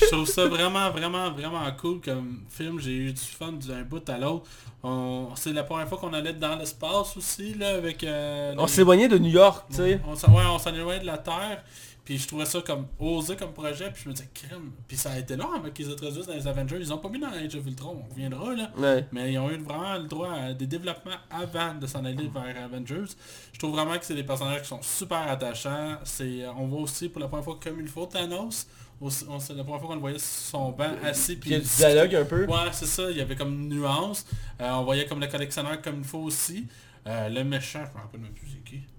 je 0.00 0.06
trouve 0.10 0.26
ça 0.26 0.46
vraiment, 0.46 0.90
vraiment, 0.90 1.30
vraiment 1.30 1.70
cool 1.80 2.00
comme 2.00 2.40
film. 2.48 2.80
J'ai 2.80 2.96
eu 2.96 3.12
du 3.12 3.20
fun 3.20 3.52
d'un 3.52 3.82
bout 3.82 4.08
à 4.08 4.18
l'autre. 4.18 4.46
On- 4.82 5.28
C'est 5.36 5.52
la 5.52 5.62
première 5.62 5.88
fois 5.88 5.98
qu'on 5.98 6.12
allait 6.12 6.32
dans 6.32 6.56
l'espace 6.56 7.16
aussi, 7.16 7.54
là, 7.54 7.74
avec... 7.76 8.02
euh, 8.04 8.54
On 8.56 8.62
les- 8.64 8.68
s'éloignait 8.70 9.08
de 9.08 9.18
New 9.18 9.30
York, 9.30 9.66
tu 9.70 9.76
sais. 9.76 10.00
on 10.06 10.16
s'en 10.16 10.32
ouais, 10.32 10.42
on 10.50 10.58
s'en 10.58 10.74
éloignait 10.74 11.00
de 11.00 11.06
la 11.06 11.18
Terre. 11.18 11.62
Puis 12.04 12.18
je 12.18 12.26
trouvais 12.26 12.44
ça 12.44 12.60
comme 12.62 12.86
osé 12.98 13.36
comme 13.36 13.52
projet. 13.52 13.90
Puis 13.92 14.02
je 14.04 14.08
me 14.08 14.14
disais, 14.14 14.28
crème. 14.32 14.72
Puis 14.88 14.96
ça 14.96 15.12
a 15.12 15.18
été 15.18 15.36
long 15.36 15.52
avant 15.52 15.70
qu'ils 15.70 15.90
introduisent 15.90 16.26
dans 16.26 16.34
les 16.34 16.46
Avengers. 16.46 16.78
Ils 16.80 16.92
ont 16.92 16.98
pas 16.98 17.08
mis 17.08 17.18
dans 17.18 17.28
Age 17.28 17.54
of 17.54 17.66
Ultron. 17.66 18.02
On 18.04 18.10
reviendra 18.10 18.54
là. 18.54 18.70
Ouais. 18.76 19.06
Mais 19.12 19.32
ils 19.32 19.38
ont 19.38 19.50
eu 19.50 19.58
vraiment 19.58 19.96
le 19.96 20.08
droit 20.08 20.32
à 20.32 20.52
des 20.52 20.66
développements 20.66 21.16
avant 21.30 21.74
de 21.74 21.86
s'en 21.86 22.04
aller 22.04 22.28
vers 22.28 22.64
Avengers. 22.64 23.12
Je 23.52 23.58
trouve 23.58 23.72
vraiment 23.72 23.98
que 23.98 24.04
c'est 24.04 24.14
des 24.14 24.24
personnages 24.24 24.62
qui 24.62 24.68
sont 24.68 24.82
super 24.82 25.28
attachants. 25.28 25.98
C'est, 26.04 26.46
on 26.48 26.66
voit 26.66 26.80
aussi 26.80 27.08
pour 27.08 27.20
la 27.20 27.28
première 27.28 27.44
fois 27.44 27.58
comme 27.62 27.80
il 27.80 27.88
faut 27.88 28.06
Thanos. 28.06 28.66
C'est 29.08 29.54
la 29.54 29.64
première 29.64 29.80
fois 29.80 29.88
qu'on 29.88 29.94
le 29.94 30.00
voyait 30.00 30.18
sur 30.18 30.28
son 30.28 30.70
banc 30.72 30.92
assis. 31.02 31.36
Puis 31.36 31.50
il 31.50 31.52
y 31.54 31.56
a 31.56 31.60
du 31.60 31.66
dialogue 31.66 32.14
un 32.16 32.24
peu. 32.24 32.44
Ouais, 32.44 32.68
c'est 32.72 32.86
ça. 32.86 33.10
Il 33.10 33.16
y 33.16 33.20
avait 33.22 33.34
comme 33.34 33.54
une 33.54 33.68
nuance. 33.68 34.26
Euh, 34.60 34.70
on 34.72 34.84
voyait 34.84 35.06
comme 35.06 35.20
le 35.20 35.26
collectionneur 35.26 35.80
comme 35.80 35.98
il 35.98 36.04
faut 36.04 36.18
aussi. 36.18 36.66
Euh, 37.06 37.30
le 37.30 37.42
méchant, 37.44 37.82
je 37.90 37.96
me 37.96 38.02
rappelle 38.02 38.20
même 38.20 38.34
plus 38.34 38.46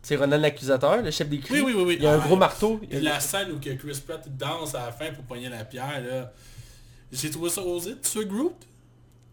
c'est 0.02 0.15
Ronan 0.15 0.38
l'accusateur, 0.38 1.02
le 1.02 1.11
chef 1.11 1.30
des 1.30 1.39
Kree. 1.39 1.61
Oui, 1.61 1.61
oui, 1.68 1.73
oui, 1.76 1.84
oui. 1.88 1.95
Il 1.99 2.03
y 2.03 2.07
a 2.07 2.14
un 2.14 2.18
gros 2.19 2.35
marteau. 2.35 2.80
Il 2.84 2.93
y 3.03 3.07
a- 3.07 3.14
la 3.14 3.19
scène 3.19 3.52
où 3.52 3.60
que 3.60 3.69
Chris 3.72 3.99
Pratt 4.06 4.23
danse 4.38 4.76
à 4.76 4.85
la 4.88 4.91
fin 4.91 5.11
pour 5.11 5.23
pogner 5.26 5.49
la 5.49 5.64
pierre, 5.65 6.02
là. 6.02 6.31
J'ai 7.11 7.30
trouvé 7.30 7.49
ça 7.49 7.61
osé 7.61 7.91
de 7.91 7.95
tuer 7.99 8.26
Groot. 8.26 8.53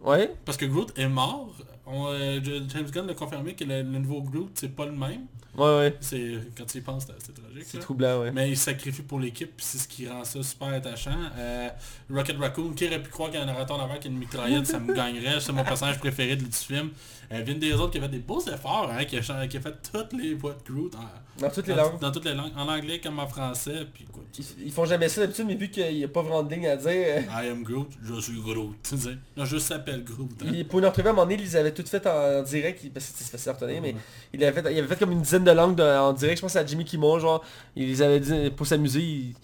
Ouais. 0.01 0.33
Parce 0.45 0.57
que 0.59 0.65
Groot 0.67 0.93
est 0.99 1.09
mort. 1.09 1.53
On, 1.91 2.09
euh, 2.09 2.41
James 2.69 2.91
Gunn 2.91 3.07
l'a 3.07 3.15
confirmé 3.15 3.55
que 3.55 3.65
le, 3.65 3.77
le 3.83 3.99
nouveau 3.99 4.21
Groot, 4.23 4.51
c'est 4.55 4.75
pas 4.75 4.87
le 4.87 4.93
même. 4.93 5.27
Ouais, 5.57 5.65
ouais. 5.79 5.97
C'est 6.01 6.35
Quand 6.57 6.67
tu 6.67 6.79
y 6.79 6.81
penses, 6.83 7.07
c'est 7.19 7.35
tragique. 7.35 7.65
C'est 7.67 7.79
troublant, 7.79 8.21
ouais. 8.21 8.31
Mais 8.31 8.51
il 8.51 8.57
sacrifie 8.57 9.03
pour 9.03 9.19
l'équipe, 9.19 9.57
puis 9.57 9.67
c'est 9.67 9.79
ce 9.79 9.89
qui 9.89 10.07
rend 10.09 10.23
ça 10.23 10.41
super 10.43 10.69
attachant. 10.69 11.11
Euh, 11.37 11.69
Rocket 12.11 12.37
Raccoon, 12.39 12.73
qui 12.75 12.87
aurait 12.87 13.03
pu 13.03 13.11
croire 13.11 13.31
qu'il 13.31 13.39
y 13.39 13.41
a 13.41 13.45
un 13.45 13.47
narrateur 13.47 13.81
avant 13.81 13.99
qui 13.99 14.09
une 14.09 14.19
mitraillette, 14.19 14.67
ça 14.67 14.79
me 14.79 14.95
gagnerait. 14.95 15.41
C'est 15.41 15.53
mon 15.53 15.65
personnage 15.65 15.99
préféré 15.99 16.37
de- 16.37 16.45
du 16.45 16.53
film. 16.57 16.91
Euh, 17.33 17.43
Vin 17.47 17.55
des 17.55 17.73
autres 17.75 17.91
qui 17.93 17.99
a 17.99 18.03
fait 18.03 18.09
des 18.09 18.21
beaux 18.21 18.41
efforts, 18.41 18.91
hein, 18.91 19.05
qui, 19.05 19.17
a, 19.19 19.23
chan- 19.23 19.47
qui 19.49 19.57
a 19.59 19.61
fait 19.61 19.75
toutes 19.93 20.13
les 20.15 20.33
voix 20.35 20.55
de 20.55 20.73
Groot 20.73 20.95
en, 20.95 21.41
Dans 21.43 21.51
toutes 21.51 21.67
les 21.67 21.75
dans, 21.75 21.83
langues. 21.91 22.01
dans 22.01 22.11
toutes 22.11 22.25
les 22.25 22.33
langues, 22.35 22.53
en 22.57 22.69
anglais 22.69 23.01
comme 23.01 23.19
en 23.19 23.27
français. 23.27 23.87
Puis 23.93 24.07
Ils, 24.39 24.67
ils 24.67 24.73
font 24.73 24.87
jamais 24.87 25.09
ça 25.11 25.21
d'habitude, 25.23 25.45
mais 25.47 25.55
vu 25.57 25.69
qu'il 25.71 25.95
n'y 25.95 26.05
a 26.05 26.09
pas 26.09 26.23
vraiment 26.23 26.43
de 26.43 26.55
ligne 26.55 26.67
à 26.69 26.77
dire, 26.77 26.89
euh, 26.91 27.21
I 27.45 27.49
am 27.51 27.65
Groot, 27.65 27.91
je 28.03 28.19
suis 28.21 28.41
Groot. 28.41 28.95
Là, 29.37 29.45
je 29.45 29.59
s'appelle 29.59 30.05
Groot. 30.05 30.31
hein. 30.43 30.51
il- 30.55 30.67
pour 30.67 30.79
une 30.79 30.87
entrevue 30.87 31.09
à 31.09 31.11
un 31.11 31.15
moment 31.15 31.27
donné, 31.29 31.43
ils 31.43 31.57
avaient 31.81 31.85
toutes 31.85 31.89
faites 31.89 32.07
en, 32.07 32.43
direct, 32.43 32.81
il- 32.85 32.91
parce 32.91 33.07
que 33.07 33.13
c'est 33.17 33.31
facile 33.31 33.51
à 33.51 33.53
retenir, 33.55 33.81
mais 33.83 33.95
il 34.33 34.45
avait, 34.45 34.63
fait, 34.63 34.73
il 34.73 34.79
avait 34.79 34.89
fait 34.89 34.99
comme 34.99 35.13
une 35.13 35.23
dizaine 35.23 35.45
de 35.45 35.51
langues 35.51 35.77
de- 35.77 35.83
en 35.83 36.13
direct, 36.13 36.39
je 36.39 36.43
pense 36.43 36.57
à 36.57 36.65
Jimmy 36.67 36.85
Kimmel, 36.85 37.21
genre, 37.21 37.45
il 37.77 37.87
les 37.89 38.03
avait 38.03 38.21
dit 38.21 38.51
pour 38.51 38.67
s'amuser. 38.67 39.01
il- 39.01 39.35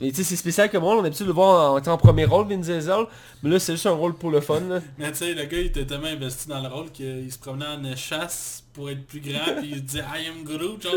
Mais 0.00 0.10
tu 0.10 0.18
sais, 0.18 0.22
c'est 0.22 0.36
spécial 0.36 0.70
comme 0.70 0.84
rôle, 0.84 0.98
on 0.98 1.00
a 1.00 1.02
l'habitude 1.02 1.26
de 1.26 1.30
le 1.30 1.34
voir 1.34 1.74
en 1.84 1.96
premier 1.98 2.24
rôle, 2.24 2.46
Vin 2.46 2.58
Diesel, 2.58 3.06
mais 3.42 3.50
là 3.50 3.58
c'est 3.58 3.72
juste 3.72 3.86
un 3.86 3.90
rôle 3.90 4.14
pour 4.14 4.30
le 4.30 4.40
fun. 4.40 4.60
là. 4.60 4.78
Mais 4.98 5.10
tu 5.10 5.18
sais, 5.18 5.34
le 5.34 5.44
gars, 5.46 5.58
il 5.58 5.66
était 5.66 5.84
tellement 5.84 6.06
investi 6.06 6.48
dans 6.48 6.60
le 6.60 6.68
rôle 6.68 6.90
qu'il 6.92 7.30
se 7.32 7.38
promenait 7.38 7.66
en 7.66 7.96
chasse 7.96 8.62
pour 8.72 8.88
être 8.88 9.04
plus 9.04 9.18
grand, 9.20 9.56
puis 9.58 9.70
il 9.72 9.84
disait 9.84 9.98
I 10.16 10.28
am 10.28 10.44
Groot, 10.44 10.80
genre. 10.82 10.92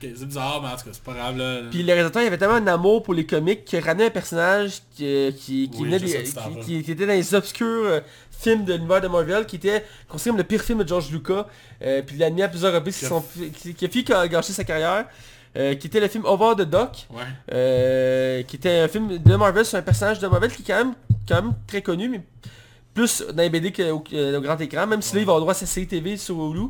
C'est 0.00 0.24
bizarre, 0.26 0.60
mais 0.60 0.66
en 0.68 0.72
tout 0.76 0.84
cas, 0.86 0.90
c'est 0.92 1.02
pas 1.04 1.12
grave, 1.12 1.36
là. 1.36 1.60
Puis 1.70 1.80
le 1.84 1.92
réalisateur 1.92 2.22
il 2.22 2.26
avait 2.26 2.38
tellement 2.38 2.54
un 2.56 2.66
amour 2.66 3.04
pour 3.04 3.14
les 3.14 3.24
comics 3.24 3.64
qu'il 3.64 3.78
ramenait 3.78 4.06
un 4.06 4.10
personnage 4.10 4.80
qui, 4.96 5.06
euh, 5.06 5.30
qui, 5.30 5.68
qui 5.70 5.78
Oui, 5.78 5.84
venait 5.84 6.00
des- 6.00 6.24
qui, 6.64 6.82
qui 6.82 6.90
était 6.90 7.06
dans 7.06 7.12
les 7.12 7.34
obscurs 7.36 8.00
films 8.42 8.64
de 8.64 8.74
l'univers 8.74 9.00
de 9.00 9.08
Marvel, 9.08 9.46
qui 9.46 9.56
était 9.56 9.84
considéré 10.08 10.30
comme 10.32 10.38
le 10.38 10.44
pire 10.44 10.60
film 10.62 10.82
de 10.82 10.88
George 10.88 11.10
Lucas, 11.10 11.46
euh, 11.82 12.02
puis 12.02 12.16
il 12.16 12.18
l'a 12.18 12.26
admis 12.26 12.42
à 12.42 12.48
plusieurs 12.48 12.72
reprises, 12.74 12.98
qui, 12.98 13.04
sont, 13.06 13.24
qui, 13.56 13.74
qui 13.74 14.12
a 14.12 14.28
gâché 14.28 14.52
sa 14.52 14.64
carrière, 14.64 15.06
euh, 15.56 15.74
qui 15.74 15.86
était 15.86 16.00
le 16.00 16.08
film 16.08 16.24
Over 16.24 16.54
the 16.64 16.68
Dock, 16.68 17.06
Ouais. 17.10 17.22
euh, 17.52 18.42
qui 18.42 18.56
était 18.56 18.80
un 18.80 18.88
film 18.88 19.18
de 19.18 19.36
Marvel 19.36 19.64
sur 19.64 19.78
un 19.78 19.82
personnage 19.82 20.18
de 20.18 20.26
Marvel 20.26 20.50
qui 20.50 20.62
est 20.62 20.64
quand 20.66 20.84
même, 20.84 20.94
quand 21.28 21.42
même 21.42 21.52
très 21.66 21.82
connu, 21.82 22.08
mais 22.08 22.20
plus 22.94 23.22
dans 23.32 23.42
les 23.42 23.50
BD 23.50 23.72
qu'au 23.72 24.04
euh, 24.12 24.40
grand 24.40 24.60
écran, 24.60 24.86
même 24.86 25.00
si 25.02 25.14
là 25.14 25.20
il 25.22 25.24
va 25.26 25.32
avoir 25.32 25.40
droit 25.40 25.52
à 25.52 25.56
sa 25.56 25.66
série 25.66 25.86
TV 25.86 26.16
sur 26.16 26.36
Hulu. 26.36 26.66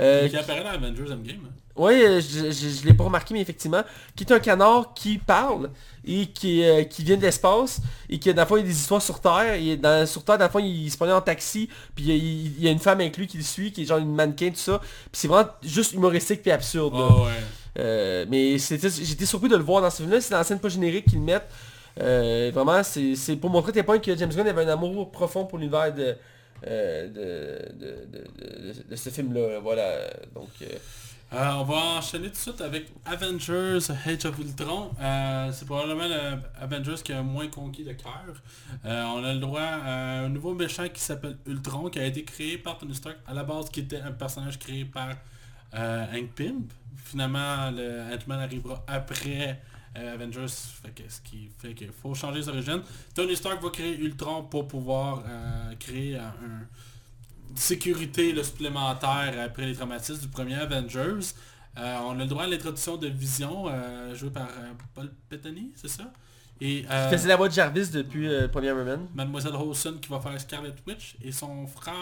Euh, 0.00 0.28
qui 0.28 0.36
apparaît 0.36 0.62
dans 0.64 0.70
Avengers 0.70 1.12
Endgame. 1.12 1.40
Hein. 1.46 1.52
oui, 1.76 1.94
euh, 2.04 2.20
je, 2.20 2.50
je, 2.50 2.68
je 2.80 2.86
l'ai 2.86 2.94
pas 2.94 3.04
remarqué, 3.04 3.34
mais 3.34 3.40
effectivement, 3.40 3.82
qui 4.16 4.24
est 4.24 4.32
un 4.32 4.38
canard 4.40 4.94
qui 4.94 5.18
parle 5.18 5.70
et 6.04 6.26
qui, 6.26 6.64
euh, 6.64 6.84
qui 6.84 7.02
vient 7.04 7.16
de 7.16 7.22
l'espace 7.22 7.80
et 8.08 8.18
qui, 8.18 8.32
dans 8.32 8.42
le 8.42 8.48
fond, 8.48 8.56
il 8.56 8.60
y 8.60 8.64
a 8.64 8.66
des 8.66 8.72
histoires 8.78 9.02
sur 9.02 9.20
Terre. 9.20 9.54
Et 9.54 9.76
dans, 9.76 10.06
sur 10.06 10.24
Terre, 10.24 10.38
dans 10.38 10.44
le 10.46 10.50
fond, 10.50 10.58
il, 10.58 10.90
se 10.90 10.96
prenait 10.96 11.12
en 11.12 11.20
taxi, 11.20 11.68
puis 11.94 12.04
il, 12.04 12.08
y 12.08 12.12
a- 12.12 12.16
il- 12.16 12.46
il 12.58 12.64
y 12.64 12.68
a 12.68 12.70
une 12.70 12.78
femme 12.78 13.00
avec 13.00 13.16
lui 13.16 13.26
qui 13.26 13.36
le 13.36 13.42
suit, 13.42 13.70
qui 13.72 13.82
est 13.82 13.84
genre 13.86 13.98
une 13.98 14.14
mannequin, 14.14 14.50
tout 14.50 14.56
ça. 14.56 14.78
Puis 14.80 14.88
c'est 15.12 15.28
vraiment 15.28 15.48
juste 15.62 15.92
humoristique 15.92 16.42
puis 16.42 16.50
absurde. 16.50 16.94
là. 16.94 17.08
Oh 17.10 17.24
ouais. 17.24 17.30
Euh, 17.78 18.26
mais 18.28 18.56
j'étais 18.58 19.26
surpris 19.26 19.48
de 19.48 19.56
le 19.56 19.62
voir 19.62 19.80
dans 19.82 19.90
ce 19.90 19.98
film-là. 19.98 20.20
C'est 20.20 20.30
dans 20.32 20.38
la 20.38 20.44
scène 20.44 20.58
pas 20.58 20.68
générique 20.68 21.04
qu'ils 21.06 21.18
le 21.18 21.24
mettent. 21.24 21.48
Euh, 22.00 22.50
vraiment, 22.54 22.82
c'est 22.82 23.36
pour 23.36 23.50
montrer 23.50 23.70
à 23.70 23.72
tel 23.74 23.84
point 23.84 23.98
que 23.98 24.16
James 24.16 24.30
Gunn 24.30 24.46
avait 24.48 24.64
un 24.64 24.68
amour 24.68 25.10
profond 25.10 25.44
pour 25.44 25.58
l'univers 25.58 25.92
de, 25.94 26.16
de, 26.64 27.08
de, 27.78 28.84
de- 28.90 28.96
ce 28.96 29.10
film-là. 29.10 29.60
Voilà. 29.62 29.84
Donc, 30.34 30.48
euh, 31.32 31.52
on 31.58 31.62
va 31.64 31.76
enchaîner 31.98 32.26
tout 32.26 32.32
de 32.32 32.36
suite 32.38 32.60
avec 32.60 32.88
Avengers 33.04 33.78
Age 34.04 34.24
of 34.24 34.38
Ultron. 34.38 34.90
Euh, 35.00 35.50
c'est 35.52 35.64
probablement 35.64 36.08
le 36.08 36.38
Avengers 36.60 37.02
qui 37.04 37.12
a 37.12 37.22
moins 37.22 37.46
conquis 37.48 37.84
de 37.84 37.92
cœur. 37.92 38.34
Euh, 38.84 39.04
on 39.04 39.22
a 39.22 39.32
le 39.32 39.38
droit 39.38 39.60
à 39.60 40.20
un 40.24 40.28
nouveau 40.28 40.54
méchant 40.54 40.88
qui 40.88 41.00
s'appelle 41.00 41.36
Ultron, 41.46 41.88
qui 41.88 42.00
a 42.00 42.04
été 42.06 42.24
créé 42.24 42.58
par 42.58 42.78
Tony 42.78 42.94
Stark 42.96 43.16
à 43.28 43.34
la 43.34 43.44
base, 43.44 43.70
qui 43.70 43.80
était 43.80 44.00
un 44.00 44.10
personnage 44.12 44.58
créé 44.58 44.84
par 44.84 45.10
Hank 45.72 46.30
Pym. 46.34 46.64
Finalement, 46.96 47.70
le 47.70 48.12
Ant-Man 48.12 48.40
arrivera 48.40 48.84
après 48.88 49.60
Avengers, 49.94 50.46
fait 50.48 50.90
que, 50.94 51.02
ce 51.08 51.20
qui 51.20 51.48
fait 51.58 51.74
qu'il 51.74 51.92
faut 51.92 52.14
changer 52.14 52.38
les 52.40 52.48
origines. 52.48 52.82
Tony 53.14 53.36
Stark 53.36 53.62
va 53.62 53.70
créer 53.70 53.96
Ultron 53.98 54.42
pour 54.44 54.66
pouvoir 54.66 55.22
créer 55.78 56.16
un- 56.16 56.34
sécurité 57.54 58.32
là, 58.32 58.42
supplémentaire 58.44 59.34
après 59.44 59.66
les 59.66 59.74
traumatismes 59.74 60.20
du 60.20 60.28
premier 60.28 60.54
Avengers. 60.54 61.26
Euh, 61.78 61.96
on 62.04 62.12
a 62.12 62.22
le 62.22 62.26
droit 62.26 62.44
à 62.44 62.46
l'introduction 62.46 62.96
de 62.96 63.06
Vision, 63.08 63.66
euh, 63.68 64.14
joué 64.14 64.30
par 64.30 64.48
euh, 64.48 64.72
Paul 64.94 65.10
Bettany, 65.30 65.72
c'est 65.76 65.88
ça? 65.88 66.04
Et 66.62 66.84
euh, 66.90 67.08
faisait 67.08 67.28
la 67.28 67.36
voix 67.36 67.48
de 67.48 67.54
Jarvis 67.54 67.88
depuis 67.88 68.28
le 68.28 68.46
premier 68.48 68.66
Iron 68.68 68.84
Man. 68.84 69.06
Mademoiselle 69.14 69.54
Holson 69.54 69.94
qui 70.02 70.10
va 70.10 70.20
faire 70.20 70.38
Scarlet 70.38 70.74
Witch 70.86 71.16
et 71.24 71.32
son 71.32 71.66
frère 71.66 71.94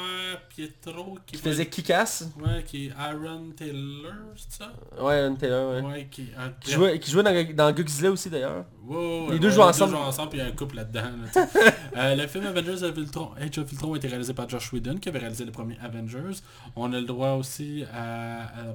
Pietro 0.48 1.16
qui, 1.24 1.36
Qui 1.36 1.42
va- 1.44 1.50
faisait 1.52 1.66
Kick-Ass. 1.66 2.28
Ouais, 2.40 2.64
qui 2.64 2.86
est 2.86 2.92
Aaron 2.98 3.50
Taylor, 3.56 4.14
c'est 4.34 4.64
ça? 4.64 4.72
Ouais, 5.00 5.20
Aaron 5.20 5.36
Taylor, 5.36 5.74
ouais. 5.74 5.80
Ouais, 5.82 6.08
qui 6.10 6.22
est 6.22 6.34
un 6.36 6.48
Qui 6.58 6.72
jouait, 6.72 6.98
qui 6.98 7.08
jouait 7.08 7.22
dans, 7.22 7.54
dans 7.54 7.72
Godzilla 7.72 8.10
aussi 8.10 8.30
d'ailleurs. 8.30 8.64
Les 8.88 9.34
ouais, 9.34 9.38
deux 9.38 9.50
jouent 9.50 9.62
ensemble. 9.62 9.92
jouent 9.92 9.98
ensemble, 10.02 10.30
puis 10.30 10.38
il 10.38 10.42
y 10.42 10.44
a 10.44 10.48
un 10.48 10.52
couple 10.54 10.76
là-dedans. 10.76 11.02
là. 11.34 11.46
Euh, 11.96 12.14
le 12.14 12.26
film 12.28 12.46
Avengers 12.46 12.84
of 12.84 12.96
Ultron, 12.96 13.32
Age 13.40 13.58
of 13.58 13.72
Ultron 13.72 13.94
a 13.94 13.96
été 13.96 14.06
réalisé 14.06 14.32
par 14.32 14.48
Josh 14.48 14.72
Whedon, 14.72 14.98
qui 14.98 15.08
avait 15.08 15.18
réalisé 15.18 15.44
le 15.44 15.50
premier 15.50 15.76
Avengers. 15.82 16.38
On 16.76 16.92
a 16.92 17.00
le 17.00 17.06
droit 17.06 17.30
aussi 17.32 17.82
à... 17.92 18.44
à- 18.44 18.72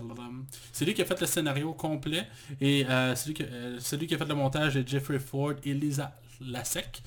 c'est 0.74 0.84
lui 0.84 0.94
qui 0.94 1.02
a 1.02 1.06
fait 1.06 1.20
le 1.22 1.26
scénario 1.28 1.72
complet, 1.74 2.28
et 2.60 2.86
euh, 2.90 3.16
celui, 3.16 3.34
qui, 3.36 3.44
euh, 3.44 3.80
celui 3.80 4.08
qui 4.08 4.16
a 4.16 4.18
fait 4.18 4.26
le 4.26 4.36
montage 4.36 4.76
est 4.76 4.86
Jeffrey 4.88 5.20
Ford 5.20 5.54
et 5.64 5.74
Lisa 5.74 6.18
Lasek. 6.42 7.02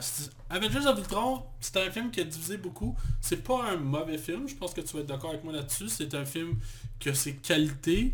C'est- 0.00 0.30
Avengers 0.50 0.86
of 0.86 0.98
Ultron, 0.98 1.42
c'est 1.60 1.76
un 1.78 1.90
film 1.90 2.10
qui 2.10 2.20
a 2.20 2.24
divisé 2.24 2.56
beaucoup. 2.58 2.94
C'est 3.20 3.42
pas 3.42 3.70
un 3.72 3.76
mauvais 3.76 4.18
film, 4.18 4.46
je 4.48 4.54
pense 4.54 4.74
que 4.74 4.80
tu 4.82 4.92
vas 4.94 5.00
être 5.00 5.06
d'accord 5.06 5.30
avec 5.30 5.44
moi 5.44 5.52
là-dessus. 5.54 5.88
C'est 5.88 6.12
un 6.14 6.24
film 6.26 6.56
qui 6.98 7.08
a 7.08 7.14
ses 7.14 7.36
qualités, 7.36 8.12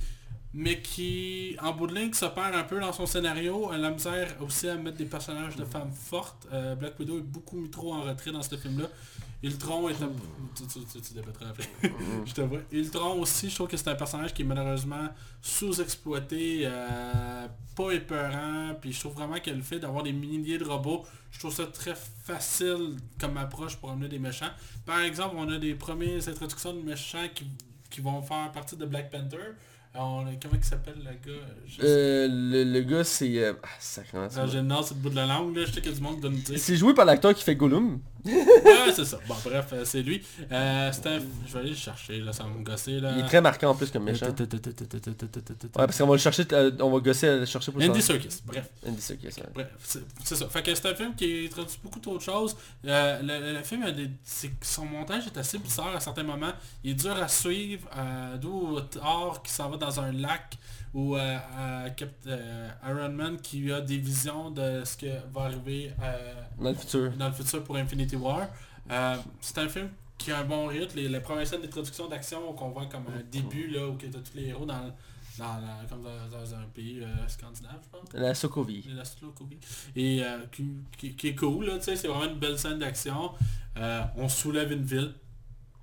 mais 0.55 0.81
qui, 0.81 1.57
en 1.61 1.73
bout 1.73 1.87
de 1.87 1.95
ligne, 1.95 2.12
se 2.12 2.25
perd 2.25 2.55
un 2.55 2.65
peu 2.65 2.81
dans 2.81 2.93
son 2.93 3.07
scénario. 3.07 3.70
Elle 3.73 3.85
a 3.85 3.89
la 3.89 3.91
misère 3.91 4.35
aussi 4.41 4.69
à 4.69 4.77
mettre 4.77 4.97
des 4.97 5.05
personnages 5.05 5.57
de 5.57 5.65
femmes 5.65 5.93
fortes. 5.93 6.49
Euh, 6.53 6.75
Black 6.75 6.99
Widow 6.99 7.19
est 7.19 7.23
beaucoup 7.23 7.57
mis 7.57 7.70
trop 7.70 7.93
en 7.93 8.03
retrait 8.03 8.33
dans 8.33 8.43
ce 8.43 8.57
film-là. 8.57 8.87
Ultron 9.43 9.89
est 9.89 10.03
un... 10.03 10.11
Tu, 10.57 10.66
tu, 10.66 10.81
je 12.27 12.33
te 12.33 12.41
vois. 12.41 12.59
Ultron 12.73 13.20
aussi, 13.20 13.51
je 13.51 13.55
trouve 13.55 13.69
que 13.69 13.77
c'est 13.77 13.89
un 13.89 13.95
personnage 13.95 14.35
qui 14.35 14.43
est 14.43 14.45
malheureusement 14.45 15.09
sous-exploité, 15.41 16.62
euh, 16.65 17.47
pas 17.77 17.93
épeurant, 17.93 18.75
puis 18.81 18.93
je 18.93 18.99
trouve 18.99 19.15
vraiment 19.15 19.39
que 19.39 19.51
le 19.51 19.62
fait 19.62 19.79
d'avoir 19.79 20.03
des 20.03 20.12
milliers 20.12 20.59
de 20.59 20.65
robots, 20.65 21.05
je 21.31 21.39
trouve 21.39 21.55
ça 21.55 21.66
très 21.66 21.95
facile 21.95 22.97
comme 23.20 23.37
approche 23.37 23.77
pour 23.77 23.91
amener 23.91 24.09
des 24.09 24.19
méchants. 24.19 24.51
Par 24.85 25.01
exemple, 25.01 25.37
on 25.39 25.49
a 25.51 25.59
des 25.59 25.75
premières 25.75 26.29
introductions 26.29 26.73
de 26.73 26.81
méchants 26.81 27.29
qui, 27.33 27.47
qui 27.91 28.01
vont 28.01 28.20
faire 28.23 28.51
partie 28.51 28.77
de 28.77 28.87
Black 28.87 29.09
Panther. 29.11 29.55
Euh, 29.97 30.01
comment 30.40 30.55
il 30.55 30.65
s'appelle 30.65 30.94
le 30.98 31.10
gars? 31.32 31.40
Je 31.66 31.81
Euh, 31.82 32.28
le, 32.31 32.65
le 32.65 32.81
gars 32.82 33.05
c'est... 33.05 33.39
Euh... 33.39 33.55
Ah, 33.62 33.69
ça 33.81 34.02
va. 34.12 34.47
J'ai 34.47 34.59
le 34.59 34.62
nom 34.62 34.82
sur 34.82 34.94
le 34.94 35.01
bout 35.01 35.10
de 35.10 35.16
la 35.16 35.27
langue, 35.27 35.56
là. 35.56 35.65
je 35.66 35.73
sais 35.73 35.81
qu'il 35.81 35.90
y 35.90 35.94
a 35.94 35.97
du 35.97 36.02
monde 36.02 36.16
qui 36.16 36.20
donne. 36.20 36.40
C'est 36.56 36.77
joué 36.77 36.94
par 36.94 37.05
l'acteur 37.05 37.35
qui 37.35 37.43
fait 37.43 37.56
Gollum. 37.56 38.01
Ouais, 38.29 38.93
c'est 38.95 39.05
ça. 39.05 39.19
Bon, 39.27 39.35
bref, 39.45 39.67
euh, 39.73 39.85
c'est 39.85 40.03
lui. 40.03 40.23
Euh, 40.53 40.91
un... 40.91 41.19
Je 41.47 41.53
vais 41.53 41.59
aller 41.61 41.71
le 41.71 41.75
chercher, 41.77 42.21
là, 42.21 42.33
ça 42.33 42.45
va 42.45 42.51
me 42.51 42.63
gosser, 42.63 43.01
là. 43.01 43.13
Il 43.17 43.21
est 43.21 43.27
très 43.27 43.41
marquant 43.41 43.71
en 43.71 43.75
plus 43.75 43.91
comme 43.91 44.05
méchant. 44.05 44.27
Ouais, 44.27 44.35
parce 45.75 45.99
qu'on 45.99 46.07
va 46.07 46.13
le 46.15 46.19
chercher, 46.19 46.45
euh, 46.53 46.71
on 46.81 46.91
va 46.91 46.99
gosser 47.01 47.29
à 47.29 47.37
le 47.37 47.45
chercher 47.47 47.73
pour 47.73 47.83
Andy. 47.83 48.03
Serkis, 48.03 48.41
bref. 48.45 48.69
Andy 48.87 49.01
Serkis, 49.01 49.27
ouais. 49.27 49.47
Bref, 49.55 49.69
c'est 50.25 50.37
ça. 50.37 50.49
Fait 50.49 50.63
que 50.63 50.75
c'est 50.75 50.87
un 50.89 50.95
film 50.95 51.15
qui 51.15 51.47
introduit 51.47 51.79
beaucoup 51.83 52.01
trop 52.01 52.17
de 52.17 52.23
choses. 52.23 52.57
Euh, 52.87 53.21
le, 53.23 53.59
le 53.59 53.63
film, 53.63 53.83
a 53.85 53.93
des- 53.93 54.11
son 54.63 54.85
montage 54.85 55.27
est 55.27 55.39
assez 55.39 55.59
bizarre 55.59 55.97
à 55.97 56.01
certains 56.01 56.23
moments. 56.23 56.53
Il 56.85 56.93
est 56.93 56.95
dur 56.95 57.17
à 57.17 57.29
suivre. 57.29 57.89
Euh, 57.97 58.37
D'où 58.37 58.81
Thor 58.91 59.43
qui 59.43 59.53
s'en 59.53 59.71
va 59.71 59.77
dans 59.77 60.01
un 60.01 60.13
lac 60.13 60.57
ou 60.94 61.16
euh, 61.16 61.89
Cap- 61.97 62.09
euh, 62.27 62.69
Iron 62.89 63.10
Man 63.10 63.36
qui 63.40 63.70
a 63.73 63.81
des 63.81 63.98
visions 63.98 64.51
de 64.51 64.82
ce 64.85 64.97
qui 64.97 65.09
va 65.32 65.43
arriver 65.43 65.93
euh, 66.02 66.35
Dans 66.59 66.70
le 66.70 66.74
futur. 66.74 67.10
dans 67.12 67.28
le 67.28 67.35
futur 67.35 67.62
pour 67.65 67.77
Infinity 67.77 68.16
War. 68.16 68.48
C'est 69.40 69.59
un 69.59 69.69
film 69.69 69.89
qui 70.16 70.32
a 70.32 70.39
un 70.40 70.44
bon 70.44 70.66
rythme. 70.66 70.97
Les, 70.97 71.09
les 71.09 71.20
premières 71.20 71.47
scènes 71.47 71.62
d'introduction 71.62 72.09
d'action 72.09 72.52
qu'on 72.55 72.70
voit 72.70 72.86
comme 72.86 73.05
un 73.16 73.23
début 73.31 73.69
là 73.69 73.86
où 73.86 73.97
tu 73.97 74.06
as 74.06 74.10
tous 74.10 74.35
les 74.35 74.47
héros 74.47 74.65
dans, 74.66 74.93
dans, 75.39 75.59
la- 75.60 75.85
comme 75.89 76.02
dans, 76.02 76.27
dans 76.39 76.55
un 76.55 76.65
pays 76.74 77.01
euh, 77.02 77.06
scandinave, 77.28 77.78
je 77.85 77.98
pense. 77.98 78.09
La 78.15 78.35
Sokovie. 78.35 78.85
La 78.97 79.05
Slowcovie. 79.05 79.59
Et 79.94 80.24
euh, 80.24 80.39
qui, 80.51 80.66
qui- 80.97 81.15
qui 81.15 81.28
est 81.28 81.35
cool, 81.36 81.66
là, 81.66 81.77
tu 81.78 81.85
sais, 81.85 81.97
c'est 81.97 82.09
vraiment 82.09 82.24
une 82.32 82.39
belle 82.39 82.59
scène 82.59 82.78
d'action. 82.78 83.31
Euh, 83.77 84.02
on 84.16 84.28
soulève 84.28 84.73
une 84.73 84.82
ville, 84.82 85.12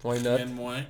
not? 0.03 0.11
rien 0.11 0.45
de 0.47 0.51
moins. 0.51 0.81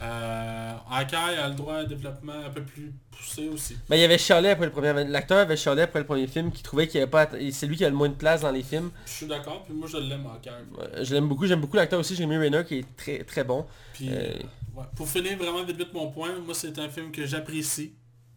Euh, 0.00 0.72
Hawkeye 0.90 1.16
a 1.16 1.48
le 1.48 1.54
droit 1.54 1.74
à 1.74 1.78
un 1.78 1.84
développement 1.84 2.32
un 2.46 2.50
peu 2.50 2.62
plus 2.62 2.92
poussé 3.10 3.48
aussi. 3.48 3.76
Ben, 3.88 3.96
il 3.96 4.00
y 4.00 4.04
avait 4.04 4.18
chialé 4.18 4.50
après 4.50 4.66
le 4.66 4.72
premier... 4.72 4.92
L'acteur 5.04 5.38
avait 5.38 5.56
chialé 5.56 5.82
après 5.82 5.98
le 5.98 6.06
premier 6.06 6.26
film 6.28 6.52
qui 6.52 6.62
trouvait 6.62 6.86
qu'il 6.86 7.00
avait 7.00 7.10
pas... 7.10 7.28
C'est 7.50 7.66
lui 7.66 7.76
qui 7.76 7.84
a 7.84 7.88
le 7.90 7.96
moins 7.96 8.08
de 8.08 8.14
place 8.14 8.42
dans 8.42 8.52
les 8.52 8.62
films. 8.62 8.90
Je 9.06 9.10
suis 9.10 9.26
d'accord, 9.26 9.64
puis 9.64 9.74
moi 9.74 9.88
je 9.90 9.96
l'aime 9.96 10.24
Hawkeye. 10.26 10.50
Ouais, 10.78 11.04
Je 11.04 11.14
l'aime 11.14 11.28
beaucoup, 11.28 11.46
j'aime 11.46 11.60
beaucoup 11.60 11.76
l'acteur 11.76 11.98
aussi, 11.98 12.14
Jeremy 12.14 12.38
Renner 12.38 12.64
qui 12.64 12.78
est 12.78 12.96
très 12.96 13.24
très 13.24 13.42
bon. 13.42 13.66
Puis, 13.92 14.08
Euh, 14.10 14.12
euh, 14.20 14.38
ouais. 14.76 14.84
Pour 14.94 15.08
finir 15.08 15.36
vraiment 15.36 15.64
vite 15.64 15.76
vite 15.76 15.92
mon 15.92 16.10
point, 16.12 16.30
moi 16.44 16.54
c'est 16.54 16.78
un 16.78 16.88
film 16.88 17.10
que 17.10 17.26
j'apprécie, 17.26 17.92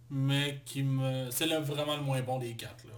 mais 0.10 0.62
qui 0.66 0.82
me... 0.82 1.30
C'est 1.30 1.46
vraiment 1.46 1.96
le 1.96 2.02
moins 2.02 2.22
bon 2.22 2.40
des 2.40 2.54
quatre. 2.56 2.86
Là. 2.86 2.94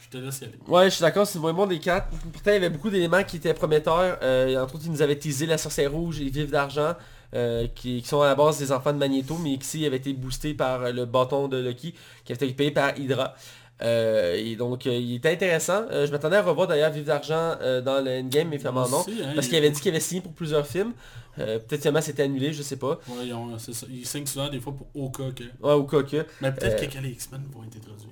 Je 0.00 0.18
te 0.18 0.24
laisse 0.24 0.40
y 0.40 0.44
aller. 0.44 0.58
Ouais, 0.66 0.84
je 0.84 0.94
suis 0.94 1.02
d'accord, 1.02 1.26
c'est 1.26 1.36
le 1.38 1.42
moins 1.42 1.52
bon 1.52 1.66
des 1.66 1.78
quatre. 1.78 2.08
Pourtant, 2.32 2.50
il 2.50 2.54
y 2.54 2.56
avait 2.56 2.70
beaucoup 2.70 2.90
d'éléments 2.90 3.22
qui 3.24 3.36
étaient 3.36 3.54
prometteurs. 3.54 4.18
Euh, 4.22 4.60
entre 4.62 4.76
autres, 4.76 4.84
ils 4.86 4.92
nous 4.92 5.02
avaient 5.02 5.18
teasé 5.18 5.46
la 5.46 5.58
sorcière 5.58 5.92
rouge 5.92 6.20
et 6.20 6.24
les 6.24 6.30
vives 6.30 6.50
d'argent, 6.50 6.94
euh, 7.34 7.66
qui, 7.74 8.02
qui 8.02 8.08
sont 8.08 8.20
à 8.22 8.26
la 8.26 8.34
base 8.34 8.58
des 8.58 8.72
enfants 8.72 8.92
de 8.92 8.98
Magneto, 8.98 9.36
mais 9.42 9.56
qui 9.56 9.64
ici 9.64 9.86
avaient 9.86 9.96
été 9.98 10.12
boostés 10.12 10.54
par 10.54 10.90
le 10.92 11.04
bâton 11.06 11.48
de 11.48 11.56
Loki, 11.58 11.94
qui 12.24 12.32
avait 12.32 12.46
été 12.46 12.54
payé 12.54 12.70
par 12.70 12.98
Hydra. 12.98 13.34
Euh, 13.82 14.34
et 14.36 14.56
donc, 14.56 14.86
euh, 14.86 14.92
il 14.94 15.14
était 15.14 15.32
intéressant. 15.32 15.84
Euh, 15.90 16.06
je 16.06 16.12
m'attendais 16.12 16.36
à 16.36 16.42
revoir 16.42 16.66
d'ailleurs 16.66 16.90
Vive 16.90 17.04
d'argent 17.04 17.56
dans 17.84 18.04
le 18.04 18.20
Endgame, 18.20 18.48
mais 18.48 18.58
finalement 18.58 18.86
non. 18.88 19.00
Hein, 19.08 19.32
Parce 19.34 19.46
il- 19.46 19.50
qu'il 19.50 19.58
avait 19.58 19.70
dit 19.70 19.80
qu'il 19.80 19.90
avait 19.90 20.00
signé 20.00 20.20
pour 20.20 20.32
plusieurs 20.32 20.66
films. 20.66 20.92
Peut-être 21.36 21.80
finalement 21.80 22.02
c'était 22.02 22.24
annulé, 22.24 22.52
je 22.52 22.62
sais 22.62 22.76
pas. 22.76 22.98
Ouais, 23.08 23.26
ils, 23.26 23.32
ont- 23.32 23.58
c'est 23.58 23.72
ça. 23.72 23.86
Ils 23.90 24.04
signent 24.06 24.26
souvent 24.26 24.48
des 24.50 24.60
fois 24.60 24.74
pour 24.74 24.86
au 24.94 25.08
cas 25.08 25.30
que... 25.30 25.44
Ouais, 25.66 25.72
ou 25.72 25.84
quoi 25.84 26.02
que. 26.02 26.26
Mais 26.42 26.52
peut-être 26.52 26.78
que 26.86 26.92
quand 26.94 27.00
les 27.00 27.10
X-Men 27.12 27.42
vont 27.54 27.62
être 27.64 27.76
introduits. 27.78 28.08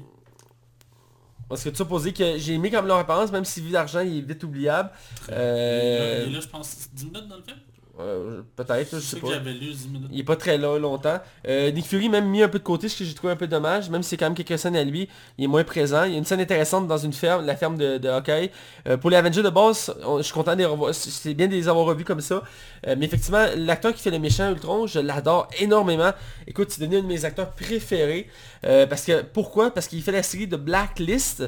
Parce 1.48 1.64
que 1.64 1.70
tu 1.70 1.80
as 1.82 1.84
posé 1.84 2.12
que 2.12 2.38
j'ai 2.38 2.54
aimé 2.54 2.70
comme 2.70 2.86
leur 2.86 2.98
réponse, 2.98 3.30
même 3.32 3.44
si 3.44 3.60
Vive 3.60 3.72
d'argent 3.72 4.00
il 4.00 4.18
est 4.18 4.20
vite 4.22 4.44
oubliable. 4.44 4.90
Il 5.28 5.34
est 5.34 6.26
là, 6.30 6.40
je 6.40 6.46
pense, 6.48 6.88
10 6.92 7.04
minutes 7.06 7.28
dans 7.28 7.36
le 7.36 7.42
film? 7.42 7.56
Euh, 8.00 8.42
Peut-être, 8.54 8.90
je 8.92 8.96
Je 8.96 9.00
sais 9.00 9.16
pas. 9.20 9.26
que 9.28 9.32
j'avais 9.34 9.52
lu 9.52 9.72
10 9.72 9.88
minutes. 9.88 10.08
Il 10.12 10.20
est 10.20 10.24
pas 10.24 10.36
très 10.36 10.56
longtemps. 10.56 11.18
Euh, 11.48 11.70
Nick 11.72 11.86
Fury 11.86 12.08
même 12.08 12.26
mis 12.28 12.42
un 12.42 12.48
peu 12.48 12.58
de 12.60 12.64
côté, 12.64 12.88
ce 12.88 12.96
que 12.98 13.04
j'ai 13.04 13.14
trouvé 13.14 13.32
un 13.32 13.36
peu 13.36 13.46
dommage, 13.48 13.90
même 13.90 14.02
si 14.02 14.10
c'est 14.10 14.16
quand 14.16 14.26
même 14.26 14.34
quelques 14.36 14.58
scènes 14.58 14.76
à 14.76 14.84
lui, 14.84 15.08
il 15.36 15.44
est 15.44 15.48
moins 15.48 15.64
présent. 15.64 16.04
Il 16.04 16.12
y 16.12 16.14
a 16.14 16.18
une 16.18 16.24
scène 16.24 16.40
intéressante 16.40 16.86
dans 16.86 16.98
une 16.98 17.12
ferme, 17.12 17.44
la 17.44 17.56
ferme 17.56 17.76
de, 17.76 17.98
de 17.98 18.08
Hawkeye. 18.08 18.50
Euh, 18.86 18.96
pour 18.96 19.10
les 19.10 19.16
Avengers 19.16 19.42
de 19.42 19.50
base, 19.50 19.92
on- 20.04 20.18
je 20.18 20.22
suis 20.22 20.32
content 20.32 20.52
de 20.52 20.58
les 20.58 20.64
revoir. 20.64 20.94
C'est 20.94 21.34
bien 21.34 21.48
de 21.48 21.52
les 21.52 21.68
avoir 21.68 21.86
revus 21.86 22.04
comme 22.04 22.20
ça. 22.20 22.42
Mais 22.86 23.06
effectivement, 23.06 23.44
l'acteur 23.56 23.92
qui 23.92 24.00
fait 24.02 24.10
le 24.12 24.18
méchant 24.20 24.48
Ultron, 24.50 24.86
je 24.86 25.00
l'adore 25.00 25.48
énormément. 25.58 26.12
Écoute, 26.46 26.70
c'est 26.70 26.80
devenu 26.80 26.98
un 26.98 27.02
de 27.02 27.06
mes 27.06 27.24
acteurs 27.24 27.50
préférés. 27.52 28.28
Parce 28.62 29.04
que 29.04 29.22
pourquoi? 29.22 29.70
Parce 29.72 29.88
qu'il 29.88 30.02
fait 30.02 30.12
la 30.12 30.22
série 30.22 30.46
de 30.46 30.56
Blacklist. 30.56 31.42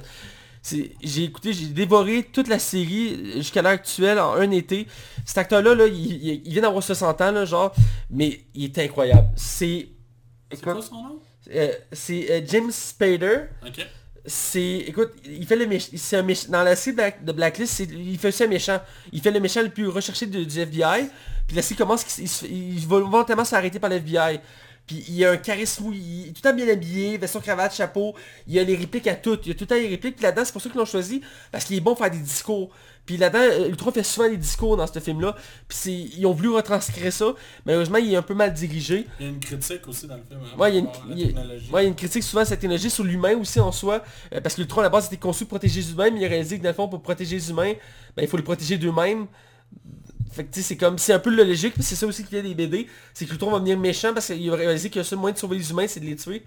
J'ai 0.62 1.24
écouté, 1.24 1.53
j'ai 1.53 1.66
dévoré 1.66 2.23
toute 2.23 2.49
la 2.49 2.59
série 2.59 3.32
jusqu'à 3.37 3.62
l'heure 3.62 3.73
actuelle 3.73 4.19
en 4.19 4.35
un 4.35 4.51
été. 4.51 4.87
Cet 5.24 5.39
acteur-là, 5.39 5.74
là, 5.74 5.87
il, 5.87 5.95
il- 6.12 6.43
il 6.45 6.53
vient 6.53 6.62
d'avoir 6.62 6.82
60 6.82 7.20
ans, 7.23 7.32
là, 7.32 7.45
genre, 7.47 7.74
mais 8.11 8.41
il 8.55 8.65
est 8.65 8.78
incroyable. 8.78 9.28
C'est... 9.37 9.89
C'est 10.53 10.61
quoi 10.62 10.82
son 10.82 10.95
nom? 11.03 11.19
euh, 11.55 11.73
c'est 11.93 12.31
euh, 12.31 12.41
James 12.47 12.70
Spader. 12.70 13.45
Ok. 13.66 13.87
C'est, 14.27 14.85
écoute, 14.87 15.12
il 15.24 15.47
fait 15.47 15.57
le 15.57 15.66
méchant, 15.66 15.89
méch- 16.23 16.51
dans 16.51 16.62
la 16.62 16.77
série 16.77 16.95
Black- 16.95 17.24
de 17.24 17.32
Blacklist, 17.32 17.81
il 17.81 18.19
fait 18.19 18.28
aussi 18.28 18.45
un 18.45 18.49
méchant. 18.49 18.78
Il 19.12 19.20
fait 19.23 19.31
le 19.31 19.41
méchant 19.41 19.62
le 19.62 19.70
plus 19.70 19.89
recherché 19.89 20.27
de- 20.27 20.45
du 20.45 20.61
FBI. 20.61 21.09
Puis 21.47 21.57
la 21.57 21.62
série 21.62 21.77
commence, 21.78 22.05
il, 22.19 22.28
il 22.77 22.87
va 22.87 22.99
volontairement 23.01 23.45
s'arrêter 23.47 23.78
par 23.78 23.89
l'FBI. 23.89 24.39
Puis 24.91 25.05
il 25.09 25.25
a 25.25 25.31
un 25.31 25.37
charisme, 25.37 25.93
il 25.95 26.23
est 26.23 26.27
tout 26.33 26.41
le 26.45 26.51
temps 26.51 26.57
bien 26.57 26.69
habillé, 26.69 27.17
veston, 27.17 27.39
cravate, 27.39 27.73
chapeau. 27.73 28.12
Il 28.49 28.59
a 28.59 28.65
les 28.65 28.75
répliques 28.75 29.07
à 29.07 29.15
toutes. 29.15 29.47
Il 29.47 29.53
a 29.53 29.55
tout 29.55 29.61
le 29.62 29.67
temps 29.69 29.75
les 29.77 29.87
répliques. 29.87 30.17
Puis 30.17 30.25
là-dedans, 30.25 30.43
c'est 30.45 30.51
pour 30.53 30.61
ça 30.61 30.69
qu'ils 30.69 30.79
l'ont 30.81 30.85
choisi. 30.85 31.21
Parce 31.53 31.65
qu'il 31.65 31.77
est 31.77 31.81
bon 31.81 31.93
pour 31.95 31.99
faire 32.05 32.11
des 32.11 32.19
discours. 32.19 32.71
Puis 33.07 33.17
là-dedans, 33.17 33.39
euh, 33.41 33.69
Ultron 33.69 33.93
fait 33.93 34.03
souvent 34.03 34.29
des 34.29 34.37
discours 34.37 34.77
dans 34.77 34.89
ce 34.89 34.99
film-là. 34.99 35.37
Puis 35.69 36.12
ils 36.19 36.27
ont 36.27 36.33
voulu 36.33 36.49
retranscrire 36.49 37.12
ça. 37.12 37.35
Malheureusement, 37.67 37.99
il 37.99 38.12
est 38.12 38.17
un 38.17 38.23
peu 38.23 38.35
mal 38.35 38.53
dirigé. 38.53 39.07
Il 39.21 39.27
y 39.27 39.29
a 39.29 39.33
une 39.33 39.39
critique 39.39 39.87
aussi 39.87 40.09
dans 40.09 40.17
le 40.17 40.23
film. 40.29 40.41
hein, 40.43 40.59
Ouais, 40.59 40.71
il 40.71 40.75
y 40.75 40.79
a 40.79 40.81
une- 40.81 40.87
par 40.87 40.95
rapport 40.97 41.07
à 41.07 41.09
la 41.11 41.15
il 41.15 41.21
y 41.21 41.23
a- 41.23 41.27
technologie. 41.29 41.71
Ouais, 41.73 41.81
il 41.83 41.85
y 41.85 41.87
a 41.87 41.89
une 41.91 41.95
critique 41.95 42.23
souvent 42.25 42.41
la 42.41 42.47
technologie, 42.47 42.91
sur 42.91 43.05
l'humain 43.05 43.37
aussi 43.37 43.61
en 43.61 43.71
soi, 43.71 44.03
euh, 44.35 44.41
parce 44.41 44.57
que 44.57 44.61
l'Ultron 44.62 44.81
à 44.81 44.85
la 44.85 44.89
base 44.91 45.07
était 45.07 45.17
conçu 45.19 45.45
pour 45.45 45.51
protéger 45.59 45.83
les 45.83 45.93
humains, 45.93 46.11
mais 46.11 46.19
il 46.19 46.25
a 46.25 46.29
réalisé 46.29 46.59
que 46.59 46.65
dans 46.65 46.71
le 46.71 46.75
fond, 46.75 46.89
pour 46.89 47.01
protéger 47.01 47.37
les 47.37 47.49
humains, 47.51 47.75
ben, 48.17 48.23
il 48.25 48.27
faut 48.29 48.37
les 48.37 48.43
protéger 48.43 48.77
d'eux-mêmes. 48.77 49.29
Fait 50.32 50.44
que 50.44 50.52
tu 50.55 50.61
sais, 50.62 50.69
c'est 50.69 50.77
comme, 50.77 50.97
c'est 50.98 51.12
un 51.12 51.19
peu 51.19 51.31
le 51.31 51.43
logique, 51.44 51.74
puis 51.74 51.82
c'est 51.82 51.97
ça 51.97 52.07
aussi 52.07 52.23
qui 52.24 52.31
vient 52.31 52.43
des 52.43 52.55
BD, 52.55 52.86
c'est 53.15 53.24
que 53.24 53.31
l'Ultron 53.31 53.51
va 53.51 53.59
venir 53.59 53.78
méchant 53.78 54.12
parce 54.15 54.27
qu'il 54.27 54.48
a 54.51 54.55
réalisé 54.55 54.89
que 54.90 54.98
le 54.98 55.05
seul 55.05 55.19
moyen 55.19 55.35
de 55.35 55.39
sauver 55.39 55.57
les 55.59 55.70
humains, 55.70 55.86
c'est 55.89 56.01
de 56.01 56.07
les 56.07 56.16
tuer. 56.16 56.43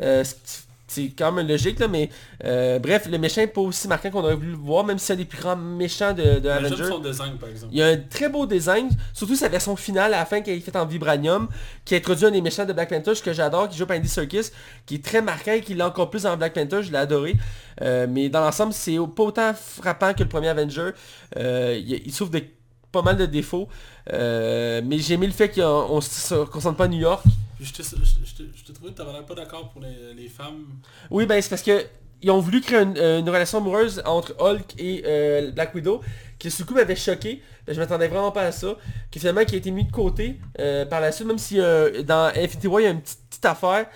Euh, 0.00 0.24
c'est- 0.24 1.12
quand 1.16 1.30
même 1.30 1.46
logique 1.46 1.78
là, 1.78 1.86
mais 1.86 2.10
euh, 2.44 2.80
bref, 2.80 3.06
le 3.08 3.16
méchant 3.16 3.42
est 3.42 3.46
pas 3.46 3.60
aussi 3.60 3.86
marquant 3.86 4.10
qu'on 4.10 4.24
aurait 4.24 4.34
voulu 4.34 4.50
le 4.50 4.56
voir, 4.56 4.82
même 4.84 4.98
si 4.98 5.06
c'est 5.06 5.12
un 5.12 5.16
des 5.16 5.24
plus 5.24 5.38
grands 5.40 5.54
méchants 5.54 6.12
de, 6.12 6.40
de 6.40 6.40
Mais 6.40 6.48
Avengers. 6.50 6.74
J'aime 6.78 6.86
son 6.88 6.98
design 6.98 7.38
par 7.38 7.48
exemple. 7.48 7.72
Il 7.72 7.78
y 7.78 7.82
a 7.82 7.86
un 7.86 7.96
très 7.96 8.28
beau 8.28 8.44
design, 8.44 8.88
surtout 9.12 9.36
sa 9.36 9.48
version 9.48 9.76
finale 9.76 10.12
à 10.14 10.18
la 10.18 10.24
fin 10.26 10.40
qui 10.40 10.50
est 10.50 10.58
faite 10.58 10.74
en 10.74 10.84
vibranium, 10.86 11.46
qui 11.84 11.94
introduit 11.94 12.26
un 12.26 12.32
des 12.32 12.40
méchants 12.40 12.64
de 12.66 12.72
Black 12.72 12.88
Panther 12.88 13.12
que 13.22 13.32
j'adore, 13.32 13.68
qui 13.68 13.78
joue 13.78 13.86
par 13.86 13.98
Andy 13.98 14.08
Serkis, 14.08 14.50
qui 14.84 14.96
est 14.96 15.04
très 15.04 15.22
marquant 15.22 15.52
et 15.52 15.60
qui 15.60 15.74
l'a 15.74 15.86
encore 15.86 16.10
plus 16.10 16.24
dans 16.24 16.36
Black 16.36 16.54
Panther, 16.54 16.82
je 16.82 16.90
l'ai 16.90 16.98
adoré. 16.98 17.36
Euh, 17.82 18.08
mais 18.10 18.28
dans 18.28 18.40
l'ensemble, 18.40 18.72
c'est 18.72 18.96
pas 19.14 19.22
autant 19.22 19.54
frappant 19.54 20.12
que 20.12 20.24
le 20.24 20.28
premier 20.28 20.48
Avenger. 20.48 20.90
Il, 21.36 22.02
il 22.04 22.12
souffre 22.12 22.32
de 22.32 22.42
pas 22.92 23.02
mal 23.02 23.16
de 23.16 23.26
défauts. 23.26 23.68
Euh, 24.12 24.80
mais 24.84 24.98
j'ai 24.98 25.14
aimé 25.14 25.26
le 25.26 25.32
fait 25.32 25.48
qu'on 25.50 25.62
on 25.62 26.00
se 26.00 26.44
concentre 26.44 26.76
pas 26.76 26.84
à 26.84 26.88
New 26.88 26.98
York. 26.98 27.24
Je 27.60 27.72
te, 27.72 27.82
je, 27.82 27.88
te, 27.90 28.42
je 28.56 28.64
te 28.64 28.72
trouvais 28.72 28.90
que 28.90 28.96
t'avais 28.96 29.12
l'air 29.12 29.24
pas 29.26 29.34
d'accord 29.34 29.70
pour 29.70 29.82
les, 29.82 30.14
les 30.14 30.28
femmes. 30.28 30.64
Oui, 31.10 31.26
ben 31.26 31.40
c'est 31.42 31.50
parce 31.50 31.62
que 31.62 31.84
ils 32.22 32.30
ont 32.30 32.40
voulu 32.40 32.60
créer 32.60 32.80
une, 32.82 32.98
euh, 32.98 33.20
une 33.20 33.28
relation 33.28 33.58
amoureuse 33.58 34.02
entre 34.04 34.34
Hulk 34.38 34.74
et 34.78 35.02
euh, 35.06 35.50
Black 35.52 35.74
Widow, 35.74 36.02
qui 36.38 36.50
ce 36.50 36.62
coup 36.64 36.74
m'avait 36.74 36.96
choqué. 36.96 37.42
Ben, 37.66 37.74
je 37.74 37.80
m'attendais 37.80 38.08
vraiment 38.08 38.30
pas 38.32 38.42
à 38.42 38.52
ça. 38.52 38.74
Qui 39.10 39.18
finalement 39.18 39.44
qui 39.44 39.54
a 39.54 39.58
été 39.58 39.70
mis 39.70 39.84
de 39.84 39.92
côté 39.92 40.38
euh, 40.58 40.84
par 40.86 41.00
la 41.00 41.12
suite, 41.12 41.26
même 41.28 41.38
si 41.38 41.56
dans 41.58 42.30
Infinity 42.34 42.66
War 42.66 42.80
il 42.80 42.84
y 42.84 42.86
a 42.86 42.90
une 42.90 43.00
petite, 43.00 43.20
petite 43.28 43.44
affaire. 43.44 43.86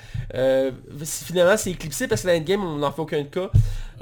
Finalement 1.05 1.57
c'est 1.57 1.71
éclipsé 1.71 2.07
parce 2.07 2.23
que 2.23 2.29
dans 2.29 2.35
Endgame 2.35 2.65
on 2.65 2.77
n'en 2.77 2.93
fait 2.93 3.03
aucun 3.03 3.25
cas. 3.25 3.51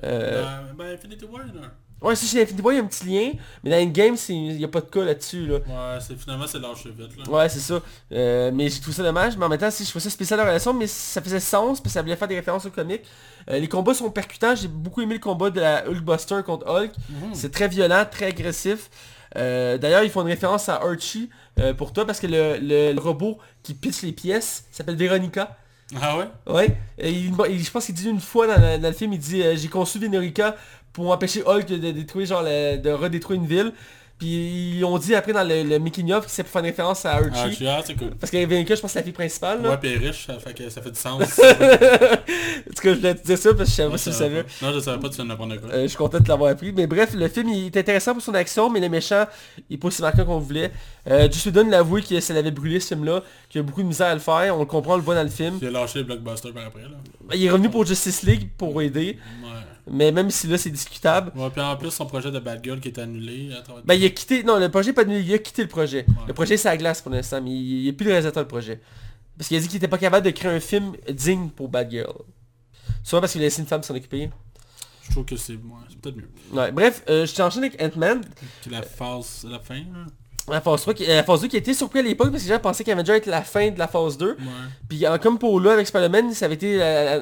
Euh, 0.05 0.45
Euh, 0.45 0.73
ben, 0.77 0.95
Infinity 0.95 1.25
War, 1.25 1.43
un. 1.43 1.71
Ouais, 2.03 2.17
si 2.17 2.27
chez 2.27 2.43
Infinity 2.43 2.63
War 2.63 2.73
il 2.75 2.77
y 2.77 2.81
a 2.81 2.83
un 2.83 2.87
petit 2.87 3.05
lien, 3.07 3.33
mais 3.63 3.71
dans 3.71 3.77
Endgame 3.77 4.17
il 4.29 4.57
n'y 4.57 4.65
a 4.65 4.69
pas 4.69 4.81
de 4.81 4.87
cas 4.87 5.05
là-dessus. 5.05 5.47
Là. 5.47 5.55
Ouais, 5.57 5.99
c'est, 6.01 6.19
finalement, 6.19 6.47
c'est 6.47 6.59
vite, 6.59 7.17
là. 7.27 7.31
Ouais, 7.33 7.49
c'est 7.49 7.61
ça. 7.61 7.81
Euh, 8.13 8.51
mais 8.53 8.69
j'ai 8.69 8.81
trouvé 8.81 8.97
ça 8.97 9.03
dommage. 9.03 9.37
Mais 9.37 9.45
en 9.45 9.49
même 9.49 9.59
temps, 9.59 9.71
si 9.71 9.85
je 9.85 9.89
trouvais 9.91 10.03
ça 10.03 10.11
spécial 10.11 10.39
la 10.39 10.45
relation, 10.47 10.75
mais 10.75 10.87
ça 10.87 11.21
faisait 11.23 11.41
sens, 11.41 11.81
parce 11.81 11.83
que 11.83 11.89
ça 11.91 12.03
voulait 12.03 12.17
faire 12.17 12.29
des 12.29 12.37
références 12.37 12.67
au 12.67 12.71
comic. 12.71 13.03
Euh, 13.51 13.59
les 13.59 13.69
combats 13.69 13.95
sont 13.95 14.11
percutants. 14.11 14.55
J'ai 14.55 14.69
beaucoup 14.69 15.01
aimé 15.01 15.15
le 15.15 15.21
combat 15.21 15.51
de 15.51 15.61
la 15.61 15.87
Hulkbuster 15.89 16.41
contre 16.45 16.67
Hulk. 16.69 16.93
Mhm. 17.09 17.31
C'est 17.35 17.51
très 17.53 17.69
violent, 17.69 18.05
très 18.11 18.27
agressif. 18.27 18.91
Euh, 19.37 19.79
D'ailleurs, 19.79 20.03
ils 20.03 20.11
font 20.11 20.21
une 20.23 20.29
référence 20.29 20.69
à 20.69 20.77
Archie 20.83 21.31
euh, 21.59 21.73
pour 21.73 21.93
toi, 21.93 22.05
parce 22.07 22.21
que 22.21 22.27
le, 22.27 22.59
le- 22.61 22.93
le 22.93 23.01
robot 23.01 23.39
qui 23.63 23.75
pitch 23.75 24.03
les 24.03 24.13
pièces 24.13 24.65
s'appelle 24.71 24.97
Veronica. 24.97 25.57
Ah 26.01 26.17
ouais? 26.19 26.29
Ouais. 26.47 26.77
Il- 26.99 27.35
je 27.63 27.71
pense 27.71 27.87
qu'il 27.87 27.95
dit 27.95 28.09
une 28.09 28.21
fois 28.21 28.47
dans, 28.47 28.61
le- 28.61 28.79
film, 28.93 29.13
il 29.13 29.19
dit 29.19 29.43
euh, 29.43 29.57
j'ai 29.57 29.69
conçu 29.69 29.99
Veronica 29.99 30.57
pour 30.93 31.11
empêcher 31.11 31.43
Hulk 31.47 31.67
de 31.67 31.91
détruire, 31.91 32.27
genre, 32.27 32.43
de 32.43 32.91
redétruire 32.91 33.41
une 33.41 33.47
ville. 33.47 33.73
Puis 34.19 34.77
ils 34.79 34.85
ont 34.85 34.99
dit 34.99 35.15
après 35.17 35.33
dans 35.33 35.43
le, 35.43 35.65
le 35.65 35.79
making 35.81 36.13
of 36.13 36.27
que 36.27 36.31
c'est 36.31 36.45
pour 36.45 36.53
faire 36.53 36.61
une 36.61 36.67
référence 36.69 37.05
à 37.05 37.15
Ah, 37.15 37.43
Archie. 37.45 37.67
ah, 37.67 37.81
c'est 37.85 37.95
cool. 37.97 38.11
Parce 38.21 38.31
que 38.31 38.37
Veronica, 38.47 38.75
je 38.77 38.81
pense 38.81 38.91
que 38.91 38.93
c'est 38.93 38.99
la 39.01 39.03
fille 39.05 39.13
principale. 39.13 39.63
Là. 39.63 39.71
Ouais, 39.71 39.77
puis 39.79 39.91
elle 39.93 40.03
est 40.05 40.07
riche, 40.09 40.27
ça 40.27 40.39
fait, 40.39 40.55
que 40.55 40.71
ça 40.71 40.81
fait 40.81 40.91
du 40.93 40.99
sens. 40.99 41.21
en 41.23 41.25
tout 41.25 41.33
cas, 41.33 42.71
je 42.85 42.91
voulais 42.91 43.15
te 43.15 43.27
dire 43.27 43.39
ça 43.39 43.55
parce 43.55 43.65
que 43.65 43.71
je 43.71 43.77
savais 43.77 43.91
pas 43.91 43.99
si 43.99 44.11
tu 44.11 44.17
savais. 44.17 44.45
Non, 44.63 44.73
je 44.73 44.79
savais 44.81 44.99
pas, 45.01 45.09
tu 45.09 45.17
viens 45.17 45.25
de 45.25 45.31
n'importe 45.31 45.61
quoi. 45.61 45.71
Euh, 45.71 45.83
je 45.83 45.87
suis 45.89 45.97
content 45.97 46.21
de 46.21 46.29
l'avoir 46.29 46.51
appris. 46.53 46.73
Mais 46.73 46.87
bref, 46.87 47.15
le 47.15 47.29
film 47.29 47.49
il 47.49 47.67
est 47.67 47.77
intéressant 47.77 48.13
pour 48.13 48.23
son 48.23 48.35
action, 48.35 48.71
mais 48.71 48.81
le 48.81 48.89
méchant 48.89 49.27
il 49.69 49.75
est 49.75 49.79
pas 49.79 49.89
aussi 49.89 50.03
marquant 50.03 50.25
qu'on 50.25 50.39
voulait. 50.39 50.71
Euh, 51.11 51.25
Joss 51.31 51.47
Whedon 51.47 51.69
l'a 51.69 51.79
avoué 51.79 52.03
que 52.03 52.21
ça 52.21 52.33
l'avait 52.33 52.51
brûlé 52.53 52.79
ce 52.79 52.89
film-là, 52.95 53.23
qu'il 53.49 53.61
a 53.61 53.65
beaucoup 53.65 53.83
de 53.83 53.89
misère 53.89 54.07
à 54.09 54.15
le 54.15 54.21
faire. 54.21 54.57
On 54.57 54.61
le 54.61 54.67
comprend, 54.67 54.95
on 54.95 54.97
le 54.97 55.03
voit 55.03 55.17
dans 55.17 55.23
le 55.25 55.29
film. 55.29 55.59
Il 55.61 55.69
a 55.69 55.71
lâché 55.73 55.99
les 56.01 56.05
blockbusters 56.05 56.53
par 56.53 56.67
après, 56.67 56.83
là. 56.83 56.89
Il 57.35 57.45
est 57.45 57.51
revenu 57.51 57.71
pour 57.71 57.85
Justice 57.85 58.23
League 58.23 58.49
pour 58.57 58.81
aider. 58.83 59.19
Ouais. 59.43 59.49
Mais 59.91 60.13
même 60.13 60.31
si 60.31 60.47
là 60.47 60.57
c'est 60.59 60.71
discutable. 60.71 61.33
Ouais, 61.35 61.51
puis 61.51 61.61
en 61.61 61.77
plus, 61.77 61.91
son 61.91 62.07
projet 62.07 62.31
de 62.31 62.39
Bad 62.39 62.63
Girl 62.63 62.79
qui 62.81 62.89
est 62.89 62.99
annulé. 62.99 63.51
Ben 63.85 63.95
il 63.95 64.05
a 64.05 64.11
quitté. 64.11 64.45
Non, 64.45 64.59
le 64.59 64.69
projet 64.69 64.91
est 64.91 64.93
pas 64.93 65.03
annulé, 65.03 65.21
il 65.23 65.35
a 65.35 65.39
quitté 65.39 65.63
le 65.63 65.69
projet. 65.69 66.05
Ouais. 66.09 66.15
Le 66.29 66.35
projet 66.35 66.57
c'est 66.57 66.69
à 66.69 66.77
glace 66.77 67.03
pour 67.03 67.11
l'instant, 67.13 67.41
mais 67.43 67.51
il, 67.51 67.83
il 67.83 67.89
est 67.89 67.93
plus 67.93 68.05
le 68.07 68.13
réalisateur 68.13 68.45
du 68.45 68.49
projet. 68.49 68.81
Parce 69.37 69.49
qu'il 69.49 69.57
a 69.57 69.61
dit 69.61 69.67
qu'il 69.67 69.79
était 69.79 69.89
pas 69.89 69.99
capable 69.99 70.25
de 70.25 70.31
créer 70.31 70.53
un 70.53 70.61
film 70.61 70.93
digne 71.11 71.49
pour 71.49 71.69
Bad 71.69 71.91
Girl. 71.91 72.15
Soit 73.03 73.21
parce 73.21 73.33
qu'il 73.33 73.41
a 73.41 73.45
laissé 73.45 73.61
une 73.61 73.67
femme 73.67 73.83
s'en 73.83 73.95
occuper. 73.97 74.31
je 75.05 75.11
trouve 75.11 75.25
que 75.25 75.37
c'est 75.37 75.55
ouais, 75.55 75.61
c'est 75.89 75.99
peut-être 76.01 76.17
mieux. 76.17 76.31
Ouais, 76.53 76.71
bref, 76.71 77.03
euh, 77.09 77.27
je 77.27 77.35
t'enchaîne 77.35 77.65
avec 77.65 77.83
Ant-Man. 77.83 78.21
La 78.71 78.83
phase, 78.83 79.45
la 79.51 79.59
fin. 79.59 79.83
La 80.49 80.61
phase 80.61 80.81
3, 80.83 80.95
qui- 80.95 81.05
euh, 81.05 81.15
la 81.17 81.23
phase 81.23 81.41
2 81.43 81.47
qui 81.49 81.55
a 81.57 81.61
été 81.61 81.73
surpris 81.73 82.01
à 82.01 82.03
l'époque 82.03 82.31
parce 82.33 82.43
que 82.43 82.49
les 82.49 82.55
gens 82.55 82.61
pensaient 82.61 82.83
qu'Avenger 82.83 83.17
était 83.17 83.31
la 83.31 83.43
fin 83.43 83.71
de 83.71 83.79
la 83.79 83.87
phase 83.87 84.19
2. 84.19 84.31
Ouais. 84.33 84.37
Puis 84.89 85.05
comme 85.23 85.39
pour 85.39 85.61
là 85.61 85.73
avec 85.73 85.87
Spider-Man, 85.87 86.33
ça 86.35 86.47
avait 86.47 86.55
été, 86.57 86.79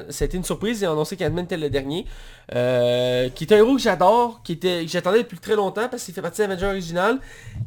ça 0.09 0.23
a 0.23 0.25
été 0.25 0.37
une 0.37 0.43
surprise. 0.43 0.81
Ils 0.81 0.87
ont 0.87 0.93
annoncé 0.93 1.15
qu'Ant-Man 1.15 1.45
était 1.45 1.57
le 1.57 1.69
dernier. 1.69 2.05
Euh, 2.53 3.29
qui 3.29 3.45
est 3.45 3.53
un 3.53 3.57
héros 3.57 3.75
que 3.75 3.81
j'adore, 3.81 4.41
qui 4.43 4.53
était, 4.53 4.83
que 4.83 4.91
j'attendais 4.91 5.19
depuis 5.19 5.39
très 5.39 5.55
longtemps 5.55 5.87
parce 5.89 6.03
qu'il 6.03 6.13
fait 6.13 6.21
partie 6.21 6.45
de 6.45 6.65
original. 6.65 7.19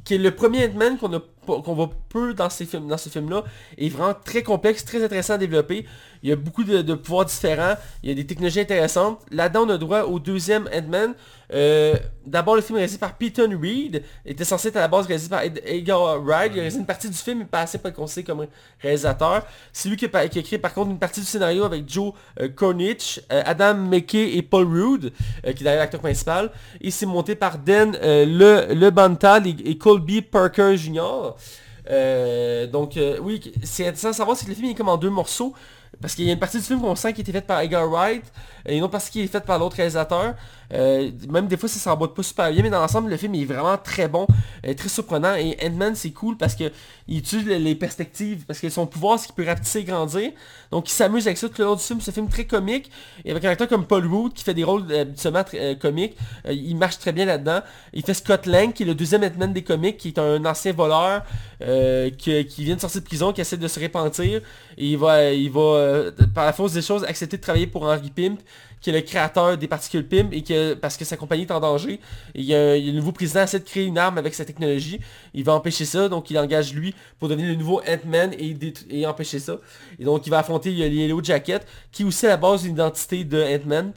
Qui 0.04 0.14
est 0.14 0.18
le 0.18 0.30
premier 0.30 0.66
Ant-Man 0.66 0.98
qu'on 0.98 1.08
qu'on 1.46 1.74
voit 1.74 1.90
peu 2.08 2.34
dans 2.34 2.50
ces 2.50 2.64
films 2.64 2.88
dans 2.88 2.96
ce 2.96 3.08
film 3.08 3.30
là 3.30 3.44
est 3.78 3.88
vraiment 3.88 4.14
très 4.24 4.42
complexe, 4.42 4.84
très 4.84 5.04
intéressant 5.04 5.34
à 5.34 5.38
développer. 5.38 5.86
Il 6.22 6.30
y 6.30 6.32
a 6.32 6.36
beaucoup 6.36 6.64
de, 6.64 6.94
pouvoirs 6.94 7.26
différents, 7.26 7.74
il 8.02 8.08
y 8.08 8.12
a 8.12 8.14
des 8.14 8.26
technologies 8.26 8.60
intéressantes. 8.60 9.20
Là-dedans, 9.30 9.66
on 9.66 9.68
a 9.68 9.76
droit 9.78 10.02
au 10.04 10.18
deuxième 10.18 10.68
Ant-Man. 10.74 11.14
Euh, 11.52 11.96
D'abord, 12.24 12.56
le 12.56 12.62
film 12.62 12.76
est 12.76 12.80
réalisé 12.80 12.96
par 12.96 13.18
Peyton 13.18 13.50
Reed, 13.60 14.02
était 14.24 14.44
censé 14.44 14.68
être 14.68 14.76
à 14.76 14.80
la 14.80 14.88
base 14.88 15.06
réalisé 15.06 15.28
par 15.28 15.42
Ed- 15.42 15.60
Edgar 15.66 16.18
Wright. 16.22 16.50
Il 16.54 16.58
a 16.58 16.62
réalisé 16.62 16.78
une 16.78 16.86
partie 16.86 17.10
du 17.10 17.16
film, 17.18 17.40
mais 17.40 17.44
pas 17.44 17.60
assez 17.60 17.78
considéré 17.78 18.24
comme 18.24 18.46
réalisateur. 18.80 19.44
C'est 19.70 19.90
lui 19.90 19.98
qui 19.98 20.06
a, 20.10 20.28
qui 20.28 20.38
a 20.38 20.40
écrit 20.40 20.56
par 20.56 20.72
contre 20.72 20.90
une 20.90 20.98
partie 20.98 21.20
du 21.20 21.26
scénario 21.26 21.64
avec 21.64 21.86
Joe 21.86 22.14
euh, 22.40 22.48
Cornish, 22.48 23.20
euh, 23.30 23.42
Adam 23.44 23.74
McKay 23.74 24.36
et 24.36 24.40
Paul 24.42 24.66
Euh, 24.74 25.52
qui 25.52 25.62
est 25.62 25.64
d'ailleurs 25.64 25.80
l'acteur 25.80 26.00
principal. 26.00 26.50
Et 26.80 26.90
c'est 26.90 27.06
monté 27.06 27.34
par 27.34 27.58
Dan 27.58 27.96
euh, 28.02 28.24
Le, 28.26 28.74
Le 28.74 28.90
Bantal 28.90 29.46
et, 29.46 29.78
Colby 29.78 30.22
Parker 30.22 30.76
Jr. 30.76 31.34
Euh, 31.90 32.66
donc 32.66 32.98
oui, 33.22 33.52
c'est 33.62 33.86
intéressant 33.86 34.10
de 34.10 34.14
savoir 34.14 34.38
que 34.38 34.46
le 34.46 34.54
film 34.54 34.70
est 34.70 34.74
comme 34.74 34.88
en 34.88 34.96
deux 34.96 35.10
morceaux. 35.10 35.54
Parce 36.00 36.14
qu'il 36.14 36.24
y 36.24 36.30
a 36.30 36.32
une 36.32 36.40
partie 36.40 36.58
du 36.58 36.64
film 36.64 36.80
qu'on 36.80 36.96
sent 36.96 37.12
qui 37.12 37.20
été 37.20 37.30
faite 37.30 37.46
par 37.46 37.60
Edgar 37.60 37.88
Wright 37.88 38.24
et 38.66 38.76
une 38.76 38.82
autre 38.82 38.90
partie 38.90 39.10
qui 39.10 39.22
est 39.22 39.26
faite 39.28 39.44
par 39.44 39.58
l'autre 39.58 39.76
réalisateur. 39.76 40.34
Euh, 40.74 41.10
même 41.30 41.46
des 41.46 41.56
fois 41.56 41.68
ça 41.68 41.78
s'emboîte 41.78 42.14
pas 42.14 42.22
super 42.22 42.50
bien, 42.50 42.62
mais 42.62 42.70
dans 42.70 42.80
l'ensemble 42.80 43.10
le 43.10 43.16
film 43.16 43.34
est 43.34 43.44
vraiment 43.44 43.76
très 43.78 44.08
bon, 44.08 44.26
euh, 44.66 44.74
très 44.74 44.88
surprenant. 44.88 45.34
Et 45.34 45.56
Ant-Man 45.64 45.94
c'est 45.94 46.10
cool 46.10 46.36
parce 46.36 46.54
que 46.54 46.64
il 47.06 47.18
utilise 47.18 47.46
les- 47.46 47.74
perspectives, 47.74 48.44
parce 48.46 48.60
que 48.60 48.68
son 48.70 48.86
pouvoir 48.86 49.18
c'est 49.18 49.26
qu'il 49.26 49.34
peut 49.34 49.44
rapetisser 49.44 49.80
et 49.80 49.84
grandir. 49.84 50.32
Donc 50.70 50.88
il 50.88 50.92
s'amuse 50.92 51.26
avec 51.26 51.38
ça 51.38 51.48
tout 51.48 51.54
le 51.58 51.64
long 51.64 51.74
du 51.74 51.82
film. 51.82 52.00
C'est 52.00 52.10
un 52.10 52.14
film 52.14 52.28
très 52.28 52.44
comique. 52.44 52.90
Et 53.24 53.30
avec 53.30 53.44
un 53.44 53.50
acteur 53.50 53.68
comme 53.68 53.86
Paul 53.86 54.06
Rudd 54.06 54.32
qui 54.32 54.44
fait 54.44 54.54
des 54.54 54.64
rôles 54.64 54.84
euh, 54.90 55.02
habituellement 55.02 55.44
comiques, 55.80 56.16
il 56.48 56.76
marche 56.76 56.98
très 56.98 57.12
bien 57.12 57.26
là-dedans. 57.26 57.60
Il 57.92 58.02
fait 58.04 58.14
Scott 58.14 58.46
Lang 58.46 58.72
qui 58.72 58.84
est 58.84 58.86
le 58.86 58.94
deuxième 58.94 59.22
Ant-Man 59.22 59.52
des 59.52 59.62
comics, 59.62 59.96
qui 59.96 60.08
est 60.08 60.18
un 60.18 60.44
ancien 60.44 60.72
voleur 60.72 61.22
qui, 62.18 62.44
vient 62.58 62.76
de 62.76 62.80
sortir 62.80 63.00
de 63.00 63.06
prison, 63.06 63.32
qui 63.32 63.40
essaie 63.40 63.56
de 63.56 63.68
se 63.68 63.80
repentir. 63.80 64.40
Et 64.78 64.86
il 64.88 64.98
va, 64.98 65.30
il 65.30 65.50
va 65.50 66.10
par 66.34 66.46
la 66.46 66.52
force 66.52 66.72
des 66.72 66.82
choses, 66.82 67.04
accepter 67.04 67.36
de 67.36 67.42
travailler 67.42 67.66
pour 67.66 67.82
Henry 67.82 68.10
Pimp, 68.10 68.40
qui 68.84 68.90
est 68.90 68.92
le 68.92 69.00
créateur 69.00 69.56
des 69.56 69.66
particules 69.66 70.06
Pimp, 70.06 70.34
et 70.34 70.42
que, 70.42 70.74
parce 70.74 70.98
que 70.98 71.06
sa 71.06 71.16
compagnie 71.16 71.44
est 71.44 71.50
en 71.50 71.58
danger. 71.58 71.94
Et 72.34 72.40
il 72.40 72.44
y 72.44 72.54
a, 72.54 72.76
il 72.76 72.84
y 72.84 72.90
a 72.90 72.92
le 72.92 72.98
nouveau 72.98 73.12
président 73.12 73.42
essaie 73.42 73.58
de 73.58 73.64
créer 73.64 73.84
une 73.84 73.96
arme 73.96 74.18
avec 74.18 74.34
sa 74.34 74.44
technologie. 74.44 75.00
Il 75.32 75.42
va 75.42 75.54
empêcher 75.54 75.86
ça, 75.86 76.10
donc 76.10 76.30
il 76.30 76.38
engage 76.38 76.74
lui 76.74 76.94
pour 77.18 77.30
devenir 77.30 77.48
le 77.48 77.54
nouveau 77.54 77.80
Ant-Man 77.88 78.34
et, 78.38 79.06
empêcher 79.06 79.38
ça. 79.38 79.56
Et 79.98 80.04
donc 80.04 80.26
il 80.26 80.30
va 80.30 80.40
affronter 80.40 80.70
il 80.70 80.78
y 80.78 80.84
a 80.84 80.88
les 80.88 80.96
Yellow 80.96 81.24
Jacket, 81.24 81.66
qui 81.92 82.02
est 82.02 82.04
aussi 82.04 82.26
à 82.26 82.28
la 82.28 82.36
base 82.36 82.64
d'une 82.64 82.72
identité 82.72 83.24
de 83.24 83.42
Ant-Man. 83.42 83.94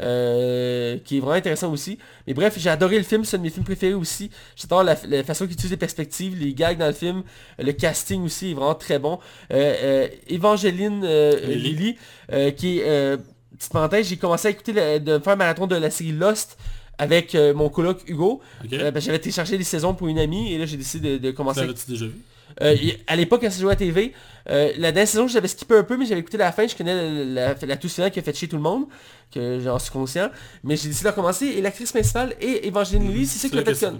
euh, 0.00 0.98
qui 1.04 1.18
est 1.18 1.20
vraiment 1.20 1.36
intéressant 1.36 1.70
aussi. 1.72 1.98
Mais 2.26 2.34
bref, 2.34 2.54
j'ai 2.58 2.70
adoré 2.70 2.96
le 2.96 3.04
film, 3.04 3.24
c'est 3.24 3.36
un 3.36 3.38
de 3.38 3.44
mes 3.44 3.50
films 3.50 3.64
préférés 3.64 3.94
aussi. 3.94 4.30
J'adore 4.56 4.82
la, 4.82 4.96
la 5.08 5.24
façon 5.24 5.44
qu'il 5.44 5.54
utilise 5.54 5.72
les 5.72 5.76
perspectives, 5.76 6.38
les 6.38 6.54
gags 6.54 6.78
dans 6.78 6.86
le 6.86 6.92
film, 6.92 7.22
le 7.58 7.72
casting 7.72 8.24
aussi 8.24 8.52
est 8.52 8.54
vraiment 8.54 8.74
très 8.74 8.98
bon. 8.98 9.18
Euh, 9.52 9.74
euh, 9.82 10.08
Evangeline 10.28 11.02
euh, 11.04 11.92
euh, 12.32 12.50
qui 12.52 12.78
est... 12.80 13.18
Petite 13.60 13.72
parenthèse, 13.72 14.08
j'ai 14.08 14.16
commencé 14.16 14.48
à 14.48 14.50
écouter, 14.50 14.72
le- 14.72 14.98
de 14.98 15.18
faire 15.18 15.34
un 15.34 15.36
marathon 15.36 15.66
de 15.68 15.76
la 15.76 15.90
série 15.90 16.12
Lost 16.12 16.56
avec 16.98 17.34
euh, 17.34 17.54
mon 17.54 17.68
coloc 17.68 17.98
Hugo. 18.08 18.40
Euh, 18.72 18.90
ben, 18.90 19.00
J'avais 19.00 19.18
téléchargé 19.18 19.56
les 19.58 19.64
saisons 19.64 19.94
pour 19.94 20.08
une 20.08 20.18
amie 20.18 20.52
et 20.52 20.58
là 20.58 20.64
j'ai 20.66 20.76
décidé 20.78 21.18
de, 21.18 21.26
de 21.28 21.30
commencer. 21.30 21.60
l'avais-tu 21.60 21.90
déjà 21.90 22.06
vu? 22.06 22.14
Euh, 22.62 22.74
à 23.06 23.14
l'époque, 23.16 23.42
quand 23.42 23.50
ça 23.50 23.60
jouait 23.60 23.72
à 23.74 23.76
TV, 23.76 24.12
la 24.46 24.72
dernière 24.92 25.06
saison, 25.06 25.28
j'avais 25.28 25.46
skippé 25.46 25.76
un 25.76 25.84
peu, 25.84 25.96
mais 25.96 26.04
j'avais 26.06 26.20
écouté 26.20 26.36
la 26.36 26.50
fin. 26.52 26.66
Je 26.66 26.74
connais 26.74 27.24
la, 27.24 27.54
la, 27.54 27.66
la 27.66 27.76
qui 28.10 28.18
a 28.18 28.22
fait 28.22 28.34
chier 28.36 28.48
tout 28.48 28.56
le 28.56 28.62
monde, 28.62 28.86
que 29.32 29.60
j'en 29.60 29.78
suis 29.78 29.92
conscient. 29.92 30.30
Mais 30.64 30.76
j'ai 30.76 30.88
décidé 30.88 31.04
de 31.04 31.10
recommencer. 31.10 31.46
Et 31.46 31.60
l'actrice 31.60 31.92
principale 31.92 32.34
est 32.40 32.66
Evangeline 32.66 33.06
Lilly, 33.08 33.26
c'est 33.26 33.38
ça 33.38 33.48
qui 33.48 33.62
que 33.62 33.74
fait. 33.74 33.92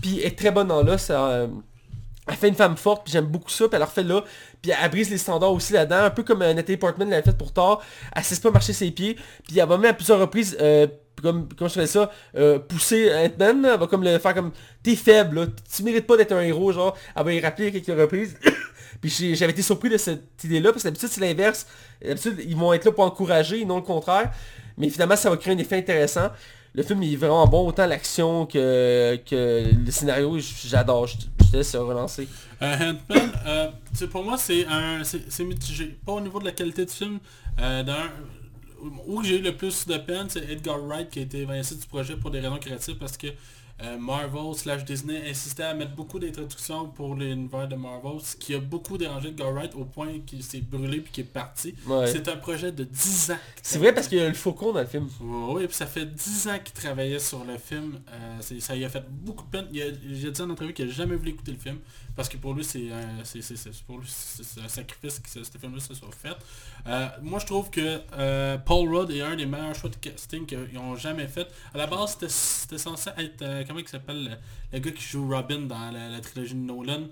Puis 0.00 0.20
elle 0.20 0.26
est 0.28 0.38
très 0.38 0.50
bonne 0.52 0.68
dans 0.68 0.82
là. 0.84 0.98
Ça, 0.98 1.48
elle 2.30 2.36
fait 2.36 2.48
une 2.48 2.54
femme 2.54 2.76
forte, 2.76 3.04
puis 3.04 3.12
j'aime 3.12 3.26
beaucoup 3.26 3.50
ça. 3.50 3.66
Puis 3.68 3.74
elle 3.74 3.80
le 3.80 3.84
refait 3.84 4.02
là. 4.02 4.22
Puis 4.62 4.70
elle 4.70 4.90
brise 4.90 5.10
les 5.10 5.18
standards 5.18 5.52
aussi 5.52 5.72
là-dedans. 5.72 6.04
Un 6.04 6.10
peu 6.10 6.22
comme 6.22 6.42
euh, 6.42 6.54
Natalie 6.54 6.78
Portman 6.78 7.10
l'avait 7.10 7.22
fait 7.22 7.36
pour 7.36 7.52
Thor. 7.52 7.82
Elle 8.14 8.22
cesse 8.22 8.40
pas 8.40 8.50
marcher 8.50 8.72
ses 8.72 8.90
pieds. 8.90 9.16
Puis 9.46 9.58
elle 9.58 9.68
va 9.68 9.76
même 9.76 9.90
à 9.90 9.94
plusieurs 9.94 10.20
reprises... 10.20 10.56
Euh, 10.60 10.86
comme, 11.22 11.48
comment 11.54 11.68
je 11.68 11.74
fais 11.74 11.86
ça, 11.86 12.10
euh, 12.34 12.58
pousser 12.58 13.12
Ant-Man, 13.12 13.68
elle 13.70 13.78
va 13.78 13.86
comme 13.86 14.02
le 14.02 14.18
faire 14.18 14.32
comme, 14.32 14.52
t'es 14.82 14.96
faible, 14.96 15.40
là. 15.40 15.46
tu 15.70 15.82
mérites 15.82 16.06
pas 16.06 16.16
d'être 16.16 16.32
un 16.32 16.40
héros, 16.40 16.72
genre, 16.72 16.96
elle 17.14 17.24
va 17.24 17.32
y 17.34 17.40
rappeler 17.40 17.70
quelques 17.70 18.00
reprises. 18.00 18.38
Puis 19.02 19.34
j'avais 19.34 19.52
été 19.52 19.60
surpris 19.60 19.90
de 19.90 19.98
cette 19.98 20.42
idée-là, 20.44 20.72
parce 20.72 20.82
que 20.82 20.88
d'habitude 20.88 21.10
c'est 21.10 21.20
l'inverse. 21.20 21.66
D'habitude, 22.02 22.42
ils 22.46 22.56
vont 22.56 22.72
être 22.72 22.86
là 22.86 22.92
pour 22.92 23.04
encourager, 23.04 23.66
non 23.66 23.76
le 23.76 23.82
contraire. 23.82 24.32
Mais 24.78 24.88
finalement, 24.88 25.16
ça 25.16 25.28
va 25.28 25.36
créer 25.36 25.52
un 25.52 25.58
effet 25.58 25.76
intéressant. 25.76 26.30
Le 26.74 26.82
film 26.82 27.02
il 27.02 27.12
est 27.12 27.16
vraiment 27.16 27.46
bon, 27.46 27.66
autant 27.66 27.84
l'action 27.84 28.46
que, 28.46 29.18
que 29.28 29.64
le 29.84 29.90
scénario, 29.90 30.38
j'adore. 30.38 31.08
Je 31.50 31.52
te 31.52 31.56
laisse 31.56 31.74
relancer. 31.74 32.28
Euh, 32.62 32.92
c'est- 33.92 34.06
pour 34.06 34.22
moi, 34.22 34.38
c'est 34.38 34.64
un, 34.66 35.02
c'est 35.02 35.42
mitigé. 35.44 35.98
Pas 36.06 36.12
au 36.12 36.20
niveau 36.20 36.38
de 36.38 36.44
la 36.44 36.52
qualité 36.52 36.84
du 36.86 36.92
film. 36.92 37.18
Euh, 37.60 37.82
où 39.06 39.22
j'ai 39.24 39.38
eu 39.40 39.42
le 39.42 39.56
plus 39.56 39.84
de 39.86 39.96
peine, 39.98 40.26
c'est 40.28 40.48
Edgar 40.48 40.80
Wright 40.80 41.10
qui 41.10 41.18
a 41.18 41.22
été 41.22 41.38
évincé 41.40 41.74
du 41.74 41.86
projet 41.86 42.16
pour 42.16 42.30
des 42.30 42.40
raisons 42.40 42.58
créatives 42.58 42.96
parce 42.96 43.16
que 43.16 43.26
euh, 43.82 43.98
Marvel 43.98 44.54
slash 44.54 44.84
Disney 44.84 45.22
insistait 45.28 45.62
à 45.62 45.74
mettre 45.74 45.94
beaucoup 45.94 46.18
d'introductions 46.18 46.88
pour 46.88 47.14
l'univers 47.14 47.66
de 47.66 47.76
Marvel, 47.76 48.20
ce 48.22 48.36
qui 48.36 48.54
a 48.54 48.58
beaucoup 48.58 48.98
dérangé 48.98 49.28
Edgar 49.28 49.52
Wright 49.52 49.74
au 49.74 49.84
point 49.84 50.20
qu'il 50.26 50.42
s'est 50.42 50.60
brûlé 50.60 51.00
puis 51.00 51.12
qu'il 51.12 51.24
est 51.24 51.28
parti. 51.28 51.74
Ouais. 51.86 52.06
C'est 52.06 52.28
un 52.28 52.36
projet 52.36 52.72
de 52.72 52.84
10 52.84 53.30
ans. 53.32 53.38
C'est 53.62 53.78
vrai 53.78 53.94
parce 53.94 54.08
qu'il 54.08 54.18
y 54.18 54.20
a 54.20 54.28
le 54.28 54.34
faucon 54.34 54.72
dans 54.72 54.80
le 54.80 54.86
film. 54.86 55.08
Oui, 55.20 55.66
puis 55.66 55.76
ça 55.76 55.86
fait 55.86 56.06
10 56.06 56.48
ans 56.48 56.58
qu'il 56.62 56.74
travaillait 56.74 57.18
sur 57.18 57.44
le 57.44 57.56
film. 57.56 58.00
Euh, 58.10 58.58
ça 58.60 58.74
lui 58.74 58.84
a 58.84 58.88
fait 58.88 59.04
beaucoup 59.08 59.44
de 59.44 59.50
peine. 59.50 59.66
Il 59.72 59.82
a, 59.82 59.86
il 59.86 60.26
a 60.26 60.30
dit 60.30 60.42
en 60.42 60.50
entrevue 60.50 60.74
qu'il 60.74 60.86
n'a 60.86 60.92
jamais 60.92 61.16
voulu 61.16 61.30
écouter 61.30 61.52
le 61.52 61.58
film. 61.58 61.78
Parce 62.20 62.28
que 62.28 62.36
pour 62.36 62.52
lui, 62.52 62.62
c'est 62.64 62.92
un, 62.92 63.24
c'est- 63.24 63.40
c'est- 63.40 63.56
c'est- 63.56 63.82
pour 63.84 63.96
lui, 63.96 64.06
c'est- 64.06 64.60
un 64.60 64.68
sacrifice 64.68 65.18
que 65.20 65.30
ce, 65.30 65.58
film-là 65.58 65.80
se 65.80 65.94
soit 65.94 66.10
fait. 66.12 66.36
Euh, 66.86 67.06
moi, 67.22 67.38
je 67.38 67.46
trouve 67.46 67.70
que 67.70 68.02
euh, 68.12 68.58
Paul 68.58 68.94
Rudd 68.94 69.10
est 69.10 69.22
un 69.22 69.36
des 69.36 69.46
meilleurs 69.46 69.74
choix 69.74 69.88
de 69.88 69.96
casting 69.96 70.44
qu'ils 70.44 70.76
ont 70.78 70.96
jamais 70.96 71.26
fait. 71.28 71.48
À 71.72 71.78
la 71.78 71.86
base, 71.86 72.10
c'était- 72.10 72.28
c'était 72.28 72.76
censé 72.76 73.08
être... 73.16 73.40
euh, 73.40 73.64
comment 73.66 73.78
il 73.80 73.88
s'appelle 73.88 74.22
le, 74.22 74.30
le 74.74 74.78
gars 74.80 74.90
qui 74.90 75.02
joue 75.02 75.26
Robin 75.30 75.60
dans 75.60 75.90
la, 75.90 76.10
la 76.10 76.20
trilogie 76.20 76.52
de 76.52 76.58
Nolan? 76.60 77.04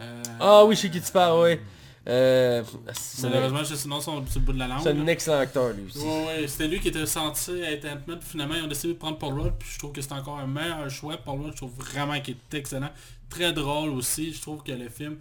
Euh, 0.00 0.22
Ah 0.40 0.64
oui, 0.64 0.76
je 0.76 0.80
sais 0.80 0.90
qui 0.90 1.02
tu 1.02 1.12
parles. 1.12 1.58
Euh, 2.06 2.62
c'est 2.92 3.28
Malheureusement, 3.28 3.64
je 3.64 3.74
sais 3.74 3.88
non, 3.88 3.98
c'est 3.98 4.04
sur 4.04 4.14
le 4.40 4.40
bout 4.40 4.52
de 4.52 4.58
la 4.58 4.68
langue. 4.68 4.80
c'est 4.82 4.90
un 4.90 5.06
excellent 5.06 5.38
acteur, 5.40 5.72
lui 5.72 5.84
aussi. 5.86 5.98
Ouais, 5.98 6.26
ouais, 6.26 6.48
c'était 6.48 6.68
lui 6.68 6.78
qui 6.78 6.88
était 6.88 7.06
censé 7.06 7.60
être 7.60 7.86
Ant-Man. 7.86 8.18
puis 8.18 8.28
Finalement, 8.28 8.54
ils 8.56 8.62
ont 8.62 8.66
décidé 8.66 8.92
de 8.92 8.98
prendre 8.98 9.16
Paul 9.16 9.40
Rudd. 9.40 9.54
Puis 9.58 9.70
je 9.72 9.78
trouve 9.78 9.92
que 9.92 10.02
c'est 10.02 10.12
encore 10.12 10.38
un 10.38 10.46
meilleur 10.46 10.88
choix. 10.90 11.16
Paul 11.16 11.40
Rudd, 11.40 11.52
je 11.52 11.56
trouve 11.56 11.72
vraiment 11.76 12.20
qu'il 12.20 12.34
est 12.52 12.56
excellent. 12.58 12.90
Très 13.28 13.52
drôle 13.52 13.90
aussi. 13.90 14.32
Je 14.32 14.40
trouve 14.40 14.62
que 14.62 14.72
le 14.72 14.88
film 14.88 15.16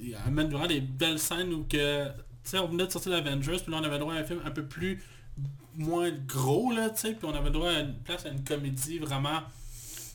il 0.00 0.14
amène 0.26 0.48
vraiment 0.48 0.66
des 0.66 0.80
belles 0.80 1.18
scènes 1.18 1.52
où 1.52 1.64
que... 1.64 2.06
Tu 2.06 2.12
sais, 2.50 2.58
on 2.58 2.68
venait 2.68 2.86
de 2.86 2.92
sortir 2.92 3.12
l'Avengers. 3.12 3.58
Puis 3.62 3.70
là, 3.72 3.78
on 3.80 3.84
avait 3.84 3.98
droit 3.98 4.14
à 4.14 4.18
un 4.18 4.24
film 4.24 4.40
un 4.44 4.50
peu 4.50 4.64
plus... 4.64 5.02
moins 5.76 6.10
gros, 6.10 6.72
là, 6.72 6.90
tu 6.90 7.00
sais. 7.00 7.12
Puis 7.12 7.26
on 7.26 7.34
avait 7.34 7.50
droit 7.50 7.70
à 7.70 7.80
une 7.80 7.94
place 7.94 8.24
à 8.26 8.30
une 8.30 8.44
comédie 8.44 8.98
vraiment... 8.98 9.40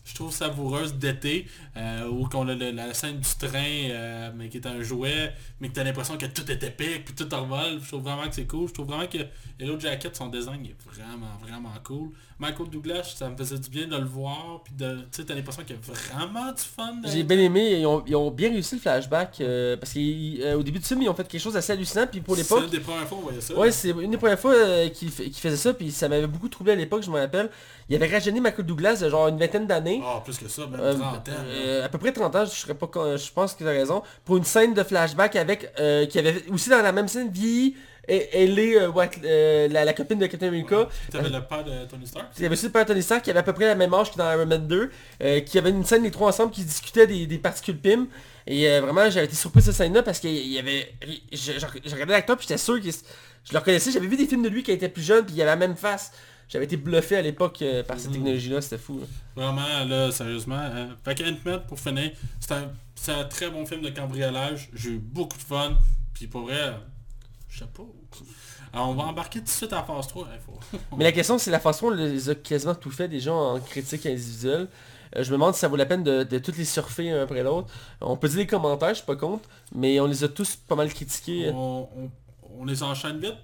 Je 0.06 0.16
trouve 0.16 0.34
savoureuse 0.34 0.96
d'été, 0.96 1.46
euh, 1.78 2.08
où 2.08 2.28
qu'on 2.28 2.48
a 2.48 2.56
le- 2.56 2.72
la 2.72 2.96
scène 2.96 3.20
du 3.20 3.30
train, 3.38 3.90
euh, 3.92 4.32
mais 4.36 4.50
qui 4.50 4.58
est 4.58 4.66
un 4.66 4.82
jouet, 4.82 5.36
mais 5.60 5.70
que 5.70 5.74
t'as 5.74 5.84
l'impression 5.84 6.18
que 6.18 6.26
tout 6.26 6.50
est 6.50 6.64
épique, 6.64 7.06
puis 7.06 7.14
tout 7.14 7.32
envole. 7.32 7.80
Je 7.80 7.88
trouve 7.90 8.02
vraiment 8.02 8.28
que 8.28 8.34
c'est 8.34 8.48
cool. 8.48 8.68
Je 8.70 8.74
trouve 8.74 8.88
vraiment 8.88 9.06
que 9.06 9.20
Hello 9.60 9.80
Jacket, 9.80 10.16
son 10.16 10.30
design 10.30 10.66
est 10.66 10.76
vraiment, 10.92 11.38
vraiment 11.40 11.74
cool. 11.84 12.10
Michael 12.40 12.70
Douglas, 12.70 13.16
ça 13.18 13.28
me 13.30 13.36
faisait 13.36 13.58
du 13.58 13.70
bien 13.70 13.86
de 13.86 13.98
le 13.98 14.06
voir, 14.06 14.62
puis 14.64 14.74
de, 14.74 14.94
tu 15.02 15.08
sais, 15.12 15.26
t'as 15.26 15.36
l'impression 15.36 15.62
qu'il 15.64 15.76
y 15.76 15.80
a 15.80 16.14
vraiment 16.14 16.52
du 16.54 16.62
fun. 16.62 16.94
J'ai 17.06 17.24
bien 17.24 17.38
aimé, 17.38 17.80
ils 17.80 17.86
ont, 17.86 18.02
ils 18.08 18.16
ont 18.16 18.32
bien 18.32 18.50
réussi 18.50 18.76
le 18.76 18.82
flashback, 18.82 19.42
euh, 19.42 19.76
parce 19.76 19.92
qu'au 19.94 20.64
début 20.64 20.80
du 20.80 20.86
film, 20.86 21.02
ils 21.02 21.10
ont 21.10 21.14
fait 21.14 21.28
quelque 21.28 21.42
chose 21.42 21.54
d'assez 21.56 21.74
hallucinant, 21.74 22.08
puis 22.10 22.22
pour 22.22 22.36
C'est 22.38 22.44
l'époque, 22.44 22.64
une 22.64 22.70
des 22.70 22.80
premières 22.80 23.08
fois 23.08 23.18
on 23.18 23.22
voyait 23.24 23.42
ça. 23.42 23.54
Ouais, 23.56 23.72
c'est 23.72 23.90
une 23.90 24.12
des 24.12 24.18
premières 24.18 24.40
fois 24.40 24.54
euh, 24.56 24.88
qu'il 24.88 25.10
f- 25.10 25.24
qu'il 25.24 25.34
faisait 25.34 25.58
ça, 25.58 25.74
puis 25.74 25.92
ça 25.92 26.08
m'avait 26.08 26.28
beaucoup 26.28 26.48
troublé 26.48 26.72
à 26.72 26.76
l'époque, 26.76 27.04
je 27.04 27.12
me 27.12 27.20
rappelle. 27.20 27.50
Il 27.90 27.96
avait 27.96 28.08
rajeuni 28.08 28.40
Michael 28.40 28.66
Douglas 28.66 29.00
de 29.02 29.10
genre 29.10 29.28
une 29.28 29.38
vingtaine 29.38 29.68
d'années. 29.68 30.02
Ah, 30.06 30.22
plus 30.24 30.38
que 30.38 30.48
ça, 30.48 30.66
même 30.68 30.80
Euh, 30.80 30.94
30 30.94 31.04
ans. 31.30 31.32
euh, 31.46 31.86
à 31.86 31.90
peu 31.90 31.98
près 31.98 32.14
30 32.14 32.36
ans, 32.36 32.46
je 32.46 32.52
serais 32.52 32.76
pas 32.76 32.88
je 33.18 33.32
pense 33.34 33.54
que 33.54 33.58
tu 33.64 33.68
as 33.68 33.72
raison. 33.72 34.02
Pour 34.24 34.38
une 34.38 34.44
scène 34.46 34.74
de 34.74 34.84
flashback 34.84 35.36
avec 35.36 35.70
euh, 35.80 36.06
qui 36.06 36.18
avait 36.20 36.46
aussi 36.52 36.70
dans 36.70 36.82
la 36.82 36.92
même 36.94 37.08
scène 37.10 37.30
vieilli 37.32 37.76
elle 38.34 38.58
est 38.60 38.76
euh, 38.82 38.90
White- 38.90 39.20
euh, 39.24 39.68
la, 39.70 39.86
la 39.86 39.94
copine 39.94 40.20
de 40.20 40.26
Captain 40.28 40.48
America. 40.48 40.88
T'avais 41.12 41.30
le 41.30 41.42
père 41.42 41.64
de 41.64 41.86
Tony 41.90 42.08
Stark. 42.08 42.28
Il 42.38 42.44
y 42.44 42.46
avait 42.46 42.54
aussi 42.54 42.66
le 42.66 42.72
père 42.72 42.86
Tony 42.86 43.02
Stark 43.04 43.24
qui 43.24 43.30
avait 43.30 43.40
à 43.40 43.44
peu 43.44 43.54
près 43.54 43.66
la 43.66 43.76
même 43.76 43.94
âge 43.94 44.12
que 44.12 44.18
dans 44.18 44.32
Iron 44.32 44.46
Man 44.46 44.68
2, 44.68 44.92
euh, 45.22 45.40
qui 45.42 45.58
avait 45.58 45.70
une 45.70 45.86
scène 45.86 46.04
les 46.04 46.12
trois 46.12 46.30
ensemble 46.30 46.52
qui 46.52 46.64
discutaient 46.64 47.08
des, 47.08 47.28
des 47.28 47.38
particules 47.38 47.78
PIM. 47.78 48.08
Et 48.48 48.68
euh, 48.68 48.82
vraiment 48.82 49.10
j'avais 49.10 49.26
été 49.28 49.36
surpris 49.36 49.60
de 49.60 49.66
cette 49.66 49.76
scène 49.76 49.94
là 49.94 50.02
parce 50.04 50.20
qu'il 50.20 50.36
y 50.48 50.58
avait. 50.58 50.92
Je 51.32 51.92
regardais 51.94 52.14
l'acteur 52.14 52.36
puis 52.38 52.48
j'étais 52.48 52.58
sûr 52.58 52.82
que 52.82 52.90
je 52.90 53.54
le 53.54 53.60
reconnaissais. 53.60 53.92
J'avais 53.92 54.08
vu 54.08 54.18
des 54.18 54.26
films 54.26 54.44
de 54.44 54.50
lui 54.50 54.64
qui 54.64 54.72
était 54.72 54.90
plus 54.90 55.04
jeune 55.04 55.26
puis 55.26 55.36
il 55.36 55.42
avait 55.42 55.52
la 55.52 55.56
même 55.56 55.76
face. 55.76 56.12
J'avais 56.52 56.66
été 56.66 56.78
bluffé 56.78 57.16
à 57.16 57.22
l'époque 57.22 57.62
euh, 57.62 57.84
par 57.84 58.00
cette 58.00 58.12
technologie 58.12 58.50
là, 58.50 58.60
c'était 58.60 58.80
fou. 58.80 59.00
là. 59.02 59.06
Vraiment, 59.36 59.86
là, 59.88 60.12
sérieusement. 60.12 60.58
euh, 60.60 60.88
fait 61.06 61.14
que 61.14 61.58
pour 61.68 61.80
finir, 61.80 62.12
c'est 62.40 63.12
un, 63.12 63.24
très 63.26 63.52
bon 63.52 63.68
film 63.68 63.82
de 63.84 63.90
cambriolage. 63.92 64.68
J'ai 64.74 64.90
eu 64.94 64.98
beaucoup 64.98 65.38
de 65.38 65.44
fun. 65.44 65.78
Puis 66.16 66.26
pour 66.26 66.42
vrai, 66.42 66.60
euh, 66.60 67.66
pas. 67.72 67.84
Alors, 68.74 68.90
on 68.90 68.94
va 68.94 69.04
embarquer 69.06 69.40
tout 69.40 69.46
de 69.46 69.50
suite 69.50 69.74
à 69.74 69.78
la 69.78 69.84
phase 69.84 70.08
3. 70.08 70.28
Il 70.34 70.40
faut... 70.42 70.78
Mais 70.98 71.04
la 71.06 71.12
question 71.12 71.38
c'est 71.38 71.50
la 71.52 71.60
façon 71.60 71.88
on 71.88 71.90
les 71.92 72.30
a 72.30 72.36
quasiment 72.36 72.76
tout 72.76 72.92
fait 72.92 73.08
déjà 73.08 73.34
en 73.34 73.60
critique 73.60 74.06
individuelle. 74.06 74.68
Euh, 75.16 75.24
je 75.24 75.30
me 75.32 75.38
demande 75.38 75.56
si 75.56 75.60
ça 75.62 75.68
vaut 75.68 75.76
la 75.76 75.88
peine 75.88 76.04
de, 76.04 76.22
de 76.24 76.38
toutes 76.38 76.58
les 76.58 76.66
surfer 76.66 77.10
un 77.12 77.24
après 77.24 77.42
l'autre. 77.42 77.68
On 78.00 78.16
peut 78.16 78.28
dire 78.30 78.38
les 78.38 78.48
commentaires, 78.48 78.90
je 78.90 78.96
suis 78.96 79.06
pas 79.06 79.16
contre, 79.16 79.50
mais 79.74 80.00
on 80.00 80.06
les 80.06 80.24
a 80.24 80.28
tous 80.28 80.56
pas 80.56 80.76
mal 80.76 80.94
critiqués. 80.94 81.50
on, 81.52 81.90
on- 81.98 82.12
on 82.62 82.66
les 82.66 82.84
enchaîne 82.84 83.20
vite. 83.20 83.36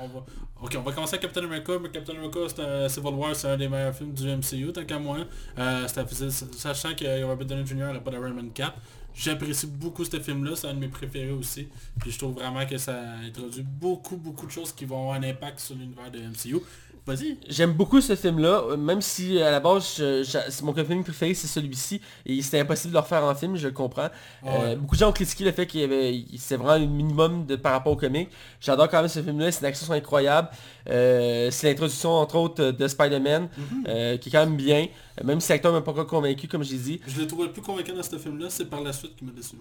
On 0.00 0.08
va... 0.08 0.24
Ok, 0.60 0.74
on 0.78 0.82
va 0.82 0.92
commencer 0.92 1.14
avec 1.16 1.22
Captain 1.22 1.44
America. 1.44 1.72
Mais 1.80 1.88
Captain 1.90 2.14
America, 2.14 2.40
c'est 2.48 2.60
un- 2.60 2.88
Civil 2.88 3.14
War, 3.14 3.34
c'est 3.36 3.48
un 3.48 3.56
des 3.56 3.68
meilleurs 3.68 3.94
films 3.94 4.12
du 4.12 4.26
MCU, 4.26 4.72
tant 4.72 4.84
qu'à 4.84 4.98
moi. 4.98 5.18
Euh, 5.58 5.86
sachant 5.88 6.94
que 6.94 7.22
Robert 7.24 7.46
Downey 7.46 7.64
Jr. 7.66 7.92
n'a 7.92 8.00
pas 8.00 8.10
d'Iron 8.10 8.30
Man 8.34 8.50
4. 8.52 8.72
J'apprécie 9.16 9.66
beaucoup 9.66 10.04
ce 10.04 10.18
film-là, 10.18 10.56
c'est 10.56 10.66
un 10.66 10.74
de 10.74 10.80
mes 10.80 10.88
préférés 10.88 11.30
aussi. 11.30 11.68
Puis 12.00 12.10
je 12.10 12.18
trouve 12.18 12.34
vraiment 12.34 12.66
que 12.66 12.78
ça 12.78 13.00
introduit 13.24 13.62
beaucoup, 13.62 14.16
beaucoup 14.16 14.46
de 14.46 14.50
choses 14.50 14.72
qui 14.72 14.84
vont 14.84 15.02
avoir 15.02 15.16
un 15.16 15.22
impact 15.22 15.60
sur 15.60 15.76
l'univers 15.76 16.10
de 16.10 16.18
MCU. 16.18 16.60
Vas-y. 17.06 17.36
J'aime 17.50 17.72
beaucoup 17.74 18.00
ce 18.00 18.16
film-là, 18.16 18.62
euh, 18.70 18.76
même 18.78 19.02
si 19.02 19.38
à 19.38 19.50
la 19.50 19.60
base, 19.60 19.96
je- 19.98 20.22
je- 20.22 20.50
c'est 20.50 20.62
mon 20.62 20.72
film 20.72 21.04
préféré, 21.04 21.34
c'est 21.34 21.46
celui-ci, 21.46 22.00
et 22.24 22.40
c'était 22.40 22.60
impossible 22.60 22.92
de 22.92 22.96
le 22.96 23.00
refaire 23.02 23.22
en 23.24 23.34
film, 23.34 23.56
je 23.56 23.66
le 23.68 23.74
comprends. 23.74 24.08
Euh, 24.46 24.74
beaucoup 24.76 24.94
de 24.94 25.00
gens 25.00 25.10
ont 25.10 25.12
critiqué 25.12 25.44
le 25.44 25.52
fait 25.52 25.66
qu'il 25.66 25.80
y 25.80 25.84
avait, 25.84 26.24
c'était 26.38 26.56
vraiment 26.56 26.78
le 26.78 26.86
minimum 26.90 27.44
de, 27.44 27.56
par 27.56 27.72
rapport 27.72 27.92
au 27.92 27.96
comic. 27.96 28.30
J'adore 28.58 28.88
quand 28.88 29.00
même 29.00 29.08
ce 29.08 29.22
film-là, 29.22 29.52
ses 29.52 29.66
actions 29.66 29.86
sont 29.86 29.92
incroyables. 29.92 30.48
Euh, 30.88 31.50
c'est 31.50 31.68
l'introduction 31.68 32.10
entre 32.12 32.36
autres 32.36 32.70
de 32.70 32.88
Spider-Man, 32.88 33.48
Mhm. 33.54 33.84
euh, 33.86 34.16
qui 34.16 34.30
est 34.30 34.32
quand 34.32 34.46
même 34.46 34.56
bien, 34.56 34.86
même 35.22 35.40
si 35.40 35.50
l'acteur 35.52 35.72
m'a 35.74 35.82
pas 35.82 35.90
encore 35.90 36.06
convaincu, 36.06 36.48
comme 36.48 36.64
j'ai 36.64 36.78
dit. 36.78 37.00
Je 37.06 37.20
l'ai 37.20 37.26
trouvé 37.26 37.44
le 37.48 37.52
plus 37.52 37.60
convaincant 37.60 37.94
dans 37.94 38.02
ce 38.02 38.16
film-là, 38.16 38.46
c'est 38.48 38.64
par 38.70 38.80
la 38.80 38.94
suite 38.94 39.14
qui 39.14 39.26
m'a 39.26 39.32
déçu. 39.32 39.56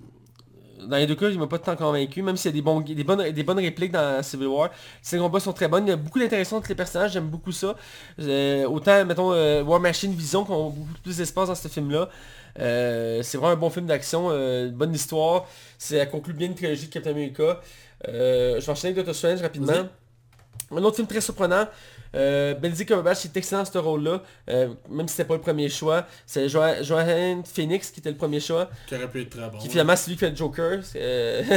Dans 0.79 0.97
les 0.97 1.05
deux 1.05 1.15
cas, 1.15 1.29
il 1.29 1.39
m'a 1.39 1.47
pas 1.47 1.59
tant 1.59 1.75
convaincu, 1.75 2.21
même 2.21 2.35
s'il 2.35 2.49
y 2.51 2.53
a 2.53 2.55
des, 2.55 2.61
bons, 2.61 2.81
des, 2.81 3.03
bonnes, 3.03 3.31
des 3.31 3.43
bonnes 3.43 3.59
répliques 3.59 3.91
dans 3.91 4.21
Civil 4.23 4.47
War. 4.47 4.69
Ces 5.01 5.17
combats 5.17 5.39
sont 5.39 5.53
très 5.53 5.67
bonnes, 5.67 5.85
il 5.85 5.89
y 5.89 5.93
a 5.93 5.95
beaucoup 5.95 6.19
d'interactions 6.19 6.57
entre 6.57 6.69
les 6.69 6.75
personnages, 6.75 7.13
j'aime 7.13 7.27
beaucoup 7.27 7.51
ça. 7.51 7.75
Euh, 8.19 8.65
autant, 8.65 9.05
mettons, 9.05 9.31
euh, 9.33 9.63
War 9.63 9.79
Machine, 9.79 10.13
Vision, 10.13 10.43
qui 10.43 10.51
ont 10.51 10.69
beaucoup 10.69 11.01
plus 11.03 11.17
d'espace 11.17 11.47
dans 11.47 11.55
ce 11.55 11.67
film-là. 11.67 12.09
Euh, 12.59 13.21
c'est 13.23 13.37
vraiment 13.37 13.53
un 13.53 13.57
bon 13.57 13.69
film 13.69 13.85
d'action, 13.85 14.29
une 14.31 14.71
bonne 14.71 14.93
histoire. 14.93 15.45
À 15.91 16.05
conclut 16.05 16.33
bien 16.33 16.47
une 16.47 16.55
trilogie 16.55 16.87
de 16.87 16.93
Captain 16.93 17.11
America. 17.11 17.61
Je 18.05 18.59
vais 18.59 18.69
enchaîner 18.69 18.93
avec 18.93 18.95
Doctor 18.97 19.15
Strange 19.15 19.41
rapidement. 19.41 19.87
Un 20.71 20.83
autre 20.83 20.95
film 20.95 21.07
très 21.07 21.21
surprenant. 21.21 21.67
Euh, 22.15 22.53
Benedict 22.55 22.87
Cumberbatch 22.89 23.25
est 23.25 23.35
excellent 23.37 23.63
dans 23.63 23.71
ce 23.71 23.77
rôle-là, 23.77 24.21
euh, 24.49 24.69
même 24.89 25.07
si 25.07 25.15
c'était 25.15 25.27
pas 25.27 25.33
le 25.33 25.41
premier 25.41 25.67
choix. 25.69 26.05
C'est 26.25 26.47
Jo- 26.49 26.61
Joaquin 26.81 27.41
Phoenix 27.43 27.89
qui 27.91 27.99
était 27.99 28.11
le 28.11 28.17
premier 28.17 28.39
choix, 28.39 28.69
Qui 28.87 28.95
aurait 28.95 29.09
pu 29.09 29.21
être 29.21 29.29
très 29.31 29.49
bon. 29.49 29.57
qui 29.57 29.69
finalement 29.69 29.95
c'est 29.95 30.09
lui 30.11 30.15
qui 30.15 30.19
fait 30.19 30.29
le 30.29 30.35
Joker. 30.35 30.79
Euh, 30.95 31.41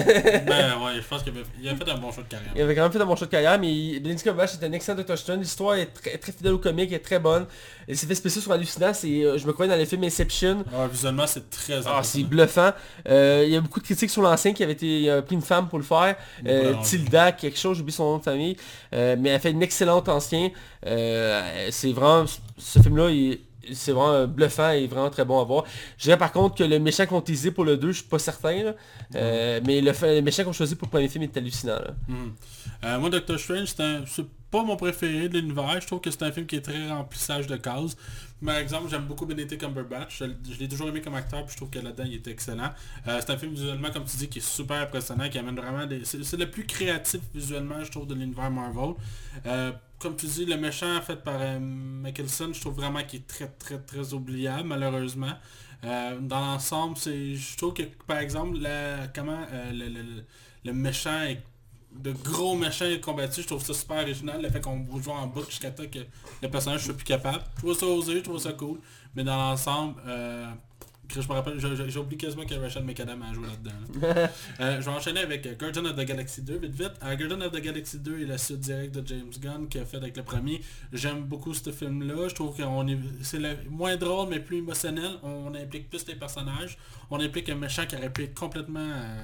ben 0.47 0.81
ouais, 0.85 0.93
je 0.97 1.07
pense 1.09 1.23
qu'il 1.23 1.33
avait, 1.33 1.77
fait 1.77 1.91
un 1.91 1.99
bon 1.99 2.11
choix 2.13 2.23
de 2.23 2.29
carrière. 2.29 2.53
Il 2.55 2.63
avait 2.63 2.75
quand 2.75 2.83
même 2.83 2.93
fait 2.93 3.01
un 3.01 3.07
bon 3.07 3.17
choix 3.17 3.27
de 3.27 3.33
carrière, 3.33 3.59
mais 3.59 4.01
Benedict 4.01 4.23
Cumberbatch 4.25 4.55
est 4.55 4.65
un 4.65 4.73
excellent 4.73 5.03
Dr. 5.03 5.19
Stone. 5.19 5.41
L'histoire 5.41 5.75
est 5.77 5.87
très, 5.87 6.17
très 6.19 6.33
fidèle 6.33 6.53
au 6.53 6.59
comique, 6.59 6.93
est 6.93 6.99
très 7.01 7.19
bonne. 7.19 7.47
Les 7.89 8.03
effets 8.05 8.15
spéciaux 8.15 8.41
sont 8.41 8.51
hallucinants. 8.51 8.93
C'est, 8.95 9.25
euh, 9.25 9.39
je 9.39 9.47
me 9.47 9.53
crois 9.53 9.67
dans 9.67 9.77
le 9.77 9.85
film 9.85 10.03
Inception. 10.05 10.59
Ouais, 10.73 10.89
visuellement, 10.91 11.27
c'est 11.27 11.49
très 11.51 11.81
Ah, 11.87 12.03
c'est 12.03 12.25
bluffant. 12.25 12.73
Euh, 13.09 13.45
il 13.47 13.53
y 13.53 13.57
a 13.57 13.61
beaucoup 13.61 13.81
de 13.81 13.85
critiques 13.85 14.11
sur 14.11 14.23
l'ancien 14.23 14.53
qui 14.53 14.63
avait 14.65 14.73
été 14.73 15.21
pris 15.27 15.35
une 15.37 15.43
femme 15.43 15.69
pour 15.69 15.79
le 15.79 15.85
faire. 15.85 16.17
Euh, 16.47 16.75
Tilda, 16.83 17.33
quelque 17.33 17.59
chose, 17.59 17.77
j'oublie 17.79 17.93
son 17.93 18.05
nom 18.13 18.19
de 18.19 18.23
famille. 18.25 18.57
Mais 18.93 19.29
elle 19.31 19.41
fait 19.41 19.51
une 19.53 19.63
excellente 19.63 20.09
ancien. 20.09 20.51
C'est 20.85 21.93
vraiment, 21.93 22.25
ce 22.59 22.79
film-là, 22.81 23.11
il- 23.11 23.39
c'est 23.73 23.91
vraiment 23.91 24.29
bluffant 24.29 24.71
et 24.71 24.87
vraiment 24.87 25.11
très 25.11 25.25
bon 25.25 25.41
à 25.41 25.45
voir. 25.45 25.65
Je 25.99 26.05
dirais 26.05 26.17
par 26.17 26.31
contre 26.31 26.55
que 26.55 26.63
le 26.63 26.79
méchant 26.79 27.05
qu'on 27.07 27.19
utilisé 27.21 27.51
pour 27.51 27.65
le 27.65 27.77
2, 27.77 27.89
je 27.91 27.99
suis 27.99 28.07
pas 28.09 28.21
certain. 28.21 28.63
là. 28.63 28.75
Euh, 29.17 29.61
mais 29.67 29.81
le, 29.81 30.21
méchant 30.23 30.45
qu'on 30.45 30.53
choisit 30.53 30.79
pour 30.79 30.87
le 30.87 30.91
premier 30.93 31.09
film 31.09 31.25
est 31.25 31.37
hallucinant. 31.37 31.75
là. 31.75 31.91
Euh, 32.85 32.99
moi, 33.01 33.11
Doctor 33.11 33.39
Strange, 33.39 33.69
c'est 33.77 33.83
un- 33.83 34.05
pas 34.57 34.65
mon 34.65 34.77
préféré 34.77 35.29
de 35.29 35.39
l'univers. 35.39 35.81
Je 35.81 35.87
trouve 35.87 36.01
que 36.01 36.11
c'est 36.11 36.23
un 36.23 36.33
film 36.33 36.47
qui 36.47 36.57
est 36.57 36.63
très 36.63 36.91
remplissage 36.91 37.47
de 37.47 37.57
cases. 37.57 37.97
Par 38.45 38.57
exemple, 38.57 38.89
j'aime 38.91 39.07
beaucoup 39.07 39.27
Benedict 39.27 39.61
Cumberbatch. 39.61 40.19
Je, 40.19 40.25
je 40.53 40.59
l'ai 40.59 40.69
toujours 40.69 40.89
aimé 40.89 41.01
comme 41.01 41.15
acteur, 41.15 41.45
puis 41.45 41.53
je 41.53 41.57
trouve 41.57 41.71
que 41.71 41.79
là-dedans, 41.79 42.05
il 42.07 42.15
est 42.15 42.27
excellent. 42.27 42.71
Euh, 43.07 43.19
c'est 43.21 43.31
un 43.33 43.39
film 43.39 43.53
visuellement, 43.53 43.91
comme 43.91 44.05
tu 44.05 44.17
dis, 44.17 44.29
qui 44.29 44.39
est 44.39 44.49
super 44.59 44.77
impressionnant, 44.83 45.29
qui 45.29 45.39
amène 45.39 45.57
vraiment 45.57 45.87
des... 45.87 46.05
C'est 46.05 46.37
le 46.37 46.51
plus 46.51 46.67
créatif 46.67 47.21
visuellement, 47.35 47.83
je 47.85 47.91
trouve, 47.91 48.07
de 48.07 48.15
l'univers 48.15 48.51
Marvel. 48.51 48.95
Euh, 49.47 49.73
comme 49.99 50.17
tu 50.17 50.27
dis, 50.27 50.45
le 50.45 50.57
méchant 50.57 51.01
fait 51.03 51.23
par 51.23 51.37
euh, 51.41 51.59
je 52.05 52.61
trouve 52.61 52.75
vraiment 52.75 53.03
qu'il 53.03 53.21
est 53.21 53.27
très, 53.27 53.49
très, 53.49 53.79
très 53.79 54.13
oubliable, 54.15 54.69
malheureusement. 54.69 55.33
Euh, 55.85 56.19
dans 56.21 56.41
l'ensemble, 56.41 56.97
c'est, 56.97 57.35
je 57.35 57.57
trouve 57.57 57.75
que, 57.75 57.85
par 58.07 58.19
exemple, 58.19 58.59
la, 58.59 59.09
comment 59.15 59.41
le, 59.73 59.89
le- 59.89 60.25
le 60.65 60.73
méchant 60.73 61.23
est 61.23 61.43
de 62.03 62.13
gros 62.13 62.57
méchants 62.57 62.85
est 62.87 63.01
combattu, 63.01 63.43
je 63.43 63.47
trouve 63.47 63.63
ça 63.65 63.75
super 63.75 63.97
original, 64.03 64.41
le 64.43 64.49
fait 64.51 64.61
qu'on 64.61 64.85
joue 65.01 65.11
en 65.11 65.27
boucle 65.27 65.51
jusqu'à 65.51 65.71
temps 65.71 65.87
que 65.91 66.01
le 66.43 66.49
personnage 66.51 66.85
soit 66.85 66.95
plus 66.95 67.05
capable. 67.05 67.43
Je 67.57 67.61
trouve 67.63 67.79
ça 67.79 67.87
osé, 67.87 68.15
je 68.15 68.21
trouve 68.21 68.39
ça 68.39 68.53
cool. 68.53 68.79
Mais 69.15 69.25
dans 69.25 69.37
l'ensemble, 69.37 69.95
euh, 70.07 70.47
je 71.09 71.21
me 71.21 71.33
rappelle, 71.33 71.59
j'ai 71.89 71.99
oublié 72.01 72.17
quasiment 72.19 72.45
que 72.45 72.55
Rachel 72.55 72.83
McAdam 72.85 73.23
a 73.23 73.33
joué 73.33 73.47
là-dedans. 73.47 74.07
là. 74.15 74.31
Euh, 74.61 74.81
je 74.81 74.87
vais 74.91 74.97
enchaîner 74.97 75.21
avec 75.21 75.47
euh, 75.47 75.55
Guardian 75.55 75.85
of 75.85 75.95
the 75.95 76.05
Galaxy 76.05 76.43
2, 76.43 76.57
vite 76.59 76.73
vite. 76.75 76.93
Euh, 77.05 77.15
Guardian 77.15 77.41
of 77.43 77.53
the 77.53 77.61
Galaxy 77.61 77.99
2 77.99 78.23
est 78.23 78.25
la 78.27 78.39
suite 78.39 78.61
directe 78.61 78.95
de 78.97 79.07
James 79.07 79.31
Gunn 79.41 79.69
qui 79.69 79.79
a 79.79 79.85
fait 79.85 79.99
avec 79.99 80.17
le 80.17 80.23
premier. 80.25 80.61
J'aime 80.93 81.23
beaucoup 81.25 81.55
ce 81.55 81.71
film-là. 81.71 82.29
Je 82.29 82.35
trouve 82.35 82.57
que 82.57 82.63
c'est 83.23 83.39
le- 83.39 83.57
moins 83.71 83.97
drôle 83.97 84.29
mais 84.31 84.41
plus 84.41 84.59
émotionnel. 84.59 85.13
On 85.23 85.55
implique 85.55 85.89
plus 85.91 86.07
les 86.09 86.15
personnages. 86.17 86.77
On 87.11 87.21
implique 87.21 87.49
un 87.51 87.55
méchant 87.55 87.87
qui 87.87 87.95
aurait 87.97 88.13
pu 88.13 88.25
être 88.25 88.35
complètement 88.35 88.81
euh, 88.81 89.17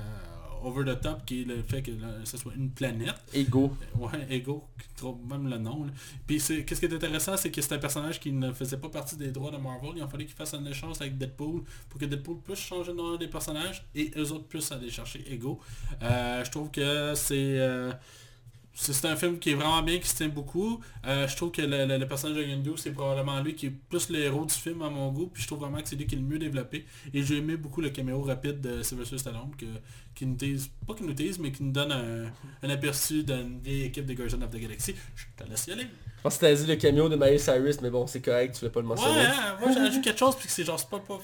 over 0.64 0.84
the 0.84 1.00
top, 1.00 1.24
qui 1.24 1.42
est 1.42 1.44
le 1.44 1.62
fait 1.62 1.82
que 1.82 1.90
là, 1.90 2.08
ce 2.24 2.36
soit 2.36 2.52
une 2.56 2.70
planète. 2.70 3.14
Ego. 3.34 3.76
Ouais, 3.98 4.26
Ego, 4.30 4.64
qui 4.78 4.88
trouve 4.96 5.18
même 5.28 5.48
le 5.48 5.58
nom. 5.58 5.84
là. 5.84 5.90
Puis 6.26 6.40
c'est- 6.40 6.64
qu'est-ce 6.64 6.80
qui 6.80 6.86
est 6.86 6.94
intéressant, 6.94 7.36
c'est 7.36 7.50
que 7.50 7.60
c'est 7.60 7.74
un 7.74 7.78
personnage 7.78 8.20
qui 8.20 8.32
ne 8.32 8.52
faisait 8.52 8.76
pas 8.78 8.88
partie 8.88 9.16
des 9.16 9.30
droits 9.30 9.50
de 9.50 9.56
Marvel. 9.58 9.90
Il 9.96 10.02
a 10.02 10.08
fallu 10.08 10.24
qu'il 10.26 10.34
fasse 10.34 10.54
un 10.54 10.64
échange 10.66 10.96
avec 11.00 11.18
Deadpool 11.18 11.62
pour 11.88 12.00
que 12.00 12.04
Deadpool 12.06 12.38
puisse 12.42 12.60
changer 12.60 12.90
le 12.92 12.96
nom 12.98 13.16
des 13.16 13.28
personnages 13.28 13.84
et 13.94 14.10
eux 14.16 14.32
autres 14.32 14.46
puissent 14.46 14.72
aller 14.72 14.90
chercher 14.90 15.24
Ego. 15.32 15.60
Euh, 16.02 16.44
je 16.44 16.50
trouve 16.50 16.70
que 16.70 17.14
c'est... 17.14 17.58
euh, 17.58 17.92
c'est 18.74 18.94
c'est 18.94 19.06
un 19.06 19.16
film 19.16 19.38
qui 19.38 19.50
est 19.50 19.54
vraiment 19.54 19.82
bien, 19.82 19.98
qui 19.98 20.08
se 20.08 20.16
tient 20.16 20.30
beaucoup. 20.30 20.80
Euh, 21.06 21.28
je 21.28 21.36
trouve 21.36 21.50
que 21.50 21.60
le, 21.60 21.84
le- 21.84 21.98
le 21.98 22.08
personnage 22.08 22.38
de 22.38 22.42
Yondu, 22.42 22.70
c'est 22.76 22.92
probablement 22.92 23.38
lui 23.42 23.54
qui 23.54 23.66
est 23.66 23.70
plus 23.70 24.08
le 24.08 24.18
héros 24.20 24.46
du 24.46 24.54
film 24.54 24.80
à 24.80 24.88
mon 24.88 25.12
goût. 25.12 25.26
Puis 25.26 25.42
je 25.42 25.46
trouve 25.46 25.58
vraiment 25.60 25.80
que 25.82 25.88
c'est 25.88 25.96
lui 25.96 26.06
qui 26.06 26.14
est 26.14 26.18
le 26.18 26.24
mieux 26.24 26.38
développé. 26.38 26.86
Et 27.12 27.22
j'ai 27.22 27.36
aimé 27.36 27.58
beaucoup 27.58 27.82
le 27.82 27.90
caméo 27.90 28.22
rapide 28.22 28.62
de 28.62 28.82
Sylvester 28.82 29.18
Stallone, 29.18 29.50
que- 29.58 29.66
qui 30.14 30.26
nous 30.26 30.36
tease, 30.36 30.68
pas 30.86 30.94
qui 30.94 31.04
nous 31.04 31.14
tease, 31.14 31.38
mais 31.38 31.50
qui 31.52 31.62
nous 31.62 31.72
donne 31.72 31.92
un, 31.92 32.24
un 32.66 32.70
aperçu 32.70 33.22
d'une 33.24 33.60
vieille 33.60 33.84
équipe 33.84 34.04
des 34.06 34.14
Guardians 34.14 34.42
of 34.42 34.50
the 34.50 34.56
Galaxy. 34.58 34.94
Je 35.16 35.24
te 35.44 35.48
laisse 35.48 35.66
y 35.66 35.72
aller. 35.72 35.86
Je 36.18 36.22
pense 36.22 36.36
que 36.36 36.40
t'as 36.46 36.54
dit 36.54 36.66
le 36.66 36.76
cameo 36.76 37.08
de 37.08 37.16
Miley 37.16 37.38
Cyrus, 37.38 37.80
mais 37.80 37.90
bon, 37.90 38.06
c'est 38.06 38.20
correct, 38.20 38.54
tu 38.54 38.60
voulais 38.60 38.70
pas 38.70 38.80
le 38.80 38.86
Ouais, 38.86 38.94
mentionner. 38.94 39.24
hein, 39.26 39.56
moi 39.60 39.70
j'ai 39.72 39.80
ajouté 39.80 40.00
quelque 40.02 40.18
chose, 40.20 40.36
puis 40.36 40.46
que 40.46 40.52
c'est 40.52 40.62
genre, 40.64 40.80
pas, 40.88 41.00
pas- 41.00 41.18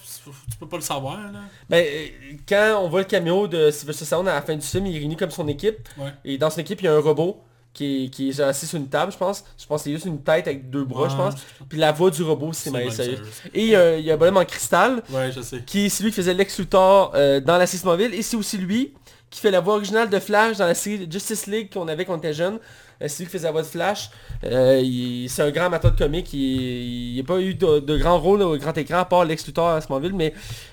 tu 0.50 0.56
peux 0.58 0.66
pas 0.68 0.76
le 0.76 0.82
savoir, 0.82 1.30
là. 1.30 1.40
Ben, 1.70 1.84
euh, 1.86 2.08
quand 2.48 2.80
on 2.82 2.88
voit 2.88 3.00
le 3.02 3.06
cameo 3.06 3.46
de 3.46 3.70
Sylvester 3.70 4.04
Stallone 4.04 4.26
à 4.28 4.34
la 4.34 4.42
fin 4.42 4.56
du 4.56 4.66
film, 4.66 4.86
il 4.86 4.98
réunit 4.98 5.16
comme 5.16 5.30
son 5.30 5.46
équipe. 5.46 5.88
Ouais. 5.98 6.12
Et 6.24 6.36
dans 6.36 6.50
son 6.50 6.60
équipe, 6.62 6.80
il 6.80 6.86
y 6.86 6.88
a 6.88 6.94
un 6.94 6.98
robot 7.00 7.40
qui 7.78 8.04
est, 8.04 8.08
qui 8.08 8.28
est 8.30 8.40
assis 8.40 8.66
sur 8.66 8.76
une 8.78 8.88
table, 8.88 9.12
je 9.12 9.16
pense. 9.16 9.44
Je 9.56 9.64
pense 9.66 9.80
que 9.82 9.84
c'est 9.84 9.92
juste 9.92 10.06
une 10.06 10.20
tête 10.20 10.46
avec 10.48 10.68
deux 10.68 10.84
bras, 10.84 11.08
je 11.08 11.16
pense. 11.16 11.34
Puis 11.68 11.78
la 11.78 11.92
voix 11.92 12.10
du 12.10 12.22
robot, 12.22 12.52
c'est 12.52 12.70
Cyrus. 12.70 12.94
Cyrus. 12.94 13.18
Et 13.54 13.62
il 13.62 13.68
y 13.68 13.76
a, 13.76 13.96
il 13.96 14.04
y 14.04 14.10
a 14.10 14.14
un 14.14 14.16
bonhomme 14.16 14.38
en 14.38 14.44
cristal, 14.44 15.02
Ouais, 15.10 15.30
je 15.30 15.40
sais. 15.40 15.60
qui 15.64 15.86
est 15.86 15.88
celui 15.88 16.10
qui 16.10 16.16
faisait 16.16 16.34
Lex 16.34 16.58
Luthor 16.58 17.12
euh, 17.14 17.40
dans 17.40 17.56
la 17.56 17.66
Smallville. 17.66 18.14
Et 18.14 18.22
c'est 18.22 18.36
aussi 18.36 18.58
lui 18.58 18.92
qui 19.30 19.40
fait 19.40 19.50
la 19.50 19.60
voix 19.60 19.74
originale 19.74 20.08
de 20.08 20.18
Flash 20.18 20.56
dans 20.56 20.66
la 20.66 20.74
série 20.74 21.06
Justice 21.10 21.46
League 21.46 21.70
qu'on 21.72 21.86
avait 21.86 22.04
quand 22.04 22.14
on 22.14 22.18
était 22.18 22.32
jeune. 22.32 22.58
Euh, 23.00 23.06
c'est 23.08 23.18
lui 23.18 23.26
qui 23.26 23.32
faisait 23.32 23.44
la 23.46 23.52
voix 23.52 23.60
de 23.62 23.66
Flash. 23.66 24.10
Euh, 24.44 25.26
c'est 25.28 25.42
un 25.42 25.50
grand 25.50 25.66
amateur 25.66 25.92
de 25.92 25.98
comics. 25.98 26.32
Il 26.32 27.16
n'a 27.16 27.22
pas 27.24 27.38
eu 27.38 27.54
de, 27.54 27.78
de 27.80 27.96
grand 27.98 28.18
rôle 28.18 28.40
au 28.42 28.56
grand 28.56 28.76
écran 28.78 28.98
à 28.98 29.04
part 29.04 29.24
Lex 29.26 29.46
Luthor 29.46 29.68
à 29.68 29.80
Smallville, 29.82 30.14
mais 30.14 30.32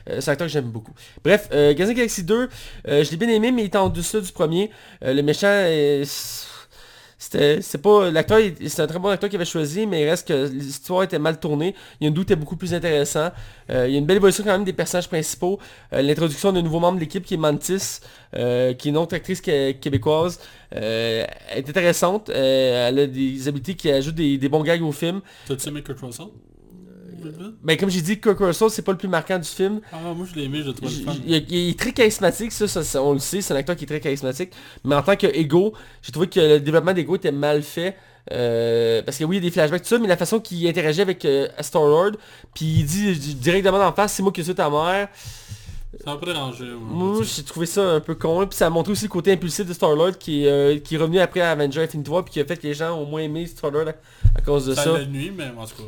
euh, 0.09 0.21
c'est 0.21 0.29
un 0.29 0.33
acteur 0.33 0.47
que 0.47 0.53
j'aime 0.53 0.71
beaucoup. 0.71 0.93
Bref, 1.23 1.49
euh, 1.51 1.73
Guardians 1.73 1.95
Galaxy 1.95 2.23
2, 2.23 2.49
euh, 2.87 3.03
je 3.03 3.11
l'ai 3.11 3.17
bien 3.17 3.29
aimé, 3.29 3.51
mais 3.51 3.63
il 3.63 3.65
était 3.65 3.77
en 3.77 3.89
dessous 3.89 4.21
du 4.21 4.31
premier. 4.31 4.71
Euh, 5.03 5.13
le 5.13 5.21
méchant, 5.21 5.47
euh, 5.49 6.03
c'était 6.05 6.54
c'est 7.17 7.81
pas 7.81 8.11
l'acteur 8.11 8.39
c'est 8.67 8.81
un 8.81 8.87
très 8.87 8.99
bon 8.99 9.09
acteur 9.09 9.29
qu'il 9.29 9.37
avait 9.37 9.45
choisi 9.45 9.87
mais 9.87 10.03
il 10.03 10.09
reste 10.09 10.27
que 10.27 10.47
l'histoire 10.47 11.03
était 11.03 11.19
mal 11.19 11.39
tournée. 11.39 11.73
Il 11.99 12.03
y 12.03 12.05
a 12.05 12.09
une 12.09 12.13
doute 12.13 12.25
était 12.25 12.35
beaucoup 12.35 12.57
plus 12.57 12.73
intéressant. 12.73 13.31
Euh, 13.69 13.87
il 13.87 13.93
y 13.93 13.95
a 13.95 13.99
une 13.99 14.05
belle 14.05 14.17
évolution 14.17 14.43
quand 14.43 14.51
même 14.51 14.63
des 14.63 14.73
personnages 14.73 15.07
principaux. 15.07 15.59
Euh, 15.93 16.01
l'introduction 16.01 16.51
d'un 16.51 16.61
nouveau 16.61 16.79
membre 16.79 16.95
de 16.95 17.01
l'équipe 17.01 17.23
qui 17.23 17.35
est 17.35 17.37
Mantis 17.37 17.99
euh, 18.35 18.73
qui 18.73 18.89
est 18.89 18.91
une 18.91 18.97
autre 18.97 19.15
actrice 19.15 19.41
qué- 19.41 19.77
québécoise. 19.79 20.39
Est 20.71 21.69
intéressante. 21.69 22.29
Elle 22.29 22.99
a 22.99 23.07
des 23.07 23.47
habiletés 23.47 23.75
qui 23.75 23.89
ajoutent 23.89 24.15
des, 24.15 24.37
des 24.37 24.49
bons 24.49 24.63
gags 24.63 24.81
au 24.83 24.91
film. 24.91 25.21
T'as-tu 25.47 25.71
Kurt 25.83 25.99
Russell 27.25 27.53
ben 27.63 27.77
comme 27.77 27.89
j'ai 27.89 28.01
dit 28.01 28.19
Kirk 28.19 28.37
Russell 28.39 28.69
c'est 28.69 28.81
pas 28.81 28.91
le 28.91 28.97
plus 28.97 29.07
marquant 29.07 29.37
du 29.39 29.47
film 29.47 29.81
Ah, 29.91 29.97
moi 30.15 30.25
je 30.29 30.35
l'ai 30.35 30.45
aimé, 30.45 30.59
je 30.61 30.67
le 30.67 30.73
trouve 30.73 30.89
le 30.89 31.03
fun. 31.05 31.13
Il, 31.25 31.33
est- 31.33 31.45
il 31.49 31.69
est 31.69 31.79
très 31.79 31.91
charismatique, 31.93 32.51
ça, 32.51 33.01
on 33.01 33.13
le 33.13 33.19
sait, 33.19 33.41
c'est 33.41 33.53
un 33.53 33.57
acteur 33.57 33.75
qui 33.75 33.83
est 33.83 33.87
très 33.87 33.99
charismatique. 33.99 34.51
Mais 34.83 34.95
en 34.95 35.01
tant 35.03 35.15
que 35.15 35.27
Ego, 35.27 35.73
j'ai 36.01 36.11
trouvé 36.11 36.27
que 36.27 36.39
le 36.39 36.59
développement 36.59 36.93
d'Ego 36.93 37.15
était 37.15 37.31
mal 37.31 37.61
fait. 37.63 37.95
euh, 38.31 39.01
parce 39.03 39.17
que 39.17 39.23
oui, 39.23 39.37
il 39.37 39.43
y 39.43 39.45
a 39.45 39.49
des 39.49 39.51
flashbacks, 39.53 39.83
tout 39.83 39.87
ça, 39.89 39.99
mais 39.99 40.07
la 40.07 40.17
façon 40.17 40.39
qu'il 40.39 40.67
interagit 40.67 41.01
avec 41.01 41.23
euh, 41.25 41.47
Star-Lord, 41.61 42.13
puis 42.55 42.65
il 42.79 42.85
dit 42.85 43.35
directement 43.35 43.79
en 43.79 43.93
face, 43.93 44.13
c'est 44.13 44.23
moi 44.23 44.31
qui 44.31 44.43
suis 44.43 44.55
ta 44.55 44.69
mère. 44.69 45.09
Ça 46.03 46.11
m'a 46.11 46.17
pas 46.17 46.25
dérangé. 46.25 46.65
moi, 46.89 47.21
j'ai 47.23 47.43
trouvé 47.43 47.65
ça 47.65 47.81
un 47.93 47.99
peu 48.01 48.15
con. 48.15 48.45
Puis 48.47 48.57
ça 48.57 48.67
a 48.67 48.69
montré 48.69 48.91
aussi 48.91 49.05
le 49.05 49.09
côté 49.09 49.31
impulsif 49.31 49.65
de 49.65 49.71
Star-Lord 49.73 50.17
qui, 50.17 50.43
est, 50.43 50.49
euh, 50.51 50.77
qui 50.79 50.95
est 50.95 50.97
revenu 50.97 51.19
après 51.19 51.39
Avenger 51.39 51.83
Infinity 51.83 52.09
War, 52.09 52.25
puis 52.25 52.33
qui 52.33 52.41
a 52.41 52.45
fait 52.45 52.57
que 52.57 52.67
les 52.67 52.73
gens 52.73 52.99
ont 52.99 53.05
moins 53.05 53.21
aimé 53.21 53.45
Star-Lord 53.45 53.87
à, 53.87 53.93
à 54.37 54.41
cause 54.41 54.65
de 54.65 54.73
Ça 54.73 54.83
ça. 54.83 54.91
la 54.97 55.05
nuit, 55.05 55.31
mais 55.33 55.45
en 55.57 55.65
tout 55.65 55.75
cas. 55.77 55.83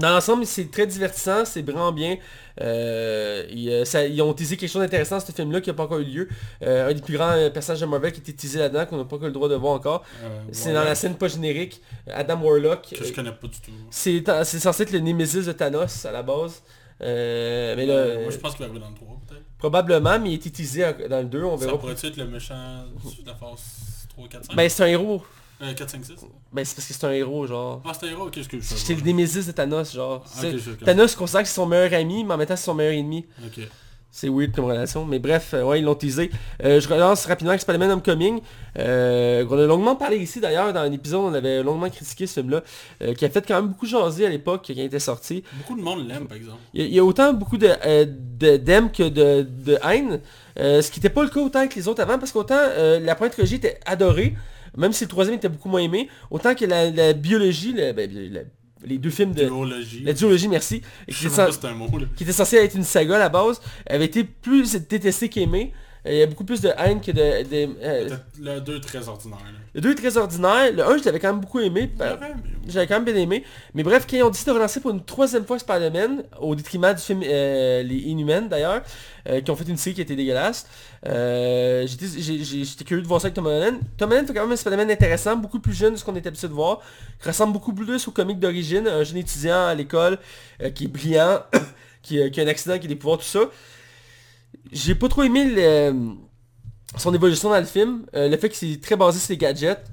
Dans 0.00 0.10
l'ensemble, 0.10 0.46
c'est 0.46 0.70
très 0.70 0.86
divertissant, 0.86 1.44
c'est 1.44 1.62
vraiment 1.62 1.92
bien. 1.92 2.16
Euh, 2.60 3.84
ça- 3.84 4.06
ils 4.06 4.20
ont 4.22 4.32
teasé 4.32 4.56
quelque 4.56 4.70
chose 4.70 4.82
d'intéressant 4.82 5.18
dans 5.18 5.24
ce 5.24 5.32
film-là 5.32 5.60
qui 5.60 5.68
n'a 5.70 5.74
pas 5.74 5.84
encore 5.84 5.98
eu 5.98 6.04
lieu. 6.04 6.28
Euh, 6.62 6.88
un 6.88 6.92
des 6.94 7.02
plus 7.02 7.14
grands 7.16 7.32
euh, 7.32 7.50
personnages 7.50 7.80
de 7.80 7.86
Marvel 7.86 8.12
qui 8.12 8.20
était 8.20 8.32
teasé 8.32 8.58
là-dedans, 8.58 8.86
qu'on 8.86 8.96
n'a 8.96 9.04
pas 9.04 9.16
encore 9.16 9.26
le 9.28 9.32
droit 9.34 9.48
de 9.48 9.54
voir 9.54 9.74
encore. 9.74 10.02
Euh, 10.22 10.40
C'est 10.52 10.72
dans 10.72 10.84
la 10.84 10.94
scène 10.94 11.16
pas 11.16 11.28
générique. 11.28 11.80
Adam 12.10 12.40
Warlock. 12.42 12.94
Que 12.98 13.04
je 13.04 13.12
connais 13.12 13.32
pas 13.32 13.46
du 13.46 13.60
tout. 13.60 13.70
C'est 13.90 14.22
c'est 14.44 14.58
censé 14.58 14.84
être 14.84 14.92
le 14.92 15.00
Nemesis 15.00 15.44
de 15.46 15.52
Thanos 15.52 16.06
à 16.06 16.12
la 16.12 16.22
base. 16.22 16.62
Mais 17.00 17.86
là, 17.86 18.18
moi 18.22 18.30
je 18.30 18.38
pense 18.38 18.52
qu'il 18.52 18.60
va 18.60 18.64
arriver 18.66 18.80
dans 18.80 18.88
le 18.90 18.94
3 18.94 19.20
peut-être. 19.28 19.42
probablement, 19.58 20.18
mais 20.18 20.30
il 20.30 20.34
était 20.34 20.50
teasé 20.50 20.82
dans 21.10 21.18
le 21.18 21.24
2, 21.26 21.42
on 21.44 21.58
Ça 21.58 21.66
verra. 21.66 21.78
pourrait 21.78 21.92
être 21.92 22.16
le 22.16 22.26
méchant 22.26 22.84
de 23.22 23.26
la 23.26 23.34
phase 23.34 24.06
3, 24.10 24.28
4, 24.28 24.44
5 24.46 24.56
Ben 24.56 24.68
c'est 24.68 24.82
un 24.82 24.86
héros. 24.86 25.22
Euh, 25.62 25.72
4, 25.72 25.90
5, 25.90 26.04
6 26.04 26.12
Ben 26.52 26.64
c'est 26.64 26.74
parce 26.74 26.88
que 26.88 26.94
c'est 26.94 27.04
un 27.04 27.12
héros, 27.12 27.46
genre. 27.46 27.82
Ah 27.84 27.92
c'est 27.98 28.06
un 28.06 28.10
héros, 28.10 28.30
je 28.34 28.42
C'est 28.60 28.94
le 28.94 29.02
Nemesis 29.02 29.46
de 29.46 29.52
Thanos, 29.52 29.94
genre. 29.94 30.24
Ah, 30.36 30.46
ok. 30.46 30.84
Thanos 30.84 31.14
considère 31.14 31.42
que 31.42 31.48
c'est 31.48 31.54
son 31.54 31.66
meilleur 31.66 31.92
ami, 31.92 32.24
mais 32.24 32.34
en 32.34 32.36
même 32.36 32.46
temps 32.46 32.56
c'est 32.56 32.64
son 32.64 32.74
meilleur 32.74 32.94
ennemi. 32.94 33.26
Ok. 33.46 33.66
C'est 34.16 34.28
weird 34.28 34.52
comme 34.54 34.66
relation, 34.66 35.04
mais 35.04 35.18
bref, 35.18 35.54
euh, 35.54 35.64
ouais, 35.64 35.80
ils 35.80 35.84
l'ont 35.84 35.96
teasé. 35.96 36.30
Euh, 36.62 36.78
je 36.78 36.88
relance 36.88 37.26
rapidement 37.26 37.50
avec 37.50 37.62
Spider-Man 37.62 37.90
Homecoming. 37.90 38.42
Euh, 38.78 39.44
on 39.50 39.58
a 39.58 39.66
longuement 39.66 39.96
parlé 39.96 40.18
ici 40.18 40.38
d'ailleurs, 40.38 40.72
dans 40.72 40.82
un 40.82 40.92
épisode, 40.92 41.22
on 41.22 41.34
avait 41.34 41.64
longuement 41.64 41.90
critiqué 41.90 42.28
ce 42.28 42.34
film-là, 42.34 42.62
qui 43.14 43.24
a 43.24 43.28
fait 43.28 43.44
quand 43.44 43.56
même 43.56 43.70
beaucoup 43.70 43.86
jaser 43.86 44.24
à 44.24 44.28
l'époque 44.28 44.66
quand 44.68 44.72
il 44.72 44.78
était 44.82 45.00
sorti. 45.00 45.42
Beaucoup 45.54 45.76
de 45.76 45.82
monde 45.82 46.06
l'aime 46.06 46.28
par 46.28 46.36
exemple. 46.36 46.60
Il 46.74 46.82
y, 46.82 46.84
a, 46.84 46.86
il 46.86 46.94
y 46.94 46.98
a 47.00 47.04
autant 47.04 47.32
beaucoup 47.32 47.58
de 47.58 47.68
d'aime 48.56 48.92
que 48.92 49.02
de, 49.02 49.42
de 49.42 49.78
haine, 49.82 50.20
ce 50.56 50.88
qui 50.92 51.00
n'était 51.00 51.10
pas 51.10 51.24
le 51.24 51.30
cas 51.30 51.40
autant 51.40 51.66
que 51.66 51.74
les 51.74 51.88
autres 51.88 52.00
avant, 52.00 52.16
parce 52.16 52.30
qu'autant 52.30 52.68
la 52.78 53.14
première 53.16 53.32
trilogie 53.32 53.56
était 53.56 53.80
adorée, 53.84 54.36
même 54.76 54.92
si 54.92 55.04
le 55.04 55.08
troisième 55.08 55.36
était 55.36 55.48
beaucoup 55.48 55.68
moins 55.68 55.80
aimé, 55.80 56.08
autant 56.30 56.54
que 56.54 56.64
la, 56.64 56.90
la 56.90 57.12
biologie, 57.12 57.72
ben, 57.74 58.10
la- 58.32 58.40
les 58.86 58.98
deux 58.98 59.10
films 59.10 59.32
de... 59.32 59.44
Duologie. 59.44 60.02
La 60.04 60.12
duologie, 60.12 60.48
merci. 60.48 60.82
qui 61.06 61.12
était 61.26 61.66
un 61.68 61.74
mot 61.74 61.88
qui 62.16 62.22
était 62.22 62.32
censé 62.32 62.56
être 62.56 62.74
une 62.74 62.84
saga 62.84 63.16
à 63.16 63.18
la 63.18 63.28
base, 63.30 63.60
avait 63.88 64.04
été 64.04 64.24
plus 64.24 64.76
détestée 64.88 65.28
qu'aimée. 65.30 65.72
Euh, 66.06 66.12
Il 66.12 66.18
y 66.18 66.22
a 66.22 66.26
beaucoup 66.26 66.44
plus 66.44 66.60
de 66.60 66.70
haine 66.76 67.00
que 67.00 67.10
de... 67.12 67.42
de- 67.48 67.74
euh, 67.82 68.08
Le 68.38 68.60
2 68.60 68.80
très 68.80 69.08
ordinaire 69.08 69.38
là. 69.44 69.58
le 69.74 69.80
2 69.80 69.90
est 69.92 69.94
très 69.94 70.16
ordinaire. 70.18 70.72
Le 70.72 70.82
1, 70.86 70.98
je 70.98 71.04
l'avais 71.04 71.18
quand 71.18 71.28
même 71.32 71.40
beaucoup 71.40 71.60
aimé. 71.60 71.90
ben, 71.96 72.12
Ouais, 72.12 72.18
mais- 72.20 72.70
J'avais 72.72 72.86
quand 72.86 72.94
même 73.00 73.04
bien 73.04 73.14
aimé. 73.16 73.42
Mais 73.74 73.82
bref, 73.82 74.06
quand 74.08 74.16
ils 74.16 74.22
ont 74.22 74.28
décidé 74.30 74.50
de 74.50 74.56
relancer 74.56 74.80
pour 74.80 74.90
une 74.90 75.02
troisième 75.04 75.44
fois 75.46 75.58
Spider-Man, 75.58 76.24
au 76.40 76.54
détriment 76.54 76.92
du 76.94 77.00
film 77.00 77.22
euh, 77.24 77.82
Les 77.82 77.96
Inhumans 77.96 78.48
d'ailleurs, 78.48 78.82
euh, 79.28 79.40
qui 79.40 79.50
ont 79.50 79.56
fait 79.56 79.64
une 79.68 79.76
série 79.78 79.94
qui 79.94 80.02
était 80.02 80.16
dégueulasse, 80.16 80.66
j'étais 81.86 82.84
curieux 82.84 83.02
de 83.02 83.06
voir 83.08 83.20
ça 83.20 83.26
avec 83.26 83.34
Tom 83.34 83.46
Holland. 83.46 83.78
Tom 83.96 84.10
Holland 84.10 84.26
fait 84.26 84.34
quand 84.34 84.42
même 84.42 84.52
un 84.52 84.56
Spider-Man 84.56 84.90
intéressant, 84.90 85.36
beaucoup 85.36 85.60
plus 85.60 85.72
jeune 85.72 85.94
de 85.94 85.98
ce 85.98 86.04
qu'on 86.04 86.14
est 86.16 86.26
habitué 86.26 86.48
de 86.48 86.52
voir, 86.52 86.80
qui 87.20 87.28
ressemble 87.28 87.52
beaucoup 87.52 87.72
plus 87.72 88.06
au 88.08 88.10
comique 88.10 88.38
d'origine, 88.40 88.86
un 88.88 89.02
jeune 89.04 89.18
étudiant 89.18 89.66
à 89.66 89.74
l'école 89.74 90.18
qui 90.74 90.84
est 90.84 90.88
brillant, 90.88 91.40
qui, 92.02 92.30
qui 92.30 92.40
a 92.40 92.44
un 92.44 92.48
accident, 92.48 92.78
qui 92.78 92.86
a 92.86 92.88
des 92.88 92.96
pouvoirs, 92.96 93.18
tout 93.18 93.24
ça. 93.24 93.40
J'ai 94.72 94.94
pas 94.94 95.08
trop 95.08 95.22
aimé 95.22 95.44
son 96.96 97.14
évolution 97.14 97.50
dans 97.50 97.58
le 97.58 97.64
film, 97.64 98.06
euh, 98.14 98.28
le 98.28 98.36
fait 98.36 98.48
que 98.48 98.56
c'est 98.56 98.80
très 98.80 98.96
basé 98.96 99.18
sur 99.18 99.30
les 99.30 99.36
gadgets. 99.36 99.84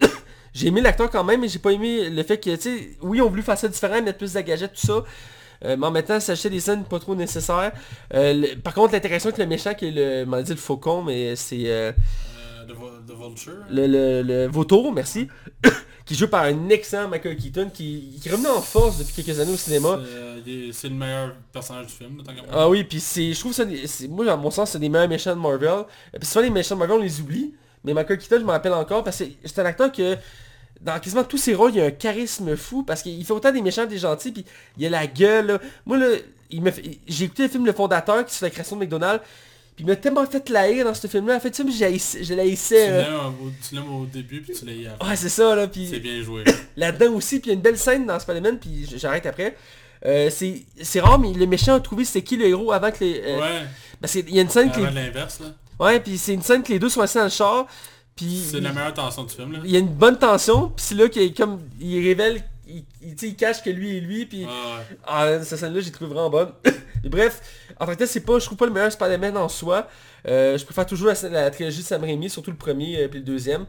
j'ai 0.54 0.68
aimé 0.68 0.80
l'acteur 0.80 1.10
quand 1.10 1.24
même, 1.24 1.40
mais 1.40 1.48
j'ai 1.48 1.58
pas 1.58 1.70
aimé 1.70 2.10
le 2.10 2.22
fait 2.22 2.38
que, 2.38 2.54
tu 2.56 2.62
sais, 2.62 2.90
oui, 3.02 3.20
on 3.20 3.28
voulu 3.28 3.42
faire 3.42 3.58
ça 3.58 3.68
différent, 3.68 4.02
mettre 4.02 4.18
plus 4.18 4.32
de 4.32 4.40
gadgets, 4.40 4.72
tout 4.72 4.86
ça. 4.86 5.04
Euh, 5.64 5.76
mais 5.76 5.86
en 5.86 5.90
même 5.90 6.04
temps, 6.04 6.20
s'acheter 6.20 6.50
des 6.50 6.60
scènes 6.60 6.84
pas 6.84 6.98
trop 6.98 7.14
nécessaires. 7.14 7.72
Euh, 8.14 8.54
par 8.62 8.74
contre, 8.74 8.92
l'interaction 8.92 9.28
avec 9.28 9.38
le 9.38 9.46
méchant 9.46 9.74
qui 9.74 9.88
est 9.88 9.90
le, 9.90 10.24
m'en 10.24 10.40
dit 10.40 10.52
le 10.52 10.56
faucon, 10.56 11.02
mais 11.02 11.36
c'est 11.36 11.94
euh, 12.70 13.12
Euh, 13.12 13.28
Vulture. 13.28 13.52
le, 13.70 13.86
le, 13.86 14.22
le 14.22 14.46
vautour, 14.48 14.92
merci, 14.92 15.28
qui 16.06 16.14
joue 16.14 16.28
par 16.28 16.44
un 16.44 16.68
excellent 16.68 17.08
Michael 17.08 17.36
Keaton, 17.36 17.70
qui, 17.72 18.18
qui 18.22 18.28
revenu 18.30 18.46
en 18.48 18.60
force 18.60 18.98
depuis 18.98 19.22
quelques 19.22 19.38
années 19.40 19.52
au 19.52 19.56
cinéma. 19.56 20.00
C'est, 20.02 20.86
euh, 20.86 20.88
le 20.90 20.94
meilleur 20.94 21.34
personnage 21.52 21.86
du 21.86 21.92
film, 21.92 22.22
tant. 22.24 22.32
Ah 22.52 22.68
oui, 22.68 22.84
puis 22.84 23.00
c'est, 23.00 23.32
je 23.32 23.38
trouve 23.40 23.52
ça, 23.52 23.64
c'est- 23.86 24.08
moi, 24.08 24.30
à 24.30 24.36
mon 24.36 24.50
sens, 24.50 24.70
c'est 24.70 24.78
des 24.78 24.88
meilleurs 24.88 25.08
méchants 25.08 25.34
de 25.34 25.40
Marvel. 25.40 25.84
Et 26.14 26.18
Puis 26.18 26.26
souvent, 26.28 26.42
les 26.44 26.50
méchants 26.50 26.74
de 26.74 26.80
Marvel, 26.80 26.96
on 26.98 27.02
les 27.02 27.20
oublie. 27.20 27.54
Mais 27.84 27.94
Michael 27.94 28.18
Keaton, 28.18 28.38
je 28.40 28.44
me 28.44 28.50
rappelle 28.50 28.72
encore, 28.74 29.02
parce 29.04 29.18
que 29.18 29.24
c'est 29.44 29.58
un 29.58 29.64
acteur 29.64 29.90
que, 29.92 30.16
dans 30.80 30.98
quasiment 30.98 31.24
tous 31.24 31.38
ses 31.38 31.54
rôles, 31.54 31.70
il 31.72 31.78
y 31.78 31.80
a 31.80 31.84
un 31.86 31.90
charisme 31.90 32.56
fou, 32.56 32.82
parce 32.82 33.02
qu'il 33.02 33.24
fait 33.24 33.32
autant 33.32 33.52
des 33.52 33.62
méchants 33.62 33.84
que 33.84 33.90
des 33.90 33.98
gentils, 33.98 34.32
puis 34.32 34.44
il 34.78 34.86
a 34.86 34.90
la 34.90 35.06
gueule, 35.06 35.46
là. 35.46 35.58
Moi, 35.86 35.96
là, 35.98 36.06
il 36.50 36.62
me 36.62 36.70
fait- 36.70 36.98
j'ai 37.06 37.24
écouté 37.26 37.44
le 37.44 37.48
film 37.48 37.64
Le 37.66 37.72
Fondateur, 37.72 38.24
qui 38.26 38.34
sur 38.34 38.44
la 38.44 38.50
création 38.50 38.76
de 38.76 38.80
McDonald's, 38.82 39.24
puis 39.80 39.84
il 39.84 39.86
m'a 39.86 39.96
tellement 39.96 40.26
fait 40.26 40.48
laïr 40.48 40.84
dans 40.84 40.94
ce 40.94 41.06
film-là. 41.06 41.36
En 41.36 41.40
fait, 41.40 41.50
tu 41.50 41.56
sais, 41.62 41.62
je 41.68 42.34
Tu 42.68 42.74
euh. 42.90 43.02
l'aimes 43.02 43.14
au- 43.42 43.50
tu 43.68 43.74
l'aimes 43.74 43.94
au 43.94 44.06
début 44.06 44.40
puis 44.42 44.54
tu 44.54 44.64
l'as 44.66 44.72
la 44.90 44.96
fin. 44.98 45.08
Ouais, 45.08 45.16
c'est 45.16 45.28
ça, 45.28 45.54
là, 45.54 45.62
C'est 45.62 45.70
puis 45.70 46.00
bien 46.00 46.22
joué. 46.22 46.44
là-dedans 46.76 47.12
aussi, 47.14 47.40
puis 47.40 47.48
il 47.50 47.52
y 47.52 47.52
a 47.52 47.54
une 47.54 47.62
belle 47.62 47.78
scène 47.78 48.06
dans 48.06 48.18
Spider-Man, 48.18 48.58
puis 48.58 48.86
j'arrête 48.96 49.26
après. 49.26 49.56
Euh, 50.06 50.30
c'est 50.30 50.62
c'est 50.82 51.00
rare, 51.00 51.18
mais 51.18 51.32
le 51.32 51.46
méchant 51.46 51.74
a 51.74 51.80
trouvé 51.80 52.04
c'est 52.04 52.22
qui 52.22 52.36
le 52.36 52.46
héros 52.46 52.72
avant 52.72 52.90
que 52.90 53.04
les... 53.04 53.20
euh, 53.24 53.38
Ouais, 53.38 53.62
qu'il 54.22 54.34
y 54.34 54.38
a 54.38 54.42
une 54.42 54.48
scène 54.48 54.70
l'inverse, 54.94 55.40
là. 55.40 55.46
Ouais, 55.78 56.00
puis 56.00 56.16
c'est 56.18 56.32
une 56.34 56.42
scène 56.42 56.62
que 56.62 56.72
les 56.72 56.78
deux 56.78 56.88
sont 56.88 57.00
assis 57.02 57.18
dans 57.18 57.24
le 57.24 57.30
char, 57.30 57.66
puis... 58.16 58.42
C'est 58.50 58.60
la 58.60 58.72
meilleure 58.72 58.94
tension 58.94 59.24
du 59.24 59.34
film, 59.34 59.52
là. 59.52 59.58
Il 59.64 59.70
y 59.70 59.76
a 59.76 59.78
une 59.78 59.88
bonne 59.94 60.18
tension, 60.18 60.68
puis 60.68 60.84
c'est 60.86 60.94
là 60.94 61.08
qu'il 61.08 61.32
comme... 61.34 61.60
Il 61.80 62.02
révèle... 62.06 62.42
Il, 62.68 62.84
il, 63.02 63.14
il 63.22 63.34
cache 63.36 63.62
que 63.62 63.70
lui 63.70 63.96
est 63.96 64.00
lui, 64.00 64.26
puis... 64.26 64.46
Ah, 64.48 64.78
ouais. 65.28 65.38
Ah, 65.38 65.42
cette 65.44 65.58
scène-là, 65.58 65.80
j'ai 65.80 65.90
trouvé 65.90 66.12
vraiment 66.12 66.30
bonne. 66.30 66.52
Et 67.04 67.08
bref, 67.08 67.40
en 67.80 67.86
tant 67.86 67.92
que 67.92 67.98
tel, 67.98 68.08
c'est 68.08 68.20
pas, 68.20 68.38
je 68.38 68.44
trouve 68.44 68.58
pas 68.58 68.66
le 68.66 68.72
meilleur 68.72 68.92
Spider-Man 68.92 69.36
en 69.36 69.48
soi. 69.48 69.88
Euh, 70.28 70.56
je 70.58 70.64
préfère 70.64 70.86
toujours 70.86 71.08
la, 71.08 71.28
la 71.30 71.50
trilogie 71.50 71.78
de 71.78 71.84
Sam 71.84 72.02
Raimi, 72.04 72.28
surtout 72.30 72.50
le 72.50 72.56
premier 72.56 73.00
et 73.02 73.08
puis 73.08 73.18
le 73.20 73.24
deuxième. 73.24 73.66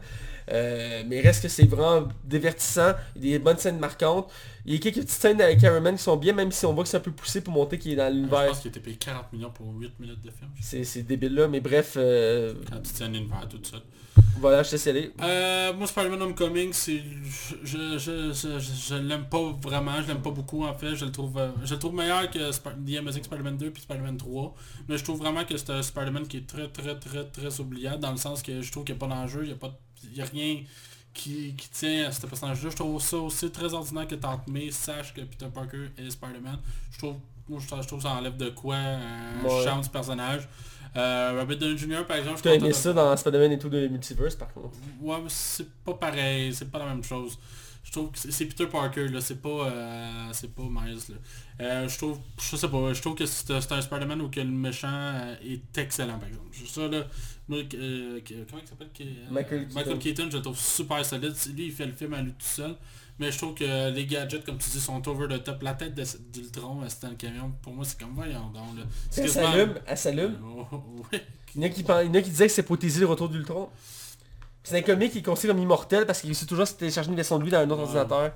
Euh, 0.50 1.02
mais 1.06 1.20
reste 1.20 1.42
que 1.42 1.48
c'est 1.48 1.64
vraiment 1.66 2.08
divertissant. 2.24 2.92
Il 3.16 3.26
y 3.26 3.34
a 3.34 3.38
des 3.38 3.44
bonnes 3.44 3.58
scènes 3.58 3.78
marquantes. 3.78 4.30
Il 4.66 4.74
y 4.74 4.76
a 4.76 4.80
quelques 4.80 4.96
petites 4.96 5.10
scènes 5.10 5.40
avec 5.40 5.60
Cameron 5.60 5.92
qui 5.96 6.02
sont 6.02 6.16
bien, 6.16 6.32
même 6.32 6.52
si 6.52 6.66
on 6.66 6.74
voit 6.74 6.84
que 6.84 6.90
c'est 6.90 6.96
un 6.96 7.00
peu 7.00 7.12
poussé 7.12 7.40
pour 7.40 7.52
montrer 7.54 7.78
qu'il 7.78 7.92
est 7.92 7.96
dans 7.96 8.08
Je 8.08 8.14
l'univers. 8.14 8.46
pense 8.48 8.60
qu'il 8.60 8.68
était 8.70 8.80
payé 8.80 8.96
40 8.96 9.32
millions 9.32 9.50
pour 9.50 9.66
8 9.74 9.98
minutes 10.00 10.20
de 10.20 10.30
film. 10.30 10.50
C'est 10.60 11.02
débile 11.02 11.34
là, 11.34 11.48
mais 11.48 11.60
bref, 11.60 11.94
euh, 11.96 12.54
Quand 12.70 12.80
tu 12.82 12.92
tiens 12.92 13.06
un 13.06 13.14
univers 13.14 13.48
tout 13.48 13.60
seul. 13.62 13.80
Voilà, 14.38 14.62
je 14.62 14.68
te 14.70 14.72
laisse 14.74 14.86
aller. 14.88 15.12
Euh, 15.22 15.72
moi, 15.74 15.86
Spider-Man 15.86 16.20
Homecoming, 16.22 16.72
c'est... 16.72 17.00
Je, 17.24 17.56
je, 17.64 17.98
je, 17.98 18.32
je, 18.32 18.58
je 18.58 18.94
l'aime 18.96 19.26
pas 19.26 19.40
vraiment, 19.62 20.00
je 20.02 20.08
l'aime 20.08 20.20
pas 20.22 20.30
beaucoup 20.30 20.64
en 20.64 20.74
fait. 20.74 20.96
Je 20.96 21.04
le 21.04 21.12
trouve, 21.12 21.38
euh, 21.38 21.50
je 21.64 21.74
le 21.74 21.78
trouve 21.78 21.94
meilleur 21.94 22.28
que 22.30 22.38
Sp- 22.50 22.74
The 22.84 22.98
Amazing 22.98 23.22
Spider-Man 23.24 23.56
2 23.56 23.70
puis 23.70 23.82
Spider-Man 23.82 24.16
3. 24.16 24.54
Mais 24.88 24.98
je 24.98 25.04
trouve 25.04 25.18
vraiment 25.18 25.44
que 25.44 25.56
c'est 25.56 25.70
un 25.70 25.82
Spider-Man 25.82 26.26
qui 26.26 26.38
est 26.38 26.46
très 26.46 26.68
très 26.68 26.98
très 26.98 27.24
très 27.24 27.60
oubliable 27.60 28.00
dans 28.00 28.10
le 28.10 28.16
sens 28.16 28.42
que 28.42 28.60
je 28.62 28.70
trouve 28.72 28.84
qu'il 28.84 28.94
n'y 28.96 28.98
a 29.02 29.06
pas 29.06 29.14
d'enjeu, 29.14 29.42
il 29.42 29.46
n'y 29.48 29.52
a, 29.52 29.56
pas 29.56 29.68
de- 29.68 29.74
il 30.10 30.16
y 30.16 30.22
a 30.22 30.24
rien 30.24 30.62
qui, 31.14 31.54
qui 31.56 31.68
tient 31.70 32.08
à 32.08 32.12
ce 32.12 32.26
personnage-là. 32.26 32.70
Je 32.70 32.76
trouve 32.76 33.00
ça 33.00 33.18
aussi 33.18 33.50
très 33.50 33.72
ordinaire 33.72 34.08
que 34.08 34.14
Tante 34.16 34.48
May 34.48 34.70
sache 34.72 35.14
que 35.14 35.20
Peter 35.20 35.46
Parker 35.54 35.88
est 35.98 36.10
Spider-Man. 36.10 36.58
Je 36.90 36.98
trouve, 36.98 37.16
moi, 37.48 37.60
je, 37.60 37.66
trouve- 37.66 37.82
je 37.82 37.86
trouve 37.86 37.98
que 38.00 38.04
ça 38.08 38.14
enlève 38.14 38.36
de 38.36 38.50
quoi 38.50 38.76
un 38.76 39.44
Ouais. 39.44 39.62
charme 39.64 39.82
du 39.82 39.88
personnage. 39.88 40.48
Euh, 40.96 41.36
Robert 41.40 41.56
Downey 41.58 41.78
Jr. 41.78 42.04
par 42.06 42.18
exemple, 42.18 42.38
je 42.38 42.42
Tu 42.42 42.48
as 42.48 42.52
suis 42.52 42.58
content 42.58 42.64
aimé 42.66 42.68
de- 42.68 42.72
ça 42.78 42.92
dans 42.92 43.16
Spider-Man 43.16 43.52
et 43.52 43.58
tout 43.58 43.68
de 43.70 43.86
Multiverse 43.88 44.34
par 44.36 44.52
contre. 44.52 44.70
Ouais, 45.00 45.16
mais 45.22 45.28
c'est 45.28 45.68
pas 45.84 45.94
pareil, 45.94 46.52
c'est 46.54 46.70
pas 46.70 46.78
la 46.78 46.86
même 46.86 47.02
chose. 47.02 47.38
Je 47.84 47.90
trouve 47.90 48.10
que 48.12 48.18
c'est 48.18 48.44
Peter 48.46 48.66
Parker, 48.66 49.08
là, 49.08 49.20
c'est 49.20 49.42
pas, 49.42 49.48
euh, 49.66 50.28
c'est 50.32 50.54
pas 50.54 50.62
Miles, 50.62 50.98
là. 51.08 51.14
Euh, 51.60 51.88
je 51.88 51.98
trouve, 51.98 52.20
je 52.40 52.56
sais 52.56 52.68
pas, 52.68 52.92
je 52.92 53.00
trouve 53.00 53.14
que 53.16 53.26
c'est 53.26 53.50
un 53.50 53.60
Spider-Man 53.80 54.20
où 54.20 54.28
que 54.30 54.38
le 54.40 54.46
méchant 54.46 54.88
euh, 54.92 55.34
est 55.44 55.76
excellent, 55.78 56.18
par 56.18 56.28
exemple. 56.28 56.46
Ça, 56.66 56.86
là, 56.86 57.04
moi, 57.48 57.58
comment 57.68 58.62
il 58.62 58.68
s'appelle 58.68 58.88
euh, 59.00 59.30
Michael 59.30 59.66
Keaton. 59.68 59.98
Keaton, 59.98 60.28
je 60.30 60.36
le 60.36 60.42
trouve 60.42 60.58
super 60.58 61.04
solide. 61.04 61.34
Lui, 61.56 61.66
il 61.66 61.72
fait 61.72 61.86
le 61.86 61.92
film 61.92 62.14
à 62.14 62.22
lui 62.22 62.30
tout 62.32 62.36
seul. 62.46 62.76
Mais 63.22 63.30
je 63.30 63.38
trouve 63.38 63.54
que 63.54 63.90
les 63.90 64.04
gadgets, 64.06 64.44
comme 64.44 64.58
tu 64.58 64.68
dis, 64.70 64.80
sont 64.80 65.06
over 65.08 65.28
the 65.28 65.44
top. 65.44 65.62
La 65.62 65.74
tête 65.74 65.94
de- 65.94 66.02
d'Ultron, 66.32 66.82
euh, 66.82 66.88
c'était 66.88 67.06
dans 67.06 67.10
le 67.12 67.16
camion. 67.16 67.52
Pour 67.62 67.72
moi, 67.72 67.84
c'est 67.84 67.96
comme, 67.98 68.14
voyons 68.14 68.50
donc, 68.50 68.76
là. 68.76 68.82
Elle 69.16 69.30
s'allume, 69.30 69.74
elle 69.86 69.96
s'allume. 69.98 70.38
Il 71.54 71.60
y 71.62 71.64
en 71.64 71.68
a 71.68 71.70
qui, 71.70 71.82
il 71.82 71.86
y 71.86 71.92
en 71.92 72.14
a 72.14 72.20
qui 72.22 72.30
disaient 72.30 72.46
que 72.48 72.52
c'est 72.52 72.62
pour 72.64 72.78
teaser 72.78 73.00
le 73.00 73.06
retour 73.06 73.28
d'Ultron. 73.28 73.68
C'est 74.64 74.76
un 74.76 74.82
comique 74.82 75.12
qui 75.12 75.18
est 75.18 75.22
considéré 75.22 75.54
comme 75.54 75.62
immortel 75.62 76.04
parce 76.06 76.20
qu'il 76.20 76.28
réussit 76.30 76.48
toujours 76.48 76.62
à 76.62 76.66
se 76.66 76.74
télécharger 76.74 77.10
une 77.10 77.16
version 77.16 77.38
de 77.38 77.44
lui 77.44 77.50
dans 77.52 77.58
un 77.58 77.70
autre 77.70 77.76
Ouais. 77.82 77.98
ordinateur. 77.98 78.32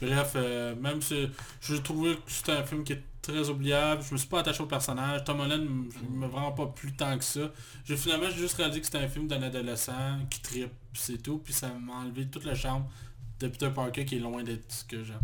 Bref, 0.00 0.32
euh, 0.36 0.74
même 0.76 1.02
si 1.02 1.28
je 1.60 1.74
trouvais 1.76 2.14
que 2.14 2.20
c'était 2.28 2.52
un 2.52 2.62
film 2.64 2.84
qui 2.84 2.92
est 2.92 3.02
très 3.20 3.48
oubliable, 3.50 4.02
je 4.08 4.12
me 4.12 4.18
suis 4.18 4.28
pas 4.28 4.40
attaché 4.40 4.62
au 4.62 4.66
personnage. 4.66 5.24
Tom 5.24 5.40
Holland 5.40 5.66
je 5.92 6.16
m'a 6.16 6.28
vraiment 6.28 6.52
pas 6.52 6.66
plus 6.66 6.94
tant 6.94 7.18
que 7.18 7.24
ça. 7.24 7.50
J'ai 7.84 7.96
finalement 7.96 8.26
j'ai 8.30 8.36
juste 8.38 8.56
réalisé 8.56 8.78
que 8.80 8.86
c'était 8.86 8.98
un 8.98 9.08
film 9.08 9.26
d'un 9.26 9.42
adolescent 9.42 10.18
qui 10.30 10.40
tripe, 10.40 10.70
c'est 10.94 11.20
tout, 11.20 11.38
puis 11.38 11.52
ça 11.52 11.68
m'a 11.80 11.94
enlevé 11.94 12.26
toute 12.26 12.44
la 12.44 12.54
charme 12.54 12.84
de 13.40 13.48
Peter 13.48 13.70
Parker 13.74 14.04
qui 14.04 14.16
est 14.16 14.20
loin 14.20 14.42
d'être 14.42 14.70
ce 14.72 14.84
que 14.84 15.04
j'aime. 15.04 15.20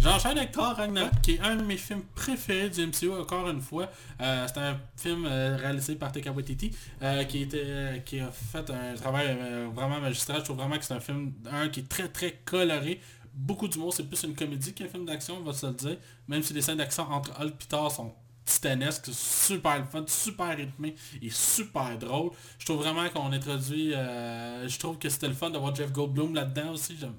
J'enchaîne 0.00 0.36
avec 0.36 0.52
Thor 0.52 0.74
Ragnarok 0.76 1.20
qui 1.22 1.34
est 1.34 1.40
un 1.40 1.56
de 1.56 1.62
mes 1.62 1.76
films 1.76 2.02
préférés 2.14 2.68
du 2.68 2.86
MCU 2.86 3.10
encore 3.10 3.48
une 3.48 3.60
fois. 3.60 3.88
Euh, 4.20 4.46
c'est 4.46 4.60
un 4.60 4.78
film 4.96 5.24
euh, 5.26 5.56
réalisé 5.56 5.94
par 5.96 6.12
Taika 6.12 6.30
euh, 6.30 7.24
qui, 7.24 7.42
était, 7.42 8.02
qui 8.04 8.20
a 8.20 8.30
fait 8.30 8.68
un 8.70 8.94
travail 8.94 9.36
vraiment 9.74 10.00
magistral. 10.00 10.40
Je 10.40 10.44
trouve 10.44 10.58
vraiment 10.58 10.76
que 10.76 10.84
c'est 10.84 10.94
un 10.94 11.00
film 11.00 11.32
un 11.50 11.68
qui 11.68 11.80
est 11.80 11.88
très 11.88 12.08
très 12.08 12.32
coloré. 12.44 13.00
Beaucoup 13.32 13.66
d'humour, 13.66 13.92
c'est 13.94 14.04
plus 14.04 14.22
une 14.24 14.34
comédie 14.34 14.74
qu'un 14.74 14.88
film 14.88 15.06
d'action, 15.06 15.38
on 15.38 15.42
va 15.42 15.52
se 15.52 15.66
le 15.66 15.72
dire. 15.72 15.96
Même 16.28 16.42
si 16.42 16.52
les 16.52 16.62
scènes 16.62 16.78
d'action 16.78 17.04
entre 17.10 17.32
Hulk 17.40 17.54
et 17.62 17.66
Thor 17.66 17.90
sont 17.90 18.14
titanesques, 18.44 19.08
super 19.10 19.88
fun, 19.88 20.04
super 20.06 20.54
rythmé 20.54 20.94
et 21.22 21.30
super 21.30 21.98
drôle. 21.98 22.30
Je 22.58 22.66
trouve 22.66 22.82
vraiment 22.82 23.08
qu'on 23.08 23.32
introduit... 23.32 23.92
je 23.92 24.78
trouve 24.78 24.98
que 24.98 25.08
c'était 25.08 25.28
le 25.28 25.34
fun 25.34 25.50
d'avoir 25.50 25.74
Jeff 25.74 25.90
Goldblum 25.90 26.34
là-dedans 26.34 26.72
aussi. 26.72 26.96
J'aime- 27.00 27.14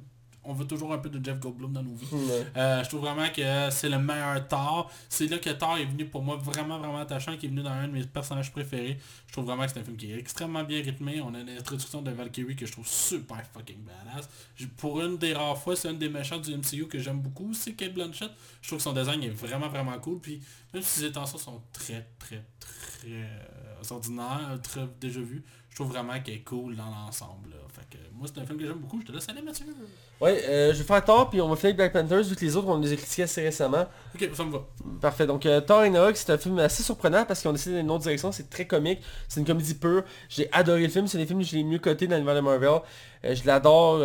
On 0.46 0.54
veut 0.54 0.66
toujours 0.66 0.94
un 0.94 0.98
peu 0.98 1.10
de 1.10 1.24
Jeff 1.24 1.40
Goldblum 1.40 1.74
dans 1.74 1.84
nos 1.84 1.96
vies. 1.96 2.08
Ouais. 2.12 2.46
Euh, 2.58 2.84
je 2.84 2.90
trouve 2.90 3.02
vraiment 3.02 3.28
que 3.30 3.70
c'est 3.72 3.90
le 3.90 4.00
meilleur 4.00 4.48
Thor. 4.48 4.92
C'est 5.10 5.28
là 5.28 5.38
que 5.38 5.50
Thor 5.50 5.78
est 5.78 5.86
venu 5.86 6.06
pour 6.06 6.24
moi 6.24 6.38
vraiment 6.38 6.78
vraiment 6.78 7.00
attachant, 7.00 7.36
qui 7.38 7.48
est 7.48 7.50
venu 7.50 7.62
dans 7.62 7.72
un 7.72 7.88
de 7.88 7.94
mes 7.94 8.04
personnages 8.04 8.52
préférés. 8.52 8.98
Je 9.28 9.34
trouve 9.34 9.46
vraiment 9.46 9.66
que 9.66 9.72
c'est 9.72 9.80
un 9.80 9.84
film 9.84 9.98
qui 9.98 10.12
est 10.12 10.18
extrêmement 10.18 10.64
bien 10.64 10.82
rythmé. 10.82 11.22
On 11.22 11.34
a 11.34 11.44
l'introduction 11.44 12.02
de 12.02 12.12
Valkyrie 12.12 12.56
que 12.56 12.66
je 12.66 12.72
trouve 12.72 12.88
super 12.88 13.44
fucking 13.54 13.80
badass. 13.84 14.30
Pour 14.78 15.02
une 15.02 15.18
des 15.18 15.34
rares 15.34 15.58
fois, 15.58 15.76
c'est 15.76 15.90
une 15.90 15.98
des 15.98 16.10
méchants 16.10 16.38
du 16.38 16.56
MCU 16.56 16.88
que 16.88 17.00
j'aime 17.00 17.20
beaucoup, 17.20 17.54
c'est 17.54 17.74
Kate 17.74 17.94
Blanchett. 17.94 18.32
Je 18.62 18.68
trouve 18.68 18.80
que 18.80 18.84
son 18.84 18.94
design 18.94 19.24
est 19.24 19.30
vraiment 19.30 19.70
vraiment 19.70 19.98
cool. 20.00 20.20
Puis 20.20 20.42
même 20.74 20.84
si 20.84 21.00
ses 21.00 21.08
intentions 21.08 21.38
sont 21.38 21.62
très 21.74 22.08
très 22.20 22.44
très 22.60 23.08
euh, 23.08 23.84
ordinaires, 23.90 24.60
très 24.62 24.88
déjà 25.00 25.20
vues, 25.20 25.44
je 25.70 25.76
trouve 25.76 25.90
vraiment 25.90 26.20
qu'elle 26.22 26.36
est 26.36 26.44
cool 26.44 26.76
dans 26.76 26.90
l'ensemble. 26.90 27.54
Moi 28.18 28.28
c'est 28.34 28.40
un 28.42 28.46
film 28.46 28.58
que 28.58 28.66
j'aime 28.66 28.78
beaucoup. 28.78 29.00
Je 29.02 29.06
te 29.08 29.12
laisse 29.12 29.28
aller 29.30 29.42
Mathieu. 29.42 29.66
Ouais, 30.22 30.42
euh, 30.48 30.74
je 30.74 30.78
vais 30.78 30.84
faire 30.86 31.04
Thor, 31.04 31.30
puis 31.30 31.42
on 31.42 31.50
va 31.50 31.56
finir 31.56 31.66
avec 31.76 31.78
Black 31.78 31.92
Panthers, 31.94 32.24
vu 32.24 32.36
que 32.36 32.42
les 32.46 32.56
autres, 32.56 32.68
on 32.70 32.80
les 32.80 32.94
a 32.94 32.96
critiqués 32.96 33.24
assez 33.24 33.42
récemment. 33.44 33.86
Ok, 34.16 34.30
ça 34.34 34.44
me 34.46 34.52
va. 34.54 34.66
Parfait, 35.02 35.28
donc 35.28 35.46
euh, 35.46 35.60
Thor 35.62 35.80
Ragnarok, 35.80 36.16
c'est 36.16 36.32
un 36.32 36.38
film 36.38 36.58
assez 36.60 36.84
surprenant 36.84 37.26
parce 37.26 37.44
qu'on 37.44 37.50
a 37.50 37.54
décidé 37.54 37.76
d'une 37.76 37.92
autre 37.92 38.04
direction, 38.04 38.32
c'est 38.32 38.50
très 38.50 38.66
comique, 38.66 39.00
c'est 39.28 39.40
une 39.42 39.46
comédie 39.46 39.74
pure. 39.76 40.04
J'ai 40.30 40.48
adoré 40.54 40.84
le 40.84 40.88
film, 40.90 41.08
c'est 41.08 41.18
des 41.18 41.26
films 41.26 41.40
que 41.40 41.46
j'ai 41.46 41.64
mieux 41.64 41.80
coté 41.80 42.08
dans 42.08 42.16
l'univers 42.16 42.36
de 42.36 42.42
Marvel. 42.42 42.80
Euh, 43.26 43.36
je 43.36 43.46
l'adore, 43.46 43.96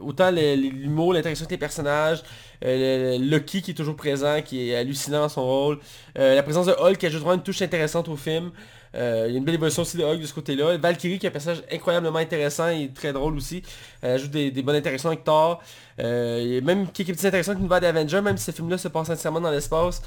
autant 0.00 0.30
l'humour, 0.30 1.14
l'interaction 1.14 1.44
avec 1.44 1.50
les 1.52 1.58
personnages, 1.58 2.22
le- 2.62 3.18
Loki 3.18 3.62
qui 3.62 3.72
est 3.72 3.74
toujours 3.74 3.96
présent, 3.96 4.40
qui 4.42 4.70
est 4.70 4.76
hallucinant 4.76 5.20
dans 5.20 5.28
son 5.28 5.44
rôle, 5.44 5.78
la 6.14 6.42
présence 6.42 6.66
de 6.66 6.72
Hulk 6.72 6.98
qui 6.98 7.06
ajoute 7.06 7.20
vraiment 7.20 7.34
une 7.34 7.42
touche 7.42 7.62
intéressante 7.62 8.08
au 8.08 8.16
film. 8.16 8.50
Euh, 8.94 9.26
il 9.28 9.32
y 9.32 9.34
a 9.34 9.38
une 9.38 9.44
belle 9.44 9.56
évolution 9.56 9.82
aussi 9.82 9.96
de 9.96 10.04
Hulk 10.04 10.20
de 10.20 10.26
ce 10.26 10.34
côté-là. 10.34 10.76
Valkyrie 10.76 11.18
qui 11.18 11.26
est 11.26 11.28
un 11.28 11.32
personnage 11.32 11.62
incroyablement 11.70 12.18
intéressant 12.18 12.68
et 12.68 12.90
très 12.94 13.12
drôle 13.12 13.36
aussi. 13.36 13.62
Elle 14.02 14.12
ajoute 14.12 14.30
des, 14.30 14.50
bonnes 14.62 14.76
interactions 14.76 15.08
avec 15.08 15.24
Thor. 15.24 15.62
Euh, 15.98 16.40
il 16.42 16.54
y 16.54 16.58
a 16.58 16.60
même 16.60 16.88
quelques 16.88 17.10
petites 17.10 17.26
interactions 17.26 17.52
avec 17.52 17.60
l'univers 17.60 17.80
d'Avengers, 17.80 18.20
même 18.22 18.36
si 18.36 18.44
ce 18.44 18.52
film-là 18.52 18.78
se 18.78 18.88
passe 18.88 19.10
entièrement 19.10 19.40
dans 19.40 19.50
l'espace. 19.50 20.02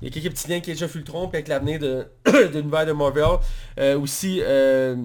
Il 0.00 0.08
y 0.08 0.10
a 0.10 0.14
quelques 0.14 0.34
petits 0.34 0.48
liens 0.48 0.56
avec 0.56 0.68
Age 0.68 0.82
of 0.82 0.94
Ultron, 0.94 1.28
puis 1.28 1.36
avec 1.36 1.48
l'avenir 1.48 1.78
de, 1.78 2.06
de 2.26 2.58
l'univers 2.58 2.86
de 2.86 2.92
Marvel. 2.92 3.38
Euh, 3.78 3.98
aussi, 3.98 4.40
euh, 4.42 4.96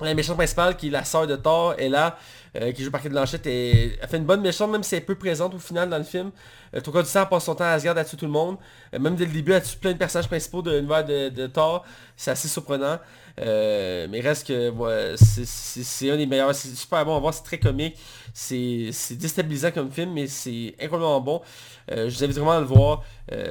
la 0.00 0.14
méchante 0.14 0.36
principale 0.36 0.76
qui 0.76 0.88
est 0.88 0.90
la 0.90 1.04
sœur 1.04 1.26
de 1.26 1.36
Thor 1.36 1.74
est 1.78 1.88
là, 1.88 2.18
euh, 2.56 2.72
qui 2.72 2.84
joue 2.84 2.90
par 2.90 3.02
Kate 3.02 3.12
Blanchett, 3.12 3.46
et 3.46 3.96
elle 4.00 4.08
fait 4.08 4.18
une 4.18 4.24
bonne 4.24 4.42
méchante, 4.42 4.70
même 4.70 4.82
si 4.82 4.94
elle 4.94 5.02
est 5.02 5.04
peu 5.04 5.14
présente 5.14 5.54
au 5.54 5.58
final 5.58 5.88
dans 5.88 5.98
le 5.98 6.04
film. 6.04 6.30
Euh, 6.74 6.80
Trois 6.80 6.92
quarts 6.94 7.02
du 7.04 7.08
elle 7.18 7.28
passe 7.28 7.44
son 7.44 7.54
temps 7.54 7.64
à 7.64 7.68
Asgard 7.68 7.96
à 7.96 8.04
tuer 8.04 8.16
tout 8.18 8.26
le 8.26 8.30
monde. 8.30 8.56
Euh, 8.94 8.98
même 8.98 9.16
dès 9.16 9.24
le 9.24 9.32
début, 9.32 9.52
elle 9.52 9.62
tue 9.62 9.76
plein 9.78 9.92
de 9.92 9.98
personnages 9.98 10.28
principaux 10.28 10.60
de 10.62 10.72
l'univers 10.72 11.04
de, 11.04 11.46
Thor. 11.46 11.84
C'est 12.16 12.30
assez 12.30 12.48
surprenant. 12.48 12.98
Euh, 13.38 14.06
mais 14.10 14.20
reste 14.20 14.46
que 14.46 14.72
c'est- 15.16 16.10
un 16.10 16.16
des 16.16 16.26
meilleurs. 16.26 16.54
C'est 16.54 16.74
super 16.74 17.04
bon 17.04 17.16
à 17.16 17.20
voir, 17.20 17.32
c'est 17.34 17.42
très 17.42 17.58
comique. 17.58 17.96
C'est 18.34 18.90
déstabilisant 19.12 19.70
comme 19.70 19.90
film, 19.90 20.12
mais 20.12 20.26
c'est 20.26 20.74
incroyablement 20.80 21.20
bon. 21.20 21.42
Je 21.88 22.04
vous 22.04 22.24
invite 22.24 22.36
vraiment 22.36 22.52
à 22.52 22.60
le 22.60 22.66
voir. 22.66 23.02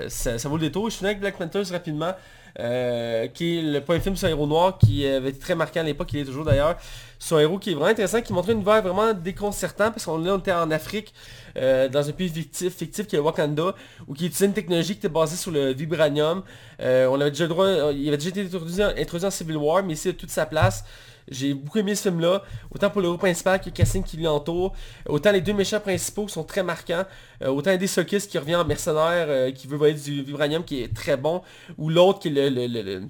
Ça, 0.07 0.37
ça 0.37 0.49
vaut 0.49 0.57
le 0.57 0.61
détour. 0.67 0.89
Je 0.89 0.97
finis 0.97 1.09
avec 1.09 1.19
Black 1.19 1.37
Panthers 1.37 1.69
rapidement. 1.71 2.13
Euh, 2.59 3.27
qui 3.27 3.57
est 3.57 3.61
le 3.61 3.81
premier 3.81 3.99
film 3.99 4.15
sur 4.15 4.27
un 4.27 4.31
héros 4.31 4.47
noir 4.47 4.77
qui 4.77 5.05
avait 5.05 5.29
été 5.29 5.39
très 5.39 5.55
marquant 5.55 5.81
à 5.81 5.83
l'époque, 5.83 6.13
il 6.13 6.19
est 6.19 6.25
toujours 6.25 6.45
d'ailleurs. 6.45 6.77
Sur 7.19 7.37
un 7.37 7.41
héros 7.41 7.59
qui 7.59 7.71
est 7.71 7.73
vraiment 7.73 7.89
intéressant, 7.89 8.21
qui 8.21 8.31
montrait 8.33 8.53
une 8.53 8.59
univers 8.59 8.81
vraiment 8.81 9.13
déconcertant, 9.13 9.91
parce 9.91 10.05
qu'on 10.05 10.37
était 10.37 10.51
en 10.51 10.71
Afrique, 10.71 11.13
euh, 11.57 11.89
dans 11.89 12.07
un 12.07 12.11
pays 12.11 12.29
fictif, 12.29 12.75
fictif 12.75 13.07
qui 13.07 13.15
est 13.15 13.19
Wakanda, 13.19 13.75
où 14.07 14.13
qui 14.13 14.25
utilisait 14.25 14.45
une 14.45 14.53
technologie 14.53 14.93
qui 14.93 14.99
était 14.99 15.09
basée 15.09 15.35
sur 15.35 15.51
le 15.51 15.73
vibranium. 15.73 16.43
Euh, 16.81 17.07
on 17.07 17.17
déjà 17.17 17.47
droit, 17.47 17.91
il 17.91 18.07
avait 18.07 18.17
déjà 18.17 18.29
été 18.29 18.41
introduit, 18.41 18.81
introduit 18.81 19.27
en 19.27 19.31
Civil 19.31 19.57
War, 19.57 19.83
mais 19.83 19.93
ici, 19.93 20.09
il 20.09 20.11
a 20.11 20.13
toute 20.13 20.31
sa 20.31 20.45
place. 20.45 20.83
J'ai 21.27 21.53
beaucoup 21.53 21.79
aimé 21.79 21.95
ce 21.95 22.03
film-là, 22.09 22.43
autant 22.71 22.89
pour 22.89 23.01
le 23.01 23.07
héros 23.07 23.17
principal 23.17 23.59
que 23.59 23.65
le 23.65 23.71
casting 23.71 24.03
qui 24.03 24.17
l'entoure, 24.17 24.73
autant 25.07 25.31
les 25.31 25.41
deux 25.41 25.53
méchants 25.53 25.79
principaux 25.79 26.25
qui 26.27 26.33
sont 26.33 26.43
très 26.43 26.61
marquants, 26.63 27.03
euh, 27.41 27.47
autant 27.49 27.71
Eddie 27.71 27.87
Serkis 27.87 28.27
qui 28.27 28.37
revient 28.37 28.55
en 28.55 28.65
mercenaire, 28.65 29.25
euh, 29.29 29.51
qui 29.51 29.65
veut 29.67 29.77
voler 29.77 29.93
du 29.95 30.21
vibranium 30.23 30.63
qui 30.63 30.81
est 30.83 30.93
très 30.95 31.17
bon, 31.17 31.41
ou 31.77 31.89
l'autre 31.89 32.19
qui 32.19 32.27
est 32.27 32.49
le- 32.49 33.01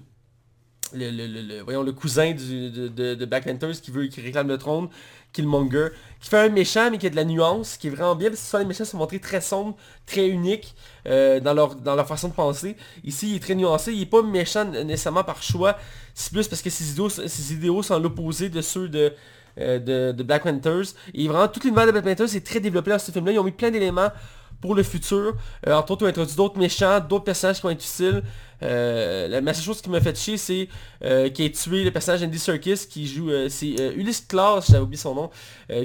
le, 0.96 1.12
le- 1.12 1.42
le- 1.42 1.62
voyons, 1.62 1.84
le 1.84 1.92
cousin 1.92 2.32
de, 2.34 2.88
de- 3.16 3.26
Black 3.26 3.46
Panthers 3.46 3.82
qui 3.82 3.92
veut 3.92 4.08
qui 4.08 4.22
réclame 4.22 4.48
le 4.48 4.58
trône, 4.58 4.90
Killmonger, 5.34 5.90
qui 6.22 6.30
fait 6.30 6.40
un 6.40 6.50
méchant 6.50 6.90
mais 6.92 6.98
qui 6.98 7.08
a 7.08 7.10
de 7.10 7.16
la 7.16 7.26
nuance, 7.26 7.78
qui 7.78 7.88
est 7.88 7.90
vraiment 7.90 8.16
bien, 8.16 8.30
parce 8.30 8.42
que 8.42 8.48
souvent 8.48 8.60
les 8.60 8.66
méchants 8.66 8.86
sont 8.86 8.98
montrés 8.98 9.20
très 9.20 9.42
sombres, 9.42 9.76
très 10.06 10.28
uniques 10.28 10.76
euh, 11.08 11.40
dans, 11.40 11.54
leur, 11.54 11.76
dans 11.76 11.96
leur 11.96 12.08
façon 12.08 12.30
de 12.30 12.34
penser. 12.34 12.76
Ici, 13.04 13.32
il 13.32 13.36
est 13.36 13.40
très 13.40 13.56
nuancé, 13.56 13.92
il 13.94 14.00
n'est 14.00 14.06
pas 14.06 14.22
méchant 14.24 14.66
nécessairement 14.66 15.24
par 15.24 15.42
choix, 15.44 15.78
c'est 16.14 16.32
plus 16.32 16.48
parce 16.48 16.62
que 16.62 16.70
ses 16.70 16.92
idéaux, 16.92 17.10
ses 17.10 17.54
idéaux 17.54 17.84
sont 17.84 18.00
l'opposé 18.00 18.50
de 18.50 18.62
ceux 18.62 18.88
de, 18.88 19.14
euh, 19.60 20.12
de, 20.14 20.24
Black 20.24 20.44
Panthers. 20.44 20.94
Et 21.14 21.28
vraiment, 21.28 21.48
tout 21.48 21.60
l'univers 21.64 21.86
de 21.88 21.92
Black 21.92 22.06
Panthers 22.06 22.36
est 22.36 22.46
très 22.46 22.60
développé 22.60 22.92
dans 22.92 23.00
ce 23.00 23.12
film-là. 23.12 23.32
Ils 23.34 23.40
ont 23.40 23.44
mis 23.44 23.52
plein 23.52 23.72
d'éléments 23.72 24.10
pour 24.62 24.74
le 24.74 24.84
futur. 24.84 25.36
Euh, 25.68 25.74
entre 25.74 25.92
autres, 25.92 26.04
on 26.04 26.08
a 26.08 26.10
introduit 26.10 26.36
d'autres 26.36 26.58
méchants, 26.58 27.00
d'autres 27.02 27.26
personnages 27.26 27.58
qui 27.58 27.64
vont 27.64 27.70
être 27.72 27.84
utiles. 27.84 28.24
Euh, 28.64 29.28
la 29.28 29.54
seule 29.54 29.64
chose 29.64 29.82
qui 29.82 29.90
m'a 29.90 30.02
fait 30.02 30.18
chier, 30.18 30.38
c'est 30.38 30.70
euh, 31.04 31.30
qui 31.30 31.44
a 31.46 31.50
tué 31.50 31.84
le 31.84 31.92
personnage 31.92 32.24
Andy 32.24 32.40
Serkis 32.40 32.88
qui 32.90 33.08
joue, 33.08 33.30
euh, 33.30 33.50
c'est 33.50 33.76
Ulysse 33.96 34.26
Klaus, 34.28 34.68
j'avais 34.68 34.84
oublié 34.84 34.98
son 34.98 35.14
nom, 35.14 35.30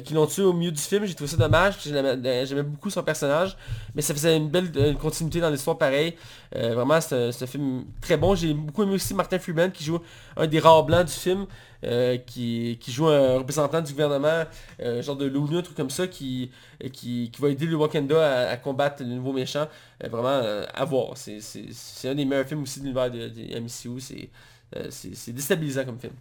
qui 0.05 0.15
l'ont 0.15 0.27
tué 0.27 0.43
au 0.43 0.53
milieu 0.53 0.71
du 0.71 0.81
film. 0.81 1.05
J'ai 1.05 1.15
trouvé 1.15 1.31
ça 1.31 1.37
dommage, 1.37 1.75
j'aimais 1.83 2.63
beaucoup 2.63 2.91
son 2.91 3.03
personnage, 3.03 3.57
mais 3.95 4.03
ça 4.03 4.15
faisait 4.15 4.37
une 4.37 4.49
belle 4.49 4.97
continuité 5.01 5.41
dans 5.41 5.51
l'histoire 5.51 5.79
pareil. 5.79 6.15
Vraiment, 6.53 7.01
c'est 7.01 7.29
un, 7.29 7.47
film 7.47 7.85
très 8.01 8.17
bon. 8.17 8.35
J'ai 8.35 8.53
beaucoup 8.53 8.83
aimé 8.83 8.95
aussi 8.95 9.15
Martin 9.15 9.39
Freeman 9.39 9.71
qui 9.73 9.85
joue 9.85 10.01
un 10.37 10.47
des 10.47 10.59
rares 10.59 10.85
blancs 10.85 11.07
du 11.07 11.13
film. 11.13 11.47
qui, 12.27 12.79
qui 12.79 12.93
joue 12.93 13.09
un 13.09 13.39
représentant 13.39 13.81
du 13.81 13.93
gouvernement, 13.93 14.45
genre 15.01 15.17
de 15.17 15.27
l'ONU, 15.27 15.59
un 15.59 15.63
truc 15.63 15.77
comme 15.77 15.91
ça, 15.91 16.07
qui, 16.07 16.51
qui, 16.93 17.31
va 17.39 17.49
aider 17.49 17.67
le 17.67 17.77
Wakanda 17.77 18.49
à, 18.49 18.51
à 18.51 18.57
combattre 18.57 19.03
le 19.03 19.09
nouveau 19.09 19.33
méchant. 19.33 19.67
Euh, 20.03 20.09
vraiment, 20.09 20.29
euh, 20.29 20.65
à 20.73 20.85
voir. 20.85 21.17
C'est 21.17 22.09
un 22.09 22.15
des 22.15 22.25
meilleurs 22.25 22.47
films 22.47 22.63
aussi 22.63 22.81
de 22.81 22.85
l'univers 22.85 23.11
de, 23.11 23.61
MCU. 23.61 24.01
C'est 24.01 24.31
euh, 24.77 24.87
c'est- 24.91 25.33
déstabilisant 25.33 25.85
comme 25.85 25.99
film. 25.99 26.13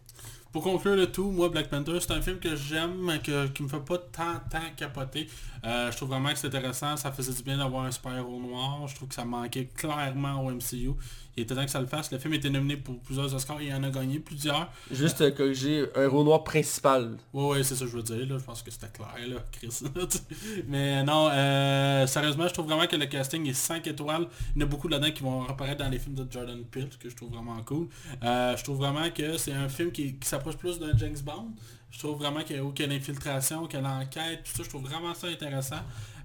Pour 0.51 0.63
conclure 0.63 0.95
le 0.95 1.11
tout, 1.11 1.29
moi 1.29 1.49
Black 1.49 1.69
Panther, 1.69 1.99
c'est 1.99 2.11
un 2.11 2.21
film 2.23 2.39
que 2.39 2.55
j'aime, 2.55 3.19
que, 3.23 3.47
qui 3.49 3.61
me 3.61 3.67
fait 3.67 3.79
pas 3.79 3.99
tant, 3.99 4.39
tant 4.49 4.57
capoter. 4.75 5.27
Je 5.63 5.95
trouve 5.95 6.09
vraiment 6.09 6.29
que 6.29 6.39
c'est 6.39 6.47
intéressant, 6.47 6.97
ça 6.97 7.11
faisait 7.11 7.33
du 7.33 7.43
bien 7.43 7.57
d'avoir 7.57 7.85
un 7.85 7.91
super-héros 7.91 8.39
noir. 8.39 8.87
Je 8.87 8.95
trouve 8.95 9.09
que 9.09 9.13
ça 9.13 9.25
manquait 9.25 9.65
clairement 9.65 10.43
au 10.43 10.49
MCU. 10.49 10.93
Il 11.39 11.43
était 11.43 11.55
temps 11.55 11.63
que 11.63 11.71
ça 11.71 11.79
le 11.79 11.87
fasse. 11.87 12.11
Le 12.11 12.19
film 12.19 12.33
était 12.33 12.49
nominé 12.49 12.75
pour 12.75 12.99
plusieurs 12.99 13.33
Oscars, 13.33 13.61
il 13.61 13.73
en 13.73 13.81
a 13.83 13.89
gagné 13.89 14.19
plusieurs. 14.19 14.69
Juste 14.91 15.21
euh, 15.21 15.31
corriger 15.31 15.85
un 15.95 16.03
héros 16.03 16.25
noir 16.25 16.43
principal. 16.43 17.17
Ouais, 17.31 17.47
ouais, 17.47 17.63
c'est 17.63 17.75
ça 17.75 17.85
que 17.85 17.91
je 17.91 17.95
veux 17.95 18.03
dire, 18.03 18.17
là. 18.27 18.37
Je 18.37 18.43
pense 18.43 18.61
que 18.61 18.69
c'était 18.69 18.89
clair, 18.89 19.15
là, 19.25 19.37
Chris. 19.49 19.79
Mais 20.67 21.01
non, 21.03 21.29
euh, 21.31 22.05
sérieusement, 22.07 22.45
je 22.45 22.53
trouve 22.53 22.65
vraiment 22.65 22.87
que 22.87 22.97
le 22.97 23.05
casting 23.05 23.47
est 23.47 23.53
5 23.53 23.87
étoiles. 23.87 24.27
Il 24.53 24.61
y 24.61 24.63
en 24.63 24.67
a 24.67 24.69
beaucoup 24.69 24.89
là-dedans 24.89 25.11
qui 25.11 25.23
vont 25.23 25.45
apparaître 25.47 25.81
dans 25.81 25.89
les 25.89 25.99
films 25.99 26.15
de 26.15 26.29
Jordan 26.29 26.61
Peele, 26.65 26.89
que 26.99 27.09
je 27.09 27.15
trouve 27.15 27.29
vraiment 27.31 27.61
cool. 27.63 27.87
Euh, 28.21 28.57
je 28.57 28.63
trouve 28.65 28.77
vraiment 28.77 29.09
que 29.09 29.37
c'est 29.37 29.53
un 29.53 29.69
film 29.69 29.93
qui, 29.93 30.15
qui 30.15 30.27
s'approche 30.27 30.57
plus 30.57 30.77
d'un 30.77 30.91
James 30.97 31.19
Bond. 31.23 31.51
Je 31.89 31.99
trouve 31.99 32.17
vraiment 32.17 32.41
qu'il 32.41 32.57
y 32.57 32.59
a, 32.59 32.71
qu'il 32.71 32.85
y 32.85 32.89
a 32.89 32.91
l'infiltration, 32.93 33.65
a 33.65 33.81
l'enquête, 33.81 34.43
tout 34.43 34.51
ça, 34.57 34.63
je 34.63 34.69
trouve 34.69 34.83
vraiment 34.83 35.13
ça 35.13 35.27
intéressant. 35.27 35.79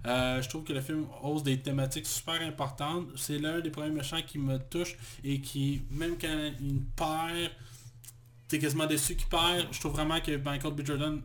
Euh, 0.06 0.42
je 0.42 0.48
trouve 0.48 0.64
que 0.64 0.72
le 0.72 0.80
film 0.82 1.06
ose 1.22 1.42
des 1.42 1.58
thématiques 1.60 2.06
super 2.06 2.40
importantes. 2.42 3.06
C'est 3.16 3.38
l'un 3.38 3.60
des 3.60 3.70
premiers 3.70 3.90
méchants 3.90 4.20
qui 4.26 4.38
me 4.38 4.58
touche 4.58 4.96
et 5.22 5.40
qui, 5.40 5.82
même 5.90 6.16
quand 6.20 6.50
il 6.60 6.82
perd, 6.96 7.50
t'es 8.48 8.58
quasiment 8.58 8.86
déçu 8.86 9.16
qu'il 9.16 9.28
perd. 9.28 9.66
Je 9.72 9.80
trouve 9.80 9.92
vraiment 9.92 10.20
que 10.20 10.36
Michael 10.36 10.74
B. 10.74 10.84
Jordan 10.84 11.20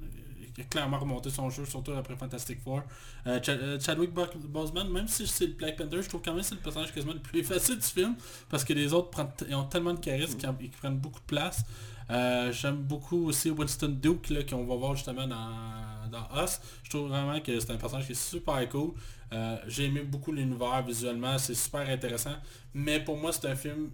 a 0.58 0.64
clairement 0.64 1.00
remonté 1.00 1.30
son 1.30 1.50
jeu, 1.50 1.66
surtout 1.66 1.92
après 1.94 2.16
Fantastic 2.16 2.60
Four. 2.62 2.82
Euh, 3.28 3.40
euh, 3.50 3.80
Chadwick 3.80 4.12
Bo- 4.14 4.26
Boseman, 4.48 4.90
même 4.90 5.08
si 5.08 5.26
c'est 5.28 5.48
le 5.48 5.54
Black 5.54 5.78
Panther, 5.78 6.02
je 6.02 6.10
trouve 6.10 6.22
quand 6.22 6.32
même 6.34 6.42
que 6.42 6.48
c'est 6.48 6.56
le 6.56 6.62
personnage 6.62 6.94
quasiment 6.94 7.14
le 7.14 7.20
plus 7.20 7.44
facile 7.46 7.78
du 7.78 7.86
film, 7.86 8.16
parce 8.50 8.64
que 8.66 8.74
les 8.74 8.94
autres 8.94 9.10
ont 9.52 9.64
tellement 9.64 9.94
de 9.94 10.00
charisme 10.00 10.38
qu'ils 10.38 10.72
prennent 10.72 10.98
beaucoup 10.98 11.20
de 11.20 11.26
place. 11.26 11.64
Euh, 12.10 12.52
J'aime 12.52 12.78
beaucoup 12.78 13.28
aussi 13.28 13.50
Winston 13.52 13.98
Duke, 14.02 14.30
là, 14.30 14.44
qu'on 14.44 14.66
va 14.66 14.76
voir 14.76 14.96
justement 14.96 15.28
dans, 15.28 16.10
dans 16.12 16.44
Us. 16.44 16.60
Je 16.84 16.90
trouve 16.90 17.10
vraiment 17.10 17.40
que 17.40 17.60
c'est 17.60 17.72
un 17.72 17.78
personnage 17.78 18.06
qui 18.06 18.14
est 18.14 18.16
super 18.16 18.68
cool. 18.70 18.92
Euh, 19.32 19.58
J'ai 19.68 19.86
aimé 19.86 20.02
beaucoup 20.02 20.32
l'univers 20.32 20.84
visuellement, 20.84 21.38
c'est 21.38 21.54
super 21.56 21.88
intéressant. 21.88 22.36
Mais 22.74 23.00
pour 23.04 23.18
moi, 23.18 23.32
c'est 23.32 23.48
un 23.48 23.56
film 23.56 23.92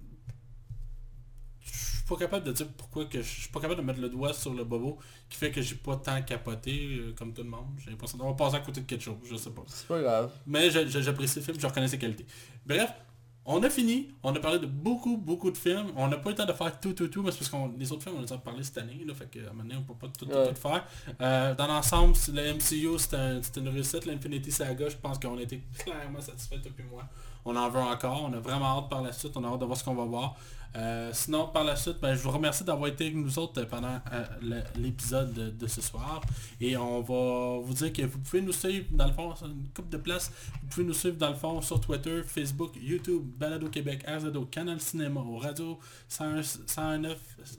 je 1.62 1.72
suis 1.72 2.04
pas 2.08 2.16
capable 2.18 2.46
de 2.46 2.52
dire 2.52 2.68
pourquoi 2.78 3.06
que 3.06 3.20
je 3.22 3.28
suis 3.28 3.50
pas 3.50 3.60
capable 3.60 3.82
de 3.82 3.86
mettre 3.86 4.00
le 4.00 4.10
doigt 4.10 4.32
sur 4.34 4.54
le 4.54 4.64
bobo 4.64 5.00
qui 5.28 5.38
fait 5.38 5.50
que 5.52 5.62
j'ai 5.62 5.74
pas 5.76 5.96
tant 5.96 6.22
capoté 6.22 6.98
euh, 7.00 7.14
comme 7.18 7.34
tout 7.34 7.42
le 7.42 7.50
monde. 7.50 7.66
J'ai 7.84 7.90
l'impression 7.90 8.18
d'avoir 8.20 8.36
passé 8.36 8.56
à 8.58 8.60
côté 8.60 8.82
de 8.82 8.86
quelque 8.86 9.02
chose, 9.04 9.16
je 9.30 9.36
sais 9.36 9.50
pas. 9.50 9.64
C'est 9.68 9.88
pas 9.88 10.00
grave. 10.02 10.32
Mais 10.46 10.70
j'apprécie 10.70 11.40
le 11.40 11.46
film, 11.46 11.60
je 11.60 11.66
reconnais 11.66 11.88
ses 11.88 11.98
qualités. 11.98 12.26
Bref, 12.66 12.92
on 13.48 13.62
a 13.64 13.70
fini, 13.70 14.10
on 14.24 14.34
a 14.36 14.40
parlé 14.40 14.58
de 14.60 14.66
beaucoup, 14.66 15.18
beaucoup 15.18 15.52
de 15.52 15.58
films. 15.58 15.92
On 15.96 16.08
n'a 16.08 16.18
pas 16.18 16.30
eu 16.30 16.34
le 16.34 16.38
temps 16.38 16.46
de 16.46 16.54
faire 16.54 16.80
tout, 16.80 16.94
tout, 16.94 17.08
tout, 17.08 17.22
mais 17.22 17.32
c'est 17.32 17.40
parce 17.40 17.50
que 17.52 17.80
les 17.80 17.92
autres 17.92 18.04
films, 18.04 18.16
on 18.18 18.22
les 18.22 18.34
a 18.34 18.38
parlé 18.38 18.64
cette 18.64 18.78
année, 18.80 19.04
là, 19.06 19.14
fait 19.14 19.30
qu'à 19.30 19.40
un 19.42 19.54
moment 19.54 19.64
donné, 19.64 19.76
on 19.78 19.84
peut 19.84 19.94
pas 19.94 20.08
tout, 20.08 20.26
tout, 20.26 20.32
Ouais. 20.36 20.50
tout 20.54 20.56
faire. 20.60 20.84
Euh, 21.22 21.54
dans 21.56 21.68
l'ensemble, 21.68 22.16
le 22.34 22.42
MCU, 22.54 22.98
c'était 22.98 23.16
un- 23.18 23.42
c'était 23.44 23.60
une 23.62 23.70
réussite. 23.70 24.06
L'Infinity 24.06 24.52
Saga, 24.52 24.90
je 24.90 24.96
pense 24.98 25.20
qu'on 25.20 25.38
a 25.38 25.42
été 25.42 25.62
clairement 25.78 26.22
satisfait 26.22 26.58
depuis 26.64 26.84
moi. 26.84 27.04
On 27.46 27.56
en 27.56 27.70
veut 27.70 27.80
encore, 27.80 28.24
on 28.24 28.34
a 28.34 28.40
vraiment 28.40 28.80
hâte 28.80 28.90
par 28.90 29.04
la 29.04 29.12
suite, 29.12 29.34
on 29.38 29.44
a 29.44 29.48
hâte 29.50 29.60
de 29.60 29.66
voir 29.66 29.78
ce 29.78 29.84
qu'on 29.84 29.94
va 29.94 30.06
voir. 30.06 30.36
Euh, 30.76 31.10
sinon, 31.14 31.48
par 31.48 31.64
la 31.64 31.76
suite, 31.76 31.98
ben, 32.02 32.16
je 32.16 32.22
vous 32.22 32.32
remercie 32.32 32.64
d'avoir 32.64 32.90
été 32.90 33.06
avec 33.06 33.16
nous 33.16 33.40
autres 33.40 33.64
pendant 33.66 34.00
euh, 34.12 34.62
l'épisode 34.76 35.34
de, 35.34 35.50
de 35.50 35.68
ce 35.68 35.82
soir. 35.82 36.22
Et 36.60 36.76
on 36.76 37.02
va 37.02 37.60
vous 37.62 37.74
dire 37.74 37.94
que 37.94 38.02
vous 38.04 38.20
pouvez 38.20 38.42
nous 38.42 38.52
suivre 38.52 38.86
dans 38.92 39.08
le 39.08 39.14
fond, 39.14 39.34
une 39.46 39.68
coupe 39.74 39.90
de 39.90 39.98
place. 39.98 40.32
Vous 40.62 40.68
pouvez 40.70 40.86
nous 40.86 40.94
suivre 40.94 41.18
dans 41.18 41.30
le 41.30 41.36
fond 41.36 41.62
sur 41.62 41.80
Twitter, 41.80 42.22
Facebook, 42.26 42.72
YouTube, 42.82 43.24
Balado 43.38 43.70
Québec, 43.70 44.06
RZO, 44.08 44.46
Canal 44.46 44.80
Cinéma, 44.82 45.22
Radio 45.40 45.80
101 46.10 46.44
109 46.44 47.18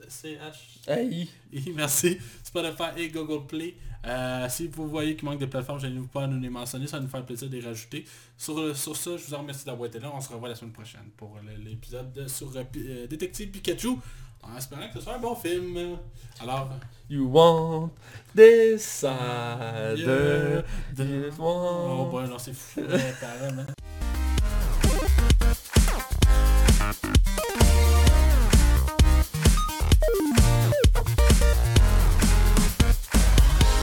CH. 0.09 0.79
Hey. 0.87 1.29
Merci. 1.75 2.17
Spotify 2.43 2.89
et 2.97 3.09
Google 3.09 3.45
Play. 3.47 3.75
Euh, 4.05 4.47
si 4.49 4.67
vous 4.67 4.87
voyez 4.87 5.15
qu'il 5.15 5.27
manque 5.27 5.39
de 5.39 5.45
plateformes, 5.45 5.79
je 5.79 5.87
n'hésitez 5.87 6.07
pas 6.13 6.23
à 6.23 6.27
nous 6.27 6.39
les 6.39 6.49
mentionner. 6.49 6.87
Ça 6.87 6.97
va 6.97 7.03
nous 7.03 7.09
faire 7.09 7.25
plaisir 7.25 7.49
de 7.49 7.57
les 7.57 7.65
rajouter. 7.65 8.05
Sur, 8.37 8.75
sur 8.75 8.95
ça, 8.95 9.11
je 9.17 9.25
vous 9.25 9.33
en 9.33 9.39
remercie 9.39 9.65
d'avoir 9.65 9.87
été 9.87 9.99
là. 9.99 10.11
On 10.13 10.21
se 10.21 10.31
revoit 10.31 10.49
la 10.49 10.55
semaine 10.55 10.73
prochaine 10.73 11.09
pour 11.17 11.37
l'épisode 11.63 12.11
de- 12.13 12.27
sur 12.27 12.55
euh, 12.55 12.63
euh, 12.77 13.07
Détective 13.07 13.49
Pikachu. 13.49 13.95
En 14.43 14.55
espérant 14.55 14.87
que 14.87 14.93
ce 14.99 15.01
soit 15.01 15.15
un 15.15 15.19
bon 15.19 15.35
film. 15.35 15.97
Alors, 16.39 16.69
You 17.09 17.25
want 17.27 17.89
this 18.35 18.83
side. 18.83 19.97
yeah, 19.97 20.61
This 20.95 21.33
Oh 21.39 22.07
boy, 22.11 22.27
non, 22.29 22.37
c'est 22.37 22.53
fou. 22.53 22.81